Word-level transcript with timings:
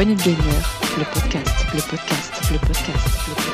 poignée 0.00 0.14
de 0.14 0.30
le 0.30 1.04
podcast, 1.12 1.66
le 1.74 1.80
podcast, 1.82 2.50
le 2.50 2.58
podcast, 2.58 3.28
le 3.28 3.34
podcast. 3.34 3.49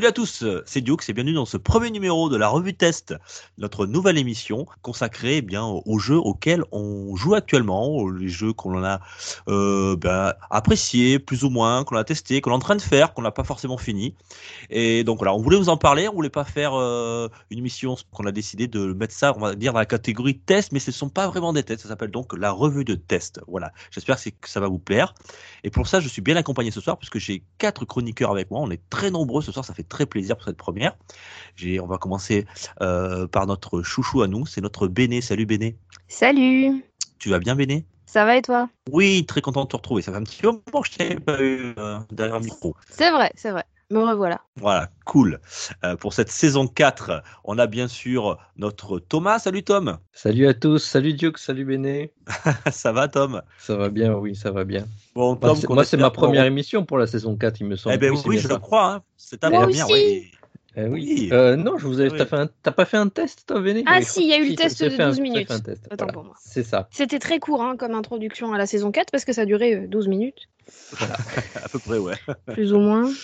Salut 0.00 0.08
à 0.08 0.12
tous, 0.12 0.44
c'est 0.64 0.80
Duke, 0.80 1.06
et 1.10 1.12
bienvenue 1.12 1.34
dans 1.34 1.44
ce 1.44 1.58
premier 1.58 1.90
numéro 1.90 2.30
de 2.30 2.38
la 2.38 2.48
revue 2.48 2.72
test, 2.72 3.14
notre 3.58 3.84
nouvelle 3.84 4.16
émission 4.16 4.64
consacrée 4.80 5.36
eh 5.36 5.42
bien 5.42 5.62
aux 5.62 5.98
jeux 5.98 6.16
auxquels 6.16 6.64
on 6.72 7.14
joue 7.16 7.34
actuellement, 7.34 8.08
les 8.08 8.30
jeux 8.30 8.54
qu'on 8.54 8.82
a 8.82 9.00
euh, 9.48 9.96
ben, 9.96 10.32
appréciés 10.48 11.18
plus 11.18 11.44
ou 11.44 11.50
moins, 11.50 11.84
qu'on 11.84 11.96
a 11.96 12.04
testé, 12.04 12.40
qu'on 12.40 12.52
est 12.52 12.54
en 12.54 12.60
train 12.60 12.76
de 12.76 12.80
faire, 12.80 13.12
qu'on 13.12 13.20
n'a 13.20 13.30
pas 13.30 13.44
forcément 13.44 13.76
fini. 13.76 14.14
Et 14.70 15.04
donc 15.04 15.18
voilà, 15.18 15.34
on 15.34 15.42
voulait 15.42 15.58
vous 15.58 15.68
en 15.68 15.76
parler, 15.76 16.08
on 16.08 16.14
voulait 16.14 16.30
pas 16.30 16.44
faire 16.44 16.72
euh, 16.72 17.28
une 17.50 17.58
émission 17.58 17.94
qu'on 18.10 18.24
a 18.24 18.32
décidé 18.32 18.68
de 18.68 18.94
mettre 18.94 19.12
ça, 19.12 19.34
on 19.36 19.40
va 19.40 19.54
dire 19.54 19.74
dans 19.74 19.80
la 19.80 19.84
catégorie 19.84 20.38
test, 20.38 20.72
mais 20.72 20.78
ce 20.78 20.92
ne 20.92 20.94
sont 20.94 21.10
pas 21.10 21.28
vraiment 21.28 21.52
des 21.52 21.62
tests, 21.62 21.82
ça 21.82 21.90
s'appelle 21.90 22.10
donc 22.10 22.34
la 22.34 22.52
revue 22.52 22.86
de 22.86 22.94
test. 22.94 23.42
Voilà, 23.48 23.70
j'espère 23.90 24.16
que, 24.16 24.30
que 24.30 24.48
ça 24.48 24.60
va 24.60 24.68
vous 24.68 24.78
plaire. 24.78 25.12
Et 25.62 25.68
pour 25.68 25.86
ça, 25.86 26.00
je 26.00 26.08
suis 26.08 26.22
bien 26.22 26.36
accompagné 26.36 26.70
ce 26.70 26.80
soir 26.80 26.96
puisque 26.96 27.18
j'ai 27.18 27.42
quatre 27.58 27.84
chroniqueurs 27.84 28.30
avec 28.30 28.50
moi, 28.50 28.60
on 28.62 28.70
est 28.70 28.80
très 28.88 29.10
nombreux 29.10 29.42
ce 29.42 29.52
soir, 29.52 29.62
ça 29.62 29.74
fait 29.74 29.89
très 29.90 30.06
plaisir 30.06 30.36
pour 30.36 30.46
cette 30.46 30.56
première. 30.56 30.96
On 31.82 31.86
va 31.86 31.98
commencer 31.98 32.46
euh, 32.80 33.26
par 33.26 33.46
notre 33.46 33.82
chouchou 33.82 34.22
à 34.22 34.28
nous, 34.28 34.46
c'est 34.46 34.62
notre 34.62 34.88
Béné. 34.88 35.20
Salut 35.20 35.44
Béné. 35.44 35.76
Salut. 36.08 36.82
Tu 37.18 37.28
vas 37.28 37.38
bien 37.38 37.54
Béné? 37.54 37.84
Ça 38.06 38.24
va 38.24 38.36
et 38.36 38.42
toi? 38.42 38.70
Oui, 38.90 39.26
très 39.26 39.42
content 39.42 39.64
de 39.64 39.68
te 39.68 39.76
retrouver. 39.76 40.00
Ça 40.00 40.10
fait 40.10 40.18
un 40.18 40.24
petit 40.24 40.44
moment 40.44 40.80
que 40.80 40.88
je 40.90 40.96
t'ai 40.96 41.14
pas 41.16 41.42
eu 41.42 41.74
euh, 41.76 41.98
derrière 42.10 42.38
le 42.38 42.46
micro. 42.46 42.74
C'est 42.88 43.10
vrai, 43.10 43.30
c'est 43.34 43.50
vrai. 43.50 43.64
Me 43.92 43.98
revoilà. 43.98 44.40
Voilà, 44.54 44.88
cool. 45.04 45.40
Euh, 45.82 45.96
pour 45.96 46.12
cette 46.12 46.30
saison 46.30 46.68
4, 46.68 47.24
on 47.42 47.58
a 47.58 47.66
bien 47.66 47.88
sûr 47.88 48.38
notre 48.56 49.00
Thomas. 49.00 49.40
Salut 49.40 49.64
Tom. 49.64 49.98
Salut 50.12 50.46
à 50.46 50.54
tous. 50.54 50.78
Salut 50.78 51.12
Duke. 51.14 51.38
Salut 51.38 51.64
Béné. 51.64 52.12
ça 52.70 52.92
va 52.92 53.08
Tom? 53.08 53.42
Ça 53.58 53.74
va 53.74 53.88
bien, 53.88 54.14
oui, 54.14 54.36
ça 54.36 54.52
va 54.52 54.62
bien. 54.62 54.86
Bon, 55.16 55.34
Tom, 55.34 55.58
moi, 55.68 55.84
c'est 55.84 55.96
ma 55.96 56.10
première 56.10 56.44
émission 56.44 56.84
pour 56.84 56.98
la 56.98 57.08
saison 57.08 57.36
4, 57.36 57.60
il 57.62 57.66
me 57.66 57.74
semble. 57.74 57.96
Eh 57.96 57.98
ben, 57.98 58.14
oui, 58.26 58.38
je 58.38 58.46
crois. 58.46 58.94
Hein. 58.94 59.02
C'est 59.16 59.40
ta 59.40 59.50
première, 59.50 59.90
oui. 59.90 60.30
Eh 60.76 60.84
oui. 60.84 61.28
Euh, 61.32 61.56
non, 61.56 61.76
je 61.76 61.88
vous 61.88 62.00
ai. 62.00 62.10
T'as, 62.10 62.26
fait 62.26 62.70
pas 62.70 62.84
fait 62.84 62.96
un 62.96 63.08
test, 63.08 63.42
toi, 63.48 63.60
Béné? 63.60 63.82
Ah, 63.86 64.02
si, 64.02 64.22
il 64.22 64.28
y 64.28 64.32
a 64.32 64.38
eu 64.38 64.50
le 64.50 64.54
test 64.54 64.84
de 64.84 64.96
12 64.96 65.18
minutes. 65.18 65.50
Attends 65.90 66.06
pour 66.06 66.22
moi. 66.22 66.34
C'est 66.40 66.62
ça. 66.62 66.86
C'était 66.92 67.18
très 67.18 67.40
court 67.40 67.60
hein, 67.60 67.76
comme 67.76 67.96
introduction 67.96 68.52
à 68.52 68.58
la 68.58 68.66
saison 68.66 68.92
4 68.92 69.10
parce 69.10 69.24
que 69.24 69.32
ça 69.32 69.40
a 69.40 69.46
duré 69.46 69.88
12 69.88 70.06
minutes. 70.06 70.48
Voilà. 70.92 71.16
à 71.64 71.68
peu 71.68 71.80
près, 71.80 71.98
ouais. 71.98 72.14
Plus 72.52 72.72
ou 72.72 72.78
moins. 72.78 73.10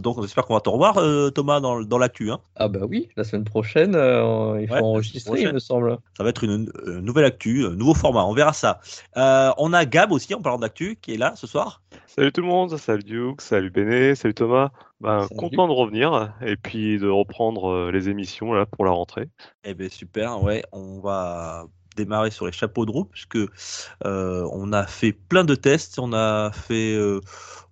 Donc 0.00 0.18
on 0.18 0.24
espère 0.24 0.44
qu'on 0.46 0.54
va 0.54 0.60
te 0.60 0.68
revoir, 0.68 0.98
euh, 0.98 1.30
Thomas, 1.30 1.60
dans, 1.60 1.80
dans 1.80 1.98
l'actu. 1.98 2.30
Hein. 2.30 2.40
Ah 2.56 2.68
bah 2.68 2.80
oui, 2.88 3.08
la 3.16 3.24
semaine 3.24 3.44
prochaine, 3.44 3.94
euh, 3.94 4.60
il 4.60 4.68
faut 4.68 4.74
enregistrer, 4.74 5.42
il 5.42 5.52
me 5.52 5.58
semble. 5.58 5.98
Ça 6.16 6.24
va 6.24 6.30
être 6.30 6.44
une, 6.44 6.70
nouvelle 6.86 7.24
actu, 7.24 7.66
un 7.66 7.70
nouveau 7.70 7.94
format, 7.94 8.24
on 8.24 8.32
verra 8.32 8.52
ça. 8.52 8.80
Euh, 9.16 9.50
on 9.58 9.72
a 9.72 9.84
Gab 9.84 10.12
aussi, 10.12 10.34
en 10.34 10.42
parlant 10.42 10.58
d'actu, 10.58 10.96
qui 11.00 11.14
est 11.14 11.18
là 11.18 11.34
ce 11.36 11.46
soir. 11.46 11.82
Salut 12.06 12.32
tout 12.32 12.40
le 12.40 12.46
monde, 12.46 12.76
salut 12.76 13.02
Duke, 13.02 13.40
salut 13.40 13.70
Béné, 13.70 14.14
salut 14.14 14.34
Thomas. 14.34 14.70
Ben, 15.00 15.26
content 15.38 15.66
de 15.66 15.72
revenir 15.72 16.34
et 16.42 16.56
puis 16.56 16.98
de 16.98 17.08
reprendre 17.08 17.90
les 17.90 18.10
émissions 18.10 18.52
là 18.52 18.66
pour 18.66 18.84
la 18.84 18.90
rentrée. 18.90 19.28
Eh 19.64 19.72
ben 19.74 19.88
super, 19.88 20.42
ouais, 20.42 20.62
on 20.72 21.00
va 21.00 21.66
démarrer 21.96 22.30
sur 22.30 22.46
les 22.46 22.52
chapeaux 22.52 22.86
de 22.86 22.90
roue 22.90 23.04
puisque 23.04 23.38
on 24.04 24.72
a 24.72 24.86
fait 24.86 25.12
plein 25.12 25.44
de 25.44 25.54
tests, 25.54 25.98
on 25.98 26.12
a 26.12 26.50
fait 26.52 26.96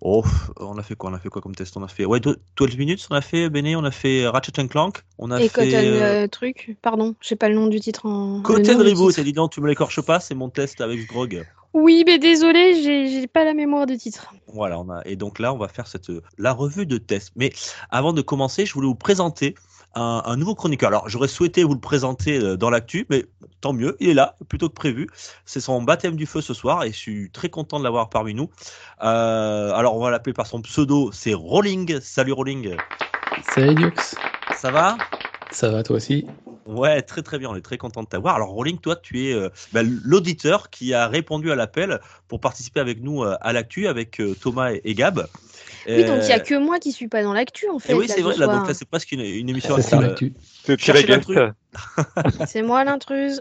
Oh, 0.01 0.25
on 0.61 0.79
a 0.79 0.83
fait 0.83 0.95
quoi? 0.95 1.11
On 1.11 1.15
a 1.15 1.19
fait 1.19 1.29
quoi 1.29 1.43
comme 1.43 1.55
test? 1.55 1.77
On 1.77 1.83
a 1.83 1.89
fait 1.89 2.05
ouais 2.05 2.21
12 2.21 2.77
minutes. 2.77 3.09
On 3.11 3.15
a 3.15 3.21
fait 3.21 3.51
Béné, 3.51 3.75
on 3.75 3.83
a 3.83 3.91
fait 3.91 4.29
Ratchet 4.29 4.53
Clank. 4.69 5.03
On 5.19 5.31
a 5.33 5.41
Et 5.41 5.49
fait 5.49 5.65
Cotton 5.65 5.73
euh, 5.73 6.29
truc? 6.29 6.77
Pardon, 6.83 7.17
je 7.21 7.29
sais 7.29 7.37
pas 7.37 7.49
le 7.49 7.57
nom 7.57 7.67
du 7.67 7.81
titre 7.81 8.07
en. 8.07 8.41
Cotton 8.43 8.79
Reboot. 8.79 9.13
C'est 9.13 9.25
dit 9.25 9.33
non, 9.33 9.49
tu 9.49 9.61
me 9.61 9.67
l'écorches 9.67 10.01
pas. 10.01 10.21
C'est 10.21 10.37
mon 10.37 10.51
test 10.51 10.81
avec 10.81 11.07
Grog. 11.09 11.45
Oui, 11.75 12.05
mais 12.07 12.19
désolé, 12.19 12.83
j'ai 12.83 13.27
pas 13.27 13.45
la 13.45 13.55
mémoire 13.55 13.87
de 13.87 13.95
titre. 13.95 14.33
Voilà, 14.47 14.79
on 14.79 14.89
a 14.89 15.03
et 15.05 15.17
donc 15.17 15.39
là, 15.39 15.53
on 15.53 15.59
va 15.59 15.69
faire 15.69 15.87
cette 15.87 16.11
la 16.39 16.53
revue 16.53 16.87
de 16.87 16.97
test. 16.97 17.33
Mais 17.37 17.53
avant 17.91 18.13
de 18.13 18.23
commencer, 18.23 18.67
je 18.67 18.75
voulais 18.75 18.87
vous 18.87 18.95
présenter 18.95 19.55
un, 19.95 20.37
nouveau 20.37 20.55
chroniqueur. 20.55 20.89
Alors, 20.89 21.09
j'aurais 21.09 21.29
souhaité 21.29 21.65
vous 21.65 21.75
le 21.75 21.81
présenter 21.81 22.39
euh, 22.39 22.57
dans 22.57 22.71
l'actu, 22.71 23.07
mais 23.11 23.27
tant 23.61 23.73
mieux, 23.73 23.97
il 24.01 24.11
est 24.11 24.15
là, 24.15 24.37
plutôt 24.49 24.69
que 24.69 24.75
prévu. 24.75 25.09
C'est 25.45 25.61
son 25.61 25.83
baptême 25.83 26.17
du 26.17 26.27
feu 26.27 26.41
ce 26.41 26.55
soir 26.55 26.85
et 26.85 26.93
je 26.93 26.97
suis 26.97 27.31
très 27.31 27.49
content 27.49 27.79
de 27.79 27.85
l'avoir 27.85 28.09
parmi 28.09 28.35
nous. 28.35 28.51
Euh, 29.03 29.73
alors, 29.73 29.97
on 29.97 30.01
va 30.01 30.11
l'appeler 30.11 30.35
par 30.35 30.47
son 30.47 30.63
pseudo, 30.63 31.11
c'est 31.13 31.35
Rolling. 31.35 32.01
Salut 32.01 32.33
Rolling. 32.33 32.77
Salut 33.55 33.75
Dux. 33.75 34.17
Ça 34.57 34.71
va? 34.71 34.97
Ça 35.51 35.71
va, 35.71 35.83
toi 35.83 35.97
aussi? 35.97 36.27
Ouais, 36.67 37.01
très 37.01 37.23
très 37.23 37.39
bien, 37.39 37.49
on 37.49 37.57
est 37.57 37.63
très 37.63 37.79
content 37.79 38.03
de 38.03 38.09
t'avoir. 38.09 38.35
Alors 38.35 38.51
Rolling, 38.51 38.79
toi, 38.79 38.95
tu 38.95 39.27
es 39.27 39.33
euh, 39.33 39.49
bah, 39.73 39.81
l'auditeur 39.83 40.69
qui 40.69 40.93
a 40.93 41.09
répondu 41.09 41.51
à 41.51 41.55
l'appel 41.55 41.99
pour 42.29 42.41
participer 42.41 42.79
avec 42.79 43.03
nous 43.03 43.23
à 43.23 43.53
l'actu 43.55 43.89
avec 43.89 44.21
Thomas 44.41 44.73
et 44.73 44.95
Gab. 44.95 45.27
Oui, 45.87 46.05
donc 46.05 46.19
il 46.23 46.27
n'y 46.27 46.33
a 46.33 46.41
que 46.41 46.55
moi 46.55 46.79
qui 46.79 46.93
suis 46.93 47.09
pas 47.09 47.23
dans 47.23 47.33
l'actu 47.33 47.69
en 47.69 47.79
fait. 47.79 47.95
oui, 47.95 48.07
c'est 48.09 48.21
vrai, 48.21 48.37
là, 48.37 48.47
donc 48.47 48.69
là 48.69 48.75
c'est 48.75 48.89
presque 48.89 49.13
une, 49.13 49.21
une 49.21 49.49
émission 49.49 49.77
C'est 49.81 50.01
l'actu. 50.01 50.33
C'est 52.47 52.63
moi 52.63 52.85
l'intruse. 52.85 53.41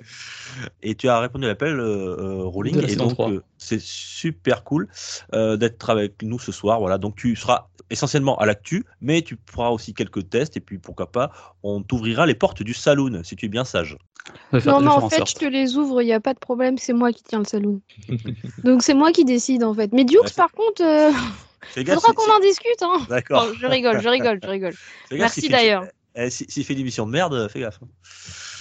Et 0.84 0.96
tu 0.96 1.08
as 1.08 1.20
répondu 1.20 1.46
à 1.46 1.50
l'appel, 1.50 1.80
euh, 1.80 2.44
Rolling, 2.44 2.84
et 2.88 2.96
donc 2.96 3.20
euh, 3.20 3.42
c'est 3.58 3.82
super 3.82 4.64
cool 4.64 4.88
euh, 5.34 5.58
d'être 5.58 5.90
avec 5.90 6.22
nous 6.24 6.40
ce 6.40 6.52
soir. 6.52 6.80
Voilà, 6.80 6.98
donc 6.98 7.16
tu 7.16 7.36
seras 7.36 7.68
essentiellement 7.90 8.38
à 8.38 8.46
l'actu, 8.46 8.86
mais 9.02 9.22
tu 9.22 9.38
feras 9.50 9.70
aussi 9.70 9.94
quelques 9.94 10.30
tests, 10.30 10.58
et 10.58 10.60
puis 10.60 10.78
pourquoi 10.78 11.12
pas, 11.12 11.32
on 11.64 11.82
t'ouvrira 11.82 12.26
les 12.26 12.36
portes 12.36 12.64
du 12.64 12.74
saloon, 12.74 13.22
si 13.24 13.36
tu 13.36 13.46
es 13.46 13.50
bien 13.50 13.66
sage. 13.66 13.98
Non, 14.52 14.82
mais 14.82 14.90
en 14.90 15.10
fait, 15.10 15.28
je 15.28 15.36
te 15.36 15.46
les 15.46 15.78
ouvre, 15.78 16.02
il 16.02 16.06
n'y 16.06 16.14
a 16.14 16.20
pas 16.20 16.34
de 16.34 16.40
problème, 16.40 16.78
c'est 16.78 16.94
moi 16.94 17.14
qui 17.14 17.24
tiens 17.24 17.40
le 17.40 17.46
saloon. 17.46 17.82
donc 18.64 18.84
c'est 18.84 18.94
moi 18.94 19.12
qui 19.12 19.26
décide 19.26 19.64
en 19.64 19.74
fait. 19.74 19.94
Mais 19.94 20.04
Dukes, 20.04 20.36
par 20.36 20.52
contre. 20.52 20.84
Il 21.76 21.88
faudra 21.88 22.14
qu'on 22.14 22.32
en 22.32 22.40
discute. 22.40 22.82
Hein. 22.82 23.06
D'accord. 23.10 23.54
je 23.60 23.66
rigole, 23.66 24.02
je 24.02 24.10
rigole, 24.10 24.40
je 24.42 24.50
rigole. 24.50 24.74
Merci 25.12 25.50
d'ailleurs. 25.50 25.86
Eh, 26.16 26.30
S'il 26.32 26.50
si, 26.50 26.64
fait 26.64 26.74
une 26.74 26.80
émission 26.80 27.06
de 27.06 27.12
merde, 27.12 27.48
fais 27.48 27.60
gaffe. 27.60 27.80
Hein. 27.84 27.88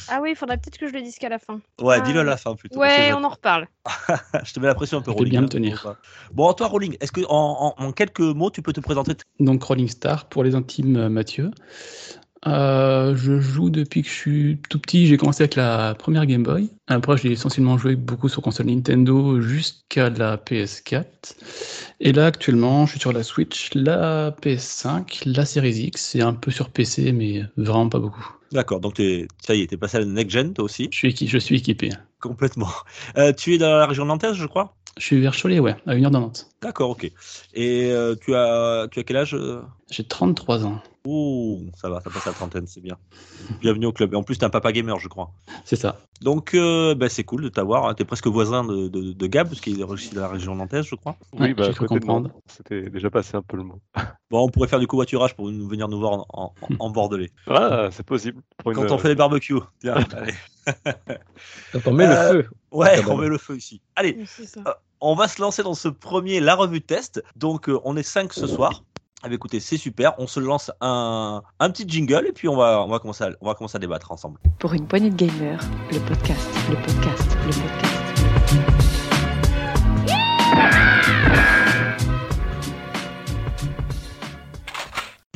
Ah 0.09 0.21
oui, 0.23 0.31
il 0.31 0.37
faudrait 0.37 0.59
peut-être 0.59 0.79
que 0.79 0.87
je 0.87 0.93
le 0.93 1.03
dise 1.03 1.19
qu'à 1.19 1.29
la 1.29 1.39
fin. 1.39 1.61
Ouais, 1.81 2.01
dis-le 2.03 2.21
à 2.21 2.25
la 2.25 2.37
fin 2.37 2.55
plutôt. 2.55 2.79
Ouais, 2.79 3.13
on 3.13 3.25
en 3.25 3.29
reparle. 3.29 3.67
je 4.45 4.53
te 4.53 4.61
mets 4.61 4.67
la 4.67 4.75
pression 4.75 4.99
un 4.99 5.01
peu, 5.01 5.11
je 5.11 5.17
Rolling. 5.17 5.31
bien 5.31 5.41
me 5.41 5.49
tenir. 5.49 5.97
Bon, 6.33 6.53
toi, 6.53 6.69
Rolling, 6.69 6.97
est-ce 7.01 7.11
que 7.13 7.23
en, 7.29 7.75
en, 7.77 7.93
quelques 7.93 8.21
mots, 8.21 8.51
tu 8.51 8.63
peux 8.63 8.73
te 8.73 8.81
présenter 8.81 9.15
Donc, 9.41 9.63
Rolling 9.63 9.89
Star, 9.89 10.29
pour 10.29 10.45
les 10.45 10.55
intimes, 10.55 10.97
euh, 10.97 11.09
Mathieu. 11.09 11.51
Euh, 12.47 13.17
je 13.17 13.41
joue 13.41 13.71
depuis 13.71 14.03
que 14.03 14.09
je 14.09 14.15
suis 14.15 14.59
tout 14.69 14.79
petit. 14.79 15.07
J'ai 15.07 15.17
commencé 15.17 15.43
avec 15.43 15.57
la 15.57 15.95
première 15.95 16.27
Game 16.27 16.43
Boy. 16.43 16.71
Après, 16.87 17.17
j'ai 17.17 17.33
essentiellement 17.33 17.77
joué 17.77 17.97
beaucoup 17.97 18.29
sur 18.29 18.43
console 18.43 18.67
Nintendo 18.67 19.41
jusqu'à 19.41 20.11
la 20.11 20.37
PS4. 20.37 21.05
Et 22.01 22.13
là, 22.13 22.27
actuellement, 22.27 22.87
je 22.87 22.93
suis 22.93 23.01
sur 23.01 23.13
la 23.13 23.23
Switch, 23.23 23.71
la 23.75 24.31
PS5, 24.43 25.23
la 25.27 25.45
Series 25.45 25.87
X 25.87 26.15
et 26.15 26.21
un 26.21 26.35
peu 26.35 26.51
sur 26.51 26.71
PC, 26.71 27.13
mais 27.13 27.43
vraiment 27.57 27.89
pas 27.89 27.99
beaucoup. 27.99 28.37
D'accord, 28.53 28.81
donc 28.81 29.01
es, 29.01 29.27
ça 29.45 29.55
y 29.55 29.63
est, 29.63 29.67
t'es 29.67 29.77
passé 29.77 29.97
à 29.97 30.01
la 30.01 30.07
next 30.07 30.31
gen 30.31 30.55
toi 30.55 30.65
aussi? 30.65 30.89
Je 30.93 31.09
suis, 31.09 31.27
je 31.27 31.39
suis 31.39 31.57
équipé. 31.57 31.91
Complètement. 32.21 32.71
Euh, 33.17 33.33
tu 33.33 33.55
es 33.55 33.59
dans 33.59 33.77
la 33.77 33.87
région 33.87 34.05
nantaise, 34.05 34.35
je 34.35 34.47
crois? 34.47 34.77
Je 34.99 35.05
suis 35.05 35.21
vers 35.21 35.35
Cholet, 35.37 35.59
ouais, 35.59 35.77
à 35.87 35.95
une 35.95 36.05
heure 36.05 36.11
de 36.11 36.19
Nantes. 36.19 36.49
D'accord, 36.67 36.91
ok. 36.91 37.05
Et 37.55 37.93
euh, 37.93 38.17
tu, 38.21 38.35
as, 38.35 38.89
tu 38.91 38.99
as 38.99 39.05
quel 39.05 39.17
âge 39.19 39.35
euh? 39.35 39.63
J'ai 39.89 40.03
33 40.03 40.67
ans. 40.67 40.83
Ouh, 41.07 41.61
ça 41.77 41.89
va, 41.89 42.01
ça 42.01 42.11
passe 42.11 42.27
à 42.27 42.31
la 42.31 42.35
trentaine, 42.35 42.67
c'est 42.67 42.81
bien. 42.81 42.97
Bienvenue 43.61 43.87
au 43.87 43.93
club. 43.93 44.13
Et 44.13 44.17
en 44.17 44.25
plus, 44.25 44.37
t'es 44.37 44.45
un 44.45 44.51
papa 44.51 44.73
gamer, 44.73 44.99
je 44.99 45.07
crois. 45.07 45.31
C'est 45.65 45.77
ça. 45.77 46.01
Donc, 46.23 46.55
euh, 46.55 46.97
bah, 46.97 47.09
c'est 47.09 47.23
cool 47.23 47.43
de 47.43 47.49
t'avoir. 47.49 47.95
T'es 47.95 48.05
presque 48.05 48.27
voisin 48.27 48.65
de, 48.65 48.89
de, 48.89 49.13
de 49.13 49.27
Gab, 49.29 49.47
parce 49.49 49.61
qu'il 49.61 49.79
est 49.79 49.85
aussi 49.85 50.13
de 50.13 50.19
la 50.19 50.27
région 50.27 50.57
nantaise, 50.57 50.87
je 50.87 50.97
crois. 50.97 51.17
Oui, 51.35 51.55
bah, 51.55 51.71
je 51.71 51.79
comprendre. 51.85 52.33
C'était 52.49 52.91
déjà 52.91 53.11
passé 53.11 53.37
un 53.37 53.43
peu 53.43 53.57
le 53.57 53.63
mot. 53.63 53.81
Bon, 54.29 54.43
on 54.45 54.49
pourrait 54.49 54.67
faire 54.67 54.81
du 54.81 54.89
covoiturage 54.89 55.37
pour 55.37 55.47
venir 55.47 55.87
nous 55.87 56.01
voir 56.01 56.15
en, 56.15 56.27
en, 56.33 56.55
en 56.81 56.91
Bordelais. 56.91 57.31
Ah, 57.47 57.91
c'est 57.93 58.05
possible. 58.05 58.43
Quand 58.65 58.91
on 58.91 58.99
fait 58.99 59.07
les 59.07 59.15
barbecues. 59.15 59.55
Tiens, 59.79 59.95
allez. 60.17 60.35
Quand 61.73 61.87
on 61.87 61.93
met 61.93 62.07
Euh, 62.09 62.33
le 62.33 62.43
feu. 62.43 62.49
Ouais, 62.73 63.05
on 63.09 63.17
met 63.19 63.29
le 63.29 63.39
feu 63.39 63.57
ici. 63.57 63.81
Allez, 63.95 64.19
C'est 64.27 64.47
ça. 64.47 64.63
euh, 64.67 64.73
on 65.01 65.15
va 65.15 65.29
se 65.29 65.41
lancer 65.41 65.63
dans 65.63 65.75
ce 65.75 65.89
premier 65.89 66.41
La 66.41 66.55
Revue 66.55 66.81
Test. 66.81 67.23
Donc, 67.37 67.69
euh, 67.69 67.81
on 67.85 67.97
est 67.97 68.03
5 68.03 68.33
ce 68.33 68.47
soir. 68.47 68.83
Eh 69.29 69.33
écoutez, 69.33 69.61
c'est 69.61 69.77
super. 69.77 70.15
On 70.19 70.27
se 70.27 70.41
lance 70.41 70.71
un, 70.81 71.43
un 71.59 71.71
petit 71.71 71.89
jingle 71.89 72.27
et 72.27 72.33
puis 72.33 72.49
on 72.49 72.57
va, 72.57 72.83
on, 72.83 72.89
va 72.89 72.99
commencer 72.99 73.25
à, 73.25 73.31
on 73.41 73.47
va 73.47 73.55
commencer 73.55 73.77
à 73.77 73.79
débattre 73.79 74.13
ensemble. 74.13 74.39
Pour 74.59 74.73
une 74.75 74.87
poignée 74.87 75.11
de 75.11 75.17
gamer, 75.17 75.61
le 75.91 75.99
podcast, 76.01 76.49
le 76.69 76.77
podcast, 76.77 77.37
le 77.47 77.51
podcast. 77.51 77.96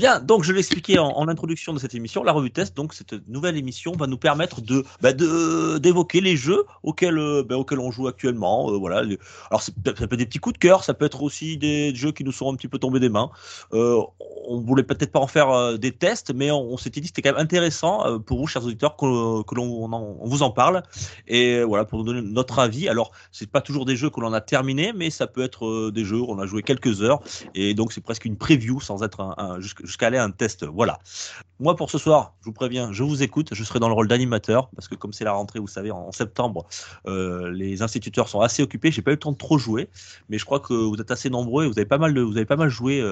Bien, 0.00 0.18
donc 0.18 0.44
je 0.44 0.54
l'expliquais 0.54 0.98
en, 0.98 1.28
introduction 1.28 1.74
de 1.74 1.78
cette 1.78 1.94
émission, 1.94 2.24
la 2.24 2.32
revue 2.32 2.50
test, 2.50 2.74
donc 2.74 2.94
cette 2.94 3.28
nouvelle 3.28 3.58
émission 3.58 3.92
va 3.92 4.06
nous 4.06 4.16
permettre 4.16 4.62
de 4.62 4.82
bah, 5.02 5.12
d'évoquer 5.12 6.22
les 6.22 6.38
jeux 6.38 6.64
auxquels 6.82 7.18
euh, 7.18 7.44
bah, 7.46 7.56
on 7.58 7.90
joue 7.90 8.08
actuellement. 8.08 8.70
euh, 8.70 8.78
voilà. 8.78 9.02
Alors 9.50 9.60
ça 9.60 9.72
peut 9.84 9.90
être 9.90 10.16
des 10.16 10.24
petits 10.24 10.38
coups 10.38 10.54
de 10.54 10.58
cœur, 10.58 10.84
ça 10.84 10.94
peut 10.94 11.04
être 11.04 11.22
aussi 11.22 11.58
des 11.58 11.94
jeux 11.94 12.12
qui 12.12 12.24
nous 12.24 12.32
sont 12.32 12.50
un 12.50 12.56
petit 12.56 12.66
peu 12.66 12.78
tombés 12.78 12.98
des 12.98 13.10
mains. 13.10 13.28
Euh, 13.74 14.00
on 14.48 14.60
voulait 14.60 14.84
peut-être 14.84 15.12
pas 15.12 15.20
en 15.20 15.26
faire 15.26 15.50
euh, 15.50 15.76
des 15.76 15.92
tests, 15.92 16.32
mais 16.34 16.50
on, 16.50 16.78
s'était 16.78 17.02
dit 17.02 17.10
que 17.10 17.16
c'était 17.16 17.28
quand 17.28 17.36
même 17.36 17.44
intéressant 17.44 18.18
pour 18.20 18.38
vous, 18.38 18.46
chers 18.46 18.64
auditeurs, 18.64 18.96
que, 18.96 19.04
l'on 19.04 19.84
on, 19.84 20.26
vous 20.26 20.42
en 20.42 20.50
parle. 20.50 20.82
Et 21.28 21.62
voilà, 21.62 21.84
pour 21.84 21.98
nous 21.98 22.04
donner 22.06 22.22
notre 22.22 22.58
avis. 22.58 22.88
Alors, 22.88 23.12
c'est 23.32 23.50
pas 23.50 23.60
toujours 23.60 23.84
des 23.84 23.96
jeux 23.96 24.08
que 24.08 24.18
l'on 24.20 24.32
a 24.32 24.40
terminés, 24.40 24.94
mais 24.94 25.10
ça 25.10 25.26
peut 25.26 25.42
être 25.42 25.90
des 25.90 26.06
jeux 26.06 26.20
où 26.20 26.26
on 26.26 26.38
a 26.38 26.46
joué 26.46 26.62
quelques 26.62 27.02
heures. 27.02 27.20
Et 27.54 27.74
donc, 27.74 27.92
c'est 27.92 28.00
presque 28.00 28.24
une 28.24 28.38
preview 28.38 28.80
sans 28.80 29.02
être 29.02 29.20
un, 29.20 29.60
jusqu'à 29.90 30.06
aller 30.06 30.18
à 30.18 30.24
un 30.24 30.30
test. 30.30 30.64
Voilà. 30.64 30.98
Moi, 31.58 31.76
pour 31.76 31.90
ce 31.90 31.98
soir, 31.98 32.34
je 32.40 32.46
vous 32.46 32.52
préviens, 32.52 32.92
je 32.92 33.02
vous 33.02 33.22
écoute. 33.22 33.50
Je 33.52 33.64
serai 33.64 33.78
dans 33.78 33.88
le 33.88 33.94
rôle 33.94 34.08
d'animateur 34.08 34.70
parce 34.74 34.88
que 34.88 34.94
comme 34.94 35.12
c'est 35.12 35.24
la 35.24 35.32
rentrée, 35.32 35.58
vous 35.58 35.66
savez, 35.66 35.90
en, 35.90 36.12
septembre, 36.12 36.66
les 37.06 37.82
instituteurs 37.82 38.28
sont 38.28 38.40
assez 38.40 38.62
occupés. 38.62 38.90
J'ai 38.90 39.02
pas 39.02 39.10
eu 39.10 39.14
le 39.14 39.20
temps 39.20 39.32
de 39.32 39.36
trop 39.36 39.58
jouer, 39.58 39.88
mais 40.28 40.38
je 40.38 40.44
crois 40.44 40.60
que 40.60 40.72
vous 40.72 40.96
êtes 41.00 41.10
assez 41.10 41.28
nombreux 41.28 41.64
et 41.64 41.68
vous 41.68 41.78
avez 41.78 41.86
pas 41.86 41.98
mal 41.98 42.14
de, 42.14 42.22
vous 42.22 42.36
avez 42.36 42.46
pas 42.46 42.56
mal 42.56 42.70
joué 42.70 43.04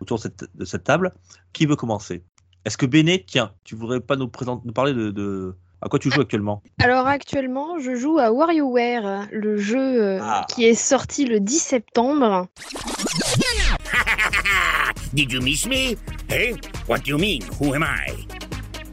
autour 0.00 0.18
de 0.18 0.22
cette, 0.22 0.44
de 0.54 0.64
cette 0.64 0.84
table. 0.84 1.12
Qui 1.52 1.66
veut 1.66 1.76
commencer? 1.76 2.22
Est-ce 2.68 2.76
que 2.76 2.84
Béné, 2.84 3.24
tiens, 3.26 3.54
tu 3.64 3.76
voudrais 3.76 4.00
pas 4.00 4.16
nous, 4.16 4.28
présenter, 4.28 4.60
nous 4.66 4.74
parler 4.74 4.92
de, 4.92 5.56
À 5.80 5.88
quoi 5.88 5.98
tu 5.98 6.10
joues 6.10 6.20
actuellement? 6.20 6.62
Alors 6.82 7.06
actuellement, 7.06 7.78
je 7.78 7.94
joue 7.94 8.18
à 8.18 8.30
WarioWare, 8.30 9.28
le 9.32 9.56
jeu 9.56 9.78
euh, 9.78 10.18
ah. 10.20 10.44
qui 10.50 10.66
est 10.66 10.74
sorti 10.74 11.24
le 11.24 11.40
10 11.40 11.58
septembre. 11.58 12.46
Did 15.14 15.32
you 15.32 15.40
miss 15.40 15.66
me? 15.66 15.96
Hey, 16.28 16.52
what 16.86 17.04
do 17.04 17.10
you 17.12 17.18
mean? 17.18 17.42
Who 17.58 17.74
am 17.74 17.82
I? 17.82 18.26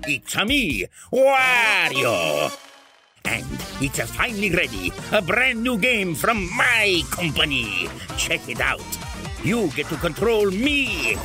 It's 0.08 0.36
a 0.36 0.46
me, 0.46 0.86
Wario. 1.12 2.52
And 3.26 3.46
it's 3.82 4.00
a 4.00 4.08
finally 4.08 4.50
ready, 4.52 4.94
a 5.12 5.22
brand 5.22 5.62
new 5.62 5.78
game 5.78 6.16
from 6.16 6.48
my 6.56 7.02
company. 7.12 7.90
Check 8.18 8.48
it 8.48 8.62
out. 8.62 8.86
You 9.44 9.68
get 9.76 9.88
to 9.90 9.98
control 9.98 10.52
me. 10.52 11.18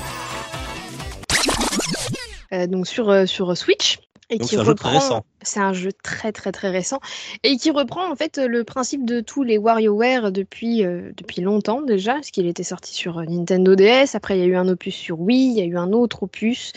Euh, 2.53 2.67
donc 2.67 2.87
sur, 2.87 3.09
euh, 3.11 3.27
sur 3.27 3.57
Switch. 3.57 3.99
Et 4.31 4.39
qui 4.39 4.57
reprend, 4.57 5.25
c'est 5.43 5.61
un 5.61 5.73
jeu 5.73 5.91
très 5.93 6.33
très 6.33 6.53
très 6.53 6.71
récent 6.71 7.01
et 7.43 7.57
qui 7.57 7.71
reprend 7.71 8.11
en 8.11 8.15
fait 8.15 8.39
le 8.39 8.65
principe 8.65 9.05
de 9.05 9.21
tous 9.21 9.43
les 9.43 9.59
WarioWare 9.59 10.31
depuis 10.31 10.85
euh, 10.85 11.11
depuis 11.17 11.41
longtemps 11.41 11.83
déjà, 11.83 12.15
parce 12.15 12.31
qu'il 12.31 12.47
était 12.47 12.63
sorti 12.63 12.95
sur 12.95 13.21
Nintendo 13.23 13.75
DS. 13.75 14.15
Après, 14.15 14.39
il 14.39 14.41
y 14.41 14.45
a 14.45 14.47
eu 14.47 14.57
un 14.57 14.69
opus 14.69 14.95
sur 14.95 15.21
Wii, 15.21 15.51
il 15.51 15.59
y 15.59 15.61
a 15.61 15.65
eu 15.65 15.77
un 15.77 15.93
autre 15.93 16.23
opus. 16.23 16.73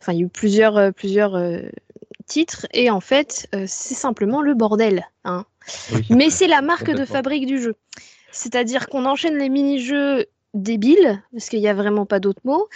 Enfin, 0.00 0.12
il 0.12 0.18
y 0.18 0.22
a 0.22 0.26
eu 0.26 0.28
plusieurs 0.28 0.92
plusieurs 0.92 1.40
titres 2.26 2.66
et 2.72 2.90
en 2.90 3.00
fait, 3.00 3.48
c'est 3.66 3.94
simplement 3.94 4.42
le 4.42 4.54
bordel. 4.54 5.06
Hein. 5.24 5.44
Mais 6.10 6.30
c'est 6.30 6.46
la 6.46 6.62
marque 6.62 6.90
de 6.90 7.04
fabrique 7.04 7.46
du 7.46 7.60
jeu. 7.60 7.74
C'est-à-dire 8.30 8.88
qu'on 8.88 9.04
enchaîne 9.06 9.36
les 9.36 9.48
mini-jeux 9.48 10.26
débile, 10.62 11.22
parce 11.32 11.48
qu'il 11.48 11.60
n'y 11.60 11.68
a 11.68 11.74
vraiment 11.74 12.06
pas 12.06 12.20
d'autres 12.20 12.40
mots, 12.44 12.68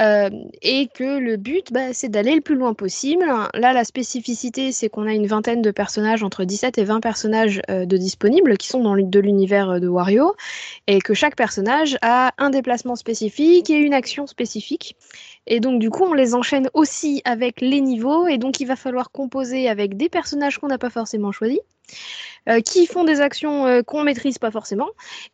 euh, 0.00 0.30
et 0.62 0.88
que 0.94 1.18
le 1.18 1.36
but, 1.36 1.72
bah, 1.72 1.92
c'est 1.92 2.08
d'aller 2.08 2.34
le 2.34 2.40
plus 2.40 2.54
loin 2.54 2.74
possible. 2.74 3.24
Là, 3.54 3.72
la 3.72 3.84
spécificité, 3.84 4.72
c'est 4.72 4.88
qu'on 4.88 5.06
a 5.06 5.12
une 5.12 5.26
vingtaine 5.26 5.62
de 5.62 5.70
personnages, 5.70 6.22
entre 6.22 6.44
17 6.44 6.78
et 6.78 6.84
20 6.84 7.00
personnages 7.00 7.60
euh, 7.70 7.86
de 7.86 7.96
disponibles, 7.96 8.56
qui 8.56 8.68
sont 8.68 8.80
dans 8.80 8.96
de 8.96 9.20
l'univers 9.20 9.70
euh, 9.70 9.78
de 9.78 9.88
Wario, 9.88 10.34
et 10.86 11.00
que 11.00 11.14
chaque 11.14 11.36
personnage 11.36 11.96
a 12.02 12.32
un 12.38 12.50
déplacement 12.50 12.96
spécifique 12.96 13.70
et 13.70 13.76
une 13.76 13.94
action 13.94 14.26
spécifique. 14.26 14.96
Et 15.46 15.60
donc, 15.60 15.80
du 15.80 15.90
coup, 15.90 16.04
on 16.04 16.14
les 16.14 16.34
enchaîne 16.34 16.68
aussi 16.74 17.22
avec 17.24 17.60
les 17.60 17.80
niveaux, 17.80 18.26
et 18.26 18.38
donc 18.38 18.60
il 18.60 18.66
va 18.66 18.76
falloir 18.76 19.10
composer 19.10 19.68
avec 19.68 19.96
des 19.96 20.08
personnages 20.08 20.58
qu'on 20.58 20.68
n'a 20.68 20.78
pas 20.78 20.90
forcément 20.90 21.32
choisis. 21.32 21.60
Euh, 22.48 22.60
qui 22.60 22.86
font 22.86 23.04
des 23.04 23.20
actions 23.20 23.66
euh, 23.66 23.82
qu'on 23.82 24.04
maîtrise 24.04 24.38
pas 24.38 24.50
forcément 24.50 24.88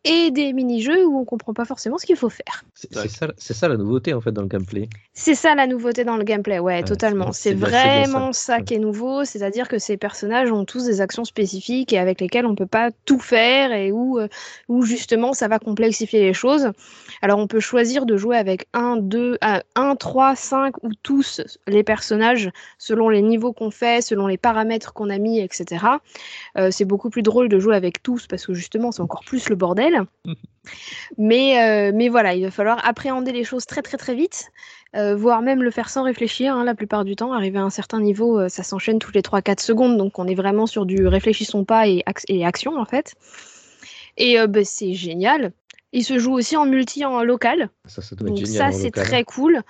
et 0.04 0.32
des 0.32 0.52
mini-jeux 0.52 1.06
où 1.06 1.20
on 1.20 1.24
comprend 1.24 1.54
pas 1.54 1.64
forcément 1.64 1.96
ce 1.96 2.06
qu'il 2.06 2.16
faut 2.16 2.28
faire. 2.28 2.64
C'est 2.74 2.92
ça, 3.08 3.28
ça, 3.36 3.68
la 3.68 3.76
nouveauté 3.76 4.14
en 4.14 4.20
fait 4.20 4.32
dans 4.32 4.42
le 4.42 4.48
gameplay. 4.48 4.88
C'est 5.12 5.36
ça 5.36 5.54
la 5.54 5.68
nouveauté 5.68 6.02
dans 6.02 6.16
le 6.16 6.24
gameplay, 6.24 6.58
ouais, 6.58 6.82
totalement. 6.82 7.30
C'est 7.30 7.54
vraiment 7.54 8.32
ça, 8.32 8.62
qui 8.62 8.74
est 8.74 8.78
nouveau, 8.78 9.24
c'est-à-dire 9.24 9.68
que 9.68 9.78
ces 9.78 9.96
personnages 9.96 10.50
ont 10.50 10.64
tous 10.64 10.86
des 10.86 11.00
actions 11.00 11.24
spécifiques 11.24 11.92
et 11.92 11.98
avec 11.98 12.20
lesquelles 12.20 12.46
on 12.46 12.56
peut 12.56 12.66
pas 12.66 12.90
tout 13.04 13.20
faire 13.20 13.72
et 13.72 13.92
où, 13.92 14.18
euh, 14.18 14.26
où 14.68 14.82
justement 14.82 15.34
ça 15.34 15.46
va 15.46 15.60
complexifier 15.60 16.20
les 16.20 16.34
choses. 16.34 16.70
Alors 17.22 17.38
on 17.38 17.46
peut 17.46 17.60
choisir 17.60 18.06
de 18.06 18.16
jouer 18.16 18.36
avec 18.36 18.66
1, 18.72 18.96
2, 18.96 19.38
1, 19.40 19.96
3, 19.96 20.34
5 20.34 20.82
ou 20.82 20.90
tous 21.04 21.40
les 21.68 21.84
personnages 21.84 22.50
selon 22.78 23.08
les 23.08 23.22
niveaux 23.22 23.52
qu'on 23.52 23.70
fait, 23.70 24.02
selon 24.02 24.26
les 24.26 24.36
paramètres 24.36 24.92
qu'on 24.94 25.10
a 25.10 25.18
mis, 25.18 25.38
etc. 25.38 25.86
c'est 26.70 26.84
beaucoup 26.84 27.10
plus 27.10 27.22
drôle 27.22 27.48
de 27.48 27.58
jouer 27.58 27.76
avec 27.76 28.02
tous 28.02 28.26
parce 28.26 28.46
que 28.46 28.54
justement 28.54 28.92
c'est 28.92 29.02
encore 29.02 29.24
plus 29.24 29.48
le 29.48 29.56
bordel. 29.56 30.04
mais, 31.18 31.62
euh, 31.62 31.92
mais 31.94 32.08
voilà, 32.08 32.34
il 32.34 32.42
va 32.42 32.50
falloir 32.50 32.86
appréhender 32.86 33.32
les 33.32 33.44
choses 33.44 33.66
très 33.66 33.82
très 33.82 33.96
très 33.96 34.14
vite, 34.14 34.50
euh, 34.96 35.14
voire 35.14 35.42
même 35.42 35.62
le 35.62 35.70
faire 35.70 35.90
sans 35.90 36.02
réfléchir 36.02 36.54
hein, 36.54 36.64
la 36.64 36.74
plupart 36.74 37.04
du 37.04 37.16
temps. 37.16 37.32
Arriver 37.32 37.58
à 37.58 37.62
un 37.62 37.70
certain 37.70 38.00
niveau, 38.00 38.38
euh, 38.38 38.48
ça 38.48 38.62
s'enchaîne 38.62 38.98
toutes 38.98 39.14
les 39.14 39.22
3-4 39.22 39.60
secondes, 39.60 39.96
donc 39.96 40.18
on 40.18 40.26
est 40.26 40.34
vraiment 40.34 40.66
sur 40.66 40.86
du 40.86 41.06
réfléchissons 41.06 41.64
pas 41.64 41.88
et, 41.88 42.04
et 42.28 42.44
action 42.44 42.76
en 42.76 42.84
fait. 42.84 43.14
Et 44.16 44.36
bah, 44.46 44.64
c'est 44.64 44.94
génial. 44.94 45.52
Il 45.92 46.04
se 46.04 46.18
joue 46.18 46.32
aussi 46.32 46.56
en 46.56 46.66
multi 46.66 47.04
en 47.04 47.22
local. 47.24 47.68
Ça, 47.86 48.00
ça 48.00 48.14
donc 48.16 48.46
ça 48.46 48.70
c'est 48.70 48.92
très 48.92 49.24
cool. 49.24 49.62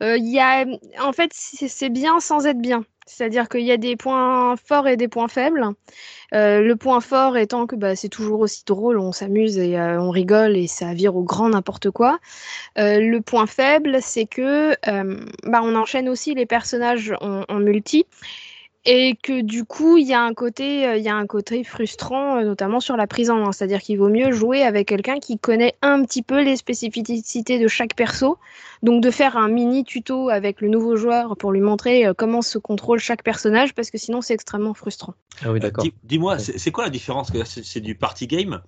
Il 0.00 0.28
y 0.28 0.40
a, 0.40 0.64
en 1.00 1.12
fait, 1.12 1.30
c'est 1.32 1.88
bien 1.88 2.18
sans 2.18 2.46
être 2.46 2.60
bien. 2.60 2.84
C'est-à-dire 3.06 3.48
qu'il 3.48 3.62
y 3.62 3.72
a 3.72 3.76
des 3.76 3.96
points 3.96 4.56
forts 4.56 4.88
et 4.88 4.96
des 4.96 5.08
points 5.08 5.28
faibles. 5.28 5.66
Euh, 6.34 6.60
le 6.60 6.76
point 6.76 7.00
fort 7.00 7.36
étant 7.36 7.66
que 7.66 7.76
bah, 7.76 7.94
c'est 7.96 8.08
toujours 8.08 8.40
aussi 8.40 8.64
drôle, 8.64 8.98
on 8.98 9.12
s'amuse 9.12 9.58
et 9.58 9.78
euh, 9.78 10.00
on 10.00 10.10
rigole 10.10 10.56
et 10.56 10.66
ça 10.66 10.94
vire 10.94 11.16
au 11.16 11.22
grand 11.22 11.50
n'importe 11.50 11.90
quoi. 11.90 12.18
Euh, 12.78 13.00
le 13.00 13.20
point 13.20 13.46
faible, 13.46 13.98
c'est 14.00 14.26
que 14.26 14.74
bah, 15.44 15.60
on 15.62 15.74
enchaîne 15.74 16.08
aussi 16.08 16.34
les 16.34 16.46
personnages 16.46 17.14
en 17.20 17.58
multi 17.58 18.06
et 18.84 19.16
que 19.22 19.42
du 19.42 19.64
coup 19.64 19.96
il 19.96 20.06
y 20.06 20.12
a 20.12 20.20
un 20.20 20.34
côté 20.34 20.86
euh, 20.86 20.96
il 20.96 21.04
y 21.04 21.08
a 21.08 21.14
un 21.14 21.26
côté 21.26 21.62
frustrant 21.62 22.38
euh, 22.38 22.44
notamment 22.44 22.80
sur 22.80 22.96
la 22.96 23.06
prise 23.06 23.30
en 23.30 23.36
main. 23.36 23.52
C'est-à-dire 23.52 23.80
qu'il 23.80 23.98
vaut 23.98 24.08
mieux 24.08 24.32
jouer 24.32 24.62
avec 24.62 24.88
quelqu'un 24.88 25.18
qui 25.18 25.38
connaît 25.38 25.74
un 25.82 26.04
petit 26.04 26.22
peu 26.22 26.42
les 26.42 26.56
spécificités 26.56 27.58
de 27.58 27.68
chaque 27.68 27.94
perso. 27.94 28.38
Donc 28.82 29.02
de 29.02 29.10
faire 29.12 29.36
un 29.36 29.48
mini 29.48 29.84
tuto 29.84 30.28
avec 30.28 30.60
le 30.60 30.68
nouveau 30.68 30.96
joueur 30.96 31.36
pour 31.36 31.52
lui 31.52 31.60
montrer 31.60 32.06
euh, 32.06 32.14
comment 32.16 32.42
se 32.42 32.58
contrôle 32.58 32.98
chaque 32.98 33.22
personnage 33.22 33.74
parce 33.74 33.90
que 33.90 33.98
sinon 33.98 34.20
c'est 34.20 34.34
extrêmement 34.34 34.74
frustrant. 34.74 35.14
Ah 35.44 35.52
oui 35.52 35.60
d'accord. 35.60 35.86
dis-moi 36.02 36.38
c'est 36.38 36.70
quoi 36.72 36.84
la 36.84 36.90
différence 36.90 37.32
c'est 37.44 37.80
du 37.80 37.94
party 37.94 38.26
game 38.26 38.60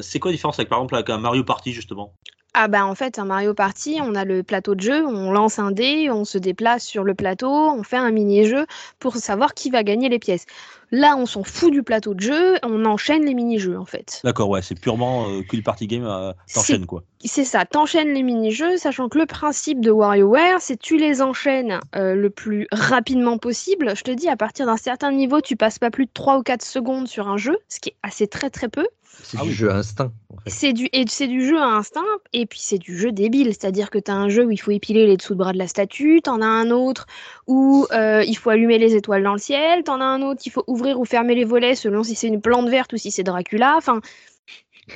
c'est 0.00 0.18
quoi 0.18 0.30
la 0.30 0.36
différence 0.36 0.58
avec 0.58 0.68
par 0.68 0.78
exemple 0.78 0.94
avec 0.94 1.10
un 1.10 1.18
Mario 1.18 1.44
Party 1.44 1.72
justement? 1.72 2.14
Ah 2.58 2.68
bah 2.68 2.86
en 2.86 2.94
fait, 2.94 3.18
un 3.18 3.26
Mario 3.26 3.52
Party, 3.52 3.98
on 4.02 4.14
a 4.14 4.24
le 4.24 4.42
plateau 4.42 4.74
de 4.74 4.80
jeu, 4.80 5.06
on 5.06 5.30
lance 5.30 5.58
un 5.58 5.72
dé, 5.72 6.08
on 6.10 6.24
se 6.24 6.38
déplace 6.38 6.86
sur 6.86 7.04
le 7.04 7.14
plateau, 7.14 7.50
on 7.50 7.82
fait 7.82 7.98
un 7.98 8.10
mini-jeu 8.10 8.64
pour 8.98 9.16
savoir 9.16 9.52
qui 9.52 9.68
va 9.68 9.82
gagner 9.82 10.08
les 10.08 10.18
pièces. 10.18 10.46
Là, 10.90 11.16
on 11.18 11.26
s'en 11.26 11.42
fout 11.42 11.70
du 11.70 11.82
plateau 11.82 12.14
de 12.14 12.20
jeu, 12.20 12.56
on 12.62 12.86
enchaîne 12.86 13.26
les 13.26 13.34
mini-jeux 13.34 13.76
en 13.76 13.84
fait. 13.84 14.22
D'accord, 14.24 14.48
ouais, 14.48 14.62
c'est 14.62 14.80
purement 14.80 15.28
euh, 15.28 15.42
que 15.42 15.60
party 15.60 15.86
game, 15.86 16.06
euh, 16.06 16.32
t'enchaînes 16.54 16.86
quoi. 16.86 17.02
C'est 17.22 17.44
ça, 17.44 17.66
t'enchaînes 17.66 18.14
les 18.14 18.22
mini-jeux, 18.22 18.78
sachant 18.78 19.10
que 19.10 19.18
le 19.18 19.26
principe 19.26 19.82
de 19.82 19.90
WarioWare, 19.90 20.60
c'est 20.60 20.78
tu 20.78 20.96
les 20.96 21.20
enchaînes 21.20 21.80
euh, 21.94 22.14
le 22.14 22.30
plus 22.30 22.68
rapidement 22.72 23.36
possible. 23.36 23.94
Je 23.94 24.02
te 24.02 24.10
dis, 24.12 24.30
à 24.30 24.36
partir 24.36 24.64
d'un 24.64 24.78
certain 24.78 25.12
niveau, 25.12 25.42
tu 25.42 25.56
passes 25.56 25.78
pas 25.78 25.90
plus 25.90 26.06
de 26.06 26.10
3 26.14 26.38
ou 26.38 26.42
4 26.42 26.64
secondes 26.64 27.06
sur 27.06 27.28
un 27.28 27.36
jeu, 27.36 27.58
ce 27.68 27.80
qui 27.80 27.90
est 27.90 27.96
assez 28.02 28.26
très 28.26 28.48
très 28.48 28.68
peu. 28.68 28.86
C'est 29.22 29.38
ah 29.40 29.44
du 29.44 29.52
jeu 29.52 29.70
à 29.70 29.76
instinct. 29.76 30.12
C'est 30.46 30.72
du, 30.72 30.88
et 30.92 31.04
c'est 31.08 31.26
du 31.26 31.44
jeu 31.46 31.58
à 31.58 31.66
instinct, 31.66 32.02
et 32.32 32.46
puis 32.46 32.58
c'est 32.62 32.78
du 32.78 32.96
jeu 32.96 33.12
débile. 33.12 33.48
C'est-à-dire 33.48 33.90
que 33.90 33.98
tu 33.98 34.10
as 34.10 34.14
un 34.14 34.28
jeu 34.28 34.44
où 34.44 34.50
il 34.50 34.56
faut 34.58 34.70
épiler 34.70 35.06
les 35.06 35.16
dessous 35.16 35.34
de 35.34 35.38
bras 35.38 35.52
de 35.52 35.58
la 35.58 35.66
statue, 35.66 36.20
tu 36.22 36.30
en 36.30 36.42
as 36.42 36.46
un 36.46 36.70
autre 36.70 37.06
où 37.46 37.86
euh, 37.92 38.22
il 38.24 38.36
faut 38.36 38.50
allumer 38.50 38.78
les 38.78 38.94
étoiles 38.94 39.22
dans 39.22 39.32
le 39.32 39.38
ciel, 39.38 39.82
tu 39.84 39.90
en 39.90 40.00
as 40.00 40.04
un 40.04 40.22
autre, 40.22 40.42
il 40.46 40.50
faut 40.50 40.64
ouvrir 40.66 41.00
ou 41.00 41.04
fermer 41.04 41.34
les 41.34 41.44
volets 41.44 41.74
selon 41.74 42.02
si 42.02 42.14
c'est 42.14 42.28
une 42.28 42.40
plante 42.40 42.68
verte 42.68 42.92
ou 42.92 42.96
si 42.96 43.10
c'est 43.10 43.24
Dracula. 43.24 43.74
Enfin, 43.76 44.00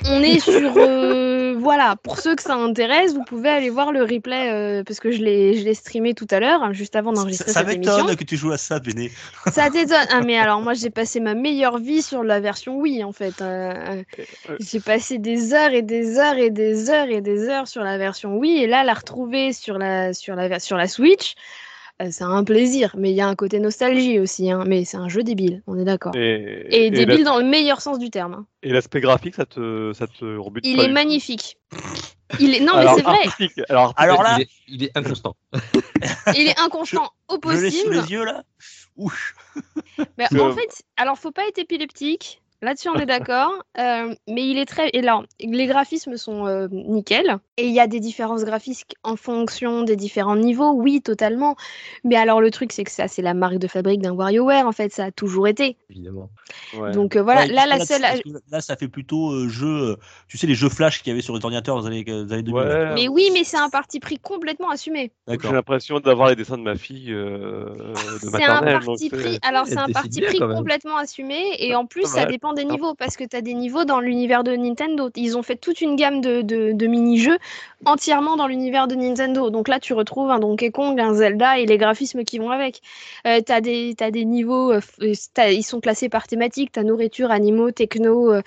on 0.05 0.21
est 0.21 0.39
sur. 0.39 0.73
Euh, 0.77 1.55
voilà, 1.57 1.95
pour 2.01 2.19
ceux 2.19 2.35
que 2.35 2.41
ça 2.41 2.55
intéresse, 2.55 3.13
vous 3.13 3.23
pouvez 3.23 3.49
aller 3.49 3.69
voir 3.69 3.91
le 3.91 4.01
replay 4.01 4.51
euh, 4.51 4.83
parce 4.83 4.99
que 4.99 5.11
je 5.11 5.21
l'ai 5.21 5.73
streamé 5.73 6.13
tout 6.13 6.27
à 6.31 6.39
l'heure, 6.39 6.73
juste 6.73 6.95
avant 6.95 7.13
d'enregistrer 7.13 7.51
cette 7.51 7.69
émission. 7.69 7.91
Ça 7.91 7.97
m'étonne 7.99 8.15
que 8.15 8.23
tu 8.23 8.37
joues 8.37 8.51
à 8.51 8.57
ça, 8.57 8.79
Béné. 8.79 9.11
Ça 9.51 9.69
t'étonne. 9.69 10.05
Ah, 10.09 10.21
mais 10.21 10.37
alors, 10.37 10.61
moi, 10.61 10.73
j'ai 10.73 10.89
passé 10.89 11.19
ma 11.19 11.35
meilleure 11.35 11.77
vie 11.77 12.01
sur 12.01 12.23
la 12.23 12.39
version 12.39 12.77
Wii, 12.77 13.03
en 13.03 13.11
fait. 13.11 13.41
Euh, 13.41 14.03
j'ai 14.59 14.79
passé 14.79 15.17
des 15.17 15.53
heures 15.53 15.71
et 15.71 15.81
des 15.81 16.17
heures 16.17 16.37
et 16.37 16.49
des 16.49 16.89
heures 16.89 17.09
et 17.09 17.21
des 17.21 17.49
heures 17.49 17.67
sur 17.67 17.83
la 17.83 17.97
version 17.97 18.37
Wii, 18.37 18.63
et 18.63 18.67
là, 18.67 18.83
la 18.83 18.93
retrouver 18.93 19.53
sur 19.53 19.77
la, 19.77 20.13
sur 20.13 20.35
la, 20.35 20.59
sur 20.59 20.77
la 20.77 20.87
Switch. 20.87 21.35
Euh, 22.01 22.07
c'est 22.11 22.23
un 22.23 22.43
plaisir, 22.43 22.95
mais 22.97 23.11
il 23.11 23.15
y 23.15 23.21
a 23.21 23.27
un 23.27 23.35
côté 23.35 23.59
nostalgie 23.59 24.19
aussi. 24.19 24.49
Hein. 24.49 24.63
Mais 24.67 24.85
c'est 24.85 24.97
un 24.97 25.09
jeu 25.09 25.23
débile, 25.23 25.61
on 25.67 25.77
est 25.77 25.83
d'accord. 25.83 26.13
Et, 26.15 26.89
débile 26.91 27.23
dans 27.23 27.37
le 27.37 27.45
meilleur 27.45 27.81
sens 27.81 27.99
du 27.99 28.09
terme. 28.09 28.33
Hein. 28.33 28.45
Et 28.63 28.71
l'aspect 28.71 29.01
graphique, 29.01 29.35
ça 29.35 29.45
te, 29.45 29.93
ça 29.93 30.07
te 30.07 30.37
rebute 30.37 30.65
Il 30.65 30.79
est 30.79 30.91
magnifique. 30.91 31.57
Il 32.39 32.55
est... 32.55 32.59
Non, 32.61 32.73
mais 32.77 32.87
c'est 32.95 33.01
vrai. 33.01 33.49
Alors, 33.69 33.93
Alors 33.97 34.23
là, 34.23 34.37
il 34.67 34.83
est, 34.83 34.97
inconstant. 34.97 35.35
il 36.35 36.47
est 36.47 36.59
inconstant 36.59 37.09
au 37.27 37.37
possible. 37.37 37.65
Je 37.65 37.77
sous 37.77 37.89
les 37.89 38.11
yeux 38.11 38.25
là. 38.25 38.43
Ouh. 38.97 39.11
Mais 40.17 40.25
en 40.39 40.53
fait, 40.53 40.83
alors 40.97 41.17
faut 41.17 41.31
pas 41.31 41.47
être 41.47 41.57
épileptique 41.57 42.40
Là-dessus, 42.63 42.89
on 42.89 42.99
est 42.99 43.07
d'accord. 43.07 43.51
Euh, 43.79 44.13
mais 44.27 44.47
il 44.47 44.59
est 44.59 44.67
très. 44.67 44.89
Et 44.93 45.01
là, 45.01 45.23
les 45.39 45.65
graphismes 45.65 46.15
sont 46.15 46.45
euh, 46.45 46.67
nickel. 46.71 47.39
Et 47.57 47.65
il 47.65 47.73
y 47.73 47.79
a 47.79 47.87
des 47.87 47.99
différences 47.99 48.43
graphiques 48.43 48.95
en 49.03 49.15
fonction 49.15 49.81
des 49.81 49.95
différents 49.95 50.35
niveaux. 50.35 50.71
Oui, 50.71 51.01
totalement. 51.01 51.55
Mais 52.03 52.17
alors, 52.17 52.39
le 52.39 52.51
truc, 52.51 52.71
c'est 52.71 52.83
que 52.83 52.91
ça, 52.91 53.07
c'est 53.07 53.23
la 53.23 53.33
marque 53.33 53.57
de 53.57 53.67
fabrique 53.67 54.01
d'un 54.01 54.13
WarioWare. 54.13 54.67
En 54.67 54.71
fait, 54.73 54.93
ça 54.93 55.05
a 55.05 55.11
toujours 55.11 55.47
été. 55.47 55.75
Évidemment. 55.89 56.29
Ouais. 56.77 56.91
Donc 56.91 57.15
euh, 57.15 57.23
voilà, 57.23 57.41
Ouais, 57.41 57.47
là, 57.47 57.65
la 57.65 57.79
seule. 57.83 58.03
Là, 58.51 58.61
ça 58.61 58.75
fait 58.75 58.87
plutôt 58.87 59.31
euh, 59.31 59.47
jeu. 59.47 59.97
Tu 60.27 60.37
sais, 60.37 60.45
les 60.45 60.53
jeux 60.53 60.69
flash 60.69 61.01
qu'il 61.01 61.09
y 61.09 61.13
avait 61.13 61.23
sur 61.23 61.35
les 61.35 61.43
ordinateurs 61.43 61.81
dans 61.81 61.89
les 61.89 62.03
années, 62.03 62.03
dans 62.03 62.25
les 62.25 62.33
années 62.33 62.43
2000. 62.43 62.53
Ouais, 62.53 62.93
Mais 62.93 63.07
oui, 63.07 63.29
mais 63.33 63.43
c'est 63.43 63.57
un 63.57 63.69
parti 63.69 63.99
pris 63.99 64.19
complètement 64.19 64.69
assumé. 64.69 65.11
J'ai 65.27 65.51
l'impression 65.51 65.99
d'avoir 65.99 66.29
les 66.29 66.35
dessins 66.35 66.59
de 66.59 66.63
ma 66.63 66.75
fille 66.75 67.11
euh, 67.11 67.93
de 68.21 68.29
C'est 68.29 68.43
un 68.43 68.61
parti 68.61 69.09
pris. 69.09 69.39
Alors, 69.41 69.65
c'est 69.65 69.79
un 69.79 69.89
parti 69.89 70.21
pris 70.21 70.37
complètement 70.37 70.97
assumé. 70.97 71.55
Et 71.57 71.73
en 71.75 71.87
plus, 71.87 72.03
ça 72.03 72.25
mal. 72.25 72.31
Dépend 72.53 72.55
des 72.55 72.65
niveaux. 72.65 72.93
Parce 72.95 73.17
que 73.17 73.23
tu 73.23 73.35
as 73.35 73.41
des 73.41 73.53
niveaux 73.53 73.85
dans 73.85 73.99
l'univers 73.99 74.43
de 74.43 74.55
Nintendo. 74.55 75.09
Ils 75.15 75.37
ont 75.37 75.43
fait 75.43 75.55
toute 75.57 75.81
une 75.81 75.95
gamme 75.95 76.21
de, 76.21 76.41
de- 76.41 76.71
de 76.73 76.87
mini-jeux 76.87 77.37
entièrement 77.85 78.35
dans 78.35 78.47
l'univers 78.47 78.87
de 78.87 78.95
Nintendo. 78.95 79.49
Donc 79.49 79.67
là, 79.67 79.79
tu 79.79 79.93
retrouves 79.93 80.29
un 80.31 80.39
Donkey 80.39 80.71
Kong, 80.71 80.99
un 80.99 81.13
Zelda 81.13 81.57
et 81.59 81.65
les 81.65 81.77
graphismes 81.77 82.23
qui 82.23 82.37
vont 82.39 82.49
avec. 82.51 82.81
Euh, 83.27 83.41
tu 83.45 83.51
as, 83.51 83.61
des 83.61 83.95
t'as 83.97 84.11
des 84.11 84.25
niveaux. 84.25 84.71
euh, 84.71 84.79
euh, 85.01 85.13
t'as- 85.33 85.51
ils 85.51 85.63
sont 85.63 85.79
classés 85.79 86.09
par 86.09 86.27
thématique. 86.27 86.71
Tu 86.71 86.79
as 86.79 86.83
nourriture, 86.83 87.31
animaux, 87.31 87.71
techno, 87.71 88.33
euh, 88.33 88.41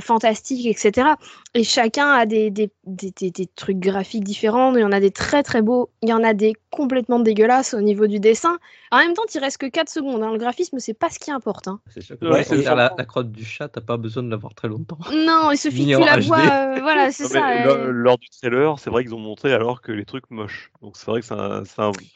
fantastique, 0.00 0.66
etc. 0.66 1.16
Et 1.54 1.64
chacun 1.64 2.10
a 2.12 2.26
des, 2.26 2.50
des, 2.50 2.70
des, 2.84 3.12
des- 3.12 3.30
des 3.30 3.46
trucs 3.46 3.78
graphiques 3.78 4.24
différents. 4.24 4.74
Il 4.74 4.80
y 4.80 4.84
en 4.84 4.92
a 4.92 5.00
des 5.00 5.10
très 5.10 5.42
très 5.42 5.62
beaux. 5.62 5.90
Il 6.02 6.08
y 6.08 6.12
en 6.12 6.22
a 6.24 6.34
des 6.34 6.54
complètement 6.70 7.20
dégueulasses 7.20 7.74
au 7.74 7.80
niveau 7.80 8.06
du 8.06 8.20
dessin. 8.20 8.58
En 8.92 8.98
même 8.98 9.14
temps, 9.14 9.22
il 9.32 9.38
reste 9.40 9.58
que 9.58 9.66
4 9.66 9.88
secondes. 9.88 10.22
hein. 10.22 10.32
Le 10.32 10.38
graphisme, 10.38 10.78
c'est 10.78 10.94
pas 10.94 11.10
ce 11.10 11.18
qui 11.18 11.30
importe. 11.30 11.68
hein. 11.68 11.80
C'est 11.94 12.00
sûr 12.02 12.18
que 12.18 12.24
Ouais, 12.26 12.44
la, 12.62 12.90
crotte 13.04 13.30
du 13.30 13.44
chat, 13.44 13.68
t'as 13.68 13.80
pas 13.80 13.96
besoin 13.96 14.22
de 14.22 14.30
l'avoir 14.30 14.54
très 14.54 14.68
longtemps. 14.68 14.98
Non, 15.12 15.50
il 15.52 15.58
suffit 15.58 15.86
que 15.86 15.96
tu 15.96 16.04
la 16.04 16.16
vois. 16.18 16.38
euh, 16.38 16.80
voilà, 16.82 17.12
c'est 17.12 17.24
ça. 17.26 17.50
euh. 17.50 17.90
Lors 17.92 18.18
du 18.18 18.28
trailer, 18.30 18.78
c'est 18.80 18.90
vrai 18.90 19.04
qu'ils 19.04 19.14
ont 19.14 19.18
montré 19.18 19.52
alors 19.52 19.82
que 19.82 19.92
les 19.92 20.04
trucs 20.04 20.30
moches. 20.30 20.70
Donc 20.82 20.96
c'est 20.96 21.06
vrai 21.10 21.20
que 21.20 21.26
c'est 21.26 21.34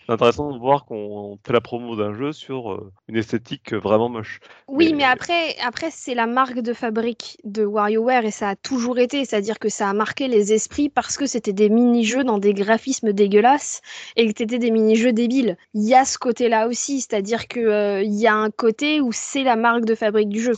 intéressant 0.09 0.53
de 0.53 0.59
voir 0.59 0.85
qu'on 0.87 1.39
fait 1.47 1.53
la 1.53 1.61
promo 1.61 1.95
d'un 1.97 2.15
jeu 2.15 2.33
sur 2.33 2.73
euh, 2.73 2.91
une 3.09 3.17
esthétique 3.17 3.73
vraiment 3.75 4.09
moche. 4.09 4.41
Oui, 4.69 4.89
mais- 4.91 4.99
mais 4.99 5.05
après, 5.05 5.57
après 5.65 5.91
c'est 5.91 6.15
la 6.15 6.27
marque 6.27 6.61
de 6.61 6.73
fabrique 6.73 7.39
de 7.45 7.65
WarioWare 7.65 8.25
et 8.25 8.31
ça 8.31 8.51
a 8.51 8.57
toujours 8.57 8.99
été. 8.99 9.25
C'est-à-dire 9.25 9.59
que 9.59 9.69
ça 9.69 9.89
a 9.91 9.93
marqué 9.93 10.27
les 10.29 10.53
esprits 10.53 10.89
parce 10.89 11.17
que 11.17 11.27
c'était 11.27 11.53
des 11.53 11.69
mini-jeux 11.69 12.25
dans 12.25 12.39
des 12.39 12.55
graphismes 12.55 13.13
dégueulasses 13.13 13.83
et 14.17 14.27
que 14.27 14.33
c'était 14.37 14.59
des 14.59 14.71
mini-jeux 14.71 15.13
débiles. 15.13 15.57
Il 15.75 15.83
y 15.85 15.95
a 15.95 16.05
ce 16.05 16.19
côté-là 16.19 16.67
aussi, 16.69 17.01
c'est-à-dire 17.03 17.47
que 17.49 17.61
euh, 17.61 18.03
y 18.03 18.27
a 18.27 18.35
un 18.35 18.51
côté 18.51 19.01
où 19.01 19.13
c'est 19.13 19.43
la 19.45 19.57
marque 19.57 19.85
de 19.85 19.95
fabrique 19.95 20.31
du 20.31 20.41
jeu. 20.41 20.55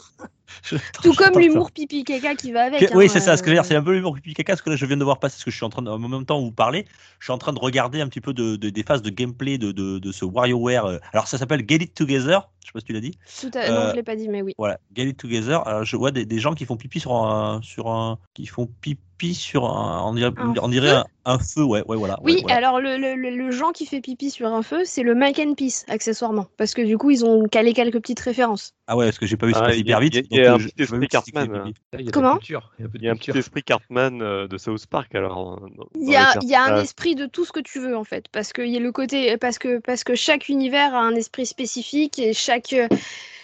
Tout 1.03 1.13
comme 1.15 1.39
l'humour 1.39 1.71
pipi 1.71 2.05
caca 2.05 2.35
qui 2.35 2.53
va 2.53 2.65
avec. 2.65 2.91
oui, 2.95 3.07
hein, 3.07 3.09
c'est 3.13 3.21
ça. 3.21 3.37
Ce 3.37 3.43
que 3.43 3.49
je 3.51 3.55
veux 3.55 3.59
euh. 3.59 3.63
dire, 3.63 3.69
c'est 3.69 3.77
un 3.77 3.83
peu 3.83 3.93
l'humour 3.95 4.15
pipi 4.15 4.35
caca. 4.35 4.53
Parce 4.53 4.63
que 4.63 4.71
là, 4.71 4.77
je 4.77 4.87
viens 4.87 4.97
de 4.97 5.05
voir 5.05 5.19
passer. 5.19 5.35
Parce 5.35 5.45
que 5.45 5.51
je 5.51 5.57
suis 5.57 5.65
en 5.65 5.69
train, 5.71 5.83
de, 5.83 5.91
en 5.91 5.99
même 5.99 6.25
temps 6.27 6.41
où 6.41 6.45
vous 6.47 6.53
parlez, 6.53 6.87
je 7.19 7.25
suis 7.27 7.33
en 7.33 7.39
train 7.39 7.53
de 7.53 7.59
regarder 7.59 8.01
un 8.01 8.09
petit 8.09 8.21
peu 8.21 8.33
de, 8.33 8.57
de- 8.57 8.71
des 8.71 8.83
phases 8.83 9.03
de 9.03 9.11
gameplay 9.11 9.59
de, 9.59 9.73
de, 9.73 10.13
ce 10.13 10.25
WarioWare. 10.25 10.87
euh. 10.87 10.99
Alors, 11.13 11.29
ça 11.29 11.39
s'appelle 11.39 11.65
Get 11.69 11.77
It 11.77 11.95
Together. 11.95 12.49
Je 12.63 12.69
sais 12.69 12.73
pas 12.73 12.81
si 12.81 12.87
tu 12.87 12.93
l'as 12.93 13.01
dit. 13.01 13.17
Tout 13.41 13.51
à- 13.55 13.69
Non, 13.71 13.77
Euh, 13.77 13.91
je 13.91 13.97
l'ai 13.97 14.03
pas 14.03 14.17
dit, 14.17 14.29
mais 14.29 14.43
oui. 14.43 14.55
Voilà, 14.59 14.79
Get 14.95 15.05
It 15.05 15.17
Together. 15.17 15.67
Alors, 15.67 15.85
je 15.85 15.97
vois 15.97 16.11
des, 16.11 16.25
des 16.27 16.39
gens 16.39 16.55
qui 16.55 16.65
font 16.65 16.77
pipi 16.77 17.01
sur 17.01 17.15
un, 17.15 17.61
sur 17.63 17.89
un, 17.91 18.19
qui 18.35 18.47
font 18.47 18.67
pipi 18.81 18.99
sur 19.35 19.65
un, 19.65 20.03
on 20.05 20.15
dirait, 20.15 20.33
Un 20.37 20.55
on 20.63 20.69
dirait 20.69 20.91
feu 20.91 20.97
un, 20.97 21.05
un 21.25 21.39
feu. 21.39 21.63
Ouais, 21.65 21.83
ouais, 21.87 21.97
voilà. 21.97 22.19
Oui, 22.23 22.35
ouais, 22.35 22.41
voilà. 22.43 22.57
alors 22.57 22.81
le, 22.81 22.97
le, 22.97 23.15
le, 23.15 23.73
qui 23.73 23.87
fait 23.87 24.01
pipi 24.01 24.31
sur 24.31 24.53
un 24.53 24.63
feu, 24.63 24.83
c'est 24.85 25.03
le 25.03 25.15
Mac 25.15 25.39
and 25.39 25.55
Peace, 25.55 25.85
accessoirement. 25.89 26.47
Parce 26.57 26.75
que 26.75 26.83
du 26.83 26.97
coup, 26.99 27.11
ils 27.11 27.25
ont 27.25 27.45
calé 27.45 27.73
quelques 27.73 28.01
petites 28.01 28.21
références. 28.21 28.75
Ah 28.87 28.97
ouais, 28.97 29.07
parce 29.07 29.19
que 29.19 29.27
j'ai 29.27 29.37
pas 29.37 29.47
vu, 29.47 29.53
c'est 29.53 29.61
Ah, 29.61 29.75
hyper 29.75 30.01
vite. 30.01 30.15
il 30.15 30.37
y 30.37 30.41
a- 30.41 30.45
y 30.45 30.47
euh, 30.47 30.55
un 30.55 30.59
petit 30.59 30.83
esprit 30.83 31.09
Cartman, 31.09 31.47
pipi. 31.49 31.75
Là, 31.93 31.99
il 32.01 32.01
y 32.01 32.01
a 32.01 32.01
de 32.01 32.07
la 32.07 32.13
Comment 32.13 32.39
il 32.41 33.03
y 33.03 33.09
a 33.09 33.13
un 33.13 33.17
petit 33.17 33.37
esprit 33.37 33.63
Cartman 33.63 34.23
euh, 34.23 34.47
de 34.47 34.59
South 34.59 34.87
Park 34.87 35.15
alors. 35.15 35.61
dans 35.77 35.89
Il 35.95 36.09
y 36.09 36.17
a, 36.17 36.35
y 36.43 36.55
a 36.55 36.63
un 36.63 36.77
esprit 36.77 37.15
de 37.15 37.27
tout 37.27 37.45
ce 37.45 37.53
que 37.53 37.61
tu 37.61 37.81
veux 37.81 37.97
en 37.97 38.05
fait, 38.05 38.27
parce 38.31 38.53
que 38.53 38.63
il 38.63 38.73
y 38.73 38.77
a 38.77 38.81
le 38.81 38.93
côté, 38.93 39.37
parce 39.39 39.59
que 39.59 39.79
parce 39.79 40.05
que 40.05 40.15
chaque 40.15 40.49
univers 40.49 40.95
a 40.95 41.01
un 41.01 41.15
esprit 41.15 41.47
spécifique 41.47 42.19
et 42.19 42.33
chaque 42.33 42.73
euh, 42.73 42.89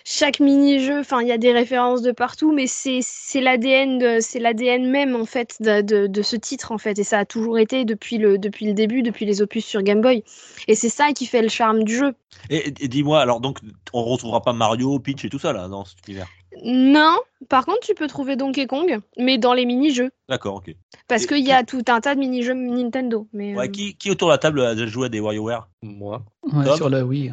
chaque 0.05 0.41
mini-jeu, 0.41 1.01
enfin 1.01 1.21
il 1.23 1.29
y 1.29 1.33
a 1.33 1.39
des 1.39 1.53
références 1.53 2.03
de 2.03 2.13
partout, 2.13 2.53
mais 2.53 2.67
c'est 2.67 3.01
c'est 3.03 3.41
l'ADN 3.41 4.21
c'est 4.21 4.39
l'ADN 4.39 4.91
même 4.91 5.17
en 5.17 5.25
fait 5.25 5.57
de, 5.61 5.81
de, 5.81 6.07
de 6.07 6.23
ce 6.23 6.37
titre 6.37 6.73
en 6.73 6.79
fait, 6.79 6.99
et 6.99 7.05
ça 7.05 7.19
a 7.21 7.25
toujours 7.25 7.59
été 7.59 7.85
depuis 7.85 8.19
le 8.19 8.39
depuis 8.39 8.67
le 8.67 8.73
début, 8.73 9.03
depuis 9.03 9.25
les 9.27 9.43
opus 9.43 9.65
sur 9.65 9.83
Game 9.83 10.01
Boy, 10.01 10.25
et 10.69 10.75
c'est 10.75 10.89
ça 10.89 11.13
qui 11.13 11.27
fait 11.27 11.43
le 11.43 11.49
charme 11.49 11.85
du 11.85 11.97
jeu. 11.97 12.15
Et, 12.51 12.69
et 12.69 12.89
dis-moi, 12.89 13.21
alors 13.21 13.41
donc, 13.41 13.59
on 13.93 14.03
retrouvera 14.03 14.43
pas 14.43 14.53
Mario, 14.53 14.99
Peach 14.99 15.25
et 15.25 15.29
tout 15.29 15.39
ça 15.39 15.53
là 15.53 15.69
dans 15.69 15.85
cet 15.85 15.99
univers? 16.09 16.27
Non, 16.65 17.17
par 17.49 17.65
contre 17.65 17.81
tu 17.81 17.95
peux 17.95 18.07
trouver 18.07 18.37
Donkey 18.37 18.67
Kong, 18.67 18.99
mais 19.19 19.39
dans 19.39 19.55
les 19.55 19.65
mini-jeux, 19.65 20.11
D'accord, 20.29 20.57
ok. 20.57 20.75
parce 21.09 21.27
qu'il 21.27 21.47
y 21.47 21.53
a 21.53 21.65
tout 21.65 21.83
un 21.89 22.01
tas 22.01 22.15
de 22.15 22.21
mini-jeux 22.21 22.55
Nintendo. 22.55 23.27
Mais 23.33 23.55
Ouais, 23.57 23.69
euh, 23.69 23.71
qui, 23.71 23.97
qui 23.97 24.11
autour 24.11 24.29
de 24.29 24.33
la 24.33 24.39
table 24.39 24.61
a 24.61 24.75
déjà 24.75 24.87
joué 24.87 25.07
à 25.07 25.09
des 25.09 25.21
WarioWare? 25.21 25.69
Moi, 25.83 26.23
Ouais, 26.43 26.77
sur 26.77 26.91
la 26.91 27.05
Wii. 27.05 27.33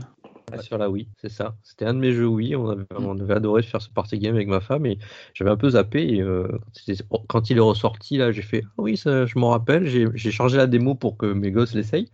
Ouais, 0.52 0.60
sur 0.60 0.78
la 0.78 0.90
Wii, 0.90 1.08
c'est 1.18 1.30
ça. 1.30 1.56
C'était 1.64 1.86
un 1.86 1.94
de 1.94 2.00
mes 2.00 2.12
jeux 2.14 2.28
Wii. 2.28 2.56
On 2.56 2.70
avait, 2.70 2.86
on 2.96 3.20
avait 3.20 3.36
adoré 3.36 3.62
faire 3.64 3.82
ce 3.82 3.90
party 3.90 4.18
game 4.20 4.36
avec 4.36 4.48
ma 4.48 4.62
femme 4.62 4.86
et 4.86 4.98
j'avais 5.34 5.52
un 5.52 5.58
peu 5.58 5.70
zappé. 5.72 6.08
Et, 6.16 6.22
euh, 6.22 6.48
quand, 6.50 6.88
il 6.88 6.92
est, 6.94 7.04
quand 7.28 7.50
il 7.50 7.58
est 7.58 7.62
ressorti, 7.62 8.18
là, 8.18 8.32
j'ai 8.32 8.42
fait 8.42 8.64
Ah 8.78 8.82
oui, 8.82 8.98
ça, 8.98 9.26
je 9.26 9.38
m'en 9.38 9.50
rappelle. 9.50 9.88
J'ai 9.88 10.32
chargé 10.32 10.58
la 10.58 10.68
démo 10.68 10.96
pour 10.96 11.18
que 11.18 11.28
mes 11.32 11.52
gosses 11.52 11.74
l'essayent. 11.76 12.12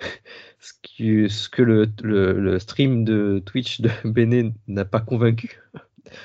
ce, 0.60 0.72
qui, 0.82 1.28
ce 1.30 1.48
que 1.48 1.62
le, 1.62 1.88
le, 2.02 2.32
le 2.40 2.58
stream 2.58 3.04
de 3.04 3.42
Twitch 3.44 3.80
de 3.80 3.90
Bene 4.04 4.52
n'a 4.68 4.84
pas 4.84 5.00
convaincu. 5.00 5.60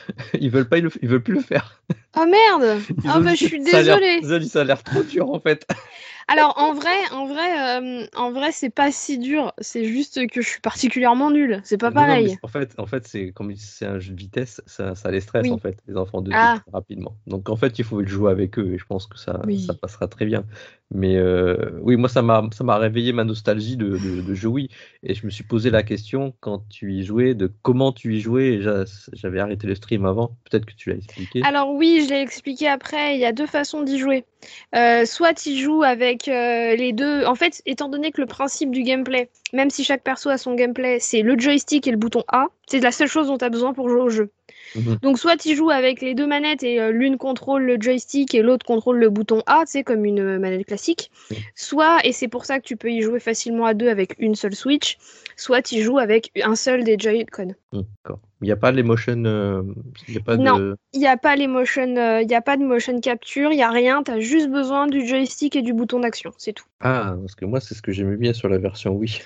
ils 0.40 0.50
veulent 0.50 0.70
pas, 0.70 0.78
ils, 0.80 0.84
le- 0.86 0.92
ils 1.02 1.10
veulent 1.10 1.24
plus 1.24 1.36
le 1.36 1.42
faire. 1.42 1.82
Oh 2.18 2.26
merde 2.26 2.82
Ah 3.08 3.20
ont 3.20 3.22
bah 3.24 3.36
je 3.36 3.46
suis 3.46 3.60
désolée 3.60 4.22
ça 4.46 4.62
a 4.62 4.64
l'air 4.64 4.84
trop 4.84 5.02
dur 5.04 5.30
en 5.32 5.40
fait. 5.40 5.66
Alors 6.28 6.54
en 6.58 6.74
vrai, 6.74 6.96
en 7.12 7.26
vrai, 7.26 7.80
euh, 7.82 8.06
en 8.16 8.32
vrai, 8.32 8.52
c'est 8.54 8.70
pas 8.70 8.90
si 8.92 9.18
dur. 9.18 9.52
C'est 9.60 9.84
juste 9.84 10.28
que 10.28 10.42
je 10.42 10.48
suis 10.48 10.62
particulièrement 10.62 11.30
nulle. 11.30 11.60
C'est 11.66 11.78
pas 11.78 11.90
Non, 11.90 12.02
non, 12.02 12.08
mais 12.08 12.08
pareil. 12.08 12.38
en 12.42 12.48
fait, 12.48 12.74
en 12.78 12.86
fait 12.86 13.06
c'est 13.06 13.32
comme 13.34 13.54
c'est 13.58 13.86
un 13.86 14.00
jeu 14.00 14.14
de 14.14 14.18
vitesse, 14.18 14.62
ça, 14.66 14.96
ça 14.96 15.12
les 15.12 15.20
stresse 15.20 15.44
Oui. 15.44 15.52
en 15.52 15.58
fait, 15.58 15.78
les 15.88 15.98
enfants 15.98 16.22
de 16.22 16.32
Ah. 16.34 16.62
rapidement. 16.72 17.18
Donc 17.28 17.50
en 17.50 17.58
fait, 17.58 17.80
il 17.80 17.84
faut 17.86 18.00
le 18.00 18.08
jouer 18.08 18.32
avec 18.32 18.58
eux 18.60 18.74
et 18.74 18.78
je 18.78 18.86
pense 18.86 19.08
que 19.08 19.18
ça, 19.20 19.42
Oui. 19.46 19.66
ça 19.66 19.74
passera 19.74 20.08
très 20.08 20.26
bien. 20.26 20.46
Mais 20.94 21.16
euh, 21.18 21.72
oui, 21.82 21.96
moi 21.96 22.10
ça 22.10 22.22
m'a 22.22 22.44
ça 22.52 22.64
m'a 22.66 22.78
réveillé 22.78 23.14
ma 23.14 23.24
nostalgie 23.24 23.78
de, 23.78 23.98
de, 23.98 24.22
de 24.22 24.34
et 25.04 25.14
je 25.14 25.26
me 25.26 25.32
suis 25.32 25.44
posé 25.46 25.70
la 25.70 25.84
question 25.84 26.34
quand 26.42 26.68
tu 26.70 26.94
y 26.94 27.04
jouais 27.04 27.34
de 27.34 27.52
comment 27.62 27.92
tu 27.94 28.16
y 28.16 28.20
jouais. 28.20 28.60
J'avais 29.14 29.40
arrêté 29.40 29.68
le 29.68 29.76
stream 29.76 30.06
avant, 30.06 30.38
peut-être 30.50 30.66
que 30.66 30.74
tu 30.74 30.90
l'as 30.90 30.98
expliqué. 30.98 31.42
Alors 31.44 31.74
oui, 31.74 32.01
je 32.04 32.10
l'ai 32.10 32.22
expliqué 32.22 32.68
après. 32.68 33.16
Il 33.16 33.20
y 33.20 33.26
a 33.26 33.32
deux 33.32 33.48
façons 33.48 33.84
d'y 33.84 33.98
jouer. 33.98 34.26
Euh, 34.76 35.06
soit 35.06 35.34
tu 35.34 35.56
joues 35.56 35.84
avec 35.84 36.28
euh, 36.28 36.76
les 36.76 36.94
deux. 36.94 37.26
En 37.26 37.36
fait, 37.36 37.62
étant 37.66 37.90
donné 37.90 38.12
que 38.12 38.22
le 38.22 38.28
principe 38.28 38.72
du 38.72 38.84
gameplay, 38.84 39.30
même 39.54 39.70
si 39.70 39.84
chaque 39.84 40.04
perso 40.04 40.30
a 40.30 40.38
son 40.38 40.56
gameplay, 40.56 41.00
c'est 41.00 41.22
le 41.22 41.38
joystick 41.38 41.88
et 41.88 41.92
le 41.92 41.98
bouton 41.98 42.24
A. 42.28 42.48
C'est 42.68 42.80
la 42.80 42.92
seule 42.92 43.08
chose 43.08 43.28
dont 43.28 43.38
tu 43.38 43.46
as 43.46 43.50
besoin 43.50 43.74
pour 43.74 43.90
jouer 43.90 44.02
au 44.02 44.10
jeu. 44.10 44.32
Mhm. 44.76 44.98
Donc 45.02 45.20
soit 45.20 45.38
tu 45.38 45.56
joues 45.56 45.70
avec 45.70 46.02
les 46.02 46.14
deux 46.14 46.28
manettes 46.28 46.64
et 46.64 46.80
euh, 46.80 46.92
l'une 46.92 47.18
contrôle 47.18 47.64
le 47.64 47.78
joystick 47.80 48.34
et 48.34 48.42
l'autre 48.42 48.66
contrôle 48.66 48.98
le 48.98 49.10
bouton 49.10 49.44
A, 49.46 49.64
sais, 49.66 49.84
comme 49.84 50.06
une 50.06 50.20
euh, 50.20 50.40
manette 50.40 50.66
classique. 50.66 51.12
Oui. 51.30 51.38
Soit, 51.56 51.98
et 52.06 52.14
c'est 52.14 52.28
pour 52.28 52.46
ça 52.46 52.60
que 52.60 52.66
tu 52.66 52.78
peux 52.78 52.92
y 52.92 53.02
jouer 53.02 53.20
facilement 53.20 53.66
à 53.66 53.74
deux 53.74 53.90
avec 53.90 54.16
une 54.20 54.36
seule 54.36 54.56
Switch, 54.56 54.98
soit 55.36 55.62
tu 55.62 55.82
joues 55.82 56.00
avec 56.00 56.32
un 56.44 56.56
seul 56.56 56.84
des 56.84 56.98
Joy-Con. 56.98 57.56
D'accord. 57.74 58.20
Il 58.42 58.46
n'y 58.46 58.52
a 58.52 58.56
pas 58.58 58.72
les 58.72 58.82
motion, 58.82 59.24
euh, 59.26 59.62
il 60.08 60.16
y 60.16 60.18
a 60.18 60.22
pas 60.22 60.36
Non. 60.36 60.58
de. 60.58 60.76
Il 60.94 61.00
n'y 61.00 61.08
a 61.08 61.16
pas 61.16 61.36
euh, 61.96 62.22
il 62.24 62.34
a 62.34 62.42
pas 62.42 62.58
de 62.58 62.64
motion 62.64 63.00
capture, 63.00 63.52
il 63.52 63.60
y 63.60 63.62
a 63.62 63.70
rien, 63.70 64.02
tu 64.02 64.12
as 64.12 64.20
juste 64.20 64.50
besoin 64.50 64.88
du 64.88 65.06
joystick 65.08 65.56
et 65.56 65.62
du 65.62 65.74
bouton 65.74 66.00
d'action, 66.00 66.32
c'est 66.38 66.54
tout. 66.54 66.66
Ah, 66.80 67.16
parce 67.22 67.36
que 67.36 67.46
moi 67.46 67.60
c'est 67.60 67.76
ce 67.76 67.84
que 67.84 67.92
j'aimais 67.92 68.18
bien 68.18 68.34
sur 68.34 68.50
la 68.50 68.58
version 68.58 68.94
Wii. 68.94 69.22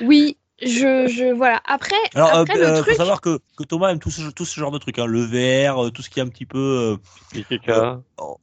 Oui, 0.00 0.36
je, 0.62 1.06
je 1.08 1.32
voilà. 1.32 1.60
Après, 1.66 1.96
Alors, 2.14 2.34
après 2.34 2.56
euh, 2.56 2.60
le 2.60 2.66
euh, 2.66 2.82
truc, 2.82 2.92
faut 2.92 2.98
savoir 2.98 3.20
que, 3.20 3.38
que 3.56 3.64
Thomas 3.64 3.90
aime 3.90 3.98
tout 3.98 4.10
ce, 4.10 4.30
tout 4.30 4.44
ce 4.44 4.58
genre 4.58 4.70
de 4.70 4.78
trucs, 4.78 4.98
hein, 4.98 5.06
le 5.06 5.20
VR, 5.20 5.84
euh, 5.86 5.90
tout 5.90 6.02
ce 6.02 6.10
qui 6.10 6.20
est 6.20 6.22
un 6.22 6.28
petit 6.28 6.46
peu. 6.46 6.96
Et 7.34 7.44
Keka. 7.44 7.72
euh, 7.72 7.96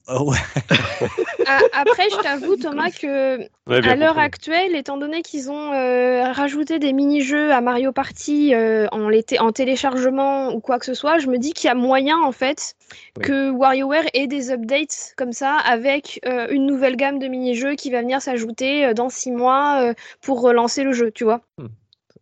euh, 0.10 0.20
ouais. 0.24 0.38
a- 1.46 1.60
après 1.74 2.10
je 2.10 2.22
t'avoue 2.22 2.56
Thomas 2.56 2.90
que 2.92 3.40
Ouais, 3.68 3.86
À 3.86 3.96
l'heure 3.98 4.18
actuelle, 4.18 4.76
étant 4.78 4.98
donné 4.98 5.22
qu'ils 5.22 5.52
ont 5.52 5.74
euh, 5.74 6.32
rajouté 6.32 6.80
des 6.80 6.94
mini-jeux 6.94 7.52
à 7.52 7.60
Mario 7.60 7.92
Party 7.92 8.54
euh, 8.56 8.88
en, 8.94 9.12
en 9.40 9.52
téléchargement 9.52 10.54
ou 10.54 10.62
quoi 10.62 10.80
que 10.80 10.86
ce 10.86 10.94
soit, 10.94 11.18
je 11.18 11.28
me 11.28 11.38
dis 11.38 11.52
qu'il 11.52 11.68
y 11.68 11.72
a 11.72 11.76
moyen 11.76 12.18
en 12.18 12.32
fait 12.32 12.76
Oui. 13.18 13.24
que 13.26 13.52
WarioWare 13.52 14.06
ait 14.14 14.28
des 14.28 14.52
updates 14.52 15.14
comme 15.18 15.34
ça 15.34 15.58
avec 15.58 16.22
euh, 16.26 16.48
une 16.50 16.66
nouvelle 16.66 16.96
gamme 16.96 17.20
de 17.20 17.28
mini-jeux 17.28 17.76
qui 17.76 17.92
va 17.92 18.02
venir 18.02 18.22
s'ajouter 18.22 18.86
euh, 18.86 18.94
dans 18.94 19.10
six 19.10 19.32
mois 19.32 19.82
euh, 19.82 19.94
pour 20.22 20.42
relancer 20.42 20.84
le 20.84 20.94
jeu, 20.94 21.12
tu 21.12 21.26
vois. 21.26 21.42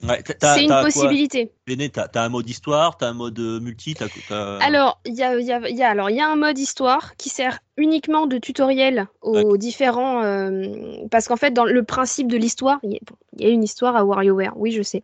Ouais, 0.04 0.22
C'est 0.42 0.64
une 0.64 0.70
possibilité. 0.84 1.52
Béné, 1.66 1.90
t'as 1.90 2.08
t'as 2.08 2.24
un 2.24 2.30
mode 2.30 2.50
histoire, 2.50 2.98
t'as 2.98 3.08
un 3.10 3.14
mode 3.14 3.40
euh, 3.40 3.60
multi, 3.60 3.94
t'as. 3.94 4.08
t'as- 4.28 4.58
Alors, 4.60 5.00
il 5.06 5.16
y 5.16 5.24
a, 5.24 5.40
y 5.40 5.52
a- 5.52 5.70
y 5.70 5.82
a- 5.84 5.90
alors, 5.90 6.10
y 6.10 6.20
a 6.20 6.28
un 6.30 6.36
mode 6.36 6.58
histoire 6.58 7.16
qui 7.16 7.30
sert 7.30 7.60
uniquement 7.78 8.28
de 8.28 8.38
tutoriel 8.38 9.08
aux 9.22 9.58
différents. 9.58 10.24
euh, 10.24 10.68
parce 11.12 11.28
qu'en 11.28 11.38
fait, 11.38 11.52
dans 11.52 11.66
le 11.66 11.84
principe 11.84 12.28
de 12.28 12.38
l'histoire, 12.38 12.80
il 12.84 12.94
y, 12.94 13.00
bon, 13.06 13.16
y 13.38 13.46
a 13.46 13.50
une 13.50 13.64
histoire 13.64 13.96
à 13.96 14.04
WarioWare, 14.04 14.54
oui, 14.58 14.72
je 14.72 14.82
sais. 14.82 15.04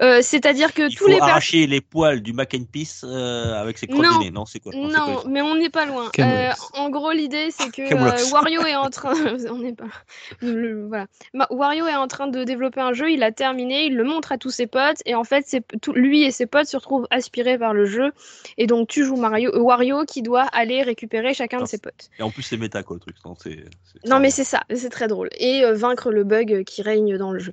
Euh, 0.00 0.20
C'est-à-dire 0.22 0.72
que 0.72 0.88
Il 0.88 0.96
tous 0.96 1.04
faut 1.04 1.10
les 1.10 1.20
arracher 1.20 1.66
les 1.66 1.80
poils 1.80 2.20
du 2.22 2.32
mac 2.32 2.54
and 2.54 2.64
peace 2.70 3.02
euh, 3.04 3.60
avec 3.60 3.78
ses 3.78 3.86
crottes 3.86 4.02
Non. 4.04 4.30
Non, 4.32 4.46
c'est 4.46 4.60
quoi 4.60 4.72
Non, 4.74 5.22
mais 5.28 5.42
on 5.42 5.54
n'est 5.56 5.70
pas 5.70 5.84
loin. 5.84 6.10
Euh, 6.18 6.50
en 6.74 6.88
gros, 6.90 7.12
l'idée, 7.12 7.48
c'est 7.50 7.70
que 7.70 7.82
euh, 7.82 8.32
Wario 8.32 8.62
est 8.62 8.76
en 8.76 8.88
train. 8.88 9.12
on 9.50 9.58
n'est 9.58 9.74
pas. 9.74 9.84
le- 10.40 10.86
voilà. 10.86 11.06
Wario 11.50 11.86
est 11.86 11.96
en 11.96 12.08
train 12.08 12.28
de 12.28 12.44
développer 12.44 12.80
un 12.80 12.92
jeu. 12.92 13.10
Il 13.10 13.22
a 13.22 13.32
terminé. 13.32 13.84
Il 13.84 13.96
le 13.96 14.04
montre 14.04 14.32
à 14.32 14.38
tous 14.38 14.50
ses 14.50 14.66
potes. 14.66 14.98
Et 15.04 15.14
en 15.14 15.24
fait, 15.24 15.44
c'est 15.46 15.62
tout... 15.82 15.92
lui 15.92 16.22
et 16.22 16.30
ses 16.30 16.46
potes 16.46 16.66
se 16.66 16.76
retrouvent 16.76 17.06
aspirés 17.10 17.58
par 17.58 17.74
le 17.74 17.84
jeu. 17.84 18.12
Et 18.56 18.66
donc, 18.66 18.88
tu 18.88 19.04
joues 19.04 19.16
Mario, 19.16 19.50
euh, 19.54 19.60
Wario 19.60 20.04
qui 20.04 20.22
doit 20.22 20.46
aller 20.52 20.82
récupérer 20.82 21.34
chacun 21.34 21.60
de 21.60 21.66
ses 21.66 21.78
potes. 21.78 22.08
Et 22.18 22.22
en 22.22 22.30
plus, 22.30 22.42
c'est 22.42 22.56
méta, 22.56 22.82
quoi, 22.82 22.96
le 22.96 23.00
truc. 23.00 23.16
Non, 23.24 23.36
Non, 24.06 24.20
mais 24.20 24.30
c'est 24.30 24.44
ça. 24.44 24.62
C'est 24.74 24.90
très 24.90 25.08
drôle. 25.08 25.28
Et 25.38 25.62
euh, 25.64 25.74
vaincre 25.74 26.10
le 26.10 26.24
bug 26.24 26.64
qui 26.64 26.80
règne 26.82 27.18
dans 27.18 27.32
le 27.32 27.38
jeu. 27.38 27.52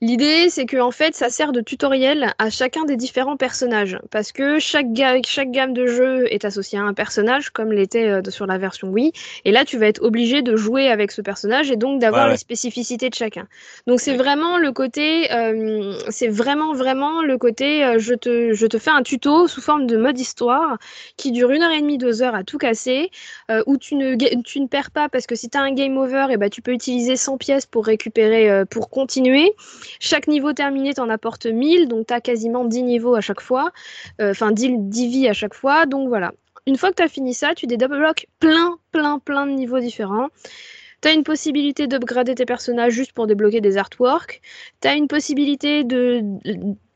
L'idée, 0.00 0.50
c'est 0.50 0.66
que 0.66 0.78
en 0.78 0.90
fait, 0.90 1.14
ça 1.14 1.28
sert 1.28 1.52
de 1.52 1.60
tutoriel 1.60 1.83
à 1.92 2.50
chacun 2.50 2.84
des 2.84 2.96
différents 2.96 3.36
personnages, 3.36 3.98
parce 4.10 4.32
que 4.32 4.58
chaque, 4.58 4.92
ga- 4.92 5.20
chaque 5.26 5.50
gamme 5.50 5.72
de 5.74 5.86
jeu 5.86 6.26
est 6.32 6.44
associée 6.44 6.78
à 6.78 6.82
un 6.82 6.94
personnage, 6.94 7.50
comme 7.50 7.72
l'était 7.72 8.08
euh, 8.08 8.22
sur 8.30 8.46
la 8.46 8.58
version 8.58 8.88
Wii. 8.88 9.12
Et 9.44 9.52
là, 9.52 9.64
tu 9.64 9.76
vas 9.78 9.86
être 9.86 10.02
obligé 10.02 10.42
de 10.42 10.56
jouer 10.56 10.88
avec 10.88 11.10
ce 11.12 11.20
personnage 11.20 11.70
et 11.70 11.76
donc 11.76 12.00
d'avoir 12.00 12.24
Ouais, 12.24 12.28
ouais. 12.28 12.32
les 12.32 12.38
spécificités 12.38 13.10
de 13.10 13.14
chacun. 13.14 13.46
Donc 13.86 14.00
c'est 14.00 14.16
vraiment 14.16 14.56
le 14.58 14.72
côté, 14.72 15.30
euh, 15.32 15.94
c'est 16.08 16.28
vraiment 16.28 16.72
vraiment 16.72 17.22
le 17.22 17.36
côté, 17.38 17.84
euh, 17.84 17.98
je 17.98 18.14
te, 18.14 18.52
je 18.54 18.66
te 18.66 18.78
fais 18.78 18.90
un 18.90 19.02
tuto 19.02 19.46
sous 19.48 19.60
forme 19.60 19.86
de 19.86 19.96
mode 19.96 20.18
histoire 20.18 20.78
qui 21.16 21.32
dure 21.32 21.50
une 21.50 21.62
heure 21.62 21.72
et 21.72 21.80
demie, 21.80 21.98
deux 21.98 22.22
heures 22.22 22.34
à 22.34 22.44
tout 22.44 22.58
casser, 22.58 23.10
où 23.66 23.76
tu 23.76 23.94
ne, 23.94 24.14
ga- 24.14 24.30
tu 24.44 24.60
ne 24.60 24.66
perds 24.66 24.90
pas 24.90 25.08
parce 25.08 25.26
que 25.26 25.34
si 25.34 25.48
tu 25.50 25.58
as 25.58 25.60
un 25.62 25.72
game 25.72 25.96
over, 25.98 26.26
et 26.30 26.36
ben, 26.36 26.48
tu 26.50 26.62
peux 26.62 26.72
utiliser 26.72 27.16
100 27.16 27.36
pièces 27.38 27.66
pour 27.66 27.84
récupérer, 27.86 28.64
pour 28.70 28.88
continuer. 28.90 29.52
Chaque 30.00 30.26
niveau 30.28 30.52
terminé 30.52 30.94
t'en 30.94 31.08
apporte 31.08 31.46
1000, 31.46 31.73
donc 31.86 32.06
tu 32.06 32.14
as 32.14 32.20
quasiment 32.20 32.64
10 32.64 32.82
niveaux 32.82 33.14
à 33.14 33.20
chaque 33.20 33.40
fois, 33.40 33.72
Euh, 34.20 34.30
enfin 34.30 34.52
10, 34.52 34.70
10 34.78 35.08
vies 35.08 35.28
à 35.28 35.32
chaque 35.32 35.54
fois, 35.54 35.86
donc 35.86 36.08
voilà. 36.08 36.32
Une 36.66 36.76
fois 36.78 36.90
que 36.90 36.96
tu 36.96 37.02
as 37.02 37.08
fini 37.08 37.34
ça, 37.34 37.54
tu 37.54 37.66
débloques 37.66 38.26
plein, 38.40 38.78
plein, 38.92 39.18
plein 39.18 39.46
de 39.46 39.52
niveaux 39.52 39.80
différents. 39.80 40.28
Tu 41.02 41.08
as 41.08 41.12
une 41.12 41.22
possibilité 41.24 41.86
d'upgrader 41.86 42.34
tes 42.34 42.46
personnages 42.46 42.94
juste 42.94 43.12
pour 43.12 43.26
débloquer 43.26 43.60
des 43.60 43.76
artworks. 43.76 44.40
Tu 44.80 44.88
as 44.88 44.94
une 44.94 45.08
possibilité 45.08 45.84
de 45.84 46.22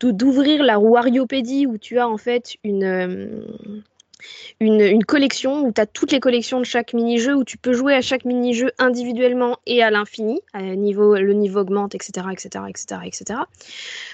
de- 0.00 0.10
d'ouvrir 0.12 0.62
la 0.62 0.78
Wariopédie 0.78 1.66
où 1.66 1.76
tu 1.76 1.98
as 1.98 2.08
en 2.08 2.16
fait 2.16 2.54
une, 2.64 2.84
euh, 2.84 3.42
une, 4.60 4.80
une 4.80 5.04
collection 5.04 5.64
où 5.64 5.72
tu 5.72 5.80
as 5.80 5.86
toutes 5.86 6.12
les 6.12 6.20
collections 6.20 6.58
de 6.60 6.64
chaque 6.64 6.92
mini-jeu, 6.94 7.34
où 7.34 7.44
tu 7.44 7.58
peux 7.58 7.72
jouer 7.72 7.94
à 7.94 8.00
chaque 8.02 8.24
mini-jeu 8.24 8.70
individuellement 8.78 9.58
et 9.66 9.82
à 9.82 9.90
l'infini. 9.90 10.40
niveau, 10.76 11.14
le 11.16 11.32
niveau 11.32 11.60
augmente, 11.60 11.94
etc. 11.94 12.26
etc., 12.32 12.64
etc., 12.68 13.00
etc. 13.04 13.40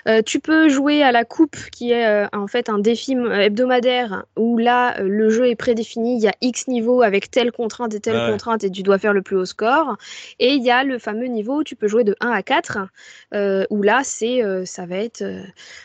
Euh, 0.08 0.22
tu 0.22 0.40
peux 0.40 0.68
jouer 0.68 1.02
à 1.02 1.12
la 1.12 1.24
coupe 1.24 1.56
qui 1.72 1.92
est 1.92 2.06
euh, 2.06 2.26
en 2.32 2.46
fait 2.46 2.68
un 2.68 2.78
défi 2.78 3.12
m- 3.12 3.30
hebdomadaire 3.32 4.24
où 4.36 4.58
là 4.58 4.98
euh, 5.00 5.08
le 5.08 5.30
jeu 5.30 5.48
est 5.48 5.56
prédéfini, 5.56 6.16
il 6.16 6.22
y 6.22 6.28
a 6.28 6.34
X 6.40 6.68
niveaux 6.68 7.02
avec 7.02 7.30
telle 7.30 7.52
contrainte 7.52 7.94
et 7.94 8.00
telle 8.00 8.14
Ouais. 8.16 8.30
contrainte 8.30 8.64
et 8.64 8.70
tu 8.70 8.82
dois 8.82 8.98
faire 8.98 9.12
le 9.12 9.22
plus 9.22 9.36
haut 9.36 9.44
score. 9.44 9.96
Et 10.38 10.52
il 10.54 10.62
y 10.62 10.70
a 10.70 10.84
le 10.84 10.98
fameux 10.98 11.26
niveau 11.26 11.58
où 11.60 11.64
tu 11.64 11.74
peux 11.76 11.88
jouer 11.88 12.04
de 12.04 12.14
1 12.20 12.30
à 12.30 12.42
4 12.42 12.78
euh, 13.34 13.64
où 13.70 13.82
là 13.82 14.02
c'est 14.04 14.42
euh, 14.44 14.64
ça 14.64 14.86
va 14.86 14.96
être 14.98 15.22
euh, 15.22 15.40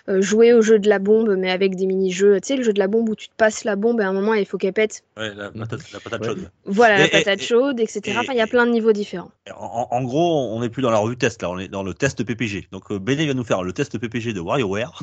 euh, 0.10 0.22
jouer 0.22 0.54
au 0.54 0.62
jeu 0.62 0.80
de 0.80 0.90
la 0.90 1.00
bombe 1.00 1.36
mais 1.38 1.50
avec 1.52 1.76
des 1.76 1.86
mini-jeux, 1.86 2.40
tu 2.42 2.48
sais 2.48 2.56
le 2.56 2.64
jeu 2.64 2.74
de 2.74 2.80
la 2.80 2.88
bombe 2.88 3.10
où 3.10 3.16
tu 3.16 3.30
te 3.30 3.36
passes 3.36 3.64
la 3.64 3.76
bombe 3.76 4.02
et 4.02 4.04
à 4.04 4.10
un 4.10 4.14
moment 4.20 4.34
il 4.34 4.46
faut 4.46 4.58
qu'elle 4.58 4.74
pète. 4.74 5.04
Ouais, 5.18 5.34
la 5.34 5.52
patate, 5.52 5.92
la 5.92 6.00
patate 6.00 6.22
Ouais. 6.22 6.28
chaude. 6.28 6.52
Voilà 6.66 7.00
Et- 7.00 7.02
la 7.04 7.08
patate 7.10 7.42
et- 7.42 7.46
chaude, 7.46 7.80
etc. 7.80 8.02
et- 8.06 8.18
Enfin 8.18 8.34
il 8.34 8.38
y 8.38 8.42
a 8.42 8.48
plein 8.48 8.66
de 8.66 8.72
niveaux 8.72 8.92
différents. 8.92 9.32
En, 9.58 9.88
en 9.92 10.04
gros, 10.04 10.50
on 10.54 10.60
n'est 10.60 10.70
plus 10.70 10.82
dans 10.82 10.92
la 10.92 10.98
revue 11.00 11.18
test, 11.18 11.42
là, 11.42 11.50
on 11.50 11.58
est 11.60 11.68
dans 11.68 11.84
le 11.84 11.94
test 11.94 12.24
PPG. 12.24 12.68
Donc, 12.72 12.92
euh, 12.92 13.00
Béné 13.00 13.26
va 13.28 13.34
nous 13.34 13.44
faire 13.44 13.64
le 13.64 13.74
test 13.74 13.98
PPG 13.98 14.34
de 14.34 14.40
WarioWare. 14.40 15.00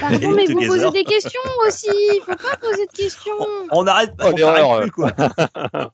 Pardon 0.00 0.30
mais 0.36 0.46
vous 0.46 0.66
posez 0.66 0.90
des 0.92 1.04
questions 1.04 1.40
aussi, 1.66 1.88
il 1.90 2.20
faut 2.24 2.36
pas 2.36 2.56
poser 2.60 2.86
de 2.86 2.92
questions. 2.92 3.32
On 3.72 3.86
arrête 3.86 4.16
pas, 4.16 4.30
Oh, 4.30 4.34
on 4.40 4.80
plus, 4.82 4.90
quoi. 4.92 5.12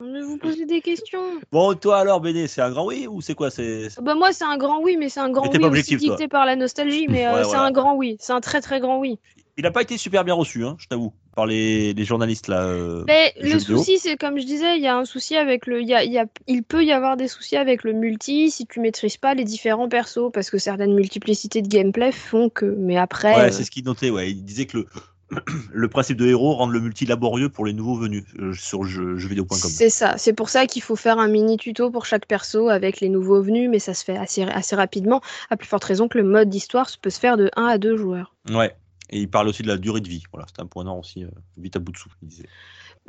Mais 0.00 0.20
vous 0.20 0.38
posez 0.38 0.66
des 0.66 0.80
questions. 0.80 1.20
Bon, 1.52 1.74
toi 1.74 1.98
alors, 1.98 2.20
Béné, 2.20 2.46
c'est 2.46 2.60
un 2.60 2.70
grand 2.70 2.86
oui 2.86 3.06
ou 3.08 3.20
c'est 3.20 3.34
quoi? 3.34 3.50
C'est 3.50 3.88
Bah 4.02 4.14
moi 4.14 4.32
c'est 4.32 4.44
un 4.44 4.56
grand 4.56 4.80
oui 4.80 4.96
mais 4.98 5.08
c'est 5.08 5.20
un 5.20 5.30
grand 5.30 5.48
oui 5.50 5.58
pas 5.58 5.66
objectif, 5.66 6.00
toi. 6.00 6.10
dicté 6.16 6.28
par 6.28 6.46
la 6.46 6.56
nostalgie 6.56 7.06
mais 7.08 7.26
euh, 7.26 7.38
c'est 7.38 7.44
voilà. 7.44 7.62
un 7.62 7.70
grand 7.70 7.94
oui, 7.94 8.16
c'est 8.20 8.32
un 8.32 8.40
très 8.40 8.60
très 8.60 8.80
grand 8.80 8.98
oui. 8.98 9.18
Il 9.58 9.62
n'a 9.62 9.70
pas 9.70 9.80
été 9.82 9.96
super 9.96 10.22
bien 10.22 10.34
reçu, 10.34 10.64
hein, 10.64 10.76
je 10.78 10.86
t'avoue, 10.86 11.14
par 11.34 11.46
les, 11.46 11.94
les 11.94 12.04
journalistes 12.04 12.48
là. 12.48 12.64
euh, 12.64 13.04
Mais 13.06 13.32
jeux 13.40 13.52
le 13.54 13.58
vidéo. 13.58 13.78
souci, 13.78 13.98
c'est 13.98 14.16
comme 14.18 14.38
je 14.38 14.44
disais, 14.44 14.76
il 14.76 14.82
y 14.82 14.86
a 14.86 14.96
un 14.98 15.06
souci 15.06 15.34
avec 15.36 15.66
le, 15.66 15.82
y 15.82 15.94
a, 15.94 16.04
y 16.04 16.18
a- 16.18 16.26
il 16.46 16.62
peut 16.62 16.84
y 16.84 16.92
avoir 16.92 17.16
des 17.16 17.26
soucis 17.26 17.56
avec 17.56 17.82
le 17.82 17.94
multi 17.94 18.50
si 18.50 18.66
tu 18.66 18.80
maîtrises 18.80 19.16
pas 19.16 19.32
les 19.34 19.44
différents 19.44 19.88
persos, 19.88 20.30
parce 20.32 20.50
que 20.50 20.58
certaines 20.58 20.94
multiplicités 20.94 21.62
de 21.62 21.68
gameplay 21.68 22.12
font 22.12 22.50
que. 22.50 22.66
Mais 22.66 22.98
après, 22.98 23.34
Ouais, 23.34 23.48
euh, 23.48 23.50
c'est 23.50 23.64
ce 23.64 23.70
qu'il 23.70 23.84
notait, 23.84 24.10
ouais. 24.10 24.30
Il 24.30 24.44
disait 24.44 24.66
que 24.66 24.76
le, 24.76 24.86
le 25.72 25.88
principe 25.88 26.18
de 26.18 26.26
héros 26.26 26.52
rend 26.54 26.66
le 26.68 26.78
multi 26.78 27.06
laborieux 27.06 27.48
pour 27.48 27.64
les 27.64 27.72
nouveaux 27.72 27.96
venus 27.96 28.24
euh, 28.38 28.52
sur 28.52 28.84
jeu, 28.84 29.16
jeuxvideo.com. 29.16 29.56
c'est 29.58 29.88
ça. 29.90 30.18
C'est 30.18 30.34
pour 30.34 30.50
ça 30.50 30.66
qu'il 30.66 30.82
faut 30.82 30.96
faire 30.96 31.18
un 31.18 31.28
mini 31.28 31.56
tuto 31.56 31.90
pour 31.90 32.04
chaque 32.04 32.26
perso 32.26 32.68
avec 32.68 33.00
les 33.00 33.08
nouveaux 33.08 33.40
venus, 33.40 33.70
mais 33.70 33.78
ça 33.78 33.94
se 33.94 34.04
fait 34.04 34.18
assez, 34.18 34.42
assez 34.42 34.76
rapidement. 34.76 35.22
À 35.48 35.56
plus 35.56 35.66
forte 35.66 35.84
raison 35.84 36.08
que 36.08 36.18
le 36.18 36.24
mode 36.24 36.50
d'histoire 36.50 36.90
peut 37.00 37.08
se 37.10 37.18
faire 37.18 37.38
de 37.38 37.50
1 37.56 37.64
à 37.64 37.78
2 37.78 37.96
joueurs. 37.96 38.34
Ouais. 38.50 38.76
Et 39.10 39.20
il 39.20 39.30
parle 39.30 39.48
aussi 39.48 39.62
de 39.62 39.68
la 39.68 39.78
durée 39.78 40.00
de 40.00 40.08
vie. 40.08 40.24
Voilà, 40.32 40.46
c'était 40.48 40.62
un 40.62 40.66
point 40.66 40.84
noir 40.84 40.98
aussi, 40.98 41.24
euh, 41.24 41.30
vite 41.56 41.76
à 41.76 41.78
bout 41.80 41.92
de 41.92 41.98
souffle, 41.98 42.16
il 42.22 42.28
disait. 42.28 42.48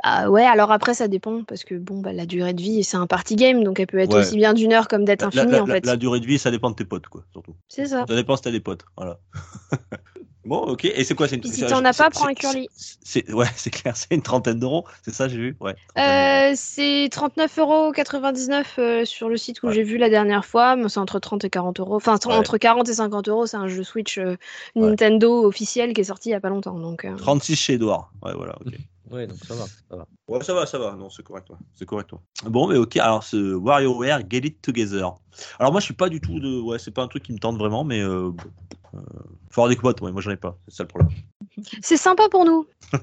Bah 0.04 0.30
ouais, 0.30 0.46
alors 0.46 0.72
après 0.72 0.94
ça 0.94 1.08
dépend, 1.08 1.44
parce 1.44 1.64
que 1.64 1.76
bon, 1.76 2.00
bah, 2.02 2.14
la 2.14 2.26
durée 2.26 2.54
de 2.54 2.62
vie, 2.62 2.84
c'est 2.84 2.98
un 2.98 3.08
party 3.08 3.36
game, 3.36 3.64
donc 3.64 3.80
elle 3.80 3.88
peut 3.88 3.98
être 4.00 4.14
Ouais. 4.14 4.22
aussi 4.22 4.36
bien 4.36 4.54
d'une 4.54 4.72
heure 4.74 4.88
comme 4.88 5.06
d'être 5.06 5.24
infinie 5.24 5.52
la- 5.52 5.64
en 5.64 5.66
fait. 5.66 5.86
la 5.86 5.98
durée 5.98 6.20
de 6.20 6.26
vie, 6.26 6.38
ça 6.38 6.52
dépend 6.52 6.70
de 6.70 6.76
tes 6.76 6.86
potes, 6.86 7.08
quoi, 7.08 7.24
surtout. 7.32 7.56
C'est 7.68 7.88
ça. 7.88 8.06
Ça 8.08 8.16
dépend 8.16 8.36
si 8.36 8.44
t'as 8.44 8.52
des 8.52 8.60
potes, 8.60 8.84
voilà. 8.96 9.18
bon, 10.46 10.58
ok. 10.60 10.86
Et 10.86 11.04
c'est 11.04 11.16
quoi 11.16 11.28
c'est 11.28 11.38
une 11.38 11.44
si 11.44 11.66
t'en 11.66 11.84
as 11.84 11.94
c'est- 11.94 12.04
pas, 12.04 12.10
c'est- 12.12 12.20
prends 12.20 12.28
un 12.28 12.34
curly. 12.36 12.68
c'est- 12.76 12.98
c'est- 13.04 13.34
Ouais, 13.34 13.46
c'est 13.56 13.70
clair, 13.72 13.98
c'est 13.98 14.08
une 14.12 14.22
trentaine 14.22 14.60
d'euros, 14.60 14.86
c'est 15.04 15.14
ça, 15.14 15.28
j'ai 15.28 15.38
vu 15.38 15.58
Ouais. 15.60 15.76
Euh, 15.98 16.54
c'est 16.56 17.10
39,99€ 17.12 18.76
euh, 18.80 19.04
sur 19.06 19.30
le 19.30 19.38
site 19.38 19.64
où 19.64 19.68
Ouais. 19.68 19.74
j'ai 19.74 19.84
vu 19.84 19.98
la 19.98 20.10
dernière 20.10 20.46
fois, 20.46 20.76
mais 20.76 20.90
c'est 20.90 21.00
entre 21.00 21.20
30 21.20 21.44
et 21.44 21.50
40 21.50 21.80
euros. 21.80 21.96
Enfin, 21.96 22.18
Ouais. 22.26 22.34
entre 22.36 22.58
40 22.58 22.88
et 22.90 22.94
50 22.94 23.28
euros, 23.30 23.46
c'est 23.48 23.58
un 23.58 23.68
jeu 23.68 23.84
Switch 23.84 24.18
euh, 24.20 24.36
Ouais. 24.76 24.88
Nintendo 24.90 25.44
officiel 25.46 25.94
qui 25.94 26.02
est 26.02 26.06
sorti 26.06 26.30
il 26.30 26.34
y 26.34 26.36
a 26.36 26.40
pas 26.40 26.50
longtemps. 26.50 26.78
Donc, 26.80 27.04
euh, 27.06 27.10
d'euros. 27.10 27.20
36 27.22 27.56
chez 27.56 27.74
Edouard. 27.74 28.12
Ouais, 28.24 28.34
voilà, 28.36 28.56
ok. 28.66 28.74
Ouais, 29.12 29.26
donc 29.28 29.38
ça 29.46 29.56
va. 29.56 29.66
Ça 29.66 29.96
va. 29.96 30.08
Ouais, 30.28 30.44
ça 30.44 30.54
va, 30.54 30.66
ça 30.66 30.78
va. 30.80 30.96
Non, 30.96 31.10
c'est 31.10 31.24
correct. 31.24 31.50
ouais. 31.50 31.56
C'est 31.76 31.86
correct. 31.86 32.12
ouais. 32.12 32.20
Bon, 32.50 32.68
mais 32.68 32.78
ok. 32.78 32.98
Alors, 32.98 33.24
ce 33.24 33.54
WarioWare 33.56 34.22
Get 34.30 34.40
It 34.40 34.62
Together. 34.62 35.14
Alors, 35.60 35.72
moi, 35.72 35.80
je 35.80 35.86
suis 35.86 35.94
pas 35.94 36.10
du 36.10 36.20
tout 36.22 36.40
de. 36.40 36.60
Ouais, 36.62 36.80
c'est 36.80 36.92
pas 36.92 37.04
un 37.04 37.08
truc 37.08 37.24
qui 37.24 37.34
me 37.34 37.40
tente 37.40 37.58
vraiment, 37.58 37.84
mais. 37.84 38.02
Euh... 38.02 38.32
euh, 38.94 39.00
Faut 39.50 39.62
avoir 39.62 39.70
des 39.70 39.80
potes, 39.80 40.02
ouais. 40.02 40.12
Moi, 40.12 40.22
j'en 40.22 40.32
ai 40.32 40.38
pas. 40.38 40.58
C'est 40.68 40.76
ça 40.76 40.84
le 40.84 40.88
problème. 40.90 41.10
c'est 41.82 41.98
sympa 41.98 42.28
pour 42.30 42.44
nous. 42.46 42.66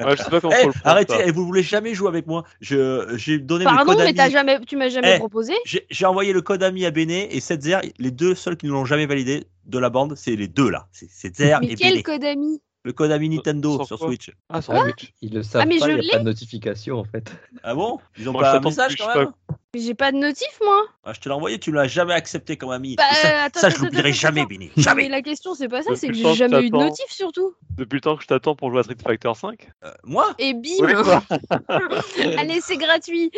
Ouais, 0.00 0.16
je 0.16 0.22
sais 0.22 0.30
pas 0.30 0.40
comment 0.40 0.54
Eh, 0.58 0.62
faut 0.62 0.66
le 0.68 0.72
prendre. 0.72 0.86
arrêtez, 0.86 1.12
ça. 1.14 1.26
et 1.26 1.30
vous 1.30 1.44
voulez 1.46 1.62
jamais 1.62 1.94
jouer 1.94 2.08
avec 2.08 2.26
moi. 2.26 2.44
Je, 2.60 3.14
j'ai 3.16 3.38
donné 3.38 3.64
le 3.64 3.70
Pardon, 3.70 3.92
code 3.92 3.98
mais 3.98 4.04
ami. 4.08 4.14
t'as 4.14 4.30
jamais, 4.30 4.58
tu 4.60 4.76
m'as 4.76 4.88
jamais 4.88 5.14
Eh, 5.16 5.18
proposé. 5.18 5.52
J'ai, 5.64 6.06
envoyé 6.06 6.32
le 6.32 6.40
code 6.42 6.62
ami 6.62 6.84
à 6.86 6.90
Béné 6.90 7.34
et 7.34 7.40
Setzer, 7.40 7.78
les 7.98 8.10
deux 8.10 8.34
seuls 8.34 8.56
qui 8.56 8.66
ne 8.66 8.72
l'ont 8.72 8.84
jamais 8.86 9.06
validé 9.06 9.44
de 9.66 9.78
la 9.78 9.88
bande, 9.90 10.14
c'est 10.16 10.36
les 10.36 10.48
deux 10.48 10.68
là. 10.70 10.88
C'est 10.92 11.10
Setzer 11.10 11.56
Mais 11.60 11.68
et 11.68 11.74
quel 11.74 11.90
Béné. 11.92 12.02
code 12.02 12.24
ami 12.24 12.60
Le 12.82 12.92
code 12.94 13.10
ami 13.12 13.28
Nintendo 13.28 13.84
Sur 13.84 13.98
Switch. 13.98 14.30
Ah, 14.48 14.62
sur 14.62 14.72
Ah, 14.74 14.84
Switch. 14.84 15.12
Ils 15.20 15.34
le 15.34 15.42
savent 15.42 15.62
Ah, 15.62 15.66
mais 15.66 15.78
pas, 15.78 15.86
je 15.86 15.90
il 15.92 16.00
n'y 16.00 16.08
a 16.08 16.12
pas 16.14 16.18
de 16.20 16.24
notification 16.24 16.98
en 16.98 17.04
fait. 17.04 17.30
Ah 17.62 17.74
bon? 17.74 17.98
Ils 18.18 18.26
ont 18.28 18.32
Moi, 18.32 18.40
pas 18.42 18.56
un 18.56 18.60
message 18.60 18.96
quand 18.96 19.14
même 19.14 19.32
Mais 19.74 19.80
J'ai 19.80 19.92
pas 19.94 20.12
de 20.12 20.16
notif, 20.16 20.48
moi. 20.64 20.86
ah, 21.04 21.12
Je 21.12 21.20
te 21.20 21.28
l'ai 21.28 21.34
envoyé, 21.34 21.58
tu 21.58 21.72
l'as 21.72 21.88
jamais 21.88 22.14
accepté 22.14 22.56
comme 22.56 22.70
ami. 22.70 22.96
Bah, 22.96 23.02
ça, 23.20 23.44
attends, 23.44 23.60
ça, 23.60 23.66
attends, 23.66 23.76
je 23.76 23.82
l'oublierai 23.84 24.12
jamais, 24.14 24.40
attends. 24.40 24.48
Béné. 24.48 24.72
Mais 24.74 24.82
Jamais. 24.82 25.08
la 25.10 25.20
question, 25.20 25.54
c'est 25.54 25.68
pas 25.68 25.82
ça, 25.82 25.94
c'est 25.94 26.08
que 26.08 26.14
j'ai 26.14 26.32
jamais 26.34 26.58
que 26.58 26.64
eu 26.64 26.70
de 26.70 26.76
notif 26.76 27.04
surtout. 27.10 27.54
Depuis 27.76 27.96
le 27.96 28.00
temps 28.00 28.16
que 28.16 28.22
je 28.22 28.28
t'attends 28.28 28.54
pour 28.56 28.70
jouer 28.70 28.80
à 28.80 28.82
Street 28.84 28.96
Fighter 29.02 29.32
5. 29.34 29.68
Euh, 29.84 29.90
moi? 30.04 30.34
Et 30.38 30.54
bim 30.54 30.70
Oui. 30.80 30.92
Allez, 32.38 32.60
c'est 32.62 32.78
gratuit. 32.78 33.30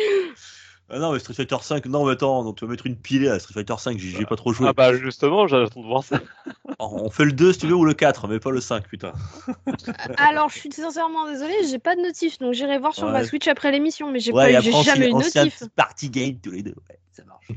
Ah 0.89 0.99
Non, 0.99 1.13
mais 1.13 1.19
Street 1.19 1.33
Fighter 1.33 1.57
5, 1.61 1.85
non, 1.85 2.05
mais 2.05 2.11
attends, 2.13 2.43
donc 2.43 2.57
tu 2.57 2.65
vas 2.65 2.71
mettre 2.71 2.85
une 2.85 2.97
pilée 2.97 3.29
à 3.29 3.39
Street 3.39 3.53
Fighter 3.53 3.75
5, 3.77 3.97
j'y 3.97 4.21
ai 4.21 4.25
pas 4.25 4.35
trop 4.35 4.53
joué. 4.53 4.67
Ah 4.67 4.73
bah 4.73 4.93
justement, 4.93 5.47
j'attends 5.47 5.81
de 5.81 5.87
voir 5.87 6.03
ça. 6.03 6.19
On 6.79 7.09
fait 7.09 7.25
le 7.25 7.31
2 7.31 7.53
si 7.53 7.59
tu 7.59 7.67
veux 7.67 7.75
ou 7.75 7.85
le 7.85 7.93
4, 7.93 8.27
mais 8.27 8.39
pas 8.39 8.51
le 8.51 8.59
5, 8.61 8.87
putain. 8.87 9.13
Alors, 10.17 10.49
je 10.49 10.59
suis 10.59 10.71
sincèrement 10.71 11.27
désolée, 11.27 11.55
j'ai 11.69 11.79
pas 11.79 11.95
de 11.95 12.01
notif, 12.01 12.37
donc 12.39 12.53
j'irai 12.53 12.77
voir 12.77 12.93
sur 12.93 13.07
ma. 13.09 13.23
Switch 13.23 13.47
après 13.47 13.71
l'émission, 13.71 14.11
mais 14.11 14.19
j'ai 14.19 14.33
Ouais, 14.33 14.43
pas 14.43 14.51
eu- 14.51 14.55
après, 14.55 14.83
jamais 14.83 15.07
eu 15.07 15.13
de 15.13 15.17
notif. 15.17 15.63
party 15.75 16.09
game 16.09 16.39
tous 16.39 16.51
les 16.51 16.63
deux. 16.63 16.75
Ouais, 16.89 16.99
ça 17.11 17.23
marche. 17.25 17.47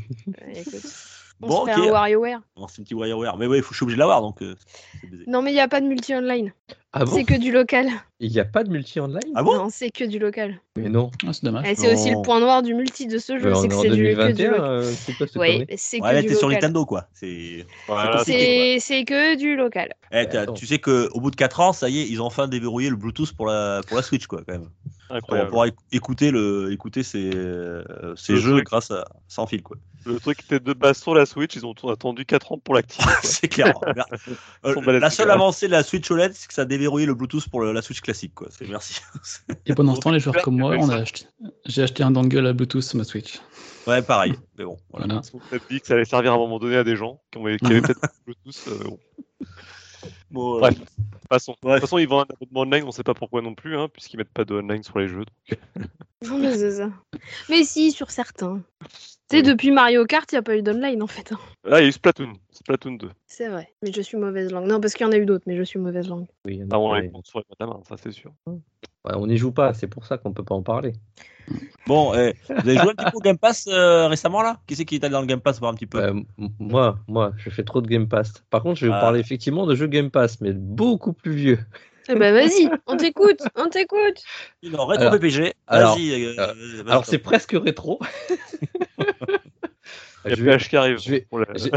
Écoute, 0.55 0.85
on 1.43 1.47
Bon, 1.49 1.67
se 1.67 1.71
fait 1.71 1.81
ok. 1.81 1.87
un 1.89 1.91
WarioWare. 1.93 2.41
Bon, 2.57 2.67
c'est 2.69 2.81
un 2.81 2.85
petit 2.85 2.95
WarioWare. 2.95 3.37
Mais 3.37 3.47
faut, 3.63 3.73
je 3.73 3.77
suis 3.77 3.85
obligé 3.85 3.97
de 3.97 4.01
l'avoir, 4.01 4.23
donc 4.23 4.43
euh, 4.43 4.55
c'est. 5.03 5.27
Non, 5.27 5.43
mais 5.43 5.51
il 5.51 5.55
n'y 5.55 5.61
a 5.61 5.69
pas 5.69 5.81
de 5.81 5.87
multi-online. 5.87 6.53
Ah 6.99 7.05
bon 7.05 7.13
c'est 7.15 7.25
que 7.25 7.39
du 7.39 7.53
local. 7.53 7.89
Il 8.21 8.31
n'y 8.31 8.41
a 8.41 8.47
pas 8.47 8.65
de 8.65 8.71
multi-online 8.71 9.21
Ah 9.35 9.43
bon 9.43 9.55
non, 9.55 9.69
c'est 9.71 9.91
que 9.91 10.05
du 10.05 10.19
local. 10.19 10.59
Mais 10.77 10.89
non. 10.89 11.11
Ah, 11.27 11.35
c'est 11.35 11.45
dommage. 11.45 11.69
Et 11.69 11.75
c'est 11.75 11.93
aussi 11.93 12.11
le 12.11 12.23
point 12.23 12.41
noir 12.41 12.63
du 12.63 12.73
multi 12.73 13.07
de 13.07 13.19
ce 13.19 13.39
jeu, 13.39 13.53
on 13.53 13.57
c'est 13.61 13.67
est 13.67 13.69
que 13.69 13.75
c'est 13.75 13.83
du, 13.91 13.91
que 13.91 13.97
du 13.97 14.15
2021, 14.15 14.51
local. 14.51 14.95
c'est 14.95 15.39
Oui, 15.39 15.67
c'est 15.77 16.01
Ouais, 16.01 16.13
là, 16.15 16.23
que 16.23 16.29
du 16.29 16.35
sur 16.35 16.49
local. 16.49 16.63
Nintendo, 16.63 16.87
quoi. 16.87 17.07
C'est. 17.13 17.67
Voilà, 17.87 18.25
C'est 18.25 18.79
c'est 18.81 19.05
que 19.05 19.37
du 19.37 19.57
local. 19.57 19.93
Eh, 20.11 20.27
tu 20.55 20.67
sais 20.67 20.79
qu'au 20.79 21.21
bout 21.21 21.31
de 21.31 21.37
4 21.37 21.61
ans, 21.61 21.75
ça 21.75 21.91
y 21.91 22.01
est, 22.01 22.09
ils 22.09 22.23
ont 22.23 22.27
enfin 22.27 22.49
déverrouillé 22.49 22.89
le 22.89 22.97
Bluetooth 22.97 23.33
pour 23.35 23.47
la, 23.47 23.83
pour 23.87 23.97
la 23.97 24.03
Switch, 24.03 24.27
quoi, 24.27 24.41
quand 24.47 24.55
même. 24.55 24.71
On 25.11 25.17
incroyable. 25.17 25.51
pourra 25.51 25.67
éc- 25.69 25.75
écouter, 25.93 26.31
le, 26.31 26.73
écouter 26.73 27.03
ces, 27.03 27.31
euh, 27.35 27.85
ces 28.17 28.33
Le 28.33 28.39
jeux 28.41 28.53
truc. 28.55 28.67
grâce 28.67 28.91
à 28.91 29.05
sans 29.29 29.47
fil, 29.47 29.63
quoi. 29.63 29.77
Le 30.07 30.21
truc 30.21 30.41
était 30.45 30.61
de 30.61 30.73
base 30.73 30.99
sur 31.03 31.15
la 31.15 31.27
Switch, 31.27 31.57
ils 31.57 31.67
ont 31.67 31.75
attendu 31.91 32.25
4 32.25 32.53
ans 32.53 32.59
pour 32.59 32.75
l'activer. 32.75 33.05
c'est 33.23 33.49
clair. 33.49 33.75
Euh, 34.65 34.99
la 34.99 35.11
seule 35.11 35.31
avancée 35.31 35.67
de 35.67 35.73
la 35.73 35.83
Switch 35.83 36.11
OLED, 36.11 36.33
c'est 36.35 36.49
que 36.49 36.55
ça 36.55 36.63
a 36.63 36.65
déverrouillé 36.65 37.07
le 37.07 37.15
Bluetooth 37.15 37.49
pour 37.49 37.61
le- 37.61 37.73
la 37.73 37.83
Switch 37.83 38.01
classique. 38.01 38.35
Quoi. 38.35 38.49
Merci. 38.69 39.01
Et 39.67 39.75
pendant 39.75 39.95
ce 39.95 40.01
temps, 40.03 40.11
les 40.11 40.19
joueurs 40.21 40.43
comme 40.43 40.57
moi, 40.59 40.77
que 40.77 40.83
on 40.83 40.87
ça- 40.89 40.95
a 40.95 40.99
acheté... 41.01 41.27
j'ai 41.67 41.83
acheté 41.83 42.03
un 42.03 42.11
dongle 42.11 42.47
à 42.47 42.53
Bluetooth 42.53 42.83
sur 42.83 42.97
ma 42.99 43.05
Switch. 43.05 43.41
ouais, 43.87 44.03
pareil. 44.03 44.35
Mais 44.59 44.65
bon, 44.65 44.77
voilà. 44.91 45.07
Voilà. 45.07 45.23
Ils 45.25 45.37
ont 45.37 45.41
peut-être 45.51 45.69
dit 45.71 45.81
que 45.81 45.87
ça 45.87 45.95
allait 45.95 46.05
servir 46.05 46.33
à 46.33 46.35
un 46.35 46.39
moment 46.39 46.59
donné 46.59 46.77
à 46.77 46.85
des 46.85 46.97
gens 46.97 47.21
qui, 47.31 47.39
ont, 47.39 47.45
qui 47.45 47.67
avaient 47.67 47.81
peut-être 47.81 48.01
Bluetooth. 48.25 48.69
euh, 48.69 48.85
bon. 48.85 48.99
Bon, 50.31 50.57
euh, 50.57 50.61
Bref. 50.61 50.75
Passons. 51.29 51.57
De 51.63 51.71
toute 51.73 51.81
façon, 51.81 51.99
ils 51.99 52.07
vendent 52.09 52.27
un 52.31 52.35
abonnement 52.35 52.61
online, 52.63 52.85
on 52.89 52.93
sait 52.93 53.03
pas 53.03 53.15
pourquoi 53.15 53.43
non 53.43 53.55
plus, 53.55 53.77
hein, 53.77 53.89
puisqu'ils 53.93 54.17
mettent 54.17 54.33
pas 54.33 54.45
de 54.45 54.55
online 54.55 54.83
sur 54.83 54.99
les 54.99 55.09
jeux. 55.09 55.25
Mais 57.49 57.65
si, 57.65 57.93
sur 57.93 58.11
certains. 58.11 58.63
Tu 59.29 59.39
sais, 59.39 59.43
depuis 59.43 59.73
Mario 59.73 60.05
Kart, 60.07 60.31
il 60.31 60.37
n'y 60.37 60.39
a 60.39 60.43
pas 60.43 60.57
eu 60.57 60.63
d'online 60.63 61.03
en 61.03 61.07
fait. 61.09 61.33
hein. 61.33 61.39
Ah, 61.69 61.81
il 61.81 61.83
y 61.83 61.87
a 61.87 61.89
eu 61.89 61.93
Splatoon, 61.93 62.33
Splatoon 62.53 62.93
2. 62.93 63.11
C'est 63.27 63.49
vrai. 63.49 63.73
Mais 63.83 63.93
je 63.93 64.01
suis 64.01 64.17
mauvaise 64.17 64.53
langue. 64.53 64.67
Non, 64.67 64.81
parce 64.81 64.95
qu'il 64.95 65.05
y 65.05 65.09
en 65.09 65.13
a 65.13 65.17
eu 65.17 65.27
d'autres, 65.27 65.45
mais 65.49 65.57
je 65.57 65.65
suis 65.65 65.81
mauvaise 65.81 66.09
langue. 66.09 66.27
Oui, 66.45 66.55
il 66.55 66.61
y 66.61 66.63
en 66.63 66.67
a 66.67 66.75
Ah, 66.75 66.79
on 66.79 66.95
les 66.95 67.11
compte 67.11 67.27
sur 67.27 67.41
les 67.41 67.67
mains, 67.67 67.81
ça 67.89 67.97
c'est 67.97 68.13
sûr. 68.13 68.33
Ouais, 68.47 69.13
on 69.17 69.27
n'y 69.27 69.37
joue 69.37 69.51
pas, 69.51 69.75
c'est 69.75 69.89
pour 69.89 70.07
ça 70.07 70.17
qu'on 70.17 70.33
peut 70.33 70.45
pas 70.45 70.55
en 70.55 70.63
parler. 70.63 70.93
Bon, 71.89 72.15
eh, 72.15 72.35
vous 72.49 72.69
avez 72.69 72.79
joué 72.79 72.91
un 72.91 72.95
petit 72.95 73.05
peu 73.11 73.17
au 73.17 73.21
Game 73.21 73.39
Pass 73.39 73.67
euh, 73.69 74.09
récemment 74.09 74.43
là? 74.43 74.61
Qui 74.67 74.75
c'est 74.77 74.85
qui 74.85 74.97
est 74.97 75.05
allé 75.05 75.13
dans 75.13 75.21
le 75.21 75.27
Game 75.27 75.41
Pass 75.41 75.59
voir 75.61 75.73
un 75.73 75.75
petit 75.75 75.87
peu? 75.87 76.01
M- 76.03 76.25
moi, 76.59 76.99
moi, 77.09 77.33
je 77.37 77.51
fais 77.51 77.63
trop 77.65 77.81
de 77.81 77.87
Game 77.89 78.09
Pass. 78.09 78.33
Par 78.51 78.63
contre, 78.63 78.79
je 78.81 78.87
vais 78.87 78.91
vous 78.91 78.97
Ah. 78.99 79.01
parler 79.01 79.21
effectivement 79.21 79.67
de 79.67 79.75
jeux 79.75 79.87
Game 79.89 80.11
Pass, 80.11 80.41
mais 80.41 80.53
beaucoup 80.53 81.13
plus 81.13 81.33
vieux. 81.33 81.59
Eh 82.09 82.15
ben 82.15 82.33
vas-y, 82.33 82.69
on 82.87 82.97
t'écoute, 82.97 83.43
on 83.57 83.69
t'écoute. 83.69 84.23
Non, 84.63 84.87
rétro 84.87 85.07
Alors, 85.09 85.13
PPG. 85.21 85.55
Vas-y. 85.69 86.13
euh, 86.13 86.35
euh, 86.39 86.47
vas-y, 86.83 86.89
Alors, 86.91 87.05
c'est 87.05 87.19
presque 87.19 87.53
rétro. 87.53 87.99
Il 90.27 90.31
y 90.31 90.33
a 90.33 90.37
je, 90.37 90.43
vais, 90.43 90.59
qui 90.59 90.77
arrive. 90.77 90.99
je 90.99 91.11
vais- 91.11 91.27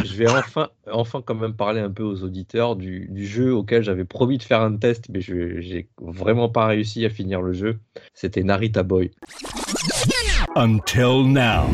je 0.06 0.16
vais 0.16 0.28
enfin, 0.30 0.70
enfin 0.92 1.22
quand 1.24 1.36
même 1.36 1.54
parler 1.54 1.80
un 1.82 1.92
peu 1.92 2.04
aux 2.04 2.24
auditeurs 2.24 2.76
du, 2.76 3.08
du 3.12 3.28
jeu 3.28 3.54
auquel 3.54 3.84
j'avais 3.84 4.06
promis 4.06 4.38
de 4.38 4.44
faire 4.44 4.62
un 4.62 4.76
test, 4.76 5.06
mais 5.10 5.22
je 5.22 5.60
j'ai 5.62 5.88
vraiment 6.02 6.50
pas 6.50 6.66
réussi 6.68 7.06
à 7.06 7.10
finir 7.10 7.42
le 7.42 7.54
jeu. 7.54 7.78
C'était 8.14 8.44
Narita 8.44 8.84
Boy. 8.84 9.12
Until 10.56 11.24
now. 11.26 11.68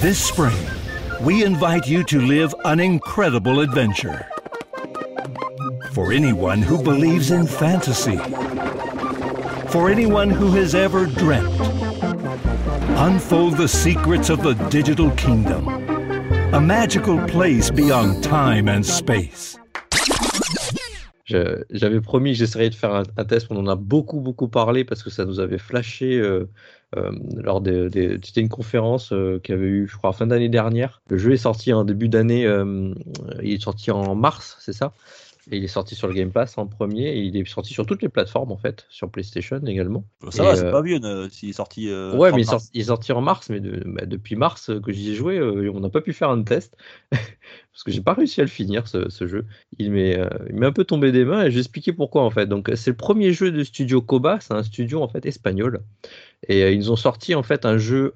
This 0.00 0.18
spring, 0.18 0.56
we 1.20 1.44
invite 1.44 1.86
you 1.86 2.02
to 2.04 2.18
live 2.18 2.54
an 2.64 2.80
incredible 2.80 3.60
adventure. 3.60 4.26
For 5.92 6.12
anyone 6.12 6.60
who 6.62 6.82
believes 6.82 7.30
in 7.30 7.46
fantasy, 7.46 8.16
for 9.68 9.90
anyone 9.90 10.30
who 10.30 10.50
has 10.56 10.74
ever 10.74 11.06
dreamt, 11.06 11.50
unfold 12.96 13.56
the 13.56 13.66
secrets 13.66 14.30
of 14.30 14.42
the 14.42 14.54
digital 14.70 15.10
kingdom, 15.12 15.66
a 16.52 16.60
magical 16.60 17.18
place 17.26 17.70
beyond 17.70 18.22
time 18.22 18.68
and 18.68 18.82
space. 18.82 19.58
J'avais 21.70 22.00
promis 22.02 22.32
que 22.32 22.38
j'essaierais 22.38 22.68
de 22.68 22.74
faire 22.74 22.94
un, 22.94 23.24
test. 23.24 23.46
On 23.50 23.56
en 23.56 23.66
a 23.66 23.74
beaucoup, 23.74 24.20
beaucoup 24.20 24.48
parlé 24.48 24.84
parce 24.84 25.02
que 25.02 25.08
ça 25.08 25.24
nous 25.24 25.40
avait 25.40 25.56
flashé 25.56 26.18
euh, 26.18 26.46
euh, 26.96 27.10
lors 27.36 27.62
des. 27.62 27.88
des- 27.88 28.18
C'était 28.22 28.42
une 28.42 28.50
conférence 28.50 29.12
euh, 29.12 29.40
qu'il 29.42 29.54
y 29.54 29.58
avait 29.58 29.66
eu, 29.68 29.88
je 29.88 29.96
crois, 29.96 30.12
fin 30.12 30.26
d'année 30.26 30.50
dernière. 30.50 31.00
Le 31.08 31.16
jeu 31.16 31.32
est 31.32 31.38
sorti 31.38 31.72
en 31.72 31.84
début 31.84 32.08
d'année. 32.10 32.44
euh, 32.44 32.92
il 33.42 33.52
est 33.54 33.62
sorti 33.62 33.90
en 33.90 34.14
mars, 34.14 34.58
c'est 34.60 34.74
ça? 34.74 34.92
Et 35.50 35.56
il 35.56 35.64
est 35.64 35.68
sorti 35.68 35.94
sur 35.94 36.06
le 36.08 36.14
Game 36.14 36.30
Pass 36.32 36.56
en 36.58 36.66
premier 36.66 37.08
et 37.10 37.20
il 37.22 37.36
est 37.36 37.44
sorti 37.48 37.72
sur 37.74 37.84
toutes 37.86 38.02
les 38.02 38.08
plateformes 38.08 38.52
en 38.52 38.56
fait, 38.56 38.86
sur 38.90 39.10
PlayStation 39.10 39.60
également. 39.66 40.04
Ça 40.30 40.44
Et, 40.44 40.46
va, 40.46 40.54
c'est 40.56 40.66
euh, 40.66 40.70
pas 40.70 40.82
vieux 40.82 41.00
euh, 41.04 41.28
s'il 41.30 41.48
est 41.50 41.52
sorti. 41.52 41.88
euh, 41.88 42.16
ouais, 42.16 42.28
30 42.28 42.36
mais 42.36 42.42
il 42.42 42.44
est, 42.44 42.46
mars. 42.46 42.64
sorti, 42.64 42.70
il 42.74 42.80
est 42.80 42.84
sorti 42.84 43.12
en 43.12 43.20
mars, 43.20 43.50
mais 43.50 43.60
de- 43.60 43.82
bah, 43.86 44.06
depuis 44.06 44.36
mars 44.36 44.70
que 44.84 44.92
j'y 44.92 45.10
ai 45.10 45.14
joué, 45.14 45.40
on 45.42 45.80
n'a 45.80 45.90
pas 45.90 46.00
pu 46.00 46.12
faire 46.12 46.30
un 46.30 46.42
test 46.44 46.76
parce 47.10 47.82
que 47.84 47.90
j'ai 47.90 48.00
pas 48.02 48.14
réussi 48.14 48.40
à 48.40 48.44
le 48.44 48.50
finir 48.50 48.86
ce, 48.86 49.08
ce 49.08 49.26
jeu. 49.26 49.46
Il 49.78 49.90
m'est 49.92 50.18
il 50.48 50.54
m'est 50.56 50.66
un 50.66 50.72
peu 50.72 50.84
tombé 50.84 51.10
des 51.12 51.24
mains 51.24 51.44
et 51.44 51.50
je 51.50 51.54
vais 51.56 51.60
expliquer 51.60 51.92
pourquoi 51.92 52.22
en 52.22 52.30
fait. 52.30 52.46
Donc 52.46 52.70
c'est 52.76 52.90
le 52.90 52.96
premier 52.96 53.32
jeu 53.32 53.50
de 53.50 53.64
studio 53.64 54.00
Koba, 54.00 54.38
c'est 54.40 54.54
un 54.54 54.62
studio 54.62 55.02
en 55.02 55.08
fait 55.08 55.26
espagnol 55.26 55.82
et 56.48 56.72
ils 56.72 56.90
ont 56.92 56.96
sorti 56.96 57.34
en 57.34 57.42
fait 57.42 57.64
un 57.66 57.78
jeu 57.78 58.12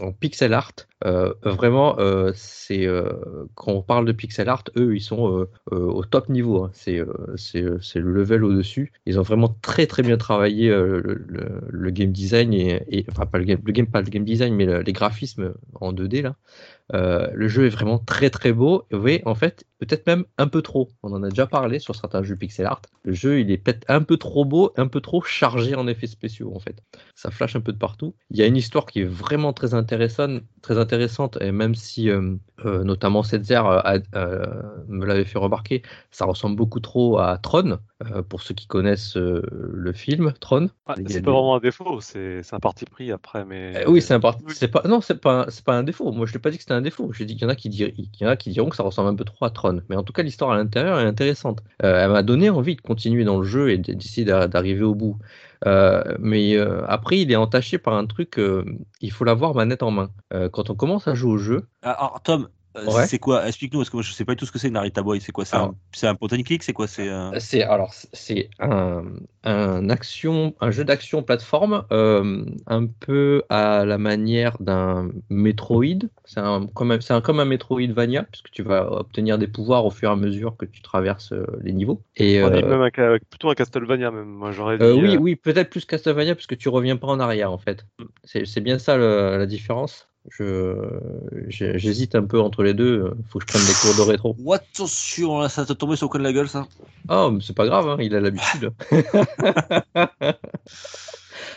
en 0.00 0.12
pixel 0.12 0.52
art. 0.52 0.72
Euh, 1.04 1.34
vraiment, 1.42 1.98
euh, 1.98 2.32
euh, 2.70 3.12
quand 3.54 3.72
on 3.72 3.82
parle 3.82 4.06
de 4.06 4.12
pixel 4.12 4.48
art, 4.48 4.64
eux 4.76 4.96
ils 4.96 5.00
sont 5.00 5.46
au 5.70 6.04
top 6.04 6.28
niveau. 6.28 6.64
hein. 6.64 6.70
C'est 6.74 6.98
le 7.00 8.12
level 8.12 8.44
au 8.44 8.52
dessus. 8.54 8.92
Ils 9.06 9.18
ont 9.18 9.22
vraiment 9.22 9.48
très 9.62 9.86
très 9.86 10.02
bien 10.02 10.16
travaillé 10.16 10.68
le, 10.70 11.90
game 11.90 12.12
design 12.12 12.52
et, 12.54 13.04
enfin 13.10 13.26
pas 13.26 13.38
le 13.38 13.44
game, 13.44 13.86
pas 13.86 14.00
le 14.00 14.08
game 14.08 14.24
design 14.24 14.54
mais 14.54 14.66
le- 14.66 14.80
les 14.80 14.92
graphismes 14.92 15.54
en 15.74 15.92
2D 15.92 16.22
là. 16.22 16.36
Le 16.92 17.48
jeu 17.48 17.66
est 17.66 17.70
vraiment 17.70 17.98
très 17.98 18.30
très 18.30 18.52
beau. 18.52 18.84
Oui, 18.92 19.20
en 19.24 19.34
fait, 19.34 19.64
peut-être 19.78 20.06
même 20.06 20.24
un 20.38 20.48
peu 20.48 20.62
trop. 20.62 20.88
On 21.02 21.12
en 21.12 21.22
a 21.22 21.28
déjà 21.28 21.46
parlé 21.46 21.78
sur 21.78 21.94
certains 21.94 22.22
jeux 22.22 22.36
pixel 22.36 22.66
art. 22.66 22.82
Le 23.04 23.12
jeu, 23.12 23.40
il 23.40 23.50
est 23.50 23.58
peut-être 23.58 23.84
un 23.88 24.02
peu 24.02 24.16
trop 24.16 24.44
beau, 24.44 24.72
un 24.76 24.86
peu 24.88 25.00
trop 25.00 25.22
chargé 25.22 25.74
en 25.74 25.86
effets 25.86 26.06
spéciaux 26.06 26.52
en 26.54 26.58
fait. 26.58 26.82
Ça 27.14 27.30
flash 27.30 27.56
un 27.56 27.60
peu 27.60 27.72
de 27.72 27.78
partout. 27.78 28.14
Il 28.30 28.38
y 28.38 28.42
a 28.42 28.46
une 28.46 28.56
histoire 28.56 28.86
qui 28.86 29.00
est 29.00 29.04
vraiment 29.04 29.52
très 29.52 29.74
intéressante, 29.74 30.42
très 30.62 30.78
intéressante, 30.78 30.93
et 31.40 31.52
même 31.52 31.74
si 31.74 32.10
euh, 32.10 32.36
euh, 32.64 32.84
notamment 32.84 33.22
euh, 33.66 34.00
euh, 34.14 34.46
me 34.88 35.04
l'avait 35.06 35.24
fait 35.24 35.38
remarquer, 35.38 35.82
ça 36.10 36.24
ressemble 36.24 36.56
beaucoup 36.56 36.80
trop 36.80 37.18
à 37.18 37.38
Tron. 37.38 37.78
Euh, 38.02 38.22
pour 38.22 38.42
ceux 38.42 38.54
qui 38.54 38.66
connaissent 38.66 39.16
euh, 39.16 39.40
le 39.50 39.92
film 39.92 40.32
Tron. 40.40 40.68
Ah, 40.86 40.94
c'est 41.06 41.22
pas 41.22 41.30
vraiment 41.30 41.56
un 41.56 41.60
défaut, 41.60 42.00
c'est 42.00 42.40
un 42.52 42.58
parti 42.58 42.84
pris 42.86 43.12
après, 43.12 43.44
mais. 43.44 43.76
euh, 43.76 43.84
oui, 43.88 44.02
c'est 44.02 44.14
un 44.14 44.20
part- 44.20 44.38
Oui. 44.44 44.52
c'est 44.54 44.68
pas 44.68 44.82
non, 44.86 45.00
c'est 45.00 45.20
pas 45.20 45.46
c'est 45.48 45.64
pas 45.64 45.74
un 45.76 45.84
défaut. 45.84 46.10
Moi, 46.12 46.26
je 46.26 46.32
l'ai 46.32 46.38
pas 46.40 46.50
dit 46.50 46.56
que 46.56 46.62
c'était 46.64 46.74
un 46.74 46.80
défaut. 46.82 47.12
J'ai 47.12 47.24
dit 47.24 47.34
qu'il 47.34 47.42
y 47.44 47.46
en 47.46 47.50
a 47.50 47.54
qui 47.56 47.68
dir- 47.70 47.92
y 47.96 48.24
en 48.26 48.28
a 48.28 48.36
qui 48.36 48.50
diront 48.50 48.68
que 48.68 48.76
ça 48.76 48.82
ressemble 48.82 49.08
un 49.10 49.14
peu 49.14 49.24
trop 49.24 49.44
à 49.44 49.50
Tron. 49.50 49.80
Mais 49.88 49.96
en 49.96 50.02
tout 50.02 50.12
cas, 50.12 50.22
l'histoire 50.22 50.50
à 50.50 50.56
l'intérieur 50.56 50.98
est 50.98 51.04
intéressante. 51.06 51.62
Euh, 51.84 52.02
elle 52.04 52.10
m'a 52.10 52.22
donné 52.24 52.50
envie 52.50 52.74
de 52.76 52.80
continuer 52.80 53.24
dans 53.24 53.38
le 53.38 53.44
jeu 53.44 53.70
et 53.70 53.78
d'essayer 53.78 54.24
d'a- 54.24 54.48
d'arriver 54.48 54.82
au 54.82 54.94
bout. 54.96 55.18
Euh, 55.66 56.02
mais 56.18 56.56
euh, 56.56 56.84
après, 56.88 57.20
il 57.20 57.30
est 57.32 57.36
entaché 57.36 57.78
par 57.78 57.94
un 57.94 58.06
truc. 58.06 58.38
euh, 58.38 58.64
il 59.00 59.12
faut 59.12 59.24
l'avoir 59.24 59.54
manette 59.54 59.82
en 59.82 59.90
main. 59.92 60.10
Euh, 60.32 60.48
quand 60.48 60.68
on 60.70 60.74
commence 60.74 61.08
à 61.08 61.14
jouer 61.14 61.32
au 61.32 61.38
jeu, 61.38 61.66
Ah, 61.82 61.92
Alors, 61.92 62.22
Tom, 62.22 62.48
Ouais. 62.74 63.06
c'est 63.06 63.18
quoi 63.18 63.46
Explique-nous, 63.46 63.80
parce 63.80 63.90
que 63.90 63.96
moi 63.96 64.02
je 64.02 64.12
sais 64.12 64.24
pas 64.24 64.32
du 64.34 64.38
tout 64.38 64.46
ce 64.46 64.52
que 64.52 64.58
c'est 64.58 64.70
Narita 64.70 65.02
Boy. 65.02 65.20
C'est 65.20 65.32
quoi 65.32 65.44
C'est 65.44 65.56
un, 65.56 65.74
c'est 65.92 66.06
un 66.06 66.14
point 66.14 66.28
and 66.32 66.42
click 66.42 66.62
C'est 66.62 66.72
quoi 66.72 66.86
C'est 66.86 67.08
euh, 67.08 67.30
C'est 67.38 67.62
alors 67.62 67.92
c'est 68.12 68.50
un, 68.58 69.04
un 69.44 69.90
action 69.90 70.54
un 70.60 70.70
jeu 70.70 70.84
d'action 70.84 71.22
plateforme 71.22 71.84
euh, 71.92 72.44
un 72.66 72.86
peu 72.86 73.42
à 73.48 73.84
la 73.84 73.98
manière 73.98 74.56
d'un 74.60 75.10
Metroid. 75.30 75.84
C'est 76.24 76.40
un 76.40 76.66
comme 76.66 76.90
un, 76.90 77.00
c'est 77.00 77.12
un, 77.12 77.20
comme 77.20 77.40
un 77.40 77.44
Metroidvania 77.44 78.24
puisque 78.24 78.50
tu 78.50 78.62
vas 78.62 78.90
obtenir 78.90 79.38
des 79.38 79.46
pouvoirs 79.48 79.84
au 79.86 79.90
fur 79.90 80.08
et 80.10 80.12
à 80.12 80.16
mesure 80.16 80.56
que 80.56 80.64
tu 80.64 80.82
traverses 80.82 81.32
euh, 81.32 81.46
les 81.62 81.72
niveaux. 81.72 82.02
Et 82.16 82.42
On 82.42 82.50
dit 82.50 82.62
euh, 82.62 82.68
même 82.68 82.80
un 82.82 83.18
plutôt 83.30 83.50
un 83.50 83.54
Castlevania, 83.54 84.10
même. 84.10 84.26
Moi, 84.26 84.50
j'aurais 84.52 84.78
dit. 84.78 84.84
euh, 84.84 84.94
oui 84.94 85.16
euh, 85.16 85.18
oui 85.20 85.36
peut-être 85.36 85.70
plus 85.70 85.84
Castlevania 85.84 86.34
puisque 86.34 86.56
tu 86.56 86.68
reviens 86.68 86.96
pas 86.96 87.06
en 87.08 87.20
arrière 87.20 87.52
en 87.52 87.58
fait. 87.58 87.86
C'est 88.24 88.46
c'est 88.46 88.60
bien 88.60 88.78
ça 88.78 88.96
le- 88.96 89.36
la 89.38 89.46
différence. 89.46 90.08
J'hésite 91.48 92.14
un 92.14 92.24
peu 92.24 92.40
entre 92.40 92.62
les 92.62 92.74
deux. 92.74 93.12
Faut 93.28 93.38
que 93.38 93.44
je 93.46 93.52
prenne 93.52 93.66
des 93.66 93.74
cours 93.74 93.94
de 94.06 94.10
rétro. 94.10 94.36
Attention, 94.52 95.38
là, 95.40 95.48
ça 95.48 95.64
t'a 95.66 95.74
tombé 95.74 95.96
sur 95.96 96.06
le 96.06 96.10
coin 96.10 96.20
de 96.20 96.24
la 96.24 96.32
gueule, 96.32 96.48
ça? 96.48 96.66
Oh 97.08 97.30
mais 97.30 97.40
c'est 97.42 97.54
pas 97.54 97.66
grave 97.66 97.88
hein, 97.88 97.96
il 98.00 98.14
a 98.14 98.20
l'habitude. 98.20 98.72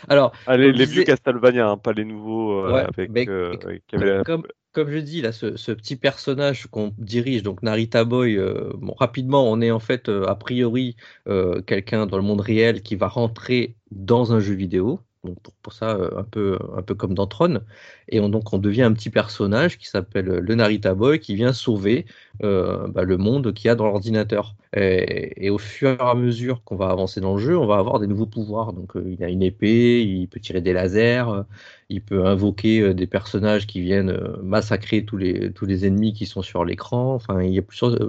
Alors 0.08 0.32
ah, 0.46 0.56
les, 0.56 0.72
vieux 0.84 1.04
Castlevania, 1.04 1.68
hein, 1.68 1.76
pas 1.76 1.92
les 1.92 2.04
nouveaux 2.04 2.64
euh, 2.64 2.72
Ouais, 2.72 2.86
avec. 2.96 3.10
mais- 3.10 3.28
euh, 3.28 3.52
avec- 3.92 4.24
comme, 4.24 4.44
comme 4.72 4.90
je 4.90 4.98
dis, 4.98 5.22
là, 5.22 5.32
ce, 5.32 5.56
ce 5.56 5.72
petit 5.72 5.96
personnage 5.96 6.66
qu'on 6.66 6.94
dirige, 6.98 7.42
donc 7.42 7.62
Narita 7.62 8.04
Boy, 8.04 8.36
euh, 8.36 8.70
bon, 8.76 8.94
rapidement, 8.98 9.50
on 9.50 9.60
est 9.60 9.70
en 9.70 9.80
fait, 9.80 10.08
euh, 10.08 10.26
a 10.26 10.34
priori, 10.34 10.96
euh, 11.26 11.62
quelqu'un 11.62 12.06
dans 12.06 12.16
le 12.16 12.22
monde 12.22 12.40
réel 12.40 12.82
qui 12.82 12.94
va 12.96 13.08
rentrer 13.08 13.74
dans 13.90 14.32
un 14.32 14.40
jeu 14.40 14.54
vidéo. 14.54 15.00
Donc 15.24 15.40
pour, 15.40 15.52
pour 15.54 15.72
ça, 15.72 15.96
euh, 15.96 16.10
un 16.16 16.22
peu, 16.22 16.58
un 16.76 16.82
peu 16.82 16.94
comme 16.94 17.14
dans 17.14 17.26
Tron. 17.26 17.60
Et 18.08 18.20
on, 18.20 18.28
donc 18.28 18.52
on 18.52 18.58
devient 18.58 18.82
un 18.82 18.92
petit 18.92 19.10
personnage 19.10 19.78
qui 19.78 19.88
s'appelle 19.88 20.28
euh, 20.28 20.40
le 20.40 20.54
Narita 20.54 20.94
Boy 20.94 21.18
qui 21.18 21.34
vient 21.34 21.52
sauver 21.52 22.06
euh, 22.44 22.86
bah, 22.88 23.02
le 23.02 23.16
monde 23.16 23.52
qu'il 23.52 23.66
y 23.66 23.70
a 23.70 23.74
dans 23.74 23.86
l'ordinateur. 23.86 24.54
Et, 24.76 25.50
au 25.50 25.58
fur 25.58 25.90
et 25.90 25.96
à 25.98 26.14
mesure 26.14 26.62
qu'on 26.62 26.76
va 26.76 26.90
avancer 26.90 27.20
dans 27.20 27.34
le 27.34 27.40
jeu, 27.40 27.58
on 27.58 27.66
va 27.66 27.78
avoir 27.78 27.98
des 27.98 28.06
nouveaux 28.06 28.26
pouvoirs. 28.26 28.72
Donc 28.72 28.92
il 28.94 29.22
a 29.24 29.28
une 29.28 29.42
épée, 29.42 30.02
il 30.02 30.28
peut 30.28 30.40
tirer 30.40 30.60
des 30.60 30.72
lasers, 30.72 31.24
il 31.88 32.02
peut 32.02 32.26
invoquer 32.26 32.92
des 32.94 33.06
personnages 33.06 33.66
qui 33.66 33.80
viennent 33.80 34.14
massacrer 34.42 35.04
tous 35.04 35.16
les, 35.16 35.52
tous 35.52 35.64
les 35.64 35.86
ennemis 35.86 36.12
qui 36.12 36.26
sont 36.26 36.42
sur 36.42 36.64
l'écran. 36.64 37.14
Enfin, 37.14 37.42
il 37.42 37.54
y 37.54 37.58
a 37.58 37.62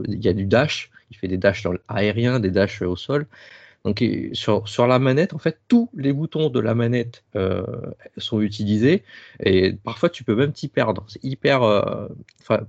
il 0.07 0.23
y 0.23 0.27
a 0.27 0.33
du 0.33 0.45
dash. 0.45 0.91
Il 1.11 1.17
fait 1.17 1.27
des 1.27 1.37
dashs 1.37 1.65
aériens, 1.87 2.39
des 2.39 2.51
dashs 2.51 2.81
au 2.81 2.95
sol. 2.95 3.25
Donc 3.85 4.03
sur, 4.33 4.67
sur 4.67 4.87
la 4.87 4.99
manette, 4.99 5.33
en 5.33 5.39
fait, 5.39 5.61
tous 5.67 5.89
les 5.95 6.11
boutons 6.13 6.49
de 6.49 6.59
la 6.59 6.75
manette 6.75 7.23
euh, 7.35 7.63
sont 8.17 8.41
utilisés 8.41 9.03
et 9.39 9.73
parfois 9.73 10.09
tu 10.09 10.23
peux 10.23 10.35
même 10.35 10.51
t'y 10.53 10.67
perdre. 10.67 11.05
C'est 11.07 11.23
hyper. 11.23 11.63
euh, 11.63 12.07
Enfin, 12.41 12.61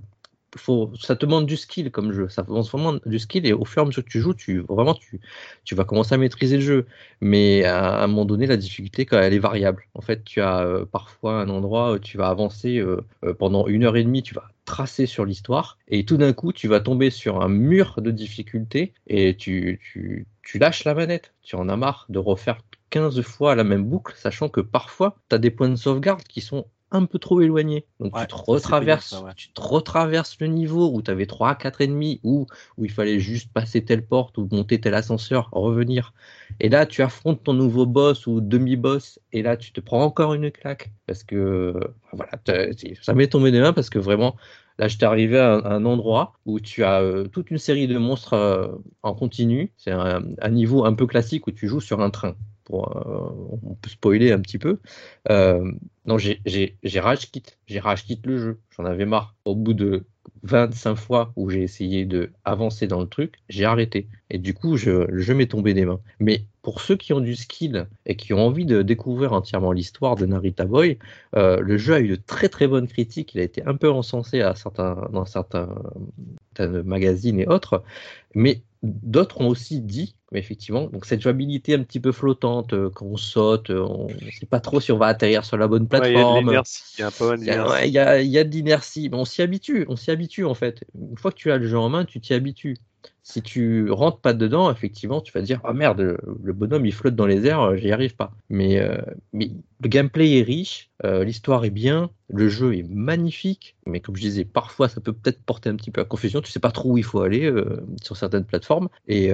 faut, 0.57 0.91
ça 0.99 1.15
te 1.15 1.25
demande 1.25 1.45
du 1.45 1.57
skill 1.57 1.91
comme 1.91 2.11
jeu. 2.11 2.27
Ça 2.29 2.43
demande 2.43 2.65
vraiment 2.65 2.95
du 3.05 3.19
skill 3.19 3.45
et 3.45 3.53
au 3.53 3.65
fur 3.65 3.81
et 3.81 3.85
à 3.85 3.87
mesure 3.87 4.03
que 4.03 4.09
tu 4.09 4.19
joues, 4.19 4.33
tu 4.33 4.59
vraiment 4.59 4.93
tu, 4.93 5.19
tu 5.63 5.75
vas 5.75 5.83
commencer 5.83 6.15
à 6.15 6.17
maîtriser 6.17 6.57
le 6.57 6.63
jeu. 6.63 6.85
Mais 7.21 7.63
à, 7.63 8.03
un 8.03 8.07
moment 8.07 8.25
donné, 8.25 8.47
la 8.47 8.57
difficulté, 8.57 9.05
quand 9.05 9.19
elle 9.19 9.33
est 9.33 9.39
variable. 9.39 9.85
En 9.93 10.01
fait, 10.01 10.23
tu 10.23 10.41
as 10.41 10.61
euh, 10.61 10.85
parfois 10.85 11.41
un 11.41 11.49
endroit 11.49 11.93
où 11.93 11.99
tu 11.99 12.17
vas 12.17 12.27
avancer 12.29 12.77
euh, 12.77 13.01
euh, 13.23 13.33
pendant 13.33 13.67
une 13.67 13.83
heure 13.83 13.95
et 13.95 14.03
demie, 14.03 14.23
tu 14.23 14.33
vas 14.33 14.49
tracer 14.65 15.05
sur 15.05 15.25
l'histoire 15.25 15.77
et 15.87 16.05
tout 16.05 16.17
d'un 16.17 16.33
coup, 16.33 16.53
tu 16.53 16.67
vas 16.67 16.79
tomber 16.79 17.09
sur 17.09 17.41
un 17.41 17.49
mur 17.49 17.99
de 18.01 18.11
difficulté 18.11 18.93
et 19.07 19.35
tu, 19.35 19.79
tu, 19.83 20.27
tu 20.43 20.59
lâches 20.59 20.83
la 20.83 20.93
manette. 20.93 21.33
Tu 21.43 21.55
en 21.55 21.69
as 21.69 21.77
marre 21.77 22.05
de 22.09 22.19
refaire 22.19 22.61
15 22.91 23.21
fois 23.21 23.55
la 23.55 23.63
même 23.63 23.85
boucle, 23.85 24.13
sachant 24.17 24.49
que 24.49 24.61
parfois, 24.61 25.15
tu 25.29 25.35
as 25.35 25.39
des 25.39 25.49
points 25.49 25.69
de 25.69 25.75
sauvegarde 25.75 26.23
qui 26.23 26.41
sont 26.41 26.67
un 26.91 27.05
peu 27.05 27.19
trop 27.19 27.41
éloigné. 27.41 27.85
Donc 27.99 28.15
Ouais, 28.15 28.27
tu, 28.27 28.35
te 28.35 28.35
retraverses, 28.35 29.09
pénible, 29.09 29.21
ça, 29.21 29.27
ouais. 29.27 29.33
tu 29.35 29.51
te 29.51 29.61
retraverses 29.61 30.37
le 30.39 30.47
niveau 30.47 30.91
où 30.93 31.01
tu 31.01 31.11
avais 31.11 31.25
3 31.25 31.55
4 31.55 31.81
ennemis, 31.81 32.19
où, 32.23 32.45
où 32.77 32.85
il 32.85 32.91
fallait 32.91 33.19
juste 33.19 33.51
passer 33.53 33.83
telle 33.83 34.05
porte 34.05 34.37
ou 34.37 34.47
monter 34.51 34.79
tel 34.79 34.93
ascenseur, 34.93 35.49
revenir. 35.51 36.13
Et 36.59 36.69
là, 36.69 36.85
tu 36.85 37.01
affrontes 37.01 37.43
ton 37.43 37.53
nouveau 37.53 37.85
boss 37.85 38.27
ou 38.27 38.41
demi-boss, 38.41 39.19
et 39.31 39.41
là, 39.41 39.57
tu 39.57 39.71
te 39.71 39.79
prends 39.79 40.03
encore 40.03 40.33
une 40.33 40.51
claque. 40.51 40.91
Parce 41.07 41.23
que, 41.23 41.73
voilà, 42.13 42.31
ça 43.01 43.13
m'est 43.13 43.27
tombé 43.27 43.51
des 43.51 43.59
mains 43.59 43.73
parce 43.73 43.89
que 43.89 43.99
vraiment, 43.99 44.35
Là, 44.81 44.87
j'étais 44.87 45.05
arrivé 45.05 45.37
à 45.37 45.53
un, 45.53 45.59
à 45.59 45.69
un 45.75 45.85
endroit 45.85 46.33
où 46.45 46.59
tu 46.59 46.83
as 46.83 47.01
euh, 47.01 47.25
toute 47.25 47.51
une 47.51 47.59
série 47.59 47.87
de 47.87 47.99
monstres 47.99 48.33
euh, 48.33 48.67
en 49.03 49.13
continu. 49.13 49.71
C'est 49.77 49.91
un, 49.91 50.23
un 50.41 50.49
niveau 50.49 50.85
un 50.85 50.93
peu 50.93 51.05
classique 51.05 51.45
où 51.45 51.51
tu 51.51 51.67
joues 51.67 51.81
sur 51.81 52.01
un 52.01 52.09
train. 52.09 52.35
Pour, 52.63 52.95
euh, 52.97 53.59
on 53.63 53.75
peut 53.75 53.89
spoiler 53.91 54.31
un 54.31 54.39
petit 54.39 54.57
peu. 54.57 54.79
Euh, 56.07 56.09
non, 56.09 56.17
j'ai- 56.17 56.99
rage 56.99 57.31
quitte. 57.31 57.57
J'ai 57.67 57.79
rage 57.79 58.05
quitte 58.05 58.25
le 58.25 58.37
jeu. 58.37 58.59
J'en 58.75 58.85
avais 58.85 59.05
marre. 59.05 59.35
Au 59.45 59.55
bout 59.55 59.73
de 59.73 60.05
25 60.43 60.95
fois 60.95 61.33
où 61.35 61.49
j'ai 61.49 61.63
essayé 61.63 62.05
de 62.05 62.31
avancer 62.45 62.87
dans 62.87 63.01
le 63.01 63.07
truc, 63.07 63.35
j'ai 63.49 63.65
arrêté. 63.65 64.07
Et 64.29 64.37
du 64.37 64.53
coup, 64.53 64.77
je, 64.77 64.91
le 64.91 65.21
jeu 65.21 65.33
m'est 65.33 65.47
tombé 65.47 65.73
des 65.73 65.85
mains. 65.85 65.99
Mais 66.19 66.45
pour 66.61 66.81
ceux 66.81 66.95
qui 66.95 67.13
ont 67.13 67.19
du 67.21 67.35
skill 67.35 67.87
et 68.05 68.15
qui 68.15 68.33
ont 68.33 68.45
envie 68.45 68.65
de 68.65 68.81
découvrir 68.81 69.33
entièrement 69.33 69.71
l'histoire 69.71 70.15
de 70.15 70.25
Narita 70.25 70.65
Boy, 70.65 70.97
euh, 71.35 71.59
le 71.59 71.77
jeu 71.77 71.93
a 71.95 71.99
eu 71.99 72.07
de 72.09 72.15
très 72.15 72.49
très 72.49 72.67
bonnes 72.67 72.87
critiques. 72.87 73.33
Il 73.33 73.39
a 73.41 73.43
été 73.43 73.63
un 73.65 73.75
peu 73.75 73.89
encensé 73.91 74.41
à 74.41 74.55
certains, 74.55 75.07
dans 75.11 75.25
certains, 75.25 75.75
certains 76.55 76.83
magazines 76.83 77.39
et 77.39 77.47
autres. 77.47 77.83
Mais 78.35 78.61
d'autres 78.83 79.41
ont 79.41 79.47
aussi 79.47 79.81
dit, 79.81 80.15
mais 80.31 80.39
effectivement, 80.39 80.87
donc 80.87 81.05
cette 81.05 81.21
jouabilité 81.21 81.73
un 81.75 81.83
petit 81.83 81.99
peu 81.99 82.11
flottante, 82.11 82.73
euh, 82.73 82.89
quand 82.89 83.05
on 83.05 83.17
saute, 83.17 83.69
euh, 83.69 83.81
on 83.83 84.19
ne 84.21 84.31
sait 84.31 84.45
pas 84.45 84.59
trop 84.61 84.79
si 84.79 84.91
on 84.91 84.97
va 84.97 85.07
atterrir 85.07 85.45
sur 85.45 85.57
la 85.57 85.67
bonne 85.67 85.87
Ouais, 85.89 86.11
Il 86.13 86.15
y 86.15 86.19
a 86.19 86.25
de 86.25 86.31
plateforme. 86.31 86.33
l'inertie, 86.33 86.83
il 88.23 88.31
y 88.31 88.37
a 88.37 88.43
de 88.43 88.49
l'inertie, 88.49 89.09
mais 89.09 89.17
on 89.17 89.25
s'y 89.25 89.41
habitue, 89.41 89.85
on 89.89 89.95
s'y 89.95 90.11
habitue 90.11 90.45
en 90.45 90.53
fait. 90.55 90.83
Une 90.95 91.17
fois 91.17 91.31
que 91.31 91.37
tu 91.37 91.51
as 91.51 91.57
le 91.57 91.67
jeu 91.67 91.77
en 91.77 91.89
main, 91.89 92.05
tu 92.05 92.21
t'y 92.21 92.33
habitues. 92.33 92.77
Si 93.23 93.43
tu 93.43 93.91
rentres 93.91 94.19
pas 94.19 94.33
dedans, 94.33 94.71
effectivement, 94.71 95.21
tu 95.21 95.31
vas 95.31 95.41
dire 95.41 95.61
ah 95.63 95.73
merde, 95.73 96.17
le, 96.43 96.53
bonhomme 96.53 96.85
il 96.87 96.93
flotte 96.93 97.15
dans 97.15 97.27
les 97.27 97.45
airs, 97.45 97.77
j'y 97.77 97.91
arrive 97.91 98.15
pas. 98.15 98.31
Mais, 98.49 98.79
euh, 98.81 98.97
mais 99.31 99.51
le 99.81 99.89
gameplay 99.89 100.39
est 100.39 100.41
riche, 100.43 100.89
euh, 101.05 101.23
l'histoire 101.23 101.63
est 101.63 101.69
bien, 101.69 102.09
le 102.29 102.49
jeu 102.49 102.75
est 102.75 102.83
magnifique, 102.89 103.75
mais 103.85 103.99
comme 103.99 104.15
je 104.15 104.21
disais, 104.21 104.43
parfois 104.45 104.89
ça 104.89 105.01
peut 105.01 105.13
peut-être 105.13 105.43
porter 105.43 105.69
un 105.69 105.75
petit 105.75 105.91
peu 105.91 106.01
à 106.01 106.05
confusion. 106.05 106.41
Tu 106.41 106.51
sais 106.51 106.59
pas 106.59 106.71
trop 106.71 106.93
où 106.93 106.97
il 106.97 107.03
faut 107.03 107.21
aller 107.21 107.45
euh, 107.45 107.85
sur 108.01 108.17
certaines 108.17 108.45
plateformes. 108.45 108.89
Et 109.07 109.31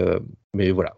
mais 0.54 0.72
voilà, 0.72 0.98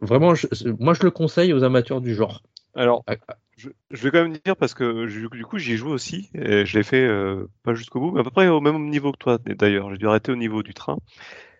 vraiment, 0.00 0.34
je- 0.34 0.46
moi 0.78 0.94
je 0.94 1.02
le 1.02 1.10
conseille 1.10 1.52
aux 1.52 1.62
amateurs 1.64 2.00
du 2.00 2.14
genre. 2.14 2.42
Alors, 2.74 3.02
Ah, 3.06 3.16
ah, 3.28 3.36
je, 3.56 3.68
je 3.90 4.02
vais 4.02 4.10
quand 4.10 4.22
même 4.22 4.36
dire 4.44 4.56
parce 4.56 4.74
que 4.74 5.06
je- 5.06 5.26
du 5.28 5.44
coup 5.44 5.58
j'y 5.58 5.72
ai 5.72 5.76
joué 5.76 5.92
aussi 5.92 6.30
et 6.34 6.64
je 6.64 6.78
l'ai 6.78 6.84
fait 6.84 7.04
euh, 7.06 7.46
pas 7.62 7.74
jusqu'au 7.74 8.00
bout, 8.00 8.12
mais 8.12 8.20
à 8.20 8.24
peu 8.24 8.30
près 8.30 8.48
au 8.48 8.60
même 8.60 8.88
niveau 8.88 9.12
que 9.12 9.18
toi 9.18 9.38
d'ailleurs. 9.38 9.90
J'ai 9.90 9.98
dû 9.98 10.06
arrêter 10.08 10.32
au 10.32 10.36
niveau 10.36 10.62
du 10.62 10.72
train. 10.74 10.96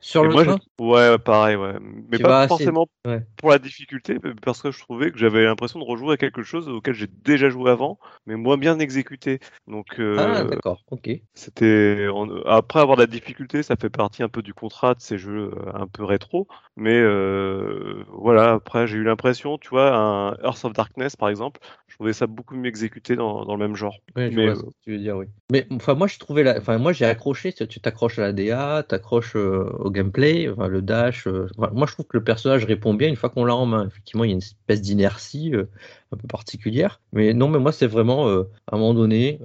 Sur 0.02 0.24
Et 0.24 0.28
le 0.28 0.34
moi, 0.34 0.44
je- 0.44 0.50
ouais, 0.84 1.18
pareil, 1.18 1.56
ouais. 1.56 1.74
Mais 1.80 2.18
Tu 2.18 2.22
pas 2.22 2.42
assez- 2.42 2.48
forcément 2.48 2.86
ouais. 3.06 3.26
pour 3.36 3.50
la 3.50 3.58
difficulté, 3.58 4.18
parce 4.42 4.62
que 4.62 4.70
je 4.70 4.78
trouvais 4.80 5.10
que 5.10 5.18
j'avais 5.18 5.44
l'impression 5.44 5.78
de 5.80 5.84
rejouer 5.84 6.14
à 6.14 6.16
quelque 6.16 6.42
chose 6.42 6.68
auquel 6.68 6.94
j'ai 6.94 7.06
déjà 7.08 7.50
joué 7.50 7.70
avant, 7.70 7.98
mais 8.26 8.36
moins 8.36 8.56
bien 8.58 8.78
exécuté. 8.78 9.40
Donc, 9.66 9.98
euh, 9.98 10.36
ah 10.36 10.44
d'accord, 10.44 10.82
ok. 10.90 11.08
c'était 11.34 12.06
après 12.46 12.80
avoir 12.80 12.96
de 12.96 13.02
la 13.02 13.06
difficulté, 13.06 13.62
ça 13.62 13.76
fait 13.76 13.90
partie 13.90 14.22
un 14.22 14.28
peu 14.28 14.42
du 14.42 14.54
contrat 14.54 14.94
de 14.94 15.00
ces 15.00 15.18
jeux 15.18 15.50
euh, 15.56 15.72
un 15.74 15.86
peu 15.88 16.04
rétro. 16.04 16.46
Mais 16.76 16.98
euh, 16.98 18.04
voilà, 18.08 18.52
après 18.54 18.86
j'ai 18.86 18.98
eu 18.98 19.04
l'impression, 19.04 19.58
tu 19.58 19.70
vois, 19.70 19.94
un 19.94 20.34
Earth 20.44 20.64
of 20.64 20.72
Darkness 20.74 21.16
par 21.16 21.28
exemple, 21.30 21.60
je 21.88 21.94
trouvais 21.96 22.12
ça 22.12 22.26
beaucoup 22.26 22.54
mieux 22.54 22.68
exécuté 22.68 23.16
dans, 23.16 23.44
dans 23.44 23.56
le 23.56 23.66
même 23.66 23.76
genre. 23.76 23.98
Ouais, 24.16 24.30
je 24.30 24.34
Mais, 24.34 24.46
vois 24.46 24.54
ce 24.54 24.62
que 24.62 24.70
tu 24.82 24.90
veux 24.92 24.98
dire, 24.98 25.16
oui. 25.16 25.26
Mais 25.50 25.66
enfin, 25.70 25.94
moi, 25.94 26.06
je 26.06 26.18
trouvais 26.18 26.42
la... 26.42 26.58
enfin, 26.58 26.78
moi, 26.78 26.92
j'ai 26.92 27.04
accroché. 27.06 27.52
Tu 27.52 27.80
t'accroches 27.80 28.18
à 28.18 28.22
la 28.22 28.32
DA, 28.32 28.82
t'accroches 28.86 29.36
au 29.36 29.90
gameplay, 29.92 30.46
le 30.46 30.82
dash. 30.82 31.26
euh, 31.26 31.48
moi, 31.56 31.86
je 31.86 31.92
trouve 31.92 32.06
que 32.06 32.16
le 32.16 32.24
personnage 32.24 32.64
répond 32.64 32.94
bien 32.94 33.08
une 33.08 33.16
fois 33.16 33.30
qu'on 33.30 33.44
l'a 33.44 33.54
en 33.54 33.66
main. 33.66 33.86
Effectivement, 33.86 34.24
il 34.24 34.28
y 34.28 34.30
a 34.30 34.34
une 34.34 34.38
espèce 34.38 34.80
d'inertie 34.82 35.54
euh, 35.54 35.64
un 36.12 36.16
peu 36.16 36.26
particulière. 36.26 37.00
Mais 37.12 37.34
non, 37.34 37.48
mais 37.48 37.58
moi, 37.58 37.72
c'est 37.72 37.86
vraiment 37.86 38.28
euh, 38.28 38.44
à 38.66 38.76
un 38.76 38.78
moment 38.78 38.94
donné 38.94 39.40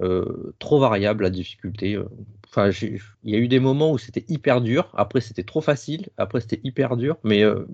trop 0.59 0.79
variable 0.79 1.23
la 1.23 1.29
difficulté. 1.29 1.97
Il 2.55 2.99
y 3.23 3.35
a 3.35 3.39
eu 3.39 3.47
des 3.47 3.59
moments 3.59 3.91
où 3.91 3.97
c'était 3.97 4.25
hyper 4.27 4.61
dur. 4.61 4.89
Après, 4.93 5.21
c'était 5.21 5.43
trop 5.43 5.61
facile. 5.61 6.07
Après, 6.17 6.41
c'était 6.41 6.61
hyper 6.63 6.97
dur. 6.97 7.17
Mais 7.23 7.43
euh, 7.43 7.65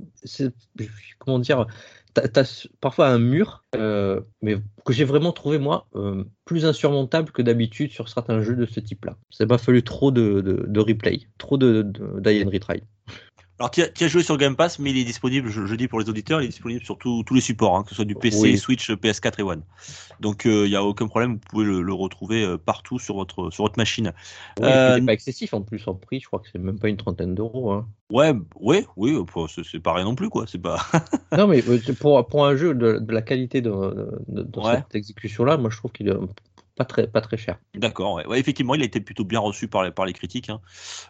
comment 1.19 1.39
dire 1.39 1.67
t'as, 2.13 2.27
t'as 2.27 2.67
parfois 2.79 3.07
un 3.07 3.19
mur, 3.19 3.63
euh, 3.75 4.21
mais 4.41 4.57
que 4.85 4.93
j'ai 4.93 5.03
vraiment 5.03 5.31
trouvé 5.31 5.57
moi 5.57 5.87
euh, 5.95 6.23
plus 6.45 6.65
insurmontable 6.65 7.31
que 7.31 7.41
d'habitude 7.41 7.91
sur 7.91 8.09
certains 8.09 8.41
jeux 8.41 8.55
de 8.55 8.65
ce 8.65 8.79
type-là. 8.79 9.17
Ça 9.29 9.45
m'a 9.45 9.57
fallu 9.57 9.83
trop 9.83 10.11
de, 10.11 10.79
replay, 10.79 11.21
trop 11.37 11.57
de, 11.57 11.81
de 11.81 12.45
retry. 12.45 12.83
Alors, 13.63 13.71
tu 13.71 14.03
as 14.03 14.07
joué 14.09 14.23
sur 14.23 14.35
Game 14.37 14.57
Pass, 14.57 14.77
mais 14.77 14.89
il 14.91 14.97
est 14.97 15.05
disponible, 15.05 15.47
je, 15.47 15.65
je 15.65 15.75
dis 15.75 15.87
pour 15.87 15.97
les 16.01 16.09
auditeurs, 16.09 16.41
il 16.41 16.45
est 16.45 16.49
disponible 16.49 16.83
sur 16.83 16.97
tous 16.97 17.23
tous 17.23 17.33
les 17.33 17.39
supports, 17.39 17.77
hein, 17.77 17.83
que 17.83 17.91
ce 17.91 17.95
soit 17.95 18.03
du 18.03 18.13
PC, 18.13 18.37
Oui. 18.41 18.57
Switch, 18.57 18.91
PS4 18.91 19.39
et 19.39 19.43
One. 19.43 19.61
Donc, 20.19 20.45
euh, 20.45 20.65
il 20.65 20.69
n'y 20.71 20.75
a 20.75 20.83
aucun 20.83 21.07
problème, 21.07 21.35
vous 21.35 21.39
pouvez 21.49 21.63
le, 21.63 21.81
le 21.81 21.93
retrouver 21.93 22.43
euh, 22.43 22.57
partout 22.57 22.99
sur 22.99 23.15
votre, 23.15 23.51
sur 23.51 23.63
votre 23.63 23.77
machine. 23.79 24.11
Oui, 24.59 24.65
Euh, 24.67 24.95
il 24.97 24.99
n'est 25.01 25.05
pas 25.05 25.13
excessif 25.13 25.53
en 25.53 25.61
plus 25.61 25.87
en 25.87 25.95
prix, 25.95 26.19
je 26.19 26.27
crois 26.27 26.39
que 26.39 26.47
c'est 26.51 26.59
même 26.59 26.77
pas 26.77 26.89
une 26.89 26.97
trentaine 26.97 27.35
d'euros. 27.35 27.71
hein. 27.71 27.87
Ouais, 28.11 28.33
ouais, 28.59 28.85
oui, 28.97 29.13
euh, 29.13 29.23
pour- 29.23 29.49
c'est 29.49 29.79
pas 29.79 29.93
rien 29.93 30.03
non 30.03 30.15
plus, 30.15 30.27
quoi. 30.29 30.43
C'est 30.45 30.59
pas. 30.59 30.77
non, 31.37 31.47
mais 31.47 31.63
euh, 31.65 31.79
pour, 32.01 32.27
pour 32.27 32.45
un 32.45 32.57
jeu 32.57 32.75
de, 32.75 32.99
de 32.99 33.13
la 33.13 33.21
qualité 33.21 33.61
de, 33.61 33.71
de, 34.27 34.43
de 34.43 34.59
Ouais. 34.59 34.75
cette 34.75 34.93
exécution-là, 34.95 35.55
moi 35.55 35.69
je 35.69 35.77
trouve 35.77 35.91
qu'il 35.93 36.09
est 36.09 36.13
pas 36.75 36.85
très, 36.85 37.07
pas 37.07 37.21
très 37.21 37.37
cher. 37.37 37.59
D'accord, 37.75 38.15
ouais. 38.15 38.39
Effectivement, 38.39 38.75
il 38.75 38.81
a 38.81 38.85
été 38.85 38.99
plutôt 38.99 39.25
bien 39.25 39.39
reçu 39.39 39.67
par 39.67 39.83
les, 39.83 39.91
par 39.91 40.05
les 40.05 40.13
critiques, 40.13 40.49
hein. 40.49 40.61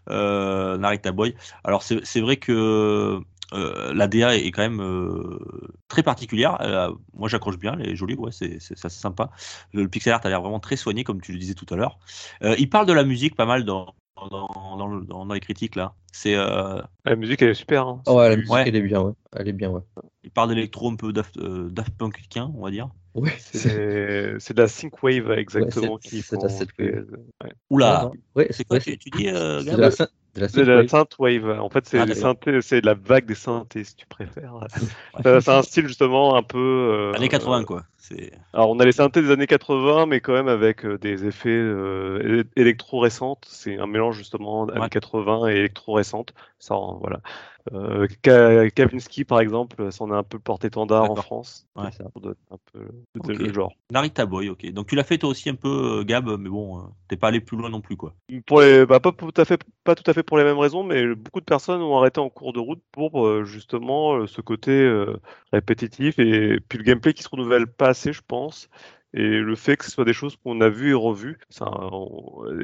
euh, 0.09 0.77
Narita 0.77 1.11
Boy. 1.11 1.35
Alors, 1.63 1.83
c'est 1.83 2.21
vrai 2.21 2.37
que 2.37 3.21
euh, 3.53 3.93
la 3.93 4.07
DA 4.07 4.35
est 4.35 4.51
quand 4.51 4.61
même 4.61 4.81
euh, 4.81 5.39
très 5.87 6.03
particulière. 6.03 6.57
Moi, 7.13 7.29
j'accroche 7.29 7.57
bien, 7.57 7.77
elle 7.79 7.89
est 7.89 7.95
jolie, 7.95 8.15
ouais, 8.15 8.31
c'est 8.31 8.59
sympa. 8.59 9.31
Le 9.73 9.87
pixel 9.87 10.13
art 10.13 10.21
a 10.25 10.29
l'air 10.29 10.41
vraiment 10.41 10.59
très 10.59 10.75
soigné, 10.75 11.03
comme 11.03 11.21
tu 11.21 11.31
le 11.31 11.39
disais 11.39 11.53
tout 11.53 11.71
à 11.73 11.77
l'heure. 11.77 11.99
Euh, 12.43 12.55
il 12.57 12.69
parle 12.69 12.85
de 12.85 12.93
la 12.93 13.03
musique 13.03 13.35
pas 13.35 13.45
mal 13.45 13.63
dans, 13.63 13.95
dans, 14.29 14.77
dans, 14.77 14.87
le- 14.87 15.05
dans- 15.05 15.25
dans 15.25 15.33
les 15.33 15.39
critiques, 15.39 15.75
là. 15.75 15.93
C'est, 16.11 16.35
euh, 16.35 16.79
La 17.05 17.15
musique 17.15 17.41
elle 17.41 17.49
est 17.49 17.53
super. 17.55 17.87
hein. 17.87 18.01
Oh, 18.07 18.17
ouais, 18.17 18.29
la 18.29 18.35
musique 18.35 18.51
Ouais. 18.51 18.63
elle 18.67 18.75
est 18.75 18.81
bien, 18.81 19.01
ouais. 19.01 19.13
Elle 19.35 19.47
est 19.47 19.53
bien, 19.53 19.69
ouais. 19.69 19.81
il 20.23 20.31
parle 20.31 20.49
d'électro 20.49 20.89
un 20.89 20.95
peu 20.95 21.11
Daft, 21.11 21.37
euh, 21.37 21.69
Daft 21.69 21.93
Punkien, 21.97 22.51
on 22.55 22.63
va 22.63 22.71
dire. 22.71 22.89
Ouais, 23.15 23.31
c'est 23.37 23.69
de 24.53 24.61
la 24.61 24.67
synthwave 24.67 25.31
exactement 25.33 25.99
c'est- 26.01 26.09
qui 26.09 26.21
c'est 26.21 26.41
la 26.41 26.49
synthwave. 26.49 27.05
Oula, 27.69 28.11
Ouais, 28.35 28.47
c'est 28.51 28.63
quoi 28.63 28.77
ouais, 28.77 28.81
tu, 28.83 28.97
tu 28.97 29.09
dis, 29.11 29.27
euh, 29.29 29.61
de 29.63 29.75
la, 29.77 29.91
syn- 29.91 30.07
de 30.35 30.41
la 30.41 30.47
C'est 30.49 30.61
de 30.65 30.71
la 30.71 30.87
synthwave. 30.87 31.39
synthwave. 31.41 31.59
En 31.61 31.69
fait, 31.69 31.85
c'est 31.87 31.99
Ah, 31.99 32.07
synthés- 32.15 32.61
c'est 32.61 32.81
de 32.81 32.85
la 32.87 32.95
vague 32.95 33.25
des 33.25 33.35
synthés, 33.35 33.83
si 33.83 33.95
tu 33.95 34.05
préfères. 34.07 34.53
C'est 35.23 35.49
un 35.49 35.61
style 35.61 35.87
justement 35.87 36.35
un 36.35 36.43
peu. 36.43 36.57
euh, 36.57 37.13
Années 37.13 37.29
80, 37.29 37.63
quoi. 37.65 37.83
Alors, 38.53 38.69
on 38.69 38.79
a 38.79 38.85
les 38.85 38.91
synthés 38.91 39.21
des 39.21 39.31
années 39.31 39.47
80, 39.47 40.05
mais 40.05 40.19
quand 40.19 40.33
même 40.33 40.47
avec 40.47 40.85
euh, 40.85 40.97
des 40.97 41.25
effets 41.25 41.49
euh, 41.49 42.43
électro-récentes. 42.55 43.45
C'est 43.47 43.77
un 43.77 43.87
mélange 43.87 44.17
justement 44.17 44.67
années 44.67 44.81
Ouais. 44.81 44.89
80 44.89 45.47
et 45.47 45.55
électro-récentes. 45.55 46.33
Ça, 46.59 46.75
voilà. 46.99 47.19
Euh, 47.71 48.07
Ka- 48.21 48.69
Kavinsky, 48.71 49.23
par 49.23 49.39
exemple, 49.39 49.89
c'en 49.91 50.11
est 50.11 50.15
un 50.15 50.23
peu 50.23 50.37
porte-étendard 50.37 51.11
en. 51.11 51.15
France. 51.15 51.65
Ouais. 51.75 51.89
Donner 52.15 52.35
un 52.51 52.57
peu 53.21 53.33
le 53.33 53.53
genre. 53.53 53.73
Narita 53.91 54.25
Boy, 54.25 54.49
ok. 54.49 54.69
Donc 54.73 54.87
tu 54.87 54.95
l'as 54.95 55.03
fait 55.03 55.17
toi 55.17 55.29
aussi 55.29 55.49
un 55.49 55.55
peu, 55.55 55.99
euh, 55.99 56.03
Gab, 56.03 56.27
mais 56.39 56.49
bon, 56.49 56.79
euh, 56.79 56.81
t'es 57.07 57.15
pas 57.15 57.29
allé 57.29 57.39
plus 57.39 57.55
loin 57.57 57.69
non 57.69 57.79
plus, 57.79 57.95
quoi. 57.95 58.13
Pour 58.45 58.61
les, 58.61 58.85
bah, 58.85 58.99
pas 58.99 59.11
tout 59.13 59.31
à 59.37 59.45
fait, 59.45 59.63
pas 59.83 59.95
tout 59.95 60.09
à 60.09 60.13
fait 60.13 60.23
pour 60.23 60.37
les 60.37 60.43
mêmes 60.43 60.57
raisons, 60.57 60.83
mais 60.83 61.15
beaucoup 61.15 61.39
de 61.39 61.45
personnes 61.45 61.81
ont 61.81 61.97
arrêté 61.97 62.19
en 62.19 62.29
cours 62.29 62.51
de 62.51 62.59
route 62.59 62.81
pour 62.91 63.25
euh, 63.25 63.45
justement 63.45 64.15
euh, 64.15 64.27
ce 64.27 64.41
côté 64.41 64.71
euh, 64.71 65.15
répétitif 65.53 66.19
et 66.19 66.59
puis 66.67 66.77
le 66.77 66.83
gameplay 66.83 67.13
qui 67.13 67.23
se 67.23 67.29
renouvelle 67.29 67.67
pas 67.67 67.92
assez, 67.93 68.13
je 68.13 68.21
pense. 68.27 68.69
Et 69.15 69.21
le 69.21 69.55
fait 69.55 69.77
que 69.77 69.85
ce 69.85 69.91
soit 69.91 70.05
des 70.05 70.13
choses 70.13 70.35
qu'on 70.37 70.59
a 70.61 70.69
vues 70.69 70.91
et 70.91 70.93
revues, 70.95 71.37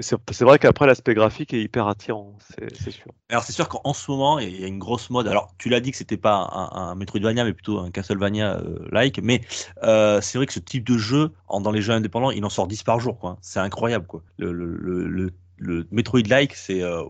c'est 0.02 0.44
vrai 0.46 0.58
qu'après 0.60 0.88
l'aspect 0.88 1.14
graphique 1.14 1.54
est 1.54 1.62
hyper 1.62 1.88
attirant, 1.88 2.38
c'est 2.74 2.90
sûr. 2.90 3.12
Alors 3.30 3.44
c'est 3.44 3.54
sûr 3.54 3.70
qu'en 3.70 3.94
ce 3.94 4.10
moment, 4.10 4.40
il 4.40 4.60
y 4.60 4.64
a 4.64 4.68
une 4.68 4.80
grosse 4.80 5.12
mode. 5.12 5.28
Alors 5.28 5.54
tu 5.60 5.70
l'as 5.70 5.80
dit 5.80 5.92
que 5.92 5.98
c'était 5.98 6.18
pas 6.18 6.50
un, 6.52 6.90
un 6.92 6.96
Metroidvania, 6.96 7.44
mais 7.44 7.54
plutôt 7.54 7.78
un 7.80 7.92
Castlevania-like. 7.92 9.20
mais 9.22 9.42
euh, 9.84 10.22
c'est 10.22 10.38
vrai 10.40 10.48
que 10.48 10.54
ce 10.54 10.60
type 10.60 10.88
de 10.88 10.98
jeu, 10.98 11.32
en- 11.48 11.62
dans 11.62 11.72
les 11.72 11.82
jeux 11.82 11.94
indépendants, 11.94 12.32
il 12.32 12.44
en 12.46 12.50
sort 12.50 12.68
10 12.68 12.84
par 12.84 13.00
jour. 13.00 13.20
quoi. 13.20 13.38
C'est 13.42 13.60
incroyable. 13.60 14.08
quoi. 14.08 14.24
Le, 14.38 14.52
le, 14.52 15.32
le- 15.60 15.88
Metroid-like, 15.92 16.56
c'est 16.56 16.82
euh, 16.82 17.04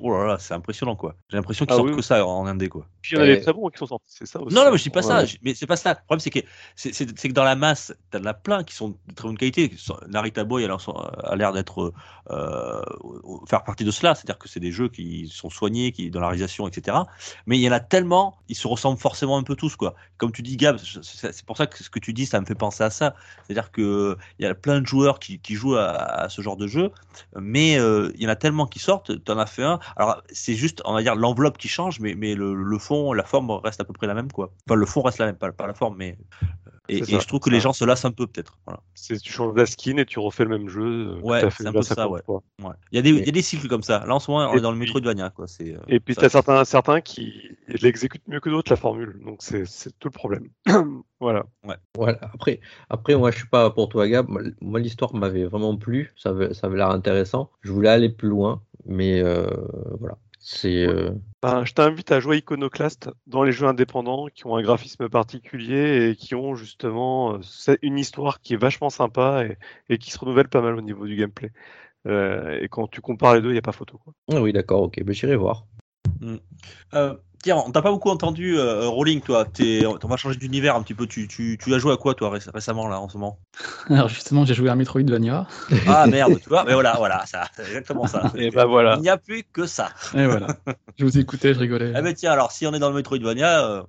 oh 0.00 0.10
là 0.12 0.26
là, 0.26 0.38
c'est 0.38 0.54
impressionnant 0.54 0.96
quoi. 0.96 1.14
J'ai 1.30 1.36
l'impression 1.36 1.64
qu'ils 1.64 1.72
Ah 1.74 1.76
sortent 1.76 1.90
oui. 1.90 1.96
que 1.96 2.02
ça 2.02 2.26
en 2.26 2.46
indé 2.46 2.68
quoi. 2.68 2.86
Puis 3.00 3.12
il 3.14 3.18
y 3.18 3.20
en 3.20 3.24
a 3.24 3.26
des 3.26 3.40
très 3.40 3.52
bons 3.52 3.68
qui 3.68 3.78
sont 3.78 3.86
sortis, 3.86 4.04
c'est 4.08 4.26
ça 4.26 4.40
aussi. 4.40 4.54
Non, 4.54 4.64
non, 4.64 4.72
mais 4.72 4.78
je 4.78 4.82
dis 4.84 4.90
pas 4.90 5.02
ça. 5.02 5.22
Ouais. 5.22 5.28
Mais 5.42 5.54
c'est 5.54 5.66
pas 5.66 5.76
ça. 5.76 5.90
Le 5.90 5.96
problème, 6.06 6.20
c'est 6.20 6.30
que 6.30 6.40
c'est 6.76 6.92
c'est- 6.92 7.18
c'est 7.18 7.28
que 7.28 7.32
dans 7.34 7.44
la 7.44 7.56
masse, 7.56 7.94
t'en 8.10 8.24
as 8.24 8.34
plein 8.34 8.64
qui 8.64 8.74
sont 8.74 8.90
de 8.90 9.14
très 9.14 9.28
bonne 9.28 9.38
qualité. 9.38 9.72
Narita 10.08 10.44
Boy 10.44 10.64
alors, 10.64 10.82
a 11.24 11.36
l'air 11.36 11.52
d'être 11.52 11.92
euh, 12.30 12.82
faire 13.48 13.64
partie 13.64 13.84
de 13.84 13.90
cela, 13.90 14.14
c'est-à-dire 14.14 14.38
que 14.38 14.48
c'est 14.48 14.60
des 14.60 14.72
jeux 14.72 14.88
qui 14.88 15.28
sont 15.28 15.50
soignés, 15.50 15.92
qui 15.92 16.10
dans 16.10 16.20
la 16.20 16.28
réalisation, 16.28 16.68
etc. 16.68 16.96
Mais 17.46 17.58
il 17.58 17.62
y 17.62 17.68
en 17.68 17.72
a 17.72 17.80
tellement, 17.80 18.36
ils 18.48 18.56
se 18.56 18.66
ressemblent 18.68 18.98
forcément 19.00 19.36
un 19.38 19.42
peu 19.42 19.56
tous 19.56 19.76
quoi. 19.76 19.94
Comme 20.18 20.32
tu 20.32 20.42
dis, 20.42 20.56
Gab, 20.56 20.76
c'est 20.78 21.32
c'est 21.32 21.44
pour 21.46 21.56
ça 21.56 21.66
que 21.66 21.82
ce 21.82 21.90
que 21.90 21.98
tu 21.98 22.12
dis, 22.12 22.26
ça 22.26 22.40
me 22.40 22.46
fait 22.46 22.54
penser 22.54 22.84
à 22.84 22.90
ça. 22.90 23.14
C'est-à-dire 23.46 23.70
que 23.72 24.16
il 24.38 24.44
y 24.44 24.46
a 24.48 24.54
plein 24.54 24.80
de 24.80 24.86
joueurs 24.86 25.18
qui, 25.18 25.38
qui 25.40 25.54
jouent 25.54 25.76
à, 25.76 25.90
à 25.92 26.28
ce 26.28 26.40
genre 26.42 26.56
de 26.56 26.66
jeu, 26.66 26.90
mais 27.38 27.78
euh, 27.78 27.91
il 28.14 28.22
y 28.22 28.26
en 28.26 28.30
a 28.30 28.36
tellement 28.36 28.66
qui 28.66 28.78
sortent. 28.78 29.24
T'en 29.24 29.38
as 29.38 29.46
fait 29.46 29.62
un. 29.62 29.78
Alors 29.96 30.22
c'est 30.30 30.54
juste, 30.54 30.82
on 30.84 30.94
va 30.94 31.02
dire 31.02 31.14
l'enveloppe 31.14 31.58
qui 31.58 31.68
change, 31.68 32.00
mais 32.00 32.34
le, 32.34 32.78
fond, 32.78 33.12
la 33.12 33.24
forme 33.24 33.50
reste 33.50 33.80
à 33.80 33.84
peu 33.84 33.92
près 33.92 34.06
la 34.06 34.14
même 34.14 34.30
quoi. 34.30 34.52
Enfin, 34.66 34.76
le 34.76 34.86
fond 34.86 35.02
reste 35.02 35.18
la 35.18 35.26
même, 35.26 35.36
pas, 35.36 35.52
pas 35.52 35.66
la 35.66 35.74
forme, 35.74 35.96
mais 35.96 36.16
et, 36.88 37.04
je 37.04 37.26
trouve 37.26 37.40
que 37.40 37.50
les 37.50 37.60
gens 37.60 37.72
se 37.72 37.84
lassent 37.84 38.04
un 38.04 38.10
peu 38.10 38.26
peut-être. 38.26 38.58
Voilà. 38.66 38.80
C'est 38.94 39.20
tu 39.20 39.32
changes 39.32 39.54
la 39.54 39.66
skin 39.66 39.96
et 39.98 40.04
tu 40.04 40.18
refais 40.18 40.44
le 40.44 40.50
même 40.50 40.68
jeu. 40.68 40.82
euh, 40.82 41.20
Ouais, 41.20 41.40
c'est 41.56 41.66
un 41.66 41.72
peu 41.72 41.82
ça, 41.82 41.94
50 41.94 42.12
ouais. 42.12 42.20
Ouais. 42.62 42.74
Il 42.90 42.96
y 42.96 42.98
a 42.98 43.02
des 43.02 43.10
il 43.10 43.24
y 43.24 43.28
a 43.28 43.32
des 43.32 43.42
cycles 43.42 43.68
comme 43.68 43.82
ça. 43.82 44.04
Là 44.06 44.14
en 44.14 44.18
ce 44.18 44.30
moment, 44.30 44.50
on 44.50 44.56
est 44.56 44.60
dans 44.60 44.72
le 44.72 45.30
quoi. 45.30 45.46
C'est 45.46 45.74
euh, 45.74 45.78
Et 45.88 46.00
puis 46.00 46.14
ça- 46.14 46.22
t'as 46.22 46.28
certains, 46.28 46.64
certains 46.64 47.00
qui 47.00 47.50
l'exécutent 47.68 48.26
mieux 48.26 48.40
que 48.40 48.50
d'autres 48.50 48.72
la 48.72 48.76
formule, 48.76 49.20
donc 49.24 49.42
c'est 49.42 49.64
tout 49.98 50.08
le 50.08 50.10
problème. 50.10 50.48
voilà. 51.20 51.44
Voilà. 51.94 52.18
Après, 52.34 52.60
après, 52.90 53.14
moi, 53.16 53.30
je 53.30 53.38
suis 53.38 53.48
pas 53.48 53.70
pour 53.70 53.88
toi, 53.88 54.08
Gab. 54.08 54.28
Moi, 54.28 54.42
moi, 54.60 54.80
l'histoire 54.80 55.14
m'avait 55.14 55.44
vraiment 55.44 55.76
plu. 55.76 56.12
Ça 56.16 56.30
avait, 56.30 56.52
ça 56.54 56.66
avait 56.66 56.76
l'air 56.78 56.90
intéressant. 56.90 57.50
Je 57.62 57.72
voulais 57.72 57.88
aller 57.90 58.08
plus 58.08 58.28
loin, 58.28 58.62
mais 58.84 59.20
euh, 59.20 59.46
voilà. 59.98 60.18
C'est. 60.44 60.88
euh, 60.88 61.12
Ben, 61.40 61.64
je 61.64 61.72
t'invite 61.72 62.10
à 62.10 62.18
jouer 62.18 62.38
Iconoclast 62.38 63.08
dans 63.28 63.44
les 63.44 63.52
jeux 63.52 63.66
indépendants 63.68 64.26
qui 64.26 64.44
ont 64.46 64.56
un 64.56 64.62
graphisme 64.62 65.08
particulier 65.08 66.10
et 66.10 66.16
qui 66.16 66.34
ont 66.34 66.56
justement 66.56 67.34
euh, 67.34 67.76
une 67.80 67.96
histoire 67.96 68.40
qui 68.40 68.54
est 68.54 68.56
vachement 68.56 68.90
sympa 68.90 69.44
et, 69.44 69.56
et 69.88 69.98
qui 69.98 70.10
se 70.10 70.18
renouvelle 70.18 70.48
pas 70.48 70.60
mal 70.60 70.74
au 70.74 70.80
niveau 70.82 71.06
du 71.06 71.14
gameplay. 71.14 71.52
Euh, 72.08 72.58
et 72.60 72.68
quand 72.68 72.88
tu 72.88 73.00
compares 73.00 73.36
les 73.36 73.40
deux, 73.40 73.50
il 73.50 73.52
n'y 73.52 73.58
a 73.58 73.62
pas 73.62 73.70
photo. 73.70 73.98
Quoi. 73.98 74.14
Ah 74.32 74.42
oui, 74.42 74.52
d'accord, 74.52 74.82
ok. 74.82 75.00
Ben, 75.04 75.14
J'irai 75.14 75.36
voir. 75.36 75.64
Euh, 76.94 77.14
tiens, 77.42 77.62
on 77.66 77.70
t'a 77.70 77.82
pas 77.82 77.90
beaucoup 77.90 78.08
entendu, 78.08 78.56
euh, 78.58 78.88
Rolling, 78.88 79.20
toi. 79.20 79.44
T'es- 79.44 79.84
on 79.84 80.08
va 80.08 80.16
changer 80.16 80.38
d'univers 80.38 80.76
un 80.76 80.82
petit 80.82 80.94
peu. 80.94 81.06
Tu, 81.06 81.28
tu, 81.28 81.58
tu 81.62 81.74
as 81.74 81.78
joué 81.78 81.92
à 81.92 81.96
quoi, 81.96 82.14
toi, 82.14 82.30
réc- 82.34 82.48
récemment, 82.54 82.88
là, 82.88 83.00
en 83.00 83.08
ce 83.08 83.18
moment? 83.18 83.38
Alors 83.90 84.08
justement, 84.08 84.44
j'ai 84.44 84.54
joué 84.54 84.70
à 84.70 84.74
Metroidvania. 84.76 85.46
Ah 85.86 86.06
merde, 86.10 86.38
tu 86.40 86.48
vois. 86.48 86.64
Mais 86.64 86.72
voilà, 86.72 86.94
voilà, 86.96 87.26
ça, 87.26 87.44
c'est 87.54 87.66
exactement 87.66 88.06
ça. 88.06 88.32
Et 88.36 88.50
ben 88.50 88.64
voilà. 88.64 88.94
Il 88.96 89.02
n'y 89.02 89.08
a 89.10 89.16
plus 89.18 89.42
que 89.52 89.66
ça. 89.66 89.90
Et 90.14 90.24
voilà. 90.26 90.46
je 90.96 91.04
vous 91.04 91.18
écoutais, 91.18 91.52
je 91.52 91.58
rigolais. 91.58 91.92
Ah 91.94 92.00
ben 92.02 92.14
tiens, 92.14 92.32
alors 92.32 92.52
si 92.52 92.66
on 92.66 92.72
est 92.72 92.78
dans 92.78 92.88
le 92.88 92.94
Metroidvania, 92.96 93.66
euh, 93.68 93.82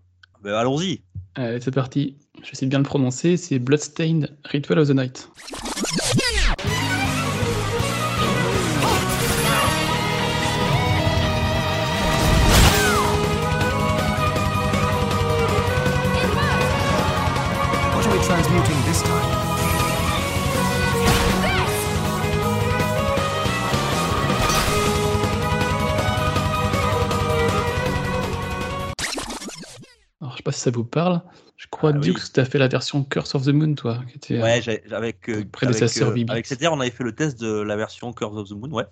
ben, 0.43 0.53
allons-y. 0.55 1.01
Allez, 1.35 1.61
c'est 1.61 1.71
parti. 1.71 2.17
Je 2.43 2.55
sais 2.55 2.65
bien 2.65 2.79
le 2.79 2.83
prononcer. 2.83 3.37
C'est 3.37 3.59
Bloodstained 3.59 4.35
Ritual 4.45 4.79
of 4.79 4.87
the 4.89 4.91
Night. 4.91 5.29
Si 30.53 30.61
ça 30.61 30.71
vous 30.71 30.85
parle? 30.85 31.21
Je 31.57 31.67
crois, 31.69 31.91
Ah 31.93 31.97
oui. 31.97 32.01
Dukes, 32.01 32.33
tu 32.33 32.39
as 32.39 32.45
fait 32.45 32.57
la 32.57 32.67
version 32.67 33.03
Curse 33.03 33.35
of 33.35 33.45
the 33.45 33.49
Moon, 33.49 33.75
toi. 33.75 33.99
Qui 34.09 34.17
était, 34.17 34.37
euh, 34.37 34.43
Ouais, 34.43 34.61
j'ai- 34.61 34.83
avec, 34.91 35.29
euh, 35.29 35.43
avec, 35.61 35.97
euh, 35.97 36.07
avec 36.29 36.45
on 36.71 36.79
avait 36.79 36.89
fait 36.91 37.03
le 37.03 37.15
test 37.15 37.39
de 37.39 37.61
la 37.61 37.75
version 37.77 38.11
Curse 38.11 38.35
of 38.35 38.49
the 38.49 38.53
Moon, 38.53 38.71
ouais. 38.71 38.83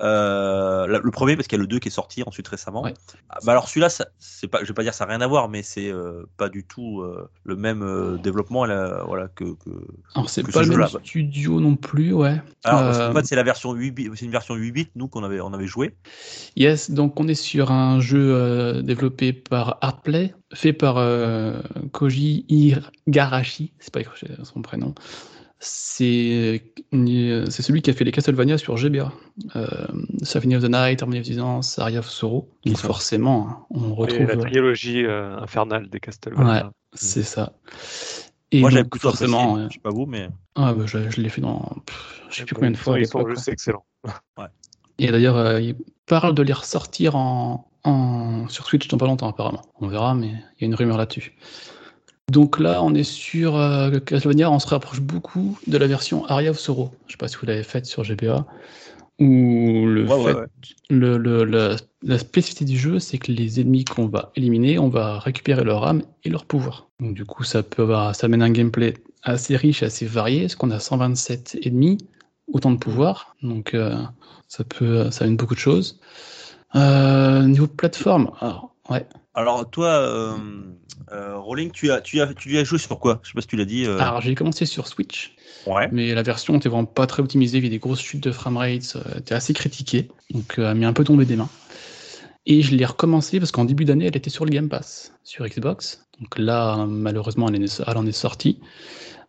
Euh, 0.00 0.86
le 0.86 1.10
premier, 1.10 1.36
parce 1.36 1.46
qu'il 1.46 1.56
y 1.56 1.60
a 1.60 1.62
le 1.62 1.68
2 1.68 1.78
qui 1.78 1.88
est 1.88 1.90
sorti 1.90 2.22
ensuite 2.26 2.48
récemment. 2.48 2.82
Ouais. 2.82 2.94
Ah, 3.30 3.38
bah 3.44 3.52
alors 3.52 3.68
celui-là, 3.68 3.88
c'est 4.18 4.48
pas, 4.48 4.60
je 4.62 4.68
vais 4.68 4.74
pas 4.74 4.82
dire 4.82 4.94
ça 4.94 5.04
n'a 5.04 5.10
rien 5.12 5.20
à 5.20 5.26
voir, 5.26 5.48
mais 5.48 5.62
c'est 5.62 5.88
euh, 5.88 6.24
pas 6.36 6.48
du 6.48 6.64
tout 6.64 7.00
euh, 7.00 7.28
le 7.44 7.56
même 7.56 8.18
développement 8.22 8.64
là, 8.64 9.04
voilà, 9.06 9.28
que, 9.28 9.44
que... 9.44 9.70
Alors, 10.14 10.28
c'est 10.28 10.42
pas 10.42 10.64
ce 10.64 10.70
le 10.70 10.76
même 10.76 10.88
studio 10.88 11.60
non 11.60 11.76
plus, 11.76 12.12
ouais. 12.12 12.40
Alors, 12.64 12.80
Euh, 12.80 13.12
fait, 13.12 13.26
c'est 13.26 13.36
la 13.36 13.44
version 13.44 13.72
8 13.72 13.90
bits, 13.92 14.10
c'est 14.14 14.24
une 14.24 14.32
version 14.32 14.54
8 14.54 14.72
bits, 14.72 14.88
nous, 14.96 15.06
qu'on 15.06 15.22
avait, 15.22 15.40
on 15.40 15.52
avait 15.52 15.66
joué. 15.66 15.94
Yes, 16.56 16.90
donc 16.90 17.20
on 17.20 17.28
est 17.28 17.34
sur 17.34 17.70
un 17.70 18.00
jeu 18.00 18.82
développé 18.82 19.32
par 19.32 19.78
Artplay, 19.80 20.34
fait 20.52 20.72
par 20.72 20.96
Koji 21.92 22.46
Igarashi, 23.06 23.72
c'est 23.78 23.92
pas 23.92 24.00
écrit 24.00 24.26
son 24.42 24.60
prénom. 24.62 24.94
C'est 25.66 26.62
euh, 26.92 27.46
c'est 27.48 27.62
celui 27.62 27.80
qui 27.80 27.88
a 27.88 27.94
fait 27.94 28.04
les 28.04 28.12
Castlevania 28.12 28.58
sur 28.58 28.76
GBA. 28.76 29.10
Euh, 29.56 29.66
Symphony 30.22 30.56
of 30.56 30.62
the 30.62 30.68
Night, 30.68 31.00
Harmony 31.02 31.20
of 31.20 31.24
Dissonance, 31.24 31.78
Aria 31.78 32.00
of 32.00 32.10
Sorrow. 32.10 32.50
Donc 32.66 32.76
forcément, 32.76 33.48
hein, 33.48 33.66
on 33.70 33.88
Et 33.90 33.94
retrouve. 33.94 34.26
la 34.26 34.36
trilogie 34.36 35.04
euh, 35.06 35.38
infernale 35.38 35.88
des 35.88 36.00
Castlevania. 36.00 36.70
C'est 36.92 37.22
ça. 37.22 37.54
Et 38.52 38.60
Moi, 38.60 38.70
donc, 38.70 38.90
plutôt 38.90 39.08
forcément, 39.08 39.56
euh, 39.56 39.66
je 39.70 39.74
sais 39.74 39.80
pas 39.80 39.88
vous, 39.90 40.04
mais... 40.04 40.28
ah, 40.54 40.74
bah, 40.74 40.84
je, 40.86 41.10
je 41.10 41.20
l'ai 41.22 41.30
fait 41.30 41.40
dans, 41.40 41.60
pff, 41.86 42.22
je 42.28 42.36
sais 42.36 42.44
plus 42.44 42.54
combien 42.54 42.70
de 42.70 42.76
fois. 42.76 42.98
Ils 43.00 43.06
sont 43.06 43.26
juste 43.26 43.48
excellents. 43.48 43.86
Et 44.98 45.10
d'ailleurs, 45.10 45.36
euh, 45.38 45.60
il 45.62 45.76
parle 46.06 46.34
de 46.34 46.42
les 46.42 46.52
ressortir 46.52 47.16
en, 47.16 47.68
en- 47.84 48.46
sur 48.48 48.66
Switch 48.66 48.86
dans 48.88 48.98
pas 48.98 49.06
longtemps, 49.06 49.28
apparemment. 49.28 49.62
On 49.80 49.88
verra, 49.88 50.14
mais 50.14 50.26
il 50.28 50.60
y 50.60 50.64
a 50.64 50.66
une 50.66 50.74
rumeur 50.74 50.98
là-dessus. 50.98 51.34
Donc 52.30 52.58
là, 52.58 52.82
on 52.82 52.94
est 52.94 53.04
sur 53.04 53.56
euh, 53.56 53.98
Castlevania, 54.00 54.50
on 54.50 54.58
se 54.58 54.66
rapproche 54.66 55.00
beaucoup 55.00 55.58
de 55.66 55.76
la 55.76 55.86
version 55.86 56.24
Aria 56.26 56.50
of 56.50 56.58
Sorrow. 56.58 56.90
Je 57.06 57.12
sais 57.12 57.18
pas 57.18 57.28
si 57.28 57.36
vous 57.36 57.46
l'avez 57.46 57.62
faite 57.62 57.86
sur 57.86 58.02
GBA. 58.02 58.46
Où 59.20 59.86
le 59.86 60.06
Ouais, 60.06 60.14
ouais, 60.16 60.24
fait- 60.32 60.38
ouais. 60.40 60.46
le- 60.90 61.18
le- 61.18 61.44
la, 61.44 61.76
la 62.02 62.18
spécificité 62.18 62.64
du 62.64 62.76
jeu, 62.76 62.98
c'est 62.98 63.18
que 63.18 63.30
les 63.30 63.60
ennemis 63.60 63.84
qu'on 63.84 64.06
va 64.08 64.32
éliminer, 64.34 64.78
on 64.78 64.88
va 64.88 65.20
récupérer 65.20 65.62
leur 65.62 65.86
âme 65.86 66.02
et 66.24 66.30
leur 66.30 66.46
pouvoir. 66.46 66.88
Donc 66.98 67.14
du 67.14 67.24
coup, 67.24 67.44
ça 67.44 67.62
peut 67.62 67.82
avoir, 67.82 68.16
ça 68.16 68.26
mène 68.26 68.42
un 68.42 68.50
gameplay 68.50 68.94
assez 69.22 69.56
riche, 69.56 69.82
assez 69.84 70.06
varié, 70.06 70.42
parce 70.42 70.56
qu'on 70.56 70.70
a 70.72 70.80
127 70.80 71.58
ennemis, 71.62 71.98
autant 72.52 72.72
de 72.72 72.78
pouvoir. 72.78 73.36
Donc 73.42 73.74
euh, 73.74 73.96
ça 74.48 74.64
peut, 74.64 75.10
ça 75.12 75.24
amène 75.24 75.36
beaucoup 75.36 75.54
de 75.54 75.60
choses. 75.60 76.00
Euh, 76.74 77.42
niveau 77.44 77.68
plateforme, 77.68 78.32
alors, 78.40 78.74
ouais. 78.90 79.06
Alors, 79.34 79.68
toi, 79.68 79.88
euh, 79.88 80.36
euh, 81.12 81.36
Rolling, 81.38 81.70
tu 81.72 81.90
as, 81.90 82.00
tu, 82.00 82.20
as, 82.20 82.32
tu 82.34 82.48
lui 82.48 82.58
as 82.58 82.64
joué 82.64 82.78
sur 82.78 82.98
quoi? 83.00 83.20
Je 83.22 83.28
sais 83.28 83.34
pas 83.34 83.40
si 83.40 83.48
tu 83.48 83.56
l'as 83.56 83.64
dit. 83.64 83.84
euh, 83.84 83.98
Alors 83.98 84.20
j'ai 84.20 84.34
commencé 84.34 84.64
sur 84.64 84.86
Switch, 84.86 85.34
ouais. 85.66 85.88
mais 85.90 86.14
la 86.14 86.22
version 86.22 86.56
était 86.56 86.68
vraiment 86.68 86.84
pas 86.84 87.06
très 87.06 87.20
optimisée, 87.22 87.58
il 87.58 87.64
y 87.64 87.66
avait 87.66 87.70
des 87.74 87.78
grosses 87.80 88.00
chutes 88.00 88.22
de 88.22 88.30
framerate, 88.32 88.96
euh, 88.96 89.18
était 89.18 89.34
assez 89.34 89.52
critiquée, 89.52 90.08
donc 90.30 90.58
euh, 90.58 90.70
elle 90.70 90.78
m'est 90.78 90.86
un 90.86 90.92
peu 90.92 91.02
tombée 91.04 91.24
des 91.24 91.36
mains. 91.36 91.48
Et 92.46 92.62
je 92.62 92.76
l'ai 92.76 92.84
recommencé 92.84 93.40
parce 93.40 93.50
qu'en 93.52 93.64
début 93.64 93.84
d'année, 93.86 94.06
elle 94.06 94.16
était 94.16 94.30
sur 94.30 94.44
le 94.44 94.50
Game 94.50 94.68
Pass, 94.68 95.14
sur 95.24 95.46
Xbox. 95.46 96.06
Donc 96.20 96.38
là, 96.38 96.84
malheureusement, 96.86 97.48
elle, 97.48 97.62
est- 97.64 97.82
elle 97.86 97.96
en 97.96 98.06
est 98.06 98.12
sortie. 98.12 98.60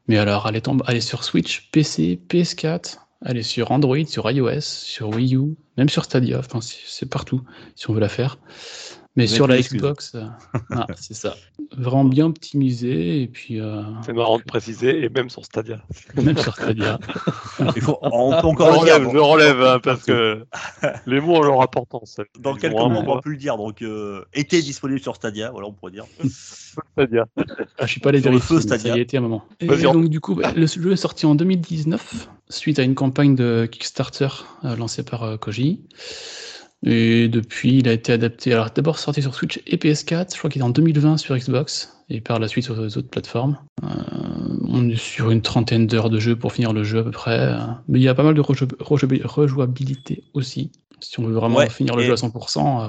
Mais 0.08 0.18
alors, 0.18 0.46
elle 0.48 0.58
est, 0.58 0.68
en- 0.68 0.78
elle 0.88 0.98
est 0.98 1.02
sur 1.02 1.24
Switch, 1.24 1.70
PC, 1.72 2.20
PS4, 2.30 3.08
elle 3.26 3.38
est 3.38 3.44
sur 3.44 3.72
Android, 3.72 4.06
sur 4.06 4.30
iOS, 4.30 4.60
sur 4.62 5.10
Wii 5.10 5.36
U, 5.36 5.56
même 5.78 5.90
sur 5.90 6.04
Stadia, 6.04 6.40
enfin, 6.40 6.60
c'est 6.62 7.10
partout, 7.10 7.42
si 7.76 7.90
on 7.90 7.94
veut 7.94 8.02
la 8.02 8.10
faire. 8.10 8.38
Mais 9.16 9.28
sur 9.28 9.48
la. 9.48 9.60
Xbox, 9.62 10.14
euh, 10.16 10.26
ah, 10.72 10.88
c'est 10.98 11.14
ça. 11.14 11.36
Vraiment 11.78 12.04
bien 12.06 12.26
optimisé, 12.26 13.22
et 13.22 13.28
puis 13.28 13.62
euh, 13.62 13.82
C'est 14.06 14.14
marrant 14.14 14.38
de 14.38 14.44
préciser, 14.44 15.04
et 15.06 15.10
même 15.10 15.30
sur 15.30 15.46
Stadia. 15.46 15.82
même 16.16 16.38
sur 16.38 16.54
Stadia. 16.54 17.00
Il 17.76 17.82
faut, 17.82 17.98
on 18.02 18.32
peut 18.32 18.38
Je 18.42 18.46
encore 18.48 18.72
le 18.72 18.86
dire. 18.86 18.96
relève, 18.96 19.10
je 19.14 19.18
relève 19.18 19.62
hein, 19.62 19.80
parce 19.82 20.04
que 20.04 20.46
les 21.06 21.22
mots 21.22 21.38
ont 21.38 21.44
leur 21.44 21.62
importance. 21.62 22.20
Dans 22.40 22.56
Ils 22.56 22.62
quelques 22.62 22.74
mois, 22.74 22.86
on 22.88 23.04
poids. 23.04 23.16
va 23.16 23.22
plus 23.22 23.32
le 23.32 23.38
dire. 23.38 23.58
Donc, 23.58 23.82
euh, 23.82 24.24
était 24.34 24.62
disponible 24.62 25.00
sur 25.00 25.16
Stadia, 25.16 25.50
voilà, 25.52 25.68
on 25.68 25.74
pourrait 25.74 25.94
dire. 25.94 26.06
Stadia. 26.94 27.26
Ah, 27.78 27.86
je 27.86 27.92
suis 27.92 28.02
pas 28.02 28.10
allé 28.10 28.22
Sur 28.22 28.32
le 28.32 28.38
vérifier, 28.38 28.58
feu, 28.58 28.62
mais 28.64 28.70
ça 28.70 28.78
Stadia. 28.80 28.96
y 28.96 29.00
a 29.00 29.02
été 29.02 29.18
un 29.18 29.22
moment. 29.22 29.46
Et 29.62 29.68
donc 29.68 30.10
du 30.10 30.20
coup, 30.20 30.36
bah, 30.36 30.52
le 30.56 30.68
jeu 30.68 30.92
est 30.92 30.98
sorti 30.98 31.26
en 31.26 31.36
2019 31.36 32.30
suite 32.50 32.80
à 32.80 32.84
une 32.84 32.96
campagne 32.96 33.36
de 33.36 33.68
Kickstarter 33.72 34.28
euh, 34.66 34.76
lancée 34.76 35.04
par 35.04 35.24
euh, 35.24 35.38
Koji. 35.38 35.82
Et 36.86 37.28
depuis, 37.28 37.80
il 37.80 37.88
a 37.90 37.94
été 37.94 38.14
adapté. 38.14 38.54
Alors 38.54 38.70
d'abord 38.70 39.00
sorti 39.00 39.22
sur 39.22 39.34
Switch 39.34 39.60
et 39.66 39.78
PS4. 39.78 40.34
Je 40.34 40.38
crois 40.38 40.50
qu'il 40.50 40.62
est 40.62 40.66
en 40.66 40.70
2020 40.70 41.18
sur 41.18 41.36
Xbox 41.36 41.92
et 42.10 42.22
par 42.22 42.38
la 42.40 42.48
suite 42.48 42.64
sur 42.66 42.80
les 42.80 42.98
autres 42.98 43.10
plateformes. 43.10 43.58
Euh, 43.84 43.88
on 44.68 44.88
est 44.90 44.96
sur 44.96 45.32
une 45.32 45.42
trentaine 45.42 45.88
d'heures 45.88 46.12
de 46.12 46.20
jeu 46.20 46.36
pour 46.36 46.54
finir 46.54 46.74
le 46.74 46.84
jeu 46.84 47.00
à 47.00 47.04
peu 47.04 47.12
près. 47.12 47.40
euh, 47.40 47.58
Mais 47.88 48.00
il 48.00 48.04
y 48.04 48.08
a 48.08 48.14
pas 48.14 48.22
mal 48.24 48.36
de 48.36 48.42
rejou- 48.42 48.68
rejou- 48.80 49.22
rejouabilité 49.26 50.24
aussi. 50.34 50.72
Si 51.00 51.20
on 51.20 51.24
veut 51.24 51.34
vraiment 51.34 51.58
Ouais, 51.58 51.70
finir 51.70 51.96
le 51.96 52.04
et- 52.04 52.06
jeu 52.06 52.14
à 52.14 52.18
100%, 52.18 52.84
euh, 52.84 52.88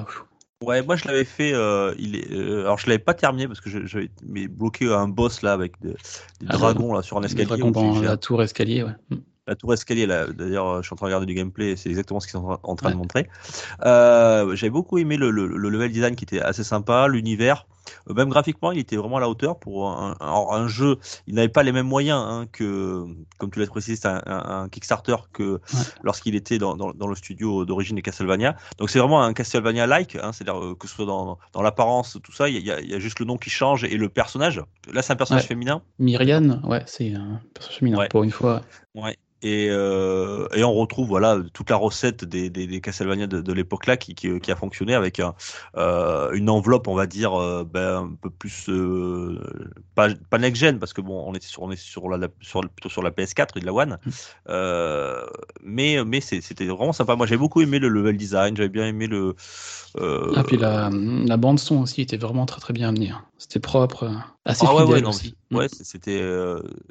Ouais, 0.63 0.81
moi 0.83 0.95
je 0.95 1.07
l'avais 1.07 1.23
fait. 1.25 1.53
euh, 1.53 1.93
il 1.99 2.15
est, 2.15 2.31
euh, 2.31 2.61
alors 2.61 2.77
je 2.79 2.87
l'avais 2.87 2.97
pas 2.99 3.13
terminé 3.13 3.47
parce 3.47 3.61
que 3.61 3.69
j'avais 3.85 4.09
bloqué 4.47 4.91
un 4.91 5.07
boss 5.07 5.41
là 5.43 5.53
avec 5.53 5.73
des, 5.81 5.89
des 5.89 6.47
Ah, 6.49 6.53
dragons 6.57 6.93
là 6.93 7.01
sur 7.03 7.17
un 7.17 7.23
escalier. 7.23 7.45
dragons 7.45 7.69
dans 7.71 7.99
la 8.01 8.17
tour 8.17 8.41
escalier, 8.41 8.83
ouais. 8.83 9.17
La 9.47 9.55
tour 9.55 9.73
escalier. 9.73 10.05
Là. 10.05 10.27
D'ailleurs, 10.27 10.81
je 10.81 10.87
suis 10.87 10.93
en 10.93 10.97
train 10.97 11.07
de 11.07 11.13
regarder 11.13 11.25
du 11.25 11.33
gameplay, 11.33 11.75
c'est 11.75 11.89
exactement 11.89 12.19
ce 12.19 12.27
qu'ils 12.27 12.39
sont 12.39 12.59
en 12.61 12.75
train 12.75 12.91
de 12.91 12.95
montrer. 12.95 13.29
Euh, 13.85 14.55
J'avais 14.55 14.69
beaucoup 14.69 14.97
aimé 14.97 15.17
le, 15.17 15.31
le, 15.31 15.47
le, 15.47 15.69
level 15.69 15.91
design 15.91 16.15
qui 16.15 16.25
était 16.25 16.41
assez 16.41 16.63
sympa, 16.63 17.07
l'univers. 17.07 17.65
Euh, 18.09 18.13
même 18.13 18.29
graphiquement, 18.29 18.71
il 18.71 18.79
était 18.79 18.95
vraiment 18.95 19.17
à 19.17 19.19
la 19.19 19.29
hauteur 19.29 19.59
pour 19.59 19.89
un, 19.89 20.15
un, 20.19 20.45
un 20.51 20.67
jeu. 20.67 20.97
Il 21.27 21.35
n'avait 21.35 21.47
pas 21.47 21.63
les 21.63 21.71
mêmes 21.71 21.87
moyens 21.87 22.21
hein, 22.25 22.45
que, 22.51 23.05
comme 23.37 23.51
tu 23.51 23.59
l'as 23.59 23.67
précisé, 23.67 23.95
c'est 23.95 24.07
un, 24.07 24.21
un, 24.25 24.69
Kickstarter 24.69 25.15
que 25.33 25.53
ouais. 25.53 25.59
lorsqu'il 26.03 26.35
était 26.35 26.57
dans, 26.57 26.75
dans, 26.75 26.91
dans, 26.91 27.07
le 27.07 27.15
studio 27.15 27.65
d'origine 27.65 27.95
des 27.95 28.01
Castlevania. 28.01 28.55
Donc 28.77 28.89
c'est 28.89 28.99
vraiment 28.99 29.21
un 29.21 29.33
Castlevania-like, 29.33 30.15
hein, 30.15 30.31
c'est-à-dire 30.33 30.61
euh, 30.61 30.75
que 30.75 30.87
ce 30.87 30.95
soit 30.95 31.05
dans, 31.05 31.37
dans 31.53 31.61
l'apparence, 31.61 32.17
tout 32.23 32.31
ça, 32.31 32.49
il 32.49 32.57
y, 32.57 32.65
y, 32.65 32.71
a, 32.71 32.99
juste 32.99 33.19
le 33.19 33.25
nom 33.25 33.37
qui 33.37 33.49
change 33.49 33.83
et 33.83 33.97
le 33.97 34.09
personnage. 34.09 34.61
Là, 34.91 35.01
c'est 35.01 35.13
un 35.13 35.15
personnage 35.15 35.43
ouais. 35.43 35.47
féminin. 35.47 35.81
Myriane, 35.99 36.61
ouais, 36.63 36.83
c'est 36.85 37.13
un 37.13 37.39
personnage 37.53 37.79
féminin 37.79 38.07
pour 38.09 38.23
une 38.23 38.31
fois. 38.31 38.61
Ouais. 38.95 39.17
Et, 39.43 39.67
euh, 39.69 40.47
et, 40.55 40.63
on 40.63 40.73
retrouve 40.73 41.07
voilà 41.09 41.37
toute 41.53 41.69
la 41.69 41.75
recette 41.75 42.25
des, 42.25 42.49
des, 42.49 42.65
des 42.65 42.81
Castlevania 42.81 43.27
de, 43.27 43.39
de 43.39 43.53
l'époque 43.53 43.85
là 43.85 43.95
qui, 43.95 44.15
qui, 44.15 44.39
qui, 44.39 44.51
a 44.51 44.55
fonctionné 44.55 44.95
avec 44.95 45.19
un, 45.19 45.35
euh, 45.75 46.31
une 46.31 46.49
enveloppe 46.49 46.87
on 46.87 46.95
va 46.95 47.05
dire 47.05 47.39
euh, 47.39 47.63
ben, 47.63 47.97
un 47.97 48.15
peu 48.19 48.31
plus 48.31 48.67
euh, 48.69 49.39
pas, 49.93 50.09
pas 50.31 50.39
next 50.39 50.59
gen 50.59 50.79
parce 50.79 50.91
que 50.91 51.01
bon 51.01 51.23
on 51.27 51.35
était 51.35 51.45
sur 51.45 51.61
on 51.61 51.69
est 51.69 51.75
sur 51.75 52.09
la 52.09 52.29
sur 52.41 52.61
plutôt 52.61 52.89
sur 52.89 53.03
la 53.03 53.11
PS4 53.11 53.49
et 53.57 53.59
de 53.59 53.65
la 53.67 53.73
One. 53.73 53.99
Mmh. 54.05 54.11
mais 55.63 56.03
mais 56.03 56.19
c'était 56.19 56.65
vraiment 56.65 56.93
sympa. 56.93 57.15
Moi 57.15 57.27
j'ai 57.27 57.37
beaucoup 57.37 57.61
aimé 57.61 57.77
le 57.77 57.89
level 57.89 58.17
design 58.17 58.57
j'avais 58.57 58.69
bien 58.69 58.87
aimé 58.87 59.05
le 59.05 59.35
ah 59.99 60.43
puis 60.47 60.57
la, 60.57 60.89
la 60.91 61.37
bande 61.37 61.59
son 61.59 61.81
aussi 61.81 62.01
était 62.01 62.17
vraiment 62.17 62.47
très 62.47 62.59
très 62.59 62.73
bien 62.73 62.89
amenée 62.89 63.11
c'était 63.37 63.59
propre 63.59 64.09
assez 64.45 64.65
ah, 64.67 64.73
ouais, 64.75 64.83
ouais, 64.83 65.01
non, 65.01 65.09
aussi 65.09 65.35
ouais 65.51 65.67
c'était 65.69 66.21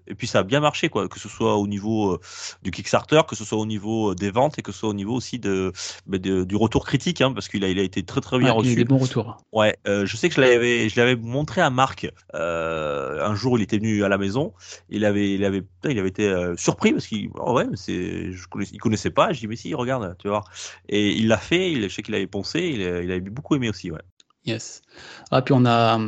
et 0.07 0.15
puis 0.15 0.27
ça 0.27 0.41
a 0.41 0.43
bien 0.43 0.61
marché 0.61 0.89
quoi 0.89 1.09
que 1.09 1.19
ce 1.19 1.29
soit 1.29 1.57
au 1.57 1.67
niveau 1.67 2.19
du 2.63 2.71
Kickstarter, 2.71 3.23
que 3.29 3.37
ce 3.37 3.45
soit 3.45 3.59
au 3.59 3.67
niveau 3.67 4.15
des 4.15 4.31
ventes 4.31 4.59
et 4.59 4.63
que 4.63 4.73
ce 4.73 4.79
soit 4.79 4.89
au 4.89 4.95
niveau 4.95 5.15
aussi 5.15 5.39
de, 5.39 5.73
de, 6.07 6.19
de 6.19 6.45
du 6.45 6.57
retour 6.57 6.87
critique, 6.87 7.21
hein, 7.21 7.33
parce 7.33 7.49
qu'il 7.49 7.65
a, 7.65 7.69
il 7.69 7.79
a 7.79 7.83
été 7.83 8.03
très 8.03 8.21
très 8.21 8.39
bien 8.39 8.49
ouais, 8.49 8.59
reçu. 8.59 8.69
Il 8.69 8.71
a 8.71 8.73
eu 8.73 8.77
des 8.77 8.85
bons 8.85 8.99
retours. 8.99 9.39
Ouais, 9.53 9.77
euh, 9.87 10.07
je 10.07 10.17
sais 10.17 10.29
que 10.29 10.35
je 10.35 10.41
l'avais, 10.41 10.89
je 10.89 10.99
l'avais 10.99 11.17
montré 11.17 11.61
à 11.61 11.71
Marc 11.71 12.09
euh, 12.35 13.25
un 13.25 13.35
jour, 13.35 13.59
il 13.59 13.63
était 13.63 13.79
venu 13.79 14.05
à 14.05 14.09
la 14.09 14.19
maison, 14.19 14.53
il 14.89 15.05
avait, 15.05 15.33
il 15.33 15.45
avait, 15.45 15.65
il 15.85 15.99
avait 15.99 16.09
été 16.09 16.29
euh, 16.29 16.57
surpris 16.57 16.93
parce 16.93 17.07
qu'il, 17.07 17.31
oh 17.35 17.55
ouais, 17.55 17.67
c'est, 17.75 18.33
je 18.33 18.49
connaissais, 18.49 18.75
il 18.75 18.79
connaissait 18.79 19.11
pas. 19.11 19.33
Je 19.33 19.41
dis 19.41 19.47
mais 19.47 19.57
si, 19.57 19.75
regarde, 19.75 20.17
tu 20.19 20.29
vois. 20.29 20.45
Et 20.89 21.11
il 21.13 21.29
l'a 21.29 21.39
fait. 21.39 21.73
Il, 21.73 21.83
je 21.83 21.95
sais 21.95 22.03
qu'il 22.03 22.15
avait 22.15 22.27
poncé. 22.27 22.61
Il, 22.61 22.81
il 22.81 23.11
avait 23.11 23.21
beaucoup 23.21 23.55
aimé 23.55 23.69
aussi, 23.69 23.91
ouais. 23.91 24.01
Yes. 24.47 24.83
Ah, 25.31 25.43
puis 25.43 25.55
on 25.57 25.67
a, 25.67 25.99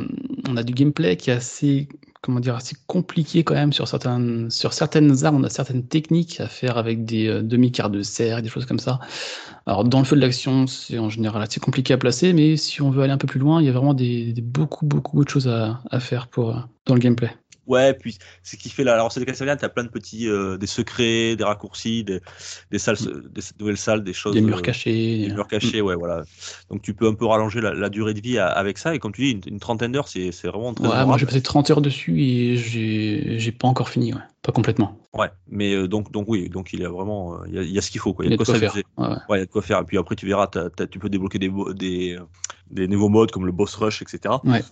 on 0.47 0.57
a 0.57 0.63
du 0.63 0.73
gameplay 0.73 1.17
qui 1.17 1.29
est 1.29 1.33
assez, 1.33 1.89
comment 2.21 2.39
dire, 2.39 2.55
assez 2.55 2.75
compliqué 2.87 3.43
quand 3.43 3.53
même 3.53 3.73
sur 3.73 3.87
certaines, 3.87 4.49
sur 4.49 4.71
certaines 4.73 5.25
armes. 5.25 5.37
On 5.37 5.43
a 5.43 5.49
certaines 5.49 5.85
techniques 5.85 6.39
à 6.39 6.47
faire 6.47 6.77
avec 6.77 7.03
des 7.03 7.27
euh, 7.27 7.41
demi-quarts 7.41 7.89
de 7.89 8.01
serre, 8.01 8.41
des 8.41 8.49
choses 8.49 8.65
comme 8.65 8.79
ça. 8.79 8.99
Alors, 9.65 9.83
dans 9.83 9.99
le 9.99 10.05
feu 10.05 10.15
de 10.15 10.21
l'action, 10.21 10.67
c'est 10.67 10.99
en 10.99 11.09
général 11.09 11.41
assez 11.41 11.59
compliqué 11.59 11.93
à 11.93 11.97
placer, 11.97 12.31
mais 12.33 12.55
si 12.55 12.81
on 12.81 12.89
veut 12.91 13.03
aller 13.03 13.13
un 13.13 13.17
peu 13.17 13.27
plus 13.27 13.39
loin, 13.39 13.61
il 13.61 13.65
y 13.65 13.69
a 13.69 13.73
vraiment 13.73 13.93
des, 13.93 14.33
beaucoup, 14.41 14.85
beaucoup 14.85 15.23
de 15.23 15.29
choses 15.29 15.47
à, 15.49 15.81
à 15.91 15.99
faire 15.99 16.27
pour, 16.27 16.51
euh, 16.51 16.59
dans 16.85 16.93
le 16.95 17.01
gameplay. 17.01 17.31
Ouais, 17.69 17.93
puis 17.93 18.17
ce 18.43 18.55
qui 18.55 18.69
fait 18.69 18.83
là, 18.83 18.95
alors 18.95 19.11
c'est 19.11 19.19
de 19.19 19.25
Castlevania, 19.25 19.55
t'as 19.55 19.69
plein 19.69 19.83
de 19.83 19.89
petits, 19.89 20.27
euh, 20.27 20.57
des 20.57 20.65
secrets, 20.65 21.35
des 21.35 21.43
raccourcis, 21.43 22.03
des, 22.03 22.19
des 22.71 22.79
salles, 22.79 22.97
des 23.29 23.41
nouvelles 23.59 23.77
salles, 23.77 24.03
des 24.03 24.11
choses. 24.11 24.33
Des 24.33 24.41
murs 24.41 24.63
cachés. 24.63 25.27
Des 25.27 25.33
murs 25.33 25.47
cachés, 25.47 25.79
ouais, 25.79 25.95
voilà. 25.95 26.23
Donc 26.71 26.81
tu 26.81 26.95
peux 26.95 27.07
un 27.07 27.13
peu 27.13 27.27
rallonger 27.27 27.61
la, 27.61 27.75
la 27.75 27.89
durée 27.89 28.15
de 28.15 28.21
vie 28.21 28.39
à, 28.39 28.47
avec 28.47 28.79
ça, 28.79 28.95
et 28.95 28.99
comme 28.99 29.11
tu 29.11 29.21
dis, 29.21 29.31
une, 29.31 29.41
une 29.45 29.59
trentaine 29.59 29.91
d'heures, 29.91 30.07
c'est 30.07 30.31
vraiment 30.47 30.73
très. 30.73 30.87
Ouais, 30.87 31.05
moi 31.05 31.17
j'ai 31.19 31.27
passé 31.27 31.41
30 31.43 31.69
heures 31.69 31.81
dessus 31.81 32.21
et 32.21 32.57
j'ai 32.57 33.51
pas 33.51 33.67
encore 33.67 33.89
fini, 33.89 34.13
ouais. 34.13 34.21
Pas 34.41 34.53
complètement. 34.53 34.97
Ouais, 35.13 35.27
mais 35.49 35.73
euh, 35.73 35.87
donc, 35.87 36.11
donc 36.13 36.25
oui, 36.29 36.49
donc 36.49 36.71
il 36.71 36.79
y 36.79 36.85
a 36.85 36.89
vraiment, 36.89 37.43
il 37.45 37.53
y 37.53 37.59
a, 37.59 37.61
il 37.61 37.71
y 37.71 37.77
a 37.77 37.81
ce 37.81 37.91
qu'il 37.91 37.99
faut, 37.99 38.13
quoi. 38.13 38.23
Il 38.25 38.31
y 38.31 38.33
a 38.33 38.37
de 38.37 38.43
quoi, 38.43 38.55
faire. 38.55 38.73
Ouais, 38.73 38.83
ouais. 38.97 39.07
ouais, 39.07 39.37
il 39.37 39.39
y 39.39 39.41
a 39.41 39.45
de 39.45 39.51
quoi 39.51 39.61
faire. 39.61 39.79
Et 39.79 39.83
puis 39.83 39.97
après, 39.97 40.15
tu 40.15 40.25
verras, 40.25 40.47
t 40.47 40.59
as, 40.59 40.69
t 40.69 40.83
as, 40.83 40.87
tu 40.87 40.97
peux 40.97 41.09
débloquer 41.09 41.39
des, 41.39 41.51
des, 41.75 42.17
des 42.71 42.87
nouveaux 42.87 43.09
modes 43.09 43.31
comme 43.31 43.45
le 43.45 43.51
boss 43.51 43.75
rush, 43.75 44.01
etc. 44.01 44.35
Ouais. 44.45 44.63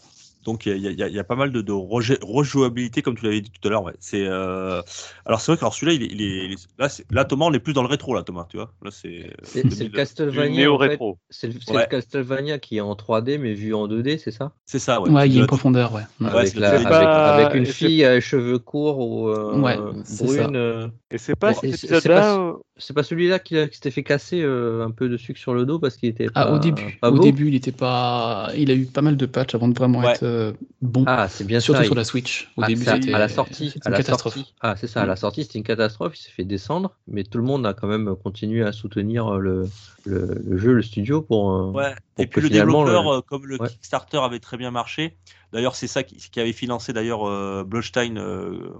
Donc 0.47 0.65
il 0.65 0.77
y, 0.77 0.87
y, 0.87 1.11
y 1.11 1.19
a, 1.19 1.23
pas 1.25 1.35
mal 1.35 1.51
de, 1.51 1.59
de 1.59 1.73
rejouabilité 1.73 3.01
comme 3.01 3.17
tu 3.17 3.25
l'avais 3.25 3.41
dit 3.41 3.51
tout 3.51 3.67
à 3.67 3.69
l'heure. 3.69 3.83
Ouais. 3.83 3.91
C'est 3.99 4.25
euh... 4.25 4.81
alors 5.25 5.41
c'est 5.41 5.51
vrai 5.51 5.59
que 5.59 5.75
celui-là 5.75 5.91
il 5.91 6.03
est, 6.03 6.05
il 6.05 6.21
est, 6.21 6.45
il 6.45 6.51
est... 6.53 6.67
là, 6.79 6.87
là 7.11 7.25
Thomas 7.25 7.47
on 7.47 7.53
est 7.53 7.59
plus 7.59 7.73
dans 7.73 7.81
le 7.81 7.89
rétro 7.89 8.15
là 8.15 8.23
Thomas 8.23 8.45
tu 8.49 8.55
vois 8.55 8.71
là 8.81 8.89
c'est 8.89 9.29
c'est 9.43 9.63
le 9.65 9.89
Castlevania 9.89 10.71
en 10.71 10.79
fait. 10.79 10.97
c'est 11.29 11.47
le, 11.47 11.53
ouais. 11.75 11.81
le, 11.81 11.89
Castlevania 11.89 12.59
qui 12.59 12.77
est 12.77 12.79
en 12.79 12.93
3D 12.93 13.39
mais 13.39 13.55
vu 13.55 13.73
en 13.73 13.89
2D 13.89 14.19
c'est 14.19 14.31
ça? 14.31 14.53
C'est 14.65 14.79
ça 14.79 15.01
ouais, 15.01 15.09
ouais 15.09 15.27
il 15.27 15.35
y 15.35 15.37
a 15.37 15.41
une 15.41 15.47
profondeur 15.47 15.93
ouais, 15.93 16.03
avec, 16.25 16.55
la, 16.55 16.69
avec, 16.69 16.87
pas... 16.87 17.35
avec, 17.35 17.53
une 17.53 17.65
fille 17.65 18.05
à 18.05 18.21
cheveux 18.21 18.59
courts 18.59 18.99
ou 18.99 19.27
euh, 19.27 19.59
ouais, 19.59 19.77
brune 20.21 20.55
euh... 20.55 20.87
et 21.09 21.17
c'est 21.17 21.35
pas 21.35 21.53
bon, 21.53 21.59
cet 21.73 22.05
là 22.05 22.53
c'est 22.75 22.93
pas 22.93 23.03
celui-là 23.03 23.39
qui, 23.39 23.55
qui 23.69 23.75
s'était 23.75 23.91
fait 23.91 24.03
casser 24.03 24.41
euh, 24.41 24.85
un 24.85 24.91
peu 24.91 25.07
de 25.07 25.15
sucre 25.15 25.39
sur 25.39 25.53
le 25.53 25.65
dos 25.65 25.79
parce 25.79 25.95
qu'il 25.95 26.09
était 26.09 26.27
ah, 26.35 26.51
au 26.51 26.59
début 26.59 26.97
pas 27.01 27.09
au 27.09 27.19
début 27.19 27.47
il 27.47 27.55
était 27.55 27.71
pas 27.71 28.51
il 28.55 28.69
a 28.71 28.73
eu 28.73 28.85
pas 28.85 29.01
mal 29.01 29.15
de 29.15 29.25
patchs 29.25 29.55
avant 29.55 29.69
de 29.69 29.77
vraiment 29.77 30.03
être 30.03 30.23
euh, 30.23 30.51
bon 30.81 31.05
ah 31.07 31.27
c'est 31.29 31.45
bien 31.45 31.61
surtout 31.61 31.81
ça, 31.81 31.85
sur 31.85 31.95
la 31.95 32.03
Switch 32.03 32.51
au 32.57 32.63
ah, 32.63 32.67
début 32.67 32.83
c'était 32.83 33.13
à 33.13 33.19
la 33.19 33.29
sortie 33.29 33.73
à 33.85 33.89
la 33.89 33.97
catastrophe 33.97 34.33
sortie. 34.33 34.53
ah 34.59 34.75
c'est 34.75 34.87
ça 34.87 35.01
à 35.01 35.05
la 35.05 35.15
sortie 35.15 35.43
c'était 35.43 35.59
une 35.59 35.63
catastrophe 35.63 36.17
il 36.17 36.21
s'est 36.21 36.31
fait 36.31 36.43
descendre 36.43 36.91
mais 37.07 37.23
tout 37.23 37.37
le 37.37 37.45
monde 37.45 37.65
a 37.65 37.73
quand 37.73 37.87
même 37.87 38.13
continué 38.21 38.63
à 38.63 38.73
soutenir 38.73 39.35
le, 39.35 39.65
le, 40.05 40.41
le 40.45 40.57
jeu 40.57 40.73
le 40.73 40.81
studio 40.81 41.21
pour, 41.21 41.53
euh, 41.53 41.71
ouais. 41.71 41.95
pour 42.15 42.23
et 42.23 42.27
puis 42.27 42.41
le 42.41 42.49
développeur 42.49 43.15
le... 43.15 43.21
comme 43.21 43.45
le 43.45 43.61
ouais. 43.61 43.69
Kickstarter 43.69 44.17
avait 44.17 44.39
très 44.39 44.57
bien 44.57 44.71
marché 44.71 45.15
d'ailleurs 45.53 45.75
c'est 45.75 45.87
ça 45.87 46.03
qui, 46.03 46.17
qui, 46.17 46.39
avait 46.39 46.53
financé 46.53 46.93
d'ailleurs 46.93 47.27
euh, 47.27 47.63
Bloodstein 47.65 48.17
euh, 48.17 48.51
euh, 48.51 48.73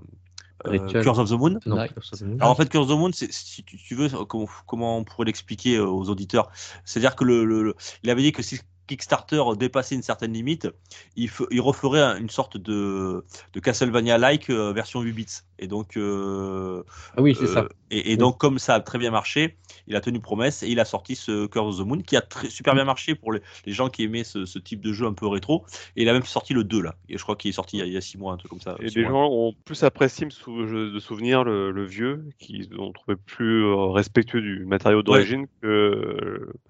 Curse 0.64 1.20
of 1.20 1.30
the 1.30 1.34
Moon. 1.34 1.60
Non, 1.66 1.78
Alors 1.78 2.51
en 2.51 2.55
fait, 2.55 2.70
Curse 2.70 2.86
of 2.86 2.89
the 2.89 2.99
Moon, 2.99 3.12
si 3.14 3.64
tu, 3.64 3.78
tu 3.78 3.95
veux, 3.95 4.10
comment, 4.26 4.47
comment 4.66 4.97
on 4.97 5.03
pourrait 5.03 5.26
l'expliquer 5.26 5.80
aux 5.80 6.10
auditeurs? 6.10 6.49
C'est-à-dire 6.86 7.16
que 7.16 7.24
le, 7.24 7.45
le, 7.45 7.64
le, 7.64 7.76
il 8.03 8.10
avait 8.10 8.22
dit 8.22 8.32
que 8.32 8.41
si 8.41 8.60
Kickstarter 8.88 9.43
dépassait 9.58 9.95
une 9.95 10.01
certaine 10.01 10.34
limite, 10.34 10.68
il, 11.16 11.30
il 11.51 11.62
referait 11.62 12.20
une 12.20 12.30
sorte 12.30 12.58
de, 12.58 13.26
de 13.53 13.60
Castlevania-like 13.60 14.49
euh, 14.49 14.72
version 14.74 15.01
8 15.01 15.12
bits. 15.12 15.26
Et 15.60 15.68
donc, 15.68 15.97
euh, 15.97 16.84
ah 17.16 17.22
oui, 17.22 17.36
c'est 17.38 17.47
ça. 17.47 17.68
Et, 17.89 18.12
et, 18.12 18.18
donc, 18.18 18.38
comme 18.38 18.60
ça 18.60 18.76
a 18.76 18.80
très 18.80 18.97
bien 18.97 19.12
marché, 19.12 19.55
il 19.88 19.95
a 19.95 20.01
tenu 20.01 20.20
promesse 20.20 20.62
et 20.64 20.68
il 20.68 20.80
a 20.80 20.86
sorti 20.86 21.16
ce 21.16 21.47
Curse 21.47 21.80
of 21.80 21.86
the 21.86 21.88
Moon 21.88 21.99
qui 21.99 22.18
a 22.18 22.22
très, 22.22 22.49
super 22.49 22.76
bien 22.76 22.84
marché 22.84 23.16
pour 23.16 23.32
les, 23.32 23.41
les 23.66 23.74
gens 23.74 23.89
qui 23.89 24.03
aimaient 24.03 24.26
ce, 24.26 24.45
ce, 24.45 24.60
type 24.60 24.82
de 24.82 24.91
jeu 24.91 25.05
un 25.05 25.14
peu 25.14 25.28
rétro. 25.28 25.66
Et 25.95 26.01
il 26.03 26.10
a 26.10 26.14
même 26.14 26.24
sorti 26.24 26.53
le 26.53 26.64
2 26.64 26.82
là. 26.82 26.95
Et 27.08 27.18
je 27.18 27.24
crois 27.24 27.36
qu'il 27.36 27.49
est 27.49 27.53
sorti 27.53 27.78
il 27.78 27.93
y 27.93 27.97
a 27.97 28.01
6 28.01 28.18
mois, 28.18 28.34
un 28.34 28.38
truc 28.38 28.49
comme 28.49 28.62
ça. 28.62 28.76
Et 28.80 28.89
les 28.89 29.03
mois. 29.03 29.12
gens 29.12 29.30
ont 29.32 29.53
plus 29.66 29.84
apprécié 29.84 30.28
de 30.28 30.99
souvenir 30.99 31.43
le, 31.43 31.72
le 31.72 31.86
vieux, 31.86 32.26
qui 32.39 32.70
ont 32.78 32.91
trouvé 32.91 33.16
plus 33.16 33.64
euh, 33.64 33.91
respectueux 33.91 34.41
du 34.41 34.66
matériau 34.66 35.01
d'origine 35.01 35.41
ouais. 35.41 35.49
que, 35.62 35.68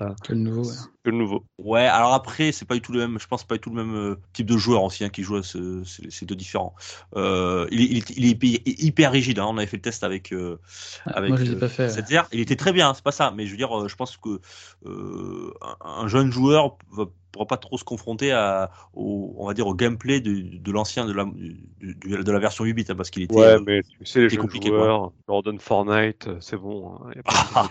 euh, 0.01 0.13
que, 0.23 0.33
le 0.33 0.39
nouveau. 0.39 0.63
Ouais. 0.63 0.75
Que 1.03 1.09
le 1.09 1.17
nouveau. 1.17 1.43
Ouais, 1.57 1.85
alors 1.85 2.13
après, 2.13 2.51
c'est 2.51 2.65
pas 2.65 2.75
du 2.75 2.81
tout 2.81 2.91
le 2.91 2.99
même, 2.99 3.19
je 3.19 3.27
pense 3.27 3.43
pas 3.43 3.55
du 3.55 3.61
tout 3.61 3.69
le 3.69 3.83
même 3.83 3.95
euh, 3.95 4.15
type 4.33 4.45
de 4.45 4.57
joueur 4.57 4.83
aussi 4.83 5.03
hein, 5.03 5.09
qui 5.09 5.23
joue 5.23 5.37
à 5.37 5.43
ce, 5.43 5.83
ces 5.83 6.25
deux 6.25 6.35
différents. 6.35 6.75
Euh, 7.15 7.67
il, 7.71 7.97
il, 7.97 8.03
il, 8.17 8.37
hyper 8.79 9.11
rigide. 9.11 9.39
Hein. 9.39 9.45
On 9.49 9.57
avait 9.57 9.67
fait 9.67 9.77
le 9.77 9.81
test 9.81 10.03
avec. 10.03 10.31
Euh, 10.33 10.59
avec 11.05 11.29
Moi, 11.29 11.37
je 11.37 11.51
l'ai 11.51 11.55
pas 11.57 11.69
fait. 11.69 11.89
Cette 11.89 12.09
ouais. 12.09 12.19
Il 12.31 12.39
était 12.39 12.55
très 12.55 12.73
bien, 12.73 12.93
c'est 12.93 13.03
pas 13.03 13.11
ça. 13.11 13.31
Mais 13.35 13.45
je 13.45 13.51
veux 13.51 13.57
dire, 13.57 13.87
je 13.87 13.95
pense 13.95 14.17
que 14.17 14.39
euh, 14.85 15.53
un 15.81 16.07
jeune 16.07 16.31
joueur 16.31 16.77
va 16.91 17.05
pourra 17.37 17.47
pas 17.47 17.57
trop 17.57 17.77
se 17.77 17.83
confronter 17.83 18.31
à, 18.31 18.71
au, 18.93 19.33
on 19.37 19.47
va 19.47 19.53
dire, 19.53 19.67
au 19.67 19.73
gameplay 19.73 20.19
de, 20.19 20.57
de 20.57 20.71
l'ancien 20.71 21.05
de 21.05 21.13
la, 21.13 21.25
de, 21.25 22.21
de, 22.21 22.31
la 22.31 22.39
version 22.39 22.63
8 22.63 22.73
bits 22.73 22.85
hein, 22.89 22.95
parce 22.95 23.09
qu'il 23.09 23.23
était. 23.23 23.35
Ouais, 23.35 23.57
mais 23.65 23.83
tu 23.83 24.05
sais, 24.05 24.21
les 24.21 24.29
jeux 24.29 24.37
compliqués, 24.37 24.69
joueurs, 24.69 25.11
Jordan 25.27 25.59
Fortnite, 25.59 26.29
c'est 26.39 26.57
bon. 26.57 26.99
Hein, 27.05 27.69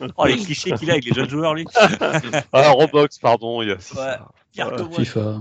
oh, 0.16 0.26
les 0.26 0.36
clichés 0.36 0.72
qu'il 0.72 0.90
a 0.90 0.94
avec 0.94 1.04
les 1.04 1.14
jeunes 1.14 1.30
joueurs, 1.30 1.54
lui. 1.54 1.64
ah, 2.52 2.70
Roblox, 2.70 3.18
pardon, 3.18 3.62
il 3.62 3.68
y 3.68 3.72
a. 3.72 3.74
Ouais. 3.74 4.64
Ouais. 4.64 5.04
FIFA. 5.04 5.40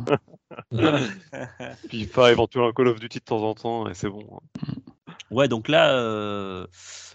FIFA, 1.89 2.31
éventuellement 2.31 2.71
Call 2.71 2.87
of 2.87 2.99
Duty 2.99 3.19
de 3.19 3.23
temps 3.23 3.43
en 3.43 3.53
temps, 3.53 3.89
et 3.89 3.93
c'est 3.93 4.09
bon. 4.09 4.25
Hein. 4.31 4.73
Ouais, 5.35 5.49
donc 5.49 5.67
là, 5.67 5.91
euh, 5.91 6.65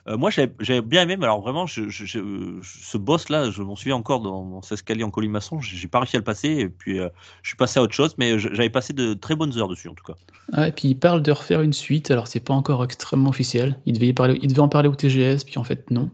euh, 0.07 0.19
moi 0.19 0.29
j'avais 0.29 0.83
bien 0.83 1.03
aimé, 1.05 1.17
mais 1.17 1.25
alors 1.25 1.41
vraiment, 1.41 1.67
je, 1.67 1.89
je, 1.89 2.05
je, 2.05 2.19
ce 2.63 2.99
boss-là, 2.99 3.51
je 3.51 3.63
m'en 3.63 3.77
souviens 3.77 3.97
encore 3.97 4.21
dans 4.21 4.45
mon 4.45 4.61
escalier 4.61 5.05
en 5.05 5.11
colimaçon, 5.11 5.59
j'ai 5.63 5.89
pas 5.89 6.01
réussi 6.01 6.17
à 6.17 6.19
le 6.19 6.25
passer, 6.25 6.49
et 6.49 6.69
puis 6.69 7.01
euh, 7.01 7.09
je 7.43 7.49
suis 7.49 7.57
passé 7.57 7.81
à 7.81 7.83
autre 7.83 7.95
chose, 7.95 8.15
mais 8.19 8.39
j'avais 8.39 8.69
passé 8.69 8.93
de 8.93 9.15
très 9.15 9.37
bonnes 9.37 9.57
heures 9.59 9.69
dessus 9.69 9.89
en 9.89 9.95
tout 9.95 10.05
cas. 10.05 10.13
Ah, 10.53 10.69
et 10.69 10.73
puis 10.73 10.89
il 10.89 10.97
parle 10.97 11.23
de 11.23 11.33
refaire 11.33 11.63
une 11.63 11.73
suite, 11.73 12.11
alors 12.11 12.29
c'est 12.29 12.41
pas 12.41 12.53
encore 12.53 12.85
extrêmement 12.85 13.31
officiel, 13.31 13.79
il 13.87 13.95
devait, 13.95 14.13
parler, 14.13 14.39
il 14.43 14.49
devait 14.49 14.61
en 14.61 14.69
parler 14.69 14.91
au 14.91 14.95
TGS, 14.95 15.45
puis 15.47 15.57
en 15.57 15.65
fait 15.65 15.91
non, 15.91 16.11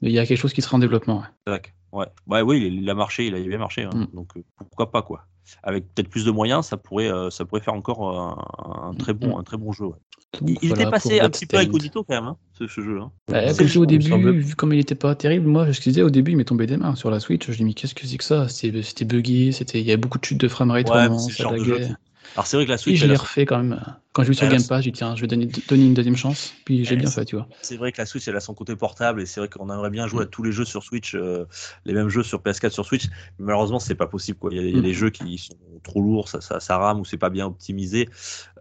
mais 0.00 0.10
il 0.10 0.14
y 0.14 0.20
a 0.20 0.26
quelque 0.26 0.38
chose 0.38 0.52
qui 0.52 0.62
sera 0.62 0.76
en 0.76 0.80
développement. 0.80 1.24
Ouais. 1.48 1.60
Ouais. 1.90 2.06
ouais, 2.28 2.40
oui, 2.40 2.70
il 2.72 2.88
a 2.88 2.94
marché, 2.94 3.26
il 3.26 3.34
a 3.34 3.40
bien 3.40 3.58
marché, 3.58 3.82
hein. 3.82 3.90
mm. 3.92 4.14
donc 4.14 4.28
pourquoi 4.56 4.92
pas 4.92 5.02
quoi 5.02 5.26
avec 5.62 5.92
peut-être 5.94 6.08
plus 6.08 6.24
de 6.24 6.30
moyens, 6.30 6.66
ça 6.66 6.76
pourrait, 6.76 7.10
euh, 7.10 7.30
ça 7.30 7.44
pourrait 7.44 7.60
faire 7.60 7.74
encore 7.74 8.18
un, 8.18 8.90
un 8.90 8.94
très 8.94 9.12
bon, 9.12 9.38
un 9.38 9.42
très 9.42 9.56
bon 9.56 9.72
jeu. 9.72 9.86
Ouais. 9.86 9.96
il, 10.40 10.58
il 10.62 10.68
voilà, 10.68 10.82
était 10.82 10.90
passé 10.90 11.20
un 11.20 11.30
petit 11.30 11.46
peu 11.46 11.58
incognito 11.58 12.04
quand 12.04 12.14
même, 12.14 12.24
hein, 12.24 12.36
ce, 12.58 12.66
ce, 12.66 12.80
jeu. 12.80 13.00
Hein. 13.00 13.10
Bah, 13.28 13.52
que 13.52 13.78
au 13.78 13.86
début, 13.86 14.32
vu 14.40 14.54
comme 14.54 14.72
il 14.72 14.78
n'était 14.78 14.94
pas 14.94 15.14
terrible, 15.14 15.46
moi, 15.46 15.70
je 15.70 15.80
disais 15.80 16.02
au 16.02 16.10
début, 16.10 16.32
il 16.32 16.36
m'est 16.36 16.44
tombé 16.44 16.66
des 16.66 16.76
mains 16.76 16.94
sur 16.94 17.10
la 17.10 17.20
Switch. 17.20 17.50
Je 17.50 17.56
dis 17.56 17.64
mais 17.64 17.74
qu'est-ce 17.74 17.94
que 17.94 18.06
c'est 18.06 18.16
que 18.16 18.24
ça? 18.24 18.48
C'était 18.48 19.04
buggé, 19.04 19.52
c'était, 19.52 19.80
il 19.80 19.86
y 19.86 19.90
avait 19.90 19.96
beaucoup 19.96 20.18
de 20.18 20.24
chutes 20.24 20.40
de 20.40 20.48
framerate, 20.48 20.88
ouais, 20.88 20.94
vraiment, 20.94 21.18
ça 21.18 21.50
laguait. 21.50 21.90
Alors 22.34 22.46
c'est 22.46 22.56
vrai 22.56 22.64
que 22.64 22.70
la 22.70 22.76
Et 22.76 22.78
Switch, 22.78 22.98
je 22.98 23.06
l'ai 23.06 23.16
refait 23.16 23.46
quand 23.46 23.58
même. 23.58 23.80
Quand 24.12 24.22
j'ai 24.24 24.28
vu 24.28 24.34
sur 24.34 24.46
Game 24.48 24.62
Pass, 24.68 24.84
j'ai 24.84 24.90
dit 24.90 24.98
tiens, 24.98 25.16
je 25.16 25.22
vais 25.22 25.26
donner, 25.26 25.46
donner 25.68 25.86
une 25.86 25.94
deuxième 25.94 26.16
chance. 26.16 26.54
Puis 26.66 26.84
j'ai 26.84 26.92
Elle 26.94 27.00
bien 27.00 27.10
fait, 27.10 27.24
tu 27.24 27.36
vois. 27.36 27.48
c'est 27.62 27.76
vrai 27.78 27.92
que 27.92 27.98
la 27.98 28.04
Switch 28.06 28.28
elle 28.28 28.36
a 28.36 28.40
son 28.40 28.52
côté 28.52 28.76
portable 28.76 29.22
et 29.22 29.26
c'est 29.26 29.40
vrai 29.40 29.48
qu'on 29.48 29.70
aimerait 29.72 29.88
bien 29.88 30.06
jouer 30.06 30.24
à 30.24 30.26
tous 30.26 30.42
les 30.42 30.52
jeux 30.52 30.66
sur 30.66 30.82
Switch, 30.82 31.14
euh, 31.14 31.46
les 31.86 31.94
mêmes 31.94 32.10
jeux 32.10 32.22
sur 32.22 32.40
PS4 32.42 32.70
sur 32.70 32.84
Switch. 32.84 33.06
Mais 33.38 33.46
malheureusement 33.46 33.78
c'est 33.78 33.94
pas 33.94 34.06
possible 34.06 34.38
quoi. 34.38 34.50
Il 34.52 34.56
y 34.56 34.60
a, 34.60 34.62
il 34.64 34.70
y 34.74 34.76
a 34.76 34.80
Mm. 34.80 34.82
des 34.82 34.92
jeux 34.92 35.10
qui 35.10 35.38
sont 35.38 35.54
trop 35.82 36.02
lourds, 36.02 36.28
ça, 36.28 36.40
ça, 36.42 36.60
ça 36.60 36.76
rame 36.76 37.00
ou 37.00 37.04
c'est 37.06 37.16
pas 37.16 37.30
bien 37.30 37.46
optimisé 37.46 38.08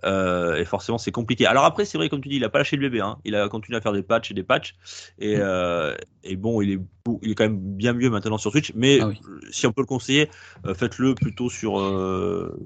euh, 0.05 0.55
et 0.55 0.63
forcément 0.65 0.97
c'est 0.97 1.11
compliqué. 1.11 1.45
Alors 1.45 1.65
après 1.65 1.83
c'est 1.83 1.97
vrai 1.97 2.07
comme 2.07 2.21
tu 2.21 2.29
dis, 2.29 2.37
il 2.37 2.43
a 2.45 2.49
pas 2.49 2.59
lâché 2.59 2.77
le 2.77 2.81
bébé, 2.83 3.01
hein. 3.01 3.17
il 3.25 3.35
a 3.35 3.49
continué 3.49 3.77
à 3.77 3.81
faire 3.81 3.91
des 3.93 4.03
patchs 4.03 4.31
et 4.31 4.33
des 4.33 4.43
patchs 4.43 4.75
et, 5.19 5.35
Mm. 5.35 5.39
euh, 5.41 5.95
et 6.23 6.35
bon 6.37 6.61
il 6.61 6.71
est 6.71 6.79
beau- 7.03 7.19
il 7.23 7.31
est 7.31 7.35
quand 7.35 7.43
même 7.45 7.57
bien 7.59 7.93
mieux 7.93 8.09
maintenant 8.09 8.37
sur 8.37 8.51
Switch. 8.51 8.71
Mais 8.75 8.99
Ah 9.01 9.07
oui. 9.07 9.19
si 9.51 9.65
on 9.67 9.73
peut 9.73 9.81
le 9.81 9.87
conseiller, 9.87 10.29
faites-le 10.75 11.15
plutôt 11.15 11.49
sur 11.49 11.73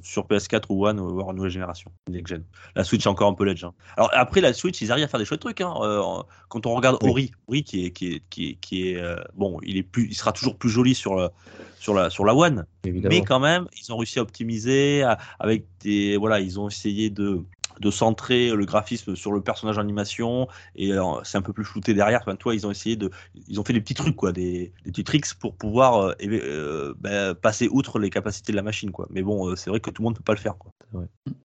sur 0.04 0.28
PS4 0.28 0.66
ou 0.70 0.86
One, 0.86 1.00
voire 1.00 1.34
nouvelle 1.34 1.50
génération, 1.52 1.92
next 2.10 2.28
gen. 2.34 2.44
La 2.76 2.84
Switch 2.84 3.06
est 3.06 3.10
encore 3.10 3.30
un 3.30 3.34
peu 3.34 3.46
ledge. 3.46 3.64
hein. 3.64 3.74
Alors 3.98 4.10
après 4.14 4.42
la 4.42 4.54
Switch, 4.54 4.82
ils 4.82 4.92
arrivent 4.92 5.06
à 5.06 5.08
faire 5.08 5.20
des 5.20 5.26
chouettes 5.26 5.40
trucs. 5.40 5.62
Hein. 5.62 5.74
Euh, 5.82 6.02
quand 6.50 6.66
on 6.66 6.74
regarde 6.76 6.98
Oui. 7.02 7.10
Ori, 7.10 7.32
Ori 7.48 7.64
qui 7.64 7.86
est 7.86 7.92
qui 7.92 8.14
est 8.16 8.24
qui 8.30 8.50
est, 8.50 8.56
qui 8.56 8.90
est 8.90 8.98
euh, 8.98 9.16
bon, 9.36 9.58
il 9.64 9.78
est 9.78 9.84
plus, 9.84 10.08
il 10.10 10.16
sera 10.16 10.32
toujours 10.34 10.58
plus 10.58 10.70
joli 10.70 10.94
sur 10.96 11.16
le, 11.16 11.30
sur 11.80 11.94
la 11.94 12.10
sur 12.10 12.26
la 12.26 12.36
One, 12.36 12.66
Évidemment. 12.84 13.16
mais 13.16 13.22
quand 13.24 13.40
même, 13.40 13.68
ils 13.82 13.94
ont 13.94 13.98
réussi 13.98 14.20
à 14.20 14.24
optimiser 14.24 15.04
à- 15.04 15.18
avec 15.40 15.66
des 15.82 16.18
voilà, 16.18 16.40
ils 16.42 16.60
ont 16.60 16.68
essayé 16.68 17.10
de 17.10 17.42
de 17.80 17.92
centrer 17.92 18.52
le 18.52 18.66
graphisme 18.66 19.16
sur 19.16 19.32
le 19.32 19.42
personnage 19.42 19.78
d'animation 19.78 20.48
et 20.76 20.94
euh, 20.94 21.02
c'est 21.24 21.38
un 21.38 21.42
peu 21.42 21.54
plus 21.54 21.66
flouté 21.66 21.94
derrière. 21.94 22.20
Enfin, 22.22 22.36
toi, 22.36 22.56
ils 22.56 22.66
ont 22.66 22.72
essayé 22.72 22.96
de, 22.96 23.10
ils 23.48 23.60
ont 23.60 23.64
fait 23.64 23.74
des 23.74 23.82
petits 23.82 23.94
trucs 23.94 24.16
quoi, 24.16 24.32
des, 24.32 24.72
des 24.84 24.92
petits 24.92 25.04
tricks 25.04 25.34
pour 25.40 25.56
pouvoir 25.56 25.98
euh, 25.98 26.14
euh, 26.24 26.94
ben, 27.00 27.36
passer 27.36 27.68
outre 27.72 28.00
les 28.00 28.10
capacités 28.10 28.52
de 28.52 28.58
la 28.58 28.64
machine 28.64 28.92
quoi. 28.92 29.08
Mais 29.10 29.22
bon, 29.22 29.50
euh, 29.50 29.56
c'est 29.56 29.70
vrai 29.70 29.80
que 29.80 29.90
tout 29.90 30.02
le 30.02 30.06
monde 30.06 30.16
peut 30.18 30.24
pas 30.24 30.34
le 30.34 30.40
faire 30.40 30.58
quoi. 30.58 30.72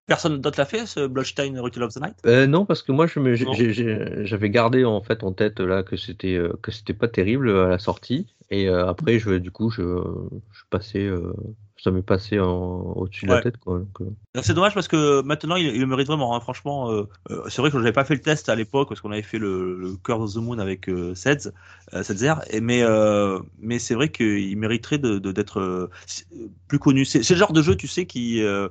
Personne 0.05 0.39
d'autre 0.39 0.59
l'a 0.59 0.65
fait 0.65 0.85
ce 0.85 1.07
Bloodstein 1.07 1.59
Ritual 1.59 1.83
of 1.83 1.93
the 1.93 2.01
Night? 2.01 2.15
Euh, 2.25 2.47
non, 2.47 2.65
parce 2.65 2.83
que 2.83 2.91
moi, 2.91 3.07
j'avais 3.07 4.49
gardé 4.49 4.85
en 4.85 5.01
fait 5.01 5.23
en 5.23 5.33
tête 5.33 5.59
là 5.59 5.83
que 5.83 5.97
c'était 5.97 6.39
que 6.61 6.71
c'était 6.71 6.93
pas 6.93 7.07
terrible 7.07 7.49
à 7.49 7.67
la 7.67 7.79
sortie, 7.79 8.27
et 8.51 8.67
euh, 8.67 8.85
après, 8.85 9.17
je, 9.17 9.31
du 9.31 9.49
coup, 9.49 9.71
je, 9.71 9.81
je 10.51 10.63
passais, 10.69 11.05
euh, 11.05 11.33
ça 11.83 11.91
m'est 11.91 12.01
passé 12.01 12.37
au-dessus 12.39 13.25
de 13.25 13.31
la 13.31 13.41
tête, 13.41 13.57
quoi. 13.57 13.79
donc, 13.79 14.01
euh. 14.01 14.41
C'est 14.43 14.53
dommage 14.53 14.73
parce 14.73 14.87
que 14.87 15.21
maintenant 15.23 15.55
il, 15.55 15.65
il 15.67 15.79
le 15.81 15.87
mérite 15.87 16.07
vraiment. 16.07 16.35
hein. 16.35 16.39
Franchement, 16.39 16.91
euh, 16.91 17.07
euh, 17.31 17.43
c'est 17.49 17.61
vrai 17.61 17.71
que 17.71 17.77
j'avais 17.79 17.91
pas 17.91 18.05
fait 18.05 18.13
le 18.15 18.21
test 18.21 18.49
à 18.49 18.55
l'époque 18.55 18.89
parce 18.89 19.01
qu'on 19.01 19.11
avait 19.11 19.21
fait 19.21 19.39
le, 19.39 19.75
le 19.77 19.95
Curse 19.95 20.21
of 20.21 20.33
the 20.33 20.37
Moon 20.37 20.59
avec 20.59 20.87
euh, 20.89 21.15
Seds, 21.15 21.51
euh, 21.93 22.03
Sedzer, 22.03 22.35
et 22.51 22.61
mais 22.61 22.83
euh, 22.83 23.39
mais 23.59 23.79
c'est 23.79 23.95
vrai 23.95 24.09
qu'il 24.09 24.55
mériterait 24.57 24.99
de 24.99 25.17
de- 25.19 25.31
d'être 25.31 25.59
euh, 25.59 25.89
plus 26.67 26.79
connu. 26.79 27.05
C'est 27.05 27.23
c'est 27.23 27.33
le 27.33 27.39
genre 27.39 27.53
de 27.53 27.61
jeu, 27.61 27.75
tu 27.75 27.87
sais, 27.87 28.05
qui 28.05 28.41
euh, 28.43 28.67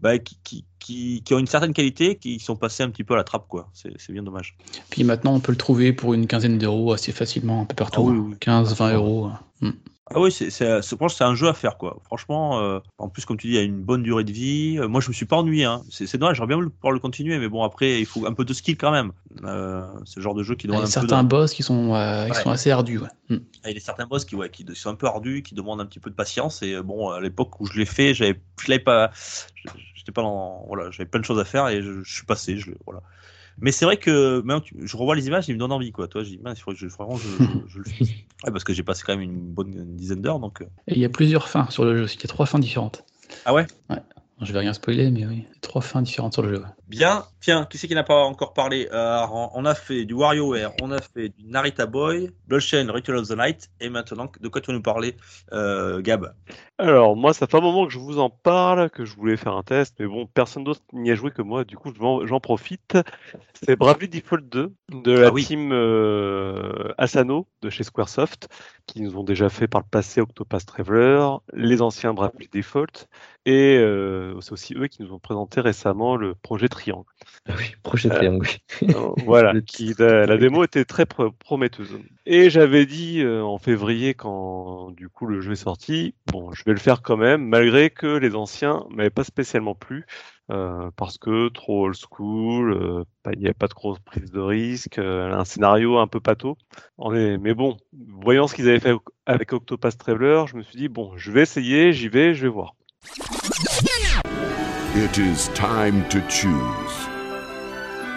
bah, 0.00 0.18
qui, 0.18 0.36
qui, 0.42 0.64
qui, 0.80 1.22
qui 1.24 1.34
ont 1.34 1.38
une 1.38 1.46
certaine 1.46 1.72
qualité, 1.72 2.16
qui 2.16 2.40
sont 2.40 2.56
passés 2.56 2.82
un 2.82 2.90
petit 2.90 3.04
peu 3.04 3.14
à 3.14 3.16
la 3.16 3.24
trappe, 3.24 3.46
quoi. 3.48 3.68
C'est 3.72 3.92
c'est 3.98 4.12
bien 4.12 4.22
dommage. 4.22 4.56
Puis 4.90 5.04
maintenant, 5.04 5.34
on 5.34 5.40
peut 5.40 5.52
le 5.52 5.58
trouver 5.58 5.92
pour 5.92 6.12
une 6.14 6.26
quinzaine 6.26 6.58
d'euros 6.58 6.92
assez 6.92 7.12
facilement, 7.12 7.62
un 7.62 7.64
peu 7.66 7.76
partout. 7.76 8.04
Ah 8.08 8.10
oui, 8.10 8.18
hein. 8.18 8.26
oui. 8.30 8.36
15, 8.40 8.74
20 8.74 8.94
euros. 8.94 9.30
Mm. 9.60 9.70
Ah 10.14 10.20
oui, 10.20 10.30
c'est, 10.32 10.50
c'est, 10.50 10.82
c'est- 10.82 11.22
un 11.22 11.34
jeu 11.34 11.48
à 11.48 11.54
faire, 11.54 11.76
quoi. 11.78 11.98
Franchement, 12.04 12.60
euh, 12.60 12.78
en 12.98 13.08
plus, 13.08 13.24
comme 13.24 13.36
tu 13.36 13.46
dis, 13.46 13.52
il 13.54 13.56
y 13.56 13.58
a 13.58 13.62
une 13.62 13.82
bonne 13.82 14.02
durée 14.02 14.24
de 14.24 14.32
vie. 14.32 14.78
Euh, 14.78 14.88
moi, 14.88 15.00
je 15.00 15.08
me 15.08 15.12
suis 15.12 15.26
pas 15.26 15.36
ennuyé. 15.36 15.64
Hein. 15.64 15.82
C'est, 15.90 16.16
dommage, 16.16 16.36
j'aurais 16.36 16.46
bien 16.48 16.56
voulu 16.56 16.70
pouvoir 16.70 16.92
le 16.92 16.98
continuer, 16.98 17.38
mais 17.38 17.48
bon, 17.48 17.62
après, 17.62 18.00
il 18.00 18.06
faut 18.06 18.26
un 18.26 18.32
peu 18.32 18.44
de 18.44 18.52
skill 18.52 18.76
quand 18.76 18.90
même. 18.90 19.12
Euh, 19.44 19.86
c'est 20.04 20.16
le 20.16 20.22
genre 20.22 20.34
de 20.34 20.42
jeu 20.42 20.54
qui 20.54 20.66
Il 20.66 20.70
y 20.70 20.72
demande 20.72 20.82
a 20.82 20.84
un 20.84 20.86
peu. 20.86 20.92
certains 20.92 21.22
De... 21.22 21.28
boss 21.28 21.52
qui 21.54 21.62
sont, 21.62 21.94
euh, 21.94 22.24
qui 22.26 22.32
Ouais. 22.32 22.42
sont 22.42 22.50
assez 22.50 22.70
ardus. 22.70 22.98
Ouais. 22.98 23.08
Mm. 23.30 23.36
Ah, 23.64 23.70
Il 23.70 23.74
y 23.74 23.76
a 23.76 23.80
certains 23.80 24.06
boss 24.06 24.24
qui, 24.24 24.34
ouais, 24.36 24.50
qui 24.50 24.66
sont 24.74 24.90
un 24.90 24.94
peu 24.94 25.06
ardus, 25.06 25.42
qui 25.42 25.54
demandent 25.54 25.80
un 25.80 25.86
petit 25.86 26.00
peu 26.00 26.10
de 26.10 26.14
patience. 26.16 26.62
Et 26.62 26.80
bon, 26.82 27.10
à 27.10 27.20
l'époque 27.20 27.60
où 27.60 27.66
je 27.66 27.78
l'ai 27.78 27.86
fait, 27.86 28.14
j'avais, 28.14 28.40
je 28.62 28.70
l'avais 28.70 28.82
pas, 28.82 29.10
j'étais 29.94 30.12
pas 30.12 30.22
dans, 30.22 30.64
voilà, 30.66 30.90
j'avais 30.90 31.08
plein 31.08 31.20
de 31.20 31.24
choses 31.24 31.38
à 31.38 31.44
faire 31.44 31.68
et 31.68 31.82
je, 31.82 32.02
je 32.02 32.14
suis 32.14 32.26
passé. 32.26 32.56
Je, 32.58 32.70
voilà. 32.84 33.00
Mais 33.60 33.72
c'est 33.72 33.84
vrai 33.84 33.96
que 33.96 34.40
même 34.42 34.60
je 34.82 34.96
revois 34.96 35.14
les 35.14 35.26
images, 35.26 35.48
il 35.48 35.54
me 35.54 35.58
donne 35.58 35.72
envie, 35.72 35.92
quoi. 35.92 36.08
Toi, 36.08 36.22
je 36.24 36.30
dis, 36.30 36.38
mince, 36.38 36.58
il 36.58 36.62
faudrait 36.62 36.80
que 36.80 36.88
je, 36.88 36.94
vraiment, 36.94 37.16
je, 37.16 37.28
je, 37.28 37.68
je 37.68 37.78
le 37.78 37.84
fasse. 37.84 38.08
Ouais, 38.44 38.50
parce 38.50 38.64
que 38.64 38.72
j'ai 38.72 38.82
passé 38.82 39.04
quand 39.06 39.12
même 39.12 39.22
une 39.22 39.52
bonne 39.52 39.94
dizaine 39.94 40.20
d'heures, 40.20 40.40
donc. 40.40 40.62
euh, 40.62 40.66
Et 40.88 40.94
il 40.94 40.98
y 40.98 41.04
a 41.04 41.08
plusieurs 41.08 41.48
fins 41.48 41.70
sur 41.70 41.84
le 41.84 41.96
jeu. 41.96 42.12
Il 42.12 42.20
y 42.20 42.24
a 42.24 42.28
trois 42.28 42.44
fins 42.44 42.58
différentes. 42.58 43.04
Ah 43.44 43.54
ouais 43.54 43.66
Je 44.42 44.52
vais 44.52 44.58
rien 44.58 44.72
spoiler, 44.72 45.10
mais 45.10 45.26
oui, 45.26 45.46
trois 45.60 45.82
fins 45.82 46.02
différentes 46.02 46.32
sur 46.32 46.42
le 46.42 46.54
jeu. 46.54 46.60
ouais. 46.60 46.68
Bien. 46.88 47.24
Tiens, 47.40 47.66
qui 47.66 47.78
c'est 47.78 47.88
qui 47.88 47.94
n'a 47.94 48.04
pas 48.04 48.22
encore 48.22 48.52
parlé? 48.52 48.88
Euh, 48.92 49.26
On 49.54 49.64
a 49.64 49.74
fait 49.74 50.04
du 50.04 50.14
WarioWare, 50.14 50.72
on 50.82 50.90
a 50.90 51.00
fait 51.00 51.28
du 51.30 51.44
Narita 51.46 51.86
Boy, 51.86 52.30
Bloodchain, 52.46 52.86
Ritual 52.92 53.16
of 53.18 53.28
the 53.28 53.36
Night, 53.36 53.70
et 53.80 53.88
maintenant, 53.88 54.30
de 54.40 54.48
quoi 54.48 54.60
tu 54.60 54.68
vas 54.70 54.76
nous 54.76 54.82
parler, 54.82 55.16
euh, 55.52 56.00
Gab? 56.02 56.34
Alors, 56.78 57.16
moi, 57.16 57.32
ça 57.32 57.46
fait 57.46 57.56
un 57.56 57.60
moment 57.60 57.86
que 57.86 57.92
je 57.92 57.98
vous 57.98 58.18
en 58.18 58.30
parle, 58.30 58.90
que 58.90 59.04
je 59.04 59.14
voulais 59.14 59.36
faire 59.36 59.54
un 59.56 59.62
test, 59.62 59.94
mais 60.00 60.06
bon, 60.06 60.26
personne 60.26 60.64
d'autre 60.64 60.82
n'y 60.92 61.10
a 61.10 61.14
joué 61.14 61.30
que 61.30 61.42
moi, 61.42 61.64
du 61.64 61.76
coup, 61.76 61.92
j'en 62.24 62.40
profite. 62.40 62.96
C'est 63.54 63.76
Bravely 63.76 64.08
Default 64.08 64.42
2 64.50 64.74
de 64.90 65.12
la 65.12 65.28
Ah 65.28 65.30
oui. 65.32 65.44
team 65.44 65.70
euh, 65.72 66.92
Asano 66.98 67.46
de 67.62 67.70
chez 67.70 67.84
Squaresoft, 67.84 68.48
qui 68.86 69.00
nous 69.02 69.16
ont 69.16 69.24
déjà 69.24 69.48
fait 69.48 69.68
par 69.68 69.80
le 69.80 69.86
passé 69.88 70.20
Octopath 70.20 70.66
Traveler, 70.66 71.26
les 71.54 71.82
anciens 71.82 72.14
Bravely 72.14 72.48
Default, 72.52 73.06
et 73.46 73.76
euh, 73.78 74.40
c'est 74.40 74.52
aussi 74.52 74.74
eux 74.74 74.86
qui 74.86 75.02
nous 75.02 75.12
ont 75.12 75.18
présenté 75.18 75.60
récemment 75.60 76.16
le 76.16 76.34
projet 76.34 76.68
Triangle. 76.68 77.04
Ah 77.48 77.54
oui, 77.58 77.74
projet 77.82 78.10
Euh, 78.10 78.16
triangle. 78.16 78.46
oui. 78.82 78.88
Euh, 78.94 79.10
voilà, 79.24 79.54
qui, 79.66 79.94
la, 79.98 80.26
la 80.26 80.36
démo 80.36 80.64
était 80.64 80.84
très 80.84 81.06
pro- 81.06 81.30
prometteuse. 81.32 81.98
Et 82.26 82.50
j'avais 82.50 82.86
dit 82.86 83.24
en 83.26 83.58
février, 83.58 84.14
quand 84.14 84.90
du 84.92 85.08
coup 85.08 85.26
le 85.26 85.40
jeu 85.40 85.52
est 85.52 85.56
sorti, 85.56 86.14
bon, 86.26 86.52
je 86.52 86.62
vais 86.64 86.72
le 86.72 86.78
faire 86.78 87.02
quand 87.02 87.16
même, 87.16 87.44
malgré 87.46 87.90
que 87.90 88.06
les 88.06 88.34
anciens 88.34 88.84
m'avaient 88.90 89.10
pas 89.10 89.24
spécialement 89.24 89.74
plu, 89.74 90.06
euh, 90.50 90.90
parce 90.96 91.18
que 91.18 91.48
trop 91.48 91.86
old 91.86 91.94
school, 91.96 92.72
euh, 92.72 93.04
il 93.32 93.38
n'y 93.38 93.44
avait 93.44 93.54
pas 93.54 93.68
de 93.68 93.74
grosse 93.74 94.00
prise 94.00 94.30
de 94.30 94.40
risque, 94.40 94.98
euh, 94.98 95.32
un 95.32 95.44
scénario 95.44 95.98
un 95.98 96.06
peu 96.06 96.20
pâteau. 96.20 96.56
On 96.98 97.14
est, 97.14 97.38
mais 97.38 97.54
bon, 97.54 97.76
voyant 97.92 98.48
ce 98.48 98.54
qu'ils 98.54 98.68
avaient 98.68 98.80
fait 98.80 98.94
avec 99.26 99.52
Octopath 99.52 99.96
Traveler, 99.98 100.44
je 100.48 100.56
me 100.56 100.62
suis 100.62 100.76
dit, 100.76 100.88
bon, 100.88 101.16
je 101.16 101.30
vais 101.30 101.42
essayer, 101.42 101.92
j'y 101.92 102.08
vais, 102.08 102.34
je 102.34 102.42
vais 102.42 102.52
voir. 102.52 102.74
It 104.94 105.16
is 105.16 105.48
time 105.54 106.06
to 106.10 106.18
choose. 106.28 107.08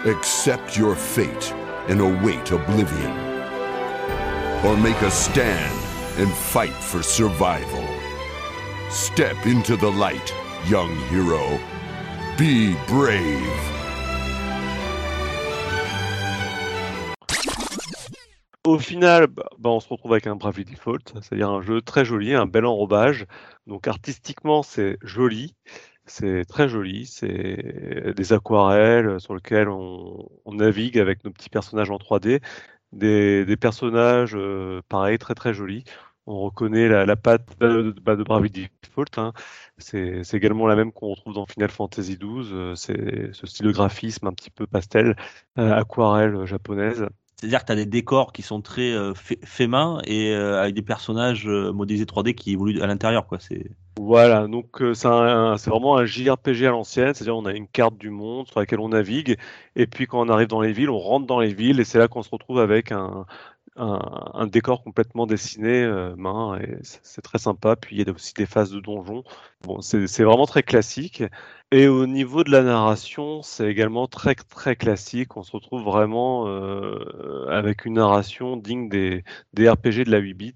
Accept 0.04 0.76
your 0.76 0.94
fate 0.94 1.54
and 1.88 2.00
await 2.00 2.52
oblivion. 2.52 3.12
Or 4.64 4.76
make 4.76 5.00
a 5.02 5.10
stand 5.10 5.72
and 6.18 6.30
fight 6.30 6.74
for 6.74 7.02
survival. 7.02 7.84
Step 8.90 9.46
into 9.46 9.76
the 9.76 9.90
light, 9.90 10.34
young 10.68 10.94
hero. 11.08 11.58
Be 12.38 12.76
brave. 12.86 13.16
Au 18.64 18.78
final, 18.78 19.28
bah, 19.28 19.44
bah, 19.58 19.70
on 19.70 19.80
se 19.80 19.88
retrouve 19.88 20.12
avec 20.12 20.26
un 20.26 20.36
Bravely 20.36 20.66
Default, 20.66 21.14
c'est-à-dire 21.14 21.48
un 21.48 21.62
jeu 21.62 21.80
très 21.80 22.04
joli, 22.04 22.34
un 22.34 22.44
bel 22.44 22.66
enrobage. 22.66 23.24
Donc 23.66 23.88
artistiquement, 23.88 24.62
c'est 24.62 24.98
joli, 25.00 25.54
c'est 26.04 26.44
très 26.44 26.68
joli, 26.68 27.06
c'est 27.06 28.12
des 28.14 28.32
aquarelles 28.34 29.18
sur 29.18 29.34
lesquelles 29.34 29.70
on, 29.70 30.28
navigue 30.52 30.98
avec 30.98 31.24
nos 31.24 31.30
petits 31.30 31.48
personnages 31.48 31.90
en 31.90 31.96
3D, 31.96 32.42
des, 32.92 33.56
personnages, 33.58 34.34
euh, 34.34 34.82
pareil, 34.90 35.16
très 35.16 35.34
très 35.34 35.54
jolis. 35.54 35.84
On 36.26 36.40
reconnaît 36.40 36.88
la, 36.88 37.16
patte 37.16 37.48
euh, 37.62 37.92
de, 37.92 38.00
bah, 38.00 38.16
de 38.16 38.24
Bravely 38.24 38.68
Default. 38.82 39.16
hein. 39.16 39.32
C'est 39.78 40.22
également 40.34 40.66
la 40.66 40.76
même 40.76 40.90
qu'on 40.92 41.08
retrouve 41.10 41.34
dans 41.34 41.46
Final 41.46 41.70
Fantasy 41.70 42.16
XII. 42.16 42.52
euh, 42.52 42.74
C'est 42.74 43.32
ce 43.32 43.46
style 43.46 43.66
de 43.66 43.72
graphisme 43.72 44.26
un 44.26 44.32
petit 44.32 44.50
peu 44.50 44.66
pastel, 44.66 45.16
euh, 45.58 45.74
aquarelle 45.74 46.46
japonaise. 46.46 47.06
C'est-à-dire 47.38 47.60
que 47.60 47.66
tu 47.66 47.72
as 47.72 47.76
des 47.76 47.86
décors 47.86 48.32
qui 48.32 48.40
sont 48.40 48.62
très 48.62 48.92
euh, 48.92 49.12
fait, 49.12 49.38
fait 49.44 49.66
main 49.66 50.00
et 50.06 50.34
euh, 50.34 50.60
avec 50.62 50.74
des 50.74 50.80
personnages 50.82 51.46
euh, 51.46 51.70
modélisés 51.70 52.06
3D 52.06 52.34
qui 52.34 52.52
évoluent 52.52 52.80
à 52.80 52.86
l'intérieur, 52.86 53.26
quoi. 53.26 53.38
C'est 53.38 53.70
Voilà, 54.00 54.46
donc 54.46 54.80
euh, 54.80 54.94
c'est 54.94 55.68
vraiment 55.68 55.98
un 55.98 56.06
JRPG 56.06 56.64
à 56.64 56.70
l'ancienne, 56.70 57.12
c'est-à-dire 57.12 57.36
on 57.36 57.44
a 57.44 57.52
une 57.52 57.68
carte 57.68 57.98
du 57.98 58.08
monde 58.08 58.46
sur 58.48 58.58
laquelle 58.58 58.80
on 58.80 58.88
navigue, 58.88 59.36
et 59.74 59.86
puis 59.86 60.06
quand 60.06 60.26
on 60.26 60.30
arrive 60.30 60.48
dans 60.48 60.62
les 60.62 60.72
villes, 60.72 60.88
on 60.88 60.98
rentre 60.98 61.26
dans 61.26 61.40
les 61.40 61.52
villes, 61.52 61.78
et 61.78 61.84
c'est 61.84 61.98
là 61.98 62.08
qu'on 62.08 62.22
se 62.22 62.30
retrouve 62.30 62.58
avec 62.58 62.90
un, 62.90 63.26
un, 63.76 64.30
un 64.34 64.46
décor 64.46 64.82
complètement 64.82 65.26
dessiné 65.26 65.82
euh, 65.82 66.14
main, 66.16 66.58
et 66.60 66.78
c'est 66.82 67.22
très 67.22 67.38
sympa. 67.38 67.76
Puis 67.76 67.96
il 67.96 68.06
y 68.06 68.10
a 68.10 68.12
aussi 68.12 68.34
des 68.34 68.46
phases 68.46 68.70
de 68.70 68.80
donjons. 68.80 69.24
Bon, 69.62 69.80
c'est 69.80 70.06
c'est 70.06 70.24
vraiment 70.24 70.46
très 70.46 70.62
classique. 70.62 71.22
Et 71.72 71.88
au 71.88 72.06
niveau 72.06 72.44
de 72.44 72.50
la 72.50 72.62
narration, 72.62 73.42
c'est 73.42 73.68
également 73.68 74.06
très 74.06 74.34
très 74.34 74.76
classique. 74.76 75.36
On 75.36 75.42
se 75.42 75.52
retrouve 75.52 75.82
vraiment 75.82 76.46
euh, 76.48 77.46
avec 77.48 77.84
une 77.84 77.94
narration 77.94 78.56
digne 78.56 78.88
des, 78.88 79.24
des 79.52 79.68
RPG 79.68 80.04
de 80.04 80.10
la 80.10 80.18
8 80.18 80.34
bits. 80.34 80.54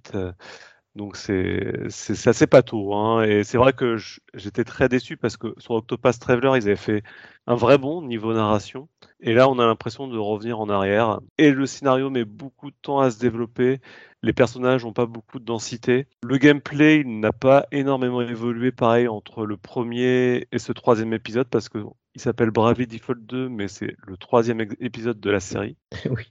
Donc 0.97 1.17
c'est 1.17 1.87
assez 2.27 2.47
pato. 2.47 2.95
Hein. 2.95 3.23
Et 3.23 3.45
c'est 3.45 3.59
vrai 3.59 3.73
que 3.73 3.97
j'étais 4.35 4.65
très 4.65 4.89
déçu 4.89 5.17
parce 5.17 5.37
que 5.37 5.55
sur 5.59 5.73
Octopath 5.73 6.19
Traveler, 6.19 6.53
ils 6.57 6.67
avaient 6.67 6.77
fait 6.77 7.03
un 7.47 7.55
vrai 7.55 7.79
bon 7.79 8.03
niveau 8.03 8.33
narration. 8.33 8.89
Et 9.21 9.33
là, 9.33 9.49
on 9.49 9.59
a 9.59 9.67
l'impression 9.67 10.09
de 10.09 10.19
revenir 10.19 10.61
en 10.61 10.69
arrière. 10.69 11.21
Et 11.39 11.53
le 11.53 11.67
scénario 11.67 12.11
met 12.11 12.25
beaucoup 12.25 12.71
de 12.71 12.77
temps 12.83 13.01
à 13.01 13.11
se 13.11 13.19
développer. 13.19 13.81
Les 14.23 14.33
personnages 14.33 14.85
n'ont 14.85 14.93
pas 14.93 15.07
beaucoup 15.07 15.39
de 15.39 15.45
densité. 15.45 16.07
Le 16.23 16.39
gameplay 16.39 17.05
n'a 17.05 17.33
pas 17.33 17.67
énormément 17.73 18.21
évolué, 18.21 18.73
pareil, 18.73 19.09
entre 19.09 19.47
le 19.47 19.57
premier 19.57 20.47
et 20.53 20.59
ce 20.59 20.73
troisième 20.73 21.13
épisode, 21.13 21.49
parce 21.49 21.69
que 21.69 21.79
il 22.15 22.21
s'appelle 22.21 22.51
Bravely 22.51 22.87
Default 22.87 23.21
2, 23.21 23.49
mais 23.49 23.69
c'est 23.69 23.95
le 24.07 24.17
troisième 24.17 24.61
épisode 24.81 25.21
de 25.21 25.31
la 25.31 25.39
série. 25.41 25.77
oui. 26.11 26.25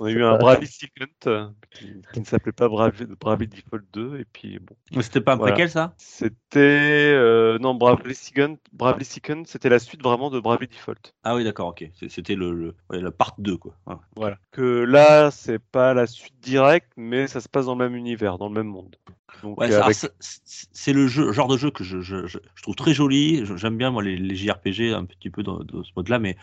On 0.00 0.06
a 0.06 0.10
eu 0.10 0.24
un 0.24 0.36
Bravely 0.38 0.66
Second 0.66 1.06
euh, 1.26 1.48
qui, 1.70 1.92
qui 2.12 2.20
ne 2.20 2.24
s'appelait 2.24 2.52
pas 2.52 2.68
Bravely, 2.68 3.06
Bravely 3.20 3.46
Default 3.46 3.84
2, 3.92 4.18
et 4.18 4.24
puis 4.24 4.58
bon. 4.58 4.74
Mais 4.94 5.02
C'était 5.02 5.20
pas 5.20 5.34
un 5.34 5.36
Voilà. 5.36 5.52
préquel, 5.52 5.70
ça? 5.70 5.94
C'était 5.98 7.12
euh, 7.14 7.58
non 7.58 7.74
Bravely 7.74 8.14
Second, 8.14 8.58
Bravely 8.72 9.04
Second, 9.04 9.42
c'était 9.46 9.68
la 9.68 9.78
suite 9.78 10.02
vraiment 10.02 10.30
de 10.30 10.40
Bravely 10.40 10.66
Default. 10.66 11.12
Ah 11.22 11.36
oui, 11.36 11.44
d'accord, 11.44 11.68
ok. 11.68 11.88
C'était 12.08 12.34
le, 12.34 12.52
le, 12.52 12.74
ouais, 12.90 13.00
la 13.00 13.12
part 13.12 13.34
2, 13.38 13.56
quoi. 13.56 13.76
Ouais. 13.86 13.94
Voilà. 14.16 14.38
Que 14.50 14.82
là, 14.84 15.30
c'est 15.30 15.60
pas 15.60 15.94
la 15.94 16.06
suite 16.08 16.34
directe, 16.40 16.90
mais 16.96 17.28
ça 17.28 17.40
se 17.40 17.48
passe 17.48 17.66
dans 17.66 17.76
le 17.76 17.84
même 17.88 17.96
univers, 17.96 18.38
dans 18.38 18.48
le 18.48 18.54
même 18.54 18.66
monde. 18.66 18.96
Ouais, 19.42 19.72
euh, 19.72 19.82
avec 19.82 19.96
c'est- 20.20 20.92
le 20.92 21.06
jeu, 21.06 21.32
genre 21.32 21.48
de 21.48 21.56
jeu 21.56 21.70
que 21.70 21.84
je, 21.84 22.00
je, 22.00 22.26
je, 22.26 22.38
je 22.54 22.62
trouve 22.62 22.74
très 22.76 22.94
joli. 22.94 23.44
J'aime 23.56 23.76
bien 23.76 23.90
moi 23.90 24.02
les, 24.02 24.16
les 24.16 24.34
JRPG 24.36 24.92
un 24.92 25.04
petit 25.04 25.30
peu 25.30 25.42
dans, 25.42 25.58
dans 25.60 25.82
ce 25.84 25.90
mode-là, 25.96 26.18
mais 26.18 26.36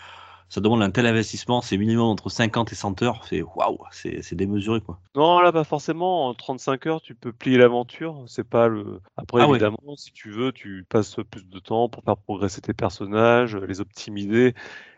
ça 0.50 0.62
demande 0.62 0.82
un 0.82 0.92
tel 0.92 1.06
investissement. 1.06 1.62
C'est 1.62 1.78
minimum 1.78 2.06
entre 2.08 2.30
50 2.30 2.72
et 2.72 2.76
100 2.76 3.02
heures. 3.02 3.26
C'est 3.26 3.42
waouh, 3.42 3.78
c'est 3.92 4.36
démesuré 4.36 4.82
quoi. 4.82 5.00
Non, 5.16 5.40
là, 5.42 5.52
pas 5.52 5.64
forcément. 5.64 6.28
En 6.28 6.34
35 6.34 6.86
heures, 6.86 7.02
tu 7.02 7.16
peux 7.16 7.34
plier 7.34 7.58
l'aventure. 7.58 8.24
C'est 8.28 8.48
pas 8.48 8.68
le. 8.68 9.02
Après, 9.18 9.42
Ah 9.42 9.46
ouais. 9.48 9.56
évidemment, 9.56 9.96
si 9.96 10.12
tu 10.14 10.32
veux, 10.32 10.52
tu 10.52 10.86
passes 10.88 11.16
plus 11.30 11.46
de 11.48 11.60
temps 11.60 11.90
pour 11.90 12.04
faire 12.04 12.18
progresser 12.18 12.62
tes 12.62 12.74
personnages, 12.74 13.56
les 13.58 13.82
optimiser, 13.82 14.54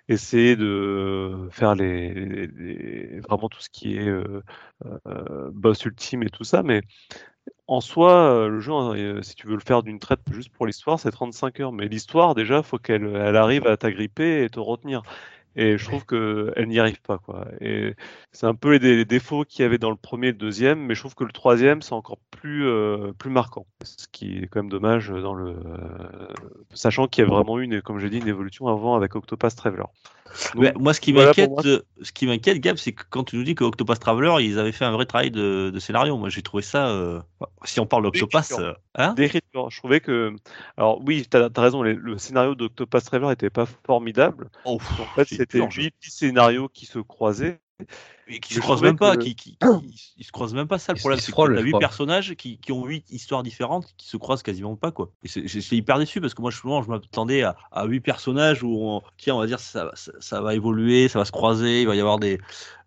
essayer 0.09 0.55
de 0.55 1.47
faire 1.51 1.75
les, 1.75 2.13
les- 2.13 2.47
les- 2.47 3.19
vraiment 3.21 3.49
tout 3.49 3.61
ce 3.61 3.69
qui 3.69 3.95
est 3.97 4.07
euh, 4.07 4.43
euh, 5.07 5.49
boss 5.53 5.83
ultime 5.85 6.23
et 6.23 6.29
tout 6.29 6.43
ça. 6.43 6.63
Mais 6.63 6.81
en 7.67 7.81
soi, 7.81 8.11
euh, 8.13 8.49
le 8.49 8.59
jeu, 8.59 8.71
hein, 8.73 8.95
euh, 8.95 9.21
si 9.21 9.35
tu 9.35 9.47
veux 9.47 9.55
le 9.55 9.61
faire 9.61 9.83
d'une 9.83 9.99
traite 9.99 10.21
juste 10.31 10.49
pour 10.51 10.65
l'histoire, 10.65 10.99
c'est 10.99 11.11
35 11.11 11.59
heures. 11.59 11.71
Mais 11.71 11.87
l'histoire, 11.87 12.35
déjà, 12.35 12.63
faut 12.63 12.77
qu'elle 12.77 13.05
elle 13.15 13.35
arrive 13.35 13.67
à 13.67 13.77
t'agripper 13.77 14.43
et 14.43 14.49
te 14.49 14.59
retenir. 14.59 15.03
Et 15.55 15.77
je 15.77 15.85
trouve 15.85 16.05
qu'elle 16.05 16.67
n'y 16.67 16.79
arrive 16.79 17.01
pas, 17.01 17.17
quoi. 17.19 17.47
Et 17.61 17.95
c'est 18.31 18.47
un 18.47 18.55
peu 18.55 18.71
les, 18.73 18.79
dé- 18.79 18.95
les 18.97 19.05
défauts 19.05 19.43
qu'il 19.45 19.63
y 19.63 19.65
avait 19.65 19.79
dans 19.79 19.89
le 19.91 19.97
premier 19.97 20.27
et 20.29 20.31
le 20.31 20.37
deuxième, 20.37 20.79
mais 20.85 20.95
je 20.95 21.01
trouve 21.01 21.15
que 21.15 21.23
le 21.25 21.31
troisième, 21.33 21.81
c'est 21.81 21.93
encore 21.93 22.19
plus, 22.31 22.65
euh, 22.67 23.13
plus 23.13 23.31
marquant. 23.31 23.67
Ce 23.83 24.07
qui 24.11 24.37
est 24.39 24.47
quand 24.47 24.61
même 24.61 24.69
dommage 24.71 25.09
dans 25.09 25.33
le, 25.33 25.51
euh, 25.51 26.27
sachant 26.73 27.07
qu'il 27.07 27.23
y 27.23 27.27
a 27.27 27.29
vraiment 27.29 27.59
eu, 27.59 27.63
une, 27.65 27.81
comme 27.81 27.99
j'ai 27.99 28.09
dit, 28.09 28.19
une 28.19 28.27
évolution 28.27 28.67
avant 28.67 28.95
avec 28.95 29.15
Octopath 29.15 29.55
Traveler. 29.55 29.83
Donc, 30.55 30.75
moi, 30.77 30.93
ce 30.93 31.01
qui 31.01 31.11
voilà 31.11 31.27
m'inquiète, 31.27 31.49
ce 32.01 32.11
qui 32.11 32.27
m'inquiète, 32.27 32.59
Gab, 32.59 32.77
c'est 32.77 32.93
que 32.93 33.03
quand 33.09 33.23
tu 33.23 33.35
nous 33.37 33.43
dis 33.43 33.55
que 33.55 33.63
Octopath 33.63 33.99
Traveler, 33.99 34.35
ils 34.41 34.59
avaient 34.59 34.71
fait 34.71 34.85
un 34.85 34.91
vrai 34.91 35.05
travail 35.05 35.31
de, 35.31 35.69
de 35.73 35.79
scénario. 35.79 36.17
Moi, 36.17 36.29
j'ai 36.29 36.41
trouvé 36.41 36.63
ça. 36.63 36.89
euh, 36.89 37.19
Si 37.63 37.79
on 37.79 37.85
parle 37.85 38.03
d'Octopath, 38.03 38.49
D'écriture. 38.49 38.59
euh, 38.59 38.73
hein? 38.95 39.15
Je 39.17 39.77
trouvais 39.77 39.99
que, 39.99 40.33
alors 40.77 41.01
oui, 41.05 41.25
tu 41.29 41.37
as, 41.37 41.49
raison, 41.57 41.83
les- 41.83 41.93
le 41.93 42.17
scénario 42.17 42.55
d'Octopath 42.55 43.05
Traveler 43.05 43.29
n'était 43.29 43.49
pas 43.49 43.65
formidable. 43.85 44.49
Oh, 44.65 44.79
En 44.99 45.05
fait, 45.15 45.27
c'était 45.27 45.59
huit 45.59 45.91
petits 45.91 46.11
scénarios 46.11 46.69
qui 46.69 46.85
se 46.85 46.99
croisaient. 46.99 47.59
Et 48.31 48.39
qui 48.39 48.53
se 48.53 48.59
croisent 48.59 48.83
même 48.83 48.97
pas, 48.97 49.17
qui, 49.17 49.35
qui, 49.35 49.57
qui- 49.57 50.13
ils 50.17 50.23
se 50.25 50.31
croisent 50.31 50.53
même 50.53 50.67
pas. 50.67 50.77
Ça, 50.77 50.93
le 50.93 50.99
problème, 50.99 51.19
c'est 51.19 51.31
que 51.31 51.61
huit 51.61 51.71
crois. 51.71 51.79
personnages 51.79 52.35
qui, 52.35 52.57
qui 52.59 52.71
ont 52.71 52.85
huit 52.85 53.03
histoires 53.09 53.41
différentes, 53.43 53.93
qui 53.97 54.07
se 54.07 54.17
croisent 54.17 54.43
quasiment 54.43 54.75
pas, 54.75 54.91
quoi. 54.91 55.09
Et 55.23 55.27
j'étais 55.47 55.75
hyper 55.75 55.97
déçu 55.97 56.21
parce 56.21 56.33
que 56.33 56.41
moi, 56.41 56.51
souvent, 56.51 56.81
je 56.83 56.89
m'attendais 56.89 57.41
à, 57.43 57.55
à 57.71 57.85
huit 57.85 58.01
personnages 58.01 58.63
où, 58.63 58.69
on, 58.79 59.01
tiens, 59.17 59.35
on 59.35 59.39
va 59.39 59.47
dire, 59.47 59.59
ça, 59.59 59.91
ça, 59.95 60.11
ça 60.19 60.41
va 60.41 60.53
évoluer, 60.53 61.07
ça 61.07 61.17
va 61.19 61.25
se 61.25 61.31
croiser, 61.31 61.81
il 61.81 61.87
va 61.87 61.95
y 61.95 61.99
avoir 61.99 62.19
des, 62.19 62.39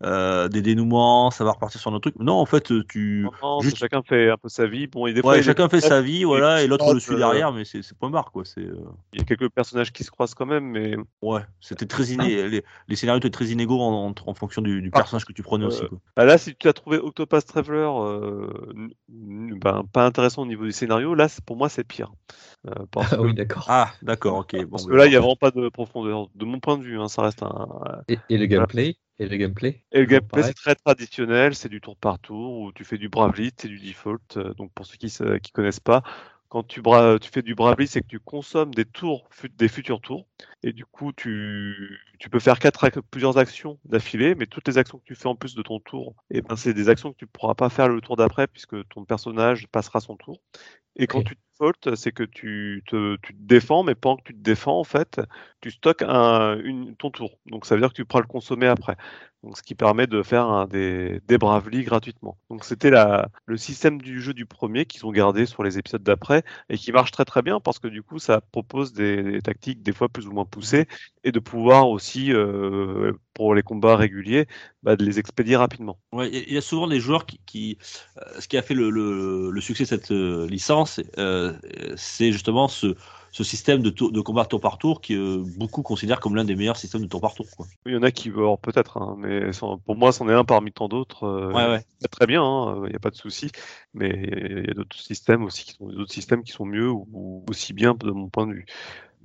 euh, 0.04 0.48
des 0.48 0.62
dénouements, 0.62 1.30
ça 1.30 1.44
va 1.44 1.52
repartir 1.52 1.80
sur 1.80 1.90
notre 1.90 2.10
truc. 2.10 2.22
Non, 2.22 2.34
en 2.34 2.46
fait, 2.46 2.72
tu, 2.88 3.26
Non, 3.42 3.60
Juste- 3.60 3.78
Chacun 3.78 4.02
fait 4.02 4.30
un 4.30 4.36
peu 4.36 4.48
sa 4.48 4.66
vie. 4.66 4.86
Bon, 4.86 5.06
et 5.06 5.12
des 5.12 5.22
fois, 5.22 5.32
ouais, 5.32 5.42
chacun 5.42 5.68
fait 5.68 5.80
sa 5.80 6.00
vie, 6.00 6.22
voilà, 6.24 6.62
et 6.62 6.66
l'autre 6.68 6.94
le 6.94 7.00
suit 7.00 7.14
euh, 7.14 7.18
derrière, 7.18 7.52
mais 7.52 7.64
c'est 7.64 7.82
c'est 7.82 7.96
point 7.98 8.10
barre, 8.10 8.30
quoi. 8.30 8.44
C'est 8.44 8.60
euh, 8.60 8.76
Il 9.12 9.18
y 9.18 9.22
a 9.22 9.24
quelques 9.24 9.48
personnages 9.50 9.92
qui 9.92 10.04
se 10.04 10.10
croisent 10.10 10.34
quand 10.34 10.46
même, 10.46 10.64
mais 10.64 10.96
ouais, 11.20 11.40
c'était 11.60 11.86
très 11.86 12.04
iné 12.10 12.48
les, 12.48 12.62
les 12.88 12.96
scénarios 12.96 13.18
étaient 13.18 13.30
très 13.30 13.46
inégaux 13.46 13.80
en, 13.80 14.08
en, 14.08 14.14
en 14.26 14.34
fonction 14.34 14.62
du, 14.62 14.80
du 14.82 14.90
Par 14.90 15.02
personnage 15.02 15.24
que 15.24 15.31
tu 15.32 15.42
prenais 15.42 15.64
aussi, 15.64 15.84
euh, 15.84 15.88
quoi. 15.88 15.98
Bah 16.16 16.24
là, 16.24 16.38
si 16.38 16.54
tu 16.54 16.68
as 16.68 16.72
trouvé 16.72 16.98
Octopath 16.98 17.46
Traveler 17.46 17.88
euh, 17.88 18.48
ben, 19.08 19.84
pas 19.92 20.04
intéressant 20.04 20.42
au 20.42 20.46
niveau 20.46 20.64
du 20.64 20.72
scénario, 20.72 21.14
là, 21.14 21.28
pour 21.46 21.56
moi, 21.56 21.68
c'est 21.68 21.84
pire. 21.84 22.12
Euh, 22.66 22.72
parce 22.90 23.12
Ah 23.12 23.16
que, 23.16 23.22
oui, 23.22 23.34
d'accord. 23.34 23.66
Ah, 23.68 23.92
d'accord, 24.02 24.38
ok. 24.38 24.56
Bon, 24.56 24.68
parce 24.70 24.86
que 24.86 24.90
ben, 24.90 24.96
là, 24.96 25.06
il 25.06 25.10
n'y 25.10 25.16
a 25.16 25.20
vraiment 25.20 25.36
pas 25.36 25.50
de 25.50 25.68
profondeur. 25.68 26.28
De 26.34 26.44
mon 26.44 26.60
point 26.60 26.78
de 26.78 26.82
vue, 26.82 27.00
hein, 27.00 27.08
ça 27.08 27.22
reste 27.22 27.42
un. 27.42 27.68
Et, 28.08 28.18
et 28.28 28.38
le 28.38 28.46
gameplay? 28.46 28.96
Et 29.18 29.26
le 29.26 29.36
gameplay? 29.36 29.84
Et 29.92 30.00
le 30.00 30.06
gameplay, 30.06 30.42
c'est 30.42 30.54
très 30.54 30.74
traditionnel, 30.74 31.54
c'est 31.54 31.68
du 31.68 31.80
tour 31.80 31.96
par 31.96 32.18
tour, 32.18 32.60
où 32.60 32.72
tu 32.72 32.84
fais 32.84 32.98
du 32.98 33.08
Bravely, 33.08 33.52
c'est 33.56 33.68
du 33.68 33.78
default. 33.78 34.38
Donc, 34.56 34.72
pour 34.72 34.86
ceux 34.86 34.96
qui 34.96 35.14
ne 35.20 35.38
connaissent 35.52 35.80
pas, 35.80 36.02
quand 36.52 36.64
tu, 36.64 36.82
bra- 36.82 37.18
tu 37.18 37.30
fais 37.30 37.40
du 37.40 37.54
Bravely, 37.54 37.86
c'est 37.86 38.02
que 38.02 38.06
tu 38.06 38.20
consommes 38.20 38.74
des 38.74 38.84
tours, 38.84 39.26
des 39.56 39.68
futurs 39.68 40.02
tours. 40.02 40.26
Et 40.62 40.74
du 40.74 40.84
coup, 40.84 41.10
tu, 41.14 41.98
tu 42.18 42.28
peux 42.28 42.40
faire 42.40 42.58
quatre, 42.58 42.90
plusieurs 43.00 43.38
actions 43.38 43.78
d'affilée, 43.86 44.34
mais 44.34 44.44
toutes 44.44 44.68
les 44.68 44.76
actions 44.76 44.98
que 44.98 45.04
tu 45.06 45.14
fais 45.14 45.28
en 45.28 45.34
plus 45.34 45.54
de 45.54 45.62
ton 45.62 45.80
tour, 45.80 46.14
et 46.30 46.42
ben, 46.42 46.54
c'est 46.56 46.74
des 46.74 46.90
actions 46.90 47.10
que 47.10 47.16
tu 47.16 47.24
ne 47.24 47.30
pourras 47.30 47.54
pas 47.54 47.70
faire 47.70 47.88
le 47.88 48.02
tour 48.02 48.16
d'après, 48.16 48.46
puisque 48.48 48.86
ton 48.88 49.06
personnage 49.06 49.66
passera 49.68 50.00
son 50.00 50.18
tour. 50.18 50.42
Et 50.96 51.06
quand 51.06 51.22
tu 51.22 51.38
c'est 51.94 52.12
que 52.12 52.24
tu 52.24 52.82
te, 52.86 53.16
défends, 53.34 53.82
mais 53.82 53.94
pendant 53.94 54.16
que 54.16 54.24
tu 54.24 54.34
te 54.34 54.42
défends, 54.42 54.78
en 54.78 54.84
fait, 54.84 55.20
tu 55.60 55.70
stockes 55.70 56.02
un, 56.02 56.58
ton 56.98 57.10
tour. 57.10 57.38
Donc 57.46 57.66
ça 57.66 57.74
veut 57.74 57.80
dire 57.80 57.90
que 57.90 57.94
tu 57.94 58.04
pourras 58.04 58.22
le 58.22 58.26
consommer 58.26 58.66
après. 58.66 58.96
Donc 59.42 59.56
ce 59.56 59.62
qui 59.62 59.74
permet 59.74 60.06
de 60.06 60.22
faire 60.22 60.68
des, 60.68 61.20
des 61.26 61.38
gratuitement. 61.84 62.38
Donc 62.48 62.64
c'était 62.64 62.92
le 63.46 63.56
système 63.56 64.00
du 64.00 64.20
jeu 64.20 64.34
du 64.34 64.46
premier 64.46 64.86
qu'ils 64.86 65.04
ont 65.04 65.10
gardé 65.10 65.46
sur 65.46 65.64
les 65.64 65.78
épisodes 65.78 66.02
d'après 66.02 66.44
et 66.68 66.78
qui 66.78 66.92
marche 66.92 67.10
très 67.10 67.24
très 67.24 67.42
bien 67.42 67.58
parce 67.58 67.80
que 67.80 67.88
du 67.88 68.02
coup 68.02 68.20
ça 68.20 68.40
propose 68.40 68.92
des 68.92 69.40
tactiques 69.42 69.82
des 69.82 69.92
fois 69.92 70.08
plus 70.08 70.28
ou 70.28 70.32
moins 70.32 70.44
poussées 70.44 70.86
et 71.24 71.32
de 71.32 71.38
pouvoir 71.38 71.88
aussi 71.88 72.32
euh, 72.32 73.12
pour 73.34 73.54
les 73.54 73.62
combats 73.62 73.96
réguliers 73.96 74.46
bah, 74.82 74.96
de 74.96 75.04
les 75.04 75.18
expédier 75.18 75.56
rapidement. 75.56 75.98
Ouais, 76.12 76.28
il 76.32 76.52
y 76.52 76.56
a- 76.56 76.60
souvent 76.60 76.86
des 76.86 77.00
joueurs 77.00 77.26
qui, 77.26 77.40
qui 77.46 77.78
euh, 78.18 78.40
ce 78.40 78.48
qui 78.48 78.56
a 78.56 78.62
fait 78.62 78.74
le, 78.74 78.90
le, 78.90 79.50
le 79.50 79.60
succès 79.60 79.84
de 79.84 79.88
cette 79.88 80.10
euh, 80.10 80.46
licence, 80.48 81.00
c'est 81.96 82.32
justement 82.32 82.68
ce, 82.68 82.94
ce 83.30 83.44
système 83.44 83.82
de, 83.82 83.90
tour- 83.90 84.12
de 84.12 84.20
combat 84.20 84.44
tour 84.44 84.60
par 84.60 84.78
tour 84.78 85.00
qui 85.00 85.14
euh, 85.14 85.42
beaucoup 85.56 85.82
considèrent 85.82 86.20
comme 86.20 86.36
l'un 86.36 86.44
des 86.44 86.54
meilleurs 86.54 86.76
systèmes 86.76 87.02
de 87.02 87.06
tour 87.06 87.20
par 87.20 87.34
tour. 87.34 87.46
Quoi. 87.56 87.66
Il 87.86 87.92
y 87.92 87.96
en 87.96 88.02
a 88.02 88.10
qui, 88.10 88.28
alors 88.28 88.58
peut-être, 88.58 88.98
hein, 88.98 89.16
mais 89.18 89.52
sans- 89.52 89.78
pour 89.78 89.96
moi 89.96 90.12
c'en 90.12 90.28
est 90.28 90.34
un 90.34 90.44
parmi 90.44 90.72
tant 90.72 90.88
d'autres. 90.88 91.24
euh, 91.24 91.52
Ouais, 91.52 91.66
ouais. 91.68 91.84
Très 92.10 92.26
bien, 92.26 92.42
il 92.84 92.90
n'y 92.90 92.96
a 92.96 92.98
pas 92.98 93.10
de 93.10 93.16
souci, 93.16 93.50
mais 93.94 94.10
il 94.10 94.66
y 94.66 94.70
a 94.70 94.74
d'autres 94.74 94.98
systèmes 94.98 95.44
aussi 95.44 95.64
qui 95.64 95.72
sont 95.74 95.86
d'autres 95.86 96.12
systèmes 96.12 96.42
qui 96.42 96.52
sont 96.52 96.66
mieux 96.66 96.90
ou, 96.90 97.08
ou 97.12 97.44
aussi 97.48 97.72
bien 97.72 97.94
de 97.94 98.10
mon 98.10 98.28
point 98.28 98.46
de 98.46 98.54
vue. 98.54 98.66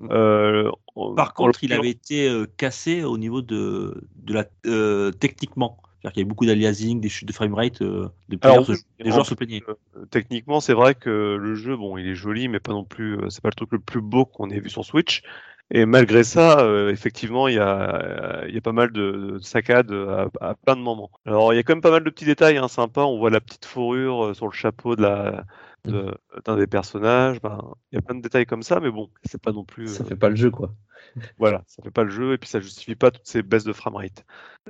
Euh, 0.03 0.71
en- 0.95 1.15
Par 1.15 1.33
contre, 1.33 1.63
il 1.63 1.73
avait 1.73 1.89
été 1.89 2.29
euh, 2.29 2.45
cassé 2.57 3.03
au 3.03 3.17
niveau 3.17 3.41
de, 3.41 4.03
de 4.15 4.33
la 4.33 4.45
euh, 4.65 5.11
techniquement. 5.11 5.79
C'est-à-dire 6.01 6.13
qu'il 6.13 6.21
y 6.21 6.23
avait 6.23 6.29
beaucoup 6.29 6.45
d'aliasing, 6.45 7.01
des 7.01 7.09
chutes 7.09 7.27
de 7.27 7.33
framerate, 7.33 7.81
euh, 7.81 8.07
des, 8.29 8.37
Alors, 8.41 8.65
se- 8.65 8.73
des 8.99 9.11
joueurs 9.11 9.25
plaignaient. 9.35 9.63
euh, 9.67 10.05
techniquement, 10.11 10.59
c'est 10.59 10.73
vrai 10.73 10.95
que 10.95 11.09
le 11.39 11.55
jeu, 11.55 11.75
bon, 11.75 11.97
il 11.97 12.07
est 12.07 12.15
joli, 12.15 12.47
mais 12.47 12.59
pas 12.59 12.71
non 12.73 12.83
plus, 12.85 13.17
euh, 13.17 13.29
c'est 13.29 13.41
pas 13.41 13.49
le 13.49 13.55
truc 13.55 13.71
le 13.71 13.79
plus 13.79 14.01
beau 14.01 14.25
qu'on 14.25 14.49
ait 14.49 14.59
vu 14.59 14.69
sur 14.69 14.85
Switch. 14.85 15.23
Et 15.69 15.85
malgré 15.85 16.23
ça, 16.23 16.59
euh, 16.61 16.91
effectivement, 16.91 17.47
il 17.49 17.55
y 17.55 17.59
a, 17.59 18.45
y 18.47 18.57
a 18.57 18.61
pas 18.61 18.71
mal 18.71 18.91
de, 18.91 19.31
de 19.37 19.39
saccades 19.39 19.91
à, 19.91 20.29
à 20.39 20.55
plein 20.55 20.75
de 20.77 20.81
moments. 20.81 21.11
Alors, 21.25 21.53
il 21.53 21.57
y 21.57 21.59
a 21.59 21.63
quand 21.63 21.73
même 21.73 21.81
pas 21.81 21.91
mal 21.91 22.03
de 22.03 22.09
petits 22.09 22.25
détails 22.25 22.57
hein, 22.57 22.67
sympas. 22.69 23.03
On 23.05 23.17
voit 23.17 23.29
la 23.29 23.41
petite 23.41 23.65
fourrure 23.65 24.27
euh, 24.27 24.33
sur 24.33 24.45
le 24.47 24.53
chapeau 24.53 24.95
de 24.95 25.01
la 25.01 25.45
de- 25.91 26.17
d'un 26.45 26.57
des 26.57 26.67
personnages. 26.67 27.41
Ben, 27.41 27.59
il 27.91 27.95
y 27.95 27.97
a 27.97 28.01
plein 28.01 28.15
de 28.15 28.21
détails 28.21 28.45
comme 28.45 28.63
ça, 28.63 28.79
mais 28.79 28.91
bon, 28.91 29.09
c'est 29.25 29.41
pas 29.41 29.51
non 29.51 29.63
plus. 29.63 29.87
Ça 29.87 30.03
euh, 30.03 30.07
fait 30.07 30.15
pas 30.15 30.29
le 30.29 30.35
jeu, 30.35 30.51
quoi. 30.51 30.73
Voilà, 31.37 31.63
ça 31.67 31.83
fait 31.83 31.91
pas 31.91 32.03
le 32.03 32.09
jeu 32.09 32.33
et 32.33 32.37
puis 32.37 32.49
ça 32.49 32.59
justifie 32.59 32.95
pas 32.95 33.11
toutes 33.11 33.27
ces 33.27 33.43
baisses 33.43 33.63
de 33.63 33.73
framerate. 33.73 34.25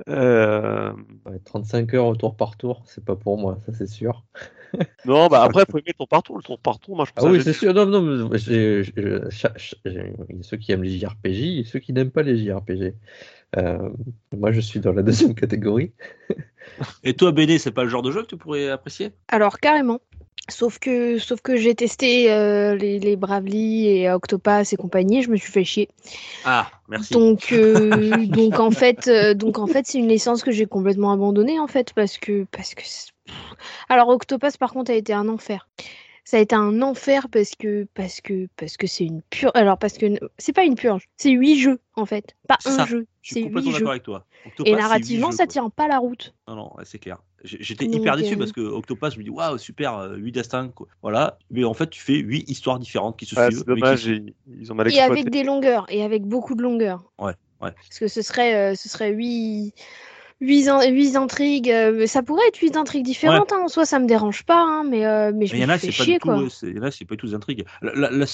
Euh, 0.08 0.92
Ouais, 1.26 1.38
35 1.44 1.94
heures 1.94 2.06
au 2.06 2.16
tour 2.16 2.36
par 2.36 2.56
tour, 2.56 2.82
c'est 2.86 3.04
pas 3.04 3.16
pour 3.16 3.38
moi, 3.38 3.58
ça 3.66 3.72
c'est 3.72 3.86
sûr. 3.86 4.24
non, 5.06 5.28
bah 5.28 5.42
après, 5.42 5.64
il 5.66 5.70
faut 5.72 5.78
aimer 5.78 5.88
le 5.88 5.94
tour 5.94 6.08
par 6.08 6.22
tour. 6.22 6.36
Le 6.36 6.42
tour 6.42 6.58
par 6.58 6.78
tour, 6.78 6.96
moi, 6.96 7.04
je 7.06 7.12
Ah 7.16 7.20
trouve 7.20 7.32
oui, 7.32 7.42
c'est 7.42 7.52
sûr. 7.52 7.72
Non, 7.74 7.86
non, 7.86 8.28
mais 8.28 8.38
j'ai- 8.38 8.84
ceux 10.42 10.56
qui 10.58 10.72
aiment 10.72 10.82
les 10.84 10.98
JRPG 10.98 11.58
et 11.60 11.64
ceux 11.64 11.78
qui 11.78 11.92
n'aiment 11.92 12.10
pas 12.10 12.22
les 12.22 12.36
JRPG. 12.36 12.94
Euh, 13.56 13.88
moi, 14.36 14.52
je 14.52 14.60
suis 14.60 14.80
dans 14.80 14.92
la 14.92 15.02
deuxième 15.30 15.34
catégorie. 15.34 15.92
Et 17.02 17.14
toi, 17.14 17.32
BD, 17.32 17.58
c'est 17.58 17.72
pas 17.72 17.84
le 17.84 17.88
genre 17.90 18.02
de 18.02 18.12
jeu 18.12 18.22
que 18.22 18.26
tu 18.28 18.36
pourrais 18.36 18.68
apprécier? 18.68 19.12
Alors 19.28 19.58
carrément. 19.58 20.00
Sauf 20.48 20.78
que, 20.78 21.18
sauf 21.18 21.40
que 21.42 21.56
j'ai 21.56 21.74
testé 21.74 22.32
euh, 22.32 22.74
les, 22.74 22.98
les 22.98 23.16
Bravely 23.16 23.88
et 23.88 24.10
Octopass 24.10 24.72
et 24.72 24.76
compagnie, 24.76 25.22
je 25.22 25.30
me 25.30 25.36
suis 25.36 25.52
fait 25.52 25.64
chier. 25.64 25.88
Ah, 26.44 26.70
merci. 26.88 27.12
Donc, 27.12 27.52
euh, 27.52 28.16
donc 28.26 28.58
en 28.58 28.70
fait, 28.70 29.08
euh, 29.08 29.34
donc 29.34 29.58
en 29.58 29.66
fait, 29.66 29.86
c'est 29.86 29.98
une 29.98 30.08
licence 30.08 30.42
que 30.42 30.50
j'ai 30.50 30.66
complètement 30.66 31.12
abandonnée 31.12 31.60
en 31.60 31.66
fait 31.66 31.92
parce 31.92 32.16
que 32.16 32.46
parce 32.50 32.74
que 32.74 32.82
Alors 33.90 34.08
Octopus 34.08 34.56
par 34.56 34.72
contre 34.72 34.90
a 34.90 34.94
été 34.94 35.12
un 35.12 35.28
enfer. 35.28 35.68
Ça 36.24 36.36
a 36.36 36.40
été 36.40 36.54
un 36.54 36.82
enfer 36.82 37.28
parce 37.30 37.52
que 37.58 37.86
parce 37.94 38.20
que 38.20 38.48
parce 38.56 38.76
que 38.76 38.86
c'est 38.86 39.04
une 39.04 39.22
pure. 39.22 39.50
Alors 39.54 39.78
parce 39.78 39.98
que 39.98 40.06
c'est 40.38 40.52
pas 40.52 40.64
une 40.64 40.74
purge, 40.76 41.08
c'est 41.16 41.30
huit 41.30 41.58
jeux 41.58 41.80
en 41.94 42.06
fait, 42.06 42.36
pas 42.46 42.58
un 42.64 42.70
ça. 42.70 42.84
jeu, 42.86 43.06
Je 43.22 43.34
suis 43.34 43.44
complètement 43.44 43.72
d'accord 43.72 43.90
avec 43.90 44.02
toi. 44.02 44.26
Et 44.64 44.74
narrativement 44.74 45.30
ça 45.30 45.44
jeux, 45.44 45.46
quoi. 45.46 45.52
tient 45.52 45.70
pas 45.70 45.88
la 45.88 45.98
route. 45.98 46.34
Non, 46.46 46.54
non, 46.56 46.72
c'est 46.84 46.98
clair. 46.98 47.18
J'étais 47.44 47.84
hyper 47.86 48.16
déçu 48.16 48.34
euh, 48.34 48.36
parce 48.38 48.52
que 48.52 48.60
Octopath, 48.60 49.12
je 49.14 49.18
me 49.18 49.24
dis 49.24 49.30
waouh, 49.30 49.58
super, 49.58 50.10
8 50.16 50.32
destins, 50.32 50.68
quoi. 50.68 50.88
voilà. 51.02 51.38
Mais 51.50 51.64
en 51.64 51.74
fait, 51.74 51.88
tu 51.88 52.00
fais 52.00 52.14
8 52.16 52.48
histoires 52.50 52.78
différentes 52.78 53.16
qui 53.18 53.26
se 53.26 53.36
Ouais, 53.36 53.46
suivent. 53.46 53.58
c'est 53.58 53.64
qui 53.74 53.80
dommage, 53.80 54.04
ils, 54.06 54.72
ont 54.72 54.74
mal 54.74 54.88
Et 54.88 54.90
exploité. 54.96 55.20
avec 55.20 55.30
des 55.32 55.44
longueurs 55.44 55.86
et 55.88 56.02
avec 56.02 56.24
beaucoup 56.24 56.54
de 56.56 56.62
longueurs. 56.62 57.04
Ouais, 57.18 57.32
ouais. 57.62 57.70
Parce 57.72 57.98
que 58.00 58.08
ce 58.08 58.22
serait 58.22 58.54
euh, 58.72 58.74
ce 58.74 58.88
serait 58.88 59.10
huit 59.12 59.72
huit, 60.40 60.68
in- 60.68 60.88
huit 60.90 61.16
intrigues. 61.16 61.70
euh, 61.70 62.06
ça 62.06 62.22
pourrait 62.22 62.46
être 62.48 62.58
huit 62.58 62.76
intrigues 62.76 63.04
différentes. 63.04 63.52
hein, 63.52 63.60
en 63.64 63.68
soi, 63.68 63.84
ça 63.84 63.98
me 63.98 64.06
dérange 64.06 64.44
pas, 64.44 64.60
hein, 64.62 64.84
mais 64.88 65.04
euh, 65.06 65.32
mais 65.34 65.46
je 65.46 65.52
Mais 65.52 65.58
il 65.60 65.62
y 65.62 65.66
me 65.66 65.72
en 65.72 65.74
a, 65.74 65.78
fais 65.78 65.90
c'est 65.92 65.98
pas 65.98 66.04
chier 66.04 66.18
quoi. 66.18 66.36
il 66.62 66.76
y 66.76 66.78
en 66.80 66.82
a, 66.82 66.90
c'est 66.90 67.04
pas 67.04 67.14
du 67.14 67.18
tout 67.18 67.26
des 67.28 67.34
intrigues. 67.34 67.64
La- 67.82 67.92
la- 67.94 68.10
la- 68.10 68.26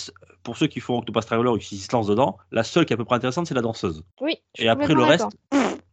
pour 0.43 0.57
ceux 0.59 0.67
qui 0.67 0.81
font 0.81 0.99
Octopath 0.99 1.27
Traveler 1.27 1.51
et 1.57 1.59
qui 1.59 1.77
se 1.79 1.91
lancent 1.93 2.07
dedans, 2.09 2.37
la 2.53 2.63
seule 2.63 2.85
qui 2.87 2.93
est 2.93 2.95
à 2.95 2.97
peu 2.99 3.05
près 3.07 3.17
intéressante, 3.17 3.47
c'est 3.47 3.55
la 3.55 3.63
danseuse. 3.63 4.03
Oui. 4.21 4.37
je 4.55 4.61
suis 4.63 4.67
Et 4.67 4.71
après 4.71 4.93
le 4.95 5.03
reste. 5.03 5.27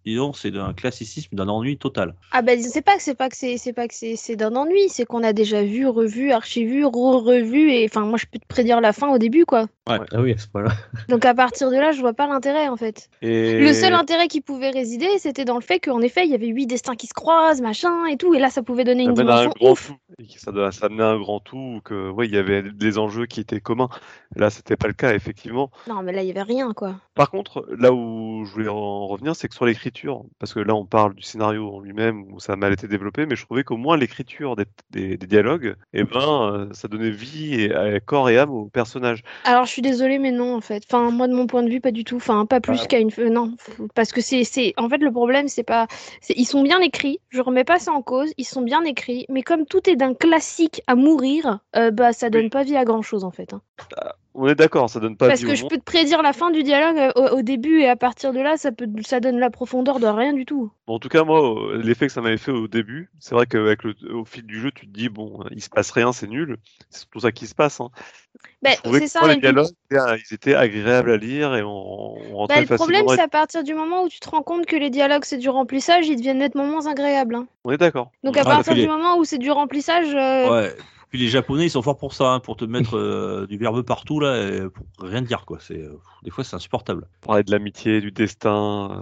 Disons, 0.06 0.34
c'est 0.34 0.52
d'un 0.52 0.74
classicisme, 0.74 1.36
d'un 1.36 1.48
ennui 1.48 1.78
total. 1.78 2.16
Ah 2.32 2.42
ben 2.42 2.62
c'est 2.62 2.82
pas 2.82 2.96
que 2.96 3.04
c'est 3.04 3.16
pas 3.16 3.30
que 3.30 3.36
c'est 3.36 3.58
c'est 3.58 3.74
pas 3.74 3.88
que 3.88 3.94
c'est 3.94 4.16
c'est 4.16 4.36
d'un 4.36 4.56
ennui, 4.56 4.90
c'est 4.90 5.06
qu'on 5.06 5.24
a 5.24 5.34
déjà 5.34 5.64
vu, 5.64 5.88
revu, 5.88 6.32
archivu, 6.32 6.86
re-revu 6.86 7.72
et 7.72 7.86
enfin 7.86 8.02
moi 8.02 8.18
je 8.18 8.26
peux 8.26 8.40
te 8.40 8.48
prédire 8.48 8.82
la 8.82 8.94
fin 8.94 9.10
au 9.10 9.18
début 9.18 9.46
quoi. 9.46 9.68
Ah 9.88 10.00
oui, 10.20 10.34
à 10.34 10.38
ce 10.38 10.48
point-là. 10.48 10.72
Donc 11.10 11.26
à 11.26 11.34
partir 11.34 11.70
de 11.70 11.76
là, 11.76 11.92
je 11.92 12.00
vois 12.00 12.14
pas 12.14 12.28
l'intérêt 12.28 12.68
en 12.68 12.78
fait. 12.78 13.10
Et... 13.22 13.60
Le 13.60 13.74
seul 13.74 13.94
intérêt 13.94 14.28
qui 14.28 14.42
pouvait 14.42 14.70
résider, 14.70 15.08
c'était 15.18 15.46
dans 15.46 15.56
le 15.56 15.62
fait 15.62 15.80
qu'en 15.80 16.02
effet, 16.02 16.26
il 16.26 16.32
y 16.32 16.36
avait 16.36 16.48
huit 16.48 16.68
destins 16.68 16.96
qui 16.96 17.08
se 17.08 17.14
croisent, 17.14 17.62
machin 17.62 18.06
et 18.06 18.18
tout 18.18 18.34
et 18.34 18.40
là 18.40 18.50
ça 18.50 18.64
pouvait 18.64 18.84
donner 18.84 19.06
ça 19.06 19.12
une 19.12 19.20
un 19.20 19.24
dimension 19.24 19.54
ouf. 19.62 19.92
que 20.18 20.40
ça, 20.40 20.72
ça 20.72 20.86
amenait 20.86 21.04
un 21.04 21.20
grand 21.20 21.40
tout, 21.40 21.58
ou 21.58 21.82
que 21.82 22.10
ouais, 22.10 22.28
il 22.28 22.34
y 22.34 22.38
avait 22.38 22.64
des 22.64 22.98
enjeux 22.98 23.26
qui 23.26 23.40
étaient 23.40 23.62
communs. 23.62 23.90
Là, 24.36 24.50
c'était 24.50 24.78
pas 24.78 24.88
le 24.88 24.94
cas, 24.94 25.14
effectivement. 25.14 25.72
Non, 25.88 26.02
mais 26.04 26.14
là 26.14 26.22
il 26.22 26.28
y 26.28 26.32
avait 26.32 26.42
rien 26.42 26.74
quoi. 26.74 26.96
Par 27.16 27.30
contre, 27.30 27.66
là 27.78 27.92
où 27.92 28.46
je 28.46 28.52
voulais 28.52 28.70
en 28.70 29.08
revenir, 29.08 29.36
c'est 29.36 29.48
que 29.48 29.56
sur 29.56 29.66
l'écriture, 29.92 30.24
parce 30.40 30.54
que 30.54 30.60
là 30.60 30.74
on 30.76 30.86
parle 30.86 31.14
du 31.16 31.22
scénario 31.24 31.70
en 31.76 31.80
lui-même 31.80 32.24
où 32.32 32.40
ça 32.40 32.54
a 32.54 32.56
mal 32.56 32.74
été 32.74 32.88
développé, 32.88 33.26
mais 33.26 33.36
je 33.36 33.46
trouvais 33.46 33.64
qu'au 33.64 33.78
moins 33.78 33.98
l'écriture 33.98 34.56
des, 34.56 34.66
des- 34.90 35.18
des 35.18 35.28
dialogues, 35.28 35.76
eh 35.94 36.04
ben, 36.04 36.20
euh, 36.70 36.74
ça 36.74 36.88
donnait 36.88 37.10
vie 37.12 37.56
et, 37.62 37.74
à 37.74 38.00
corps 38.00 38.30
et 38.30 38.38
âme 38.38 38.50
aux 38.52 38.66
personnages. 38.70 39.24
Alors 39.44 39.66
je 39.66 39.72
suis 39.72 39.82
désolée 39.82 40.18
mais 40.20 40.32
non 40.32 40.56
en 40.56 40.62
fait. 40.62 40.84
Enfin 40.88 41.12
moi 41.12 41.28
de 41.28 41.34
mon 41.34 41.48
point 41.48 41.64
de 41.64 41.70
vue 41.70 41.82
pas 41.82 41.92
du 41.92 42.04
tout. 42.04 42.16
Enfin 42.16 42.46
pas 42.46 42.62
plus 42.62 42.80
Ah. 42.84 42.88
qu'à 42.88 43.00
une 43.00 43.10
euh, 43.20 43.30
non 43.30 43.54
parce 43.96 44.12
que 44.12 44.22
c'est 44.22 44.44
en 44.78 44.90
fait 44.90 44.98
le 45.00 45.12
problème 45.12 45.48
c'est 45.48 45.64
pas 45.64 45.88
ils 46.30 46.46
sont 46.46 46.64
bien 46.64 46.80
écrits. 46.80 47.20
Je 47.30 47.42
remets 47.42 47.64
pas 47.64 47.80
ça 47.80 47.92
en 47.92 48.02
cause. 48.02 48.32
Ils 48.38 48.46
sont 48.46 48.62
bien 48.62 48.84
écrits 48.84 49.26
mais 49.30 49.42
comme 49.44 49.66
tout 49.66 49.90
est 49.90 49.96
d'un 49.96 50.14
classique 50.14 50.82
à 50.88 50.96
mourir, 50.96 51.60
euh, 51.76 51.92
bah 51.92 52.14
ça 52.14 52.30
donne 52.30 52.44
Oui. 52.44 52.50
pas 52.50 52.64
vie 52.64 52.78
à 52.78 52.86
grand 52.86 53.02
chose 53.02 53.24
en 53.24 53.32
fait. 53.32 53.54
hein. 53.54 53.62
On 54.34 54.48
est 54.48 54.56
d'accord, 54.56 54.90
ça 54.90 55.00
donne 55.02 55.18
pas 55.18 55.28
Parce 55.28 55.42
que 55.44 55.56
je 55.56 55.64
monde. 55.64 55.72
peux 55.72 55.78
te 55.78 55.84
prédire 55.84 56.22
la 56.22 56.32
fin 56.32 56.52
du 56.52 56.64
dialogue 56.64 56.98
euh, 56.98 57.12
au, 57.16 57.40
au 57.40 57.42
début 57.42 57.82
et 57.82 57.90
à 57.90 57.98
partir 57.98 58.32
de 58.32 58.40
là 58.40 58.56
ça 58.56 58.72
peut 58.72 58.88
ça 59.06 59.20
donne 59.20 59.40
la 59.40 59.50
profondeur 59.50 60.00
de 60.00 60.08
rien 60.08 60.32
du 60.32 60.46
tout. 60.46 60.72
Bon, 60.88 60.96
en 60.96 61.00
tout 61.00 61.10
cas, 61.10 61.26
moi, 61.26 61.42
euh, 61.74 61.82
l'effet 61.84 62.08
que 62.08 62.14
ça 62.14 62.22
m'avait 62.22 62.38
fait 62.38 62.52
au 62.52 62.68
début, 62.70 63.12
c'est 63.20 63.36
vrai 63.36 63.46
qu'avec 63.46 63.84
le 63.84 63.94
au 64.14 64.24
fil 64.24 64.44
du 64.46 64.60
jeu, 64.62 64.72
tu 64.72 64.88
te 64.88 64.92
dis 64.92 65.10
bon, 65.10 65.42
euh, 65.44 65.50
il 65.52 65.62
se 65.62 65.70
passe 65.70 65.92
rien, 65.92 66.14
c'est 66.14 66.28
nul. 66.28 66.58
C'est 66.90 67.00
surtout 67.02 67.20
ça 67.20 67.32
qui 67.34 67.46
se 67.46 67.56
passe. 67.56 67.82
Hein. 67.82 67.90
Je 68.66 68.76
trouvais 68.78 69.00
c'est 69.00 69.06
que 69.06 69.12
ça. 69.12 69.28
les 69.28 69.38
dialogues, 69.42 69.68
ils 69.92 70.34
étaient 70.34 70.56
agréables 70.56 71.12
à 71.12 71.18
lire 71.18 71.56
et 71.56 71.64
on, 71.64 71.70
on 71.70 72.36
rentrait 72.38 72.56
bah, 72.56 72.62
le 72.62 72.68
facilement 72.68 73.00
problème 73.00 73.16
c'est 73.18 73.22
à 73.24 73.28
partir 73.28 73.64
du 73.64 73.74
moment 73.74 74.04
où 74.04 74.10
tu 74.10 74.20
te 74.20 74.30
rends 74.30 74.44
compte 74.44 74.66
que 74.66 74.76
les 74.78 74.90
dialogues 74.90 75.26
c'est 75.26 75.38
du 75.38 75.50
remplissage, 75.50 76.08
ils 76.08 76.16
deviennent 76.16 76.38
nettement 76.38 76.66
moins 76.66 76.86
agréables. 76.88 77.36
hein. 77.36 77.48
On 77.66 77.72
est 77.72 77.78
d'accord. 77.78 78.12
Donc 78.24 78.38
à 78.38 78.42
Ah, 78.42 78.44
partir 78.46 78.76
du 78.76 78.88
moment 78.88 79.18
où 79.18 79.26
c'est 79.26 79.38
du 79.38 79.52
remplissage, 79.52 80.14
euh, 80.16 80.50
Ouais. 80.50 80.76
Puis 81.12 81.20
les 81.20 81.28
Japonais, 81.28 81.66
ils 81.66 81.70
sont 81.70 81.82
forts 81.82 81.98
pour 81.98 82.14
ça, 82.14 82.32
hein, 82.32 82.40
pour 82.40 82.56
te 82.56 82.64
mettre 82.64 82.98
euh, 82.98 83.46
du 83.46 83.58
verbe 83.58 83.82
partout 83.84 84.22
là, 84.22 84.48
et 84.48 84.62
pour 84.70 84.86
rien 85.06 85.22
dire 85.22 85.44
quoi. 85.46 85.58
C'est 85.60 85.78
euh, 85.78 86.00
des 86.24 86.32
fois 86.32 86.46
c'est 86.46 86.56
insupportable. 86.56 87.06
Parler 87.22 87.44
de 87.44 87.52
l'amitié, 87.52 88.00
du 88.00 88.12
destin. 88.12 89.02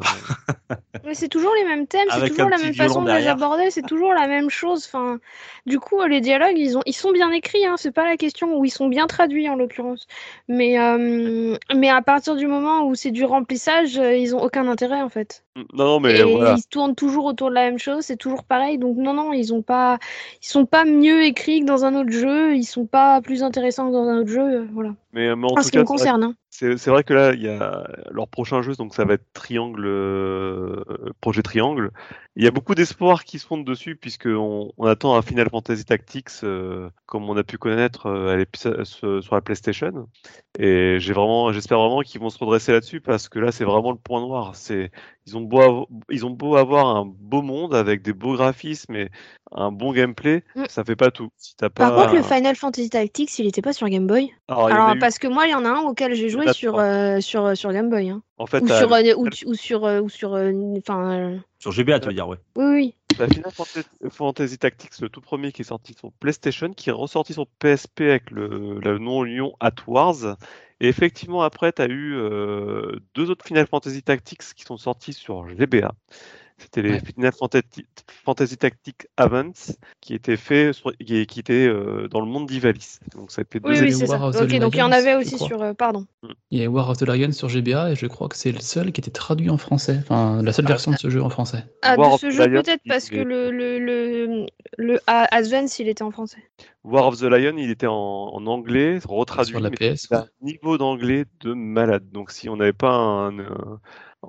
euh, 0.72 0.76
Mais 1.06 1.14
c'est 1.14 1.30
toujours 1.30 1.54
les 1.56 1.66
mêmes 1.66 1.86
thèmes, 1.86 2.08
c'est 2.12 2.30
toujours 2.30 2.50
la 2.50 2.58
même 2.58 2.74
façon 2.74 3.04
de 3.04 3.12
les 3.12 3.28
aborder, 3.28 3.70
c'est 3.70 3.86
toujours 3.86 4.14
la 4.14 4.28
même 4.28 4.50
chose. 4.50 4.86
Enfin, 4.88 5.20
du 5.68 5.80
coup, 5.80 6.04
les 6.04 6.20
dialogues, 6.20 6.58
ils, 6.58 6.78
ont, 6.80 6.82
ils 6.88 6.94
sont 6.94 7.12
bien 7.12 7.32
écrits, 7.32 7.66
hein, 7.66 7.76
c'est 7.78 7.92
pas 7.92 8.06
la 8.06 8.18
question, 8.18 8.58
ou 8.58 8.66
ils 8.66 8.72
sont 8.72 8.88
bien 8.88 9.06
traduits 9.06 9.48
en 9.48 9.56
l'occurrence. 9.56 10.08
Mais, 10.48 10.80
euh, 10.80 11.56
mais 11.76 11.90
à 11.90 12.02
partir 12.02 12.36
du 12.36 12.48
moment 12.48 12.88
où 12.88 12.96
c'est 12.96 13.12
du 13.12 13.24
remplissage, 13.24 13.96
ils 13.96 14.36
ont 14.36 14.42
aucun 14.42 14.68
intérêt 14.68 15.02
en 15.02 15.10
fait. 15.10 15.44
Non, 15.74 16.00
mais 16.00 16.20
Et 16.20 16.24
voilà. 16.24 16.56
ils 16.58 16.64
tournent 16.68 16.96
toujours 16.96 17.26
autour 17.26 17.50
de 17.50 17.56
la 17.56 17.66
même 17.70 17.80
chose, 17.80 18.04
c'est 18.04 18.18
toujours 18.18 18.44
pareil. 18.44 18.78
Donc 18.78 18.98
non, 18.98 19.14
non, 19.14 19.34
ils 19.34 19.54
ont 19.54 19.62
pas, 19.62 19.98
ils 20.42 20.48
sont 20.48 20.66
pas 20.66 20.86
mieux 20.86 21.24
écrits 21.24 21.62
que 21.62 21.66
dans 21.66 21.86
un 21.86 21.96
autre 21.96 22.12
jeu, 22.12 22.56
ils 22.56 22.64
sont 22.64 22.86
pas 22.86 23.22
plus 23.22 23.44
intéressants 23.44 23.88
que 23.88 23.94
dans 23.94 24.08
un 24.08 24.20
autre 24.20 24.30
jeu, 24.30 24.42
euh, 24.42 24.66
voilà. 24.74 24.92
Mais, 25.14 25.36
mais 25.36 25.46
en 25.46 25.56
tout 25.56 25.62
ce 25.64 25.68
qui 25.68 25.74
cas, 25.74 25.80
me 25.80 25.86
concerne. 25.86 26.24
hein. 26.24 26.36
C'est 26.50 26.78
c'est 26.78 26.90
vrai 26.90 27.04
que 27.04 27.14
là, 27.14 27.34
il 27.34 27.42
y 27.42 27.48
a 27.48 27.88
leur 28.12 28.28
prochain 28.28 28.62
jeu, 28.62 28.74
donc 28.76 28.94
ça 28.94 29.06
va 29.06 29.14
être 29.14 29.26
Triangle, 29.34 29.86
euh, 29.86 30.84
projet 31.22 31.42
Triangle. 31.42 31.92
Il 32.40 32.46
y 32.46 32.48
a 32.48 32.52
beaucoup 32.52 32.74
d'espoir 32.74 33.26
qui 33.26 33.38
se 33.38 33.46
fondent 33.46 33.66
dessus, 33.66 33.98
puisqu'on 33.98 34.72
on 34.78 34.86
attend 34.86 35.14
un 35.18 35.22
Final 35.22 35.50
Fantasy 35.50 35.84
Tactics, 35.84 36.30
euh, 36.44 36.90
comme 37.06 37.30
on 37.30 37.36
a 37.36 37.44
pu 37.44 37.58
connaître 37.58 38.06
euh, 38.06 38.34
à 38.34 38.38
l'épisode- 38.38 38.86
sur 38.86 39.36
la 39.36 39.42
PlayStation. 39.42 40.08
Et 40.58 41.00
j'ai 41.02 41.12
vraiment, 41.12 41.52
j'espère 41.52 41.80
vraiment 41.80 42.00
qu'ils 42.00 42.22
vont 42.22 42.30
se 42.30 42.38
redresser 42.40 42.72
là-dessus, 42.72 43.02
parce 43.02 43.28
que 43.28 43.40
là, 43.40 43.52
c'est 43.52 43.66
vraiment 43.66 43.92
le 43.92 43.98
point 43.98 44.22
noir. 44.22 44.56
C'est, 44.56 44.90
ils 45.26 45.36
ont 45.36 45.42
beau, 45.42 45.60
avoir, 45.60 45.86
ils 46.10 46.26
ont 46.26 46.30
beau 46.30 46.56
avoir 46.56 46.88
un 46.96 47.06
beau 47.06 47.42
monde 47.42 47.76
avec 47.76 48.02
des 48.04 48.14
beaux 48.14 48.36
graphismes 48.36 48.96
et 48.96 49.10
un 49.52 49.74
bon 49.74 49.92
gameplay, 49.92 50.44
Mm. 50.56 50.64
ça 50.70 50.86
fait 50.86 50.96
pas 50.96 51.12
tout. 51.12 51.28
Si 51.36 51.58
t'as 51.58 51.70
pas 51.70 51.90
Par 51.92 51.96
contre, 52.06 52.16
le 52.16 52.24
Final 52.24 52.56
Fantasy 52.56 52.90
Tactics, 52.90 53.38
il 53.40 53.48
était 53.48 53.62
pas 53.62 53.74
sur 53.74 53.90
Game 53.90 54.08
Boy. 54.08 54.34
Alors, 54.48 54.96
eu- 54.96 55.00
parce 55.00 55.20
que 55.20 55.28
moi, 55.28 55.46
il 55.46 55.52
y 55.52 55.56
en 55.56 55.66
a 55.66 55.70
un 55.70 55.82
auquel 55.82 56.14
j'ai 56.16 56.30
joué 56.30 56.54
sur, 56.54 56.72
trois. 56.72 56.84
euh, 56.86 57.20
sur, 57.20 57.46
euh, 57.46 57.56
sur 57.56 57.74
Game 57.74 57.90
Boy. 57.90 58.12
hein. 58.12 58.22
en 58.38 58.46
fait, 58.46 58.62
Ou 58.62 58.68
sur, 58.70 58.94
euh, 58.94 59.14
ou, 59.18 59.28
ou 59.48 59.54
sur, 59.56 59.84
euh, 59.86 60.00
ou 60.00 60.08
sur, 60.08 60.34
euh, 60.36 60.54
enfin, 60.78 61.12
euh, 61.20 61.38
Sur 61.60 61.72
GBA, 61.72 62.00
tu 62.00 62.08
veux 62.08 62.14
dire, 62.14 62.28
ouais. 62.28 62.38
oui, 62.56 62.66
oui. 62.66 62.96
La 63.20 63.28
Final 63.28 63.52
Fantasy, 63.52 63.88
Fantasy 64.10 64.58
Tactics, 64.58 65.00
le 65.02 65.10
tout 65.10 65.20
premier 65.20 65.52
qui 65.52 65.62
est 65.62 65.66
sorti 65.66 65.94
sur 65.94 66.12
PlayStation, 66.14 66.72
qui 66.72 66.90
est 66.90 66.94
ressorti 66.94 67.34
sur 67.34 67.48
PSP 67.48 68.02
avec 68.02 68.32
le, 68.32 68.80
le 68.80 68.98
nom 68.98 69.24
Lyon 69.24 69.54
At 69.60 69.76
Wars. 69.88 70.38
Et 70.80 70.88
effectivement, 70.88 71.42
après, 71.42 71.74
tu 71.74 71.82
as 71.82 71.88
eu 71.88 72.16
euh, 72.16 73.00
deux 73.16 73.30
autres 73.30 73.46
Final 73.46 73.68
Fantasy 73.68 74.02
Tactics 74.04 74.54
qui 74.56 74.64
sont 74.64 74.78
sortis 74.78 75.12
sur 75.12 75.50
GBA. 75.50 75.94
C'était 76.60 76.82
les 76.82 76.90
Ouais. 76.92 77.00
Final 77.00 77.32
Fantasy, 77.32 77.86
Fantasy 78.26 78.58
Tactics 78.58 79.08
Advance 79.18 79.78
qui 80.02 80.14
étaient 80.14 80.38
faits 80.38 80.74
sur- 80.74 80.92
qui, 80.98 81.26
qui 81.26 81.40
étaient 81.40 81.68
euh, 81.68 82.08
dans 82.10 82.20
le 82.20 82.26
monde 82.28 82.48
d'Ivalice. 82.48 83.00
Donc 83.16 83.32
ça 83.32 83.42
a 83.42 83.46
fait 83.50 83.60
deux 83.60 83.70
Oui, 83.70 83.78
oui, 83.82 83.94
c'est 83.94 84.06
ça. 84.08 84.18
War 84.18 84.24
of 84.30 84.36
the 84.38 84.42
Ok, 84.42 84.60
donc 84.60 84.74
il 84.76 84.80
y 84.80 84.82
en 84.84 84.92
avait 84.92 85.16
aussi 85.16 85.38
sur. 85.38 85.62
euh, 85.62 85.74
pardon. 85.74 86.06
Il 86.52 86.60
y 86.60 86.66
a 86.66 86.70
War 86.70 86.90
of 86.90 86.98
the 86.98 87.04
Lion 87.08 87.32
sur 87.32 87.48
GBA 87.50 87.92
et 87.92 87.96
je 87.96 88.06
crois 88.08 88.28
que 88.28 88.36
c'est 88.38 88.52
le 88.52 88.60
seul 88.60 88.92
qui 88.92 89.02
était 89.02 89.12
traduit 89.12 89.50
en 89.50 89.58
français. 89.58 89.98
Enfin, 90.02 90.42
la 90.44 90.52
seule 90.54 90.66
Ah. 90.68 90.72
version 90.72 90.92
de 90.92 90.98
ce 90.98 91.10
jeu 91.10 91.22
en 91.24 91.30
français. 91.30 91.64
Ah, 91.82 91.96
War 91.98 92.10
de 92.10 92.14
of 92.16 92.22
ce 92.22 92.30
jeu 92.30 92.46
Lion, 92.48 92.62
peut-être 92.62 92.82
parce 92.88 93.10
que 93.10 93.18
le, 93.18 93.52
le, 93.52 93.80
le, 93.80 94.46
le 94.78 95.00
Advance, 95.08 95.80
il 95.80 95.88
était 95.88 96.04
en 96.04 96.12
français. 96.12 96.44
War 96.84 97.08
of 97.08 97.18
the 97.20 97.24
Lion, 97.24 97.56
il 97.58 97.70
était 97.70 97.88
en, 97.88 97.94
en 97.94 98.46
anglais, 98.48 99.00
retraduit, 99.06 99.52
Sur 99.52 99.60
la 99.60 99.70
mais 99.70 99.94
PS, 99.96 100.12
un 100.12 100.26
niveau 100.42 100.78
d'anglais 100.78 101.26
de 101.42 101.54
malade. 101.54 102.10
Donc 102.12 102.32
si 102.32 102.50
on 102.50 102.56
n'avait 102.58 102.74
pas 102.74 102.92
un, 102.92 103.40
euh, 103.40 103.46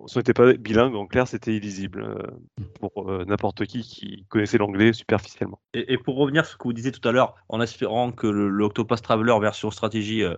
si 0.06 0.16
on 0.16 0.20
n'était 0.20 0.32
pas 0.34 0.52
bilingue, 0.52 0.94
en 0.94 1.06
clair, 1.06 1.26
c'était 1.26 1.54
illisible 1.54 2.02
euh, 2.02 2.64
pour 2.80 3.10
euh, 3.10 3.24
n'importe 3.26 3.66
qui 3.66 3.82
qui 3.82 4.24
connaissait 4.28 4.58
l'anglais 4.58 4.92
superficiellement. 4.92 5.58
Et, 5.74 5.92
et 5.92 5.98
pour 5.98 6.16
revenir 6.16 6.44
sur 6.44 6.52
ce 6.52 6.58
que 6.58 6.64
vous 6.64 6.72
disiez 6.72 6.92
tout 6.92 7.06
à 7.08 7.12
l'heure, 7.12 7.34
en 7.48 7.60
espérant 7.60 8.12
que 8.12 8.26
le, 8.26 8.48
le 8.48 8.64
Octopus 8.64 9.02
Traveler 9.02 9.34
version 9.40 9.70
stratégie 9.70 10.22
euh, 10.22 10.36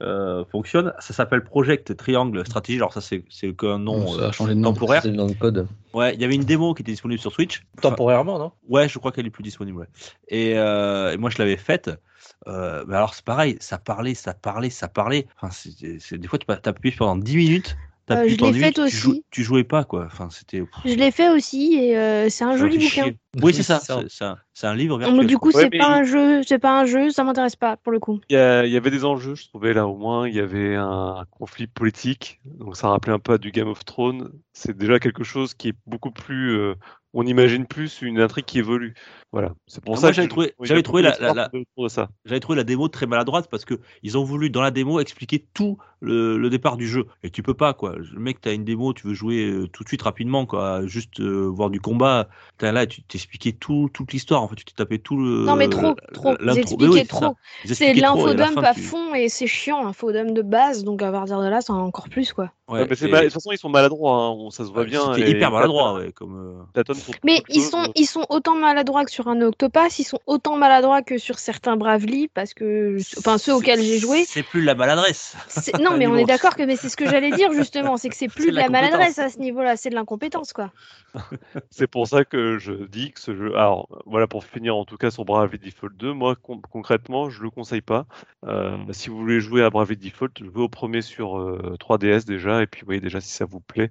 euh, 0.00 0.44
fonctionne, 0.46 0.92
ça 0.98 1.12
s'appelle 1.14 1.44
Project 1.44 1.96
Triangle 1.96 2.44
Stratégie. 2.46 2.78
Alors 2.78 2.92
ça 2.92 3.00
c'est 3.00 3.22
qu'un 3.56 3.78
nom 3.78 4.06
ça 4.18 4.28
a 4.28 4.32
changé 4.32 4.54
de 4.54 4.60
nom. 4.60 4.72
temporaire. 4.72 5.06
Nom 5.06 5.26
de 5.26 5.34
code. 5.34 5.68
Ouais, 5.92 6.14
il 6.14 6.20
y 6.20 6.24
avait 6.24 6.34
une 6.34 6.44
démo 6.44 6.74
qui 6.74 6.82
était 6.82 6.92
disponible 6.92 7.20
sur 7.20 7.30
Switch. 7.32 7.62
Temporairement, 7.80 8.38
non? 8.38 8.52
Ouais, 8.68 8.88
je 8.88 8.98
crois 8.98 9.12
qu'elle 9.12 9.26
est 9.26 9.30
plus 9.30 9.44
disponible. 9.44 9.78
ouais. 9.78 9.86
Et, 10.28 10.58
euh, 10.58 11.12
et 11.12 11.16
moi, 11.16 11.30
je 11.30 11.38
l'avais 11.38 11.56
faite. 11.56 11.90
Euh, 12.48 12.84
mais 12.88 12.96
alors, 12.96 13.14
c'est 13.14 13.24
pareil, 13.24 13.56
ça 13.60 13.78
parlait, 13.78 14.14
ça 14.14 14.34
parlait, 14.34 14.70
ça 14.70 14.88
parlait. 14.88 15.26
Enfin, 15.40 15.54
des 15.70 16.26
fois, 16.26 16.38
tu 16.38 16.46
t'appuies 16.46 16.92
pendant 16.92 17.16
10 17.16 17.36
minutes. 17.36 17.76
Euh, 18.10 18.24
je 18.28 18.36
l'ai 18.36 18.52
10 18.52 18.60
faite 18.60 18.78
minutes, 18.78 18.90
tu, 18.90 18.96
jou- 18.96 19.10
aussi. 19.10 19.24
tu 19.30 19.42
jouais 19.42 19.64
pas, 19.64 19.84
quoi. 19.84 20.04
Enfin, 20.06 20.28
c'était. 20.30 20.62
Je 20.84 20.94
l'ai 20.94 21.10
fait 21.10 21.30
aussi 21.30 21.74
et 21.74 21.96
euh, 21.96 22.28
c'est 22.28 22.44
un 22.44 22.56
joli 22.56 22.78
fait 22.78 22.84
bouquin. 22.84 23.02
chier. 23.04 23.18
Oui, 23.42 23.52
c'est 23.52 23.62
ça. 23.62 23.80
C'est 23.80 24.66
un, 24.66 24.74
livre 24.76 24.98
Donc, 25.00 25.26
du 25.26 25.38
coup. 25.38 25.48
Ouais, 25.48 25.54
c'est 25.54 25.70
mais 25.72 25.78
pas 25.78 25.88
un 25.88 26.04
jeu, 26.04 26.42
c'est 26.44 26.58
pas 26.60 26.80
un 26.80 26.84
jeu, 26.84 27.10
ça 27.10 27.24
m'intéresse 27.24 27.56
pas 27.56 27.76
pour 27.76 27.90
le 27.90 27.98
coup. 27.98 28.20
Il 28.28 28.34
y, 28.34 28.36
a- 28.36 28.64
il 28.64 28.72
y 28.72 28.76
avait 28.76 28.90
des 28.92 29.04
enjeux, 29.04 29.34
je 29.34 29.48
trouvais 29.48 29.72
là 29.72 29.86
au 29.88 29.96
moins. 29.96 30.28
Il 30.28 30.34
y 30.34 30.40
avait 30.40 30.76
un 30.76 31.24
conflit 31.30 31.66
politique, 31.66 32.40
donc 32.44 32.76
ça 32.76 32.88
rappelait 32.88 33.12
un 33.12 33.18
peu 33.18 33.32
à 33.32 33.38
du 33.38 33.50
Game 33.50 33.68
of 33.68 33.84
Thrones. 33.84 34.30
C'est 34.52 34.76
déjà 34.76 35.00
quelque 35.00 35.24
chose 35.24 35.54
qui 35.54 35.70
est 35.70 35.74
beaucoup 35.86 36.12
plus 36.12 36.56
euh, 36.56 36.74
on 37.14 37.24
imagine 37.26 37.64
plus 37.66 38.02
une 38.02 38.20
intrigue 38.20 38.44
qui 38.44 38.58
évolue. 38.58 38.94
Voilà, 39.32 39.52
c'est 39.66 39.82
pour 39.82 39.94
Ah, 39.94 39.96
ça 39.96 40.02
moi, 40.02 40.10
que 40.10 40.14
j'avais 40.16 40.28
trouvé- 40.28 40.54
j'avais 40.60 40.78
j'ai 40.78 40.82
trouvé 40.84 41.02
la-. 41.02 41.48
J'avais 42.24 42.40
trouvé 42.40 42.56
la 42.56 42.64
démo 42.64 42.86
très 42.88 43.06
maladroite 43.06 43.48
parce 43.50 43.64
que 43.64 43.74
ils 44.02 44.16
ont 44.16 44.22
voulu 44.24 44.48
dans 44.50 44.60
la 44.62 44.70
démo 44.70 45.00
expliquer 45.00 45.44
tout 45.54 45.76
le, 46.00 46.36
le 46.38 46.50
départ 46.50 46.76
du 46.76 46.86
jeu 46.86 47.06
et 47.24 47.30
tu 47.30 47.42
peux 47.42 47.54
pas 47.54 47.72
quoi. 47.74 47.96
Le 47.96 48.20
mec 48.20 48.40
t'as 48.40 48.52
une 48.54 48.64
démo, 48.64 48.92
tu 48.92 49.06
veux 49.08 49.14
jouer 49.14 49.44
euh, 49.46 49.66
tout 49.68 49.82
de 49.82 49.88
suite 49.88 50.02
rapidement 50.02 50.46
quoi, 50.46 50.86
juste 50.86 51.18
euh, 51.20 51.46
voir 51.48 51.70
du 51.70 51.80
combat. 51.80 52.28
T'as 52.58 52.70
là 52.72 52.86
tu 52.86 53.02
t'expliquais 53.02 53.52
tout 53.52 53.90
toute 53.92 54.12
l'histoire 54.12 54.42
en 54.42 54.48
fait, 54.48 54.56
tu 54.56 54.64
t'es 54.64 54.74
tapé 54.76 54.98
tout 55.00 55.16
le. 55.16 55.44
Non, 55.44 55.56
mais 55.56 55.68
trop, 55.68 55.94
trop. 56.12 56.34
Vous 56.40 56.58
expliquez 56.58 56.88
oui, 56.88 56.98
c'est 57.00 57.06
trop. 57.08 57.34
C'est 57.64 57.92
de 57.94 57.98
à 57.98 58.02
l'infodump 58.02 58.58
à 58.58 58.74
tu- 58.74 58.82
fond 58.82 59.14
et 59.14 59.28
c'est 59.28 59.46
chiant, 59.46 59.86
infodump 59.86 60.32
de 60.32 60.42
base, 60.42 60.84
donc 60.84 61.02
à 61.02 61.10
partir 61.10 61.40
de 61.40 61.48
là, 61.48 61.60
c'est 61.60 61.72
encore 61.72 62.08
plus 62.08 62.32
quoi. 62.32 62.52
Ouais, 62.68 62.80
Ouais, 62.80 62.86
mais 62.88 62.96
c'est 62.96 63.08
et- 63.08 63.10
mal- 63.10 63.20
De 63.20 63.26
toute 63.26 63.34
façon, 63.34 63.50
ils 63.52 63.58
sont 63.58 63.68
maladroits, 63.68 64.16
hein, 64.16 64.50
ça 64.50 64.64
se 64.64 64.70
voit 64.70 64.84
bien. 64.84 65.12
C'était 65.14 65.30
hyper 65.30 65.50
maladroit 65.50 65.94
ouais, 65.94 66.12
comme. 66.12 66.66
Euh, 67.08 67.12
Mais 67.22 67.42
ils 67.48 67.62
sont, 67.62 67.90
ils 67.94 68.06
sont 68.06 68.26
autant 68.28 68.56
maladroits 68.56 69.04
que 69.04 69.10
sur 69.10 69.28
un 69.28 69.40
Octopass, 69.40 69.98
ils 69.98 70.04
sont 70.04 70.20
autant 70.26 70.56
maladroits 70.56 71.02
que 71.02 71.18
sur 71.18 71.38
certains 71.38 71.76
Bravely, 71.76 72.28
parce 72.28 72.54
que, 72.54 72.98
enfin 73.18 73.38
ceux 73.38 73.54
auxquels 73.54 73.82
j'ai 73.82 73.98
joué. 73.98 74.24
C'est 74.26 74.42
plus 74.42 74.62
la 74.62 74.74
maladresse. 74.74 75.36
Non, 75.80 75.92
mais 75.96 76.06
on 76.06 76.16
est 76.16 76.24
d'accord 76.24 76.56
que 76.56 76.62
mais 76.64 76.76
c'est 76.76 76.88
ce 76.88 76.96
que 76.96 77.08
j'allais 77.08 77.30
dire 77.30 77.52
justement, 77.52 77.96
c'est 77.96 78.08
que 78.08 78.16
c'est 78.16 78.28
plus 78.28 78.50
de 78.50 78.56
la 78.56 78.64
la 78.64 78.70
maladresse 78.70 79.18
à 79.18 79.28
ce 79.28 79.38
niveau-là, 79.38 79.76
c'est 79.76 79.90
de 79.90 79.94
l'incompétence 79.94 80.52
quoi. 80.52 80.72
C'est 81.70 81.86
pour 81.86 82.08
ça 82.08 82.24
que 82.24 82.58
je 82.58 82.72
dis 82.72 83.12
que 83.12 83.20
ce 83.20 83.36
jeu. 83.36 83.54
Alors, 83.56 83.88
voilà, 84.06 84.26
pour 84.26 84.44
finir 84.44 84.76
en 84.76 84.84
tout 84.84 84.96
cas 84.96 85.10
sur 85.10 85.24
Bravely 85.24 85.58
Default 85.58 85.90
2, 85.96 86.12
moi 86.12 86.34
con- 86.34 86.60
concrètement, 86.70 87.30
je 87.30 87.42
le 87.42 87.50
conseille 87.50 87.82
pas. 87.82 88.06
Euh, 88.46 88.76
si 88.90 89.10
vous 89.10 89.18
voulez 89.18 89.40
jouer 89.40 89.62
à 89.62 89.70
Bravely 89.70 89.96
Default, 89.96 90.30
jouez 90.40 90.62
au 90.62 90.68
premier 90.68 91.02
sur 91.02 91.38
euh, 91.38 91.76
3DS 91.78 92.24
déjà, 92.24 92.62
et 92.62 92.66
puis 92.66 92.82
voyez 92.84 93.00
déjà 93.00 93.20
si 93.20 93.30
ça 93.30 93.44
vous 93.44 93.60
plaît. 93.60 93.90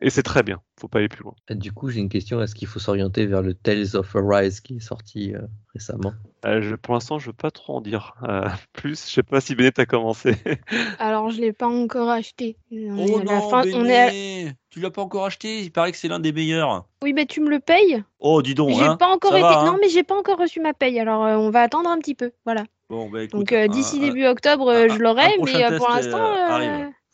Et 0.00 0.10
c'est 0.10 0.22
très 0.22 0.42
bien, 0.42 0.60
faut 0.80 0.88
pas 0.88 0.98
aller 1.00 1.08
plus 1.08 1.22
loin. 1.22 1.34
Et 1.48 1.54
Du 1.54 1.72
coup, 1.72 1.90
j'ai 1.90 2.00
une 2.00 2.08
question. 2.08 2.40
Est-ce 2.42 2.54
qu'il 2.54 2.66
faut 2.68 2.78
s'orienter 2.78 3.26
vers 3.26 3.42
le 3.42 3.54
Tales 3.54 3.94
of 3.94 4.14
Arise 4.16 4.60
qui 4.60 4.76
est 4.76 4.80
sorti 4.80 5.34
euh, 5.34 5.40
récemment? 5.74 6.12
Euh, 6.46 6.62
je- 6.62 6.74
pour 6.74 6.94
l'instant, 6.94 7.18
je 7.18 7.26
veux 7.26 7.32
pas 7.34 7.50
trop 7.50 7.76
en 7.76 7.80
dire 7.80 8.14
euh, 8.24 8.48
plus. 8.72 9.06
Je 9.06 9.12
sais 9.12 9.22
pas 9.22 9.40
si 9.40 9.54
Bennett 9.54 9.78
a 9.78 9.86
commencé. 9.86 10.36
Alors 10.98 11.30
je 11.30 11.40
l'ai 11.40 11.52
pas 11.52 11.68
encore 11.68 12.08
acheté. 12.08 12.56
On 12.72 12.96
est 12.96 13.14
Oh 13.14 13.18
à 13.18 13.24
la 13.24 13.40
non, 13.40 13.48
fin- 13.50 13.62
on 13.74 13.84
est 13.84 13.96
à- 13.98 14.06
Béné, 14.06 14.52
tu 14.70 14.80
l'as 14.80 14.90
pas 14.90 15.02
encore 15.02 15.26
acheté? 15.26 15.60
Il 15.60 15.70
paraît 15.70 15.92
que 15.92 15.98
c'est 15.98 16.08
l'un 16.08 16.20
des 16.20 16.32
meilleurs. 16.32 16.86
Oui, 17.02 17.12
mais 17.12 17.26
tu 17.26 17.40
me 17.40 17.50
le 17.50 17.60
payes? 17.60 18.02
Oh 18.18 18.40
dis 18.42 18.54
donc. 18.54 18.70
J'ai 18.70 18.84
hein, 18.84 18.96
pas 18.96 19.08
encore 19.08 19.32
ça 19.32 19.38
été. 19.38 19.46
va, 19.48 19.60
hein. 19.60 19.64
Non, 19.66 19.78
mais 19.80 19.88
j'ai 19.88 20.02
pas 20.02 20.16
encore 20.18 20.38
reçu 20.38 20.60
ma 20.60 20.72
paye. 20.74 20.98
Alors 20.98 21.24
euh, 21.24 21.36
on 21.36 21.50
va 21.50 21.60
attendre 21.62 21.90
un 21.90 21.98
petit 21.98 22.14
peu. 22.14 22.32
Voilà. 22.44 22.64
Bon, 22.88 23.08
bah, 23.08 23.22
écoute, 23.22 23.38
Donc 23.38 23.52
euh, 23.52 23.68
d'ici 23.68 24.00
début 24.00 24.26
octobre, 24.26 24.70
un- 24.70 24.88
je 24.88 24.98
l'aurai, 24.98 25.28
mais 25.44 25.76
pour 25.76 25.88
l'instant. 25.88 26.18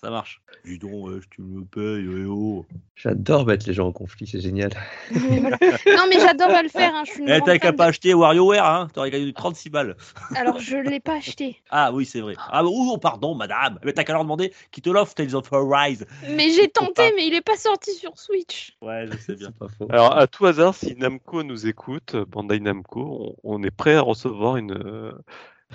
Euh, 0.04 0.06
euh. 0.06 0.08
Ça 0.08 0.10
marche. 0.10 0.40
Dis 0.64 0.78
donc, 0.78 1.06
ouais, 1.06 1.20
tu 1.30 1.42
me 1.42 1.64
payes, 1.64 2.06
eh 2.22 2.24
oh. 2.26 2.66
J'adore 2.96 3.46
mettre 3.46 3.66
les 3.66 3.74
gens 3.74 3.88
en 3.88 3.92
conflit, 3.92 4.26
c'est 4.26 4.40
génial. 4.40 4.70
Non, 5.10 6.04
mais 6.08 6.18
j'adore 6.20 6.50
le 6.62 6.68
faire. 6.68 6.94
hein, 6.94 7.04
Eh, 7.26 7.40
t'as 7.44 7.58
qu'à 7.58 7.72
pas 7.72 7.84
de- 7.84 7.88
acheter 7.90 8.14
WarioWare, 8.14 8.64
hein. 8.66 8.88
T'aurais 8.92 9.10
gagné 9.10 9.32
36 9.32 9.70
balles. 9.70 9.96
Alors 10.34 10.58
je 10.60 10.76
l'ai 10.76 11.00
pas 11.00 11.16
acheté. 11.16 11.60
Ah 11.70 11.92
oui, 11.92 12.04
c'est 12.06 12.20
vrai. 12.20 12.34
Ah, 12.38 12.62
oh, 12.64 12.96
pardon, 12.98 13.34
madame. 13.34 13.78
Mais 13.84 13.92
t'as 13.92 14.04
qu'à 14.04 14.12
leur 14.12 14.22
demander 14.22 14.52
qui 14.70 14.80
te 14.82 14.88
l'offre, 14.90 15.14
Tales 15.14 15.34
of 15.34 15.52
Arise. 15.52 16.06
Mais 16.30 16.50
j'ai 16.50 16.68
tenté, 16.68 16.92
pas. 16.94 17.10
mais 17.16 17.26
il 17.26 17.34
est 17.34 17.40
pas 17.44 17.56
sorti 17.56 17.92
sur 17.92 18.16
Switch. 18.18 18.76
Ouais, 18.82 19.06
je 19.10 19.16
sais 19.18 19.34
bien. 19.34 19.50
Pas 19.52 19.66
faux. 19.68 19.86
Alors, 19.90 20.16
à 20.16 20.26
tout 20.26 20.46
hasard, 20.46 20.74
si 20.74 20.94
Namco 20.96 21.42
nous 21.42 21.66
écoute, 21.66 22.16
Bandai 22.16 22.60
Namco, 22.60 23.36
on, 23.44 23.56
on 23.58 23.62
est 23.62 23.70
prêt 23.70 23.94
à 23.94 24.00
recevoir 24.02 24.56
une, 24.56 24.72
euh, 24.72 25.12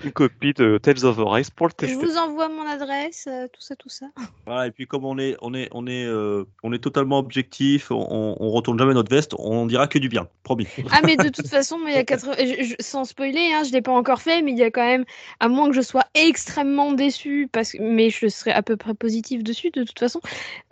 une 0.04 0.12
copie 0.12 0.54
de 0.54 0.78
Tales 0.78 1.06
of 1.06 1.20
Arise 1.20 1.50
pour 1.50 1.68
le 1.68 1.74
Je 1.80 1.86
tester. 1.88 2.06
vous 2.06 2.18
envoie 2.18 2.50
mon 2.50 2.66
adresse, 2.68 3.28
euh, 3.28 3.48
tout 3.54 3.62
ça, 3.62 3.76
tout 3.76 3.90
ça. 3.90 4.08
Voilà, 4.46 4.68
et 4.68 4.72
puis 4.72 4.88
comme 4.88 5.06
on 5.06 5.18
est, 5.20 5.36
on 5.42 5.54
est, 5.54 5.70
on 5.72 5.86
est, 5.86 6.06
euh, 6.06 6.46
on 6.64 6.74
est 6.74 6.80
totalement 6.80 7.20
objectif, 7.20 7.92
on, 7.92 8.36
on, 8.40 8.50
retourne 8.50 8.80
jamais 8.80 8.94
notre 8.96 9.14
veste, 9.14 9.36
on 9.38 9.68
dira 9.68 9.88
que 9.88 10.00
du 10.00 10.10
bien, 10.10 10.28
promis. 10.44 10.68
Ah, 10.92 11.02
mais 11.06 11.16
de 11.18 11.30
toute 11.30 11.48
façon, 11.48 11.78
mais 11.78 11.92
il 11.92 11.96
y 11.96 11.98
a 11.98 12.04
80 12.04 12.34
je- 12.40 12.64
je- 12.64 12.76
sans 12.80 13.06
spoiler, 13.06 13.52
hein, 13.54 13.64
je 13.64 13.72
l'ai 13.72 13.82
pas 13.84 13.92
encore 13.92 14.22
fait, 14.22 14.42
mais 14.42 14.52
il 14.52 14.58
y 14.58 14.64
a 14.64 14.72
quand 14.72 14.86
même, 14.86 15.06
à 15.40 15.48
moins 15.48 15.70
que 15.70 15.76
je 15.76 15.82
sois 15.82 16.06
extrêmement 16.16 16.92
déçue, 16.94 17.48
parce 17.52 17.74
que, 17.74 17.78
mais 17.82 18.10
je 18.10 18.28
serai 18.28 18.52
à 18.52 18.64
peu 18.64 18.78
près 18.78 18.96
positive 18.96 19.44
dessus 19.44 19.70
de 19.70 19.84
toute 19.84 20.00
façon, 20.00 20.20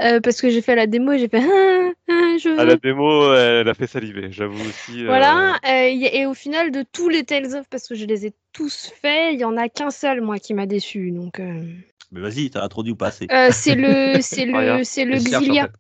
euh, 0.02 0.20
parce 0.20 0.42
que 0.42 0.50
j'ai 0.50 0.62
fait 0.62 0.76
la 0.76 0.88
démo 0.88 1.12
et 1.12 1.20
j'ai 1.20 1.30
fait, 1.30 1.44
ah, 1.44 1.92
ah, 2.10 2.38
je 2.40 2.50
À 2.50 2.64
veux. 2.64 2.70
la 2.70 2.76
démo, 2.78 3.34
elle 3.36 3.70
a 3.70 3.74
fait 3.76 3.88
saliver, 3.88 4.32
j'avoue 4.32 4.68
aussi. 4.68 5.04
euh, 5.04 5.06
Voilà, 5.06 5.60
euh, 5.68 6.10
et 6.12 6.26
au 6.26 6.34
final, 6.34 6.72
de 6.72 6.84
tous 6.92 7.10
les 7.10 7.24
Tales 7.24 7.56
of, 7.56 7.68
parce 7.70 7.88
que 7.88 7.94
je 7.96 8.06
les 8.06 8.26
ai 8.26 8.34
tous 8.54 8.92
faits, 9.02 9.34
il 9.34 9.40
y 9.40 9.46
en 9.46 9.58
a 9.58 9.70
qu'un 9.70 9.92
seul, 9.92 10.22
moi, 10.22 10.40
qui 10.40 10.54
m'a 10.54 10.66
déçu. 10.66 11.12
Donc, 11.12 11.40
euh, 11.40 11.64
Mais 12.12 12.22
vas-y, 12.22 12.50
t'as 12.50 12.68
trop 12.70 12.84
dit 12.84 12.92
ou 12.92 12.96
pas 12.96 13.08
assez. 13.08 13.32
euh, 13.32 13.50
c'est 13.52 13.76
le, 13.76 14.20
c'est 14.22 14.46
le, 14.46 14.84
c'est 14.84 15.06
le 15.06 15.52
en 15.52 15.56
fait. 15.58 15.72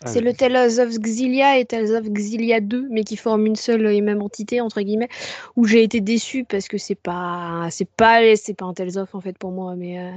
Ah 0.00 0.12
C'est 0.12 0.20
oui. 0.20 0.22
le 0.22 0.34
Tales 0.34 0.80
of 0.80 0.90
Xillia 0.98 1.58
et 1.58 1.64
Tales 1.64 1.92
of 1.96 2.06
Xillia 2.08 2.60
2, 2.60 2.86
mais 2.90 3.04
qui 3.04 3.16
forment 3.16 3.46
une 3.46 3.56
seule 3.56 3.86
et 3.86 4.00
même 4.00 4.22
entité 4.22 4.60
entre 4.60 4.80
guillemets. 4.82 5.08
Où 5.56 5.64
j'ai 5.66 5.82
été 5.82 6.00
déçue 6.00 6.44
parce 6.44 6.68
que 6.68 6.78
c'est 6.78 6.94
pas, 6.94 7.68
c'est 7.70 7.88
pas, 7.90 8.20
c'est 8.36 8.54
pas 8.54 8.66
un 8.66 8.74
Tales 8.74 8.98
of 8.98 9.14
en 9.14 9.20
fait 9.20 9.38
pour 9.38 9.52
moi, 9.52 9.76
mais 9.76 9.98
euh, 10.00 10.10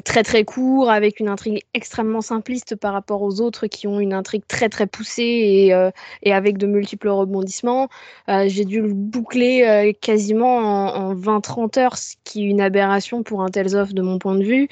très 0.00 0.22
très 0.22 0.44
court 0.44 0.90
avec 0.90 1.20
une 1.20 1.28
intrigue 1.28 1.62
extrêmement 1.74 2.20
simpliste 2.20 2.76
par 2.76 2.92
rapport 2.92 3.22
aux 3.22 3.40
autres 3.40 3.66
qui 3.66 3.86
ont 3.86 4.00
une 4.00 4.12
intrigue 4.12 4.44
très 4.46 4.68
très 4.68 4.86
poussée 4.86 5.22
et, 5.22 5.74
euh, 5.74 5.90
avec 6.26 6.58
de 6.58 6.66
multiples 6.66 7.08
rebondissements. 7.08 7.88
Euh, 8.28 8.44
j'ai 8.48 8.64
dû 8.64 8.80
le 8.80 8.92
boucler 8.92 9.64
euh, 9.64 9.92
quasiment 9.98 10.58
en, 10.58 11.10
en 11.10 11.14
20-30 11.14 11.78
heures, 11.78 11.98
ce 11.98 12.14
qui 12.24 12.44
est 12.44 12.46
une 12.46 12.60
aberration 12.60 13.22
pour 13.22 13.42
un 13.42 13.48
Tales 13.48 13.74
of 13.76 13.94
de 13.94 14.02
mon 14.02 14.18
point 14.18 14.36
de 14.36 14.44
vue. 14.44 14.68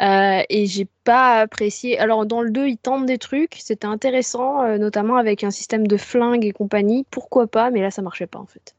Euh, 0.00 0.42
et 0.48 0.66
j'ai 0.66 0.86
pas 1.04 1.40
apprécié. 1.40 1.98
Alors 1.98 2.26
dans 2.26 2.42
le 2.42 2.50
2, 2.50 2.68
ils 2.68 2.78
tentent 2.78 3.06
des 3.06 3.18
trucs, 3.18 3.56
c'était 3.60 3.86
intéressant, 3.86 4.62
euh, 4.62 4.78
notamment 4.78 5.16
avec 5.16 5.44
un 5.44 5.50
système 5.50 5.86
de 5.86 5.96
flingue 5.96 6.44
et 6.44 6.52
compagnie. 6.52 7.06
Pourquoi 7.10 7.46
pas, 7.46 7.70
mais 7.70 7.80
là 7.80 7.90
ça 7.90 8.02
marchait 8.02 8.26
pas 8.26 8.38
en 8.38 8.46
fait. 8.46 8.74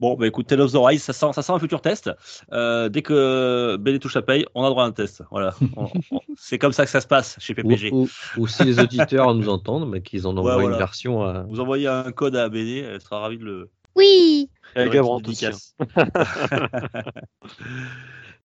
Bon, 0.00 0.16
bah 0.16 0.26
écoute, 0.26 0.46
Tales 0.46 0.62
of 0.62 0.72
the 0.72 0.78
Rise, 0.80 1.02
ça 1.02 1.12
sent, 1.12 1.32
ça 1.34 1.42
sent 1.42 1.52
un 1.52 1.58
futur 1.58 1.82
test. 1.82 2.10
Euh, 2.52 2.88
dès 2.88 3.02
que 3.02 3.76
Béné 3.78 3.98
touche 3.98 4.14
la 4.14 4.22
paye, 4.22 4.46
on 4.54 4.64
a 4.64 4.70
droit 4.70 4.84
à 4.84 4.86
un 4.86 4.92
test. 4.92 5.22
Voilà. 5.30 5.54
C'est 6.36 6.58
comme 6.58 6.72
ça 6.72 6.84
que 6.84 6.90
ça 6.90 7.02
se 7.02 7.06
passe 7.06 7.36
chez 7.38 7.54
PPG. 7.54 7.90
ou- 7.92 8.08
ou 8.38 8.46
si 8.46 8.64
les 8.64 8.80
auditeurs 8.80 9.34
nous 9.34 9.50
entendent, 9.50 9.90
mais 9.90 10.00
qu'ils 10.00 10.26
en 10.26 10.36
envoient 10.36 10.54
voilà. 10.54 10.70
une 10.70 10.78
version 10.78 11.22
à. 11.22 11.42
Vous 11.42 11.60
envoyez 11.60 11.86
un 11.86 12.10
code 12.12 12.34
à 12.34 12.48
Béné, 12.48 12.78
elle 12.78 13.00
sera 13.02 13.20
ravie 13.20 13.36
de 13.38 13.44
le. 13.44 13.70
Oui 13.94 14.48
hein. 14.76 14.86
dédicace. 15.22 15.74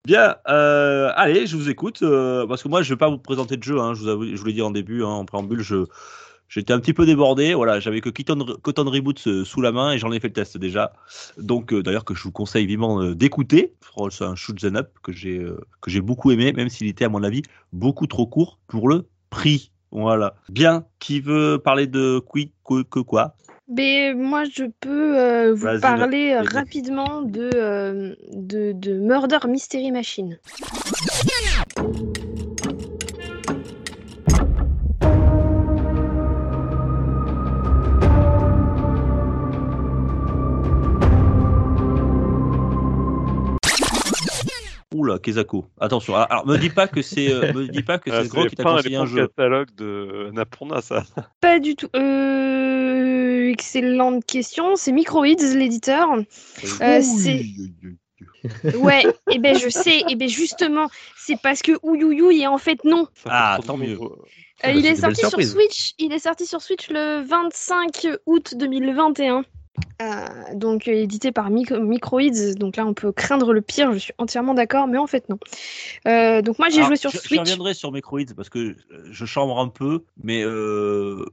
Bien, 0.07 0.37
euh, 0.49 1.11
allez, 1.17 1.47
je 1.47 1.57
vous 1.57 1.71
écoute. 1.71 2.03
euh, 2.03 2.47
parce 2.47 2.63
que 2.63 2.69
moi, 2.69 2.83
je 2.83 2.91
vais 2.93 2.99
pas 2.99 3.09
vous 3.09 3.19
présenter 3.19 3.57
de 3.57 3.63
jeu. 3.63 3.79
Hein, 3.81 3.95
je 3.95 4.01
vous 4.03 4.09
avoue, 4.09 4.27
je 4.27 4.37
vous 4.37 4.45
l'ai 4.45 4.53
dit 4.53 4.61
en 4.61 4.71
début, 4.71 5.03
hein, 5.03 5.09
en 5.09 5.25
préambule, 5.25 5.63
je 5.63 5.87
j'étais 6.49 6.73
un 6.73 6.81
petit 6.81 6.93
peu 6.93 7.07
débordé. 7.07 7.55
Voilà, 7.55 7.81
j'avais 7.81 8.01
que 8.01 8.11
Cotton, 8.11 8.57
Cotton 8.63 8.91
Reboot 8.91 9.27
euh, 9.27 9.45
sous 9.45 9.61
la 9.61 9.73
main 9.73 9.93
et 9.93 9.99
j'en 9.99 10.13
ai 10.13 10.21
fait 10.21 10.29
le 10.29 10.35
test 10.35 10.59
déjà. 10.59 10.93
Donc, 11.39 11.73
euh, 11.73 11.83
d'ailleurs, 11.83 12.05
que 12.05 12.15
je 12.15 12.23
vous 12.23 12.33
conseille 12.33 12.67
vivement 12.67 13.03
euh, 13.03 13.15
d'écouter. 13.15 13.75
C'est 14.11 14.25
un 14.25 14.35
shoot 14.35 14.63
up 14.65 14.89
que 15.03 15.13
j'ai 15.13 15.39
euh, 15.39 15.59
que 15.81 15.91
j'ai 15.91 16.01
beaucoup 16.01 16.31
aimé, 16.31 16.53
même 16.53 16.69
s'il 16.69 16.89
était 16.89 17.05
à 17.05 17.09
mon 17.09 17.23
avis 17.23 17.43
beaucoup 17.73 18.07
trop 18.07 18.27
court 18.27 18.59
pour 18.67 18.89
le 18.89 19.09
prix. 19.31 19.71
Voilà. 19.93 20.35
Bien. 20.49 20.85
Qui 20.99 21.21
veut 21.21 21.59
parler 21.59 21.87
de 21.87 22.21
qui 22.33 22.53
que, 22.65 23.01
quoi? 23.01 23.37
Mais 23.69 24.13
moi 24.15 24.45
je 24.45 24.65
peux 24.81 25.51
vous 25.53 25.81
parler 25.81 26.37
rapidement 26.39 27.23
de, 27.23 28.15
de, 28.33 28.73
de 28.73 28.99
Murder 28.99 29.39
Mystery 29.49 29.91
Machine. 29.91 30.39
Oula, 45.05 45.19
Kezako. 45.19 45.67
Attention. 45.79 46.15
Alors, 46.15 46.27
alors, 46.31 46.47
me 46.47 46.57
dis 46.57 46.71
pas 46.71 46.89
que 46.89 47.03
c'est 47.03 47.31
euh, 47.31 47.53
me 47.53 47.69
dis 47.69 47.83
pas 47.83 47.99
que 47.99 48.11
Ah, 48.11 48.23
c'est 48.23 48.29
Gros 48.29 48.47
qui 48.47 48.57
t'a 48.57 48.63
pas 48.63 48.71
un 48.73 48.77
conseillé 48.77 48.97
un 48.97 49.05
jeu. 49.07 49.27
catalogue 49.27 49.69
de 49.75 50.31
Napurna, 50.33 50.81
ça. 50.81 51.05
Pas 51.41 51.59
du 51.59 51.77
tout. 51.77 51.89
Euh, 51.95 53.51
excellente 53.51 54.25
question. 54.25 54.77
C'est 54.77 54.93
Microids, 54.93 55.27
l'éditeur. 55.27 56.09
Euh, 56.81 57.03
c'est 57.03 57.45
ouais. 58.79 59.05
Et 59.31 59.39
ben 59.39 59.57
je 59.59 59.69
sais. 59.69 60.05
Et 60.09 60.17
ben 60.17 60.29
justement, 60.29 60.89
c'est 61.19 61.39
parce 61.41 61.61
que 61.61 61.73
Ouyouyouy 61.83 62.43
et 62.43 62.47
en 62.47 62.59
fait 62.59 62.83
non. 62.85 63.07
Ah, 63.27 63.59
tant 63.65 63.77
mieux. 63.77 63.99
Euh, 64.01 64.09
bah, 64.63 64.73
il 64.73 64.87
est 64.87 64.97
sorti 64.97 65.21
sur. 65.21 65.43
Switch. 65.43 65.93
Il 65.99 66.13
est 66.15 66.19
sorti 66.19 66.47
sur 66.47 66.63
Switch 66.63 66.89
le 66.89 67.23
25 67.27 68.07
août 68.25 68.55
2021. 68.57 69.45
Euh, 70.03 70.55
donc 70.55 70.87
euh, 70.89 70.93
édité 70.93 71.33
par 71.33 71.51
Mic- 71.51 71.73
Microids. 71.73 72.55
Donc 72.57 72.77
là, 72.77 72.87
on 72.87 72.95
peut 72.95 73.13
craindre 73.13 73.53
le 73.53 73.61
pire. 73.61 73.93
Je 73.93 73.99
suis 73.99 74.13
entièrement 74.19 74.55
d'accord, 74.55 74.87
mais 74.87 74.99
en 74.99 75.07
fait 75.07 75.29
non. 75.29 75.39
Euh, 76.07 76.43
donc 76.43 76.59
moi, 76.59 76.69
j'ai 76.69 76.83
joué 76.83 76.97
sur 76.97 77.11
je, 77.11 77.17
je 77.19 77.23
Switch. 77.23 77.41
reviendrai 77.41 77.75
sur 77.75 77.91
Microids 77.91 78.35
parce 78.37 78.49
que 78.49 78.77
je 79.11 79.25
chambre 79.25 79.59
un 79.59 79.69
peu, 79.69 80.05
mais 80.23 80.43
euh, 80.45 81.25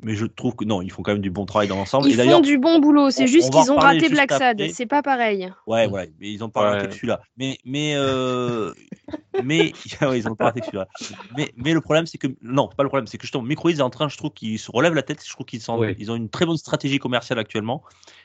mais 0.00 0.14
je 0.14 0.26
trouve 0.26 0.54
que 0.54 0.64
non, 0.64 0.82
ils 0.82 0.90
font 0.90 1.02
quand 1.02 1.12
même 1.12 1.22
du 1.22 1.30
bon 1.30 1.44
travail 1.44 1.68
dans 1.68 1.76
l'ensemble. 1.76 2.08
Ils 2.08 2.20
Et 2.20 2.30
font 2.30 2.40
du 2.40 2.58
bon 2.58 2.78
boulot, 2.78 3.10
c'est 3.10 3.26
juste 3.26 3.48
on 3.52 3.60
qu'ils 3.60 3.72
ont 3.72 3.76
raté 3.76 4.08
Black 4.08 4.32
Sad, 4.32 4.62
c'est 4.72 4.86
pas 4.86 5.02
pareil. 5.02 5.52
Ouais, 5.66 5.86
ouais, 5.86 6.10
mais 6.20 6.30
ils 6.32 6.44
ont 6.44 6.50
pas 6.50 6.62
raté 6.62 6.86
Ouais. 6.86 6.92
celui-là. 6.92 7.20
Mais, 7.36 7.58
mais, 7.64 7.94
euh, 7.96 8.72
mais, 9.44 9.72
ouais, 10.02 10.18
ils 10.18 10.28
ont 10.28 10.34
pas 10.36 10.46
raté 10.46 10.60
celui-là. 10.62 10.86
Mais, 11.36 11.52
mais 11.56 11.72
le 11.72 11.80
problème, 11.80 12.06
c'est 12.06 12.18
que, 12.18 12.28
non, 12.42 12.68
pas 12.68 12.82
le 12.82 12.88
problème, 12.88 13.06
c'est 13.06 13.18
que 13.18 13.24
justement, 13.24 13.42
Microids 13.42 13.72
est 13.72 13.80
en 13.80 13.90
train, 13.90 14.08
je 14.08 14.16
trouve 14.16 14.30
qu'ils 14.32 14.58
se 14.58 14.70
relèvent 14.70 14.94
la 14.94 15.02
tête, 15.02 15.24
je 15.24 15.32
trouve 15.32 15.46
qu'ils 15.46 15.60
sont, 15.60 15.78
Oui. 15.78 15.94
ils 15.98 16.10
ont 16.10 16.16
une 16.16 16.30
très 16.30 16.46
bonne 16.46 16.56
stratégie 16.56 16.98
commerciale 16.98 17.38
actuellement. 17.38 17.82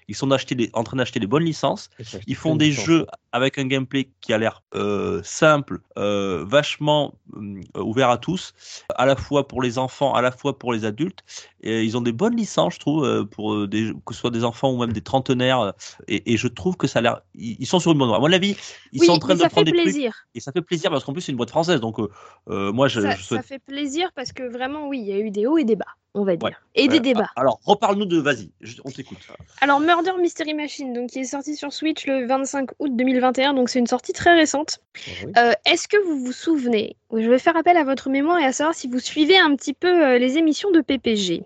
Ils 0.07 0.15
sont 0.15 0.29
en 0.31 0.83
train 0.83 0.97
d'acheter 0.97 1.19
des 1.19 1.27
bonnes 1.27 1.43
licences. 1.43 1.89
Ils 2.27 2.35
font 2.35 2.55
des 2.55 2.71
jeux 2.71 3.05
avec 3.31 3.57
un 3.57 3.65
gameplay 3.65 4.09
qui 4.21 4.33
a 4.33 4.37
l'air 4.37 4.63
euh, 4.75 5.21
simple, 5.23 5.79
euh, 5.97 6.43
vachement 6.47 7.13
hum, 7.33 7.61
ouvert 7.77 8.09
à 8.09 8.17
tous, 8.17 8.53
à 8.95 9.05
la 9.05 9.15
fois 9.15 9.47
pour 9.47 9.61
les 9.61 9.77
enfants, 9.77 10.13
à 10.13 10.21
la 10.21 10.31
fois 10.31 10.57
pour 10.59 10.73
les 10.73 10.85
adultes. 10.85 11.19
Et 11.61 11.83
ils 11.83 11.95
ont 11.97 12.01
des 12.01 12.11
bonnes 12.11 12.35
licences, 12.35 12.75
je 12.75 12.79
trouve, 12.79 13.05
euh, 13.05 13.23
pour 13.23 13.53
euh, 13.53 13.67
des, 13.67 13.91
que 14.05 14.13
ce 14.13 14.19
soit 14.19 14.31
des 14.31 14.43
enfants 14.43 14.71
ou 14.71 14.77
même 14.79 14.93
des 14.93 15.01
trentenaires. 15.01 15.59
euh, 15.61 15.71
Et, 16.07 16.33
et 16.33 16.37
je 16.37 16.47
trouve 16.47 16.75
que 16.77 16.87
ça 16.87 16.99
a 16.99 17.01
l'air. 17.01 17.21
Ils, 17.33 17.55
ils 17.59 17.65
sont 17.65 17.79
sur 17.79 17.91
une 17.93 17.97
bonne 17.97 18.09
voie. 18.09 18.17
À 18.17 18.19
mon 18.19 18.31
avis, 18.31 18.55
ils 18.91 18.99
oui, 19.01 19.07
sont 19.07 19.13
en 19.13 19.19
train 19.19 19.35
de 19.35 19.39
ça 19.39 19.49
prendre 19.49 19.65
fait 19.65 19.71
des 19.71 19.77
trucs. 19.77 19.93
plaisir. 19.93 20.13
Et 20.35 20.39
ça 20.39 20.51
fait 20.51 20.61
plaisir 20.61 20.91
parce 20.91 21.03
qu'en 21.03 21.13
plus, 21.13 21.21
c'est 21.21 21.31
une 21.31 21.37
boîte 21.37 21.49
française. 21.51 21.79
Donc, 21.79 21.99
euh, 21.99 22.09
euh, 22.49 22.71
moi, 22.73 22.87
je, 22.87 22.99
ça, 23.01 23.11
je 23.15 23.23
souhaite. 23.23 23.41
ça 23.41 23.47
fait 23.47 23.59
plaisir 23.59 24.11
parce 24.15 24.31
que 24.33 24.43
vraiment, 24.43 24.87
oui, 24.87 24.99
il 24.99 25.07
y 25.07 25.13
a 25.13 25.19
eu 25.19 25.31
des 25.31 25.47
hauts 25.47 25.57
et 25.57 25.63
des 25.63 25.75
bas, 25.77 25.85
on 26.13 26.23
va 26.25 26.35
dire. 26.35 26.47
Ouais. 26.49 26.55
Et 26.75 26.87
des 26.87 26.99
débats. 26.99 27.29
Alors, 27.35 27.59
reparle-nous 27.65 28.05
de. 28.05 28.17
Vas-y, 28.19 28.51
on 28.83 28.91
t'écoute. 28.91 29.19
Alors, 29.61 29.79
Murder 29.93 30.19
Mystery 30.19 30.55
Machine, 30.55 30.91
donc, 30.91 31.11
qui 31.11 31.19
est 31.19 31.23
sorti 31.25 31.55
sur 31.55 31.71
Switch 31.71 32.07
le 32.07 32.25
25 32.25 32.71
août 32.79 32.95
2021, 32.95 33.53
donc 33.53 33.69
c'est 33.69 33.77
une 33.77 33.87
sortie 33.87 34.13
très 34.13 34.33
récente. 34.33 34.79
Oui. 34.95 35.31
Euh, 35.37 35.53
Est-ce 35.65 35.87
que 35.87 35.97
vous 36.07 36.19
vous 36.19 36.31
souvenez 36.31 36.95
Je 37.11 37.29
vais 37.29 37.37
faire 37.37 37.55
appel 37.55 37.77
à 37.77 37.83
votre 37.83 38.09
mémoire 38.09 38.39
et 38.39 38.45
à 38.45 38.51
savoir 38.51 38.75
si 38.75 38.87
vous 38.87 38.99
suivez 38.99 39.37
un 39.37 39.55
petit 39.55 39.73
peu 39.73 40.03
euh, 40.03 40.17
les 40.17 40.39
émissions 40.39 40.71
de 40.71 40.81
PPG. 40.81 41.43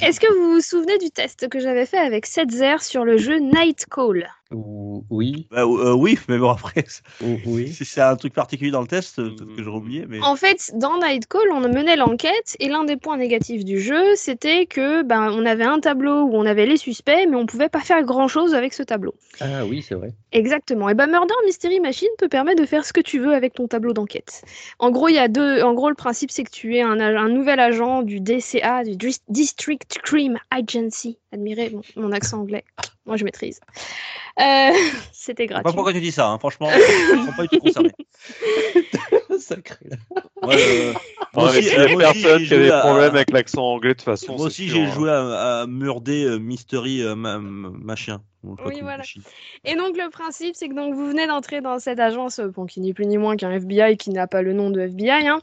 Est-ce 0.00 0.18
que 0.18 0.32
vous 0.32 0.54
vous 0.54 0.60
souvenez 0.60 0.98
du 0.98 1.10
test 1.10 1.48
que 1.48 1.60
j'avais 1.60 1.86
fait 1.86 1.98
avec 1.98 2.26
Setzer 2.26 2.82
sur 2.82 3.04
le 3.04 3.16
jeu 3.16 3.36
Night 3.38 3.86
Call 3.90 4.28
Ou- 4.52 5.04
Oui, 5.10 5.46
Bah, 5.50 5.62
euh, 5.62 5.92
oui, 5.94 6.18
mais 6.28 6.38
bon, 6.38 6.50
après, 6.50 6.84
ou- 7.22 7.38
oui. 7.46 7.68
si 7.72 7.84
c'est 7.84 8.00
un 8.00 8.14
truc 8.16 8.34
particulier 8.34 8.70
dans 8.70 8.82
le 8.82 8.86
test, 8.86 9.18
euh, 9.18 9.30
peut-être 9.30 9.56
que 9.56 9.62
j'aurais 9.62 9.78
oublié. 9.78 10.04
Mais... 10.08 10.20
En 10.20 10.36
fait, 10.36 10.70
dans 10.74 10.98
Night 10.98 11.26
Call, 11.26 11.50
on 11.52 11.60
menait 11.60 11.96
l'enquête 11.96 12.56
et 12.60 12.68
l'un 12.68 12.84
des 12.84 12.96
points 12.96 13.16
négatifs 13.16 13.64
du 13.64 13.80
jeu, 13.80 14.14
c'était 14.16 14.66
que 14.66 15.02
ben, 15.02 15.30
on 15.32 15.44
avait 15.46 15.64
un 15.64 15.80
tableau 15.80 16.22
où 16.24 16.34
on 16.34 16.46
avait 16.46 16.66
les 16.66 16.76
suspects, 16.76 17.26
mais 17.28 17.36
on 17.36 17.46
pouvait 17.46 17.68
pas 17.68 17.80
faire 17.80 18.02
grand-chose 18.02 18.54
avec 18.54 18.74
ce 18.74 18.82
tableau. 18.82 19.14
Ah 19.40 19.64
oui, 19.66 19.82
c'est 19.82 19.94
vrai. 19.94 20.12
Exactement. 20.32 20.88
Et 20.88 20.94
ben 20.94 21.06
Murder 21.06 21.34
Mystery 21.46 21.80
Machine 21.80 22.08
te 22.18 22.26
permet 22.26 22.54
de 22.54 22.64
faire 22.66 22.84
ce 22.84 22.92
que 22.92 23.00
tu 23.00 23.18
veux 23.18 23.32
avec 23.34 23.54
ton 23.54 23.66
tableau 23.66 23.92
d'enquête. 23.92 24.42
En 24.78 24.90
gros, 24.90 25.08
il 25.08 25.14
y 25.14 25.18
a 25.18 25.28
deux. 25.28 25.62
En 25.62 25.74
gros, 25.74 25.88
le 25.88 25.94
principe 25.94 26.30
c'est 26.30 26.44
que 26.44 26.50
tu 26.50 26.76
es 26.76 26.82
un, 26.82 27.28
nouvel 27.28 27.60
agent 27.60 28.02
du 28.02 28.20
DCA, 28.20 28.84
du 28.84 28.96
Dis- 28.96 29.22
District 29.28 29.98
Crime 30.02 30.38
Agency. 30.50 31.18
Admirez 31.32 31.70
mon, 31.70 31.82
mon 32.02 32.12
accent 32.12 32.40
anglais. 32.40 32.64
Moi, 33.06 33.16
je 33.16 33.24
maîtrise. 33.24 33.60
Euh, 34.40 34.70
C'était 35.12 35.44
Je 35.44 35.48
sais 35.48 35.54
pas 35.54 35.62
gratuit. 35.62 35.74
pourquoi 35.76 35.92
tu 35.92 36.00
dis 36.00 36.12
ça, 36.12 36.28
hein, 36.28 36.38
franchement, 36.38 36.68
je 36.72 37.16
ne 37.16 37.22
suis 37.22 37.32
pas 37.32 37.42
du 37.42 37.48
tout 37.48 37.58
concerné. 37.60 37.90
Sacré. 39.38 39.86
Moi, 40.42 40.54
euh, 40.54 40.94
moi 41.34 41.50
aussi, 41.50 41.62
s'il 41.64 41.72
y 41.72 41.76
a 41.76 41.88
moi 41.88 41.96
aussi, 42.10 42.22
personne 42.22 42.38
j'ai 42.40 42.46
qui 42.46 42.54
a 42.54 42.56
joué 42.56 42.64
des 42.66 42.70
à- 42.70 42.80
problèmes 42.80 43.14
avec 43.14 43.30
l'accent 43.30 43.62
anglais 43.64 43.90
de 43.90 43.94
toute 43.94 44.02
façon. 44.04 44.36
Moi 44.36 44.46
aussi, 44.46 44.68
j'ai 44.68 44.82
hein. 44.84 44.92
joué 44.92 45.10
à, 45.10 45.60
à 45.62 45.66
Murder 45.66 46.24
euh, 46.24 46.38
Mystery 46.38 47.02
euh, 47.02 47.14
ma, 47.14 47.38
ma- 47.38 47.70
machin. 47.70 48.22
Oui, 48.66 48.80
voilà. 48.82 49.02
Et 49.64 49.74
donc 49.76 49.96
le 49.96 50.10
principe, 50.10 50.54
c'est 50.56 50.68
que 50.68 50.74
donc 50.74 50.94
vous 50.94 51.06
venez 51.06 51.26
d'entrer 51.26 51.60
dans 51.60 51.78
cette 51.78 52.00
agence, 52.00 52.38
euh, 52.38 52.48
bon, 52.48 52.66
qui 52.66 52.80
n'est 52.80 52.92
plus 52.92 53.06
ni 53.06 53.16
moins 53.18 53.36
qu'un 53.36 53.50
FBI, 53.50 53.96
qui 53.96 54.10
n'a 54.10 54.26
pas 54.26 54.42
le 54.42 54.52
nom 54.52 54.70
de 54.70 54.80
FBI. 54.80 55.26
hein. 55.28 55.40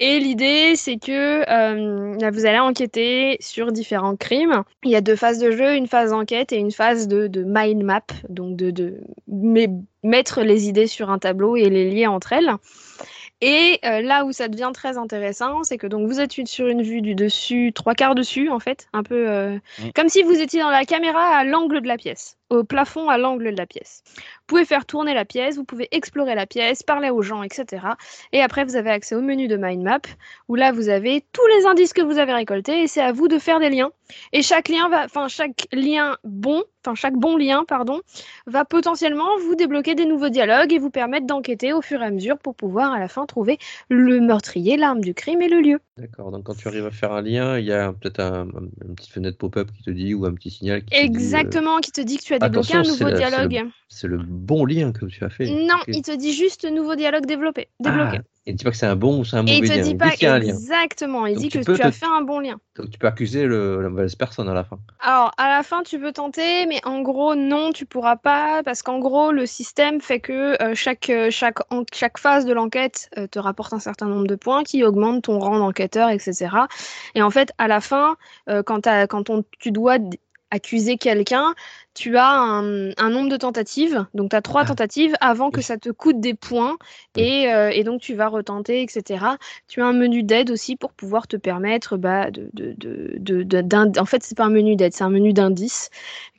Et 0.00 0.18
l'idée, 0.20 0.74
c'est 0.76 0.96
que 0.98 1.42
euh, 1.48 2.16
là, 2.20 2.30
vous 2.30 2.46
allez 2.46 2.58
enquêter 2.58 3.36
sur 3.40 3.72
différents 3.72 4.16
crimes. 4.16 4.62
Il 4.84 4.90
y 4.90 4.96
a 4.96 5.00
deux 5.00 5.16
phases 5.16 5.38
de 5.38 5.50
jeu, 5.50 5.74
une 5.76 5.86
phase 5.86 6.10
d'enquête 6.10 6.52
et 6.52 6.56
une 6.58 6.72
phase 6.72 7.08
de, 7.08 7.26
de 7.26 7.44
mind 7.46 7.82
map, 7.82 8.02
donc 8.28 8.56
de, 8.56 8.70
de 8.70 9.00
mais- 9.26 9.68
mettre 10.02 10.42
les 10.42 10.68
idées 10.68 10.86
sur 10.86 11.10
un 11.10 11.18
tableau 11.18 11.56
et 11.56 11.68
les 11.68 11.90
lier 11.90 12.06
entre 12.06 12.32
elles. 12.32 12.50
Et 13.40 13.78
euh, 13.84 14.00
là 14.00 14.24
où 14.24 14.32
ça 14.32 14.48
devient 14.48 14.70
très 14.74 14.98
intéressant, 14.98 15.62
c'est 15.62 15.78
que 15.78 15.86
donc 15.86 16.08
vous 16.08 16.18
êtes 16.20 16.32
sur 16.48 16.66
une 16.66 16.82
vue 16.82 17.02
du 17.02 17.14
dessus, 17.14 17.72
trois 17.72 17.94
quarts 17.94 18.16
dessus 18.16 18.48
en 18.50 18.58
fait, 18.58 18.88
un 18.92 19.02
peu 19.04 19.28
euh, 19.28 19.56
Mm. 19.78 19.90
comme 19.94 20.08
si 20.08 20.22
vous 20.24 20.40
étiez 20.40 20.60
dans 20.60 20.70
la 20.70 20.84
caméra 20.84 21.20
à 21.20 21.44
l'angle 21.44 21.80
de 21.80 21.86
la 21.86 21.96
pièce, 21.96 22.36
au 22.50 22.64
plafond 22.64 23.08
à 23.08 23.18
l'angle 23.18 23.52
de 23.52 23.56
la 23.56 23.66
pièce. 23.66 24.02
Vous 24.16 24.46
pouvez 24.46 24.64
faire 24.64 24.86
tourner 24.86 25.14
la 25.14 25.24
pièce, 25.24 25.56
vous 25.56 25.64
pouvez 25.64 25.88
explorer 25.90 26.34
la 26.34 26.46
pièce, 26.46 26.82
parler 26.82 27.10
aux 27.10 27.22
gens, 27.22 27.42
etc. 27.42 27.86
Et 28.32 28.42
après 28.42 28.64
vous 28.64 28.76
avez 28.76 28.90
accès 28.90 29.14
au 29.14 29.20
menu 29.20 29.48
de 29.48 29.56
mind 29.56 29.82
map 29.82 30.00
où 30.48 30.54
là 30.54 30.72
vous 30.72 30.88
avez 30.88 31.24
tous 31.32 31.46
les 31.58 31.66
indices 31.66 31.92
que 31.92 32.02
vous 32.02 32.18
avez 32.18 32.32
récoltés 32.32 32.82
et 32.82 32.86
c'est 32.86 33.02
à 33.02 33.12
vous 33.12 33.28
de 33.28 33.38
faire 33.38 33.60
des 33.60 33.70
liens. 33.70 33.90
Et 34.32 34.42
chaque 34.42 34.68
lien 34.68 34.88
va, 34.88 35.04
enfin 35.04 35.28
chaque 35.28 35.68
lien 35.72 36.16
bon, 36.24 36.64
enfin 36.84 36.94
chaque 36.94 37.14
bon 37.14 37.36
lien 37.36 37.64
pardon, 37.64 38.00
va 38.46 38.64
potentiellement 38.64 39.38
vous 39.38 39.54
débloquer 39.54 39.94
des 39.94 40.06
nouveaux 40.06 40.30
dialogues 40.30 40.72
et 40.72 40.78
vous 40.78 40.90
permettre 40.90 41.26
d'enquêter 41.26 41.72
au 41.72 41.82
fur 41.82 42.02
et 42.02 42.06
à 42.06 42.10
mesure 42.10 42.38
pour 42.38 42.54
pouvoir 42.54 42.92
à 42.92 42.98
la 42.98 43.08
fin 43.08 43.26
trouver 43.26 43.58
le 43.88 44.20
meurtrier, 44.20 44.76
l'arme 44.76 45.00
du 45.00 45.14
crime 45.14 45.42
et 45.42 45.48
le 45.48 45.60
lieu. 45.60 45.80
D'accord, 45.98 46.30
donc 46.30 46.44
quand 46.44 46.54
tu 46.54 46.68
arrives 46.68 46.86
à 46.86 46.92
faire 46.92 47.10
un 47.12 47.22
lien, 47.22 47.58
il 47.58 47.66
y 47.66 47.72
a 47.72 47.92
peut-être 47.92 48.20
un, 48.20 48.48
un- 48.48 48.68
une 48.86 48.94
petite 48.94 49.10
fenêtre 49.10 49.36
pop-up 49.36 49.68
qui 49.76 49.82
te 49.82 49.90
dit, 49.90 50.14
ou 50.14 50.26
un 50.26 50.34
petit 50.34 50.50
signal 50.50 50.84
qui 50.84 50.90
te 50.90 50.94
dit, 50.94 51.02
euh, 51.02 51.04
Exactement, 51.06 51.80
qui 51.80 51.90
te 51.90 52.00
dit 52.00 52.18
que 52.18 52.22
tu 52.22 52.34
as 52.34 52.38
débloqué 52.38 52.74
un 52.74 52.82
nouveau 52.82 52.92
le- 52.92 52.96
c'est 52.98 53.04
le- 53.10 53.16
dialogue. 53.18 53.70
c'est 53.88 54.06
le 54.06 54.18
bon 54.18 54.64
lien 54.64 54.92
que 54.92 55.06
tu 55.06 55.24
as 55.24 55.28
fait. 55.30 55.46
Non, 55.46 55.74
il 55.88 56.02
te 56.02 56.16
dit 56.16 56.32
juste 56.32 56.64
nouveau 56.70 56.94
dialogue 56.94 57.26
développé, 57.26 57.68
débloqué. 57.80 58.18
Ah, 58.18 58.22
et 58.48 58.52
il 58.52 58.56
dit 58.56 58.64
pas 58.64 58.70
que 58.70 58.76
c'est 58.76 58.86
un 58.86 58.96
bon 58.96 59.20
ou 59.20 59.24
c'est 59.24 59.36
un 59.36 59.42
et 59.42 59.56
mauvais 59.56 59.66
il 59.66 59.68
te 59.68 59.74
lien. 59.74 59.84
dit 59.84 59.90
il 59.90 59.98
pas 59.98 60.16
dit 60.16 60.26
a 60.26 60.34
un 60.34 60.38
lien. 60.38 60.52
exactement, 60.54 61.26
il 61.26 61.34
Donc 61.34 61.42
dit 61.44 61.48
tu 61.50 61.58
que 61.60 61.64
tu 61.76 61.82
as 61.82 61.90
te- 61.90 61.96
fait 61.96 62.06
un 62.06 62.22
bon 62.22 62.40
lien. 62.40 62.58
Donc 62.76 62.90
tu 62.90 62.98
peux 62.98 63.06
accuser 63.06 63.44
le- 63.44 63.82
la 63.82 63.88
mauvaise 63.88 64.14
personne 64.16 64.48
à 64.48 64.54
la 64.54 64.64
fin. 64.64 64.78
Alors, 65.00 65.30
à 65.36 65.48
la 65.48 65.62
fin, 65.62 65.82
tu 65.84 65.98
peux 66.00 66.12
tenter, 66.12 66.66
mais 66.66 66.80
en 66.84 67.02
gros, 67.02 67.34
non, 67.36 67.70
tu 67.72 67.86
pourras 67.86 68.16
pas, 68.16 68.62
parce 68.64 68.82
qu'en 68.82 68.98
gros, 68.98 69.30
le 69.32 69.46
système 69.46 70.00
fait 70.00 70.18
que 70.20 70.60
euh, 70.62 70.74
chaque, 70.74 71.08
euh, 71.10 71.30
chaque, 71.30 71.58
en- 71.72 71.84
chaque 71.92 72.18
phase 72.18 72.44
de 72.46 72.52
l'enquête 72.52 73.08
euh, 73.16 73.26
te 73.28 73.38
rapporte 73.38 73.72
un 73.72 73.78
certain 73.78 74.06
nombre 74.06 74.26
de 74.26 74.34
points 74.34 74.64
qui 74.64 74.82
augmentent 74.84 75.22
ton 75.24 75.38
rang 75.38 75.58
d'enquêteur, 75.58 76.08
etc. 76.10 76.66
Et 77.14 77.22
en 77.22 77.30
fait, 77.30 77.52
à 77.58 77.68
la 77.68 77.80
fin, 77.80 78.16
euh, 78.48 78.62
quand, 78.64 78.80
t'as- 78.82 79.06
quand 79.06 79.30
on, 79.30 79.44
tu 79.60 79.70
dois 79.70 79.98
accuser 80.50 80.96
quelqu'un, 80.98 81.54
tu 81.94 82.16
as 82.16 82.30
un, 82.30 82.90
un 82.96 83.10
nombre 83.10 83.28
de 83.28 83.36
tentatives, 83.36 84.06
donc 84.14 84.30
tu 84.30 84.36
as 84.36 84.42
trois 84.42 84.64
Ah. 84.64 84.66
tentatives 84.66 85.14
avant 85.20 85.50
que 85.50 85.60
ça 85.60 85.76
te 85.78 85.90
coûte 85.90 86.20
des 86.20 86.34
points, 86.34 86.76
et, 87.16 87.52
euh, 87.52 87.70
et 87.70 87.84
donc 87.84 88.00
tu 88.00 88.14
vas 88.14 88.28
retenter, 88.28 88.82
etc. 88.82 89.38
Tu 89.68 89.82
as 89.82 89.86
un 89.86 89.92
menu 89.92 90.22
d'aide 90.22 90.50
aussi 90.50 90.76
pour 90.76 90.92
pouvoir 90.92 91.26
te 91.26 91.36
permettre 91.36 91.96
bah, 91.96 92.30
de, 92.30 92.50
de, 92.54 92.74
de, 93.42 93.98
En 94.00 94.04
fait, 94.06 94.22
c'est 94.22 94.36
pas 94.36 94.44
un 94.44 94.50
menu 94.50 94.76
d'aide, 94.76 94.94
c'est 94.94 95.04
un 95.04 95.10
menu 95.10 95.32
d'indices 95.32 95.90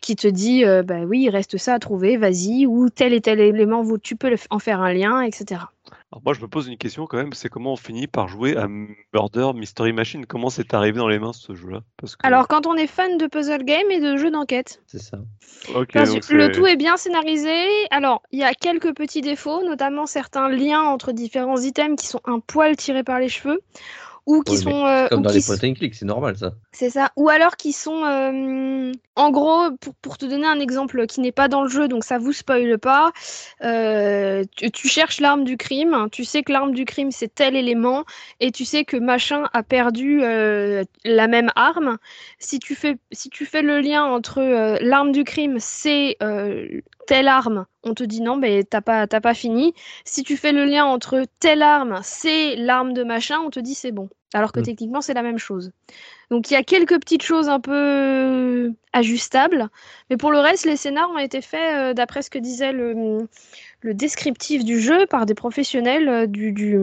qui 0.01 0.15
te 0.15 0.27
dit 0.27 0.65
euh, 0.65 0.83
bah 0.83 1.01
oui, 1.05 1.23
il 1.23 1.29
reste 1.29 1.57
ça 1.57 1.73
à 1.75 1.79
trouver, 1.79 2.17
vas-y, 2.17 2.65
ou 2.67 2.89
tel 2.89 3.13
et 3.13 3.21
tel 3.21 3.39
élément, 3.39 3.83
tu 4.01 4.15
peux 4.15 4.35
en 4.49 4.59
faire 4.59 4.81
un 4.81 4.93
lien, 4.93 5.21
etc. 5.21 5.71
Alors 6.11 6.23
moi, 6.25 6.33
je 6.33 6.41
me 6.41 6.47
pose 6.47 6.67
une 6.67 6.77
question 6.77 7.05
quand 7.05 7.17
même, 7.17 7.33
c'est 7.33 7.49
comment 7.49 7.73
on 7.73 7.75
finit 7.75 8.07
par 8.07 8.27
jouer 8.27 8.57
à 8.57 8.67
Murder 8.67 9.51
Mystery 9.53 9.93
Machine? 9.93 10.25
Comment 10.25 10.49
c'est 10.49 10.73
arrivé 10.73 10.97
dans 10.97 11.07
les 11.07 11.19
mains 11.19 11.33
ce 11.33 11.53
jeu-là? 11.53 11.81
Parce 11.97 12.15
que... 12.15 12.25
Alors, 12.25 12.47
quand 12.47 12.65
on 12.65 12.73
est 12.73 12.87
fan 12.87 13.19
de 13.19 13.27
puzzle 13.27 13.63
game 13.63 13.91
et 13.91 13.99
de 13.99 14.17
jeux 14.17 14.31
d'enquête, 14.31 14.81
C'est 14.87 14.97
ça. 14.97 15.17
Donc 15.71 15.93
le 15.93 16.51
tout 16.51 16.65
est 16.65 16.77
bien 16.77 16.97
scénarisé. 16.97 17.63
Alors, 17.91 18.23
il 18.31 18.39
y 18.39 18.43
a 18.43 18.55
quelques 18.55 18.95
petits 18.95 19.21
défauts, 19.21 19.63
notamment 19.63 20.07
certains 20.07 20.49
liens 20.49 20.81
entre 20.81 21.11
différents 21.11 21.61
items 21.61 22.01
qui 22.01 22.07
sont 22.07 22.21
un 22.25 22.39
poil 22.39 22.75
tirés 22.75 23.03
par 23.03 23.19
les 23.19 23.29
cheveux, 23.29 23.61
ou 24.29 24.43
qui 24.43 24.53
Oui, 24.53 24.61
sont... 24.61 24.85
euh, 24.85 25.07
Comme 25.07 25.23
dans 25.23 25.31
les 25.31 25.41
point 25.41 25.55
and 25.63 25.73
click, 25.73 25.95
c'est 25.95 26.05
normal 26.05 26.37
ça. 26.37 26.53
C'est 26.71 26.91
ça. 26.91 27.11
Ou 27.15 27.29
alors 27.29 27.57
qui 27.57 27.73
sont, 27.73 28.05
euh, 28.05 28.91
en 29.15 29.31
gros, 29.31 29.71
pour, 29.81 29.95
pour 29.95 30.17
te 30.19 30.25
donner 30.27 30.45
un 30.45 30.59
exemple 30.59 31.07
qui 31.07 31.19
n'est 31.19 31.31
pas 31.31 31.47
dans 31.47 31.63
le 31.63 31.69
jeu, 31.69 31.87
donc 31.87 32.03
ça 32.03 32.19
vous 32.19 32.31
spoile 32.31 32.77
pas, 32.77 33.11
euh, 33.63 34.43
tu, 34.55 34.69
tu 34.69 34.87
cherches 34.87 35.19
l'arme 35.19 35.43
du 35.45 35.57
crime, 35.57 36.07
tu 36.11 36.25
sais 36.25 36.43
que 36.43 36.51
l'arme 36.51 36.73
du 36.75 36.85
crime 36.85 37.09
c'est 37.09 37.33
tel 37.33 37.55
élément, 37.55 38.05
et 38.39 38.51
tu 38.51 38.65
sais 38.65 38.85
que 38.85 38.97
machin 38.97 39.49
a 39.51 39.63
perdu 39.63 40.19
la 40.19 41.27
même 41.27 41.49
arme. 41.55 41.97
Si 42.37 42.59
tu 42.59 42.75
fais, 42.75 42.97
si 43.11 43.29
tu 43.29 43.45
fais 43.47 43.63
le 43.63 43.79
lien 43.79 44.03
entre 44.05 44.41
l'arme 44.81 45.11
du 45.11 45.23
crime 45.23 45.57
c'est 45.59 46.17
telle 47.07 47.27
arme, 47.27 47.65
on 47.83 47.93
te 47.95 48.03
dit 48.03 48.21
non, 48.21 48.37
mais 48.37 48.63
t'as 48.63 48.81
pas, 48.81 49.07
t'as 49.07 49.21
pas 49.21 49.33
fini. 49.33 49.73
Si 50.05 50.23
tu 50.23 50.37
fais 50.37 50.51
le 50.51 50.65
lien 50.65 50.85
entre 50.85 51.25
telle 51.39 51.63
arme 51.63 51.99
c'est 52.03 52.55
l'arme 52.55 52.93
de 52.93 53.03
machin, 53.03 53.39
on 53.43 53.49
te 53.49 53.59
dit 53.59 53.73
c'est 53.75 53.91
bon. 53.91 54.09
Alors 54.33 54.51
que 54.51 54.59
Mm. 54.59 54.63
techniquement 54.63 55.01
c'est 55.01 55.13
la 55.13 55.23
même 55.23 55.39
chose. 55.39 55.71
Donc 56.29 56.51
il 56.51 56.53
y 56.53 56.57
a 56.57 56.63
quelques 56.63 56.99
petites 56.99 57.23
choses 57.23 57.49
un 57.49 57.59
peu 57.59 57.71
euh, 57.73 58.71
ajustables, 58.93 59.69
mais 60.09 60.17
pour 60.17 60.31
le 60.31 60.39
reste, 60.39 60.65
les 60.65 60.77
scénars 60.77 61.09
ont 61.11 61.17
été 61.17 61.41
faits 61.41 61.75
euh, 61.75 61.93
d'après 61.93 62.21
ce 62.21 62.29
que 62.29 62.37
disait 62.39 62.71
le, 62.71 63.27
le 63.81 63.93
descriptif 63.93 64.63
du 64.63 64.79
jeu 64.79 65.07
par 65.07 65.25
des 65.25 65.33
professionnels 65.33 66.09
euh, 66.09 66.27
du, 66.27 66.51
du, 66.51 66.77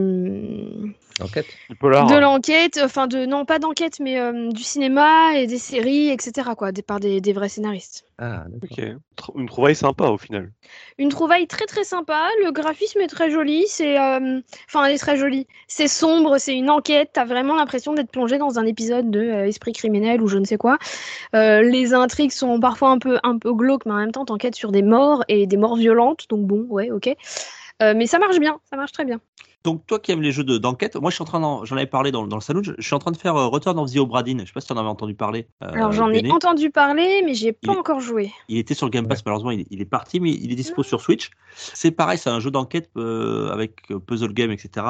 Enquête. 1.21 1.47
du 1.69 1.75
polar. 1.75 2.07
de 2.07 2.15
l'enquête, 2.15 2.79
enfin 2.83 3.07
de 3.07 3.25
non 3.25 3.45
pas 3.45 3.59
d'enquête, 3.59 3.99
mais 3.99 4.19
euh, 4.19 4.49
du 4.51 4.63
cinéma 4.63 5.35
et 5.35 5.47
des 5.47 5.57
séries, 5.57 6.09
etc. 6.09 6.49
quoi, 6.57 6.71
des, 6.71 6.81
par 6.81 6.99
des, 6.99 7.21
des 7.21 7.33
vrais 7.33 7.49
scénaristes. 7.49 8.05
Ah, 8.19 8.45
d'accord. 8.47 8.77
Ok, 8.77 8.85
Tr- 9.17 9.39
une 9.39 9.47
trouvaille 9.47 9.75
sympa 9.75 10.05
au 10.05 10.17
final. 10.17 10.51
Une 10.97 11.09
trouvaille 11.09 11.47
très 11.47 11.65
très 11.65 11.83
sympa. 11.83 12.27
Le 12.43 12.51
graphisme 12.51 12.99
est 12.99 13.07
très 13.07 13.29
joli. 13.31 13.65
C'est, 13.67 13.99
euh, 13.99 14.39
enfin, 14.67 14.85
elle 14.85 14.95
est 14.95 14.97
très 14.99 15.17
jolie. 15.17 15.47
C'est 15.67 15.87
sombre. 15.87 16.37
C'est 16.37 16.55
une 16.55 16.69
enquête. 16.69 17.09
T'as 17.13 17.25
vraiment 17.25 17.55
l'impression 17.55 17.93
d'être 17.93 18.11
plongé 18.11 18.37
dans 18.37 18.59
un 18.59 18.65
épisode 18.65 19.11
de 19.11 19.19
euh, 19.19 19.47
esprit 19.47 19.73
criminel 19.73 20.21
ou 20.21 20.27
je 20.27 20.37
ne 20.37 20.45
sais 20.45 20.57
quoi. 20.57 20.77
Euh, 21.35 21.61
les 21.61 21.93
intrigues 21.93 22.31
sont 22.31 22.59
parfois 22.59 22.89
un 22.89 22.99
peu, 22.99 23.19
un 23.23 23.37
peu 23.37 23.53
glauques, 23.53 23.85
mais 23.85 23.93
en 23.93 23.97
même 23.97 24.11
temps, 24.11 24.25
t'enquêtes 24.25 24.55
sur 24.55 24.71
des 24.71 24.81
morts 24.83 25.23
et 25.27 25.45
des 25.47 25.57
morts 25.57 25.75
violentes, 25.77 26.25
donc 26.29 26.45
bon, 26.45 26.65
ouais, 26.69 26.91
ok. 26.91 27.09
Euh, 27.83 27.93
mais 27.95 28.07
ça 28.07 28.17
marche 28.17 28.39
bien, 28.39 28.59
ça 28.69 28.75
marche 28.75 28.91
très 28.91 29.05
bien. 29.05 29.19
Donc, 29.63 29.85
toi 29.85 29.99
qui 29.99 30.11
aimes 30.11 30.21
les 30.21 30.31
jeux 30.31 30.43
de- 30.45 30.57
d'enquête, 30.57 30.95
moi 30.95 31.09
je 31.09 31.15
suis 31.15 31.21
en 31.23 31.25
train 31.25 31.39
d'en- 31.41 31.65
j'en 31.65 31.75
avais 31.75 31.87
parlé 31.87 32.11
dans, 32.11 32.25
dans 32.25 32.37
le 32.37 32.41
salon, 32.41 32.61
je, 32.63 32.71
je 32.77 32.85
suis 32.85 32.93
en 32.95 32.99
train 32.99 33.11
de 33.11 33.17
faire 33.17 33.35
euh, 33.35 33.47
Return 33.47 33.77
of 33.79 33.91
the 33.91 33.97
Obra 33.97 34.23
Dinn. 34.23 34.39
Je 34.41 34.45
sais 34.45 34.53
pas 34.53 34.61
si 34.61 34.67
tu 34.67 34.73
en 34.73 34.77
avais 34.77 34.87
entendu 34.87 35.13
parler. 35.15 35.47
euh, 35.63 35.71
Alors 35.73 35.91
j'en 35.91 36.09
ai 36.11 36.29
entendu 36.31 36.69
parler, 36.69 37.21
mais 37.25 37.33
j'ai 37.33 37.51
pas 37.51 37.73
Il 37.73 37.77
encore 37.79 37.99
joué. 37.99 38.31
Il 38.47 38.57
était 38.59 38.75
sur 38.75 38.85
le 38.85 38.91
Game 38.91 39.07
Pass, 39.07 39.25
malheureusement, 39.25 39.51
il, 39.51 39.65
il 39.69 39.81
est 39.81 39.85
parti, 39.85 40.19
mais 40.21 40.31
il 40.31 40.51
est 40.51 40.55
dispo 40.55 40.83
sur 40.83 41.01
Switch. 41.01 41.31
C'est 41.55 41.91
pareil, 41.91 42.17
c'est 42.17 42.29
un 42.29 42.39
jeu 42.39 42.51
d'enquête 42.51 42.89
euh, 42.97 43.49
avec 43.51 43.91
euh, 43.91 43.99
puzzle 43.99 44.31
game, 44.33 44.51
etc. 44.51 44.85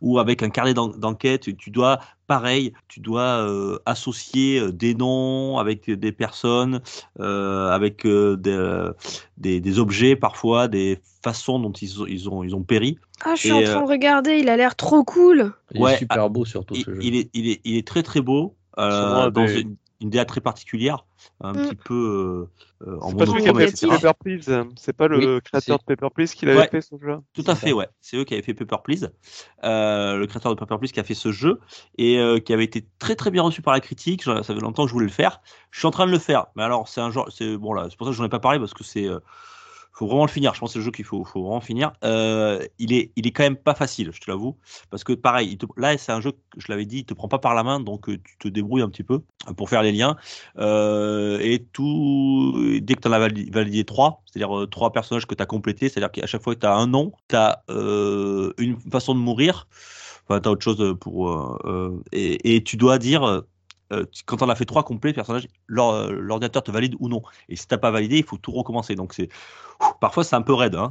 Ou 0.00 0.18
avec 0.18 0.42
un 0.44 0.50
carnet 0.50 0.74
d'en- 0.74 0.88
d'enquête. 0.88 1.40
Tu- 1.42 1.56
Tu 1.56 1.70
dois, 1.70 1.98
pareil, 2.28 2.72
tu 2.88 3.00
dois 3.00 3.22
euh, 3.48 3.78
associer 3.86 4.70
des 4.70 4.94
noms 4.94 5.58
avec 5.58 5.90
des 5.90 6.12
personnes, 6.12 6.82
euh, 7.18 7.68
avec 7.70 8.06
euh, 8.06 8.36
des, 8.36 8.90
des, 9.38 9.60
des 9.60 9.78
objets 9.78 10.14
parfois, 10.14 10.68
des 10.68 11.00
façons 11.24 11.58
dont 11.58 11.72
ils 11.72 12.00
ont, 12.02 12.06
ils 12.06 12.28
ont, 12.28 12.44
ils 12.44 12.54
ont 12.54 12.62
péri. 12.62 12.98
Ah, 13.24 13.34
je 13.34 13.40
suis 13.40 13.48
Et, 13.48 13.52
en 13.52 13.62
train 13.62 13.80
euh, 13.80 13.84
de 13.84 13.90
regarder, 13.90 14.38
il 14.38 14.48
a 14.48 14.56
l'air 14.56 14.76
trop 14.76 15.04
cool. 15.04 15.52
Il 15.74 15.80
Ouais, 15.80 15.94
est 15.94 15.98
super 15.98 16.30
beau 16.30 16.44
surtout 16.44 16.74
Il, 16.74 16.84
ce 16.84 16.94
jeu. 16.94 17.00
il 17.02 17.16
est, 17.16 17.30
il, 17.34 17.48
est, 17.48 17.60
il 17.64 17.76
est 17.76 17.86
très 17.86 18.02
très 18.02 18.20
beau, 18.20 18.56
euh, 18.78 19.30
dans 19.30 19.46
une, 19.46 19.76
une 20.00 20.10
DA 20.10 20.24
très 20.24 20.40
particulière, 20.40 21.04
un 21.42 21.52
Mm. 21.52 21.60
petit 21.60 21.74
peu 21.74 22.48
euh, 22.82 22.86
euh, 22.88 22.98
en 23.00 23.10
C'est 23.10 23.16
pas 23.16 23.26
celui 23.26 23.42
qui 23.42 23.76
fait 23.76 23.86
Paper 23.88 24.12
Please. 24.18 24.64
C'est 24.76 24.92
pas 24.94 25.08
le 25.08 25.18
Oui, 25.18 25.40
créateur 25.44 25.78
de 25.78 25.84
Paper 25.84 26.08
Please 26.14 26.34
qui 26.34 26.46
l'avait 26.46 26.60
Ouais. 26.60 26.70
fait 26.70 26.80
ce 26.80 26.96
jeu. 26.98 27.18
Tout 27.34 27.44
à 27.46 27.54
fait, 27.54 27.70
ça. 27.70 27.76
ouais. 27.76 27.88
C'est 28.00 28.16
eux 28.16 28.24
qui 28.24 28.34
avaient 28.34 28.42
fait 28.42 28.54
Paper 28.54 28.76
Please, 28.82 29.10
euh, 29.64 30.16
le 30.16 30.26
créateur 30.26 30.54
de 30.54 30.58
Paper 30.58 30.78
Please 30.78 30.92
qui 30.92 31.00
a 31.00 31.04
fait 31.04 31.14
ce 31.14 31.30
jeu 31.30 31.60
et 31.98 32.18
euh, 32.18 32.38
qui 32.40 32.52
avait 32.52 32.64
été 32.64 32.86
très 32.98 33.14
très 33.16 33.30
bien 33.30 33.42
reçu 33.42 33.62
par 33.62 33.74
la 33.74 33.80
critique. 33.80 34.22
Ça 34.22 34.42
fait 34.42 34.54
longtemps 34.54 34.84
que 34.84 34.88
je 34.88 34.94
voulais 34.94 35.06
le 35.06 35.12
faire. 35.12 35.40
Je 35.70 35.78
suis 35.78 35.86
en 35.86 35.90
train 35.90 36.06
de 36.06 36.10
le 36.10 36.18
faire, 36.18 36.46
mais 36.56 36.62
alors 36.62 36.88
c'est 36.88 37.00
un 37.00 37.10
genre, 37.10 37.30
c'est 37.30 37.56
bon 37.56 37.72
là, 37.74 37.86
c'est 37.90 37.96
pour 37.96 38.06
ça 38.06 38.12
que 38.12 38.16
j'en 38.16 38.24
ai 38.24 38.28
pas 38.28 38.40
parlé 38.40 38.58
parce 38.58 38.74
que 38.74 38.82
c'est, 38.84 39.06
euh, 39.06 39.20
faut 39.92 40.06
vraiment 40.06 40.24
le 40.24 40.30
finir. 40.30 40.54
Je 40.54 40.60
pense 40.60 40.70
que 40.70 40.72
c'est 40.74 40.78
le 40.78 40.84
jeu 40.84 40.90
qu'il 40.90 41.04
faut, 41.04 41.24
faut 41.24 41.42
vraiment 41.42 41.60
finir. 41.60 41.92
Euh, 42.04 42.66
il 42.78 42.92
est, 42.92 43.12
il 43.16 43.26
est 43.26 43.32
quand 43.32 43.42
même 43.42 43.56
pas 43.56 43.74
facile, 43.74 44.10
je 44.12 44.20
te 44.20 44.30
l'avoue, 44.30 44.56
parce 44.90 45.04
que 45.04 45.12
pareil, 45.12 45.58
là 45.76 45.96
c'est 45.98 46.12
un 46.12 46.20
jeu, 46.20 46.32
je 46.56 46.66
l'avais 46.68 46.86
dit, 46.86 46.98
il 46.98 47.04
te 47.04 47.14
prend 47.14 47.28
pas 47.28 47.38
par 47.38 47.54
la 47.54 47.62
main, 47.62 47.80
donc 47.80 48.08
euh, 48.08 48.18
tu 48.24 48.38
te 48.38 48.48
débrouilles 48.48 48.82
un 48.82 48.88
petit 48.88 49.02
peu 49.02 49.20
pour 49.56 49.68
faire 49.68 49.82
les 49.82 49.92
liens. 49.92 50.16
Euh, 50.58 51.38
et 51.40 51.64
tout, 51.72 52.54
dès 52.80 52.94
que 52.94 53.00
tu 53.00 53.08
en 53.08 53.12
as 53.12 53.18
validé, 53.18 53.84
trois, 53.84 54.22
c'est-à-dire 54.26 54.66
trois 54.70 54.92
personnages 54.92 55.26
que 55.26 55.34
tu 55.34 55.42
as 55.42 55.46
complétés, 55.46 55.88
c'est-à-dire 55.88 56.12
qu'à 56.12 56.26
chaque 56.26 56.42
fois 56.42 56.54
que 56.54 56.60
tu 56.60 56.66
as 56.66 56.74
un 56.74 56.86
nom, 56.86 57.12
tu 57.28 57.36
as 57.36 57.62
une 57.68 58.78
façon 58.90 59.14
de 59.14 59.20
mourir, 59.20 59.68
enfin, 60.28 60.40
tu 60.40 60.48
as 60.48 60.52
autre 60.52 60.64
chose 60.64 60.96
pour. 61.00 61.58
et, 62.12 62.62
tu 62.64 62.76
dois 62.76 62.98
dire. 62.98 63.42
quand 64.24 64.42
on 64.42 64.48
a 64.48 64.54
fait 64.54 64.64
trois 64.64 64.84
complets, 64.84 65.12
personnage, 65.12 65.48
l'or- 65.66 66.10
l'ordinateur 66.10 66.62
te 66.62 66.70
valide 66.70 66.94
ou 67.00 67.08
non. 67.08 67.22
Et 67.48 67.56
si 67.56 67.66
t'as 67.66 67.78
pas 67.78 67.90
validé, 67.90 68.18
il 68.18 68.24
faut 68.24 68.38
tout 68.38 68.52
recommencer. 68.52 68.94
Donc 68.94 69.12
c'est 69.14 69.28
parfois 70.00 70.24
c'est 70.24 70.36
un 70.36 70.42
peu 70.42 70.54
raide. 70.54 70.74
Hein. 70.74 70.90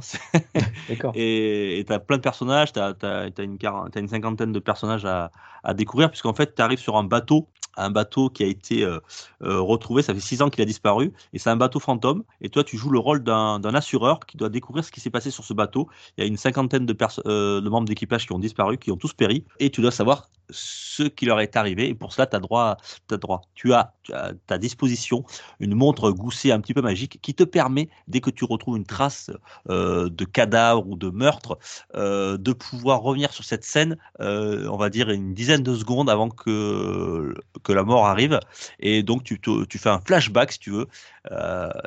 Et 1.14 1.84
tu 1.86 1.92
as 1.92 1.98
plein 1.98 2.16
de 2.16 2.22
personnages, 2.22 2.72
tu 2.72 2.80
as, 2.80 2.94
t'as 2.94 3.44
une 3.44 4.08
cinquantaine 4.08 4.52
de 4.52 4.58
personnages 4.58 5.04
à, 5.04 5.30
à 5.64 5.74
découvrir, 5.74 6.10
puisqu'en 6.10 6.34
fait, 6.34 6.54
tu 6.54 6.62
arrives 6.62 6.78
sur 6.78 6.96
un 6.96 7.04
bateau, 7.04 7.48
un 7.76 7.90
bateau 7.90 8.30
qui 8.30 8.42
a 8.42 8.46
été 8.46 8.84
euh, 8.84 8.98
euh, 9.42 9.60
retrouvé, 9.60 10.02
ça 10.02 10.14
fait 10.14 10.20
six 10.20 10.42
ans 10.42 10.50
qu'il 10.50 10.62
a 10.62 10.64
disparu, 10.64 11.12
et 11.32 11.38
c'est 11.38 11.50
un 11.50 11.56
bateau 11.56 11.80
fantôme, 11.80 12.24
et 12.40 12.48
toi, 12.48 12.64
tu 12.64 12.76
joues 12.76 12.90
le 12.90 12.98
rôle 12.98 13.22
d'un 13.22 13.74
assureur 13.74 14.20
qui 14.20 14.36
doit 14.36 14.48
découvrir 14.48 14.84
ce 14.84 14.90
qui 14.90 15.00
s'est 15.00 15.10
passé 15.10 15.30
sur 15.30 15.44
ce 15.44 15.54
bateau. 15.54 15.88
Il 16.16 16.22
y 16.22 16.24
a 16.24 16.26
une 16.26 16.36
cinquantaine 16.36 16.86
de, 16.86 16.96
euh, 17.26 17.60
de 17.60 17.68
membres 17.68 17.86
d'équipage 17.86 18.26
qui 18.26 18.32
ont 18.32 18.38
disparu, 18.38 18.78
qui 18.78 18.90
ont 18.90 18.96
tous 18.96 19.12
péri, 19.12 19.44
et 19.58 19.70
tu 19.70 19.80
dois 19.80 19.92
savoir 19.92 20.28
ce 20.50 21.04
qui 21.04 21.26
leur 21.26 21.40
est 21.40 21.56
arrivé, 21.56 21.88
et 21.88 21.94
pour 21.94 22.12
cela, 22.12 22.26
tu 22.26 22.36
as 22.36 22.40
droit, 22.40 22.76
t'as 23.06 23.16
droit. 23.16 23.42
Tu 23.54 23.72
as, 23.72 23.94
tu 24.02 24.12
as 24.12 24.26
à 24.26 24.32
ta 24.46 24.58
disposition 24.58 25.24
une 25.60 25.74
montre 25.74 26.10
goussée 26.10 26.50
un 26.50 26.60
petit 26.60 26.74
peu 26.74 26.82
magique 26.82 27.20
qui 27.22 27.34
te 27.34 27.44
permet, 27.44 27.88
dès 28.08 28.20
que 28.20 28.30
tu 28.30 28.44
retrouves 28.44 28.76
une 28.76 28.79
trace 28.84 29.30
euh, 29.68 30.08
de 30.10 30.24
cadavre 30.24 30.86
ou 30.88 30.96
de 30.96 31.10
meurtre, 31.10 31.58
euh, 31.94 32.36
de 32.38 32.52
pouvoir 32.52 33.00
revenir 33.02 33.32
sur 33.32 33.44
cette 33.44 33.64
scène, 33.64 33.96
euh, 34.20 34.66
on 34.68 34.76
va 34.76 34.90
dire 34.90 35.10
une 35.10 35.34
dizaine 35.34 35.62
de 35.62 35.74
secondes 35.74 36.10
avant 36.10 36.28
que, 36.30 37.34
que 37.62 37.72
la 37.72 37.82
mort 37.84 38.06
arrive. 38.06 38.38
Et 38.80 39.02
donc 39.02 39.22
tu, 39.24 39.40
te- 39.40 39.64
tu 39.64 39.78
fais 39.78 39.90
un 39.90 40.00
flashback 40.00 40.52
si 40.52 40.58
tu 40.58 40.70
veux, 40.70 40.86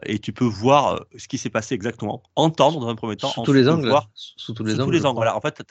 et 0.06 0.20
tu 0.20 0.34
peux 0.34 0.46
voir 0.46 1.06
ce 1.18 1.28
qui 1.28 1.38
s'est 1.38 1.50
passé 1.50 1.76
exactement, 1.76 2.24
entendre 2.36 2.80
dans 2.80 2.88
un 2.88 2.96
premier 2.96 3.18
temps, 3.18 3.30
Sous 3.30 3.42
tous 3.42 3.54
les 3.54 3.64
le 3.64 3.72
angles. 3.72 3.88
voir 3.90 4.10
Sous 4.16 4.54
tous 4.54 4.64
les 4.64 4.74
sous 4.74 4.82
angles. 4.82 4.86
tous 4.86 4.92
les 4.92 5.00
je 5.00 5.04
angles. 5.06 5.14
crois. 5.14 5.26
Voilà. 5.26 5.36
En 5.38 5.42
fait, 5.42 5.62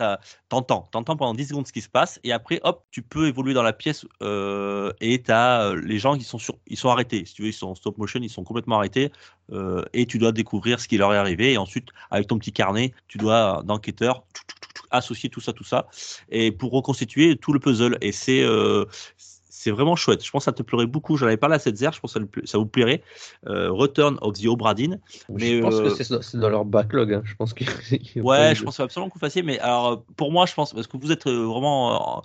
t'entends, 0.49 0.89
t'entends 0.93 1.17
pendant 1.17 1.35
10 1.35 1.47
secondes 1.47 1.67
ce 1.67 1.73
qui 1.73 1.81
se 1.81 1.89
passe, 1.89 2.21
et 2.25 2.33
après, 2.33 2.61
hop, 2.65 2.85
tu 2.91 3.03
peux 3.03 3.29
évoluer 3.29 3.55
dans 3.55 3.63
la 3.63 3.73
pièce 3.73 4.07
euh, 4.23 4.93
et 5.01 5.23
t'as 5.23 5.75
les 5.75 5.99
gens 5.99 6.17
qui 6.17 6.25
sont 6.25 6.39
sur, 6.39 6.57
ils 6.67 6.77
sont 6.77 6.89
arrêtés. 6.91 7.25
Si 7.25 7.35
tu 7.35 7.43
veux, 7.43 7.49
ils 7.49 7.53
sont 7.53 7.69
en 7.69 7.75
stop 7.75 7.99
motion, 7.99 8.21
ils 8.23 8.31
sont 8.31 8.45
complètement 8.45 8.77
arrêtés, 8.79 9.13
euh, 9.51 9.83
et 9.93 10.07
tu 10.07 10.19
dois 10.19 10.33
découvrir 10.33 10.81
ce 10.81 10.89
qui 10.89 10.99
leur 10.99 11.13
est 11.15 11.17
arrivé. 11.17 11.53
Et 11.53 11.59
ensuite, 11.59 11.89
avec 12.11 12.27
ton 12.27 12.39
petit 12.39 12.53
carnet, 12.53 12.93
tu 13.09 13.19
dois 13.19 13.59
euh, 13.59 13.63
d'enquêteur 13.63 14.25
associer 14.91 15.31
tout 15.31 15.41
ça, 15.41 15.53
tout 15.55 15.65
ça, 15.65 15.87
et 16.31 16.53
pour 16.53 16.71
reconstituer 16.73 17.37
tout 17.37 17.53
le 17.53 17.59
puzzle. 17.59 17.97
Et 18.03 18.13
c'est 18.13 18.43
euh, 18.43 18.85
c'est 19.63 19.71
vraiment 19.71 19.95
chouette. 19.95 20.25
Je 20.25 20.31
pense 20.31 20.43
que 20.43 20.45
ça 20.47 20.53
te 20.53 20.63
plairait 20.65 20.87
beaucoup. 20.87 21.17
J'en 21.17 21.27
avais 21.27 21.37
parlé 21.37 21.55
à 21.55 21.59
cette 21.61 21.79
je 21.79 22.01
pense 22.01 22.15
que 22.15 22.47
ça, 22.47 22.59
vous 22.59 22.67
plairait. 22.67 23.01
Euh, 23.47 23.71
Return 23.71 24.19
of 24.21 24.33
the 24.35 24.47
Obra 24.47 24.75
Dinn. 24.75 24.99
je 25.29 25.35
mais, 25.35 25.61
pense 25.61 25.75
euh, 25.75 25.85
que 25.85 26.03
c'est 26.03 26.23
c'est 26.23 26.39
dans 26.39 26.49
leur 26.49 26.65
backlog. 26.65 27.13
hein. 27.13 27.23
Je 27.25 27.35
pense 27.37 27.55
que. 27.55 27.65
Ouais, 28.21 28.55
je 28.57 28.65
pense 28.65 28.79
que 28.79 28.83
absolument 28.83 29.09
que 29.09 29.15
vous 29.15 29.21
fassiez, 29.21 29.43
mais 29.45 29.61
alors 29.61 29.87
euh, 29.87 29.97
pour 30.17 30.33
moi, 30.33 30.47
je 30.47 30.55
pense, 30.55 30.73
parce 30.73 30.89
que 30.89 30.97
vous 30.97 31.13
êtes 31.13 31.29
euh, 31.29 31.45
vraiment 31.47 32.19
euh, 32.19 32.21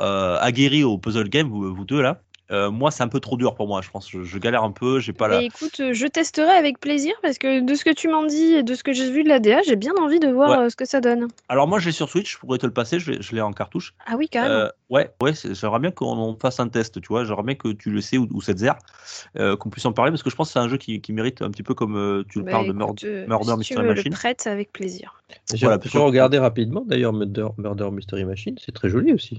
euh, 0.00 0.38
aguerris 0.40 0.82
au 0.82 0.98
puzzle 0.98 1.28
game, 1.28 1.48
vous, 1.48 1.72
vous 1.72 1.84
deux 1.84 2.02
là. 2.02 2.20
Euh, 2.52 2.70
moi, 2.70 2.90
c'est 2.90 3.02
un 3.02 3.08
peu 3.08 3.18
trop 3.20 3.36
dur 3.36 3.54
pour 3.54 3.66
moi, 3.66 3.80
je 3.82 3.90
pense. 3.90 4.10
Je, 4.10 4.22
je 4.22 4.38
galère 4.38 4.62
un 4.62 4.70
peu, 4.72 5.00
j'ai 5.00 5.12
pas 5.12 5.28
Mais 5.28 5.34
la. 5.36 5.42
écoute, 5.42 5.80
euh, 5.80 5.92
je 5.92 6.06
testerai 6.06 6.52
avec 6.52 6.78
plaisir 6.78 7.14
parce 7.22 7.38
que 7.38 7.60
de 7.60 7.74
ce 7.74 7.84
que 7.84 7.90
tu 7.90 8.08
m'en 8.08 8.24
dis 8.24 8.54
et 8.54 8.62
de 8.62 8.74
ce 8.74 8.82
que 8.84 8.92
j'ai 8.92 9.10
vu 9.10 9.24
de 9.24 9.28
la 9.28 9.38
DA, 9.38 9.62
j'ai 9.62 9.76
bien 9.76 9.92
envie 10.00 10.20
de 10.20 10.28
voir 10.28 10.50
Ouais. 10.50 10.56
euh, 10.66 10.68
ce 10.68 10.76
que 10.76 10.84
ça 10.84 11.00
donne. 11.00 11.28
Alors, 11.48 11.66
moi, 11.66 11.78
je 11.78 11.86
l'ai 11.86 11.92
sur 11.92 12.08
Switch, 12.08 12.32
je 12.32 12.38
pourrais 12.38 12.58
te 12.58 12.66
le 12.66 12.72
passer, 12.72 12.98
je 12.98 13.10
l'ai- 13.12 13.22
je 13.22 13.34
l'ai 13.34 13.40
en 13.40 13.52
cartouche. 13.52 13.94
Ah 14.06 14.16
oui, 14.16 14.28
carrément. 14.28 14.54
Euh, 14.54 14.68
ouais, 14.90 15.10
ouais, 15.22 15.32
j'aimerais 15.52 15.78
bien 15.80 15.90
qu'on 15.90 16.36
fasse 16.40 16.60
un 16.60 16.68
test, 16.68 17.00
tu 17.00 17.08
vois. 17.08 17.24
J'aimerais 17.24 17.42
bien 17.42 17.54
que 17.54 17.68
tu 17.72 17.90
le 17.90 18.00
sais 18.00 18.18
ou, 18.18 18.28
ou 18.32 18.40
cette 18.42 18.58
zère, 18.58 18.76
euh, 19.38 19.56
qu'on 19.56 19.70
puisse 19.70 19.86
en 19.86 19.92
parler, 19.92 20.10
parce 20.10 20.22
que 20.22 20.30
je 20.30 20.36
pense 20.36 20.48
que 20.48 20.52
c'est 20.52 20.58
un 20.58 20.68
jeu 20.68 20.76
qui, 20.76 21.00
qui 21.00 21.12
mérite 21.12 21.42
un 21.42 21.50
petit 21.50 21.62
peu 21.62 21.74
comme 21.74 21.96
euh, 21.96 22.22
tu 22.28 22.38
le 22.40 22.44
Bah, 22.44 22.50
parles 22.52 22.66
de 22.68 22.72
Murder, 22.72 23.24
Murder 23.28 23.44
si 23.44 23.52
tu 23.52 23.58
Mystery 23.58 23.82
me 23.82 23.88
le 23.88 23.94
Machine. 23.94 24.12
prêtes 24.12 24.46
avec 24.46 24.72
plaisir. 24.72 25.22
J'ai 25.54 25.64
Voilà, 25.64 25.78
plutôt- 25.78 26.04
regardé 26.04 26.38
rapidement 26.38 26.84
d'ailleurs 26.86 27.14
Murder, 27.14 27.46
Murder 27.56 27.88
Mystery 27.90 28.24
Machine, 28.26 28.56
c'est 28.62 28.72
très 28.72 28.90
joli 28.90 29.12
aussi. 29.14 29.38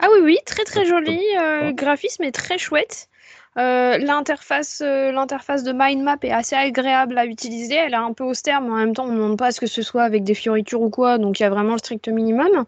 Ah 0.00 0.06
oui, 0.12 0.20
oui, 0.22 0.38
très 0.46 0.64
très 0.64 0.86
joli. 0.86 1.20
euh, 1.38 1.72
graphisme 1.72 2.22
est 2.22 2.32
très 2.32 2.53
chouette. 2.58 3.08
Euh, 3.56 3.98
l'interface, 3.98 4.82
euh, 4.84 5.12
l'interface 5.12 5.62
de 5.62 5.72
mind 5.72 6.02
map 6.02 6.16
est 6.22 6.32
assez 6.32 6.56
agréable 6.56 7.16
à 7.16 7.24
utiliser. 7.26 7.76
Elle 7.76 7.92
est 7.92 7.96
un 7.96 8.12
peu 8.12 8.24
austère, 8.24 8.60
mais 8.60 8.70
en 8.70 8.76
même 8.76 8.94
temps, 8.94 9.04
on 9.04 9.12
ne 9.12 9.14
demande 9.16 9.38
pas 9.38 9.52
ce 9.52 9.60
que 9.60 9.66
ce 9.66 9.80
soit 9.82 10.02
avec 10.02 10.24
des 10.24 10.34
fioritures 10.34 10.82
ou 10.82 10.90
quoi, 10.90 11.18
donc 11.18 11.38
il 11.38 11.44
y 11.44 11.46
a 11.46 11.50
vraiment 11.50 11.72
le 11.72 11.78
strict 11.78 12.08
minimum. 12.08 12.64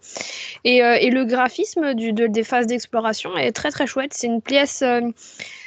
Et, 0.65 0.85
euh, 0.85 0.97
et 1.01 1.11
le 1.11 1.25
graphisme 1.25 1.95
du, 1.95 2.13
de- 2.13 2.29
des 2.29 2.45
phases 2.45 2.69
d'exploration 2.69 3.37
est 3.37 3.53
très 3.53 3.71
très 3.73 3.87
chouette. 3.89 4.15
C'est 4.15 4.29
une 4.29 4.41
pièce, 4.43 4.85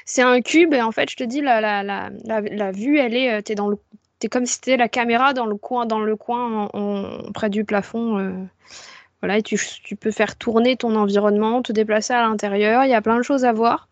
c'est 0.06 0.22
un 0.22 0.42
cube, 0.42 0.74
et 0.74 0.82
en 0.82 0.92
fait, 0.92 1.10
je 1.10 1.18
te 1.18 1.24
dis, 1.24 1.42
la, 1.42 1.60
la, 1.62 1.84
la, 1.84 2.10
la, 2.24 2.72
vue, 2.72 2.98
elle 2.98 3.16
est, 3.16 3.42
t'es 3.44 3.56
dans 3.56 3.72
t'es 4.20 4.28
comme 4.28 4.46
si 4.46 4.56
c'était 4.56 4.78
la 4.78 4.90
caméra 4.90 5.34
dans 5.34 5.46
le 5.46 5.56
coin, 5.56 5.86
dans 5.86 6.00
le 6.00 6.16
coin, 6.16 6.70
près 7.34 7.50
du 7.50 7.66
plafond. 7.66 8.48
voilà, 9.22 9.38
et 9.38 9.44
tu, 9.44 9.60
tu 9.84 9.96
peux 9.98 10.12
faire 10.12 10.38
tourner 10.38 10.78
ton 10.78 10.96
environnement, 10.96 11.62
te 11.62 11.74
déplacer 11.74 12.14
à 12.14 12.22
l'intérieur. 12.22 12.86
Il 12.86 12.90
y 12.90 12.94
a 12.94 13.02
plein 13.02 13.18
de 13.18 13.24
choses 13.24 13.44
à 13.46 13.52
voir. 13.54 13.89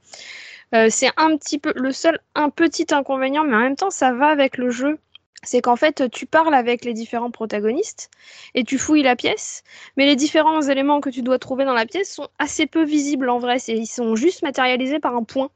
Euh, 0.76 0.88
c'est 0.90 1.12
un 1.18 1.38
petit 1.38 1.60
peu 1.60 1.72
le 1.76 1.92
seul 1.92 2.20
un 2.36 2.50
petit 2.50 2.88
inconvénient, 2.92 3.44
mais 3.46 3.56
en 3.56 3.60
même 3.60 3.76
temps 3.76 3.90
ça 3.90 4.12
va 4.14 4.28
avec 4.28 4.58
le 4.58 4.70
jeu. 4.70 5.00
C'est 5.44 5.62
qu'en 5.62 5.76
fait 5.76 6.10
tu 6.10 6.26
parles 6.26 6.54
avec 6.56 6.84
les 6.84 6.94
différents 6.94 7.30
protagonistes 7.32 8.10
et 8.56 8.64
tu 8.64 8.78
fouilles 8.80 9.04
la 9.04 9.16
pièce, 9.16 9.64
mais 9.96 10.06
les 10.06 10.16
différents 10.16 10.62
éléments 10.64 11.00
que 11.00 11.12
tu 11.12 11.22
dois 11.22 11.38
trouver 11.40 11.64
dans 11.64 11.76
la 11.76 11.86
pièce 11.86 12.12
sont 12.12 12.28
assez 12.40 12.66
peu 12.66 12.84
visibles 12.84 13.30
en 13.30 13.38
vrai. 13.38 13.58
Ils 13.68 13.86
sont 13.86 14.16
juste 14.16 14.42
matérialisés 14.42 15.00
par 15.00 15.16
un 15.16 15.24
point. 15.24 15.50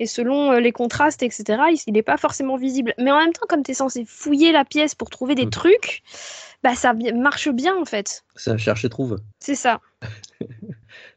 Et 0.00 0.06
selon 0.06 0.52
euh, 0.52 0.60
les 0.60 0.72
contrastes, 0.72 1.22
etc., 1.22 1.44
il 1.86 1.92
n'est 1.92 2.02
pas 2.02 2.16
forcément 2.16 2.56
visible. 2.56 2.94
Mais 2.98 3.12
en 3.12 3.18
même 3.18 3.32
temps, 3.34 3.46
comme 3.46 3.62
tu 3.62 3.72
es 3.72 3.74
censé 3.74 4.04
fouiller 4.06 4.52
la 4.52 4.64
pièce 4.64 4.94
pour 4.94 5.10
trouver 5.10 5.34
des 5.34 5.46
Mm. 5.46 5.50
trucs, 5.50 6.02
bah 6.64 6.74
ça 6.74 6.94
marche 7.14 7.50
bien 7.50 7.76
en 7.76 7.84
fait. 7.84 8.24
C'est 8.34 8.50
un 8.50 8.56
cherche 8.56 8.84
et 8.86 8.88
trouve. 8.88 9.18
C'est 9.38 9.54
ça. 9.54 9.80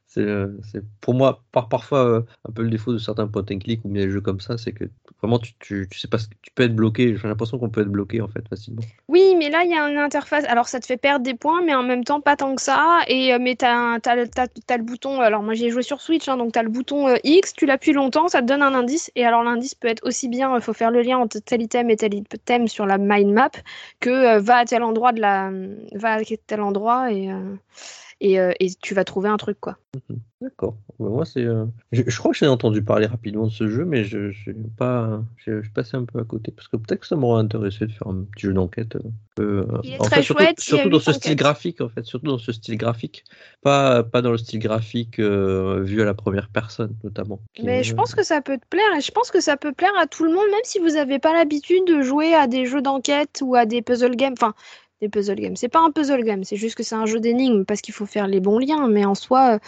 C'est 0.09 0.21
euh, 0.21 0.47
c'est- 0.63 0.83
pour 1.01 1.13
moi 1.13 1.43
par, 1.51 1.69
parfois 1.69 2.03
euh, 2.03 2.21
un 2.47 2.51
peu 2.51 2.63
le 2.63 2.71
défaut 2.71 2.91
de 2.91 2.97
certains 2.97 3.27
point 3.27 3.43
and 3.51 3.59
click 3.59 3.85
ou 3.85 3.93
des 3.93 4.09
jeux 4.09 4.21
comme 4.21 4.39
ça, 4.39 4.57
c'est 4.57 4.71
que 4.71 4.85
vraiment 5.21 5.37
tu, 5.37 5.53
tu, 5.59 5.87
sais 5.99 6.07
pas 6.07 6.17
ce 6.17 6.27
que 6.27 6.33
tu 6.41 6.51
peux 6.55 6.63
être 6.63 6.75
bloqué. 6.75 7.15
J'ai 7.15 7.27
l'impression 7.27 7.59
qu'on 7.59 7.69
peut 7.69 7.81
être 7.81 7.91
bloqué 7.91 8.19
en 8.19 8.27
fait 8.27 8.47
facilement. 8.49 8.81
Oui, 9.07 9.35
mais 9.37 9.51
là, 9.51 9.63
il 9.63 9.69
y 9.69 9.75
a 9.75 9.87
une 9.87 9.99
interface. 9.99 10.45
Alors, 10.45 10.67
ça 10.67 10.79
te 10.79 10.87
fait 10.87 10.97
perdre 10.97 11.23
des 11.23 11.35
points, 11.35 11.61
mais 11.63 11.75
en 11.75 11.83
même 11.83 12.03
temps, 12.03 12.21
pas 12.21 12.35
tant 12.35 12.55
que 12.55 12.61
ça. 12.61 13.01
Et, 13.07 13.33
euh, 13.33 13.37
mais 13.39 13.55
tu 13.55 13.65
as, 13.65 13.99
le 14.07 14.83
bouton. 14.83 15.21
Alors, 15.21 15.43
moi, 15.43 15.53
j'ai 15.53 15.69
joué 15.69 15.83
sur 15.83 16.01
Switch, 16.01 16.27
hein, 16.27 16.37
donc 16.37 16.53
tu 16.53 16.59
as 16.59 16.63
le 16.63 16.69
bouton 16.69 17.15
X, 17.23 17.53
tu 17.53 17.67
l'appuies 17.67 17.93
longtemps, 17.93 18.29
ça 18.29 18.41
te 18.41 18.47
donne 18.47 18.63
un 18.63 18.73
indice. 18.73 19.11
Et 19.15 19.25
alors, 19.25 19.43
l'indice 19.43 19.75
peut 19.75 19.89
être 19.89 20.03
aussi 20.07 20.27
bien, 20.27 20.55
il 20.55 20.61
faut 20.61 20.73
faire 20.73 20.89
le 20.89 21.03
lien 21.03 21.19
entre 21.19 21.37
tel 21.37 21.61
item 21.61 21.91
et 21.91 21.97
tel 21.97 22.15
item 22.15 22.67
sur 22.67 22.87
la 22.87 22.97
mind 22.97 23.31
map, 23.31 23.51
que 23.99 24.39
va 24.39 24.57
à 24.57 24.65
tel 24.65 24.81
endroit, 24.81 25.11
de 25.11 25.21
la, 25.21 25.51
va 25.93 26.13
à 26.13 26.23
tel 26.47 26.61
endroit 26.61 27.11
et, 27.11 27.29
et, 28.21 28.39
euh, 28.39 28.51
et 28.59 28.69
tu 28.75 28.93
vas 28.93 29.03
trouver 29.05 29.29
un 29.29 29.37
truc 29.37 29.59
quoi. 29.59 29.77
D'accord. 30.41 30.77
Ouais, 30.99 31.09
Moi, 31.09 31.25
c'est. 31.25 31.43
euh, 31.43 31.65
Je, 31.91 32.03
je 32.07 32.17
crois 32.17 32.31
que 32.31 32.37
j'ai 32.37 32.47
entendu 32.47 32.81
parler 32.83 33.05
rapidement 33.07 33.45
de 33.47 33.51
ce 33.51 33.67
jeu, 33.69 33.83
mais 33.85 34.03
je 34.05 34.31
je 34.31 34.39
suis 34.41 34.53
pas. 34.77 35.21
Je, 35.37 35.61
passé 35.73 35.97
un 35.97 36.05
peu 36.05 36.19
à 36.19 36.23
côté 36.23 36.51
parce 36.51 36.67
que 36.67 36.77
peut-être 36.77 37.01
que 37.01 37.07
ça 37.07 37.15
m'aurait 37.15 37.41
intéressé 37.41 37.87
de 37.87 37.91
faire 37.91 38.07
un 38.07 38.23
petit 38.23 38.47
jeu 38.47 38.53
d'enquête. 38.53 38.97
euh, 39.39 39.65
Il 39.81 39.93
est 39.93 39.99
en 39.99 40.03
très 40.03 40.15
fait, 40.15 40.23
surtout, 40.23 40.43
chouette, 40.43 40.59
a 40.59 40.61
surtout 40.61 40.89
dans 40.89 40.99
ce 40.99 41.11
style 41.13 41.35
graphique, 41.35 41.81
en 41.81 41.89
fait, 41.89 42.05
surtout 42.05 42.27
dans 42.27 42.37
ce 42.37 42.51
style 42.51 42.77
graphique, 42.77 43.25
pas 43.61 44.03
pas 44.03 44.21
dans 44.21 44.31
le 44.31 44.37
style 44.37 44.59
graphique 44.59 45.19
euh, 45.19 45.81
vu 45.83 46.01
à 46.01 46.05
la 46.05 46.13
première 46.13 46.49
personne, 46.49 46.95
notamment. 47.03 47.41
Mais 47.61 47.83
est- 47.83 47.83
je 47.83 47.93
pense 47.93 48.15
que 48.15 48.23
ça 48.23 48.41
peut 48.41 48.57
te 48.57 48.65
plaire 48.69 48.95
et 48.97 49.01
je 49.01 49.11
pense 49.11 49.31
que 49.31 49.41
ça 49.41 49.57
peut 49.57 49.73
plaire 49.73 49.91
à 49.97 50.07
tout 50.07 50.23
le 50.23 50.31
monde, 50.31 50.47
même 50.49 50.61
si 50.63 50.79
vous 50.79 50.91
n'avez 50.91 51.19
pas 51.19 51.33
l'habitude 51.33 51.85
de 51.85 52.01
jouer 52.01 52.33
à 52.33 52.47
des 52.47 52.65
jeux 52.65 52.81
d'enquête 52.81 53.41
ou 53.43 53.55
à 53.55 53.65
des 53.65 53.81
puzzle 53.81 54.15
games. 54.15 54.33
Enfin, 54.37 54.53
des 55.01 55.09
puzzle 55.09 55.35
games. 55.35 55.55
C'est 55.55 55.69
pas 55.69 55.79
un 55.79 55.91
puzzle 55.91 56.23
game, 56.23 56.43
c'est 56.43 56.55
juste 56.57 56.75
que 56.75 56.83
c'est 56.83 56.95
un 56.95 57.05
jeu 57.05 57.19
d'énigmes 57.19 57.63
parce 57.65 57.81
qu'il 57.81 57.93
faut 57.93 58.05
faire 58.05 58.27
les 58.27 58.39
bons 58.39 58.59
liens. 58.59 58.87
Mais 58.89 59.05
en 59.05 59.15
soi, 59.15 59.55
euh, 59.55 59.59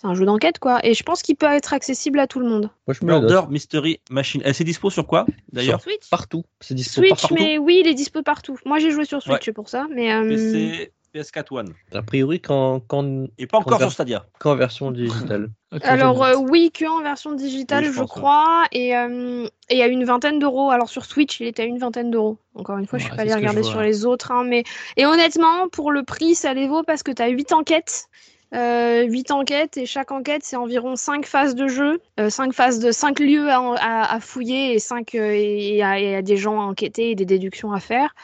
c'est 0.00 0.06
un 0.06 0.14
jeu 0.14 0.24
d'enquête 0.24 0.58
quoi. 0.58 0.78
Et 0.84 0.94
je 0.94 1.02
pense 1.02 1.22
qu'il 1.22 1.36
peut 1.36 1.46
être 1.46 1.72
accessible 1.72 2.18
à 2.18 2.26
tout 2.26 2.38
le 2.40 2.46
monde. 2.48 2.70
Moi, 2.86 2.94
je 2.98 3.04
me. 3.04 3.10
Murder 3.10 3.42
Mystery 3.50 4.00
Machine. 4.10 4.42
Elle 4.44 4.54
c'est 4.54 4.64
dispo 4.64 4.90
sur 4.90 5.06
quoi 5.06 5.26
d'ailleurs 5.52 5.80
Switch. 5.80 6.08
partout. 6.10 6.44
C'est 6.60 6.74
dispo 6.74 7.00
Switch, 7.00 7.20
partout. 7.22 7.34
mais 7.34 7.58
oui, 7.58 7.80
il 7.84 7.88
est 7.88 7.94
dispo 7.94 8.22
partout. 8.22 8.58
Moi, 8.64 8.78
j'ai 8.78 8.90
joué 8.90 9.04
sur 9.04 9.20
Switch 9.22 9.32
Ouais. 9.32 9.40
c'est 9.44 9.52
pour 9.52 9.68
ça. 9.68 9.86
Mais 9.92 10.12
euh, 10.12 10.28
PC, 10.28 10.92
PS4 11.14 11.52
One. 11.52 11.72
A 11.94 12.02
priori, 12.02 12.40
quand, 12.40 12.80
quand, 12.86 13.26
Et 13.38 13.46
pas 13.46 13.58
encore 13.58 13.74
Conver- 13.78 13.84
sur 13.84 13.92
Stadia. 13.92 14.26
quand 14.38 14.52
en 14.52 14.56
version 14.56 14.90
digitale. 14.90 15.48
Alors 15.82 16.24
je- 16.24 16.32
euh, 16.32 16.36
oui, 16.36 16.70
que 16.72 16.84
en 16.86 17.02
version 17.02 17.32
digitale, 17.32 17.84
Oui, 17.84 17.88
je 17.90 17.92
je, 17.94 18.00
pense, 18.00 18.10
ouais. 18.14 18.20
crois, 18.20 18.64
et, 18.72 18.96
euh, 18.96 19.46
et 19.70 19.82
à 19.82 19.86
une 19.86 20.04
vingtaine 20.04 20.38
d'euros. 20.38 20.70
Alors 20.70 20.88
sur 20.88 21.04
Switch, 21.04 21.40
il 21.40 21.46
était 21.46 21.62
à 21.62 21.66
une 21.66 21.78
vingtaine 21.78 22.10
d'euros. 22.10 22.38
Encore 22.54 22.78
une 22.78 22.86
fois, 22.86 22.98
je 22.98 23.04
Ouais, 23.04 23.10
suis 23.10 23.16
pas 23.16 23.22
allée 23.22 23.30
je 23.32 23.36
regarder 23.36 23.60
vois. 23.62 23.70
sur 23.70 23.80
les 23.80 24.04
autres, 24.06 24.30
hein, 24.32 24.44
mais 24.44 24.64
et 24.96 25.06
honnêtement, 25.06 25.68
pour 25.68 25.90
le 25.92 26.02
prix, 26.02 26.34
ça 26.34 26.54
les 26.54 26.68
vaut 26.68 26.82
parce 26.82 27.02
que 27.02 27.12
tu 27.12 27.22
as 27.22 27.28
8 27.28 27.52
enquêtes. 27.52 28.06
Euh, 28.54 29.02
8 29.02 29.32
enquêtes 29.32 29.76
et 29.76 29.86
chaque 29.86 30.12
enquête 30.12 30.42
c'est 30.44 30.54
environ 30.54 30.94
5 30.94 31.26
phases 31.26 31.56
de 31.56 31.66
jeu, 31.66 32.00
5 32.28 32.52
phases 32.52 32.78
de 32.78 32.92
5 32.92 33.18
lieux 33.18 33.50
à, 33.50 33.58
à- 33.58 34.14
à 34.14 34.20
fouiller 34.20 34.72
et 34.74 34.78
5 34.78 35.16
et, 35.16 35.82
à, 35.82 35.98
et 35.98 36.14
à 36.14 36.22
des 36.22 36.36
gens 36.36 36.60
à 36.60 36.64
enquêter 36.64 37.10
et 37.10 37.14
des 37.16 37.24
déductions 37.24 37.72
à 37.72 37.80
faire. 37.80 38.14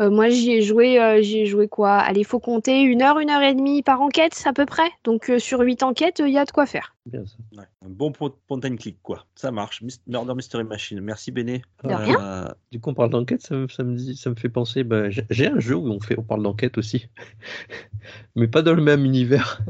Euh, 0.00 0.10
moi 0.10 0.28
j'y 0.28 0.52
ai 0.52 0.62
joué 0.62 1.00
euh, 1.00 1.20
j'y 1.22 1.40
ai 1.40 1.46
joué 1.46 1.66
quoi? 1.66 1.94
Allez, 1.96 2.20
il 2.20 2.24
faut 2.26 2.38
compter 2.38 2.82
une 2.82 3.02
heure, 3.02 3.18
une 3.18 3.30
heure 3.30 3.42
et 3.42 3.52
demie 3.54 3.82
par 3.82 4.00
enquête 4.00 4.40
à 4.46 4.52
peu 4.52 4.64
près. 4.64 4.88
Donc 5.04 5.28
euh, 5.28 5.38
sur 5.40 5.58
8 5.60 5.82
enquêtes, 5.82 6.22
il 6.24 6.32
y 6.32 6.38
a 6.38 6.44
de 6.44 6.50
quoi 6.52 6.66
faire. 6.66 6.94
Bien 7.06 7.24
ça. 7.26 7.34
Ouais, 7.56 7.64
un 7.84 7.88
bon 7.88 8.12
point 8.12 8.30
and 8.50 8.76
click, 8.76 8.98
quoi. 9.02 9.24
Ça 9.34 9.50
marche. 9.50 9.82
Murder 10.06 10.34
Mystery 10.34 10.62
Machine. 10.64 11.00
Merci, 11.00 11.32
Béné. 11.32 11.62
De 11.82 11.90
Euh, 11.90 12.48
Du 12.70 12.78
coup, 12.80 12.90
on 12.90 12.94
parle 12.94 13.10
d'enquête, 13.10 13.42
ça, 13.42 13.54
me- 13.56 13.66
ça 13.68 13.82
me 13.82 13.96
dit, 13.96 14.14
ça 14.16 14.30
me 14.30 14.34
fait 14.36 14.48
penser. 14.48 14.84
bah, 14.84 15.10
j'ai- 15.10 15.48
un 15.48 15.58
jeu 15.58 15.74
où 15.74 15.88
on 15.90 15.98
fait, 16.00 16.16
on 16.18 16.22
parle 16.22 16.42
d'enquête 16.42 16.78
aussi, 16.78 17.08
mais 18.36 18.46
pas 18.46 18.62
dans 18.62 18.74
le 18.74 18.82
même 18.82 19.04
univers. 19.04 19.60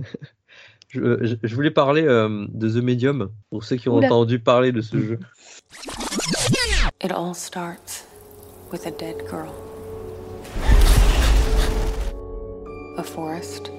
Je, 0.91 1.19
je- 1.23 1.37
je 1.43 1.55
voulais 1.55 1.71
parler 1.71 2.03
euh, 2.07 2.47
de 2.49 2.67
The 2.71 2.83
Medium 2.83 3.31
pour 3.51 3.63
ceux 3.63 3.77
qui 3.77 3.91
ont 3.91 3.97
Oula. 3.99 4.07
entendu 4.07 4.39
parler 4.39 4.73
de 4.73 4.81
ce 4.81 4.97
jeu. 4.99 5.19
It 7.05 7.13
all 7.13 7.35
starts 7.35 8.07
with 8.73 8.87
a 8.87 8.91
dead 8.91 9.17
girl. 9.31 9.53
A 12.99 13.03
forest. 13.03 13.70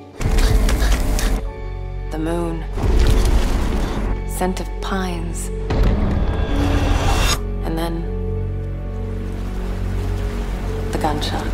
The 2.11 2.17
moon. 2.17 2.63
Scent 4.27 4.59
of 4.61 4.67
pines. 4.81 5.49
And 7.65 7.77
then. 7.77 7.95
The 10.91 10.97
gunshot. 10.99 11.53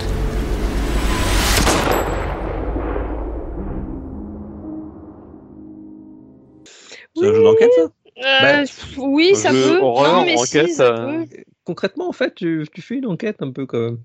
C'est 7.16 7.26
un 7.28 7.34
jeu 7.34 7.44
d'enquête, 7.44 7.72
ça 7.76 7.82
Euh, 8.18 8.64
Bah, 8.64 8.64
oui, 8.98 9.36
ça 9.36 9.52
jeu 9.52 9.62
peut. 9.78 9.80
horreur, 9.82 10.14
non, 10.14 10.26
mais 10.26 10.38
enquête, 10.38 10.68
si, 10.68 10.74
ça 10.76 10.84
euh, 10.84 11.26
peut. 11.26 11.44
Concrètement, 11.66 12.08
en 12.08 12.12
fait, 12.12 12.36
tu, 12.36 12.66
tu 12.72 12.82
fais 12.82 12.96
une 12.96 13.08
enquête 13.08 13.42
un 13.42 13.52
peu 13.52 13.66
même. 13.66 13.98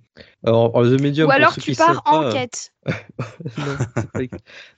Alors, 0.44 0.74
alors, 0.76 0.90
The 0.90 1.00
Medium, 1.00 1.28
Ou 1.28 1.30
alors 1.30 1.54
tu 1.54 1.74
pars 1.74 2.02
c'est 3.96 4.10
pas- 4.12 4.20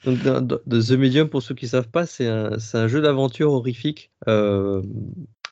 Donc, 0.04 0.18
The 0.66 0.90
Medium, 0.92 1.28
pour 1.28 1.42
ceux 1.42 1.54
qui 1.54 1.68
savent 1.68 1.88
pas, 1.88 2.06
c'est 2.06 2.26
un, 2.26 2.58
un 2.74 2.88
jeu 2.88 3.00
d'aventure 3.00 3.52
horrifique 3.52 4.10
euh, 4.28 4.82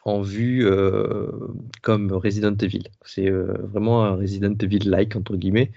en 0.05 0.23
vue 0.23 0.66
euh, 0.66 1.31
comme 1.82 2.12
Resident 2.12 2.57
Evil. 2.57 2.82
C'est 3.05 3.31
euh, 3.31 3.55
vraiment 3.62 4.05
un 4.05 4.16
Resident 4.16 4.55
Evil-like, 4.61 5.15
entre 5.15 5.36
guillemets. 5.36 5.70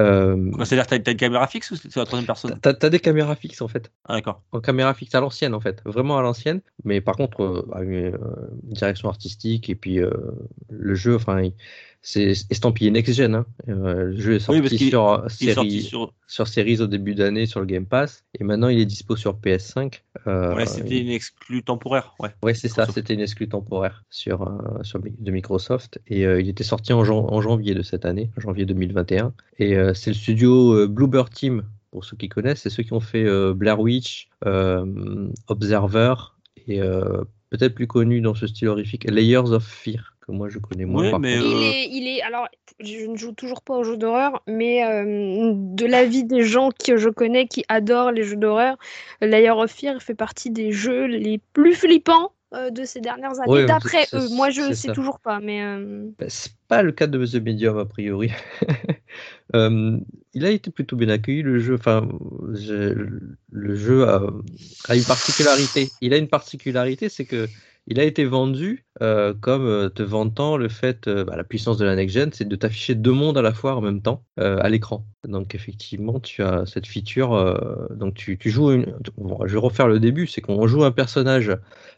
Euh, 0.00 0.50
Quoi, 0.52 0.64
C'est-à-dire 0.66 0.86
que 0.86 0.90
t'as- 0.90 0.98
t'as 1.00 1.10
une 1.12 1.16
caméra 1.16 1.46
fixe 1.46 1.70
ou 1.70 1.76
c'est 1.76 1.94
la 1.96 2.04
troisième 2.04 2.26
personne 2.26 2.58
T'as 2.60 2.74
t'as 2.74 2.90
des 2.90 2.98
caméras 3.00 3.36
fixes 3.36 3.62
en 3.62 3.68
fait, 3.68 3.92
Ah, 4.06 4.14
d'accord. 4.14 4.42
en 4.52 4.60
caméra 4.60 4.92
fixe 4.94 5.14
à 5.14 5.20
l'ancienne 5.20 5.54
en 5.54 5.60
fait, 5.60 5.80
vraiment 5.84 6.18
à 6.18 6.22
l'ancienne, 6.22 6.60
mais 6.84 7.00
par 7.00 7.16
contre 7.16 7.42
euh, 7.42 7.82
une, 7.82 8.14
euh, 8.14 8.18
direction 8.64 9.08
artistique 9.08 9.70
et 9.70 9.74
puis 9.76 10.00
euh, 10.00 10.10
le 10.70 10.94
jeu, 10.94 11.14
enfin, 11.16 11.42
c'est 12.06 12.32
estampillé 12.50 12.90
next-gen. 12.90 13.34
Hein. 13.34 13.46
Euh, 13.68 14.04
le 14.12 14.20
jeu 14.20 14.34
est 14.34 14.38
sorti 14.40 14.78
sur 14.90 15.24
Il 15.40 15.48
est 15.48 15.54
sorti 15.54 15.70
série, 15.70 15.82
sur. 15.82 16.12
sur 16.26 16.46
Series 16.48 16.80
au 16.82 16.86
début 16.86 17.14
d'année 17.14 17.46
sur 17.46 17.60
le 17.60 17.66
Game 17.66 17.86
Pass 17.86 18.24
et 18.38 18.44
maintenant 18.44 18.68
il 18.68 18.78
est 18.78 18.84
dispo 18.84 19.16
sur 19.16 19.34
PS5. 19.38 20.02
Euh, 20.26 20.54
Ouais, 20.54 20.66
c'était 20.66 21.00
une 21.00 21.08
exclue 21.08 21.62
temporaire. 21.62 22.14
Ouais. 22.20 22.28
Ouais, 22.42 22.52
c'est 22.52 22.68
ça, 22.68 22.86
c'était 22.86 23.14
une 23.14 23.20
exclue 23.20 23.48
temporaire 23.48 24.04
sur, 24.10 24.42
euh, 24.42 24.82
sur 24.82 25.00
de 25.00 25.30
Microsoft 25.30 25.98
et 26.06 26.22
il 26.24 26.48
était 26.48 26.62
sorti 26.64 26.92
en, 26.92 27.04
jan- 27.04 27.26
en 27.30 27.40
janvier 27.40 27.74
de 27.74 27.82
cette 27.82 28.04
année, 28.04 28.30
janvier 28.36 28.66
2021. 28.66 29.32
Et 29.58 29.74
c'est 29.94 30.10
le 30.10 30.14
studio 30.14 30.86
Bluebird 30.86 31.30
Team, 31.30 31.64
pour 31.90 32.04
ceux 32.04 32.16
qui 32.18 32.28
connaissent, 32.28 32.60
c'est 32.62 32.70
ceux 32.70 32.82
qui 32.82 32.92
ont 32.92 33.00
fait 33.00 33.24
Blair 33.54 33.80
Witch, 33.80 34.28
Observer 35.48 36.14
et 36.66 36.80
peut-être 37.50 37.74
plus 37.74 37.86
connu 37.86 38.20
dans 38.20 38.34
ce 38.34 38.46
style 38.46 38.68
horrifique, 38.68 39.08
Layers 39.10 39.50
of 39.52 39.64
Fear, 39.64 40.13
que 40.26 40.32
moi 40.32 40.48
je 40.48 40.58
connais 40.58 40.84
moins. 40.84 41.18
Mais. 41.18 41.34
Il 41.34 41.42
Euh, 41.42 41.70
est, 41.70 41.88
il 41.90 42.08
est, 42.08 42.22
alors, 42.22 42.48
je 42.80 43.06
ne 43.06 43.16
joue 43.16 43.32
toujours 43.32 43.62
pas 43.62 43.74
aux 43.74 43.84
jeux 43.84 43.96
d'horreur, 43.96 44.42
mais 44.46 44.84
euh, 44.84 45.52
de 45.54 45.86
l'avis 45.86 46.24
des 46.24 46.42
gens 46.42 46.70
que 46.70 46.96
je 46.96 47.08
connais 47.10 47.46
qui 47.46 47.64
adorent 47.68 48.10
les 48.12 48.22
jeux 48.24 48.36
d'horreur, 48.36 48.76
Layer 49.20 49.50
of 49.50 49.70
Fear 49.70 50.00
fait 50.02 50.14
partie 50.14 50.50
des 50.50 50.72
jeux 50.72 51.04
les 51.06 51.40
plus 51.52 51.74
flippants 51.74 52.32
euh, 52.54 52.70
de 52.70 52.84
ces 52.84 53.00
dernières 53.00 53.38
années, 53.40 53.52
Ouais, 53.52 53.66
d'après 53.66 54.06
eux. 54.14 54.28
Moi, 54.30 54.50
je 54.50 54.62
c'est 54.62 54.74
sais 54.74 54.88
ça. 54.88 54.92
toujours 54.94 55.18
pas, 55.20 55.40
mais 55.40 55.62
euh, 55.62 56.06
Ben, 56.18 56.28
c'est 56.30 56.52
pas 56.68 56.82
le 56.82 56.92
cas 56.92 57.06
de 57.06 57.24
The 57.26 57.34
Medium 57.44 57.78
a 57.78 57.84
priori. 57.84 58.30
Euh, 59.54 59.98
il 60.32 60.44
a 60.44 60.50
été 60.50 60.70
plutôt 60.72 60.96
bien 60.96 61.08
accueilli 61.10 61.42
le 61.42 61.60
jeu. 61.60 61.74
Enfin, 61.74 62.08
je- 62.54 63.08
le 63.52 63.74
jeu 63.76 64.08
a, 64.08 64.22
a 64.88 64.96
une 64.96 65.04
particularité. 65.04 65.90
Il 66.00 66.12
a 66.12 66.16
une 66.16 66.26
particularité, 66.28 67.08
c'est 67.08 67.24
que 67.24 67.46
il 67.86 68.00
a 68.00 68.04
été 68.04 68.24
vendu 68.24 68.86
euh, 69.02 69.34
comme 69.34 69.66
euh, 69.66 69.88
te 69.90 70.02
vantant 70.02 70.56
le 70.56 70.68
fait, 70.68 71.06
euh, 71.08 71.24
bah, 71.24 71.36
la 71.36 71.44
puissance 71.44 71.76
de 71.76 71.84
la 71.84 71.96
next 71.96 72.14
gen, 72.14 72.30
c'est 72.32 72.48
de 72.48 72.56
t'afficher 72.56 72.94
deux 72.94 73.12
mondes 73.12 73.36
à 73.36 73.42
la 73.42 73.52
fois 73.52 73.76
en 73.76 73.80
même 73.80 74.00
temps 74.00 74.24
à 74.36 74.68
l'écran. 74.68 75.06
Donc 75.26 75.54
effectivement, 75.54 76.20
tu 76.20 76.42
as 76.42 76.66
cette 76.66 76.86
feature. 76.86 77.58
donc 77.90 78.14
tu, 78.14 78.38
joues. 78.44 78.72
Une, 78.72 78.96
bon, 79.16 79.38
je 79.46 79.52
vais 79.52 79.60
refaire 79.60 79.88
le 79.88 80.00
début, 80.00 80.26
c'est 80.26 80.40
qu'on 80.40 80.66
joue 80.66 80.84
un 80.84 80.90
personnage 80.90 81.56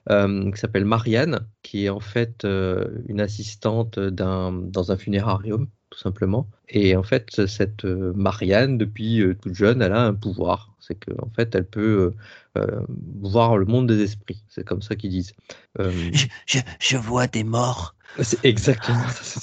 qui 0.09 0.61
s'appelle 0.61 0.85
Marianne, 0.85 1.41
qui 1.63 1.87
est 1.87 1.89
en 1.89 2.01
fait 2.01 2.45
une 2.45 3.21
assistante 3.21 3.99
dans 3.99 4.93
un 4.93 4.97
funérarium, 4.97 5.69
tout 5.91 5.99
simplement. 5.99 6.49
Et 6.69 6.95
en 6.95 7.03
fait, 7.03 7.47
cette 7.47 7.85
Marianne, 7.85 8.79
depuis 8.79 9.23
toute 9.41 9.55
jeune, 9.55 9.83
elle 9.83 9.93
a 9.93 10.03
un 10.03 10.15
pouvoir. 10.15 10.76
C'est 10.87 10.95
qu'en 10.95 11.29
fait, 11.35 11.55
elle 11.55 11.67
peut 11.67 12.15
euh, 12.57 12.61
euh, 12.61 12.81
voir 13.23 13.57
le 13.57 13.65
monde 13.67 13.87
des 13.87 14.03
esprits. 14.03 14.43
C'est 14.49 14.65
comme 14.65 14.83
ça 14.83 14.95
qu'ils 14.95 15.11
disent. 15.11 15.33
Euh, 15.81 15.91
je, 16.47 16.59
je 16.81 16.97
vois 16.97 17.27
des 17.27 17.45
morts. 17.45 17.95
c'est 18.23 18.45
exactement 18.45 19.09
ça. 19.09 19.41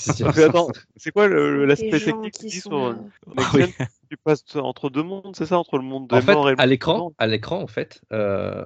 c'est- 0.95 1.11
quoi 1.11 1.27
l'aspect 1.27 1.89
technique 1.89 2.33
qui 2.33 2.49
sont, 2.59 2.95
Gen 3.53 3.69
Tu 4.09 4.17
passes 4.17 4.43
entre 4.55 4.89
deux 4.89 5.03
mondes, 5.03 5.35
c'est 5.35 5.45
ça 5.45 5.57
Entre 5.57 5.77
le 5.77 5.83
monde 5.83 6.07
des 6.07 6.15
En 6.17 6.21
fait, 6.21 6.33
morts 6.33 6.49
et 6.49 6.51
le 6.51 6.59
à 6.59 6.63
monde 6.63 6.69
l'écran, 6.69 7.13
à 7.17 7.27
l'écran, 7.27 7.61
en 7.61 7.67
fait, 7.67 8.01
euh, 8.11 8.63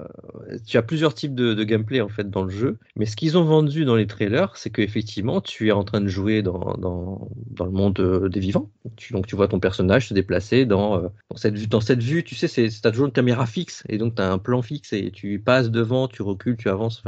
tu 0.66 0.78
as 0.78 0.82
plusieurs 0.84 1.14
types 1.14 1.34
de, 1.36 1.54
de 1.54 1.64
gameplay 1.64 2.02
en 2.02 2.10
fait 2.10 2.30
dans 2.30 2.44
le 2.44 2.50
jeu. 2.50 2.78
Mais 2.96 3.06
ce 3.06 3.16
qu'ils 3.16 3.38
ont 3.38 3.44
vendu 3.44 3.86
dans 3.86 3.96
les 3.96 4.08
trailers, 4.08 4.56
c'est 4.58 4.70
qu'effectivement, 4.70 5.42
tu 5.42 5.68
es 5.70 5.72
en 5.72 5.84
train 5.84 6.02
de 6.02 6.08
jouer 6.08 6.42
dans, 6.42 6.76
dans, 6.78 7.30
dans 7.52 7.66
le 7.66 7.72
monde 7.72 8.30
des 8.30 8.40
vivants. 8.40 8.70
Tu, 8.98 9.14
donc, 9.14 9.26
tu 9.28 9.36
vois 9.36 9.48
ton 9.48 9.60
personnage 9.60 10.08
se 10.10 10.14
déplacer 10.14 10.66
dans, 10.66 11.02
dans 11.02 11.38
cette 11.38 11.58
vue. 11.58 11.68
Dans 11.68 11.82
cette 11.82 12.04
vue, 12.04 12.24
tu 12.24 12.36
sais, 12.36 12.48
c'est, 12.48 12.67
t'as 12.70 12.92
toujours 12.92 13.08
une 13.08 13.12
caméra 13.12 13.46
fixe 13.46 13.84
et 13.90 13.98
donc 13.98 14.16
tu 14.16 14.22
as 14.22 14.32
un 14.32 14.38
plan 14.40 14.62
fixe 14.62 14.94
et 14.94 15.12
tu 15.12 15.40
passes 15.40 15.70
devant, 15.72 16.08
tu 16.08 16.22
recules, 16.22 16.58
tu 16.58 16.70
avances. 16.70 17.04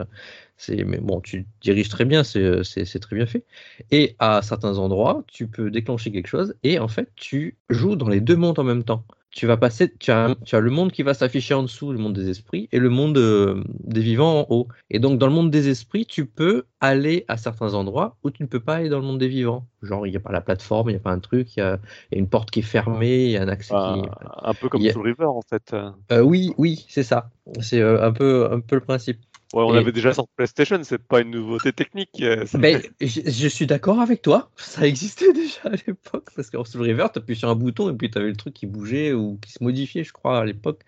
C'est, 0.57 0.83
mais 0.83 0.97
bon, 0.99 1.21
tu 1.21 1.47
diriges 1.61 1.89
très 1.89 2.05
bien, 2.05 2.23
c'est, 2.23 2.63
c'est, 2.63 2.85
c'est 2.85 2.99
très 2.99 3.15
bien 3.15 3.25
fait. 3.25 3.45
Et 3.91 4.15
à 4.19 4.41
certains 4.41 4.77
endroits, 4.77 5.23
tu 5.27 5.47
peux 5.47 5.71
déclencher 5.71 6.11
quelque 6.11 6.27
chose 6.27 6.55
et 6.63 6.79
en 6.79 6.87
fait, 6.87 7.09
tu 7.15 7.57
joues 7.69 7.95
dans 7.95 8.09
les 8.09 8.21
deux 8.21 8.35
mondes 8.35 8.59
en 8.59 8.63
même 8.63 8.83
temps. 8.83 9.05
Tu 9.31 9.45
vas 9.45 9.57
passer, 9.57 9.93
tu 9.99 10.11
as, 10.11 10.35
tu 10.45 10.55
as 10.55 10.59
le 10.59 10.71
monde 10.71 10.91
qui 10.91 11.03
va 11.03 11.13
s'afficher 11.13 11.53
en 11.53 11.61
dessous, 11.63 11.91
le 11.91 11.99
monde 11.99 12.13
des 12.13 12.29
esprits, 12.29 12.67
et 12.71 12.79
le 12.79 12.89
monde 12.89 13.17
euh, 13.17 13.63
des 13.83 14.01
vivants 14.01 14.41
en 14.41 14.47
haut. 14.49 14.67
Et 14.89 14.99
donc, 14.99 15.19
dans 15.19 15.27
le 15.27 15.33
monde 15.33 15.51
des 15.51 15.69
esprits, 15.69 16.05
tu 16.05 16.25
peux 16.25 16.63
aller 16.81 17.25
à 17.27 17.37
certains 17.37 17.73
endroits 17.75 18.17
où 18.23 18.31
tu 18.31 18.41
ne 18.43 18.47
peux 18.47 18.59
pas 18.59 18.75
aller 18.75 18.89
dans 18.89 18.99
le 18.99 19.05
monde 19.05 19.19
des 19.19 19.27
vivants. 19.27 19.67
Genre, 19.83 20.07
il 20.07 20.11
n'y 20.11 20.17
a 20.17 20.19
pas 20.19 20.31
la 20.31 20.41
plateforme, 20.41 20.89
il 20.89 20.93
n'y 20.93 20.97
a 20.97 21.01
pas 21.01 21.11
un 21.11 21.19
truc, 21.19 21.55
il 21.55 21.59
y, 21.59 21.61
a, 21.61 21.79
il 22.11 22.15
y 22.15 22.17
a 22.17 22.19
une 22.19 22.27
porte 22.27 22.49
qui 22.51 22.59
est 22.59 22.63
fermée, 22.63 23.25
il 23.25 23.31
y 23.31 23.37
a 23.37 23.43
un 23.43 23.47
accès 23.47 23.69
qui. 23.69 23.75
Ah, 23.75 24.49
un 24.49 24.53
peu 24.53 24.67
comme 24.67 24.85
a- 24.85 24.91
Soul 24.91 25.07
River 25.07 25.25
en 25.25 25.41
fait. 25.41 25.75
Euh, 26.11 26.21
oui, 26.21 26.53
oui, 26.57 26.85
c'est 26.89 27.03
ça. 27.03 27.29
C'est 27.61 27.79
euh, 27.81 28.03
un, 28.05 28.11
peu, 28.11 28.49
un 28.51 28.59
peu 28.59 28.75
le 28.75 28.81
principe. 28.81 29.19
Ouais, 29.53 29.63
on 29.63 29.73
Et- 29.73 29.77
avait 29.77 29.91
déjà 29.91 30.13
sur 30.13 30.27
PlayStation, 30.29 30.79
c'est 30.83 30.99
pas 31.01 31.21
une 31.21 31.31
nouveauté 31.31 31.73
technique. 31.73 32.21
euh, 32.21 32.45
Ben, 32.53 32.81
je, 33.01 33.21
je 33.25 33.47
suis 33.47 33.65
d'accord 33.65 33.99
avec 33.99 34.21
toi, 34.21 34.51
ça 34.57 34.85
existait 34.87 35.33
déjà 35.33 35.61
à 35.65 35.75
l'époque, 35.87 36.29
parce 36.35 36.49
qu'en 36.49 36.63
Soul 36.63 36.81
River, 36.83 37.07
tu 37.11 37.19
appuies 37.19 37.35
sur 37.35 37.49
un 37.49 37.55
bouton 37.55 37.89
et 37.89 37.93
puis 37.95 38.11
tu 38.11 38.17
avais 38.17 38.29
le 38.29 38.35
truc 38.35 38.53
qui 38.53 38.67
bougeait 38.67 39.13
ou 39.13 39.37
qui 39.41 39.51
se 39.51 39.63
modifiait, 39.63 40.03
je 40.03 40.13
crois, 40.13 40.39
à 40.39 40.45
l'époque, 40.45 40.83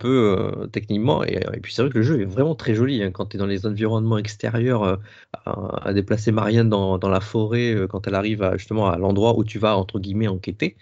un 0.00 0.02
peu 0.02 0.36
euh, 0.62 0.66
techniquement. 0.68 1.24
Et, 1.24 1.34
et 1.54 1.60
puis 1.60 1.72
c'est 1.72 1.82
vrai 1.82 1.90
que 1.90 1.98
le 1.98 2.04
jeu 2.04 2.20
est 2.20 2.24
vraiment 2.26 2.54
très 2.54 2.74
joli 2.74 3.02
hein, 3.02 3.10
quand 3.12 3.26
tu 3.26 3.36
es 3.36 3.38
dans 3.38 3.46
les 3.46 3.66
environnements 3.66 4.18
extérieurs, 4.18 4.82
euh, 4.84 4.96
à, 5.44 5.88
à 5.88 5.92
déplacer 5.94 6.32
Marianne 6.32 6.68
dans, 6.68 6.98
dans 6.98 7.08
la 7.08 7.20
forêt, 7.20 7.74
euh, 7.74 7.86
quand 7.86 8.06
elle 8.06 8.14
arrive 8.14 8.42
à, 8.42 8.56
justement 8.56 8.88
à 8.90 8.98
l'endroit 8.98 9.38
où 9.38 9.44
tu 9.44 9.58
vas, 9.58 9.76
entre 9.76 10.00
guillemets, 10.00 10.28
enquêter. 10.28 10.76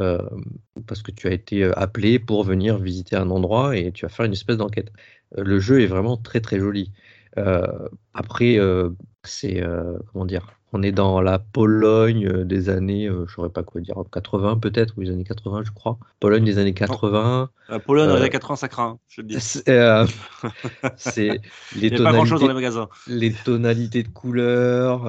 Euh, 0.00 0.18
parce 0.86 1.02
que 1.02 1.10
tu 1.10 1.28
as 1.28 1.32
été 1.32 1.64
euh, 1.64 1.72
appelé 1.78 2.18
pour 2.18 2.44
venir 2.44 2.78
visiter 2.78 3.16
un 3.16 3.30
endroit 3.30 3.76
et 3.76 3.92
tu 3.92 4.04
vas 4.06 4.08
faire 4.10 4.26
une 4.26 4.32
espèce 4.32 4.56
d'enquête. 4.56 4.92
Euh, 5.38 5.44
le 5.44 5.58
jeu 5.60 5.80
est 5.82 5.86
vraiment 5.86 6.16
très 6.16 6.40
très 6.40 6.58
joli. 6.60 6.92
Euh, 7.38 7.66
après, 8.14 8.58
euh, 8.58 8.90
c'est 9.24 9.62
comment 10.12 10.24
dire 10.26 10.46
On 10.72 10.82
est 10.82 10.92
dans 10.92 11.20
la 11.20 11.38
Pologne 11.38 12.44
des 12.44 12.68
années, 12.68 13.08
je 13.26 13.32
saurais 13.32 13.48
pas 13.50 13.62
quoi 13.64 13.80
dire, 13.80 13.96
80 14.12 14.58
peut-être, 14.58 14.94
ou 14.98 15.00
les 15.02 15.10
années 15.10 15.24
80, 15.24 15.62
je 15.64 15.70
crois. 15.72 15.98
Pologne 16.20 16.44
des 16.44 16.58
années 16.58 16.74
80. 16.74 17.50
La 17.68 17.78
Pologne, 17.80 18.08
dans 18.08 18.14
les 18.14 18.20
Euh, 18.20 18.22
années 18.22 18.30
80, 18.30 18.56
ça 18.56 18.68
craint, 18.68 18.98
je 19.08 19.20
le 19.20 19.26
dis. 19.28 19.46
C'est 20.96 21.40
les 21.72 21.90
Il 21.90 21.94
n'y 21.94 21.96
a 21.96 22.00
pas 22.00 22.12
grand 22.12 22.24
chose 22.24 22.40
dans 22.40 22.48
les 22.48 22.54
magasins. 22.54 22.88
les 23.06 23.34
tonalités 23.34 24.02
de 24.02 24.08
couleurs, 24.08 25.04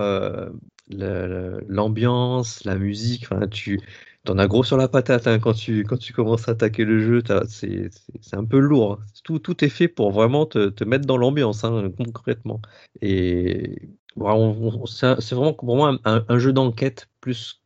le- 0.89 1.27
le- 1.27 1.65
l'ambiance, 1.67 2.63
la 2.65 2.75
musique. 2.77 3.25
Enfin, 3.31 3.47
tu 3.47 3.81
en 4.29 4.37
as 4.39 4.47
gros 4.47 4.63
sur 4.63 4.77
la 4.77 4.87
patate 4.87 5.27
hein, 5.27 5.39
quand 5.39 5.53
tu 5.53 5.83
quand 5.83 5.97
tu 5.97 6.13
commences 6.13 6.47
à 6.47 6.51
attaquer 6.51 6.85
le 6.85 6.99
jeu. 6.99 7.21
C'est 7.49 7.89
un 8.35 8.45
peu 8.45 8.59
lourd. 8.59 8.93
hein. 9.01 9.05
Tout, 9.23 9.39
tout 9.39 9.63
est 9.63 9.69
fait 9.69 9.87
pour 9.87 10.11
vraiment 10.11 10.45
te, 10.45 10.69
te 10.69 10.83
mettre 10.83 11.05
dans 11.05 11.17
l'ambiance 11.17 11.63
hein, 11.63 11.91
concrètement. 11.97 12.61
Et 13.01 13.89
c'est 14.17 15.35
vraiment 15.35 15.53
pour 15.53 15.75
moi 15.75 15.97
un, 16.05 16.39
jeu 16.39 16.53
d'enquête 16.53 17.09
plus. 17.21 17.61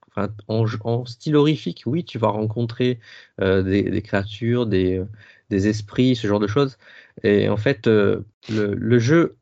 en, 0.47 0.65
en 0.83 1.05
style 1.05 1.35
horrifique, 1.35 1.83
oui, 1.85 2.03
tu 2.05 2.17
vas 2.17 2.29
rencontrer 2.29 2.99
euh, 3.41 3.61
des, 3.63 4.01
créatures, 4.01 4.65
des, 4.67 5.03
des 5.49 5.67
esprits, 5.67 6.15
ce 6.15 6.27
genre 6.27 6.39
de 6.39 6.47
choses. 6.47 6.77
Et 7.23 7.49
en 7.49 7.57
fait, 7.57 7.87
euh, 7.87 8.21
le, 8.49 8.73
le 8.75 8.99
jeu, 8.99 9.37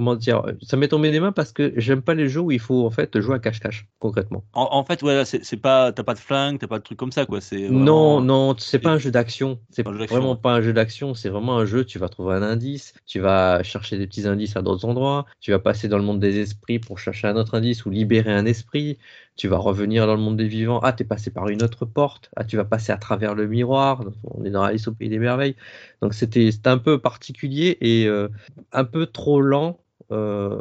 comment 0.00 0.16
dire, 0.16 0.42
ça 0.62 0.78
m'est 0.78 0.88
tombé 0.88 1.10
des 1.10 1.20
mains 1.20 1.30
parce 1.32 1.52
que 1.52 1.74
j'aime 1.76 2.00
pas 2.00 2.14
les 2.14 2.26
jeux 2.26 2.40
où 2.40 2.50
il 2.50 2.58
faut 2.58 2.86
en 2.86 2.90
fait 2.90 3.20
jouer 3.20 3.34
à 3.34 3.38
cache-cache, 3.38 3.86
concrètement. 3.98 4.42
En, 4.54 4.68
en 4.72 4.82
fait, 4.82 5.02
ouais, 5.02 5.24
c'est 5.26 5.56
pas, 5.58 5.92
t'as 5.92 6.04
pas 6.04 6.14
de 6.14 6.18
flingue, 6.18 6.58
t'as 6.58 6.66
pas 6.66 6.78
de 6.78 6.82
truc 6.84 6.98
comme 6.98 7.12
ça, 7.12 7.26
quoi. 7.26 7.42
C'est 7.42 7.68
Non, 7.68 8.14
vraiment- 8.14 8.20
non, 8.22 8.54
c'est 8.58 8.78
pas 8.78 8.92
un 8.92 8.98
jeu 8.98 9.10
d'action. 9.10 9.60
C'est 9.68 9.82
vraiment 9.86 10.36
pas 10.36 10.54
un 10.54 10.62
jeu 10.62 10.72
d'action. 10.72 11.12
C'est 11.12 11.28
vraiment 11.28 11.58
un 11.58 11.66
jeu. 11.66 11.84
Tu 11.84 11.98
vas 11.98 12.08
trouver 12.08 12.34
un 12.34 12.42
indice, 12.42 12.94
tu 13.04 13.20
vas 13.20 13.62
chercher 13.62 13.98
des 13.98 14.06
petits 14.06 14.26
indices 14.26 14.56
à 14.56 14.62
d'autres 14.62 14.86
endroits, 14.86 15.26
tu 15.40 15.50
vas 15.50 15.58
passer 15.58 15.86
dans 15.88 15.98
le 15.98 16.04
monde 16.04 16.18
des 16.18 16.38
esprits 16.38 16.78
pour 16.78 16.98
chercher 16.98 17.28
un 17.28 17.36
autre 17.36 17.54
indice 17.54 17.84
ou 17.84 17.90
libérer 17.90 18.32
un 18.32 18.46
esprit. 18.46 18.96
Tu 19.36 19.48
vas 19.48 19.58
revenir 19.58 20.06
dans 20.06 20.14
le 20.14 20.20
monde 20.20 20.36
des 20.36 20.48
vivants. 20.48 20.80
Ah, 20.82 20.92
t'es 20.92 21.04
passé 21.04 21.30
par 21.30 21.48
une 21.48 21.62
autre 21.62 21.84
porte. 21.84 22.30
Ah, 22.36 22.44
tu 22.44 22.56
vas 22.56 22.64
passer 22.64 22.92
à 22.92 22.96
travers 22.98 23.34
le 23.34 23.46
miroir. 23.46 24.04
Donc, 24.04 24.14
On 24.24 24.44
est 24.44 24.50
dans 24.50 24.62
Alice 24.62 24.88
au 24.88 24.92
pays 24.92 25.08
des 25.08 25.18
merveilles. 25.18 25.56
Donc 26.02 26.14
c'était 26.14 26.50
c'était 26.52 26.68
un 26.68 26.78
peu 26.78 26.98
particulier 26.98 27.76
et 27.80 28.06
euh, 28.06 28.28
un 28.72 28.84
peu 28.84 29.06
trop 29.06 29.40
lent. 29.40 29.78
Euh, 30.12 30.60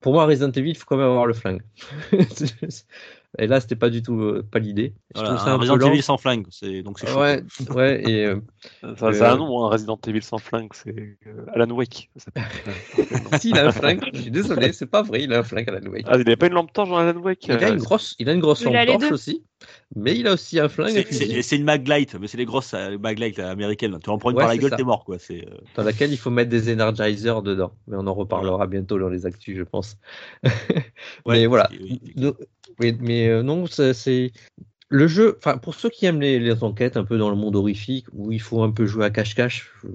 pour 0.00 0.12
moi, 0.12 0.26
Resident 0.26 0.50
Evil, 0.52 0.70
il 0.70 0.76
faut 0.76 0.84
quand 0.86 0.96
même 0.96 1.06
avoir 1.06 1.26
le 1.26 1.34
flingue. 1.34 1.62
et 3.38 3.46
là, 3.46 3.60
c'était 3.60 3.76
pas 3.76 3.88
du 3.90 4.02
tout 4.02 4.20
euh, 4.20 4.46
pas 4.48 4.58
l'idée. 4.58 4.92
Je 5.14 5.20
Voilà, 5.20 5.42
un 5.42 5.54
un 5.54 5.56
Resident. 5.56 5.88
Evil 5.90 6.02
sans 6.02 6.18
flingue, 6.18 6.46
c'est 6.50 6.82
donc 6.82 6.98
c'est 6.98 7.06
chaud. 7.06 7.20
Ouais, 7.20 7.42
ouais, 7.70 8.08
et 8.08 8.26
euh, 8.26 8.40
Ça, 8.98 9.12
ça 9.12 9.30
a 9.30 9.32
un 9.32 9.34
euh, 9.34 9.38
nom, 9.38 9.64
hein, 9.64 9.68
Resident 9.70 9.98
Evil 10.06 10.22
sans 10.22 10.38
flingue, 10.38 10.70
c'est 10.74 10.94
euh, 11.26 11.46
Alan 11.54 11.70
Wake. 11.70 12.10
si, 13.38 13.50
il 13.50 13.58
a 13.58 13.66
un 13.66 13.72
flingue, 13.72 14.00
je 14.12 14.20
suis 14.20 14.30
désolé, 14.30 14.72
c'est 14.72 14.86
pas 14.86 15.02
vrai, 15.02 15.22
il 15.22 15.32
a 15.32 15.38
un 15.38 15.42
flingue 15.42 15.68
à 15.70 15.72
la 15.80 15.90
Wake. 15.90 16.04
Ah, 16.08 16.16
il 16.16 16.18
n'avait 16.18 16.36
pas 16.36 16.46
une 16.46 16.54
lampe 16.54 16.72
torche 16.72 16.90
dans 16.90 16.98
Alan 16.98 17.18
Wake 17.20 17.46
Il 17.46 17.52
a 17.52 17.68
euh, 17.68 17.72
une 17.72 17.78
grosse, 17.78 18.16
il 18.18 18.28
a 18.28 18.32
une 18.32 18.40
grosse 18.40 18.64
lampe 18.64 18.86
torche 18.86 19.12
aussi, 19.12 19.42
mais 19.96 20.16
il 20.16 20.26
a 20.26 20.34
aussi 20.34 20.58
un 20.60 20.68
flingue 20.68 21.04
C'est- 21.10 21.56
une 21.56 21.64
maglite, 21.64 22.16
mais 22.20 22.26
c'est 22.26 22.38
les 22.38 22.44
grosses 22.44 22.74
euh, 22.74 22.98
maglites 22.98 23.38
euh, 23.38 23.50
américaines. 23.50 23.98
Tu 24.02 24.10
en 24.10 24.18
prends 24.18 24.30
une 24.30 24.36
Ouais, 24.36 24.42
par 24.42 24.48
la 24.48 24.58
gueule, 24.58 24.74
t'es 24.76 24.84
mort, 24.84 25.04
quoi. 25.04 25.18
C'est 25.18 25.46
euh, 25.48 25.56
dans 25.74 25.82
laquelle 25.84 26.12
il 26.12 26.16
faut 26.18 26.30
mettre 26.30 26.50
des 26.50 26.72
energizers 26.72 27.42
dedans. 27.42 27.72
Mais 27.86 27.96
on 27.96 28.06
en 28.06 28.14
reparlera 28.14 28.66
bientôt 28.66 28.98
dans 28.98 29.08
les 29.08 29.26
actus, 29.26 29.56
je 29.56 29.62
pense. 29.62 29.96
Ouais, 31.24 31.36
mais 31.40 31.46
voilà. 31.46 31.68
Oui, 32.80 32.96
mais 33.00 33.28
euh, 33.28 33.42
non, 33.42 33.66
c'est- 33.66 34.32
le 34.88 35.06
jeu. 35.06 35.36
Enfin, 35.38 35.56
pour 35.56 35.74
ceux 35.74 35.88
qui 35.88 36.04
aiment 36.06 36.20
les, 36.20 36.38
les 36.38 36.62
enquêtes 36.62 36.96
un 36.96 37.04
peu 37.04 37.16
dans 37.16 37.30
le 37.30 37.36
monde 37.36 37.56
horrifique, 37.56 38.06
où 38.12 38.30
il 38.30 38.40
faut 38.40 38.62
un 38.62 38.70
peu 38.70 38.84
jouer 38.86 39.06
à 39.06 39.10
cache-cache, 39.10 39.72
euh, 39.84 39.88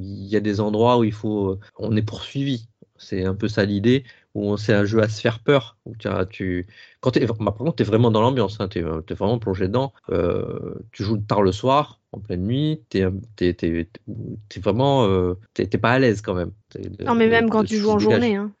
il 0.00 0.26
y 0.26 0.36
a 0.36 0.40
des 0.40 0.60
endroits 0.60 0.98
où 0.98 1.04
il 1.04 1.12
faut, 1.12 1.58
on 1.78 1.96
est 1.96 2.02
poursuivi. 2.02 2.66
C'est 2.96 3.24
un 3.24 3.34
peu 3.34 3.48
ça 3.48 3.64
l'idée, 3.64 4.04
où 4.34 4.56
c'est 4.58 4.74
un 4.74 4.84
jeu 4.84 5.00
à 5.02 5.08
se 5.08 5.20
faire 5.20 5.38
peur. 5.38 5.78
Où 5.86 5.94
tu, 5.96 6.66
quand 7.00 7.18
bah, 7.18 7.34
par 7.38 7.54
contre, 7.54 7.76
tu 7.76 7.82
es 7.82 7.86
vraiment 7.86 8.10
dans 8.10 8.20
l'ambiance, 8.20 8.58
hein, 8.60 8.68
tu 8.68 8.80
es, 8.80 8.82
vraiment 8.82 9.38
plongé 9.38 9.68
dedans. 9.68 9.92
Euh, 10.10 10.74
tu 10.92 11.02
joues 11.02 11.16
tard 11.16 11.42
le 11.42 11.52
soir, 11.52 12.00
en 12.12 12.18
pleine 12.20 12.42
nuit, 12.42 12.82
tu 12.90 12.98
es, 12.98 14.60
vraiment. 14.60 15.06
euh, 15.06 15.34
t'es 15.54 15.66
pas 15.66 15.92
à 15.92 15.98
l'aise 15.98 16.20
quand 16.20 16.34
même. 16.34 16.52
Non, 17.00 17.14
mais 17.14 17.28
même 17.28 17.46
de- 17.46 17.50
quand 17.50 17.62
de 17.62 17.68
tu 17.68 17.76
joues 17.78 17.90
en 17.90 17.98
journée. 17.98 18.36
Hein. 18.36 18.52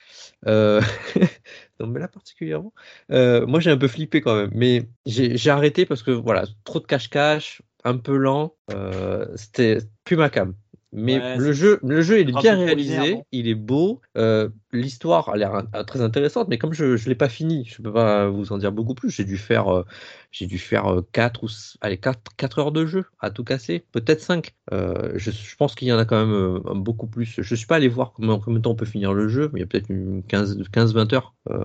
Euh, 0.46 0.80
non, 1.80 1.86
mais 1.88 2.00
là 2.00 2.08
particulièrement. 2.08 2.72
Euh, 3.10 3.46
moi, 3.46 3.60
j'ai 3.60 3.70
un 3.70 3.76
peu 3.78 3.88
flippé 3.88 4.20
quand 4.20 4.36
même. 4.36 4.50
Mais 4.54 4.88
j'ai 5.06 5.50
arrêté 5.50 5.86
parce 5.86 6.02
que 6.02 6.10
voilà, 6.10 6.46
trop 6.64 6.80
de 6.80 6.86
cache-cache, 6.86 7.62
un 7.84 7.96
peu 7.98 8.16
lent. 8.16 8.54
euh, 8.70 9.26
C'était 9.36 9.78
plus 10.04 10.16
ma 10.16 10.30
cam. 10.30 10.54
Mais 10.92 11.18
Ouais, 11.18 11.36
le 11.38 11.52
jeu, 11.52 11.78
le 11.84 12.02
jeu, 12.02 12.20
il 12.20 12.28
est 12.30 12.32
bien 12.32 12.56
réalisé, 12.56 13.14
non 13.14 13.24
il 13.30 13.46
est 13.48 13.54
beau. 13.54 14.00
euh, 14.16 14.48
L'histoire 14.72 15.28
a 15.28 15.36
l'air 15.36 15.54
in- 15.54 15.84
très 15.84 16.00
intéressante, 16.00 16.48
mais 16.48 16.58
comme 16.58 16.72
je 16.72 16.84
ne 16.84 16.96
l'ai 17.08 17.14
pas 17.14 17.28
fini, 17.28 17.64
je 17.64 17.80
peux 17.82 17.92
pas 17.92 18.28
vous 18.28 18.52
en 18.52 18.58
dire 18.58 18.72
beaucoup 18.72 18.94
plus. 18.94 19.10
J'ai 19.10 19.24
dû 19.24 19.36
faire, 19.36 19.68
euh, 19.68 19.84
j'ai 20.32 20.46
dû 20.46 20.58
faire 20.58 21.02
4 21.12 21.44
ou 21.44 21.48
allez, 21.80 21.98
4, 21.98 22.20
4 22.36 22.58
heures 22.58 22.72
de 22.72 22.86
jeu 22.86 23.04
à 23.20 23.30
tout 23.30 23.44
casser, 23.44 23.84
peut-être 23.92 24.20
5. 24.20 24.54
Euh, 24.72 25.12
je, 25.16 25.30
je 25.30 25.56
pense 25.56 25.74
qu'il 25.74 25.88
y 25.88 25.92
en 25.92 25.98
a 25.98 26.04
quand 26.04 26.24
même 26.24 26.34
euh, 26.34 26.60
beaucoup 26.74 27.06
plus. 27.06 27.34
Je 27.38 27.54
suis 27.54 27.66
pas 27.66 27.76
allé 27.76 27.88
voir 27.88 28.12
comment, 28.12 28.38
combien 28.38 28.58
de 28.58 28.62
temps 28.62 28.70
on 28.72 28.76
peut 28.76 28.84
finir 28.86 29.12
le 29.12 29.28
jeu, 29.28 29.50
mais 29.52 29.60
il 29.60 29.62
y 29.62 29.64
a 29.64 29.66
peut-être 29.66 29.90
une 29.90 30.22
15-20 30.22 31.12
heures, 31.14 31.34
euh, 31.50 31.56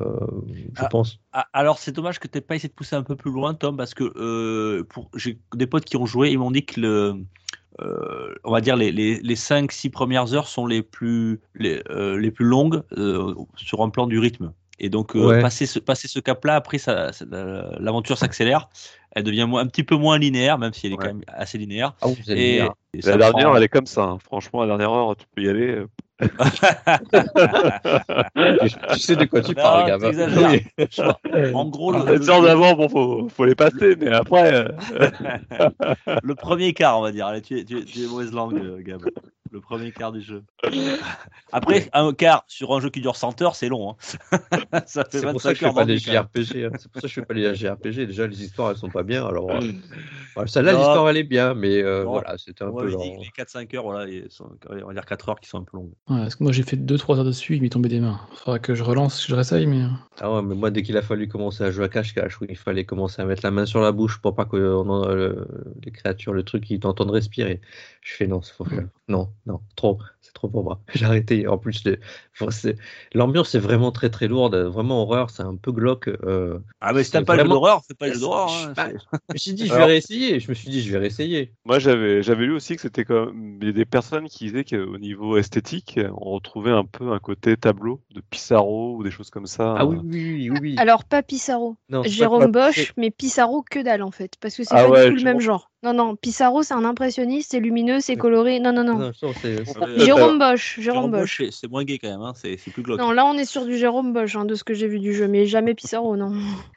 je 0.73 0.81
Ah. 0.84 0.88
pense. 0.89 1.19
Ah, 1.31 1.47
Alors, 1.53 1.80
c'est 1.80 1.91
dommage 1.91 2.19
que 2.19 2.27
tu 2.27 2.41
pas 2.41 2.56
essayé 2.56 2.69
de 2.69 2.73
pousser 2.73 2.95
un 2.95 3.03
peu 3.03 3.15
plus 3.15 3.31
loin, 3.31 3.53
Tom, 3.53 3.77
parce 3.77 3.93
que 3.93 4.03
euh, 4.18 4.84
pour... 4.85 5.10
j'ai 5.15 5.39
des 5.56 5.68
potes 5.68 5.85
qui 5.85 5.97
ont 5.97 6.06
joué, 6.06 6.31
ils 6.31 6.39
m'ont 6.39 6.52
dit 6.52 6.65
que 6.65 6.80
le, 6.80 7.14
euh, 7.81 8.34
on 8.43 8.52
va 8.52 8.61
dire 8.61 8.76
les, 8.76 8.91
les, 8.91 9.19
les 9.19 9.35
5-6 9.35 9.89
premières 9.89 10.34
heures 10.34 10.47
sont 10.47 10.65
les 10.65 10.81
plus, 10.81 11.39
les, 11.56 11.81
euh, 11.89 12.18
les 12.18 12.31
plus 12.31 12.45
longues 12.45 12.81
euh, 12.97 13.34
sur 13.56 13.81
un 13.81 13.89
plan 13.89 14.07
du 14.07 14.19
rythme. 14.19 14.53
Et 14.80 14.89
donc, 14.89 15.15
euh, 15.15 15.27
Ouais. 15.27 15.41
passer 15.41 15.65
ce, 15.65 15.80
passer 15.80 16.07
ce 16.10 16.19
cap-là, 16.19 16.56
après, 16.56 16.77
ça, 16.80 17.14
ça- 17.14 17.23
la- 17.30 17.77
l'aventure 17.80 18.18
s'accélère. 18.18 18.68
Elle 19.11 19.23
devient 19.23 19.45
moins- 19.47 19.61
un 19.61 19.68
petit 19.68 19.84
peu 19.84 19.95
moins 19.95 20.18
linéaire, 20.18 20.57
même 20.57 20.73
si 20.73 20.88
elle 20.88 20.93
est 20.93 20.97
quand 20.97 21.06
même 21.06 21.22
assez 21.27 21.57
linéaire. 21.57 21.93
Ah, 22.02 22.07
Et, 22.27 22.57
et 22.57 22.61
La 23.03 23.15
dernière, 23.18 23.47
prend- 23.47 23.56
elle 23.56 23.64
est 23.64 23.69
comme 23.69 23.85
ça. 23.85 24.03
hein. 24.03 24.18
Franchement, 24.22 24.61
la 24.61 24.68
dernière 24.68 24.91
heure, 24.91 25.15
tu 25.15 25.26
peux 25.34 25.43
y 25.43 25.47
aller. 25.49 25.84
tu, 28.93 28.99
sais 28.99 29.17
de 29.17 29.25
quoi 29.25 29.41
tu 29.41 29.53
Non, 29.53 29.61
parles, 29.61 29.99
gamin. 29.99 30.59
En 31.53 31.65
gros, 31.67 31.91
le, 31.91 32.17
Les 32.17 32.29
heures 32.29 32.41
d'avant, 32.41 32.73
bon, 32.73 32.87
faut, 32.87 33.27
faut 33.29 33.43
les 33.45 33.55
passer, 33.55 33.97
mais 33.99 34.13
après. 34.13 34.53
euh, 34.53 34.69
le 36.23 36.35
premier 36.35 36.73
quart, 36.73 36.99
on 36.99 37.01
va 37.01 37.11
dire. 37.11 37.27
Allez, 37.27 37.41
tu, 37.41 37.59
es, 37.59 37.65
tu, 37.65 37.79
es, 37.79 37.83
tu 37.83 38.03
es 38.03 38.07
mauvaise 38.07 38.31
langue, 38.31 38.57
euh, 38.57 38.81
Gab. 38.81 39.01
Le 39.56 39.61
premier 39.61 39.94
quart 39.94 40.11
du 40.11 40.19
jeu. 40.19 40.44
Après, 41.53 41.90
un 41.94 42.11
quart 42.14 42.44
sur 42.48 42.73
un 42.76 42.82
jeu 42.82 42.90
qui 42.90 42.99
dure 42.99 43.15
100 43.15 43.41
heures, 43.41 43.56
c'est 43.56 43.69
long. 43.69 43.91
hein. 43.91 44.40
ça 44.86 45.06
fait 45.06 45.19
C'est 45.19 45.32
pour 45.32 45.41
ça 45.41 45.53
25 45.53 45.53
que 45.53 45.56
je 45.60 45.65
heures 45.65 45.73
fais 45.73 45.80
pas 45.80 45.86
même. 45.86 45.98
JRPG. 45.98 46.65
hein. 46.65 46.72
C'est 46.77 46.91
pour 46.91 47.02
ça 47.02 47.02
que 47.03 47.07
je 47.07 47.14
fais 47.14 47.22
pas 47.26 47.34
les 47.34 47.56
JRPG. 47.56 48.06
Déjà, 48.06 48.27
les 48.27 48.44
histoires, 48.44 48.72
elles 48.72 48.77
sont 48.77 48.90
pas 48.90 49.03
bien. 49.03 49.26
Alors, 49.26 49.49
euh, 49.52 49.61
voilà, 50.36 50.48
celle-là, 50.48 50.73
l'histoire, 50.73 51.10
elle 51.10 51.15
est 51.15 51.23
bien, 51.23 51.53
mais 51.53 51.82
euh, 51.82 52.03
voilà, 52.03 52.38
c'était 52.38 52.64
un 52.65 52.72
Moi, 52.72 52.84
peu 52.84 52.91
que 52.91 52.98
les 52.98 53.30
4-5 53.34 53.73
heures, 53.76 53.84
voilà, 53.84 54.11
sont- 54.30 54.52
on 54.69 54.88
va 54.88 54.94
dire 54.94 55.06
4 55.06 55.30
heures 55.30 55.40
qui 55.40 55.48
sont 55.48 55.60
un 55.60 55.64
peu 55.64 55.77
longues. 55.77 55.94
Ouais, 56.10 56.18
parce 56.18 56.36
que 56.36 56.44
moi 56.44 56.52
j'ai 56.52 56.64
fait 56.64 56.76
2-3 56.76 57.18
heures 57.18 57.23
dessus, 57.23 57.56
il 57.56 57.61
m'est 57.61 57.69
tombé 57.69 57.88
des 57.88 58.02
mains. 58.02 58.19
Faudra 58.34 58.60
que 58.60 58.76
je 58.76 58.84
relance, 58.84 59.22
que 59.23 59.30
je 59.30 59.36
réessaye, 59.36 59.65
mais. 59.68 59.84
euh, 59.84 59.88
Ah 60.19 60.34
ouais, 60.34 60.41
mais 60.41 60.56
moi, 60.56 60.72
dès 60.72 60.84
qu'il 60.84 60.98
a 60.98 61.02
fallu 61.02 61.30
commencer 61.30 61.64
à 61.64 61.72
jouer 61.72 61.86
à 61.86 61.90
cache-cache, 61.90 62.41
où 62.41 62.45
il 62.49 62.57
fallait 62.57 62.84
commencer 62.86 63.22
à 63.22 63.26
mettre 63.26 63.44
la 63.45 63.52
main 63.52 63.65
sur 63.65 63.80
la 63.80 63.94
bouche 63.94 64.19
pour 64.19 64.36
pas 64.36 64.44
que 64.45 64.57
on 64.57 64.90
en- 64.90 65.07
le- 65.07 65.48
les 65.86 65.91
créatures, 65.91 66.34
le 66.34 66.44
truc, 66.44 66.69
ils 66.69 66.80
t'entendent 66.82 67.11
respirer, 67.11 67.61
je 68.02 68.14
fais 68.14 68.27
non, 68.27 68.41
c'est 68.41 68.53
faut 68.53 68.65
faire. 68.65 68.88
Non, 69.07 69.30
non, 69.45 69.59
trop, 69.76 69.99
c'est 70.22 70.34
trop 70.34 70.47
pour 70.49 70.63
moi. 70.63 70.81
J'ai 70.95 71.05
arrêté. 71.05 71.47
En 71.47 71.57
plus, 71.57 71.84
l'ambiance 73.13 73.55
est 73.55 73.59
vraiment 73.59 73.91
très 73.91 74.09
très 74.09 74.27
lourde, 74.27 74.55
vraiment 74.55 75.01
horreur, 75.03 75.30
c'est 75.30 75.43
un 75.43 75.55
peu 75.55 75.72
glauque. 75.72 76.07
euh, 76.07 76.59
Ah, 76.81 76.93
mais 76.93 77.03
si 77.03 77.11
c'est 77.11 77.17
t'aimes 77.17 77.26
pas 77.26 77.35
vraiment- 77.35 77.55
d'horreur, 77.55 77.81
c'est 77.88 77.97
pas 77.97 78.07
le 78.07 78.13
d'horreur. 78.19 78.49
hein, 78.49 78.73
Bah, 78.76 78.88
dit, 79.35 79.39
je 79.57 79.63
vais 79.65 79.72
Alors- 79.72 79.88
réessayer. 79.88 80.39
Je 80.39 80.49
me 80.49 80.53
suis 80.53 80.69
dit, 80.69 80.81
je 80.81 80.91
vais 80.91 80.97
réessayer. 80.97 81.53
Moi, 81.65 81.80
j'avais 81.80 82.23
j'avais 82.23 82.45
lu 82.45 82.53
aussi 82.53 82.76
que 82.76 82.81
c'était 82.81 83.05
comme 83.05 83.59
il 83.61 83.67
y 83.67 83.69
a 83.69 83.73
des 83.73 83.85
personnes 83.85 84.27
qui 84.27 84.45
disaient 84.45 84.63
qu'au 84.63 84.97
niveau 84.97 85.38
esthétique, 85.38 85.99
on 86.17 86.31
retrouvait 86.31 86.72
un 86.72 86.85
peu 86.85 87.11
un 87.11 87.19
côté 87.19 87.55
tableau 87.57 88.01
de 88.13 88.22
Pissarro 88.30 88.95
ou 88.97 89.03
des 89.03 89.11
choses 89.11 89.30
comme 89.30 89.47
ça. 89.47 89.76
Ah 89.77 89.85
oui, 89.85 89.97
oui, 90.03 90.49
oui, 90.49 90.57
oui. 90.61 90.76
Alors, 90.77 91.03
pas 91.05 91.23
Pissarro. 91.23 91.76
Non, 91.89 92.03
Jérôme 92.03 92.51
pas- 92.51 92.67
Bosch, 92.69 92.93
mais 92.97 93.11
Pissarro 93.11 93.63
que 93.69 93.80
dalle 93.84 94.01
en 94.03 94.11
fait. 94.11 94.34
Parce 94.41 94.55
que 94.55 94.63
c'est 94.63 94.73
Ah 94.76 94.85
pas 94.85 94.89
ouais, 94.89 95.05
du 95.05 95.11
tout 95.11 95.17
le 95.17 95.23
même 95.23 95.39
genre. 95.39 95.72
Non, 95.85 95.93
non, 95.93 96.15
Pissarro 96.15 96.63
c'est 96.63 96.73
un 96.73 96.83
impressionniste, 96.83 97.51
c'est 97.51 97.59
lumineux, 97.59 97.99
c'est 97.99 98.15
coloré. 98.15 98.59
Non, 98.59 98.73
non, 98.73 98.83
non. 98.83 98.97
Non, 98.97 99.11
non, 99.21 99.97
Jérôme 99.97 100.39
Bosch, 100.39 100.79
Jérôme 100.79 101.11
Jérôme 101.11 101.11
Bosch. 101.11 101.41
Bosch, 101.41 101.49
c'est- 101.51 101.67
moins 101.67 101.83
gay 101.83 101.99
quand 101.99 102.09
même, 102.09 102.21
hein, 102.21 102.33
c'est 102.35 102.57
c'est 102.57 102.71
plus 102.71 102.81
glauque. 102.81 102.99
Non, 102.99 103.11
là 103.11 103.23
on 103.25 103.33
est 103.37 103.45
sur 103.45 103.65
du 103.65 103.77
Jérôme 103.77 104.11
Bosch, 104.11 104.35
hein, 104.35 104.45
de 104.45 104.55
ce 104.55 104.63
que 104.63 104.73
j'ai 104.73 104.87
vu 104.87 104.99
du 104.99 105.13
jeu, 105.13 105.27
mais 105.27 105.45
jamais 105.45 105.75
Pissarro, 105.75 106.17
non. 106.17 106.31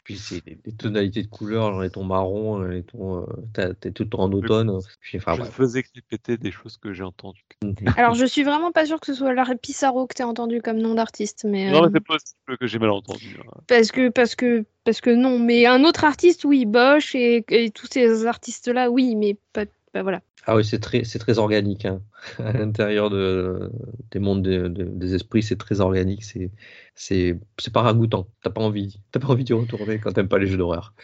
Puis 0.04 0.18
c'est 0.18 0.42
les, 0.46 0.58
les 0.64 0.72
tonalités 0.72 1.22
de 1.22 1.28
couleurs, 1.28 1.70
genre 1.72 1.80
les 1.80 1.90
tons 1.90 2.04
marron, 2.04 2.60
les 2.60 2.82
tons, 2.82 3.22
euh, 3.22 3.26
t'as- 3.54 3.72
t'es 3.74 3.92
tout 3.92 4.08
en 4.16 4.30
automne. 4.32 4.78
Puis, 5.00 5.16
enfin, 5.18 5.34
je 5.34 5.40
bref. 5.40 5.54
faisais 5.54 5.82
que 5.82 5.88
répéter 5.94 6.36
des 6.36 6.50
choses 6.50 6.76
que 6.76 6.92
j'ai 6.92 7.02
entendues. 7.02 7.44
Alors 7.96 8.14
je 8.14 8.26
suis 8.26 8.42
vraiment 8.42 8.72
pas 8.72 8.84
sûre 8.86 9.00
que 9.00 9.06
ce 9.06 9.14
soit 9.14 9.32
la 9.32 9.44
Pissarro 9.54 10.06
que 10.06 10.14
t'aies 10.14 10.24
entendu 10.24 10.60
comme 10.60 10.78
nom 10.78 10.94
d'artiste, 10.94 11.44
mais. 11.48 11.70
Non, 11.70 11.78
euh, 11.84 11.86
mais 11.86 11.90
c'est 11.94 12.04
possible 12.04 12.58
que 12.58 12.66
j'ai 12.66 12.78
mal 12.78 12.90
entendu. 12.90 13.36
hein. 13.38 13.60
Parce 13.66 13.90
que, 13.90 14.08
parce 14.10 14.34
que, 14.34 14.64
parce 14.88 15.02
que 15.02 15.10
non, 15.10 15.38
mais 15.38 15.66
un 15.66 15.84
autre 15.84 16.04
artiste, 16.04 16.46
oui, 16.46 16.64
Bosch 16.64 17.14
et, 17.14 17.44
et 17.50 17.70
tous 17.70 17.86
ces 17.92 18.24
artistes-là, 18.24 18.88
oui, 18.90 19.16
mais 19.16 19.36
pas, 19.52 19.66
pas- 19.92 20.00
voilà. 20.00 20.22
Ah 20.46 20.56
oui, 20.56 20.64
c'est 20.64 20.78
très, 20.78 21.04
c'est 21.04 21.18
très 21.18 21.38
organique. 21.38 21.84
hein. 21.84 22.00
À 22.38 22.52
l'intérieur 22.54 23.10
de, 23.10 23.70
des 24.10 24.18
mondes 24.18 24.40
de- 24.40 24.68
de- 24.68 24.84
des 24.84 25.14
esprits, 25.14 25.42
c'est 25.42 25.56
très 25.58 25.82
organique. 25.82 26.24
C'est, 26.24 26.50
c'est, 26.94 27.38
c'est 27.58 27.70
pas 27.70 27.82
ragoûtant. 27.82 28.28
T'as 28.42 28.48
pas 28.48 28.62
envie, 28.62 28.98
t'as 29.12 29.20
pas 29.20 29.28
envie 29.28 29.44
d'y 29.44 29.52
retourner 29.52 29.98
quand 29.98 30.10
t'aimes 30.12 30.26
pas 30.28 30.38
les 30.38 30.46
jeux 30.46 30.56
d'horreur. 30.56 30.94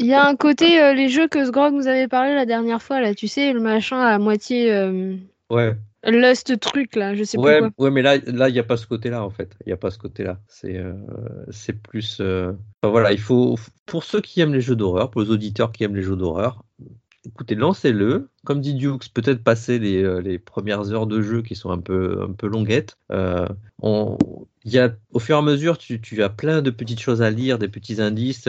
Il 0.00 0.06
y 0.06 0.14
a 0.14 0.26
un 0.26 0.34
côté, 0.34 0.80
euh, 0.82 0.94
les 0.94 1.10
jeux 1.10 1.28
que 1.28 1.44
Sgrog 1.44 1.74
nous 1.74 1.88
avait 1.88 2.08
parlé 2.08 2.34
la 2.34 2.46
dernière 2.46 2.80
fois, 2.80 3.02
là, 3.02 3.14
tu 3.14 3.28
sais, 3.28 3.52
le 3.52 3.60
machin 3.60 4.00
à 4.00 4.18
moitié 4.18 4.72
euh, 4.72 5.16
Ouais. 5.50 5.76
Lust 6.04 6.60
truc, 6.60 6.94
là, 6.94 7.14
je 7.16 7.24
sais 7.24 7.38
Ouais, 7.38 7.54
plus 7.56 7.56
quoi. 7.56 7.70
ouais, 7.78 7.90
mais 7.90 8.02
là, 8.02 8.18
là, 8.26 8.48
il 8.50 8.52
n'y 8.52 8.58
a 8.58 8.62
pas 8.64 8.76
ce 8.76 8.86
côté-là 8.86 9.24
en 9.24 9.30
fait. 9.30 9.56
Il 9.64 9.68
n'y 9.68 9.72
a 9.72 9.76
pas 9.78 9.90
ce 9.90 9.98
côté-là. 9.98 10.40
C'est, 10.48 10.76
euh, 10.76 10.94
c'est 11.50 11.72
plus. 11.72 12.20
euh, 12.20 12.52
Enfin 12.82 12.90
voilà, 12.90 13.12
il 13.12 13.18
faut 13.20 13.56
pour 13.86 14.04
ceux 14.04 14.20
qui 14.20 14.40
aiment 14.40 14.52
les 14.52 14.60
jeux 14.60 14.76
d'horreur, 14.76 15.10
pour 15.10 15.22
les 15.22 15.30
auditeurs 15.30 15.72
qui 15.72 15.82
aiment 15.84 15.96
les 15.96 16.02
jeux 16.02 16.16
d'horreur, 16.16 16.64
écoutez, 17.26 17.54
lancez-le. 17.54 18.28
Comme 18.44 18.60
dit 18.60 18.74
Dukes, 18.74 19.12
peut-être 19.14 19.42
passer 19.44 19.78
les, 19.78 20.02
euh, 20.02 20.20
les 20.20 20.38
premières 20.38 20.92
heures 20.92 21.06
de 21.06 21.22
jeu 21.22 21.42
qui 21.42 21.54
sont 21.54 21.70
un 21.70 21.78
peu 21.78 22.22
un 22.22 22.32
peu 22.32 22.46
longuettes. 22.48 22.96
Euh, 23.12 23.46
on- 23.80 24.18
y 24.64 24.78
a, 24.78 24.94
au 25.12 25.18
fur 25.18 25.34
et 25.36 25.38
à 25.38 25.42
mesure, 25.42 25.76
tu, 25.78 26.00
tu 26.00 26.22
as 26.22 26.28
plein 26.28 26.62
de 26.62 26.70
petites 26.70 27.00
choses 27.00 27.20
à 27.22 27.30
lire, 27.30 27.58
des 27.58 27.68
petits 27.68 28.00
indices. 28.00 28.48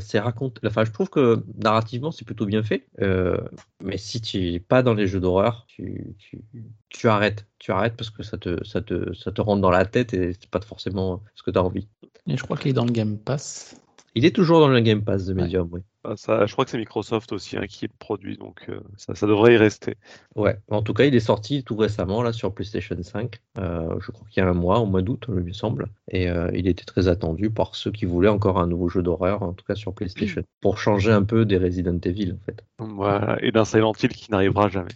C'est 0.00 0.18
raconte. 0.18 0.60
Enfin, 0.64 0.84
je 0.84 0.90
trouve 0.92 1.10
que 1.10 1.44
narrativement, 1.62 2.10
c'est 2.10 2.24
plutôt 2.24 2.46
bien 2.46 2.62
fait. 2.62 2.86
Euh, 3.00 3.36
mais 3.82 3.98
si 3.98 4.20
tu 4.20 4.38
n'es 4.52 4.60
pas 4.60 4.82
dans 4.82 4.94
les 4.94 5.06
jeux 5.06 5.20
d'horreur, 5.20 5.64
tu, 5.68 6.14
tu, 6.18 6.38
tu 6.88 7.08
arrêtes. 7.08 7.46
Tu 7.58 7.70
arrêtes 7.70 7.96
parce 7.96 8.10
que 8.10 8.22
ça 8.22 8.38
te, 8.38 8.64
ça 8.64 8.80
te, 8.82 9.12
ça 9.14 9.30
te 9.32 9.40
rentre 9.40 9.60
dans 9.60 9.70
la 9.70 9.84
tête 9.84 10.14
et 10.14 10.32
c'est 10.32 10.48
pas 10.50 10.60
forcément 10.60 11.22
ce 11.34 11.42
que 11.42 11.50
tu 11.50 11.58
as 11.58 11.62
envie. 11.62 11.86
Et 12.26 12.36
je 12.36 12.42
crois 12.42 12.56
qu'il 12.56 12.70
est 12.70 12.74
dans 12.74 12.84
le 12.86 12.92
Game 12.92 13.18
Pass. 13.18 13.76
Il 14.14 14.24
est 14.24 14.34
toujours 14.34 14.60
dans 14.60 14.68
le 14.68 14.80
Game 14.80 15.02
Pass 15.02 15.26
de 15.26 15.34
Medium, 15.34 15.68
oui. 15.72 15.80
Ah, 16.04 16.16
ça, 16.16 16.46
je 16.46 16.52
crois 16.52 16.64
que 16.64 16.70
c'est 16.72 16.78
Microsoft 16.78 17.30
aussi 17.30 17.56
hein, 17.56 17.66
qui 17.68 17.86
le 17.86 17.92
produit, 17.96 18.36
donc 18.36 18.64
euh, 18.68 18.80
ça, 18.96 19.14
ça 19.14 19.28
devrait 19.28 19.54
y 19.54 19.56
rester. 19.56 19.96
Ouais, 20.34 20.58
en 20.68 20.82
tout 20.82 20.94
cas, 20.94 21.04
il 21.04 21.14
est 21.14 21.20
sorti 21.20 21.62
tout 21.62 21.76
récemment 21.76 22.22
là 22.22 22.32
sur 22.32 22.52
PlayStation 22.52 22.96
5. 23.00 23.40
Euh, 23.58 23.94
je 24.00 24.10
crois 24.10 24.26
qu'il 24.28 24.42
y 24.42 24.46
a 24.46 24.48
un 24.48 24.54
mois, 24.54 24.80
au 24.80 24.86
mois 24.86 25.02
d'août, 25.02 25.26
il 25.28 25.34
me 25.34 25.52
semble. 25.52 25.86
Et 26.10 26.28
euh, 26.28 26.50
il 26.54 26.66
était 26.66 26.84
très 26.84 27.06
attendu 27.06 27.50
par 27.50 27.76
ceux 27.76 27.92
qui 27.92 28.04
voulaient 28.04 28.28
encore 28.28 28.58
un 28.58 28.66
nouveau 28.66 28.88
jeu 28.88 29.00
d'horreur, 29.00 29.44
en 29.44 29.52
tout 29.52 29.64
cas 29.64 29.76
sur 29.76 29.94
PlayStation, 29.94 30.42
pour 30.60 30.78
changer 30.78 31.12
un 31.12 31.22
peu 31.22 31.44
des 31.44 31.56
Resident 31.56 31.98
Evil, 32.02 32.32
en 32.32 32.44
fait. 32.44 32.64
Voilà, 32.78 33.38
et 33.40 33.52
d'un 33.52 33.64
Silent 33.64 33.92
Hill 34.02 34.10
qui 34.10 34.28
n'arrivera 34.32 34.68
jamais. 34.68 34.90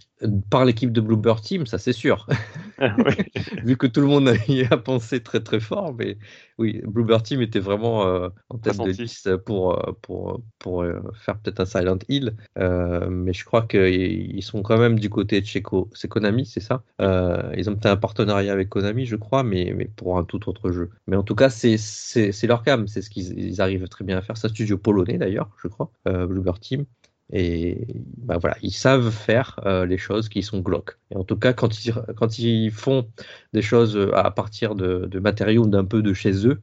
Par 0.49 0.65
l'équipe 0.65 0.91
de 0.91 0.99
Bloober 0.99 1.35
Team, 1.41 1.65
ça 1.67 1.77
c'est 1.77 1.93
sûr. 1.93 2.27
Vu 3.63 3.77
que 3.77 3.87
tout 3.87 4.01
le 4.01 4.07
monde 4.07 4.33
y 4.49 4.63
a 4.65 4.77
pensé 4.77 5.23
très 5.23 5.39
très 5.39 5.61
fort, 5.61 5.93
mais 5.93 6.17
oui, 6.57 6.81
Bloober 6.85 7.19
Team 7.23 7.41
était 7.41 7.59
vraiment 7.59 8.01
en 8.49 8.57
tête 8.57 8.77
de 8.77 8.91
liste 8.91 9.37
pour, 9.37 9.79
pour, 10.01 10.41
pour 10.59 10.83
faire 11.13 11.37
peut-être 11.37 11.59
un 11.59 11.65
Silent 11.65 11.99
Hill. 12.09 12.35
Euh, 12.57 13.09
mais 13.09 13.33
je 13.33 13.45
crois 13.45 13.63
qu'ils 13.63 14.43
sont 14.43 14.61
quand 14.61 14.77
même 14.77 14.99
du 14.99 15.09
côté 15.09 15.41
de 15.41 15.45
chez 15.45 15.61
Konami, 15.61 16.45
c'est 16.45 16.59
ça? 16.59 16.83
Euh, 17.01 17.53
Ils 17.57 17.69
ont 17.69 17.73
peut-être 17.73 17.87
un 17.93 17.97
partenariat 17.97 18.53
avec 18.53 18.69
Konami, 18.69 19.05
je 19.05 19.15
crois, 19.15 19.43
mais, 19.43 19.73
pour 19.95 20.17
un 20.17 20.23
tout 20.23 20.49
autre 20.49 20.71
jeu. 20.71 20.89
Mais 21.07 21.15
en 21.15 21.23
tout 21.23 21.35
cas, 21.35 21.49
c'est 21.49 21.77
leur 22.43 22.63
cam, 22.63 22.87
c'est 22.87 23.01
ce 23.01 23.09
qu'ils 23.09 23.37
ils 23.39 23.61
arrivent 23.61 23.87
très 23.87 24.03
bien 24.03 24.17
à 24.17 24.21
faire. 24.21 24.37
C'est 24.37 24.47
un 24.47 24.49
studio 24.49 24.77
polonais 24.77 25.17
d'ailleurs, 25.17 25.49
je 25.61 25.67
crois, 25.67 25.89
euh, 26.07 26.25
Bloober 26.25 26.53
Team. 26.59 26.85
Et 27.33 27.87
bah 28.19 28.37
voilà, 28.37 28.55
ils 28.61 28.71
savent 28.71 29.11
faire 29.11 29.59
les 29.85 29.97
choses 29.97 30.29
qui 30.29 30.43
sont 30.43 30.61
glauques. 30.61 30.97
Et 31.11 31.17
en 31.17 31.25
tout 31.25 31.35
cas, 31.35 31.51
quand 31.51 32.39
ils, 32.39 32.71
font 32.71 33.05
des 33.51 33.61
choses 33.61 33.99
à 34.13 34.31
partir 34.31 34.75
de, 34.75 35.19
matériaux 35.19 35.67
d'un 35.67 35.83
peu 35.83 36.01
de 36.01 36.13
chez 36.13 36.47
eux, 36.47 36.61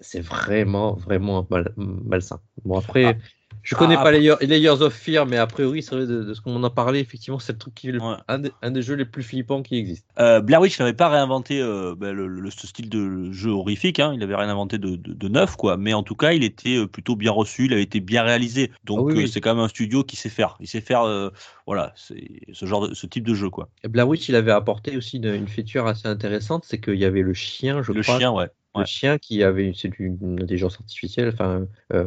c'est 0.00 0.20
vraiment, 0.20 0.94
vraiment 0.94 1.46
mal, 1.50 1.72
malsain. 1.76 2.40
Bon, 2.64 2.78
après, 2.78 3.04
Ah. 3.04 3.22
je 3.62 3.74
connais 3.74 3.96
Ah, 3.98 4.02
pas 4.02 4.12
les, 4.12 4.20
Years 4.20 4.80
of 4.80 4.94
Fear, 4.94 5.26
mais 5.26 5.36
a 5.36 5.46
priori, 5.46 5.82
c'est 5.82 5.94
vrai 5.94 6.06
de, 6.06 6.24
de 6.24 6.34
ce 6.34 6.40
qu'on 6.40 6.56
en 6.56 6.64
a 6.64 6.70
parlé, 6.70 7.00
effectivement, 7.00 7.38
c'est 7.38 7.52
le 7.52 7.58
truc 7.58 7.74
qui 7.74 7.88
est 7.88 7.92
le- 7.92 8.00
Ouais. 8.00 8.16
un, 8.28 8.38
des, 8.38 8.50
un 8.62 8.70
des 8.70 8.80
jeux 8.82 8.94
les 8.94 9.04
plus 9.04 9.22
flippants 9.22 9.62
qui 9.62 9.76
existent. 9.76 10.08
Euh, 10.18 10.40
Blair 10.40 10.60
Witch 10.60 10.78
n'avait 10.78 10.94
pas 10.94 11.08
réinventé 11.08 11.60
euh, 11.60 11.94
ben, 11.94 12.12
le, 12.12 12.26
le- 12.28 12.50
ce 12.50 12.66
style 12.66 12.88
de 12.88 13.30
jeu 13.32 13.50
horrifique, 13.50 14.00
hein, 14.00 14.12
il 14.14 14.22
avait 14.22 14.34
rien 14.36 14.48
inventé 14.48 14.78
de, 14.78 14.96
de, 14.96 15.12
de 15.12 15.28
neuf, 15.28 15.56
quoi. 15.56 15.76
Mais 15.76 15.92
en 15.92 16.02
tout 16.02 16.14
cas, 16.16 16.32
il 16.32 16.44
était 16.44 16.76
euh, 16.76 16.86
plutôt 16.86 17.16
bien 17.16 17.32
reçu, 17.32 17.66
il 17.66 17.72
avait 17.74 17.82
été 17.82 18.00
bien 18.00 18.22
réalisé. 18.22 18.70
Donc 18.84 19.00
Ah 19.00 19.02
oui, 19.02 19.12
euh, 19.12 19.16
oui. 19.18 19.28
c'est 19.28 19.40
quand 19.42 19.54
même 19.54 19.64
un 19.64 19.68
studio 19.68 20.02
qui 20.04 20.16
sait 20.16 20.30
faire. 20.30 20.56
Il 20.60 20.66
sait 20.66 20.80
faire, 20.80 21.30
voilà, 21.66 21.92
c'est 21.96 22.24
ce 22.52 22.66
genre, 22.66 22.88
de, 22.88 22.94
ce 22.94 23.06
type 23.06 23.24
de 23.26 23.34
jeu, 23.34 23.50
quoi. 23.50 23.68
Et 23.84 23.88
Blair 23.88 24.08
Witch, 24.08 24.28
il 24.28 24.34
avait 24.34 24.52
apporté 24.52 24.96
aussi 24.96 25.18
une, 25.18 25.26
une 25.26 25.48
feature 25.48 25.86
assez 25.86 26.08
intéressante, 26.08 26.64
c'est 26.66 26.80
qu'il 26.80 26.96
y 26.96 27.04
avait 27.04 27.22
le 27.22 27.34
chien, 27.34 27.82
je 27.82 27.92
le 27.92 28.02
crois, 28.02 28.18
chien, 28.18 28.32
ouais. 28.32 28.48
Le 28.76 28.84
chien 28.84 29.18
qui 29.18 29.42
avait 29.42 29.72
c'est 29.74 29.98
une 29.98 30.38
intelligence 30.40 30.76
artificielle, 30.80 31.28
enfin 31.32 31.66
euh, 31.92 32.06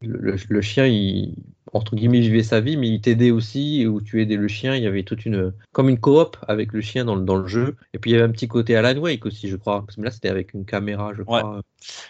le, 0.00 0.18
le- 0.18 0.36
le 0.48 0.60
chien 0.62 0.86
il 0.86 1.34
entre 1.72 1.96
guillemets 1.96 2.20
vivait 2.20 2.42
sa 2.42 2.60
vie, 2.60 2.76
mais 2.76 2.88
il 2.88 3.00
t'aidait 3.00 3.30
aussi 3.30 3.86
où 3.86 4.00
tu 4.00 4.20
aidais 4.20 4.36
le 4.36 4.48
chien. 4.48 4.74
Il 4.74 4.82
y 4.82 4.86
avait 4.86 5.02
toute 5.02 5.24
une 5.24 5.52
comme 5.72 5.88
une 5.88 5.98
coop 5.98 6.36
avec 6.46 6.72
le 6.72 6.80
chien 6.80 7.04
dans 7.04 7.14
le, 7.14 7.22
dans 7.22 7.36
le 7.36 7.46
jeu. 7.46 7.76
Et 7.94 7.98
puis 7.98 8.10
il 8.10 8.14
y 8.14 8.16
avait 8.16 8.28
un 8.28 8.32
petit 8.32 8.48
côté 8.48 8.76
Alan 8.76 8.98
Wake 8.98 9.24
aussi, 9.26 9.48
je 9.48 9.56
crois. 9.56 9.84
Parce 9.84 9.96
que 9.96 10.02
là 10.02 10.10
c'était 10.10 10.28
avec 10.28 10.54
une 10.54 10.64
caméra, 10.64 11.12
je 11.14 11.22
crois. 11.22 11.62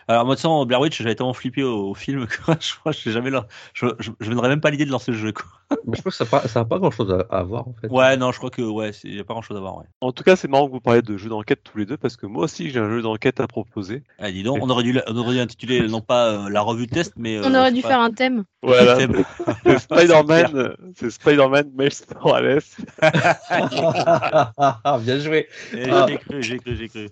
Alors 0.08 0.24
moi, 0.24 0.34
de 0.34 0.40
toute 0.40 0.42
façon, 0.42 0.66
Blair 0.66 0.80
Witch, 0.80 0.98
j'avais 0.98 1.14
tellement 1.14 1.32
flippé 1.32 1.62
au, 1.62 1.90
au 1.90 1.94
film 1.94 2.26
que 2.26 2.36
je 2.60 2.74
crois 2.78 2.92
je 2.92 3.10
jamais 3.10 3.30
là. 3.30 3.46
Je, 3.74 3.86
je, 3.98 4.10
je 4.20 4.32
n'aurais 4.32 4.48
même 4.48 4.60
pas 4.60 4.70
l'idée 4.70 4.84
de 4.84 4.90
lancer 4.90 5.12
le 5.12 5.18
jeu, 5.18 5.32
quoi. 5.32 5.44
Mais 5.86 5.96
je 5.96 6.00
crois 6.00 6.10
que 6.10 6.16
ça 6.16 6.24
n'a 6.24 6.30
pas, 6.30 6.48
ça 6.48 6.60
a 6.60 6.64
pas 6.64 6.78
grand 6.78 6.90
chose 6.90 7.10
à, 7.10 7.34
à 7.34 7.42
voir 7.42 7.68
en 7.68 7.74
fait. 7.80 7.88
Ouais, 7.88 8.16
non, 8.16 8.32
je 8.32 8.38
crois 8.38 8.50
que 8.50 8.62
ouais, 8.62 8.90
il 9.04 9.14
n'y 9.14 9.20
a 9.20 9.24
pas 9.24 9.34
grand 9.34 9.42
chose 9.42 9.56
à 9.56 9.60
voir. 9.60 9.78
Ouais. 9.78 9.84
En 10.00 10.12
tout 10.12 10.22
cas, 10.22 10.36
c'est 10.36 10.48
marrant 10.48 10.66
que 10.66 10.72
vous 10.72 10.80
parliez 10.80 11.02
de 11.02 11.16
jeux 11.16 11.28
d'enquête 11.28 11.62
tous 11.62 11.78
les 11.78 11.86
deux 11.86 11.96
parce 11.96 12.16
que 12.16 12.26
moi 12.26 12.44
aussi 12.44 12.70
j'ai 12.70 12.78
un 12.78 12.90
jeu 12.90 13.02
d'enquête 13.02 13.40
à 13.40 13.46
proposer. 13.46 14.02
Ah, 14.18 14.30
dis 14.30 14.42
donc, 14.42 14.58
on 14.60 14.70
aurait 14.70 14.82
dû, 14.82 14.98
on 15.06 15.16
aurait 15.16 15.34
dû 15.34 15.40
intituler 15.40 15.86
non 15.88 16.00
pas 16.00 16.28
euh, 16.28 16.48
la 16.50 16.60
revue 16.60 16.86
de 16.86 16.92
test, 16.92 17.14
mais 17.16 17.36
euh, 17.36 17.42
On 17.44 17.54
aurait 17.54 17.72
dû 17.72 17.82
faire 17.82 18.00
un 18.00 18.10
thème. 18.10 18.44
Voilà, 18.62 18.96
thème. 18.98 19.24
c'est 19.64 19.78
Spider-Man, 19.78 20.50
euh, 20.54 20.74
c'est 20.96 21.10
Spider-man 21.10 21.70
Miles 21.76 21.90
Morales. 22.20 22.60
Bien 25.02 25.18
joué. 25.18 25.48
Et 25.72 25.88
Ah. 25.90 26.06
J'ai 26.08 26.18
cru, 26.18 26.42
j'ai 26.42 26.58
cru, 26.58 26.76
j'ai 26.76 26.88
cru. 26.88 27.08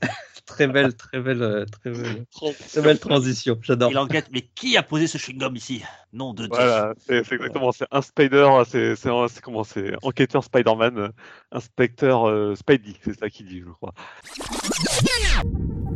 Très 0.47 0.67
belle, 0.67 0.95
très 0.95 1.21
belle, 1.21 1.43
euh, 1.43 1.65
très 1.65 1.91
belle, 1.91 2.25
très 2.69 2.83
belle 2.83 2.99
transition. 2.99 3.57
J'adore. 3.63 3.93
Il 3.93 3.99
enquête, 3.99 4.27
mais 4.33 4.41
qui 4.41 4.77
a 4.77 4.83
posé 4.83 5.07
ce 5.07 5.17
chewing-gum 5.17 5.57
ici? 5.57 5.83
Non 6.13 6.35
de 6.35 6.47
Dieu. 6.47 6.49
Voilà, 6.51 6.93
c'est 7.07 7.19
exactement, 7.33 7.71
c'est 7.71 7.87
un 7.93 8.03
Spider, 8.03 8.49
c'est 8.67 8.95
comment, 9.43 9.63
c'est 9.63 9.93
enquêteur 10.03 10.43
Spider-Man, 10.43 10.99
euh, 10.99 11.09
inspecteur 11.53 12.29
euh, 12.29 12.57
Spidey, 12.57 12.95
c'est 13.05 13.19
ça 13.19 13.31
qu'il 13.31 13.47
dit, 13.47 13.61
je 13.61 13.71
crois. 13.71 13.93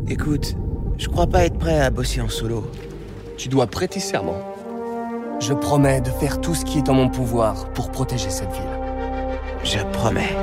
Écoute, 0.09 0.55
je 0.99 1.09
crois 1.09 1.27
pas 1.27 1.45
être 1.45 1.59
prêt 1.59 1.81
à 1.81 1.91
bosser 1.91 2.21
en 2.21 2.29
solo. 2.29 2.71
Tu 3.37 3.49
dois 3.49 3.67
prêter 3.67 3.99
serment. 3.99 4.54
Je 5.47 5.53
promets 5.53 6.01
de 6.01 6.09
faire 6.09 6.41
tout 6.41 6.55
ce 6.55 6.65
qui 6.65 6.79
est 6.79 6.89
en 6.89 6.95
mon 6.95 7.11
pouvoir 7.11 7.67
pour 7.75 7.91
protéger 7.91 8.31
cette 8.31 8.51
ville. 8.51 8.63
Je 9.63 9.79
promets. 9.93 10.35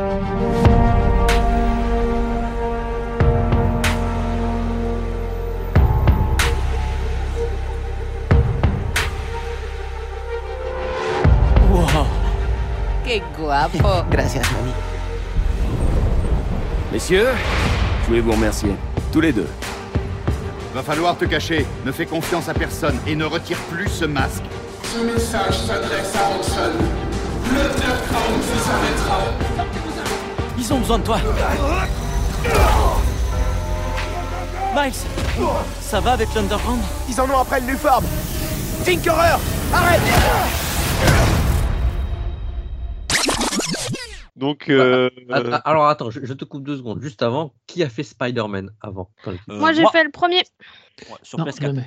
Wow. 11.72 12.06
Qué 13.03 13.23
guapo. 13.36 13.80
Gracias, 14.11 14.44
mami. 14.52 14.72
Messieurs, 16.94 17.30
je 18.03 18.07
voulais 18.07 18.22
vous 18.22 18.34
remercier. 18.34 18.76
Tous 19.11 19.22
les 19.22 19.34
deux. 19.34 19.48
Va 20.76 20.84
falloir 20.84 21.18
te 21.18 21.26
cacher. 21.26 21.65
Ne 21.88 21.91
fais 21.91 22.06
confiance 22.06 22.49
à 22.49 22.53
personne 22.53 22.99
et 23.07 23.15
ne 23.15 23.26
retire 23.26 23.57
plus 23.72 23.88
ce 23.88 24.06
masque. 24.06 24.44
Ce 24.91 24.97
message 25.05 25.57
s'adresse 25.57 26.13
à 26.15 26.30
Hanson. 26.30 26.73
Le 27.53 27.59
underground 27.61 28.41
vous 28.41 28.72
arrêtera. 28.72 29.19
Ils 30.57 30.73
ont 30.73 30.80
besoin 30.80 30.99
de 30.99 31.03
toi. 31.05 31.18
Miles, 34.76 34.93
ça 35.80 35.99
va 36.01 36.11
avec 36.11 36.34
l'Underground? 36.35 36.81
Ils 37.09 37.22
en 37.22 37.30
ont 37.30 37.39
après 37.39 37.61
le 37.61 37.68
Lufarm 37.68 38.03
Tinkerer 38.85 39.38
Arrête 39.73 40.01
Donc, 44.35 44.69
euh, 44.69 45.09
Ah, 45.30 45.41
ah, 45.51 45.61
Alors 45.65 45.88
attends, 45.88 46.09
je, 46.09 46.19
je 46.23 46.34
te 46.34 46.45
coupe 46.45 46.63
deux 46.63 46.77
secondes. 46.77 47.01
Juste 47.01 47.22
avant, 47.22 47.53
qui 47.68 47.84
a 47.84 47.89
fait 47.89 48.03
Spider-Man 48.03 48.72
avant? 48.81 49.09
Moi, 49.47 49.72
j'ai 49.73 49.85
fait 49.91 50.03
le 50.03 50.11
premier. 50.11 50.41
Sur 51.23 51.40
PS4. 51.40 51.82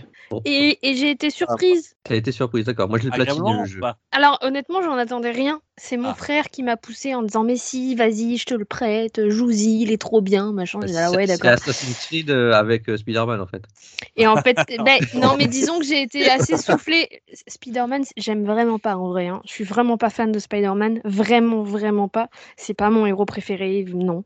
Et, 0.45 0.79
et 0.83 0.97
j'ai 0.97 1.11
été 1.11 1.31
surprise. 1.31 1.95
T'as 2.03 2.17
été 2.17 2.33
surprise, 2.33 2.65
d'accord. 2.67 2.89
Moi, 2.89 2.99
je 2.99 3.05
l'ai 3.05 3.11
platiné 3.11 3.31
Agréablement 3.33 3.63
le 3.63 3.69
jeu. 3.69 3.81
pas 3.81 3.99
Alors, 4.13 4.39
honnêtement, 4.43 4.83
j'en 4.83 4.97
attendais 4.97 5.31
rien. 5.31 5.61
C'est 5.77 5.97
Ah. 5.97 6.01
mon 6.01 6.15
frère 6.15 6.51
qui 6.51 6.63
m'a 6.63 6.77
poussé 6.77 7.15
en 7.15 7.23
disant 7.23 7.45
Mais 7.45 7.57
si, 7.57 7.95
vas-y, 7.95 8.37
je 8.37 8.45
te 8.47 8.55
le 8.55 8.65
prête, 8.65 9.29
joue-y, 9.29 9.83
il 9.83 9.91
est 9.93 10.01
trop 10.01 10.21
bien, 10.21 10.53
machin. 10.53 10.79
Dit, 10.81 10.97
ah 10.97 11.11
ouais, 11.11 11.27
C'est- 11.27 11.39
d'accord. 11.39 11.59
C'est 11.63 11.71
Assassin's 11.71 12.07
Creed 12.07 12.31
euh, 12.31 12.53
avec 12.53 12.89
euh, 12.89 12.97
Spider-Man 12.97 13.41
en 13.41 13.47
fait. 13.47 13.63
Et 14.17 14.27
en 14.27 14.37
fait, 14.37 14.57
ben, 14.85 14.99
non, 15.15 15.37
mais 15.37 15.47
disons 15.47 15.79
que 15.79 15.85
j'ai 15.85 16.03
été 16.03 16.29
assez 16.29 16.57
soufflée. 16.57 17.09
Spider-Man, 17.49 18.05
j'aime 18.17 18.45
vraiment 18.45 18.79
pas 18.79 18.97
en 18.97 19.09
vrai. 19.09 19.29
hein. 19.29 19.41
Je 19.45 19.51
suis 19.53 19.65
vraiment 19.65 19.97
pas 19.97 20.11
fan 20.11 20.31
de 20.33 20.39
Spider-Man. 20.39 21.01
Vraiment, 21.05 21.63
vraiment 21.63 22.09
pas. 22.09 22.29
C'est 22.57 22.75
pas 22.75 22.91
mon 22.91 23.07
héros 23.07 23.25
préféré, 23.27 23.85
non. 23.95 24.25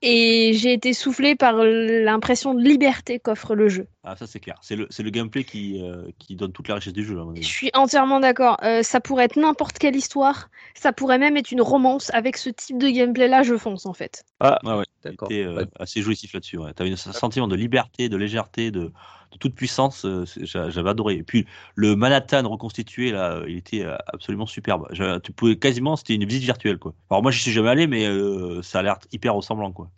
Et 0.00 0.52
j'ai 0.54 0.72
été 0.72 0.92
soufflée 0.92 1.34
par 1.34 1.54
l'impression 1.54 2.54
de 2.54 2.62
liberté 2.62 3.18
qu'offre 3.18 3.56
le 3.56 3.68
jeu. 3.68 3.88
Ah, 4.04 4.14
ça 4.14 4.28
c'est 4.28 4.38
clair. 4.38 4.56
C'est 4.62 4.76
le, 4.76 4.86
c'est 4.90 5.02
le 5.02 5.10
gameplay 5.10 5.42
qui, 5.42 5.82
euh, 5.82 6.04
qui 6.20 6.36
donne 6.36 6.52
toute 6.52 6.68
la 6.68 6.76
richesse 6.76 6.92
du 6.92 7.04
jeu. 7.04 7.18
à 7.18 7.24
mon 7.24 7.32
avis. 7.32 7.42
Je 7.42 7.48
suis 7.48 7.70
entièrement 7.74 8.20
d'accord. 8.20 8.58
Euh, 8.62 8.84
ça 8.84 9.00
pourrait 9.00 9.24
être 9.24 9.36
n'importe 9.36 9.78
quelle 9.78 9.96
histoire. 9.96 10.50
Ça 10.74 10.92
pourrait 10.92 11.18
même 11.18 11.36
être 11.36 11.50
une 11.50 11.62
romance. 11.62 12.10
Avec 12.14 12.36
ce 12.36 12.48
type 12.48 12.78
de 12.78 12.88
gameplay-là, 12.88 13.42
je 13.42 13.56
fonce 13.56 13.86
en 13.86 13.92
fait. 13.92 14.24
Ah, 14.38 14.60
ouais, 14.62 14.74
ouais. 14.74 14.84
D'accord. 15.02 15.28
Euh, 15.32 15.66
assez 15.80 16.00
jouissif 16.00 16.32
là-dessus. 16.32 16.58
Ouais. 16.58 16.72
T'avais 16.74 16.92
un 16.92 16.96
sentiment 16.96 17.48
de 17.48 17.56
liberté, 17.56 18.08
de 18.08 18.16
légèreté, 18.16 18.70
de, 18.70 18.92
de 19.32 19.38
toute 19.38 19.54
puissance. 19.54 20.04
euh, 20.04 20.24
J'avais 20.36 20.90
adoré. 20.90 21.14
Et 21.14 21.22
puis 21.22 21.46
le 21.74 21.96
Manhattan 21.96 22.48
reconstitué 22.48 23.10
là, 23.12 23.36
euh, 23.38 23.44
il 23.48 23.56
était 23.56 23.84
euh, 23.84 23.96
absolument 24.06 24.46
superbe. 24.46 24.88
Tu 25.22 25.32
pouvais 25.32 25.56
quasiment, 25.56 25.96
c'était 25.96 26.14
une 26.14 26.24
visite 26.24 26.44
virtuelle 26.44 26.78
quoi. 26.78 26.94
Alors 27.10 27.22
moi, 27.22 27.30
j'y 27.30 27.40
suis 27.40 27.52
jamais 27.52 27.68
allé, 27.70 27.86
mais 27.86 28.06
euh, 28.06 28.62
ça 28.62 28.80
a 28.80 28.82
l'air 28.82 28.98
hyper 29.12 29.34
ressemblant 29.34 29.72
quoi. 29.72 29.90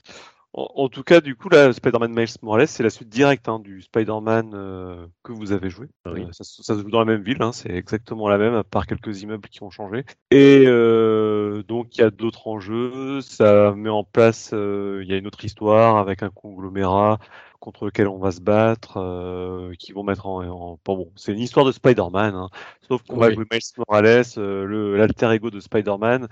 En, 0.53 0.67
en 0.75 0.89
tout 0.89 1.05
cas, 1.05 1.21
du 1.21 1.37
coup, 1.37 1.49
là, 1.49 1.73
Spider-Man 1.73 2.13
Miles 2.13 2.27
Morales, 2.43 2.67
c'est 2.67 2.83
la 2.83 2.91
suite 2.91 3.09
directe 3.09 3.49
hein, 3.49 3.61
du 3.61 3.83
Spider-Man 3.83 4.51
euh, 4.53 5.07
que 5.23 5.31
vous 5.33 5.53
avez 5.53 5.71
joué. 5.71 5.87
Oui. 6.07 6.23
Euh, 6.25 6.33
ça, 6.33 6.43
se- 6.43 6.65
ça 6.65 6.75
se 6.75 6.81
joue 6.83 6.91
dans 6.91 6.99
la 6.99 7.05
même 7.05 7.23
ville, 7.23 7.41
hein, 7.41 7.53
c'est 7.53 7.71
exactement 7.71 8.29
la 8.29 8.37
même, 8.37 8.55
à 8.55 8.65
part 8.65 8.89
quelques 8.89 9.23
immeubles 9.23 9.49
qui 9.49 9.63
ont 9.63 9.71
changé. 9.71 10.05
Et 10.33 10.65
euh, 10.67 11.63
donc, 11.63 11.97
il 11.97 12.01
y 12.01 12.05
a 12.05 12.11
d'autres 12.11 12.49
enjeux. 12.49 13.21
Ça 13.21 13.73
met 13.77 13.91
en 13.91 14.03
place, 14.03 14.51
euh, 14.53 15.01
il 15.05 15.09
y 15.09 15.15
a 15.15 15.19
une 15.19 15.29
autre 15.29 15.45
histoire 15.45 15.99
avec 15.99 16.25
un 16.25 16.31
conglomérat 16.31 17.21
contre 17.61 17.87
lequel 17.87 18.09
on 18.09 18.19
va 18.19 18.33
se 18.33 18.41
battre, 18.41 18.97
euh, 18.99 19.75
qui 19.79 19.93
vont 19.93 20.03
mettre 20.03 20.27
en, 20.27 20.43
en- 20.45 20.81
bon, 20.85 20.97
bon, 20.97 21.13
c'est 21.17 21.33
une 21.33 21.39
histoire 21.41 21.67
de 21.67 21.73
Spider-Man, 21.73 22.35
hein. 22.35 22.51
sauf 22.89 23.03
qu'on 23.05 23.19
va 23.19 23.31
jouer 23.31 23.45
Miles 23.53 23.61
Morales, 23.79 24.25
euh, 24.39 24.97
l'alter 24.97 25.31
ego 25.33 25.51
de 25.51 25.61
Spider-Man, 25.61 26.29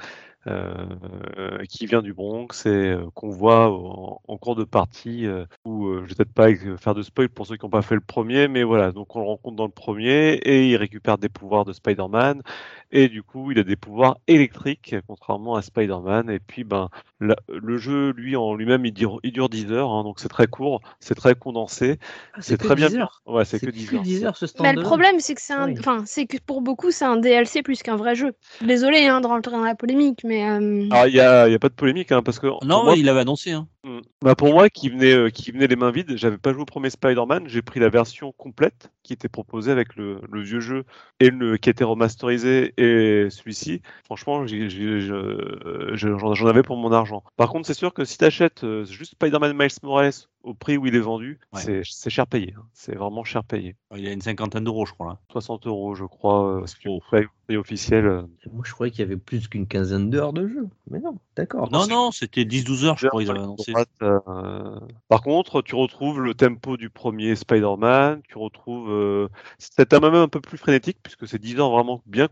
euh, 0.49 1.59
qui 1.69 1.87
vient 1.87 2.03
du 2.03 2.13
Bronx 2.15 2.67
et 2.67 2.69
euh, 2.69 3.05
qu'on 3.15 3.31
voit 3.31 3.69
en, 3.71 4.21
en 4.27 4.37
cours 4.39 4.57
de 4.57 4.65
partie, 4.65 5.27
euh, 5.27 5.45
où 5.65 5.87
euh, 5.87 6.03
je 6.05 6.11
vais 6.11 6.15
peut-être 6.25 6.33
pas 6.33 6.77
faire 6.79 6.95
de 6.95 7.03
spoil 7.03 7.29
pour 7.29 7.47
ceux 7.47 7.57
qui 7.57 7.65
n'ont 7.67 7.71
pas 7.71 7.83
fait 7.83 7.95
le 7.95 8.01
premier, 8.01 8.49
mais 8.49 8.63
voilà, 8.63 8.93
donc 8.93 9.15
on 9.17 9.21
le 9.21 9.27
rencontre 9.27 9.57
dans 9.57 9.67
le 9.67 9.71
premier 9.73 10.35
et 10.35 10.69
il 10.69 10.77
récupère 10.77 11.19
des 11.19 11.29
pouvoirs 11.29 11.65
de 11.65 11.73
Spider-Man 11.73 12.43
et 12.91 13.09
du 13.09 13.23
coup 13.23 13.51
il 13.53 13.59
a 13.59 13.65
des 13.65 13.77
pouvoirs 13.77 14.19
électriques 14.27 14.95
contrairement 15.07 15.57
à 15.57 15.63
Spider-Man 15.63 16.31
et 16.31 16.39
puis 16.41 16.65
ben 16.65 16.89
la- 17.21 17.37
le 17.49 17.77
jeu 17.77 18.13
lui 18.17 18.37
en 18.37 18.55
lui-même 18.55 18.87
il 18.87 18.93
dure, 18.93 19.19
il 19.23 19.33
dure 19.33 19.49
10 19.49 19.71
heures, 19.73 19.91
hein, 19.91 20.05
donc 20.05 20.21
c'est 20.21 20.29
très 20.29 20.47
court, 20.47 20.81
c'est 21.01 21.15
très 21.15 21.35
condensé, 21.35 21.99
Ah, 22.35 22.39
c'est 22.41 22.57
que 22.59 22.67
très 22.67 22.75
bien. 22.75 22.89
10 22.89 22.97
heures. 22.97 23.23
Ouais, 23.27 23.45
c'est 23.45 23.61
que 23.61 23.71
10 23.71 23.95
heures. 23.95 24.03
10 24.03 24.25
heures 24.25 24.37
ce 24.37 24.47
stand. 24.47 24.67
Mais 24.67 24.73
le 24.73 24.83
problème, 24.83 25.19
c'est 25.21 25.35
que 25.35 25.41
c'est 25.43 25.53
un, 25.53 25.67
Oui. 25.69 25.77
enfin, 25.79 26.03
c'est 26.07 26.27
que 26.27 26.39
pour 26.39 26.63
beaucoup, 26.63 26.91
c'est 26.91 27.05
un 27.05 27.17
DLC 27.17 27.63
plus 27.63 27.83
qu'un 27.83 27.97
vrai 27.97 28.15
jeu. 28.15 28.33
Désolé 28.63 29.07
hein, 29.07 29.21
de 29.21 29.27
rentrer 29.27 29.53
dans 29.53 29.63
la 29.65 29.75
polémique, 29.75 30.23
mais 30.25 30.38
euh, 30.43 30.89
Alors 30.91 31.07
il 31.07 31.15
y 31.15 31.21
a, 31.21 31.49
il 31.49 31.53
y 31.53 31.55
a 31.55 31.59
pas 31.59 31.69
de 31.69 31.75
polémique 31.75 32.13
hein, 32.13 32.23
parce 32.23 32.39
que 32.39 32.47
Non, 32.65 32.85
moi, 32.85 32.97
il 32.97 33.05
l'avait 33.05 33.21
annoncé. 33.21 33.53
Hein. 33.53 33.69
Mm. 33.85 34.01
Bah 34.23 34.35
pour 34.35 34.53
moi, 34.53 34.69
qui 34.69 34.89
venait, 34.89 35.13
euh, 35.13 35.31
qui 35.31 35.51
venait 35.53 35.67
les 35.67 35.77
mains 35.77 35.91
vides, 35.91 36.17
j'avais 36.17 36.39
pas 36.39 36.53
joué 36.53 36.63
au 36.63 36.67
premier 36.67 36.91
Spider-Man, 36.91 37.45
j'ai 37.47 37.63
pris 37.63 37.81
la 37.81 37.89
version 37.89 38.33
complète 38.33 38.91
qui 39.03 39.13
était 39.13 39.29
proposée 39.29 39.71
avec 39.73 39.97
le, 39.97 40.21
le 40.31 40.43
vieux 40.43 40.61
jeu 40.61 40.85
et 41.21 41.31
le 41.31 41.57
qui 41.57 41.71
était 41.71 41.85
remasterisé 41.85 42.75
et 42.77 43.31
celui-ci. 43.31 43.83
Franchement, 44.05 44.47
j'en 44.47 46.35
j'en 46.35 46.47
avais 46.47 46.63
pour 46.63 46.77
mon 46.77 46.93
argent. 46.93 47.23
Par 47.37 47.49
contre, 47.49 47.67
c'est 47.67 47.75
sûr 47.75 47.95
que 47.95 48.05
si 48.05 48.19
tu 48.19 48.25
achètes 48.25 48.67
juste 48.85 49.13
Spider-Man 49.13 49.57
Miles 49.57 49.71
Morales 49.83 50.13
au 50.45 50.55
prix 50.55 50.77
où 50.77 50.87
il 50.87 50.95
est 50.95 51.01
vendu, 51.01 51.39
Ouais. 51.53 51.83
c'est 51.85 52.11
cher 52.11 52.27
payé. 52.27 52.55
hein. 52.57 52.63
C'est 52.73 52.95
vraiment 52.95 53.25
cher 53.25 53.45
payé. 53.45 53.77
Il 53.97 54.07
a 54.07 54.13
une 54.13 54.21
cinquantaine 54.21 54.65
d'euros, 54.65 54.87
je 54.87 54.93
crois. 54.93 55.07
Là. 55.09 55.19
60 55.33 55.67
euros, 55.67 55.95
je 55.95 56.05
crois, 56.05 56.59
euh, 56.61 56.65
Oh. 56.87 57.01
prix 57.01 57.27
prix 57.47 57.57
officiel. 57.57 58.07
euh. 58.07 58.23
Moi, 58.53 58.63
je 58.67 58.73
croyais 58.73 58.91
qu'il 58.91 59.01
y 59.01 59.03
avait 59.03 59.17
plus 59.17 59.49
qu'une 59.49 59.67
quinzaine 59.67 60.11
d'heures 60.11 60.33
de 60.33 60.47
jeu. 60.49 60.69
Mais 60.91 61.01
non, 61.01 61.19
d'accord. 61.37 61.71
Non, 61.73 61.87
non, 61.87 62.11
c'était 62.13 62.45
10-12 62.45 62.85
heures, 62.85 62.97
je 62.99 63.09
crois, 63.09 63.23
ils 63.23 63.31
avaient 63.31 63.41
annoncé. 63.41 63.73
Euh, 64.03 64.81
Par 65.09 65.23
contre, 65.23 65.61
tu 65.63 65.75
retrouves 65.75 66.21
le 66.21 66.35
tempo 66.35 66.77
du 66.77 66.89
premier 66.91 67.35
Spider-Man, 67.37 68.23
tu 68.29 68.39
retrouves. 68.39 68.91
Euh... 68.91 69.29
C'est 69.59 69.93
un 69.93 70.01
même 70.01 70.15
un 70.15 70.29
peu 70.29 70.41
plus 70.41 70.59
frénétique, 70.59 70.99
puisque 71.03 71.27
c'est 71.27 71.39
10 71.39 71.59
heures 71.59 71.71
vraiment 71.71 72.03
bien 72.07 72.29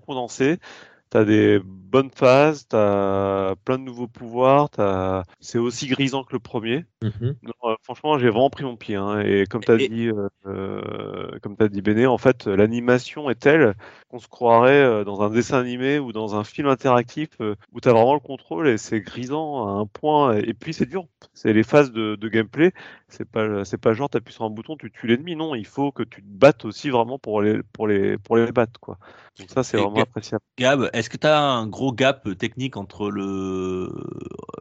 condensées. 1.11 1.11
T'as 1.11 1.25
des 1.25 1.61
bonnes 1.65 2.11
phases, 2.11 2.67
t'as 2.69 3.55
plein 3.65 3.79
de 3.79 3.85
nouveaux 3.85 4.09
pouvoirs, 4.09 4.69
t'as... 4.71 5.23
c'est 5.41 5.59
aussi 5.59 5.87
grisant 5.87 6.25
que 6.25 6.33
le 6.33 6.41
premier. 6.41 6.85
Mhm. 7.03 7.37
Non, 7.43 7.71
euh, 7.71 7.75
franchement, 7.83 8.19
j'ai 8.19 8.29
vraiment 8.29 8.51
pris 8.51 8.65
mon 8.65 8.77
pied. 8.77 8.97
hein. 8.97 9.21
Et 9.21 9.45
comme 9.47 9.63
tu 9.63 9.71
as 9.71 9.77
Et- 9.81 9.89
dit, 9.89 10.09
euh, 10.09 10.29
euh, 10.47 11.39
comme 11.43 11.57
t'as 11.57 11.69
dit 11.69 11.81
Béné, 11.83 12.07
en 12.07 12.19
fait, 12.19 12.47
l'animation 12.47 13.31
est 13.31 13.37
telle 13.37 13.75
qu'on 14.09 14.19
se 14.19 14.29
croirait 14.29 14.83
euh, 14.83 15.05
dans 15.05 15.23
un 15.23 15.31
dessin 15.31 15.59
animé 15.59 15.99
ou 15.99 16.13
dans 16.13 16.37
un 16.37 16.45
film 16.45 16.69
interactif 16.69 17.29
euh, 17.41 17.57
où 17.73 17.81
tu 17.81 17.89
as 17.89 17.93
vraiment 17.93 18.15
le 18.15 18.21
contrôle 18.21 18.69
et 18.69 18.79
c'est 18.79 19.01
grisant 19.01 19.67
à 19.67 19.81
un 19.81 19.87
point. 19.87 20.37
Et 20.37 20.55
puis 20.55 20.73
c'est 20.73 20.87
dur. 20.87 21.07
C'est 21.35 21.53
les 21.53 21.63
phases 21.63 21.93
de, 21.93 22.17
de 22.17 22.29
gameplay. 22.29 22.73
C'est 23.09 23.29
pas, 23.29 23.65
c'est 23.65 23.79
pas 23.79 23.93
genre 23.93 24.09
t'appuies 24.09 24.35
sur 24.35 24.45
un 24.45 24.51
bouton, 24.51 24.77
tu 24.77 24.91
tues 24.91 25.07
l'ennemi. 25.07 25.37
Non, 25.37 25.55
il 25.55 25.67
faut 25.67 25.93
que 25.93 26.03
tu 26.03 26.23
te 26.23 26.29
battes 26.29 26.65
aussi 26.65 26.91
vraiment 26.91 27.19
pour 27.19 27.43
les, 27.43 27.63
pour 27.73 27.89
les, 27.89 28.19
pour 28.19 28.37
les 28.37 28.53
battre, 28.53 28.81
quoi. 28.81 28.99
Donc 29.39 29.51
ça, 29.51 29.63
c'est 29.63 29.77
vraiment 29.77 30.01
appréciable. 30.01 30.43
Gab, 30.59 30.89
est-ce 30.93 31.11
que 31.11 31.19
tu 31.19 31.27
as 31.27 31.39
un 31.39 31.67
gros 31.67 31.93
gap 31.93 32.27
technique 32.39 32.77
entre 32.77 33.11
le 33.11 33.93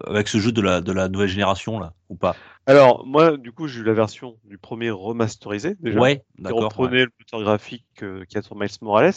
avec 0.06 0.28
ce 0.28 0.38
jeu 0.38 0.52
de 0.52 0.62
la 0.62 0.82
de 0.82 0.92
la 0.92 1.08
nouvelle 1.08 1.30
génération 1.30 1.80
là 1.80 1.94
ou 2.10 2.16
pas? 2.16 2.36
Alors, 2.68 3.06
moi, 3.06 3.38
du 3.38 3.52
coup, 3.52 3.68
j'ai 3.68 3.82
eu 3.82 3.84
la 3.84 3.94
version 3.94 4.38
du 4.44 4.58
premier 4.58 4.90
remasterisé, 4.90 5.76
déjà. 5.80 6.00
Ouais, 6.00 6.24
qui 6.36 6.42
d'accord. 6.42 6.64
reprenait 6.64 7.06
le 7.06 7.12
moteur 7.20 7.44
graphique 7.44 7.86
euh, 8.02 8.26
qu'il 8.26 8.36
y 8.36 8.40
a 8.40 8.42
sur 8.42 8.56
Miles 8.56 8.70
Morales. 8.82 9.14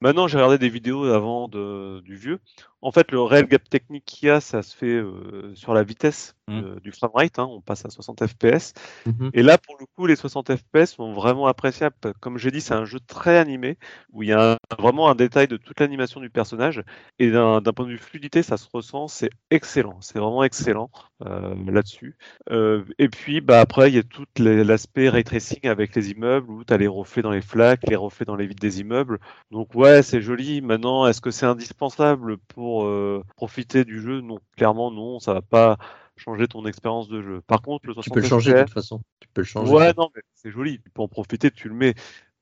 Maintenant, 0.00 0.28
j'ai 0.28 0.36
regardé 0.36 0.58
des 0.58 0.68
vidéos 0.68 1.04
avant 1.04 1.48
de, 1.48 2.00
du 2.04 2.14
vieux. 2.14 2.38
En 2.82 2.92
fait, 2.92 3.12
le 3.12 3.22
réel 3.22 3.46
gap 3.46 3.68
technique 3.68 4.04
qu'il 4.04 4.28
y 4.28 4.30
a, 4.30 4.40
ça 4.40 4.62
se 4.62 4.76
fait 4.76 4.86
euh, 4.86 5.54
sur 5.54 5.72
la 5.74 5.82
vitesse 5.84 6.34
Mm. 6.48 6.60
euh, 6.60 6.80
du 6.80 6.92
framerate. 6.92 7.38
Hein, 7.38 7.46
on 7.48 7.60
passe 7.60 7.84
à 7.84 7.90
60 7.90 8.26
FPS. 8.26 8.72
Mhm. 9.06 9.30
Et 9.32 9.42
là, 9.42 9.58
pour 9.58 9.76
le 9.78 9.86
coup, 9.96 10.06
les 10.06 10.16
60 10.16 10.50
FPS 10.56 10.94
sont 10.96 11.12
vraiment 11.12 11.46
appréciables. 11.46 11.94
Comme 12.20 12.38
j'ai 12.38 12.50
dit, 12.50 12.60
c'est 12.60 12.74
un 12.74 12.84
jeu 12.84 12.98
très 13.00 13.38
animé 13.38 13.78
où 14.12 14.22
il 14.22 14.30
y 14.30 14.32
a 14.32 14.54
un- 14.54 14.76
vraiment 14.78 15.08
un 15.08 15.14
détail 15.14 15.46
de 15.46 15.56
toute 15.56 15.78
l'animation 15.80 16.20
du 16.20 16.30
personnage. 16.30 16.82
Et 17.18 17.30
d'un 17.30 17.60
point 17.62 17.84
de 17.86 17.90
vue 17.90 17.98
fluidité, 17.98 18.42
ça 18.42 18.56
se 18.56 18.66
ressent. 18.72 19.08
C'est 19.08 19.30
excellent. 19.50 19.98
C'est 20.00 20.18
vraiment 20.18 20.42
excellent 20.42 20.90
euh, 21.24 21.54
là-dessus. 21.70 22.16
Euh, 22.50 22.84
et 22.98 23.08
puis, 23.08 23.40
bah, 23.40 23.60
après, 23.60 23.90
il 23.90 23.94
y 23.94 23.98
a 23.98 24.02
tout 24.02 24.26
l'aspect 24.38 25.08
ray 25.08 25.24
tracing 25.24 25.66
avec 25.68 25.94
les 25.94 26.10
immeubles 26.10 26.50
où 26.50 26.64
tu 26.64 26.74
as 26.74 26.76
les 26.76 26.88
reflets 26.88 27.22
dans 27.22 27.30
les 27.30 27.40
flaques, 27.42 27.88
les 27.88 27.96
reflets 27.96 28.26
dans 28.26 28.36
les 28.36 28.46
vitres 28.46 28.60
des 28.60 28.80
immeubles. 28.80 29.18
Donc, 29.52 29.74
ouais, 29.74 30.02
c'est 30.02 30.20
joli. 30.20 30.60
Maintenant, 30.60 31.06
est-ce 31.06 31.20
que 31.20 31.30
c'est 31.30 31.46
indispensable 31.46 32.38
pour 32.38 32.71
euh, 32.80 33.22
profiter 33.36 33.84
du 33.84 34.00
jeu 34.00 34.20
Non, 34.20 34.38
clairement, 34.56 34.90
non. 34.90 35.18
Ça 35.20 35.34
va 35.34 35.42
pas 35.42 35.78
changer 36.16 36.46
ton 36.48 36.64
expérience 36.66 37.08
de 37.08 37.22
jeu. 37.22 37.40
Par 37.46 37.62
contre, 37.62 37.86
le 37.86 37.94
60 37.94 38.04
Tu 38.04 38.10
peux 38.10 38.20
le 38.20 38.28
changer 38.28 38.52
de 38.54 38.60
toute 38.60 38.70
façon. 38.70 39.02
Tu 39.20 39.28
peux 39.32 39.40
le 39.42 39.46
changer. 39.46 39.72
Ouais, 39.72 39.92
non, 39.96 40.10
mais 40.14 40.22
c'est 40.34 40.50
joli. 40.50 40.80
Tu 40.80 40.90
peux 40.90 41.02
en 41.02 41.08
profiter, 41.08 41.50
tu 41.50 41.68
le 41.68 41.74
mets. 41.74 41.94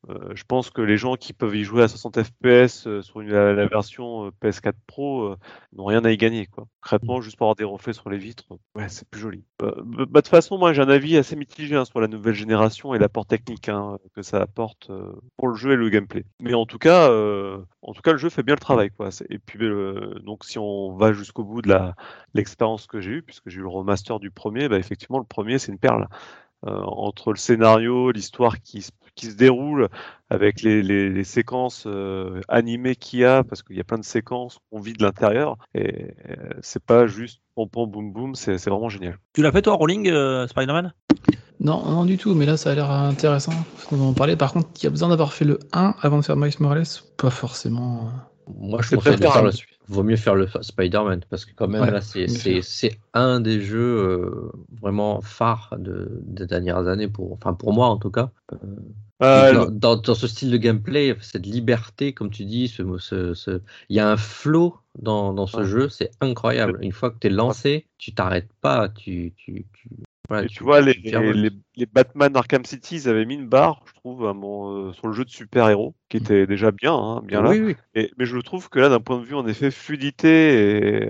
Euh, 0.09 0.33
je 0.35 0.45
pense 0.45 0.71
que 0.71 0.81
les 0.81 0.97
gens 0.97 1.17
qui 1.17 1.35
peuvent 1.35 1.55
y 1.55 1.63
jouer 1.63 1.83
à 1.83 1.89
60 1.89 2.23
FPS 2.23 2.87
euh, 2.87 3.03
sur 3.03 3.21
une- 3.21 3.29
la, 3.31 3.53
la 3.53 3.67
version 3.67 4.27
euh, 4.27 4.31
PS4 4.41 4.75
Pro 4.87 5.35
n'ont 5.75 5.85
rien 5.85 6.03
à 6.07 6.11
y 6.11 6.17
gagner. 6.17 6.47
Quoi. 6.47 6.67
Concrètement, 6.81 7.21
juste 7.21 7.37
pour 7.37 7.47
avoir 7.47 7.57
des 7.57 7.65
reflets 7.65 7.93
sur 7.93 8.09
les 8.09 8.17
vitres, 8.17 8.45
ouais, 8.75 8.89
c'est 8.89 9.07
plus 9.09 9.21
joli. 9.21 9.45
Euh, 9.63 9.73
bah, 9.77 9.83
bah, 9.85 10.05
de 10.07 10.13
toute 10.21 10.29
façon, 10.29 10.57
moi 10.57 10.73
j'ai 10.73 10.81
un 10.81 10.89
avis 10.89 11.19
assez 11.19 11.37
mitigé 11.37 11.77
hein, 11.77 11.85
sur 11.85 12.01
la 12.01 12.09
nouvelle 12.09 12.35
génération 12.35 12.95
et 12.95 12.99
l'apport 12.99 13.27
technique 13.27 13.69
hein, 13.69 13.99
que 14.15 14.23
ça 14.23 14.41
apporte 14.41 14.91
pour 15.37 15.49
le 15.49 15.55
jeu 15.55 15.73
et 15.73 15.77
le 15.77 15.91
gameplay. 15.91 16.25
Mais 16.41 16.55
en 16.55 16.65
tout 16.65 16.79
cas, 16.79 17.11
en 17.83 17.93
tout 17.93 18.03
cas, 18.03 18.13
le 18.13 18.19
jeu 18.19 18.31
fait 18.31 18.43
bien 18.43 18.55
le 18.55 18.61
travail. 18.61 18.91
Quoi. 18.91 19.11
Et 19.29 19.39
puis, 19.39 19.59
donc, 20.23 20.45
si 20.45 20.59
on 20.59 20.97
va 20.97 21.13
jusqu'au 21.13 21.45
bout 21.45 21.61
de 21.63 21.75
l'expérience 22.35 22.87
que 22.87 23.01
j'ai 23.01 23.11
eue, 23.13 23.23
puisque 23.23 23.49
j'ai 23.49 23.59
eu 23.59 23.63
le 23.63 23.69
remaster 23.69 24.19
du 24.19 24.31
premier, 24.31 24.69
bah, 24.69 24.79
effectivement, 24.79 25.19
le 25.19 25.25
premier 25.25 25.59
c'est 25.59 25.73
une 25.73 25.79
perle. 25.79 26.09
Euh, 26.67 26.81
entre 26.83 27.33
le 27.33 27.39
scénario, 27.39 28.11
l'histoire 28.11 28.61
qui, 28.61 28.83
se- 28.83 28.91
qui 29.15 29.27
se 29.27 29.37
déroule, 29.37 29.89
avec 30.29 30.63
les, 30.63 30.83
les- 30.83 31.09
les 31.11 31.25
séquences 31.25 31.85
euh, 31.87 32.41
animées 32.49 32.97
qu'il 32.97 33.21
y 33.21 33.25
a, 33.25 33.43
parce 33.45 33.63
qu'il 33.63 33.77
y 33.77 33.81
a 33.81 33.85
plein 33.85 33.99
de 33.99 34.05
séquences 34.05 34.59
qu'on 34.71 34.81
vit 34.81 34.93
de 34.93 35.03
l'intérieur, 35.03 35.57
et 35.75 36.15
euh, 36.29 36.37
c'est 36.63 36.83
pas 36.85 37.07
juste 37.07 37.41
pom 37.55 37.69
pom 37.69 37.91
boum 37.91 38.13
boum, 38.13 38.35
c'est 38.35 38.59
c'est 38.59 38.71
vraiment 38.71 38.89
génial. 38.89 39.19
Tu 39.33 39.43
l'as 39.43 39.53
fait 39.53 39.63
toi, 39.63 39.75
Rolling, 39.75 40.09
euh, 40.09 40.47
Spider-Man? 40.47 40.93
Non, 41.61 41.85
non 41.85 42.05
du 42.07 42.17
tout, 42.17 42.35
mais 42.35 42.47
là 42.47 42.57
ça 42.57 42.71
a 42.71 42.75
l'air 42.75 42.91
intéressant. 42.91 43.53
Faut 43.77 43.97
en 43.97 44.15
parler. 44.15 44.35
Par 44.37 44.53
contre, 44.53 44.69
il 44.79 44.85
y 44.85 44.87
a 44.87 44.91
besoin 44.91 45.11
d'avoir 45.11 45.33
fait 45.35 45.45
le 45.45 45.59
1 45.73 45.95
avant 46.01 46.19
de 46.19 46.25
faire 46.25 46.37
Miles 46.37 46.55
Morales 46.59 46.85
Pas 47.19 47.29
forcément. 47.31 48.09
Moi, 48.59 48.81
je 48.83 48.89
faire 48.89 48.99
préférable. 48.99 49.49
le 49.49 49.53
Vaut 49.91 50.03
mieux 50.05 50.17
faire 50.17 50.35
le 50.37 50.47
Spider-Man 50.61 51.25
parce 51.29 51.45
que 51.45 51.53
quand 51.55 51.69
même 51.69 51.83
Ouais, 51.83 51.91
là, 51.91 52.01
c'est 52.01 52.27
un 53.13 53.41
des 53.41 53.61
jeux 53.61 53.99
euh, 53.99 54.53
vraiment 54.81 55.21
phares 55.21 55.75
de, 55.79 56.21
des 56.23 56.47
dernières 56.47 56.87
années 56.87 57.09
pour, 57.09 57.33
enfin 57.33 57.55
pour 57.55 57.73
moi 57.73 57.89
en 57.89 57.97
tout 57.97 58.11
cas. 58.11 58.31
Euh, 58.53 58.59
Euh, 59.23 59.53
dans, 59.53 59.71
dans- 59.71 59.97
dans 59.97 60.15
ce 60.15 60.27
style 60.27 60.51
de 60.51 60.57
gameplay, 60.57 61.15
cette 61.21 61.45
liberté, 61.45 62.15
comme 62.15 62.31
tu 62.31 62.47
dis, 62.47 62.69
ce, 62.69 62.83
ce- 62.99 63.35
ce- 63.35 63.61
il 63.91 63.97
y 63.97 64.01
a 64.01 64.09
un 64.11 64.17
flow 64.17 64.79
dans, 64.99 65.35
dans 65.35 65.47
ce 65.47 65.59
Ouais. 65.59 65.67
jeu, 65.67 65.89
c'est 65.91 66.11
incroyable. 66.23 66.79
Une 66.83 66.93
fois 66.93 67.11
que 67.11 67.19
tu 67.19 67.27
es 67.27 67.31
lancé, 67.31 67.87
tu 67.99 68.15
t'arrêtes 68.15 68.51
pas, 68.63 68.89
tu, 68.89 69.35
tu, 69.37 69.67
tu, 69.75 69.91
voilà, 70.31 70.47
Et 70.47 70.49
tu 70.49 70.65
vois, 70.65 70.81
les, 70.81 70.95
les, 70.95 71.33
les- 71.35 71.51
les 71.77 71.87
Batman 71.87 72.35
Arkham 72.37 72.65
City, 72.65 72.97
ils 72.97 73.09
avaient 73.09 73.27
mis 73.27 73.35
une 73.35 73.49
barre, 73.49 73.83
je 73.87 73.93
trouve, 73.95 74.27
à 74.27 74.33
mon, 74.35 74.89
euh, 74.89 74.93
sur 74.95 75.09
le 75.09 75.13
jeu 75.13 75.25
de 75.25 75.31
super-héros, 75.31 75.95
qui 76.09 76.17
était 76.19 76.47
déjà 76.47 76.71
bien, 76.71 76.95
hein, 76.95 77.21
bien 77.23 77.43
là. 77.43 77.51
Oui, 77.51 77.61
oui. 77.61 77.77
Et, 77.95 78.11
mais 78.19 78.25
je 78.27 78.39
trouve 78.39 78.69
que 78.71 78.79
là, 78.79 78.89
d'un 78.89 79.01
point 79.01 79.19
de 79.19 79.25
vue, 79.25 79.35
en 79.35 79.47
effet, 79.47 79.71
fluidité 79.71 81.05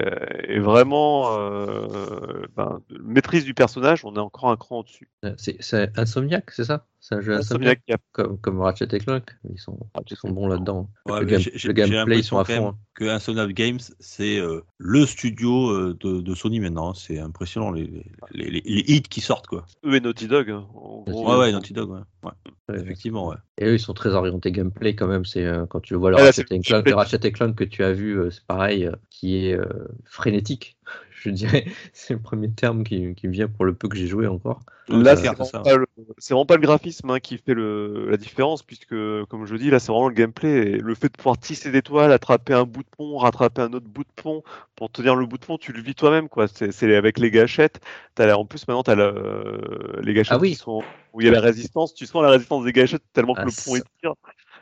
et, 0.48 0.54
et 0.56 0.58
vraiment 0.60 1.36
euh, 1.38 2.44
ben, 2.56 2.80
maîtrise 3.00 3.44
du 3.44 3.54
personnage, 3.54 4.04
on 4.04 4.14
est 4.16 4.18
encore 4.18 4.50
un 4.50 4.56
cran 4.56 4.80
au-dessus. 4.80 5.10
C'est 5.38 5.56
c'est 5.62 5.98
Insomniac, 5.98 6.50
c'est 6.50 6.64
ça? 6.64 6.86
C'est 7.02 7.14
un 7.14 7.20
jeu 7.22 7.34
Insomniac, 7.34 7.80
comme, 8.12 8.38
comme 8.38 8.60
Ratchet 8.60 8.86
et 8.92 8.98
Clank. 8.98 9.24
Ils 9.50 9.58
sont, 9.58 9.78
ils 10.10 10.16
sont 10.16 10.30
bons 10.30 10.48
là-dedans. 10.48 10.90
Ouais, 11.06 11.20
le, 11.20 11.26
game- 11.26 11.88
gameplay, 11.88 12.18
ils 12.18 12.24
sont 12.24 12.38
à 12.38 12.44
fond. 12.44 12.62
même 12.66 12.72
Que 12.94 13.06
Insomniac 13.06 13.50
Games, 13.54 13.78
c'est 14.00 14.38
euh, 14.38 14.60
le 14.76 15.06
studio 15.06 15.70
euh, 15.70 15.96
de, 15.98 16.20
de 16.20 16.34
Sony 16.34 16.60
maintenant. 16.60 16.92
C'est 16.92 17.18
impressionnant 17.18 17.70
les, 17.70 17.86
les, 18.32 18.50
les- 18.50 18.60
les 18.64 18.84
hits 18.86 19.00
qui 19.00 19.22
sortent 19.22 19.46
quoi. 19.46 19.64
Eux 19.86 19.94
et 19.94 20.00
Naughty 20.00 20.28
Dog. 20.28 20.50
hein, 20.50 20.66
en 20.74 21.00
gros, 21.08 21.30
Ouais, 21.32 21.38
ouais, 21.38 21.52
Naughty 21.52 21.72
Dog, 21.72 21.90
ouais. 21.90 22.00
Ouais. 22.22 22.76
Effectivement, 22.78 23.28
ouais. 23.28 23.36
Et 23.56 23.64
eux, 23.64 23.74
ils 23.74 23.80
sont 23.80 23.94
très 23.94 24.10
orientés 24.14 24.52
gameplay 24.52 24.94
quand 24.94 25.06
même. 25.08 25.24
C'est 25.24 25.46
euh, 25.46 25.64
quand 25.64 25.80
tu 25.80 25.94
vois 25.94 26.10
le 26.10 26.16
Ah, 26.18 26.20
là, 26.20 26.26
Ratchet 26.26 26.44
et 26.50 26.60
Clank, 26.60 26.86
le 26.86 26.94
Ratchet 26.94 27.20
et 27.22 27.32
Clank 27.32 27.56
que 27.56 27.64
tu 27.64 27.82
as 27.82 27.92
vu, 27.92 28.18
euh, 28.20 28.30
c'est 28.30 28.44
pareil, 28.44 28.84
euh, 28.84 28.92
qui 29.08 29.46
est 29.46 29.54
euh, 29.54 29.64
frénétique. 30.04 30.76
Je 31.20 31.30
dirais, 31.30 31.64
c'est 31.92 32.14
le 32.14 32.20
premier 32.20 32.50
terme 32.50 32.82
qui, 32.82 33.14
qui 33.14 33.28
me 33.28 33.32
vient 33.32 33.48
pour 33.48 33.64
le 33.64 33.74
peu 33.74 33.88
que 33.88 33.96
j'ai 33.96 34.06
joué 34.06 34.26
encore. 34.26 34.60
Là, 34.88 35.14
c'est 35.14 35.28
vraiment, 35.28 35.62
pas 35.62 35.76
le- 35.76 35.86
c'est 36.18 36.34
vraiment 36.34 36.46
pas 36.46 36.56
le 36.56 36.62
graphisme 36.62 37.10
hein, 37.10 37.20
qui 37.20 37.38
fait 37.38 37.54
le, 37.54 38.10
la 38.10 38.16
différence, 38.16 38.64
puisque, 38.64 38.88
comme 39.28 39.46
je 39.46 39.54
dis, 39.54 39.70
là, 39.70 39.78
c'est 39.78 39.92
vraiment 39.92 40.08
le 40.08 40.14
gameplay. 40.14 40.48
Et 40.72 40.78
le 40.78 40.94
fait 40.96 41.06
de 41.06 41.16
pouvoir 41.16 41.38
tisser 41.38 41.70
des 41.70 41.82
toiles, 41.82 42.10
attraper 42.10 42.54
un 42.54 42.64
bout 42.64 42.82
de 42.82 42.88
pont, 42.88 43.16
rattraper 43.18 43.62
un 43.62 43.72
autre 43.72 43.86
bout 43.86 44.02
de 44.02 44.10
pont, 44.16 44.42
pour 44.74 44.90
tenir 44.90 45.14
le 45.14 45.26
bout 45.26 45.38
de 45.38 45.44
pont, 45.46 45.58
tu 45.58 45.72
le 45.72 45.80
vis 45.80 45.94
toi-même, 45.94 46.28
quoi. 46.28 46.48
C'est 46.48 46.96
avec 46.96 47.18
les 47.20 47.30
gâchettes. 47.30 47.80
En 48.18 48.44
plus, 48.44 48.66
maintenant, 48.66 48.82
tu 48.82 48.90
as 48.90 50.00
les 50.02 50.12
gâchettes 50.14 50.32
Ah 50.36 50.40
oui. 50.40 50.50
qui 50.50 50.56
sont, 50.56 50.82
où 51.12 51.20
il 51.20 51.26
y 51.26 51.28
a 51.28 51.32
la 51.32 51.40
résistance. 51.40 51.94
Tu 51.94 52.06
sens 52.06 52.22
la 52.22 52.30
résistance 52.30 52.64
des 52.64 52.72
gâchettes 52.72 53.04
tellement 53.12 53.34
que 53.34 53.40
Ah, 53.42 53.44
le 53.44 53.50
pont 53.50 53.76
ça- 53.76 53.78
étire. 53.78 54.14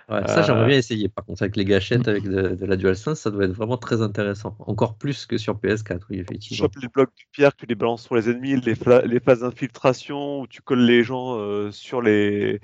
Ouais, 0.09 0.27
ça, 0.27 0.41
j'aimerais 0.43 0.67
bien 0.67 0.79
essayer. 0.79 1.09
Par 1.09 1.25
contre, 1.27 1.43
avec 1.43 1.57
les 1.57 1.67
gâchettes, 1.67 2.09
avec 2.09 2.25
de, 2.25 2.65
la 2.65 2.77
DualSense, 2.77 3.21
ça 3.21 3.31
doit 3.31 3.45
être 3.45 3.53
vraiment 3.53 3.77
très 3.77 4.01
intéressant. 4.01 4.57
Encore 4.61 4.97
plus 4.97 5.27
que 5.27 5.37
sur 5.37 5.57
PS4, 5.59 6.01
oui, 6.09 6.17
Tu 6.17 6.21
effectivement. 6.23 6.65
chopes 6.65 6.77
les 6.81 6.89
blocs 6.89 7.11
de 7.11 7.25
pierre, 7.31 7.55
tu 7.55 7.67
les 7.67 7.75
balances 7.75 8.05
sur 8.05 8.15
les 8.15 8.31
ennemis, 8.31 8.59
les, 8.59 8.75
les 9.07 9.21
phases 9.21 9.41
d'infiltration 9.41 10.41
où 10.41 10.47
tu 10.47 10.63
colles 10.63 10.87
les 10.87 11.03
gens 11.03 11.39
euh, 11.39 11.71
sur 11.71 12.01
les 12.01 12.61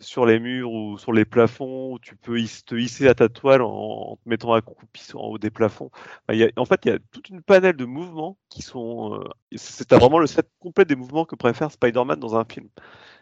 sur 0.00 0.26
les 0.26 0.38
murs 0.38 0.72
ou 0.72 0.98
sur 0.98 1.12
les 1.12 1.24
plafonds, 1.24 1.92
où 1.94 1.98
tu 1.98 2.16
peux 2.16 2.38
te 2.66 2.74
hisser 2.74 3.08
à 3.08 3.14
ta 3.14 3.28
toile 3.28 3.62
en, 3.62 3.70
en 4.12 4.16
te 4.16 4.28
mettant 4.28 4.52
accroupi 4.52 5.02
sur- 5.02 5.20
en 5.22 5.28
haut 5.28 5.38
des 5.38 5.50
plafonds. 5.50 5.90
Enfin, 6.28 6.38
y 6.38 6.44
a- 6.44 6.50
en 6.56 6.64
fait, 6.64 6.80
il 6.84 6.88
y 6.88 6.94
a 6.94 6.98
toute 7.12 7.28
une 7.30 7.42
panel 7.42 7.76
de 7.76 7.84
mouvements 7.84 8.38
qui 8.48 8.62
sont. 8.62 9.14
euh, 9.20 9.24
c'est 9.56 9.90
vraiment 9.92 10.18
le 10.18 10.26
set 10.26 10.48
complet 10.60 10.84
des 10.84 10.96
mouvements 10.96 11.24
que 11.24 11.36
préfère 11.36 11.70
Spider-Man 11.72 12.20
dans 12.20 12.36
un 12.36 12.44
film. 12.44 12.68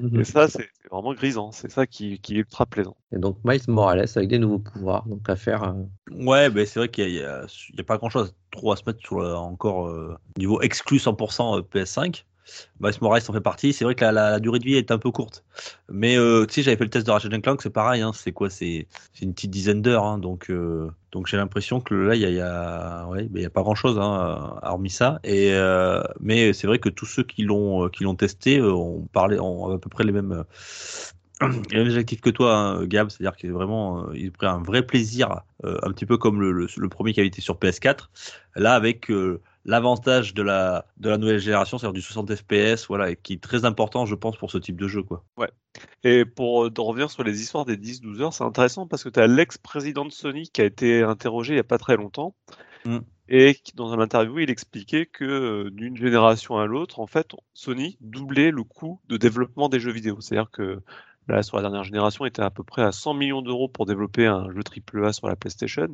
Mhm. 0.01 0.21
Et 0.21 0.25
ça, 0.25 0.49
c'est 0.49 0.69
vraiment 0.91 1.15
grisant. 1.15 1.53
C'est 1.53 1.71
ça 1.71 1.87
qui, 1.87 2.19
qui 2.21 2.35
est 2.35 2.39
ultra 2.39 2.67
plaisant. 2.67 2.97
Et 3.13 3.19
donc, 3.19 3.39
Miles 3.45 3.63
Morales 3.69 4.05
avec 4.15 4.29
des 4.29 4.39
nouveaux 4.39 4.59
pouvoirs. 4.59 5.07
Donc, 5.07 5.29
à 5.29 5.37
faire. 5.37 5.63
euh, 5.65 5.73
Ouais, 6.11 6.51
ben 6.51 6.67
c'est 6.67 6.79
vrai 6.79 6.89
qu'il 6.89 7.11
n'y 7.11 7.21
a, 7.21 7.45
a 7.45 7.83
pas 7.85 7.97
grand 7.97 8.11
chose 8.11 8.35
trop 8.51 8.73
à 8.73 8.77
se 8.77 8.83
mettre 8.87 9.01
sur 9.01 9.21
le- 9.21 9.35
encore 9.35 9.89
euh, 9.89 10.17
niveau 10.39 10.61
exclu 10.61 10.99
100% 10.99 11.61
PS5. 11.63 12.27
Miles 12.81 12.95
Morales 13.01 13.23
en 13.29 13.33
fait 13.33 13.41
partie. 13.41 13.73
C'est 13.73 13.85
vrai 13.85 13.95
que 13.95 14.05
la, 14.05 14.39
durée 14.41 14.59
de 14.59 14.65
vie 14.65 14.75
est 14.75 14.91
un 14.91 14.99
peu 14.99 15.11
courte. 15.11 15.45
Mais 15.89 16.17
euh, 16.17 16.47
tu 16.47 16.55
sais, 16.55 16.63
j'avais 16.63 16.77
fait 16.77 16.85
le 16.85 16.91
test 16.91 17.07
de 17.07 17.11
Ratchet 17.11 17.29
Clank, 17.41 17.63
c'est 17.63 17.71
pareil. 17.71 18.03
Hein, 18.03 18.13
c'est 18.15 18.33
quoi? 18.33 18.51
C'est 18.51 18.87
une 19.21 19.35
petite 19.35 19.51
dizaine 19.51 19.83
d'heures. 19.83 20.05
hein, 20.05 20.19
donc 20.19 20.51
euh, 20.51 20.91
donc 21.13 21.27
j'ai 21.27 21.37
l'impression 21.37 21.81
que 21.81 21.95
là, 21.95 22.15
il 22.15 22.21
y 22.23 22.41
a, 22.41 23.03
a, 23.03 23.07
a 23.07 23.51
pas 23.51 23.63
grand 23.63 23.75
chose 23.75 23.99
hein, 23.99 24.59
hormis 24.63 24.91
ça. 24.91 25.21
Et, 25.25 25.53
euh, 25.53 26.03
mais 26.21 26.53
c'est 26.53 26.67
vrai 26.67 26.79
que 26.79 26.89
tous 26.89 27.07
ceux 27.07 27.23
qui 27.23 27.43
l'ont 27.43 27.85
euh, 27.87 28.15
testé 28.17 28.61
ont 28.61 29.07
parlé, 29.13 29.37
à 29.37 29.79
peu 29.79 29.89
près 29.91 30.05
les 30.05 30.13
mêmes. 30.13 30.45
les 31.41 31.77
mêmes 31.79 31.89
objectifs 31.89 32.23
que 32.23 32.31
toi, 32.31 32.81
Gab, 32.87 33.11
c'est-à-dire 33.11 33.37
qu'il 33.37 33.51
est 33.51 33.53
vraiment, 33.53 34.07
un 34.41 34.63
vrai 34.63 34.87
plaisir, 34.87 35.43
un 35.65 35.93
petit 35.93 36.07
peu 36.07 36.17
comme 36.17 36.41
le, 36.41 36.51
le- 36.53 36.89
premier 36.89 37.13
qui 37.13 37.21
avait 37.21 37.27
été 37.29 37.43
sur 37.43 37.59
PS4. 37.59 38.11
Là, 38.55 38.73
avec 38.73 39.11
l'avantage 39.67 40.33
de 40.33 40.43
la, 40.43 40.87
de 40.97 41.11
la 41.11 41.19
nouvelle 41.19 41.41
génération, 41.41 41.77
c'est-à-dire 41.77 41.93
du 41.93 42.01
60 42.01 42.35
FPS, 42.35 42.87
voilà, 42.87 43.11
et 43.11 43.17
qui 43.17 43.35
est 43.35 43.43
très 43.43 43.65
important, 43.65 44.07
je 44.07 44.15
pense, 44.15 44.37
pour 44.37 44.51
ce 44.51 44.59
type 44.59 44.81
de 44.81 44.87
jeu, 44.87 45.03
quoi. 45.03 45.25
Ouais. 45.37 45.51
Et 46.05 46.25
pour 46.25 46.67
euh, 46.67 46.71
de 46.71 46.81
revenir 46.81 47.11
sur 47.11 47.25
les 47.25 47.43
histoires 47.43 47.65
des 47.65 47.77
10-12 47.77 48.23
heures, 48.23 48.33
c'est 48.33 48.45
intéressant 48.45 48.87
parce 48.87 49.03
que 49.03 49.09
tu 49.09 49.19
as 49.19 49.27
l'ex-président 49.27 50.05
de 50.05 50.13
Sony 50.13 50.49
qui 50.49 50.61
a 50.61 50.65
été 50.65 51.03
interrogé 51.03 51.53
il 51.53 51.57
n'y 51.57 51.61
a 51.61 51.65
pas 51.65 51.79
très 51.79 51.97
longtemps. 51.97 52.35
Mm. 52.85 52.99
Et 53.29 53.57
dans 53.75 53.93
un 53.93 53.99
interview, 53.99 54.39
il 54.39 54.51
expliquait 54.51 55.05
que 55.05 55.25
euh, 55.25 55.71
d'une 55.71 55.97
génération 55.97 56.59
à 56.59 56.67
l'autre, 56.67 57.01
en 57.01 57.09
fait, 57.09 57.33
Sony 57.53 57.99
doublait 58.01 58.53
le 58.53 58.63
coût 58.63 59.01
de 59.09 59.17
développement 59.17 59.69
des 59.69 59.81
jeux 59.81 59.91
vidéo. 59.91 60.21
C'est-à-dire 60.21 60.51
que 60.53 60.81
là, 61.27 61.43
sur 61.43 61.57
la 61.57 61.63
dernière 61.63 61.83
génération, 61.83 62.25
était 62.25 62.43
à 62.43 62.51
peu 62.51 62.63
près 62.63 62.83
à 62.83 62.93
100 62.93 63.15
millions 63.15 63.43
d'euros 63.43 63.67
pour 63.67 63.85
développer 63.85 64.27
un 64.27 64.49
jeu 64.53 64.61
AAA 64.63 65.13
sur 65.13 65.29
la 65.29 65.35
PlayStation. 65.35 65.89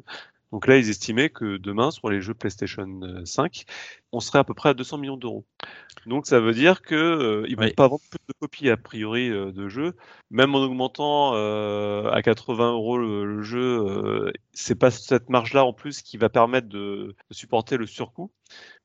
Donc 0.52 0.66
là, 0.66 0.76
ils 0.76 0.90
estimaient 0.90 1.30
que 1.30 1.56
demain, 1.56 1.90
sur 1.90 2.10
les 2.10 2.20
jeux 2.20 2.34
PlayStation 2.34 3.00
euh, 3.02 3.24
5, 3.24 3.64
on 4.12 4.20
serait 4.20 4.38
à 4.38 4.44
peu 4.44 4.52
près 4.52 4.68
à 4.68 4.74
200 4.74 4.98
millions 4.98 5.16
d'euros. 5.16 5.46
Donc 6.06 6.26
ça 6.26 6.40
veut 6.40 6.52
dire 6.52 6.82
que 6.82 6.94
euh, 6.94 7.46
ils 7.48 7.56
vont 7.56 7.64
Oui. 7.64 7.72
pas 7.72 7.88
vendre 7.88 8.02
plus 8.10 8.18
de 8.28 8.34
copies 8.38 8.68
a 8.70 8.76
priori 8.76 9.30
euh, 9.30 9.50
de 9.50 9.68
jeux, 9.68 9.94
même 10.32 10.54
en 10.56 10.58
augmentant 10.58 11.32
euh, 11.34 12.10
à 12.10 12.22
80 12.22 12.72
euros 12.72 12.98
le, 12.98 13.24
le 13.24 13.42
jeu. 13.42 13.60
euh, 13.86 14.32
c'est 14.52 14.74
pas 14.74 14.90
cette 14.90 15.28
marge-là 15.28 15.64
en 15.64 15.72
plus 15.72 16.02
qui 16.02 16.16
va 16.16 16.28
permettre 16.28 16.68
de, 16.68 17.14
de 17.30 17.34
supporter 17.34 17.76
le 17.76 17.86
surcoût. 17.86 18.32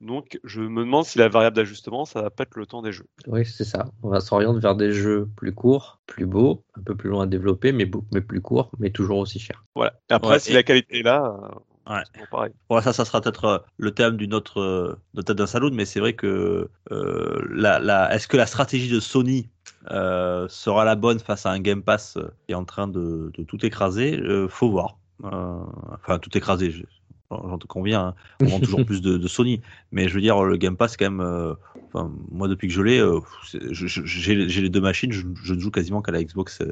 Donc 0.02 0.40
je 0.44 0.61
me 0.61 0.84
demande 0.84 1.06
si 1.06 1.18
la 1.18 1.28
variable 1.30 1.56
d'ajustement, 1.56 2.06
ça 2.06 2.22
va 2.22 2.30
pas 2.30 2.44
être 2.44 2.56
le 2.56 2.65
temps 2.65 2.82
des 2.82 2.91
jeux. 2.91 3.07
Oui, 3.28 3.45
c'est 3.45 3.64
ça. 3.64 3.86
On 4.03 4.10
va 4.10 4.19
s'orienter 4.19 4.60
vers 4.60 4.76
des 4.76 4.91
jeux 4.94 5.28
plus 5.36 5.53
courts, 5.53 5.99
plus 6.06 6.26
beaux, 6.26 6.64
un 6.78 6.82
peu 6.84 6.95
plus 6.95 7.10
loin 7.10 7.24
à 7.24 7.28
développer, 7.28 7.72
mais, 7.72 7.86
beau- 7.86 8.06
mais 8.14 8.22
plus 8.22 8.41
courts, 8.41 8.69
mais 8.80 8.91
toujours 8.91 9.18
aussi 9.19 9.40
chers. 9.40 9.64
Voilà. 9.76 9.94
Après, 10.10 10.34
Ouais, 10.34 10.40
si 10.40 10.52
et- 10.52 10.53
la 10.53 10.64
qualité 10.64 10.99
est 10.99 11.03
là, 11.03 11.24
euh, 11.26 11.91
Ouais. 11.91 12.02
c'est 12.06 12.11
toujours 12.14 12.28
pareil. 12.28 12.52
Bon, 12.69 12.82
ça, 12.82 12.91
ça 12.94 13.06
sera 13.06 13.22
peut-être 13.22 13.45
euh, 13.45 13.57
le 13.78 13.91
thème 13.91 14.18
d'une 14.18 14.34
autre, 14.34 14.99
d'un 15.14 15.48
saloon, 15.48 15.72
mais 15.74 15.86
c'est 15.86 15.99
vrai 16.02 16.14
que 16.14 16.69
euh, 16.91 17.48
la, 17.49 17.80
la, 17.80 18.14
est-ce 18.14 18.28
que 18.28 18.36
la 18.38 18.45
stratégie 18.45 18.90
de 18.90 18.99
Sony 18.99 19.49
euh, 19.91 20.47
sera 20.49 20.85
la 20.85 20.95
bonne 20.95 21.19
face 21.19 21.45
à 21.45 21.51
un 21.51 21.59
Game 21.59 21.84
Pass 21.84 22.18
euh, 22.18 22.30
qui 22.45 22.51
est 22.51 22.55
en 22.55 22.65
train 22.65 22.88
de, 22.88 23.31
tout 23.47 23.65
écraser 23.65 24.18
Euh, 24.19 24.47
Faut 24.47 24.69
voir. 24.69 24.97
Enfin, 25.23 26.19
tout 26.19 26.38
écraser. 26.38 26.85
Je- 27.31 27.35
J'en 27.49 27.57
te 27.57 27.67
conviens, 27.67 28.07
hein. 28.07 28.15
on 28.41 28.45
vend 28.45 28.59
toujours 28.59 28.79
plus 28.85 29.01
de, 29.01 29.17
de 29.17 29.27
Sony, 29.27 29.61
mais 29.91 30.07
je 30.07 30.13
veux 30.15 30.21
dire, 30.21 30.41
le 30.43 30.57
Game 30.57 30.77
Pass, 30.77 30.97
quand 30.97 31.05
même, 31.05 31.21
euh, 31.21 31.53
enfin, 31.93 32.11
moi 32.31 32.47
depuis 32.47 32.67
que 32.67 32.73
je 32.73 32.81
l'ai, 32.81 32.99
euh, 32.99 33.19
j'ai 33.71 33.87
j'ai 34.05 34.61
les 34.61 34.69
deux 34.69 34.81
machines, 34.81 35.11
je, 35.11 35.23
je 35.43 35.53
ne 35.53 35.59
joue 35.59 35.71
quasiment 35.71 36.01
qu'à 36.01 36.11
la 36.11 36.23
Xbox 36.23 36.61
euh, 36.61 36.71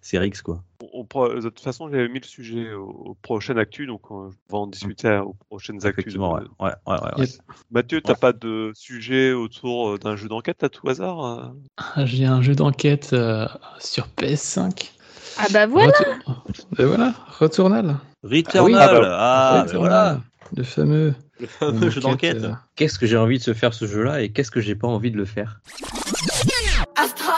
Series 0.00 0.28
X, 0.28 0.42
quoi. 0.42 0.62
On- 0.82 0.88
on 1.00 1.04
pourra- 1.04 1.34
de 1.34 1.40
toute 1.40 1.60
façon, 1.60 1.88
j'avais 1.88 2.08
mis 2.08 2.20
le 2.20 2.26
sujet 2.26 2.72
au, 2.72 2.88
au 2.88 3.14
prochain 3.22 3.56
actu, 3.56 3.86
donc 3.86 4.10
on 4.10 4.30
va 4.50 4.58
en 4.58 4.66
discuter 4.66 5.16
aux 5.24 5.34
prochaines 5.48 5.84
actus. 5.86 6.16
Ouais. 6.16 6.40
Ouais, 6.60 6.70
ouais. 6.86 6.96
Yes. 7.18 7.38
Mathieu, 7.70 8.00
t'as 8.00 8.14
pas 8.14 8.32
de 8.32 8.72
sujet 8.74 9.32
autour 9.32 9.98
d'un 9.98 10.16
jeu 10.16 10.28
d'enquête 10.28 10.62
à 10.64 10.68
tout 10.68 10.88
hasard 10.88 11.52
Ah, 11.76 12.04
J'ai 12.06 12.24
un 12.26 12.42
jeu 12.42 12.54
d'enquête 12.54 13.10
euh, 13.12 13.46
sur 13.78 14.08
PS5. 14.08 14.92
Ah 15.38 15.46
bah 15.50 15.66
voilà 15.66 15.92
Retour- 15.98 16.44
Ben 16.76 16.86
voilà, 16.86 17.14
Returnal. 17.38 17.96
Returnal, 18.22 19.00
Ah 19.04 19.60
ah, 19.60 19.64
ben 19.70 19.78
voilà, 19.78 20.20
Le 20.56 20.62
fameux. 20.62 21.14
le 21.40 21.46
fameux 21.46 21.90
jeu 21.90 22.00
d'enquête. 22.00 22.42
euh, 22.44 22.52
Qu'est-ce 22.76 22.98
que 22.98 23.06
j'ai 23.06 23.16
envie 23.16 23.38
de 23.38 23.42
se 23.42 23.54
faire 23.54 23.74
ce 23.74 23.86
jeu-là 23.86 24.20
et 24.22 24.30
qu'est-ce 24.30 24.50
que 24.50 24.60
j'ai 24.60 24.74
pas 24.74 24.88
envie 24.88 25.10
de 25.10 25.16
le 25.16 25.24
faire 25.24 25.60
Astra 26.96 27.34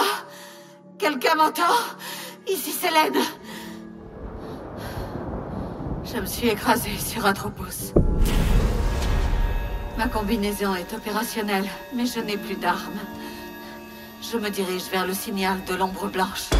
Quelqu'un 0.98 1.34
m'entend? 1.36 1.62
Ici 2.48 2.70
Célène 2.72 3.22
Je 6.04 6.20
me 6.20 6.26
suis 6.26 6.48
écrasée 6.48 6.96
sur 6.98 7.24
un 7.26 7.32
tropos. 7.32 7.94
Ma 9.96 10.08
combinaison 10.08 10.74
est 10.74 10.92
opérationnelle, 10.92 11.64
mais 11.94 12.04
je 12.06 12.20
n'ai 12.20 12.36
plus 12.36 12.56
d'armes. 12.56 12.98
Je 14.20 14.36
me 14.38 14.48
dirige 14.50 14.84
vers 14.92 15.06
le 15.06 15.14
signal 15.14 15.58
de 15.68 15.74
l'ombre 15.74 16.08
blanche. 16.08 16.50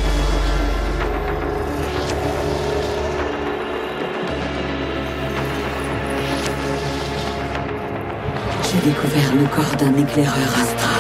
J'ai 8.75 8.91
découvert 8.91 9.35
le 9.35 9.47
corps 9.47 9.77
d'un 9.79 9.97
éclaireur 9.97 10.49
Astra. 10.61 10.91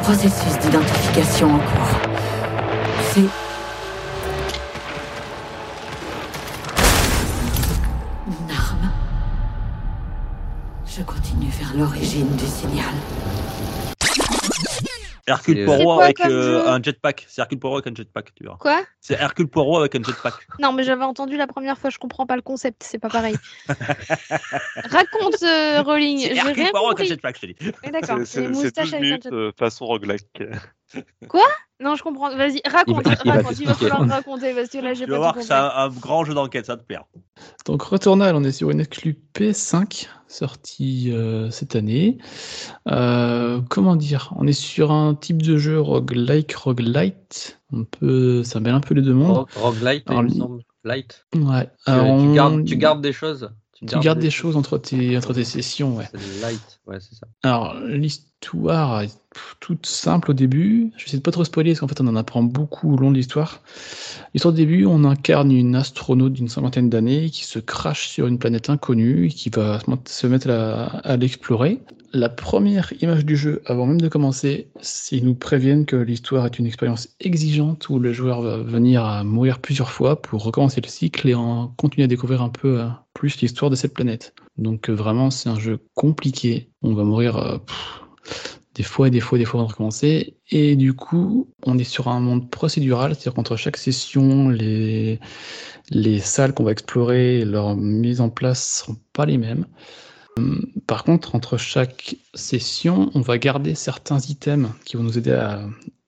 Processus 0.00 0.58
d'identification 0.60 1.54
en 1.54 1.58
cours. 1.58 1.98
C'est 3.10 3.20
une 8.26 8.50
arme. 8.50 8.90
Je 10.86 11.02
continue 11.02 11.48
vers 11.58 11.74
l'origine 11.74 12.36
du 12.36 12.46
signal. 12.46 12.94
Hercule 15.28 15.56
C'est- 15.58 15.64
Poirot 15.64 16.00
avec 16.00 16.20
euh, 16.20 16.66
un 16.66 16.82
jetpack. 16.82 17.26
C'est 17.28 17.40
Hercule 17.40 17.58
Poirot 17.58 17.76
avec 17.76 17.86
un 17.86 17.94
jetpack, 17.94 18.34
tu 18.34 18.44
verras. 18.44 18.56
Quoi? 18.58 18.80
C'est 19.00 19.14
Hercule 19.14 19.48
Poirot 19.48 19.78
avec 19.78 19.94
un 19.94 20.02
jetpack. 20.02 20.34
Non, 20.60 20.72
mais 20.72 20.82
j'avais 20.84 21.04
entendu 21.04 21.36
la 21.36 21.46
première 21.46 21.78
fois, 21.78 21.90
je 21.90 21.98
comprends 21.98 22.26
pas 22.26 22.36
le 22.36 22.42
concept, 22.42 22.82
c'est 22.84 22.98
pas 22.98 23.08
pareil. 23.08 23.36
Raconte, 23.68 25.42
euh, 25.42 25.82
Rowling. 25.82 26.20
Hercule 26.32 26.70
Poirot 26.70 26.88
avec 26.92 27.00
un 27.00 27.04
jetpack, 27.04 27.36
je 27.36 27.40
te 27.40 27.46
dis. 27.46 27.72
D'accord, 27.92 28.18
C'est- 28.24 28.42
12 28.48 28.72
avec 28.76 28.94
un 28.94 29.00
minutes 29.00 29.22
jet- 29.24 29.32
euh, 29.32 29.52
façon 29.58 29.86
roguelike. 29.86 30.42
Quoi? 31.28 31.42
Non, 31.80 31.94
je 31.94 32.02
comprends. 32.02 32.34
Vas-y, 32.36 32.60
raconte, 32.66 33.02
Il 33.06 33.10
va- 33.10 33.16
il 33.24 33.30
va 33.30 33.36
raconte. 33.36 33.60
Il 33.60 33.66
va 33.66 33.72
t'expliquer. 33.74 33.74
falloir 33.90 34.08
raconter 34.08 34.54
parce 34.54 34.68
que 34.68 34.78
là, 34.78 34.94
j'ai 34.94 35.04
Tu 35.04 35.10
pas 35.10 35.12
vas 35.12 35.16
tout 35.16 35.22
voir 35.22 35.34
que 35.34 35.42
c'est 35.42 35.52
un, 35.52 35.70
un 35.74 35.88
grand 35.90 36.24
jeu 36.24 36.34
d'enquête, 36.34 36.66
ça 36.66 36.76
te 36.76 36.82
perd. 36.82 37.04
Donc 37.66 37.82
Returnal, 37.82 38.34
on 38.34 38.42
est 38.42 38.50
sur 38.52 38.70
une 38.70 38.80
exclue 38.80 39.16
PS5 39.34 40.08
sortie 40.26 41.12
euh, 41.12 41.50
cette 41.50 41.76
année. 41.76 42.18
Euh, 42.88 43.60
comment 43.68 43.96
dire? 43.96 44.32
On 44.36 44.46
est 44.46 44.52
sur 44.52 44.92
un 44.92 45.14
type 45.14 45.42
de 45.42 45.56
jeu 45.56 45.80
roguelike, 45.80 46.52
roguelite. 46.54 47.60
On 47.72 47.84
peut, 47.84 48.42
ça 48.44 48.60
mêle 48.60 48.74
un 48.74 48.80
peu 48.80 48.94
les 48.94 49.02
deux 49.02 49.14
mondes. 49.14 49.36
Rogue- 49.36 49.48
Roguelite, 49.56 50.10
Alors, 50.10 50.22
il 50.22 50.34
me 50.34 50.40
semble. 50.40 50.62
Light. 50.84 51.26
Ouais. 51.34 51.66
Tu, 51.86 51.92
tu 51.92 52.32
gardes, 52.34 52.64
tu 52.64 52.76
gardes 52.76 53.00
des 53.02 53.12
choses. 53.12 53.50
tu 53.74 53.84
gardes 53.84 54.18
des 54.20 54.30
choses 54.30 54.56
entre 54.56 54.78
tes, 54.78 55.16
entre 55.16 55.34
tes 55.34 55.44
sessions, 55.44 55.96
ouais. 55.96 56.08
C'est 56.10 56.40
light, 56.40 56.80
ouais, 56.86 56.98
c'est 57.00 57.14
ça. 57.14 57.26
Alors, 57.42 57.74
l'histoire 58.38 59.02
est 59.02 59.18
pff, 59.34 59.56
toute 59.60 59.86
simple 59.86 60.30
au 60.30 60.34
début. 60.34 60.92
Je 60.96 61.02
vais 61.02 61.06
essayer 61.06 61.18
de 61.18 61.22
pas 61.22 61.32
trop 61.32 61.44
spoiler 61.44 61.72
parce 61.72 61.80
qu'en 61.80 61.88
fait, 61.88 62.00
on 62.00 62.06
en 62.06 62.16
apprend 62.16 62.42
beaucoup 62.42 62.94
au 62.94 62.96
long 62.96 63.10
de 63.10 63.16
l'histoire. 63.16 63.62
L'histoire 64.32 64.54
au 64.54 64.56
début, 64.56 64.86
on 64.86 65.04
incarne 65.04 65.50
une 65.50 65.74
astronaute 65.74 66.32
d'une 66.32 66.48
cinquantaine 66.48 66.88
d'années 66.88 67.30
qui 67.30 67.44
se 67.44 67.58
crache 67.58 68.08
sur 68.08 68.26
une 68.26 68.38
planète 68.38 68.70
inconnue 68.70 69.26
et 69.26 69.30
qui 69.30 69.50
va 69.50 69.80
se 70.06 70.26
mettre 70.26 70.50
à, 70.50 71.16
l'explorer. 71.16 71.80
La 72.14 72.30
première 72.30 72.94
image 73.02 73.26
du 73.26 73.36
jeu, 73.36 73.60
avant 73.66 73.84
même 73.84 74.00
de 74.00 74.08
commencer, 74.08 74.68
ils 75.12 75.24
nous 75.24 75.34
préviennent 75.34 75.84
que 75.84 75.96
l'histoire 75.96 76.46
est 76.46 76.58
une 76.58 76.64
expérience 76.64 77.08
exigeante 77.20 77.90
où 77.90 77.98
le 77.98 78.14
joueur 78.14 78.40
va 78.40 78.56
venir 78.56 79.24
mourir 79.24 79.58
plusieurs 79.58 79.90
fois 79.90 80.22
pour 80.22 80.42
recommencer 80.42 80.80
le 80.80 80.88
cycle 80.88 81.28
et 81.28 81.34
en 81.34 81.68
continuer 81.76 82.04
à 82.04 82.08
découvrir 82.08 82.40
un 82.40 82.48
peu 82.48 82.80
euh, 82.80 82.88
plus 83.12 83.38
l'histoire 83.42 83.70
de 83.70 83.76
cette 83.76 83.92
planète. 83.92 84.34
Donc 84.56 84.88
euh, 84.88 84.94
vraiment, 84.94 85.28
c'est 85.30 85.50
un 85.50 85.58
jeu 85.58 85.80
compliqué. 85.94 86.70
On 86.80 86.94
va 86.94 87.04
mourir 87.04 87.36
euh, 87.36 87.58
des 88.74 88.82
fois 88.82 89.08
et 89.08 89.10
des 89.10 89.20
fois 89.20 89.38
et 89.38 89.40
des 89.40 89.44
fois 89.44 89.60
de 89.60 89.66
recommencer. 89.66 90.36
Et 90.50 90.76
du 90.76 90.94
coup, 90.94 91.52
on 91.66 91.78
est 91.78 91.84
sur 91.84 92.08
un 92.08 92.20
monde 92.20 92.50
procédural, 92.50 93.14
c'est-à-dire 93.14 93.34
qu'entre 93.34 93.56
chaque 93.56 93.76
session, 93.76 94.48
les, 94.48 95.20
les 95.90 96.20
salles 96.20 96.54
qu'on 96.54 96.64
va 96.64 96.72
explorer, 96.72 97.44
leur 97.44 97.76
mise 97.76 98.20
en 98.20 98.30
place 98.30 98.80
seront 98.80 98.96
pas 99.12 99.26
les 99.26 99.38
mêmes. 99.38 99.66
Hum, 100.36 100.66
Par 100.86 101.04
contre, 101.04 101.34
entre 101.34 101.56
chaque 101.56 102.16
session, 102.34 103.10
on 103.14 103.20
va 103.20 103.38
garder 103.38 103.74
certains 103.74 104.18
items 104.28 104.70
qui 104.84 104.96
vont 104.96 105.02
nous 105.02 105.18
aider 105.18 105.32
à 105.32 105.66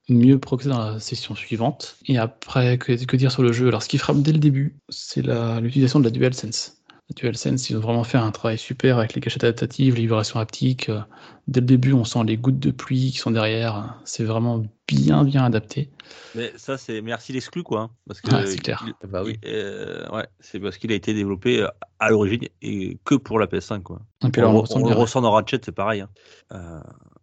mieux 0.09 0.39
progresser 0.39 0.71
dans 0.71 0.79
la 0.93 1.01
session 1.01 1.35
suivante. 1.35 1.97
Et 2.07 2.19
après, 2.19 2.79
que, 2.79 3.17
dire 3.17 3.33
sur 3.33 3.43
le 3.43 3.53
jeu? 3.53 3.69
Alors, 3.69 3.83
ce 3.83 3.89
qui 3.89 3.99
frappe 3.99 4.23
dès 4.23 4.33
le 4.33 4.39
début, 4.39 4.77
c'est 4.89 5.23
l'utilisation 5.61 6.01
de 6.01 6.05
la 6.05 6.11
DualSense. 6.11 6.80
DualSense, 7.17 7.71
ils 7.71 7.77
ont 7.77 7.81
vraiment 7.81 8.05
fait 8.05 8.19
un 8.19 8.31
travail 8.31 8.59
super 8.59 8.99
avec 8.99 9.15
les 9.15 9.21
cachettes 9.21 9.45
adaptatives, 9.45 9.95
les 9.95 10.03
vibrations 10.03 10.39
haptiques. 10.41 10.89
Euh, 10.89 11.01
Dès 11.49 11.61
le 11.61 11.67
début, 11.67 11.93
on 11.93 12.05
sent 12.05 12.21
les 12.27 12.37
gouttes 12.37 12.61
de 12.61 12.71
pluie 12.71 13.11
qui 13.11 13.19
sont 13.19 13.33
derrière. 13.33 14.01
C'est 14.05 14.23
vraiment 14.25 14.63
bien, 14.87 15.25
bien 15.25 15.45
adapté. 15.45 15.91
Mais 16.35 16.53
ça, 16.57 16.79
c'est 16.79 17.01
merci 17.03 17.33
l'exclu, 17.33 17.65
quoi. 17.65 17.81
hein, 17.81 17.91
parce 18.07 18.21
que 18.21 18.31
Ah, 18.33 18.47
c'est 18.47 18.59
clair. 18.59 18.85
il- 18.87 19.09
Bah 19.09 19.23
oui. 19.25 19.39
euh, 19.45 20.09
ouais, 20.11 20.27
c'est 20.39 20.61
parce 20.61 20.79
qu'il 20.79 20.93
a 20.93 20.95
été 20.95 21.13
développé 21.13 21.63
euh, 21.63 21.69
à 21.99 22.11
l'origine 22.11 22.45
et 22.63 22.99
que 23.05 23.17
pour 23.17 23.41
la 23.41 23.49
PS5, 23.49 23.83
quoi. 23.83 24.01
Et 24.25 24.31
puis 24.31 24.41
on, 24.43 24.45
alors, 24.51 24.53
on 24.55 24.59
on 24.59 24.61
ressent 24.63 24.79
le 24.79 24.95
ressent 24.95 25.21
dans 25.23 25.33
Ratchet, 25.33 25.61
c'est 25.65 25.73
pareil. 25.73 26.03
hein. 26.03 26.11
Euh, 26.53 26.79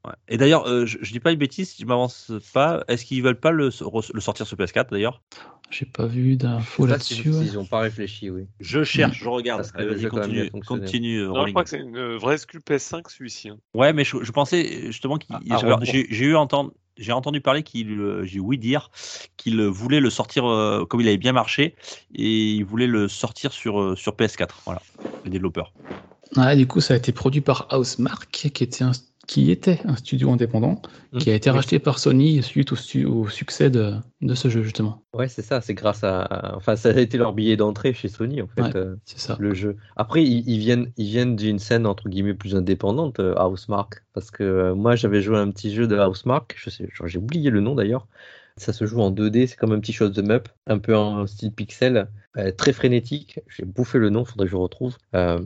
ouais. 0.06 0.14
Et 0.28 0.38
d'ailleurs, 0.38 0.68
euh, 0.68 0.86
je, 0.86 0.98
je 1.02 1.12
dis 1.14 1.22
pas 1.22 1.32
une 1.32 1.40
bêtise, 1.40 1.70
si 1.72 1.82
je 1.84 1.88
m'avance 1.88 2.32
pas. 2.54 2.84
Est-ce 2.90 3.06
qu'ils 3.06 3.24
veulent 3.24 3.40
pas 3.40 3.52
le, 3.52 3.70
le 4.14 4.20
sortir 4.22 4.46
sur 4.46 4.58
PS4 4.58 4.92
d'ailleurs? 4.92 5.22
J'ai 5.70 5.86
pas 5.86 6.06
vu 6.06 6.36
d'infos 6.38 6.86
là-dessus. 6.86 7.30
ouais. 7.30 7.46
s'ils 7.46 7.58
ont 7.60 7.66
pas 7.66 7.80
réfléchi, 7.82 8.30
oui. 8.30 8.46
Je 8.60 8.84
cherche, 8.84 9.20
je 9.20 9.28
regarde. 9.28 9.70
Même, 9.78 10.10
continue, 10.10 10.50
continue. 10.66 11.20
euh, 11.20 11.28
Non, 11.28 11.46
je 11.46 11.52
crois 11.52 11.64
que 11.64 11.70
c'est 11.70 11.80
une 11.80 11.98
euh, 11.98 12.18
vraie 12.18 12.36
exclu 12.36 12.60
PS5 12.60 13.04
celui-ci. 13.10 13.50
hein. 13.50 13.58
Ouais, 13.74 13.92
mais 13.92 14.04
je, 14.06 14.24
je 14.24 14.32
pensais 14.32 14.84
justement 14.88 15.18
qu'il. 15.18 15.36
J'avais- 15.46 15.74
rebours. 15.74 15.86
J'ai 15.86 16.26
eu 16.26 16.36
entendre. 16.36 16.72
J'ai 17.00 17.12
entendu 17.12 17.42
parler 17.42 17.62
qu'il, 17.62 17.92
euh, 17.92 18.26
j'ai 18.26 18.40
ouï 18.40 18.58
dire 18.58 18.90
qu'il 19.38 19.62
voulait 19.62 20.00
le 20.00 20.10
sortir 20.10 20.46
euh, 20.50 20.84
comme 20.86 21.00
il 21.00 21.08
avait 21.08 21.18
bien 21.18 21.32
marché 21.32 21.76
et 22.16 22.54
il 22.54 22.64
voulait 22.66 22.88
le 22.88 23.08
sortir 23.08 23.52
sur 23.54 23.80
euh, 23.80 23.96
sur 23.96 24.14
PS4. 24.16 24.48
Voilà, 24.66 24.82
les 25.24 25.30
développeurs. 25.30 25.74
Ouais, 26.38 26.56
du 26.56 26.66
coup, 26.66 26.82
ça 26.82 26.96
a 26.96 26.98
été 26.98 27.12
produit 27.12 27.42
par 27.42 27.68
Housemark, 27.72 28.30
qui 28.32 28.48
était 28.64 28.84
un, 28.84 28.94
qui 29.28 29.52
était 29.52 29.82
un 29.86 29.96
studio 29.96 30.32
indépendant, 30.32 30.82
qui 31.20 31.30
a 31.30 31.36
été 31.36 31.50
racheté 31.50 31.80
par 31.80 32.00
Sony 32.00 32.42
suite 32.42 32.72
au, 32.72 32.76
su- 32.76 33.06
au 33.06 33.28
succès 33.28 33.70
de, 33.70 33.94
de 34.22 34.34
ce 34.36 34.48
jeu, 34.50 34.64
justement. 34.64 35.04
Ouais, 35.14 35.28
c'est 35.28 35.42
ça, 35.42 35.62
c'est 35.62 35.74
grâce 35.74 36.04
à. 36.04 36.54
Enfin, 36.56 36.76
ça 36.76 36.90
a 36.90 37.00
été 37.00 37.18
leur 37.18 37.34
billet 37.34 37.58
d'entrée 37.58 37.94
chez 37.94 38.08
Sony, 38.08 38.42
en 38.42 38.48
fait, 38.48 38.62
Ouais, 38.62 38.76
euh, 38.76 38.96
c'est 39.06 39.20
ça. 39.20 39.36
le 39.40 39.54
jeu. 39.54 39.76
Après, 39.96 40.24
ils, 40.24 40.48
ils 40.48 40.60
viennent, 40.60 40.92
ils 40.98 41.08
viennent 41.08 41.36
d'une 41.36 41.60
scène, 41.60 41.86
entre 41.86 42.08
guillemets, 42.10 42.34
plus 42.36 42.56
indépendante, 42.56 43.20
euh, 43.20 43.36
Housemark. 43.36 44.04
Parce 44.14 44.32
que 44.32 44.44
euh, 44.44 44.76
moi, 44.76 44.96
j'avais 44.96 45.22
joué 45.22 45.38
à 45.38 45.42
un 45.42 45.52
petit 45.52 45.74
jeu 45.74 45.88
de 45.88 45.96
Housemark, 45.98 46.56
j'ai 47.06 47.18
oublié 47.18 47.50
le 47.50 47.62
nom 47.62 47.76
d'ailleurs. 47.76 48.08
Ça 48.58 48.74
se 48.74 48.86
joue 48.88 49.02
en 49.02 49.12
2D, 49.12 49.46
c'est 49.48 49.56
comme 49.56 49.72
un 49.72 49.80
petit 49.80 49.94
chose 49.94 50.12
de 50.14 50.32
up, 50.32 50.50
un 50.66 50.80
peu 50.80 50.96
en 50.96 51.28
style 51.28 51.52
pixel, 51.54 52.10
très 52.52 52.74
frénétique. 52.74 53.40
J'ai 53.48 53.66
bouffé 53.66 53.98
le 53.98 54.10
nom, 54.10 54.26
faudrait 54.26 54.46
que 54.48 54.52
je 54.52 54.56
retrouve. 54.58 54.96
Euh, 55.16 55.40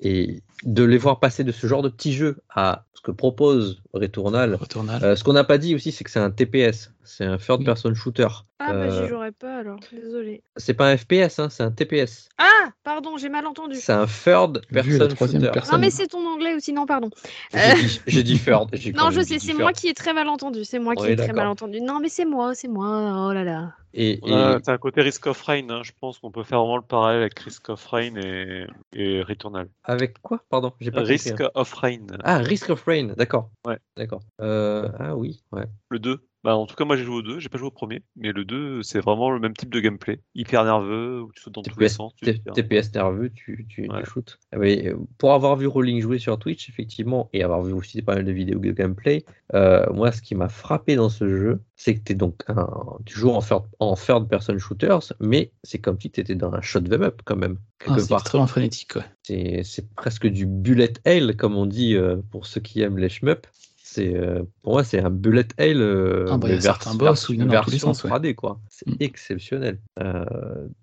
et 0.00 0.42
de 0.64 0.82
les 0.84 0.98
voir 0.98 1.20
passer 1.20 1.44
de 1.44 1.52
ce 1.52 1.66
genre 1.66 1.82
de 1.82 1.88
petit 1.88 2.12
jeu 2.12 2.38
à 2.50 2.84
ce 2.94 3.00
que 3.02 3.10
propose 3.12 3.82
Returnal. 3.92 4.54
Returnal. 4.54 5.02
Euh, 5.04 5.16
ce 5.16 5.22
qu'on 5.24 5.32
n'a 5.32 5.44
pas 5.44 5.58
dit 5.58 5.74
aussi, 5.74 5.92
c'est 5.92 6.02
que 6.04 6.10
c'est 6.10 6.18
un 6.20 6.30
TPS, 6.30 6.92
c'est 7.04 7.24
un 7.24 7.36
third 7.36 7.64
person 7.64 7.94
shooter. 7.94 8.26
Ah, 8.58 8.72
bah, 8.72 8.78
Euh, 8.78 9.02
j'y 9.02 9.08
jouerai 9.08 9.30
pas 9.32 9.58
alors, 9.58 9.78
désolé. 9.92 10.42
c'est 10.56 10.74
pas 10.74 10.88
un 10.90 10.96
FPS, 10.96 11.38
hein, 11.38 11.48
c'est 11.50 11.62
un 11.62 11.70
TPS. 11.70 12.28
Ah, 12.38 12.70
pardon, 12.84 13.16
j'ai 13.16 13.28
mal 13.28 13.46
entendu. 13.46 13.76
C'est 13.76 13.92
un 13.92 14.06
third 14.06 14.64
person 14.68 15.08
shooter. 15.16 15.50
personne. 15.52 15.74
Non, 15.74 15.80
mais 15.80 15.90
c'est 15.90 16.06
ton 16.08 16.26
anglais 16.26 16.54
aussi, 16.54 16.72
non, 16.72 16.86
pardon. 16.86 17.10
J'ai 17.52 17.58
Euh, 17.60 17.74
dit- 17.74 18.00
J'ai 18.08 18.22
dit 18.22 18.38
third. 18.38 18.70
Non, 18.96 19.10
je 19.10 19.20
sais, 19.20 19.38
c'est 19.38 19.54
moi 19.54 19.72
qui 19.72 19.88
ai 19.88 19.94
très 19.94 20.14
mal 20.14 20.28
entendu. 20.28 20.64
C'est 20.64 20.78
moi 20.80 20.94
qui 20.96 21.06
ai 21.06 21.16
très 21.16 21.32
mal 21.32 21.46
entendu. 21.48 21.80
Non, 21.80 22.00
mais 22.00 22.08
c'est 22.08 22.24
moi, 22.24 22.54
c'est 22.54 22.68
moi. 22.68 23.26
Oh 23.28 23.32
là 23.32 23.44
là. 23.44 23.74
Et, 23.94 24.12
et- 24.26 24.32
Ouais, 24.32 24.58
c'est 24.64 24.70
un 24.70 24.78
côté 24.78 25.02
Risk 25.02 25.26
of 25.26 25.40
Rain. 25.42 25.68
hein. 25.70 25.82
Je 25.82 25.92
pense 26.00 26.18
qu'on 26.18 26.30
peut 26.30 26.44
faire 26.44 26.60
vraiment 26.60 26.76
le 26.76 26.82
parallèle 26.82 27.20
avec 27.20 27.38
Risk 27.38 27.68
of 27.68 27.84
Rain 27.86 28.16
et, 28.16 28.66
et 28.92 29.22
Returnal. 29.22 29.68
avec 29.84 30.20
quoi? 30.22 30.42
Pardon, 30.48 30.72
j'ai 30.80 30.90
pas 30.90 30.98
compris, 31.00 31.12
Risk 31.12 31.40
hein. 31.40 31.50
of 31.54 31.72
Rain. 31.74 32.06
Ah, 32.24 32.38
Risk 32.38 32.70
of 32.70 32.82
Rain, 32.84 33.14
d'accord. 33.16 33.50
Ouais. 33.66 33.78
D'accord. 33.96 34.20
Euh, 34.40 34.88
ah 34.98 35.16
oui, 35.16 35.42
ouais. 35.52 35.66
Le 35.90 35.98
2. 35.98 36.26
Bah, 36.44 36.56
en 36.56 36.66
tout 36.66 36.74
cas, 36.74 36.84
moi 36.84 36.96
j'ai 36.96 37.04
joué 37.04 37.16
au 37.16 37.22
2, 37.22 37.38
j'ai 37.38 37.48
pas 37.48 37.58
joué 37.58 37.68
au 37.68 37.70
premier, 37.70 38.02
mais 38.16 38.32
le 38.32 38.44
2, 38.44 38.82
c'est 38.82 38.98
vraiment 38.98 39.30
le 39.30 39.38
même 39.38 39.54
type 39.54 39.72
de 39.72 39.78
gameplay. 39.78 40.20
Hyper 40.34 40.64
nerveux, 40.64 41.22
où 41.22 41.30
tu 41.32 41.40
sautes 41.40 41.54
dans 41.54 41.62
tous 41.62 41.78
les 41.78 41.86
TPS, 41.86 41.96
sens. 41.96 42.14
tu. 42.16 42.40
TPS 42.52 42.92
nerveux, 42.94 43.30
tu, 43.30 43.64
tu, 43.68 43.86
tu 43.86 43.90
Ouais. 43.90 44.04
shootes. 44.04 44.40
Ah 44.52 44.58
oui, 44.58 44.88
euh, 44.88 44.96
pour 45.18 45.32
avoir 45.34 45.54
vu 45.56 45.68
Rolling 45.68 46.00
jouer 46.00 46.18
sur 46.18 46.38
Twitch, 46.38 46.68
effectivement, 46.68 47.30
et 47.32 47.44
avoir 47.44 47.62
vu 47.62 47.72
aussi 47.72 48.02
pas 48.02 48.16
mal 48.16 48.24
de 48.24 48.32
vidéos 48.32 48.58
de 48.58 48.72
gameplay, 48.72 49.24
euh, 49.54 49.86
moi, 49.92 50.10
ce 50.10 50.20
qui 50.20 50.34
m'a 50.34 50.48
frappé 50.48 50.96
dans 50.96 51.08
ce 51.10 51.28
jeu, 51.28 51.60
c'est 51.76 51.94
que 51.94 52.00
t'es 52.00 52.14
donc 52.14 52.42
un, 52.48 52.66
tu 53.06 53.16
joues 53.18 53.30
en 53.30 53.40
third, 53.40 53.64
en 53.78 53.94
third 53.94 54.28
person 54.28 54.58
shooters, 54.58 55.12
mais 55.20 55.52
c'est 55.62 55.78
comme 55.78 56.00
si 56.00 56.10
tu 56.10 56.20
étais 56.20 56.34
dans 56.34 56.52
un 56.54 56.60
shot 56.60 56.80
them 56.80 57.02
up 57.02 57.22
quand 57.24 57.36
même. 57.36 57.58
Ah, 57.86 57.98
c'est 57.98 58.12
extrêmement 58.14 58.46
frénétique, 58.46 58.96
ouais. 58.96 59.02
C'est 59.22 59.62
c'est 59.64 59.92
presque 59.94 60.26
du 60.26 60.46
bullet 60.46 60.92
hell, 61.04 61.36
comme 61.36 61.56
on 61.56 61.66
dit 61.66 61.94
euh, 61.94 62.16
pour 62.30 62.46
ceux 62.46 62.60
qui 62.60 62.80
aiment 62.80 62.98
les 62.98 63.08
shmups. 63.08 63.48
C'est 63.94 64.14
euh, 64.16 64.42
pour 64.62 64.72
moi 64.72 64.84
c'est 64.84 65.00
un 65.00 65.10
bullet 65.10 65.44
hell. 65.58 65.82
euh, 65.82 66.26
Ah 66.30 66.38
bah, 66.38 66.48
boss 66.48 67.30
version 67.36 67.92
sens, 67.92 68.04
ouais. 68.04 68.10
3D 68.10 68.34
quoi. 68.34 68.58
C'est 68.70 68.88
Mm. 68.88 68.96
exceptionnel. 69.00 69.78
Euh, 70.00 70.24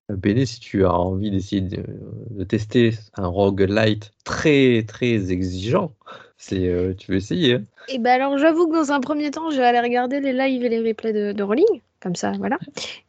Béné, 0.10 0.46
si 0.46 0.60
tu 0.60 0.86
as 0.86 0.94
envie 0.94 1.32
d'essayer 1.32 1.62
de, 1.62 1.84
de 2.30 2.44
tester 2.44 2.94
un 3.16 3.26
roguelite 3.28 4.12
très 4.24 4.84
très 4.88 5.32
exigeant, 5.32 5.92
c'est 6.38 6.68
euh, 6.68 6.94
tu 6.94 7.12
veux 7.12 7.18
essayer. 7.18 7.56
hein. 7.56 7.64
Et 7.88 7.98
bah 7.98 8.14
alors, 8.14 8.38
j'avoue 8.38 8.68
que 8.68 8.76
dans 8.76 8.92
un 8.92 9.00
premier 9.00 9.32
temps, 9.32 9.50
je 9.50 9.58
vais 9.58 9.66
aller 9.66 9.80
regarder 9.80 10.20
les 10.20 10.32
lives 10.34 10.64
et 10.64 10.70
les 10.70 10.88
replays 10.88 11.14
de, 11.14 11.32
de 11.32 11.44
Rolling. 11.44 11.66
Comme 12.02 12.16
ça, 12.16 12.32
voilà. 12.38 12.58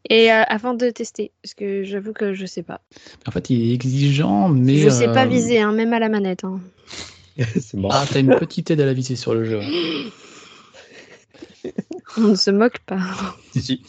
Et 0.08 0.32
euh, 0.32 0.42
avant 0.48 0.74
de 0.74 0.88
tester. 0.90 1.30
Parce 1.42 1.54
que 1.54 1.84
j'avoue 1.84 2.12
que 2.14 2.32
je 2.32 2.44
sais 2.46 2.62
pas. 2.64 2.80
En 3.28 3.30
fait, 3.30 3.50
il 3.50 3.70
est 3.70 3.74
exigeant, 3.74 4.48
mais. 4.48 4.76
je 4.76 4.88
sais 4.88 5.06
pas 5.12 5.26
viser, 5.26 5.60
hein, 5.60 5.72
même 5.72 5.92
à 5.92 5.98
la 6.00 6.08
manette. 6.08 6.42
hein. 6.44 6.58
c'est 7.60 7.74
marrant. 7.74 7.94
Ah, 7.94 8.04
t'as 8.10 8.20
une 8.20 8.36
petite 8.36 8.70
aide 8.70 8.80
à 8.80 8.86
la 8.86 8.92
visée 8.92 9.16
sur 9.16 9.34
le 9.34 9.44
jeu. 9.44 9.60
On 12.16 12.20
ne 12.22 12.34
se 12.34 12.50
moque 12.50 12.78
pas. 12.80 12.98
Si, 13.52 13.62
si. 13.62 13.82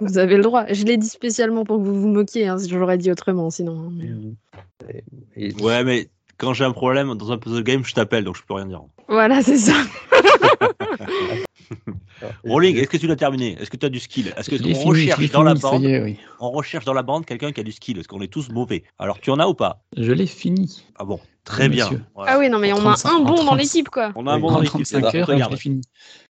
Vous 0.00 0.18
avez 0.18 0.36
le 0.36 0.42
droit. 0.42 0.66
Je 0.72 0.84
l'ai 0.84 0.96
dit 0.96 1.08
spéciaalement 1.08 1.64
pour 1.64 1.78
que 1.78 1.82
vous 1.82 2.00
vous 2.00 2.08
moquiez, 2.08 2.46
hein, 2.46 2.58
si 2.58 2.68
je 2.68 2.76
l'aurais 2.78 2.96
dit 2.98 3.10
autrement, 3.10 3.50
sinon. 3.50 3.88
hein, 3.88 3.92
mais- 3.96 5.02
Et- 5.36 5.52
Ouais, 5.60 5.82
mais 5.82 6.08
quand 6.38 6.52
j'ai 6.54 6.64
un 6.64 6.70
problème 6.72 7.14
dans 7.14 7.32
un 7.32 7.38
puzzle 7.38 7.64
game, 7.64 7.84
je 7.84 7.92
t'appelle, 7.94 8.22
donc 8.24 8.36
je 8.36 8.42
peux 8.46 8.54
rien 8.54 8.66
dire. 8.66 8.82
Voilà, 9.08 9.42
c'est 9.42 9.56
ça. 9.58 9.74
Rolling, 12.44 12.76
est-ce 12.76 12.88
que 12.88 12.96
tu 12.96 13.06
l'as 13.06 13.16
terminé? 13.16 13.56
Est-ce 13.60 13.70
que 13.70 13.76
tu 13.76 13.86
as 13.86 13.88
du 13.88 14.00
skill? 14.00 14.32
Est-ce 14.36 14.50
que 14.50 14.56
fini, 14.56 14.74
recherche 14.84 15.30
dans 15.30 15.42
la 15.42 15.54
bande 15.54 15.82
y 15.82 15.86
est, 15.92 16.02
oui. 16.02 16.18
On 16.40 16.50
recherche 16.50 16.84
dans 16.84 16.92
la 16.94 17.02
bande 17.02 17.24
quelqu'un 17.26 17.52
qui 17.52 17.60
a 17.60 17.62
du 17.64 17.72
skill? 17.72 17.98
Est-ce 17.98 18.08
qu'on 18.08 18.20
est 18.20 18.32
tous 18.32 18.48
mauvais? 18.50 18.84
Alors 18.98 19.20
tu 19.20 19.30
en 19.30 19.38
as 19.38 19.46
ou 19.46 19.54
pas? 19.54 19.82
Je 19.96 20.12
l'ai 20.12 20.26
fini. 20.26 20.84
Ah 20.98 21.04
bon, 21.04 21.20
très 21.44 21.68
bien. 21.68 21.88
Voilà. 22.14 22.32
Ah 22.34 22.38
oui, 22.38 22.48
non, 22.48 22.58
mais 22.58 22.72
on 22.72 22.78
a 22.78 22.94
35, 22.94 23.08
un 23.10 23.18
bon 23.20 23.34
dans 23.36 23.44
30. 23.44 23.58
l'équipe, 23.58 23.88
quoi. 23.88 24.12
On 24.16 24.26
a 24.26 24.32
un 24.32 24.38
bon 24.38 24.50
dans 24.50 24.60
l'équipe. 24.60 24.84
35 24.84 24.86
c'est 24.86 25.10
ça, 25.10 25.18
heures, 25.18 25.26
regarde. 25.26 25.50
je 25.52 25.56
l'ai 25.56 25.60
fini. 25.60 25.80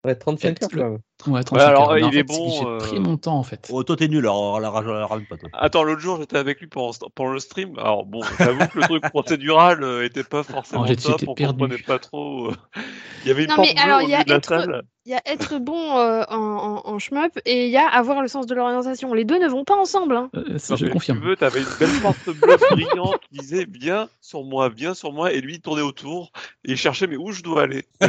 Ouais, 0.05 0.15
35 0.15 0.63
heures. 0.63 0.99
Ouais, 1.29 1.43
35 1.45 1.59
alors, 1.67 1.91
heures. 1.91 1.95
Mais 1.95 2.01
il 2.01 2.05
en 2.05 2.09
est 2.11 2.13
fait, 2.17 2.23
bon, 2.25 2.65
que 2.65 2.67
euh, 2.69 2.81
J'ai 2.81 2.87
pris 2.89 3.01
mon 3.01 3.17
temps, 3.17 3.37
en 3.39 3.43
fait. 3.43 3.69
Oh, 3.73 3.83
toi 3.85 3.97
t'es 3.97 4.09
nul, 4.09 4.19
alors 4.21 4.61
la 4.61 4.69
rage 4.71 4.87
ramène 4.87 5.27
pas 5.27 5.37
toi. 5.39 5.49
Attends, 5.55 5.83
l'autre 5.85 6.01
jour, 6.01 6.19
j'étais 6.21 6.37
avec 6.37 6.61
lui 6.61 6.67
pendant, 6.67 6.93
pendant 7.15 7.33
le 7.33 7.39
stream. 7.41 7.79
Alors 7.79 8.05
bon, 8.05 8.21
j'avoue 8.39 8.67
que 8.69 8.79
le 8.79 8.83
truc 8.85 9.03
procédural 9.11 9.83
euh, 9.83 10.05
était 10.05 10.25
pas 10.25 10.43
forcément 10.43 10.83
Alors, 10.85 10.95
j'ai- 10.95 11.03
top. 11.03 11.23
On 11.27 11.35
perdu. 11.35 11.59
comprenait 11.59 11.83
pas 11.83 11.99
trop. 11.99 12.49
euh, 12.51 12.55
Il 13.25 13.29
y 13.29 13.31
avait 13.31 13.45
une 13.45 13.51
Non, 13.51 13.57
porte 13.57 13.69
mais 13.69 13.75
bleue 13.75 13.83
alors, 13.83 14.03
au 14.03 14.07
milieu 14.07 14.25
de 14.25 14.31
la 14.31 14.43
salle. 14.43 14.83
Il 15.07 15.11
y 15.11 15.15
a 15.15 15.21
être 15.27 15.59
bon 15.59 15.99
euh, 15.99 16.23
en, 16.31 16.37
en, 16.39 16.89
en 16.91 16.99
shmup 16.99 17.39
et 17.45 17.67
il 17.67 17.71
y 17.71 17.77
a 17.77 17.87
avoir 17.87 18.23
le 18.23 18.29
sens 18.29 18.47
de 18.47 18.55
l'orientation. 18.55 19.13
Les 19.13 19.27
deux 19.27 19.39
ne 19.39 19.49
vont 19.49 19.63
pas 19.65 19.77
ensemble. 19.77 20.17
Hein. 20.17 20.31
Euh, 20.35 20.57
Non, 20.71 20.77
je 20.77 20.87
confirme. 20.87 21.19
Si 21.19 21.23
tu 21.23 21.29
veux, 21.29 21.37
t'avais 21.37 21.61
une 21.61 21.67
belle 21.79 22.01
porte 22.01 22.25
bleue 22.31 22.57
brillante 22.71 23.21
qui 23.31 23.39
disait 23.39 23.67
bien 23.67 24.09
sur 24.23 24.45
moi, 24.45 24.71
bien 24.71 24.95
sur 24.95 25.13
moi, 25.13 25.31
et 25.33 25.43
lui 25.43 25.57
il 25.57 25.61
tournait 25.61 25.83
autour 25.83 26.33
et 26.65 26.73
il 26.73 26.77
cherchait 26.79 27.07
mais 27.07 27.17
où 27.19 27.33
je 27.33 27.43
dois 27.43 27.65
aller? 27.65 27.85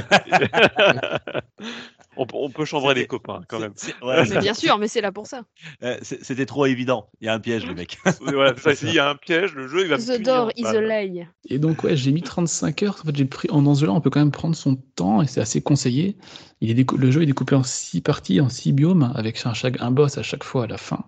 on, 2.18 2.26
peut- 2.26 2.38
on 2.40 2.50
peut 2.50 2.66
chambrer 2.66 2.94
les 2.94 3.08
copains 3.08 3.42
quand 3.48 3.60
même. 3.60 3.74
C'est- 3.76 3.96
ouais, 4.04 4.24
Mais 4.30 4.40
bien 4.40 4.54
sûr, 4.54 4.78
mais 4.78 4.88
c'est 4.88 5.02
là 5.02 5.12
pour 5.12 5.28
ça. 5.28 5.44
euh, 5.84 5.98
C'était 6.02 6.46
trop 6.46 6.66
évident. 6.66 7.10
Il 7.22 7.26
y 7.26 7.30
a 7.30 7.34
un 7.34 7.40
piège, 7.40 7.66
le 7.66 7.74
mec. 7.76 7.98
voilà, 8.22 8.54
il 8.84 8.94
y 8.94 9.00
a 9.00 9.10
un 9.10 9.16
piège, 9.16 9.54
le 9.56 9.68
jeu 9.68 9.82
il 9.84 9.88
va 9.90 9.98
me 9.98 10.02
The 10.18 10.22
door 10.22 10.52
is 10.56 10.64
bam. 10.64 10.76
a 10.76 10.82
lie. 11.04 11.26
Et 11.50 11.60
donc, 11.60 11.84
ouais, 11.84 11.96
j'ai 11.96 12.12
mis 12.12 12.22
35 12.22 12.84
heures. 12.84 12.98
En 13.02 13.08
fait, 13.08 13.16
j'ai 13.16 13.26
pris, 13.26 13.50
en 13.52 13.62
dans 13.62 13.76
ce 13.76 13.82
jeu-là, 13.82 13.94
on 13.94 14.02
peut 14.02 14.10
quand 14.10 14.20
même 14.20 14.32
prendre 14.32 14.56
son 14.56 14.76
temps 14.76 15.22
et 15.22 15.28
c'est 15.28 15.42
assez 15.42 15.62
conseillé. 15.62 16.18
Il 16.62 16.70
est 16.70 16.74
décou- 16.74 16.98
le 16.98 17.12
jeu 17.12 17.22
est 17.22 17.26
découpé 17.28 17.56
en 17.56 17.64
six 17.64 18.02
parties, 18.02 18.40
en 18.42 18.50
six 18.50 18.72
biomes, 18.72 19.12
avec 19.16 19.42
un 19.80 19.92
boss 19.92 20.18
à 20.18 20.24
chaque 20.24 20.44
fois 20.44 20.64
à 20.64 20.68
la 20.68 20.78
fin. 20.78 21.06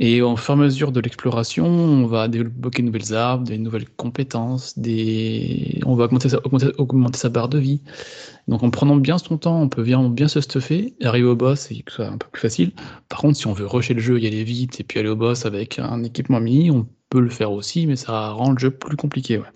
Et 0.00 0.22
au 0.22 0.36
fur 0.36 0.54
et 0.54 0.58
à 0.58 0.60
mesure 0.60 0.92
de 0.92 1.00
l'exploration, 1.00 1.66
on 1.66 2.06
va 2.06 2.28
débloquer 2.28 2.82
de 2.82 2.86
nouvelles 2.86 3.14
armes, 3.14 3.42
des 3.42 3.58
nouvelles 3.58 3.88
compétences, 3.88 4.78
des... 4.78 5.80
on 5.86 5.96
va 5.96 6.04
augmenter 6.04 6.28
sa, 6.28 6.38
augmenter, 6.78 7.18
sa 7.18 7.28
barre 7.28 7.48
de 7.48 7.58
vie. 7.58 7.80
Donc 8.46 8.62
en 8.62 8.70
prenant 8.70 8.94
bien 8.94 9.18
son 9.18 9.38
temps, 9.38 9.60
on 9.60 9.68
peut 9.68 9.82
bien, 9.82 10.08
bien 10.08 10.28
se 10.28 10.40
stuffer, 10.40 10.94
arriver 11.02 11.26
au 11.26 11.34
boss 11.34 11.72
et 11.72 11.82
que 11.82 11.90
ce 11.90 11.96
soit 11.96 12.06
un 12.06 12.16
peu 12.16 12.28
plus 12.30 12.40
facile. 12.42 12.72
Par 13.08 13.20
contre, 13.20 13.36
si 13.36 13.48
on 13.48 13.52
veut 13.52 13.66
rusher 13.66 13.94
le 13.94 14.00
jeu, 14.00 14.20
y 14.20 14.26
aller 14.28 14.44
vite, 14.44 14.78
et 14.78 14.84
puis 14.84 15.00
aller 15.00 15.08
au 15.08 15.16
boss 15.16 15.46
avec 15.46 15.80
un 15.80 16.04
équipement 16.04 16.38
mini, 16.40 16.70
on 16.70 16.86
peut 17.10 17.20
le 17.20 17.30
faire 17.30 17.50
aussi, 17.50 17.86
mais 17.88 17.96
ça 17.96 18.30
rend 18.30 18.52
le 18.52 18.58
jeu 18.58 18.70
plus 18.70 18.96
compliqué. 18.96 19.38
Ouais. 19.38 19.46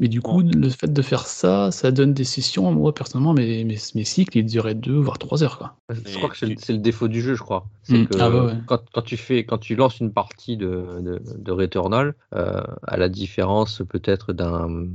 Mais 0.00 0.08
du 0.08 0.20
coup, 0.20 0.42
le 0.42 0.68
fait 0.68 0.92
de 0.92 1.02
faire 1.02 1.26
ça, 1.26 1.70
ça 1.70 1.90
donne 1.90 2.14
des 2.14 2.24
sessions. 2.24 2.70
Moi, 2.72 2.94
personnellement, 2.94 3.32
mes, 3.34 3.64
mes, 3.64 3.76
mes 3.94 4.04
cycles, 4.04 4.38
ils 4.38 4.44
duraient 4.46 4.74
deux 4.74 4.96
voire 4.98 5.18
trois 5.18 5.42
heures. 5.42 5.58
Quoi. 5.58 5.74
Je 5.90 6.16
crois 6.16 6.28
que 6.28 6.36
c'est 6.36 6.46
le, 6.72 6.78
défaut 6.78 7.08
du 7.08 7.20
jeu, 7.20 7.34
je 7.34 7.42
crois. 7.42 7.66
C'est 7.82 7.98
Mm. 7.98 8.06
que 8.06 8.14
Ah 8.20 8.30
bah 8.30 8.44
ouais. 8.46 8.52
quand, 8.66 8.82
quand 8.92 9.02
tu 9.02 9.16
fais, 9.16 9.44
quand 9.44 9.58
tu 9.58 9.74
lances 9.76 9.98
une 10.00 10.12
partie 10.12 10.56
de, 10.56 11.00
de, 11.00 11.20
de 11.36 11.52
Returnal, 11.52 12.14
euh, 12.34 12.62
à 12.86 12.96
la 12.96 13.08
différence 13.08 13.82
peut-être 13.88 14.32
d'un 14.32 14.86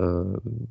euh, 0.00 0.24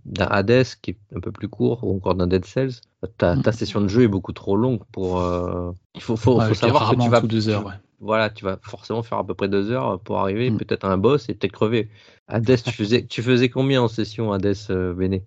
d'un 0.05 0.25
Hades 0.27 0.65
qui 0.81 0.91
est 0.91 0.97
un 1.15 1.19
peu 1.19 1.31
plus 1.31 1.47
court 1.49 1.83
ou 1.83 1.95
encore 1.95 2.15
d'un 2.15 2.27
Dead 2.27 2.45
Cells, 2.45 2.73
ta, 3.17 3.35
ta 3.37 3.51
session 3.51 3.81
de 3.81 3.87
jeu 3.87 4.03
est 4.03 4.07
beaucoup 4.07 4.33
trop 4.33 4.55
longue 4.55 4.81
pour. 4.91 5.19
euh, 5.19 5.71
Il 5.95 6.01
faut, 6.01 6.15
faut, 6.15 6.39
Ouais, 6.39 6.47
faut 6.47 6.53
je 6.53 6.59
dirais 6.59 6.71
savoir 6.71 6.91
que 6.91 7.01
tu 7.01 7.09
vas. 7.09 7.21
deux 7.21 7.49
heures, 7.49 7.65
ouais. 7.65 7.73
Voilà, 7.99 8.29
tu 8.29 8.43
vas 8.43 8.57
forcément 8.61 9.01
faire 9.01 9.17
à 9.17 9.25
peu 9.25 9.33
près 9.33 9.47
deux 9.47 9.71
heures 9.71 9.99
pour 10.01 10.19
arriver 10.19 10.49
Mm. 10.51 10.57
peut-être 10.57 10.83
à 10.85 10.89
un 10.91 10.97
boss 10.97 11.29
et 11.29 11.33
peut-être 11.33 11.53
crever. 11.53 11.89
Hades, 12.27 12.61
tu 12.63 12.71
faisais, 12.71 13.05
tu 13.07 13.21
faisais 13.23 13.47
combien 13.49 13.81
en 13.81 13.87
session 13.87 14.33
Hades, 14.33 14.55
euh, 14.69 14.93
Béné? 14.93 15.25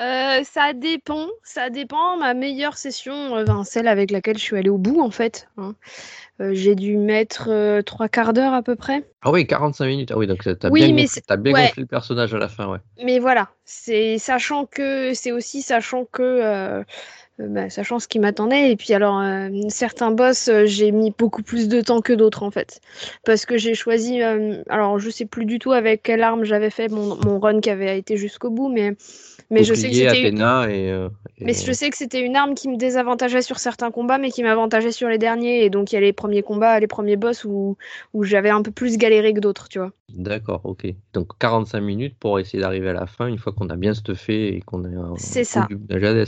Euh, 0.00 0.42
ça 0.44 0.72
dépend, 0.72 1.28
ça 1.44 1.68
dépend. 1.70 2.16
Ma 2.16 2.32
meilleure 2.34 2.76
session, 2.78 3.36
euh, 3.36 3.44
ben, 3.44 3.62
celle 3.64 3.88
avec 3.88 4.10
laquelle 4.10 4.38
je 4.38 4.42
suis 4.42 4.56
allée 4.56 4.70
au 4.70 4.78
bout, 4.78 5.00
en 5.00 5.10
fait. 5.10 5.48
hein. 5.58 5.74
Euh, 6.40 6.54
J'ai 6.54 6.74
dû 6.74 6.96
mettre 6.96 7.80
trois 7.82 8.08
quarts 8.08 8.32
d'heure 8.32 8.54
à 8.54 8.62
peu 8.62 8.74
près. 8.74 9.04
Ah 9.22 9.30
oui, 9.30 9.46
45 9.46 9.86
minutes. 9.86 10.10
Ah 10.12 10.18
oui, 10.18 10.26
donc 10.26 10.42
t'as 10.42 10.70
Oui, 10.70 10.80
bien, 10.92 10.96
gonflé, 10.96 11.22
t'as 11.26 11.36
bien 11.36 11.52
ouais. 11.52 11.68
gonflé 11.68 11.82
le 11.82 11.86
personnage 11.86 12.34
à 12.34 12.38
la 12.38 12.48
fin, 12.48 12.68
ouais. 12.68 12.78
Mais 13.02 13.18
voilà, 13.18 13.50
c'est 13.64 14.18
sachant 14.18 14.66
que 14.66 15.14
c'est 15.14 15.32
aussi 15.32 15.62
sachant 15.62 16.04
que 16.04 16.84
bah, 17.38 17.70
sachant 17.70 17.98
ce 17.98 18.08
qui 18.08 18.18
m'attendait 18.18 18.70
et 18.70 18.76
puis 18.76 18.92
alors 18.94 19.18
euh, 19.20 19.48
certains 19.68 20.10
boss 20.10 20.48
euh, 20.48 20.66
j'ai 20.66 20.92
mis 20.92 21.12
beaucoup 21.16 21.42
plus 21.42 21.68
de 21.68 21.80
temps 21.80 22.00
que 22.00 22.12
d'autres 22.12 22.42
en 22.42 22.50
fait 22.50 22.80
parce 23.24 23.46
que 23.46 23.56
j'ai 23.56 23.74
choisi 23.74 24.22
euh, 24.22 24.62
alors 24.68 24.98
je 24.98 25.10
sais 25.10 25.24
plus 25.24 25.44
du 25.46 25.58
tout 25.58 25.72
avec 25.72 26.02
quelle 26.02 26.22
arme 26.22 26.44
j'avais 26.44 26.70
fait 26.70 26.88
mon, 26.88 27.16
mon 27.24 27.40
run 27.40 27.60
qui 27.60 27.70
avait 27.70 27.98
été 27.98 28.16
jusqu'au 28.16 28.50
bout 28.50 28.68
mais 28.68 28.94
mais 29.50 29.64
je 29.64 29.74
sais 29.74 29.90
que 29.90 29.96
c'était 29.96 30.08
Athéna 30.08 30.70
et, 30.70 30.90
euh, 30.90 31.08
et- 31.38 31.44
mais 31.44 31.54
je 31.54 31.72
sais 31.72 31.90
que 31.90 31.96
c'était 31.96 32.20
une 32.20 32.36
arme 32.36 32.54
qui 32.54 32.68
me 32.68 32.76
désavantageait 32.76 33.42
sur 33.42 33.58
certains 33.58 33.90
combats, 33.90 34.18
mais 34.18 34.30
qui 34.30 34.42
m'avantageait 34.42 34.92
sur 34.92 35.08
les 35.08 35.18
derniers. 35.18 35.64
Et 35.64 35.70
donc, 35.70 35.92
il 35.92 35.96
y 35.96 35.98
a 35.98 36.00
les 36.00 36.12
premiers 36.12 36.42
combats, 36.42 36.78
les 36.80 36.86
premiers 36.86 37.16
boss 37.16 37.44
où, 37.44 37.76
où 38.14 38.24
j'avais 38.24 38.50
un 38.50 38.62
peu 38.62 38.70
plus 38.70 38.96
galéré 38.96 39.34
que 39.34 39.40
d'autres, 39.40 39.68
tu 39.68 39.78
vois. 39.78 39.90
D'accord, 40.10 40.60
ok. 40.64 40.86
Donc 41.14 41.38
45 41.38 41.80
minutes 41.80 42.18
pour 42.18 42.38
essayer 42.38 42.60
d'arriver 42.60 42.90
à 42.90 42.92
la 42.92 43.06
fin 43.06 43.28
une 43.28 43.38
fois 43.38 43.52
qu'on 43.52 43.70
a 43.70 43.76
bien 43.76 43.94
stuffé 43.94 44.54
et 44.56 44.60
qu'on 44.60 44.84
est 44.84 44.94
C'est 45.18 45.44
ça. 45.44 45.68
de 45.70 46.26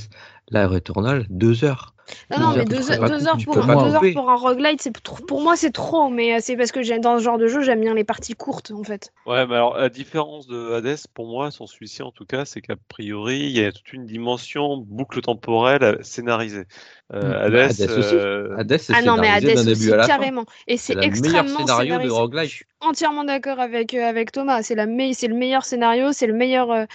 Hades. 0.52 0.54
Là, 0.54 0.68
Returnal, 0.68 1.26
deux 1.30 1.64
heures. 1.64 1.94
Non, 2.30 2.38
non, 2.38 2.52
Deux 2.52 2.52
mais 2.52 2.58
heures, 2.60 2.66
deux, 2.66 2.90
heures- 2.92 3.08
deux 3.08 3.26
heures 3.26 3.36
tu 3.38 3.46
pour, 3.46 3.54
deux 3.54 3.62
heures 3.62 4.02
pour 4.12 4.30
un 4.30 4.36
roguelite, 4.36 4.82
c'est 4.82 4.92
trop- 5.02 5.24
pour 5.24 5.40
moi, 5.40 5.56
c'est 5.56 5.70
trop. 5.70 6.10
Mais 6.10 6.34
euh, 6.34 6.38
c'est 6.40 6.54
parce 6.56 6.70
que 6.70 6.82
j'ai- 6.82 6.98
dans 6.98 7.18
ce 7.18 7.24
genre 7.24 7.38
de 7.38 7.46
jeu, 7.46 7.62
j'aime 7.62 7.80
bien 7.80 7.94
les 7.94 8.04
parties 8.04 8.34
courtes, 8.34 8.70
en 8.72 8.82
fait. 8.84 9.10
Ouais, 9.26 9.46
mais 9.46 9.54
alors 9.54 9.78
la 9.78 9.88
différence 9.88 10.46
de 10.46 10.74
Hades 10.74 10.98
pour 11.14 11.26
moi, 11.26 11.50
sur 11.50 11.66
celui-ci 11.66 12.02
en 12.02 12.12
tout 12.12 12.26
cas, 12.26 12.44
c'est 12.44 12.60
qu'a 12.60 12.76
priori, 12.88 13.38
il 13.40 13.52
y 13.52 13.64
a 13.64 13.72
toute 13.72 13.90
une 13.94 14.04
dimension 14.04 14.76
boucle 14.76 15.22
temporelle 15.22 15.82
euh, 15.82 16.02
scénarisée. 16.02 16.64
Euh, 17.14 17.30
Bah, 17.30 17.40
Hades, 17.44 17.54
Hades 17.80 17.90
aussi. 17.98 18.14
euh, 18.14 18.56
Hades, 18.58 18.78
c'est 18.78 18.92
Ah 18.94 19.00
non, 19.02 19.16
mais 19.16 19.28
Hades 19.28 19.56
aussi, 19.56 19.64
début 19.64 19.92
à 19.92 19.96
la 19.96 20.02
fin. 20.08 20.16
carrément. 20.18 20.44
Et 20.66 20.76
C'est 20.76 20.92
c'est 20.92 20.94
le 20.94 21.00
meilleur 21.00 21.14
extrêmement 21.16 21.58
scénario 21.60 21.84
de 21.84 21.88
scénarisé. 21.88 22.14
roguelike. 22.20 22.50
Je 22.50 22.54
suis 22.56 22.66
entièrement 22.80 23.24
d'accord 23.24 23.60
avec, 23.60 23.94
euh, 23.94 24.02
avec 24.06 24.30
Thomas. 24.30 24.62
C'est 24.62 24.74
la 24.74 24.84
me- 24.86 25.12
c'est 25.14 25.28
le 25.28 25.34
meilleur 25.34 25.64
scénario, 25.64 26.12
c'est 26.12 26.26
le 26.26 26.34
meilleur. 26.34 26.86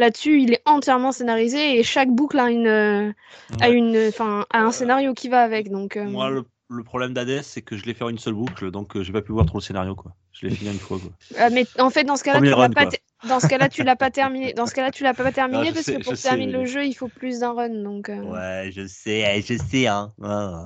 Euh, 0.00 0.04
Là-dessus, 0.04 0.42
il 0.42 0.52
est 0.54 0.62
entièrement 0.64 1.12
scénarisé 1.12 1.78
et 1.78 1.82
chaque 1.82 2.10
boucle 2.10 2.38
a 2.38 2.50
une, 2.50 2.66
euh, 2.66 3.12
a 3.60 3.68
une, 3.68 3.96
enfin, 4.08 4.46
a 4.50 4.62
un 4.62 4.72
scénario 4.72 5.14
qui 5.14 5.28
va 5.28 5.42
avec. 5.42 5.70
Donc, 5.70 5.96
euh, 5.96 6.04
Moi, 6.04 6.30
le, 6.30 6.44
le 6.68 6.84
problème 6.84 7.12
d'Hades, 7.12 7.42
c'est 7.42 7.62
que 7.62 7.76
je 7.76 7.84
l'ai 7.84 7.94
fait 7.94 8.04
en 8.04 8.08
une 8.08 8.18
seule 8.18 8.34
boucle, 8.34 8.70
donc 8.70 8.96
euh, 8.96 9.02
j'ai 9.02 9.12
pas 9.12 9.22
pu 9.22 9.32
voir 9.32 9.46
trop 9.46 9.58
le 9.58 9.62
scénario, 9.62 9.94
quoi. 9.94 10.12
Je 10.32 10.46
l'ai 10.46 10.54
fini 10.54 10.70
une 10.70 10.78
fois, 10.78 10.98
quoi. 10.98 11.10
Ah, 11.38 11.50
mais 11.50 11.66
en 11.78 11.90
fait, 11.90 12.04
dans 12.04 12.16
ce 12.16 12.24
cas-là, 12.24 12.40
tu 12.40 12.46
l'as 12.46 12.68
pas. 12.68 12.88
Dans 13.28 13.38
ce 13.40 13.48
cas-là, 13.48 13.68
tu 13.68 13.82
l'as 13.84 13.96
pas 13.96 14.10
terminé. 14.10 14.52
Dans 14.54 14.66
ce 14.66 14.74
cas-là, 14.74 14.90
tu 14.90 15.02
l'as 15.02 15.14
pas 15.14 15.30
terminé 15.30 15.64
Ah, 15.64 15.68
je 15.68 15.74
parce 15.74 15.84
sais, 15.84 15.98
que 15.98 16.02
pour 16.02 16.16
terminer 16.16 16.52
le 16.52 16.64
jeu, 16.64 16.84
il 16.86 16.94
faut 16.94 17.08
plus 17.08 17.40
d'un 17.40 17.52
run. 17.52 17.68
Donc. 17.68 18.08
euh, 18.08 18.16
Ouais, 18.22 18.70
je 18.74 18.86
sais, 18.86 19.42
je 19.42 19.56
sais, 19.58 19.86
hein. 19.86 20.12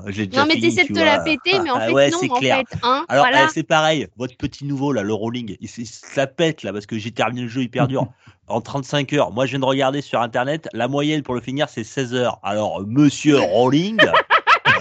j'ai 0.09 0.27
déjà 0.27 0.43
Non, 0.43 0.49
mais 0.49 0.61
t'essaies 0.61 0.85
de 0.85 0.95
te 0.95 1.01
la 1.01 1.19
péter, 1.21 1.59
mais 1.63 1.71
en 1.71 1.79
Ah 1.79 1.87
fait, 1.87 1.93
ouais, 1.93 2.11
non, 2.11 2.19
en 2.31 2.39
clair. 2.39 2.59
fait, 2.59 2.79
hein, 2.83 3.05
Alors, 3.09 3.27
voilà. 3.29 3.47
eh, 3.49 3.53
c'est 3.53 3.63
pareil, 3.65 4.07
votre 4.17 4.37
petit 4.37 4.65
nouveau, 4.65 4.93
là, 4.93 5.03
le 5.03 5.13
rolling, 5.15 5.57
il, 5.61 5.69
se- 5.69 5.81
il 5.81 5.87
se 5.87 6.17
la 6.17 6.27
pète, 6.27 6.63
là, 6.63 6.73
parce 6.73 6.87
que 6.87 6.97
j'ai 6.99 7.11
terminé 7.11 7.43
le 7.43 7.49
jeu 7.49 7.63
hyper 7.63 7.89
dur. 7.89 8.07
En 8.47 8.61
35 8.61 9.11
heures. 9.15 9.33
Moi, 9.33 9.47
je 9.47 9.53
viens 9.53 9.61
de 9.61 9.65
regarder 9.65 10.03
sur 10.03 10.21
Internet, 10.21 10.69
la 10.75 10.87
moyenne 10.87 11.23
pour 11.23 11.35
le 11.35 11.41
finir, 11.41 11.71
c'est 11.71 11.83
16 11.83 12.13
heures. 12.13 12.41
Alors, 12.43 12.87
monsieur 12.87 13.39
Rolling, 13.41 13.99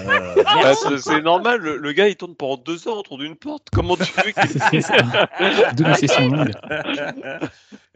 euh, 0.07 0.43
bah, 0.43 0.73
c'est 0.97 1.21
normal, 1.21 1.59
le, 1.61 1.77
le 1.77 1.91
gars 1.91 2.07
il 2.07 2.15
tourne 2.15 2.35
pendant 2.35 2.61
deux 2.61 2.87
heures 2.87 2.97
autour 2.97 3.17
d'une 3.17 3.35
porte. 3.35 3.67
Comment 3.71 3.95
tu 3.95 4.03
veux 4.03 4.31
qu'il 4.31 4.81
Double 5.75 5.95
session 5.95 6.27
longue. 6.27 6.51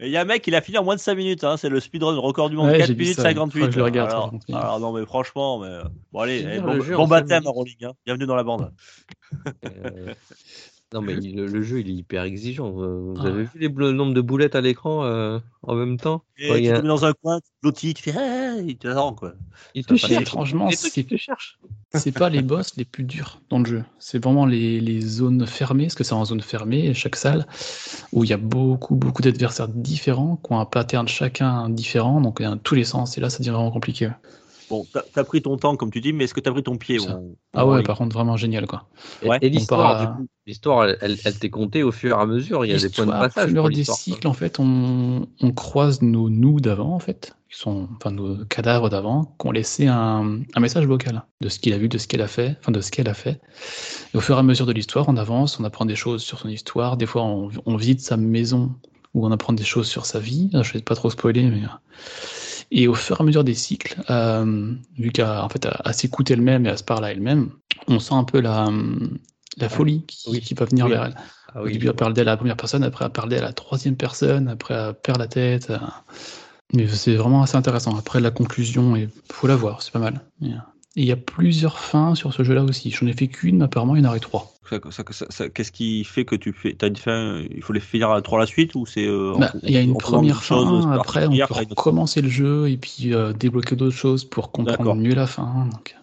Et 0.00 0.06
il 0.06 0.10
y 0.10 0.16
a 0.16 0.20
un 0.20 0.24
mec, 0.24 0.46
il 0.46 0.54
a 0.54 0.60
fini 0.60 0.78
en 0.78 0.84
moins 0.84 0.94
de 0.94 1.00
5 1.00 1.14
minutes. 1.14 1.44
Hein, 1.44 1.56
c'est 1.56 1.68
le 1.68 1.80
speedrun 1.80 2.16
record 2.18 2.50
du 2.50 2.56
monde. 2.56 2.68
Ouais, 2.68 2.78
4 2.78 2.86
j'ai 2.86 2.94
vu 2.94 3.00
minutes 3.00 3.16
ça. 3.16 3.22
58. 3.22 3.52
Faudrait 3.52 3.68
que 3.68 3.72
je 3.72 3.78
le 3.78 3.84
regarde, 3.84 4.32
alors, 4.48 4.80
non, 4.80 4.92
mais 4.92 5.04
franchement, 5.04 5.58
mais... 5.58 5.78
bon, 6.12 6.20
allez, 6.20 6.38
Finir 6.38 6.52
eh, 6.54 6.74
le 6.74 6.96
bon, 6.96 7.02
en 7.02 7.08
baptême, 7.08 7.42
cinq 7.42 7.50
Rolling. 7.50 7.84
Hein. 7.84 7.92
Bienvenue 8.04 8.26
dans 8.26 8.36
la 8.36 8.44
bande. 8.44 8.72
Euh, 9.64 10.14
Non, 10.92 11.02
mais 11.02 11.14
il- 11.14 11.36
le, 11.36 11.46
le 11.46 11.62
jeu, 11.62 11.80
il 11.80 11.90
est 11.90 11.94
hyper 11.94 12.22
exigeant. 12.24 12.70
Vous 12.70 13.14
Ah 13.18 13.24
avez 13.26 13.44
vu 13.44 13.58
les 13.58 13.68
le 13.68 13.92
nombre 13.92 14.14
de 14.14 14.20
boulettes 14.20 14.54
à 14.54 14.60
l'écran 14.60 15.04
euh, 15.04 15.38
en 15.62 15.74
même 15.74 15.98
temps? 15.98 16.24
Et 16.38 16.48
il 16.58 16.64
y 16.64 16.68
tu 16.68 16.72
a- 16.72 16.78
te 16.78 16.82
mets 16.82 16.88
dans 16.88 17.04
un 17.04 17.12
coin, 17.12 17.40
tu 17.40 17.50
blottis, 17.62 17.94
tu 17.94 18.02
fais 18.04 18.10
hey, 18.12 18.76
tu 18.78 18.88
attends, 18.88 19.14
quoi. 19.14 19.34
Il 19.74 19.84
te 19.84 19.96
cherche. 19.96 20.22
étrangement, 20.22 20.70
c'est- 20.70 21.04
te. 21.04 21.14
C'est 21.94 22.12
pas 22.12 22.28
les 22.28 22.42
boss 22.42 22.76
les 22.76 22.84
plus 22.84 23.02
durs 23.04 23.40
dans 23.48 23.58
le 23.58 23.64
jeu. 23.64 23.84
C'est 23.98 24.22
vraiment 24.22 24.44
les, 24.44 24.78
les 24.78 25.00
zones 25.00 25.46
fermées, 25.46 25.84
parce 25.84 25.94
que 25.94 26.04
c'est 26.04 26.12
en 26.12 26.24
zone 26.24 26.42
fermée, 26.42 26.92
chaque 26.92 27.16
salle, 27.16 27.46
où 28.12 28.24
il 28.24 28.30
y 28.30 28.34
a 28.34 28.36
beaucoup, 28.36 28.94
beaucoup 28.94 29.22
d'adversaires 29.22 29.68
différents, 29.68 30.36
qui 30.36 30.52
ont 30.52 30.60
un 30.60 30.66
pattern 30.66 31.08
chacun 31.08 31.70
différent, 31.70 32.20
donc 32.20 32.42
dans 32.42 32.58
tous 32.58 32.74
les 32.74 32.84
sens. 32.84 33.16
Et 33.16 33.20
là, 33.22 33.30
ça 33.30 33.38
devient 33.38 33.50
vraiment 33.50 33.70
compliqué. 33.70 34.10
Bon, 34.70 34.86
t'as 34.92 35.02
as 35.16 35.24
pris 35.24 35.40
ton 35.40 35.56
temps, 35.56 35.76
comme 35.76 35.90
tu 35.90 36.00
dis, 36.00 36.12
mais 36.12 36.24
est-ce 36.24 36.34
que 36.34 36.40
t'as 36.40 36.50
pris 36.52 36.62
ton 36.62 36.76
pied 36.76 37.00
on- 37.00 37.36
Ah 37.54 37.66
ouais, 37.66 37.82
par 37.82 37.96
contre, 37.96 38.14
vraiment 38.14 38.36
génial, 38.36 38.66
quoi. 38.66 38.86
Et, 39.22 39.28
Ouais. 39.28 39.38
et 39.40 39.48
l'histoire, 39.48 40.18
l'histoire, 40.46 40.84
elle, 40.84 40.98
elle, 41.00 41.16
elle 41.24 41.38
t'est 41.38 41.48
comptée 41.48 41.82
au 41.82 41.90
fur 41.90 42.18
et 42.18 42.20
à 42.20 42.26
mesure. 42.26 42.64
Il 42.66 42.70
y 42.70 42.74
a 42.74 42.78
des 42.78 42.90
points 42.90 43.06
de 43.06 43.10
L'histoire, 43.12 43.20
passage. 43.20 43.54
au 43.54 43.68
des 43.70 43.84
quoi. 43.84 43.94
cycles, 43.94 44.26
en 44.28 44.34
fait, 44.34 44.60
on, 44.60 45.26
on 45.40 45.52
croise 45.52 46.02
nos 46.02 46.28
nous 46.28 46.60
d'avant, 46.60 46.92
en 46.94 46.98
fait, 46.98 47.34
qui 47.50 47.56
sont, 47.58 47.88
enfin, 47.96 48.10
nos 48.10 48.44
cadavres 48.44 48.90
d'avant, 48.90 49.34
qui 49.40 49.46
ont 49.46 49.52
laissé 49.52 49.86
un, 49.86 50.40
un 50.54 50.60
message 50.60 50.86
vocal 50.86 51.24
de 51.40 51.48
ce 51.48 51.58
qu'il 51.58 51.72
a 51.72 51.78
vu, 51.78 51.88
de 51.88 51.96
ce 51.96 52.06
qu'elle 52.06 52.20
a 52.22 52.28
fait, 52.28 52.56
enfin, 52.60 52.70
de 52.72 52.82
ce 52.82 52.90
qu'elle 52.90 53.08
a 53.08 53.14
fait. 53.14 53.40
Et 54.12 54.18
au 54.18 54.20
fur 54.20 54.36
et 54.36 54.38
à 54.38 54.42
mesure 54.42 54.66
de 54.66 54.72
l'histoire, 54.72 55.06
on 55.08 55.16
avance, 55.16 55.58
on 55.58 55.64
apprend 55.64 55.86
des 55.86 55.96
choses 55.96 56.22
sur 56.22 56.38
son 56.38 56.48
histoire. 56.50 56.98
Des 56.98 57.06
fois, 57.06 57.22
on, 57.22 57.50
on 57.64 57.76
visite 57.76 58.00
sa 58.00 58.18
maison 58.18 58.74
où 59.14 59.26
on 59.26 59.32
apprend 59.32 59.54
des 59.54 59.64
choses 59.64 59.88
sur 59.88 60.04
sa 60.04 60.20
vie. 60.20 60.50
Je 60.52 60.72
vais 60.74 60.82
pas 60.82 60.94
trop 60.94 61.08
spoiler, 61.08 61.44
mais. 61.44 61.62
Et 62.70 62.88
au 62.88 62.94
fur 62.94 63.18
et 63.18 63.22
à 63.22 63.24
mesure 63.24 63.44
des 63.44 63.54
cycles, 63.54 63.96
euh, 64.10 64.74
vu 64.98 65.10
qu'à 65.10 65.44
en 65.44 65.48
fait, 65.48 65.66
à, 65.66 65.80
à 65.84 65.92
s'écouter 65.92 66.34
elle-même 66.34 66.66
et 66.66 66.70
à 66.70 66.76
se 66.76 66.84
parler 66.84 67.08
à 67.08 67.12
elle-même, 67.12 67.50
on 67.88 67.98
sent 67.98 68.14
un 68.14 68.24
peu 68.24 68.40
la, 68.40 68.68
la 69.56 69.68
folie 69.68 70.04
qui, 70.06 70.40
qui 70.40 70.54
va 70.54 70.66
venir 70.66 70.86
Oui. 70.86 70.90
vers 70.90 71.04
elle. 71.04 71.14
Ah 71.54 71.62
Au 71.62 71.66
oui, 71.66 71.72
début, 71.72 71.86
je 71.86 71.90
elle 71.90 71.96
parle 71.96 72.12
d'elle 72.12 72.28
à 72.28 72.32
la 72.32 72.36
première 72.36 72.56
personne, 72.56 72.84
après, 72.84 73.04
elle 73.06 73.12
parle 73.12 73.30
d'elle 73.30 73.44
à 73.44 73.48
la 73.48 73.52
troisième 73.52 73.96
personne, 73.96 74.48
après, 74.48 74.74
elle 74.74 74.94
perd 74.94 75.18
la 75.18 75.28
tête. 75.28 75.70
euh. 75.70 75.78
Mais 76.74 76.86
c'est 76.88 77.16
vraiment 77.16 77.42
assez 77.42 77.56
intéressant. 77.56 77.96
Après, 77.96 78.20
la 78.20 78.30
conclusion, 78.30 78.96
il 78.96 79.10
faut 79.32 79.46
la 79.46 79.56
voir, 79.56 79.82
c'est 79.82 79.92
pas 79.92 79.98
mal. 79.98 80.20
Et 80.96 81.00
euh, 81.00 81.02
il 81.02 81.06
y 81.06 81.12
a 81.12 81.16
plusieurs 81.16 81.78
fins 81.78 82.14
sur 82.14 82.32
ce 82.32 82.42
jeu-là 82.42 82.64
aussi. 82.64 82.90
J'en 82.90 83.06
ai 83.06 83.12
fait 83.12 83.28
qu'une, 83.28 83.58
mais 83.58 83.64
apparemment, 83.64 83.96
il 83.96 84.02
y 84.02 84.06
en 84.06 84.10
aurait 84.10 84.20
trois. 84.20 84.52
Ça- 84.68 84.78
ça- 84.90 85.04
ça- 85.10 85.26
ça- 85.30 85.48
Qu'est-ce 85.48 85.72
qui 85.72 86.04
fait 86.04 86.24
que 86.24 86.34
tu 86.36 86.52
fais 86.52 86.74
T'as 86.74 86.88
une 86.88 86.96
fin 86.96 87.42
Il 87.54 87.62
faut 87.62 87.72
les 87.72 87.80
finir 87.80 88.10
à 88.10 88.20
trois 88.22 88.38
à 88.38 88.42
la 88.42 88.46
suite 88.46 88.74
ou 88.74 88.84
c'est 88.86 89.06
euh, 89.06 89.34
Bah, 89.38 89.52
Il 89.62 89.70
y 89.70 89.76
a 89.76 89.80
une 89.80 89.96
première 89.96 90.42
chose 90.42 90.84
fin, 90.84 90.92
après, 90.92 91.26
on 91.26 91.30
peut 91.36 91.54
recommencer 91.54 92.20
le 92.20 92.28
jeu 92.28 92.68
et 92.68 92.76
puis 92.76 93.14
euh, 93.14 93.32
débloquer 93.32 93.76
d'autres 93.76 93.96
choses 93.96 94.24
pour 94.24 94.50
comprendre 94.52 94.94
mieux 94.94 95.14
la 95.14 95.26
fin. 95.26 95.68
Donc. 95.70 95.94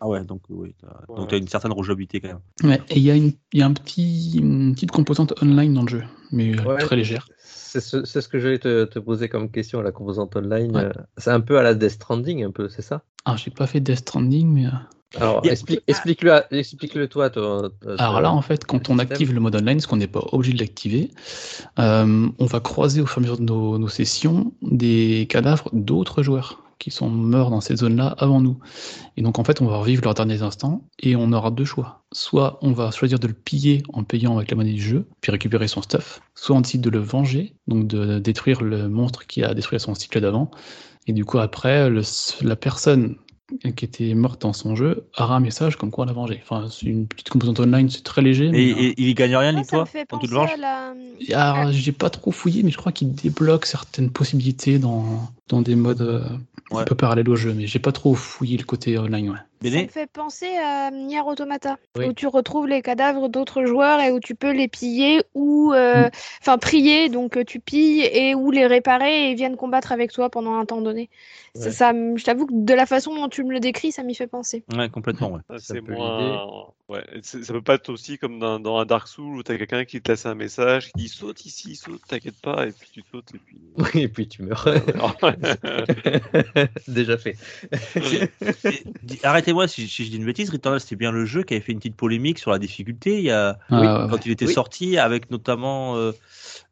Ah 0.00 0.06
ouais, 0.06 0.24
donc 0.24 0.42
oui, 0.48 0.74
t'as 0.80 1.14
donc 1.16 1.28
t'as 1.28 1.38
une 1.38 1.48
certaine 1.48 1.72
rejouabilité 1.72 2.20
quand 2.20 2.28
même. 2.28 2.70
Ouais, 2.70 2.80
et 2.88 2.98
il 2.98 3.02
y 3.02 3.10
a, 3.10 3.16
une, 3.16 3.32
il 3.52 3.58
y 3.58 3.62
a 3.62 3.66
un 3.66 3.72
petit, 3.72 4.38
une 4.38 4.72
petite 4.72 4.92
composante 4.92 5.34
online 5.42 5.74
dans 5.74 5.82
le 5.82 5.88
jeu, 5.88 6.04
mais 6.30 6.56
euh, 6.56 6.62
Ouais. 6.64 6.78
très 6.78 6.94
légère. 6.94 7.28
C'est 7.68 7.80
ce, 7.80 8.28
que 8.28 8.38
j'allais 8.38 8.58
te, 8.58 8.84
te 8.84 8.98
poser 8.98 9.28
comme 9.28 9.50
question, 9.50 9.82
la 9.82 9.92
composante 9.92 10.34
online. 10.36 10.74
euh, 10.76 10.90
C'est 11.18 11.30
un 11.30 11.40
peu 11.40 11.58
à 11.58 11.62
la 11.62 11.74
Death 11.74 11.90
Stranding, 11.90 12.44
un 12.44 12.50
peu, 12.50 12.68
c'est 12.70 12.82
ça? 12.82 13.02
Ah, 13.26 13.36
j'ai 13.36 13.50
pas 13.50 13.66
fait 13.66 13.80
Death 13.80 13.98
Stranding, 13.98 14.48
mais. 14.48 14.66
euh, 14.66 14.70
Alors, 15.20 15.44
explique, 15.44 15.82
explique-le, 15.86 16.32
à- 16.32 16.46
explique-le 16.50 17.08
toi. 17.08 17.28
toi, 17.28 17.70
toi, 17.82 17.94
Alors 17.98 18.20
là, 18.22 18.32
en 18.32 18.40
fait, 18.40 18.64
quand 18.64 18.88
on 18.88 18.98
active 18.98 19.34
le 19.34 19.40
mode 19.40 19.56
online, 19.56 19.80
ce 19.80 19.86
qu'on 19.86 19.96
n'est 19.96 20.06
pas 20.06 20.24
obligé 20.32 20.54
de 20.54 20.60
l'activer, 20.60 21.10
euh, 21.78 22.28
on 22.38 22.46
va 22.46 22.60
croiser 22.60 23.02
au 23.02 23.06
fur 23.06 23.18
et 23.18 23.20
à 23.20 23.22
mesure 23.22 23.38
de 23.38 23.44
nos, 23.44 23.78
nos 23.78 23.88
sessions 23.88 24.52
des 24.62 25.26
cadavres 25.28 25.68
d'autres 25.74 26.22
joueurs 26.22 26.62
qui 26.78 26.90
sont 26.90 27.08
morts 27.08 27.50
dans 27.50 27.60
cette 27.60 27.78
zone-là 27.78 28.14
avant 28.18 28.40
nous. 28.40 28.58
Et 29.16 29.22
donc, 29.22 29.38
en 29.38 29.44
fait, 29.44 29.60
on 29.60 29.66
va 29.66 29.76
revivre 29.78 30.02
leurs 30.04 30.14
derniers 30.14 30.42
instants 30.42 30.82
et 31.00 31.16
on 31.16 31.32
aura 31.32 31.50
deux 31.50 31.64
choix. 31.64 32.02
Soit 32.12 32.58
on 32.62 32.72
va 32.72 32.90
choisir 32.90 33.18
de 33.18 33.26
le 33.26 33.34
piller 33.34 33.82
en 33.92 34.04
payant 34.04 34.36
avec 34.36 34.50
la 34.50 34.56
monnaie 34.56 34.72
du 34.72 34.82
jeu, 34.82 35.06
puis 35.20 35.32
récupérer 35.32 35.68
son 35.68 35.82
stuff, 35.82 36.20
soit 36.34 36.56
on 36.56 36.60
décide 36.60 36.80
de 36.80 36.90
le 36.90 37.00
venger, 37.00 37.54
donc 37.66 37.86
de 37.86 38.18
détruire 38.18 38.62
le 38.62 38.88
monstre 38.88 39.26
qui 39.26 39.42
a 39.42 39.54
détruit 39.54 39.80
son 39.80 39.94
cycle 39.94 40.20
d'avant. 40.20 40.50
Et 41.06 41.12
du 41.12 41.24
coup, 41.24 41.38
après, 41.38 41.90
le- 41.90 42.02
la 42.42 42.56
personne 42.56 43.16
qui 43.76 43.86
était 43.86 44.12
morte 44.12 44.42
dans 44.42 44.52
son 44.52 44.76
jeu 44.76 45.06
aura 45.16 45.36
un 45.36 45.40
message 45.40 45.76
comme 45.76 45.90
quoi 45.90 46.04
on 46.04 46.06
l'a 46.06 46.12
vengé. 46.12 46.38
Enfin, 46.42 46.68
c'est 46.70 46.84
une 46.84 47.06
petite 47.06 47.30
composante 47.30 47.58
online, 47.60 47.88
c'est 47.88 48.04
très 48.04 48.20
léger. 48.20 48.48
Et, 48.48 48.50
mais, 48.50 48.60
et 48.60 48.94
il 49.08 49.14
gagne 49.14 49.36
rien, 49.36 49.52
le 49.52 49.62
penser 49.64 50.04
venges 50.10 50.50
à 50.52 50.56
la... 50.58 50.92
Alors, 51.32 51.72
j'ai 51.72 51.92
pas 51.92 52.10
trop 52.10 52.30
fouillé, 52.30 52.62
mais 52.62 52.70
je 52.70 52.76
crois 52.76 52.92
qu'il 52.92 53.10
débloque 53.14 53.64
certaines 53.64 54.10
possibilités 54.10 54.78
dans, 54.78 55.30
dans 55.48 55.62
des 55.62 55.76
modes 55.76 56.28
euh, 56.72 56.78
un 56.78 56.84
peu 56.84 56.94
parallèles 56.94 57.28
au 57.28 57.36
jeu, 57.36 57.54
mais 57.54 57.66
j'ai 57.66 57.78
pas 57.78 57.92
trop 57.92 58.14
fouillé 58.14 58.56
le 58.56 58.64
côté 58.64 58.98
online. 58.98 59.30
Ouais. 59.30 59.38
Ça 59.62 59.70
me 59.70 59.88
fait 59.88 60.06
penser 60.10 60.56
à 60.56 60.90
Nier 60.90 61.20
Automata, 61.20 61.76
Oui. 61.96 62.06
où 62.06 62.12
tu 62.12 62.26
retrouves 62.26 62.68
les 62.68 62.80
cadavres 62.82 63.28
d'autres 63.28 63.64
joueurs 63.64 64.00
et 64.00 64.10
où 64.12 64.20
tu 64.20 64.34
peux 64.34 64.52
les 64.52 64.68
piller 64.68 65.22
ou, 65.34 65.72
euh, 65.72 66.06
Mm. 66.06 66.10
enfin, 66.42 66.58
prier, 66.58 67.08
donc 67.08 67.36
euh, 67.36 67.44
tu 67.44 67.58
pilles 67.60 68.02
et 68.02 68.34
ou 68.34 68.50
les 68.50 68.66
réparer 68.66 69.26
et 69.26 69.30
ils 69.30 69.36
viennent 69.36 69.56
combattre 69.56 69.90
avec 69.92 70.12
toi 70.12 70.30
pendant 70.30 70.54
un 70.54 70.64
temps 70.64 70.80
donné. 70.80 71.10
Ça, 71.54 71.64
Ouais. 71.66 71.70
ça 71.72 71.92
me- 71.92 72.16
je 72.16 72.24
t'avoue 72.24 72.46
que 72.46 72.52
de 72.54 72.74
la 72.74 72.86
façon 72.86 73.14
dont 73.14 73.28
tu 73.28 73.42
me 73.42 73.52
le 73.52 73.58
décris, 73.60 73.90
ça 73.90 74.02
m'y 74.04 74.14
fait 74.14 74.26
penser. 74.28 74.62
Ouais, 74.76 74.88
complètement, 74.88 75.32
ouais. 75.32 75.40
Ça 75.50 75.58
C'est 75.58 75.82
peut 75.82 75.92
moins. 75.92 76.66
Ouais, 76.88 77.04
c'est- 77.22 77.42
ça 77.42 77.52
peut 77.52 77.60
pas 77.60 77.74
être 77.74 77.90
aussi 77.90 78.16
comme 78.16 78.38
dans, 78.38 78.58
dans 78.60 78.78
un 78.78 78.86
Dark 78.86 79.08
Souls 79.08 79.36
où 79.36 79.42
t'as 79.42 79.58
quelqu'un 79.58 79.84
qui 79.84 80.00
te 80.00 80.10
laisse 80.10 80.24
un 80.24 80.34
message 80.34 80.86
qui 80.86 80.92
dit 81.02 81.08
saute 81.08 81.44
ici, 81.44 81.76
saute, 81.76 82.00
t'inquiète 82.08 82.40
pas, 82.40 82.66
et 82.66 82.72
puis 82.72 82.88
tu 82.92 83.02
sautes 83.12 83.34
et 83.34 83.38
puis. 83.38 83.58
Oui, 83.94 84.02
et 84.02 84.08
puis 84.08 84.26
tu 84.28 84.42
meurs. 84.42 84.64
Déjà 86.88 87.18
fait. 87.18 87.36
Dis- 89.02 89.18
Arrêtez-moi 89.48 89.66
si, 89.66 89.88
si 89.88 90.04
je 90.04 90.10
dis 90.10 90.16
une 90.18 90.26
bêtise, 90.26 90.50
Returnal 90.50 90.78
c'était 90.78 90.94
bien 90.96 91.10
le 91.10 91.24
jeu 91.24 91.42
qui 91.42 91.54
avait 91.54 91.62
fait 91.62 91.72
une 91.72 91.78
petite 91.78 91.96
polémique 91.96 92.38
sur 92.38 92.50
la 92.50 92.58
difficulté 92.58 93.16
il 93.18 93.24
y 93.24 93.30
a, 93.30 93.58
Ah, 93.70 94.06
quand 94.10 94.16
ouais. 94.16 94.20
il 94.26 94.32
était 94.32 94.44
Oui. 94.46 94.52
sorti 94.52 94.98
avec 94.98 95.30
notamment 95.30 95.96
euh, 95.96 96.12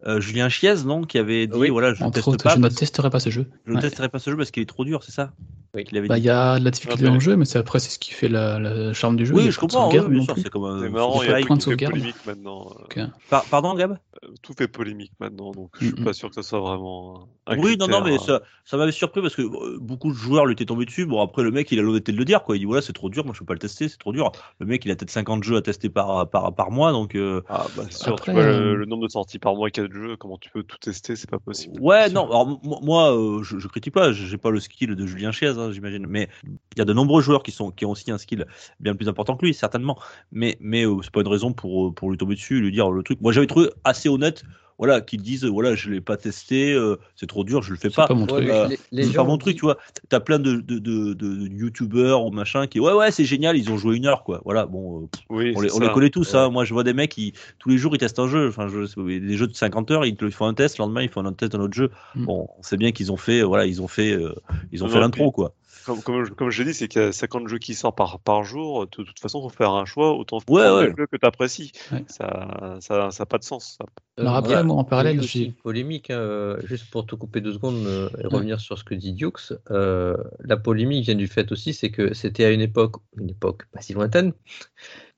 euh, 0.06 0.20
Julien 0.20 0.50
Chiez 0.50 0.74
non 0.84 1.02
qui 1.02 1.16
avait 1.16 1.46
dit 1.46 1.56
Oui. 1.56 1.70
voilà 1.70 1.94
je 1.94 2.02
ne 2.02 2.06
Entre 2.08 2.16
teste 2.16 2.28
autres, 2.28 2.44
pas 2.44 2.50
je 2.50 2.56
ne 2.58 2.62
parce- 2.62 2.74
testerai 2.74 3.08
pas 3.08 3.18
ce 3.20 3.30
jeu. 3.30 3.46
je 3.66 3.72
ne 3.72 3.80
testerai 3.80 4.10
pas 4.10 4.18
ce 4.18 4.28
jeu 4.30 4.36
parce 4.36 4.50
qu'il 4.50 4.62
est 4.62 4.66
trop 4.66 4.84
dur 4.84 5.02
c'est 5.02 5.12
ça 5.12 5.32
avait 5.74 6.08
Bah, 6.08 6.14
dit. 6.16 6.22
il 6.22 6.24
y 6.24 6.30
a 6.30 6.58
de 6.58 6.64
la 6.64 6.70
difficulté 6.70 7.04
Ah, 7.04 7.08
dans 7.08 7.14
le 7.14 7.20
jeu, 7.20 7.36
mais 7.36 7.44
c'est 7.44 7.58
après, 7.58 7.80
c'est 7.80 7.90
ce 7.90 7.98
qui 7.98 8.12
fait 8.12 8.28
la, 8.28 8.58
la 8.58 8.94
charme 8.94 9.16
du 9.16 9.26
jeu. 9.26 9.34
Oui, 9.34 9.50
je 9.50 9.58
comprends, 9.58 9.90
oui, 9.90 10.26
c'est 10.36 10.48
comme 10.48 10.64
un- 10.64 10.88
marrant, 10.88 11.22
il 11.22 11.28
y 11.28 11.32
a 11.32 11.36
fait 11.36 11.60
sauvegarde. 11.60 11.92
polémique 11.92 12.16
maintenant. 12.26 12.74
euh, 12.96 13.06
pardon 13.50 13.74
Gab? 13.74 13.98
Tout 14.42 14.52
fait 14.56 14.68
polémique 14.68 15.12
maintenant, 15.20 15.52
donc 15.52 15.70
je 15.78 15.86
suis 15.86 15.96
Mm, 15.96 16.04
pas 16.04 16.12
sûr 16.12 16.28
que 16.28 16.34
ça 16.34 16.42
soit 16.42 16.60
vraiment. 16.60 17.28
un 17.46 17.56
Oui, 17.58 17.76
non, 17.76 17.86
non, 17.88 18.02
mais 18.02 18.18
ça, 18.18 18.42
ça 18.64 18.76
m'avait 18.76 18.92
surpris 18.92 19.20
parce 19.22 19.36
que 19.36 19.42
euh, 19.42 19.78
beaucoup 19.80 20.08
de 20.10 20.16
joueurs 20.16 20.46
lui 20.46 20.52
étaient 20.54 20.64
tombés 20.66 20.84
dessus. 20.84 21.06
Bon, 21.06 21.20
après, 21.22 21.42
le 21.42 21.50
mec, 21.50 21.70
il 21.70 21.78
a 21.78 21.82
l'honnêteté 21.82 22.12
de 22.12 22.16
le 22.16 22.24
dire, 22.24 22.42
quoi. 22.42 22.56
Il 22.56 22.60
dit, 22.60 22.64
voilà, 22.64 22.82
c'est 22.82 22.92
trop 22.92 23.08
dur, 23.10 23.24
moi, 23.24 23.34
je 23.34 23.40
peux 23.40 23.44
pas 23.46 23.52
le 23.54 23.58
tester, 23.60 23.88
c'est 23.88 23.98
trop 23.98 24.12
dur. 24.12 24.32
Le 24.58 24.66
mec, 24.66 24.84
il 24.84 24.90
a 24.90 24.96
peut-être 24.96 25.10
50 25.10 25.44
jeux 25.44 25.56
à 25.56 25.62
tester 25.62 25.88
par, 25.88 26.28
par, 26.30 26.54
par 26.54 26.70
mois, 26.70 26.92
donc. 26.92 27.14
euh, 27.14 27.42
Ah, 27.48 27.66
bah, 27.76 27.84
c'est 27.90 27.98
sûr, 27.98 28.14
Après, 28.14 28.32
tu 28.32 28.32
vois 28.32 28.42
euh, 28.42 28.72
le, 28.72 28.76
le 28.76 28.86
nombre 28.86 29.04
de 29.04 29.10
sorties 29.10 29.38
par 29.38 29.54
mois 29.54 29.70
qu'il 29.70 29.82
y 29.82 29.86
a 29.86 29.88
de 29.88 29.94
jeux, 29.94 30.16
comment 30.16 30.38
tu 30.38 30.50
peux 30.50 30.62
tout 30.62 30.78
tester, 30.78 31.14
c'est 31.14 31.30
pas 31.30 31.38
possible. 31.38 31.80
Ouais, 31.80 32.08
non, 32.10 32.26
alors 32.26 32.60
moi, 32.82 33.16
euh, 33.16 33.42
je, 33.42 33.58
je 33.58 33.68
critique 33.68 33.94
pas, 33.94 34.12
j'ai 34.12 34.38
pas 34.38 34.50
le 34.50 34.60
skill 34.60 34.94
de 34.96 35.06
Julien 35.06 35.30
Chiez, 35.32 35.48
hein, 35.48 35.70
j'imagine, 35.72 36.06
mais 36.08 36.28
il 36.44 36.78
y 36.78 36.80
a 36.80 36.84
de 36.84 36.92
nombreux 36.92 37.22
joueurs 37.22 37.42
qui, 37.42 37.52
sont, 37.52 37.70
qui 37.70 37.84
ont 37.84 37.90
aussi 37.92 38.10
un 38.10 38.18
skill 38.18 38.46
bien 38.80 38.94
plus 38.94 39.08
important 39.08 39.36
que 39.36 39.44
lui, 39.46 39.54
certainement, 39.54 39.98
mais, 40.32 40.56
mais 40.60 40.84
euh, 40.86 40.96
c'est 41.02 41.10
pas 41.12 41.20
une 41.20 41.28
raison 41.28 41.52
pour, 41.52 41.88
euh, 41.88 41.92
pour 41.92 42.10
lui 42.10 42.18
tomber 42.18 42.34
dessus, 42.34 42.60
lui 42.60 42.72
dire 42.72 42.90
le 42.90 43.02
truc. 43.02 43.20
Moi, 43.20 43.32
j'avais 43.32 43.46
trouvé 43.46 43.70
assez 43.84 44.05
honnête, 44.08 44.44
voilà, 44.78 45.00
qu'ils 45.00 45.22
disent, 45.22 45.46
voilà, 45.46 45.74
je 45.74 45.88
l'ai 45.88 46.02
pas 46.02 46.18
testé, 46.18 46.74
euh, 46.74 46.96
c'est 47.14 47.26
trop 47.26 47.44
dur, 47.44 47.62
je 47.62 47.70
le 47.72 47.78
fais 47.78 47.88
pas. 47.88 48.06
pas 48.06 48.12
mon 48.12 48.26
truc. 48.26 48.46
Euh, 48.46 48.68
Les- 48.68 48.78
les 48.92 49.04
c'est 49.04 49.12
gens 49.12 49.22
pas 49.22 49.28
mon 49.30 49.38
truc, 49.38 49.54
dit- 49.54 49.60
tu 49.60 49.64
vois. 49.64 49.78
T'as 50.10 50.20
plein 50.20 50.38
de, 50.38 50.56
de, 50.56 50.78
de, 50.78 51.14
de 51.14 51.46
youtubeurs 51.48 52.26
ou 52.26 52.30
machin 52.30 52.66
qui, 52.66 52.78
ouais, 52.78 52.92
ouais, 52.92 53.10
c'est 53.10 53.24
génial, 53.24 53.56
ils 53.56 53.70
ont 53.70 53.78
joué 53.78 53.96
une 53.96 54.04
heure, 54.04 54.22
quoi. 54.22 54.42
Voilà, 54.44 54.66
bon, 54.66 55.04
euh, 55.04 55.06
pff, 55.10 55.22
Oui, 55.30 55.52
on, 55.56 55.60
les, 55.62 55.72
on 55.72 55.80
les 55.80 55.88
connaît 55.88 56.10
tous, 56.10 56.34
Ouais. 56.34 56.40
hein. 56.40 56.50
Moi, 56.50 56.66
je 56.66 56.74
vois 56.74 56.84
des 56.84 56.92
mecs 56.92 57.10
qui, 57.12 57.32
tous 57.58 57.70
les 57.70 57.78
jours, 57.78 57.94
ils 57.94 57.98
testent 57.98 58.18
un 58.18 58.28
jeu. 58.28 58.48
Enfin, 58.48 58.68
je, 58.68 59.00
des 59.18 59.36
jeux 59.38 59.46
de 59.46 59.54
50 59.54 59.90
heures, 59.92 60.04
ils 60.04 60.14
te 60.14 60.28
font 60.28 60.44
un 60.46 60.52
test, 60.52 60.76
le 60.76 60.82
lendemain, 60.82 61.00
ils 61.02 61.08
font 61.08 61.22
un 61.22 61.26
autre 61.26 61.38
test 61.38 61.52
d'un 61.52 61.60
autre 61.60 61.74
jeu. 61.74 61.90
Mm. 62.14 62.24
Bon, 62.26 62.46
on 62.58 62.62
sait 62.62 62.76
bien 62.76 62.92
qu'ils 62.92 63.10
ont 63.10 63.16
fait, 63.16 63.40
euh, 63.40 63.44
voilà, 63.46 63.64
ils 63.64 63.80
ont 63.80 63.88
fait, 63.88 64.12
euh, 64.12 64.34
ils 64.72 64.84
ont 64.84 64.88
Non, 64.88 64.92
fait 64.92 65.00
l'intro, 65.00 65.30
quoi. 65.32 65.54
Comme, 65.86 66.02
comme, 66.02 66.24
je- 66.24 66.32
comme 66.32 66.50
je 66.50 66.62
l'ai 66.62 66.72
dit, 66.72 66.74
c'est 66.78 66.88
qu'il 66.88 67.00
y 67.00 67.04
a 67.04 67.12
50 67.12 67.48
jeux 67.48 67.58
qui 67.58 67.74
sortent 67.74 67.96
par, 67.96 68.18
par 68.20 68.44
jour. 68.44 68.86
De 68.86 68.90
toute 68.90 69.18
façon, 69.20 69.40
faut 69.40 69.48
faire 69.48 69.70
un 69.70 69.84
choix. 69.84 70.12
Autant 70.12 70.38
Ouais, 70.48 70.86
le 70.86 70.94
jeu 70.96 71.06
que 71.06 71.16
tu 71.16 71.26
apprécies. 71.26 71.72
Ouais. 71.92 72.04
Ça 72.08 72.76
ça, 72.80 73.10
ça 73.10 73.22
a 73.22 73.26
pas 73.26 73.38
de 73.38 73.44
sens. 73.44 73.76
ça. 73.78 73.86
Alors 74.18 74.34
Euh, 74.34 74.38
après, 74.38 74.48
voilà. 74.54 74.62
moi, 74.64 74.76
en 74.76 74.84
Il 74.84 74.88
parallèle, 74.88 75.20
une 75.20 75.52
polémique, 75.54 76.10
hein, 76.10 76.18
euh, 76.18 76.60
juste 76.66 76.90
pour 76.90 77.06
te 77.06 77.14
couper 77.14 77.40
deux 77.40 77.52
secondes 77.52 77.86
euh, 77.86 78.08
et 78.22 78.26
revenir 78.26 78.58
sur 78.60 78.78
ce 78.78 78.84
que 78.84 78.94
dit 78.94 79.12
Dukes. 79.12 79.52
euh, 79.70 80.16
la 80.40 80.56
polémique 80.56 81.04
vient 81.04 81.14
du 81.14 81.28
fait 81.28 81.52
aussi, 81.52 81.72
c'est 81.74 81.90
que 81.90 82.14
c'était 82.14 82.44
à 82.44 82.50
une 82.50 82.60
époque, 82.62 82.96
une 83.16 83.30
époque 83.30 83.66
pas 83.72 83.80
si 83.80 83.92
lointaine, 83.92 84.32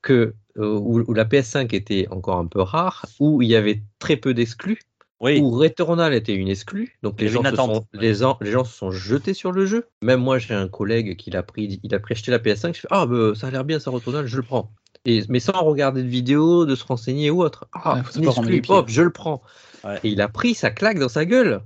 que, 0.01 0.35
euh, 0.57 0.77
où, 0.77 0.99
où 1.07 1.13
la 1.13 1.25
PS5 1.25 1.73
était 1.73 2.07
encore 2.11 2.37
un 2.37 2.47
peu 2.47 2.61
rare, 2.61 3.05
où 3.19 3.41
il 3.41 3.49
y 3.49 3.55
avait 3.55 3.83
très 3.99 4.17
peu 4.17 4.33
d'exclus, 4.33 4.79
Oui. 5.21 5.39
où 5.41 5.51
Returnal 5.51 6.13
était 6.13 6.33
une 6.33 6.47
exclue. 6.47 6.97
Donc 7.03 7.19
les 7.19 7.27
gens, 7.27 7.43
se 7.43 7.55
sont, 7.55 7.85
les, 7.93 8.15
gens, 8.15 8.37
les 8.39 8.51
gens 8.51 8.63
se 8.63 8.73
sont 8.73 8.91
jetés 8.91 9.33
sur 9.33 9.51
le 9.51 9.65
jeu. 9.65 9.87
Même 10.01 10.21
moi, 10.21 10.37
j'ai 10.39 10.53
un 10.53 10.69
collègue 10.69 11.17
qui 11.17 11.29
l'a 11.29 11.43
pris, 11.43 11.79
il 11.83 11.93
a 11.93 11.99
pris 11.99 12.13
acheté 12.13 12.31
la 12.31 12.39
PS5. 12.39 12.73
Je 12.73 12.81
fais 12.81 12.87
ah 12.89 13.05
bah, 13.05 13.33
ça 13.35 13.47
a 13.47 13.51
l'air 13.51 13.65
bien, 13.65 13.79
ça 13.79 13.91
Returnal, 13.91 14.27
je 14.27 14.37
le 14.37 14.43
prends. 14.43 14.71
Et, 15.05 15.23
mais 15.29 15.39
sans 15.39 15.61
regarder 15.63 16.03
de 16.03 16.07
vidéo, 16.07 16.65
de 16.65 16.75
se 16.75 16.85
renseigner 16.85 17.31
ou 17.31 17.41
autre. 17.41 17.67
Ah, 17.73 17.95
Ouais, 17.95 18.03
faut 18.03 18.19
une 18.19 18.25
exclue, 18.25 18.61
hop, 18.69 18.89
je 18.89 19.01
le 19.01 19.11
prends. 19.11 19.41
Ouais. 19.83 19.97
Et 20.03 20.09
il 20.09 20.19
a 20.21 20.27
pris 20.27 20.55
sa 20.55 20.71
claque 20.71 20.99
dans 20.99 21.07
sa 21.09 21.23
gueule. 21.25 21.61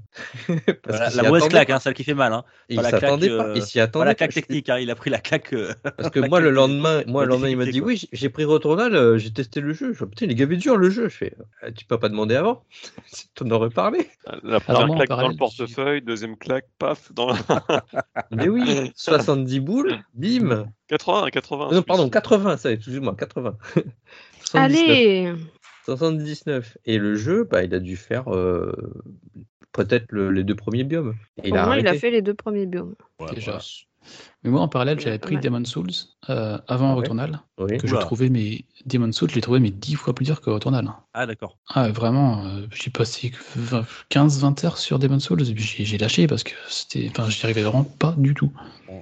Parce 0.84 1.16
La, 1.16 1.24
la 1.24 1.30
mauvaise 1.30 1.48
claque, 1.48 1.70
hein, 1.72 1.80
celle 1.80 1.96
qui 1.96 2.04
fait 2.04 2.14
mal. 2.14 2.32
Hein. 2.34 2.44
Il 2.70 2.78
la 2.80 2.92
s'attendait 2.92 3.30
pas. 3.30 3.48
euh, 3.48 3.54
Il 3.56 3.64
s'y 3.64 3.80
Pas 3.80 3.84
attendait 3.86 4.06
la 4.06 4.12
pas. 4.12 4.16
claque 4.16 4.34
technique, 4.34 4.70
hein, 4.70 4.78
il 4.78 4.92
a 4.92 4.96
pris 4.96 5.10
la 5.10 5.18
claque. 5.20 5.52
euh, 5.54 5.74
Parce 5.98 6.10
que 6.12 6.20
la 6.20 6.28
moi, 6.28 6.40
le 6.40 6.52
lendemain, 6.52 7.02
moi, 7.08 7.24
la 7.24 7.26
le 7.28 7.32
lendemain, 7.34 7.50
il 7.50 7.58
m'a 7.58 7.66
dit 7.66 7.80
quoi. 7.80 7.88
oui, 7.88 8.08
j'ai- 8.12 8.30
pris 8.30 8.46
Returnal, 8.46 8.96
euh, 8.96 9.18
j'ai 9.18 9.32
testé 9.34 9.62
le 9.62 9.74
jeu. 9.74 9.94
Je 9.94 9.98
fais, 9.98 10.06
putain, 10.06 10.26
il 10.26 10.32
est 10.32 10.36
gavé 10.36 10.58
dur 10.58 10.78
le 10.78 10.90
jeu. 10.92 11.10
Je 11.10 11.16
fais, 11.16 11.34
euh, 11.64 11.72
tu 11.76 11.86
peux 11.86 11.98
pas 11.98 12.10
demander 12.10 12.36
avant. 12.36 12.64
T'en 13.36 13.50
aurais 13.50 13.70
parlé. 13.72 14.08
La 14.44 14.60
première 14.60 14.96
claque 14.96 15.10
dans 15.10 15.28
le 15.30 15.36
portefeuille, 15.36 16.02
deuxième 16.02 16.38
claque, 16.38 16.68
paf, 16.78 17.12
dans 17.14 17.28
la... 17.28 17.36
Mais 18.32 18.48
oui, 18.48 18.92
70 18.96 19.60
boules, 19.60 19.98
bim. 20.14 20.68
80, 20.88 21.30
80. 21.32 21.70
Non, 21.72 21.82
pardon, 21.82 22.10
80, 22.10 22.58
ça, 22.58 22.72
excuse-moi, 22.72 23.16
80. 23.18 23.58
79. 24.46 24.54
Allez 24.54 25.34
79. 25.86 26.78
Et 26.86 26.98
le 26.98 27.16
jeu, 27.16 27.44
bah, 27.44 27.64
il 27.64 27.74
a 27.74 27.80
dû 27.80 27.98
faire 27.98 28.34
euh, 28.34 28.72
peut-être 29.72 30.12
le- 30.12 30.32
les 30.32 30.44
deux 30.44 30.56
premiers 30.56 30.84
biomes. 30.84 31.16
Et 31.44 31.52
Au 31.52 31.56
il 31.56 31.58
a 31.58 31.66
moins, 31.66 31.78
il 31.78 31.88
a 31.88 31.94
fait 31.94 32.12
les 32.12 32.22
deux 32.22 32.34
premiers 32.34 32.66
biomes. 32.66 32.96
déjà. 33.34 33.60
Mais 34.44 34.50
moi, 34.50 34.62
en 34.62 34.68
parallèle, 34.68 35.00
j'avais 35.00 35.20
pris 35.20 35.38
Demon 35.38 35.64
Souls 35.64 35.92
euh, 36.30 36.58
avant 36.68 36.92
ah. 36.92 36.96
Returnal, 36.96 37.40
que 37.58 37.88
je 37.88 37.96
trouvais 37.96 38.30
mes 38.30 38.66
Demon 38.86 39.12
Souls, 39.12 39.30
je 39.30 39.36
l'ai 39.36 39.42
trouvé 39.42 39.60
mais 39.60 39.72
10 39.72 39.96
fois 39.96 40.14
plus 40.14 40.26
dur 40.26 40.42
que 40.42 40.50
Returnal. 40.50 40.92
Ah 41.14 41.26
d'accord. 41.26 41.58
Ah 41.70 41.90
vraiment, 41.90 42.44
euh, 42.46 42.66
j'ai 42.74 42.92
passé 42.92 43.32
15-20 44.12 44.66
heures 44.66 44.78
sur 44.78 45.00
Demon 45.00 45.20
Souls, 45.20 45.48
et 45.50 45.54
puis 45.54 45.86
j'ai 45.86 45.98
lâché 45.98 46.28
parce 46.28 46.44
que 46.44 46.54
c'était, 46.68 47.10
enfin, 47.10 47.30
j'y 47.30 47.46
arrivais 47.46 47.62
vraiment 47.62 47.84
pas 47.84 48.14
du 48.18 48.34
tout. 48.34 48.52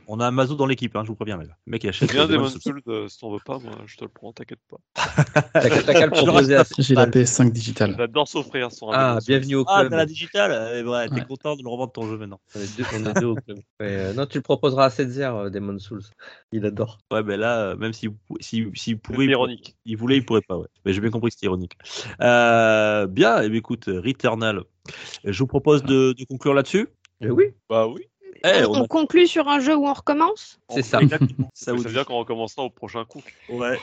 On, 0.07 0.19
a 0.19 0.27
un 0.27 0.31
mazo 0.31 0.55
dans 0.55 0.65
l'équipe, 0.65 0.95
hein, 0.95 1.01
je 1.03 1.09
vous 1.09 1.15
préviens. 1.15 1.37
Mais 1.37 1.45
le 1.45 1.51
mec, 1.65 1.83
il 1.83 1.89
achète. 1.89 2.11
Bien 2.11 2.27
Demon 2.27 2.47
Souls, 2.47 2.81
euh, 2.87 3.07
si 3.07 3.19
t'en 3.19 3.31
veux 3.31 3.39
pas, 3.43 3.59
moi, 3.59 3.73
je 3.85 3.97
te 3.97 4.03
le 4.03 4.09
prends, 4.09 4.31
t'inquiète 4.31 4.59
pas. 4.69 4.77
t'as 5.53 5.69
qu'à 5.69 6.05
le. 6.05 6.65
J'ai 6.79 6.95
la 6.95 7.07
PS5 7.07 7.51
digitale. 7.51 7.95
J'adore 7.97 8.27
s'offrir 8.27 8.71
sur 8.71 8.93
un. 8.93 9.15
Ah, 9.15 9.19
bienvenue 9.25 9.55
au 9.55 9.65
ah, 9.67 9.81
club. 9.81 9.87
Ah, 9.87 9.89
t'as 9.89 9.97
la 9.97 10.05
digitale. 10.05 10.75
Eh, 10.75 10.83
ben, 10.83 10.89
ouais. 10.89 11.09
T'es 11.09 11.25
content 11.25 11.55
de 11.55 11.63
le 11.63 11.69
revendre 11.69 11.91
ton 11.91 12.07
jeu 12.07 12.17
maintenant. 12.17 12.39
Deux, 12.55 13.25
au 13.25 13.35
club. 13.35 13.59
Euh, 13.81 14.13
non, 14.13 14.25
tu 14.25 14.37
le 14.37 14.43
proposeras 14.43 14.85
à 14.85 14.89
7-0 14.89 15.30
faire, 15.31 15.45
euh, 15.45 15.49
Demon 15.49 15.79
Souls. 15.79 16.03
Il 16.51 16.65
adore. 16.65 16.99
Ouais, 17.11 17.23
mais 17.23 17.37
là, 17.37 17.59
euh, 17.59 17.75
même 17.75 17.93
s'il 17.93 18.11
si, 18.39 18.65
si 18.73 18.95
pouvait. 18.95 19.25
Il, 19.25 19.31
ironique. 19.31 19.75
il 19.85 19.97
voulait, 19.97 20.17
il 20.17 20.25
pourrait 20.25 20.41
pas. 20.41 20.57
Ouais. 20.57 20.67
Mais 20.85 20.93
j'ai 20.93 21.01
bien 21.01 21.11
compris 21.11 21.29
que 21.29 21.35
c'était 21.35 21.47
ironique. 21.47 21.77
Euh, 22.21 23.07
bien, 23.07 23.41
eh 23.41 23.47
et 23.47 23.55
écoute, 23.55 23.85
Returnal. 23.87 24.63
Je 25.23 25.39
vous 25.39 25.47
propose 25.47 25.83
de, 25.83 26.15
conclure 26.29 26.53
là-dessus. 26.53 26.87
Eh 27.21 27.29
oui. 27.29 27.45
Bah 27.69 27.87
oui. 27.87 28.01
Eh, 28.43 28.65
on, 28.65 28.87
conclut 28.87 29.27
sur 29.27 29.47
un 29.47 29.59
jeu 29.59 29.75
où 29.75 29.87
on 29.87 29.93
recommence? 29.93 30.59
C'est 30.69 30.81
ça. 30.81 30.99
Exactement. 30.99 31.49
ça, 31.53 31.73
veut 31.73 31.91
dire 31.91 32.05
qu'on 32.07 32.17
recommencera 32.17 32.63
au 32.63 32.71
prochain 32.71 33.05
coup. 33.05 33.21
Ouais. 33.49 33.77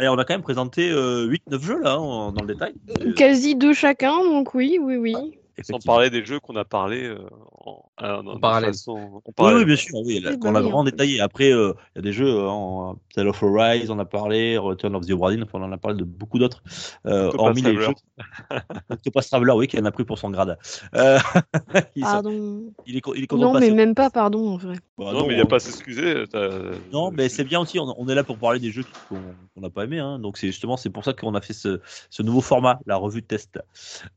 Et 0.00 0.08
on 0.08 0.16
a 0.16 0.24
quand 0.24 0.32
même 0.32 0.42
présenté 0.42 0.90
euh, 0.90 1.30
8-9 1.50 1.60
jeux 1.60 1.82
là, 1.82 1.96
hein, 1.96 2.32
dans 2.32 2.42
le 2.42 2.54
détail. 2.54 2.72
Quasi 3.16 3.54
deux 3.54 3.74
chacun, 3.74 4.24
donc 4.24 4.54
oui, 4.54 4.78
oui, 4.80 4.96
oui. 4.96 5.14
Ah. 5.14 5.47
Sans 5.62 5.78
parler 5.80 6.10
des 6.10 6.24
jeux 6.24 6.40
qu'on 6.40 6.56
a 6.56 6.64
parlé 6.64 7.04
euh, 7.04 7.18
en, 7.58 8.38
parallèle. 8.38 8.70
façon- 8.72 8.92
en 8.92 9.22
Oui, 9.26 9.32
parallèle. 9.34 9.58
oui, 9.60 9.64
bien 9.66 9.76
sûr, 9.76 9.94
oui, 10.04 10.22
qu'on 10.40 10.54
a 10.54 10.60
vraiment 10.60 10.84
détaillé. 10.84 11.20
Après, 11.20 11.52
euh, 11.52 11.72
il 11.94 11.98
y 11.98 12.00
a 12.00 12.02
des 12.02 12.12
jeux, 12.12 12.28
euh, 12.28 12.48
en 12.48 12.96
Tale 13.14 13.28
of 13.28 13.42
Arise, 13.42 13.90
on 13.90 13.98
a 13.98 14.04
parlé, 14.04 14.56
Return 14.58 14.94
of 14.94 15.06
the 15.06 15.10
Obra 15.10 15.30
Dinn, 15.30 15.42
enfin, 15.42 15.58
on 15.60 15.64
en 15.64 15.72
a 15.72 15.78
parlé 15.78 15.98
de 15.98 16.04
beaucoup 16.04 16.38
d'autres, 16.38 16.62
euh, 17.06 17.30
hormis 17.36 17.62
les 17.62 17.76
jeux. 17.76 17.94
Octopath 18.90 19.26
Traveler, 19.28 19.52
oui, 19.52 19.66
qui 19.68 19.78
en 19.78 19.84
a 19.84 19.90
pris 19.90 20.04
pour 20.04 20.18
son 20.18 20.30
grade. 20.30 20.58
Euh, 20.94 21.18
il, 21.96 22.02
Pardon. 22.02 22.72
il 22.86 22.96
est, 22.96 23.02
il 23.16 23.24
est 23.24 23.26
content 23.26 23.46
Non, 23.46 23.54
de 23.54 23.60
mais 23.60 23.70
même 23.70 23.94
pas 23.94 24.10
pardon, 24.10 24.48
en 24.54 24.56
vrai. 24.56 24.76
Bah, 24.98 25.12
non, 25.12 25.26
mais 25.26 25.34
il 25.34 25.36
n'y 25.36 25.40
a 25.42 25.44
on- 25.44 25.46
pas 25.48 25.56
à 25.56 25.60
s'excuser. 25.60 26.24
Non, 26.92 27.10
je 27.10 27.16
mais 27.16 27.28
c'est 27.28 27.44
bien 27.44 27.60
aussi, 27.60 27.78
on, 27.78 27.94
on 27.96 28.08
est 28.08 28.14
là 28.14 28.24
pour 28.24 28.36
parler 28.36 28.58
des 28.58 28.70
jeux 28.72 28.84
qu'on 29.08 29.60
n'a 29.60 29.70
pas 29.70 29.84
aimé. 29.84 29.98
Hein. 30.00 30.18
Donc, 30.18 30.36
c'est 30.38 30.48
justement, 30.48 30.76
c'est 30.76 30.90
pour 30.90 31.04
ça 31.04 31.12
qu'on 31.12 31.34
a 31.34 31.40
fait 31.40 31.52
ce, 31.52 31.80
ce 32.10 32.22
nouveau 32.22 32.40
format, 32.40 32.80
la 32.86 32.96
revue 32.96 33.22
de 33.22 33.26
test. 33.26 33.60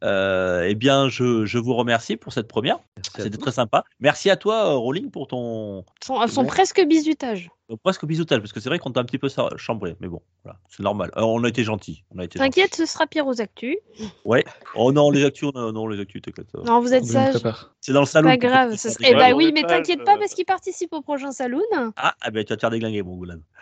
Euh, 0.03 0.65
eh 0.67 0.75
bien, 0.75 1.07
je, 1.09 1.45
je 1.45 1.57
vous 1.59 1.75
remercie 1.75 2.17
pour 2.17 2.33
cette 2.33 2.47
première. 2.47 2.79
C'était 3.15 3.37
très 3.37 3.51
sympa. 3.51 3.83
Merci 3.99 4.29
à 4.29 4.35
toi, 4.35 4.71
euh, 4.71 4.75
Rowling, 4.75 5.11
pour 5.11 5.27
ton, 5.27 5.85
Son, 6.03 6.27
son 6.27 6.41
Bon. 6.43 6.47
presque 6.47 6.83
bisutage. 6.87 7.49
presque 7.83 8.05
bisoutage, 8.05 8.39
parce 8.39 8.51
que 8.51 8.59
c'est 8.59 8.69
vrai 8.69 8.79
qu'on 8.79 8.91
t'a 8.91 8.99
un 9.01 9.05
petit 9.05 9.17
peu 9.19 9.29
chambré, 9.57 9.95
mais 9.99 10.07
bon, 10.07 10.21
voilà, 10.43 10.59
c'est 10.69 10.83
normal. 10.83 11.11
Euh, 11.15 11.21
on 11.21 11.43
a 11.43 11.49
été 11.49 11.63
gentil. 11.63 12.03
T'inquiète, 12.33 12.75
ce 12.75 12.85
sera 12.85 13.05
pire 13.07 13.27
aux 13.27 13.39
actus. 13.39 13.77
Ouais. 14.25 14.43
Oh 14.75 14.91
non, 14.91 15.11
les 15.11 15.23
actus, 15.23 15.49
non, 15.53 15.71
non, 15.71 15.87
les 15.87 15.99
actus, 15.99 16.21
t'inquiète. 16.21 16.53
Non, 16.65 16.79
vous 16.81 16.93
êtes 16.93 17.05
sage. 17.05 17.35
C'est 17.79 17.93
dans 17.93 18.01
le 18.01 18.05
salon. 18.05 18.29
Pas 18.29 18.37
grave. 18.37 18.75
Ce 18.75 18.89
serait... 18.89 19.11
Eh 19.11 19.15
bah 19.15 19.31
oui, 19.33 19.51
mais 19.53 19.63
t'inquiète 19.63 20.03
pas 20.03 20.15
euh, 20.15 20.19
parce 20.19 20.33
qu'il 20.33 20.45
participe 20.45 20.70
au 20.91 21.01
prochain 21.01 21.31
saloon. 21.31 21.61
Ah, 21.95 22.15
ah 22.21 22.31
ben 22.31 22.43
tu 22.43 22.53
vas 22.53 22.57
te 22.57 22.61
faire 22.61 22.69
déglinguer, 22.69 23.03
mon 23.03 23.15
Goulan. 23.15 23.39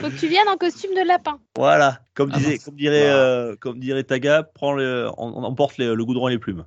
Faut 0.00 0.10
que 0.10 0.18
tu 0.18 0.28
viennes 0.28 0.48
en 0.48 0.56
costume 0.56 0.94
de 0.94 1.06
lapin. 1.06 1.40
Voilà, 1.56 2.00
comme, 2.18 2.30
Ah 2.34 2.38
disait, 2.38 2.58
comme, 2.58 2.74
dirait, 2.74 3.08
Ah. 3.08 3.14
euh, 3.16 3.56
comme 3.60 3.78
dirait 3.78 4.02
Taga, 4.02 4.42
prends 4.42 4.72
le, 4.72 5.08
on, 5.16 5.28
on 5.36 5.44
emporte 5.44 5.78
les- 5.78 5.94
le 5.94 6.04
goudron 6.04 6.26
et 6.28 6.32
les 6.32 6.38
plumes. 6.38 6.64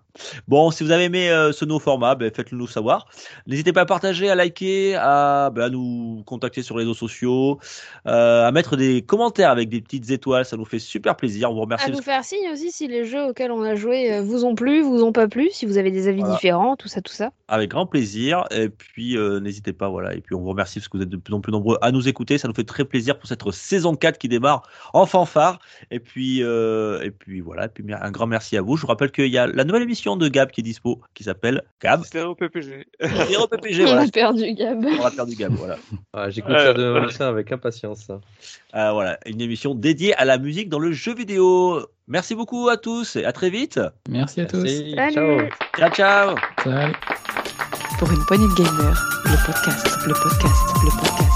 Bon, 0.47 0.71
si 0.71 0.83
vous 0.83 0.91
avez 0.91 1.03
aimé 1.03 1.29
euh, 1.29 1.51
ce 1.51 1.65
nouveau 1.65 1.79
format, 1.81 2.15
ben, 2.15 2.31
faites-le 2.33 2.57
nous 2.57 2.67
savoir. 2.67 3.05
N'hésitez 3.47 3.73
pas 3.73 3.81
à 3.81 3.85
partager, 3.85 4.29
à 4.29 4.35
liker, 4.35 4.95
à, 4.95 5.49
ben, 5.53 5.63
à 5.63 5.69
nous 5.69 6.23
contacter 6.25 6.63
sur 6.63 6.77
les 6.77 6.83
réseaux 6.85 6.93
sociaux, 6.93 7.59
euh, 8.07 8.47
à 8.47 8.51
mettre 8.53 8.77
des 8.77 9.01
commentaires 9.01 9.51
avec 9.51 9.67
des 9.67 9.81
petites 9.81 10.09
étoiles, 10.11 10.45
ça 10.45 10.55
nous 10.55 10.63
fait 10.65 10.79
super 10.79 11.15
plaisir. 11.17 11.51
On 11.51 11.55
vous 11.55 11.61
remercie. 11.61 11.85
À 11.85 11.89
nous 11.89 12.01
faire 12.01 12.23
signe 12.23 12.49
aussi 12.53 12.71
si 12.71 12.87
les 12.87 13.03
jeux 13.03 13.25
auxquels 13.25 13.51
on 13.51 13.61
a 13.63 13.75
joué 13.75 14.21
vous 14.21 14.45
ont 14.45 14.55
plu, 14.55 14.81
vous 14.81 15.03
ont 15.03 15.11
pas 15.11 15.27
plu, 15.27 15.49
si 15.51 15.65
vous 15.65 15.77
avez 15.77 15.91
des 15.91 16.07
avis 16.07 16.21
Voilà. 16.21 16.35
différents, 16.35 16.75
tout 16.77 16.87
ça, 16.87 17.01
tout 17.01 17.11
ça. 17.13 17.31
Avec 17.49 17.71
grand 17.71 17.85
plaisir. 17.85 18.45
Et 18.51 18.69
puis, 18.69 19.17
euh, 19.17 19.41
n'hésitez 19.41 19.73
pas, 19.73 19.89
voilà. 19.89 20.13
Et 20.15 20.21
puis, 20.21 20.33
on 20.35 20.39
vous 20.39 20.49
remercie 20.49 20.79
parce 20.79 20.87
que 20.87 20.95
vous 20.97 21.03
êtes 21.03 21.09
de 21.09 21.17
plus 21.17 21.33
en 21.33 21.41
plus 21.41 21.51
nombreux 21.51 21.77
à 21.81 21.91
nous 21.91 22.07
écouter. 22.07 22.37
Ça 22.37 22.47
nous 22.47 22.53
fait 22.53 22.63
très 22.63 22.85
plaisir 22.85 23.19
pour 23.19 23.27
cette 23.27 23.41
saison 23.51 23.95
4 23.95 24.17
qui 24.17 24.29
démarre 24.29 24.63
en 24.93 25.05
fanfare. 25.05 25.40
Et 25.91 25.99
puis, 25.99 26.43
euh, 26.43 27.01
et 27.01 27.11
puis 27.11 27.41
voilà. 27.41 27.65
Et 27.65 27.69
puis, 27.69 27.85
un 27.93 28.11
grand 28.11 28.27
merci 28.27 28.57
à 28.57 28.61
vous. 28.61 28.75
Je 28.77 28.81
vous 28.81 28.87
rappelle 28.87 29.11
qu'il 29.11 29.27
y 29.27 29.37
a 29.37 29.47
la 29.47 29.63
nouvelle 29.63 29.83
émission 29.83 30.15
de 30.15 30.27
Gab 30.27 30.51
qui 30.51 30.61
est 30.61 30.63
dispo, 30.63 31.01
qui 31.13 31.23
s'appelle 31.23 31.63
Gab. 31.81 32.03
Stéréo 32.03 32.35
PPG. 32.35 32.87
Stéréo 33.01 33.47
PPG, 33.47 33.81
on 33.83 33.85
voilà. 33.87 34.01
a 34.01 34.07
perdu 34.07 34.53
Gab. 34.53 34.85
On 34.85 35.05
a 35.05 35.11
perdu 35.11 35.35
Gab, 35.35 35.53
voilà. 35.53 35.77
Ah, 36.13 36.29
J'écoute 36.29 36.55
ça, 37.11 37.27
avec 37.29 37.51
impatience. 37.51 38.09
Euh, 38.09 38.91
voilà. 38.91 39.17
Une 39.25 39.41
émission 39.41 39.75
dédiée 39.75 40.13
à 40.15 40.25
la 40.25 40.37
musique 40.37 40.69
dans 40.69 40.79
le 40.79 40.91
jeu 40.91 41.13
vidéo. 41.15 41.81
Merci 42.07 42.35
beaucoup 42.35 42.67
à 42.69 42.77
tous 42.77 43.15
et 43.15 43.23
à 43.25 43.31
très 43.31 43.49
vite. 43.49 43.79
Merci 44.09 44.41
à 44.41 44.47
Merci, 44.53 44.93
Salut. 44.95 45.13
ciao. 45.13 45.39
Ciao, 45.77 45.89
ciao. 45.91 46.35
tous. 46.57 46.63
Salut. 46.69 46.93
Pour 47.99 48.11
une 48.11 48.25
poignée 48.25 48.47
de 48.47 48.55
gamers, 48.55 49.21
le 49.25 49.45
podcast, 49.45 49.87
le 50.07 50.13
podcast, 50.13 50.63
le 50.83 50.89
podcast. 50.99 51.30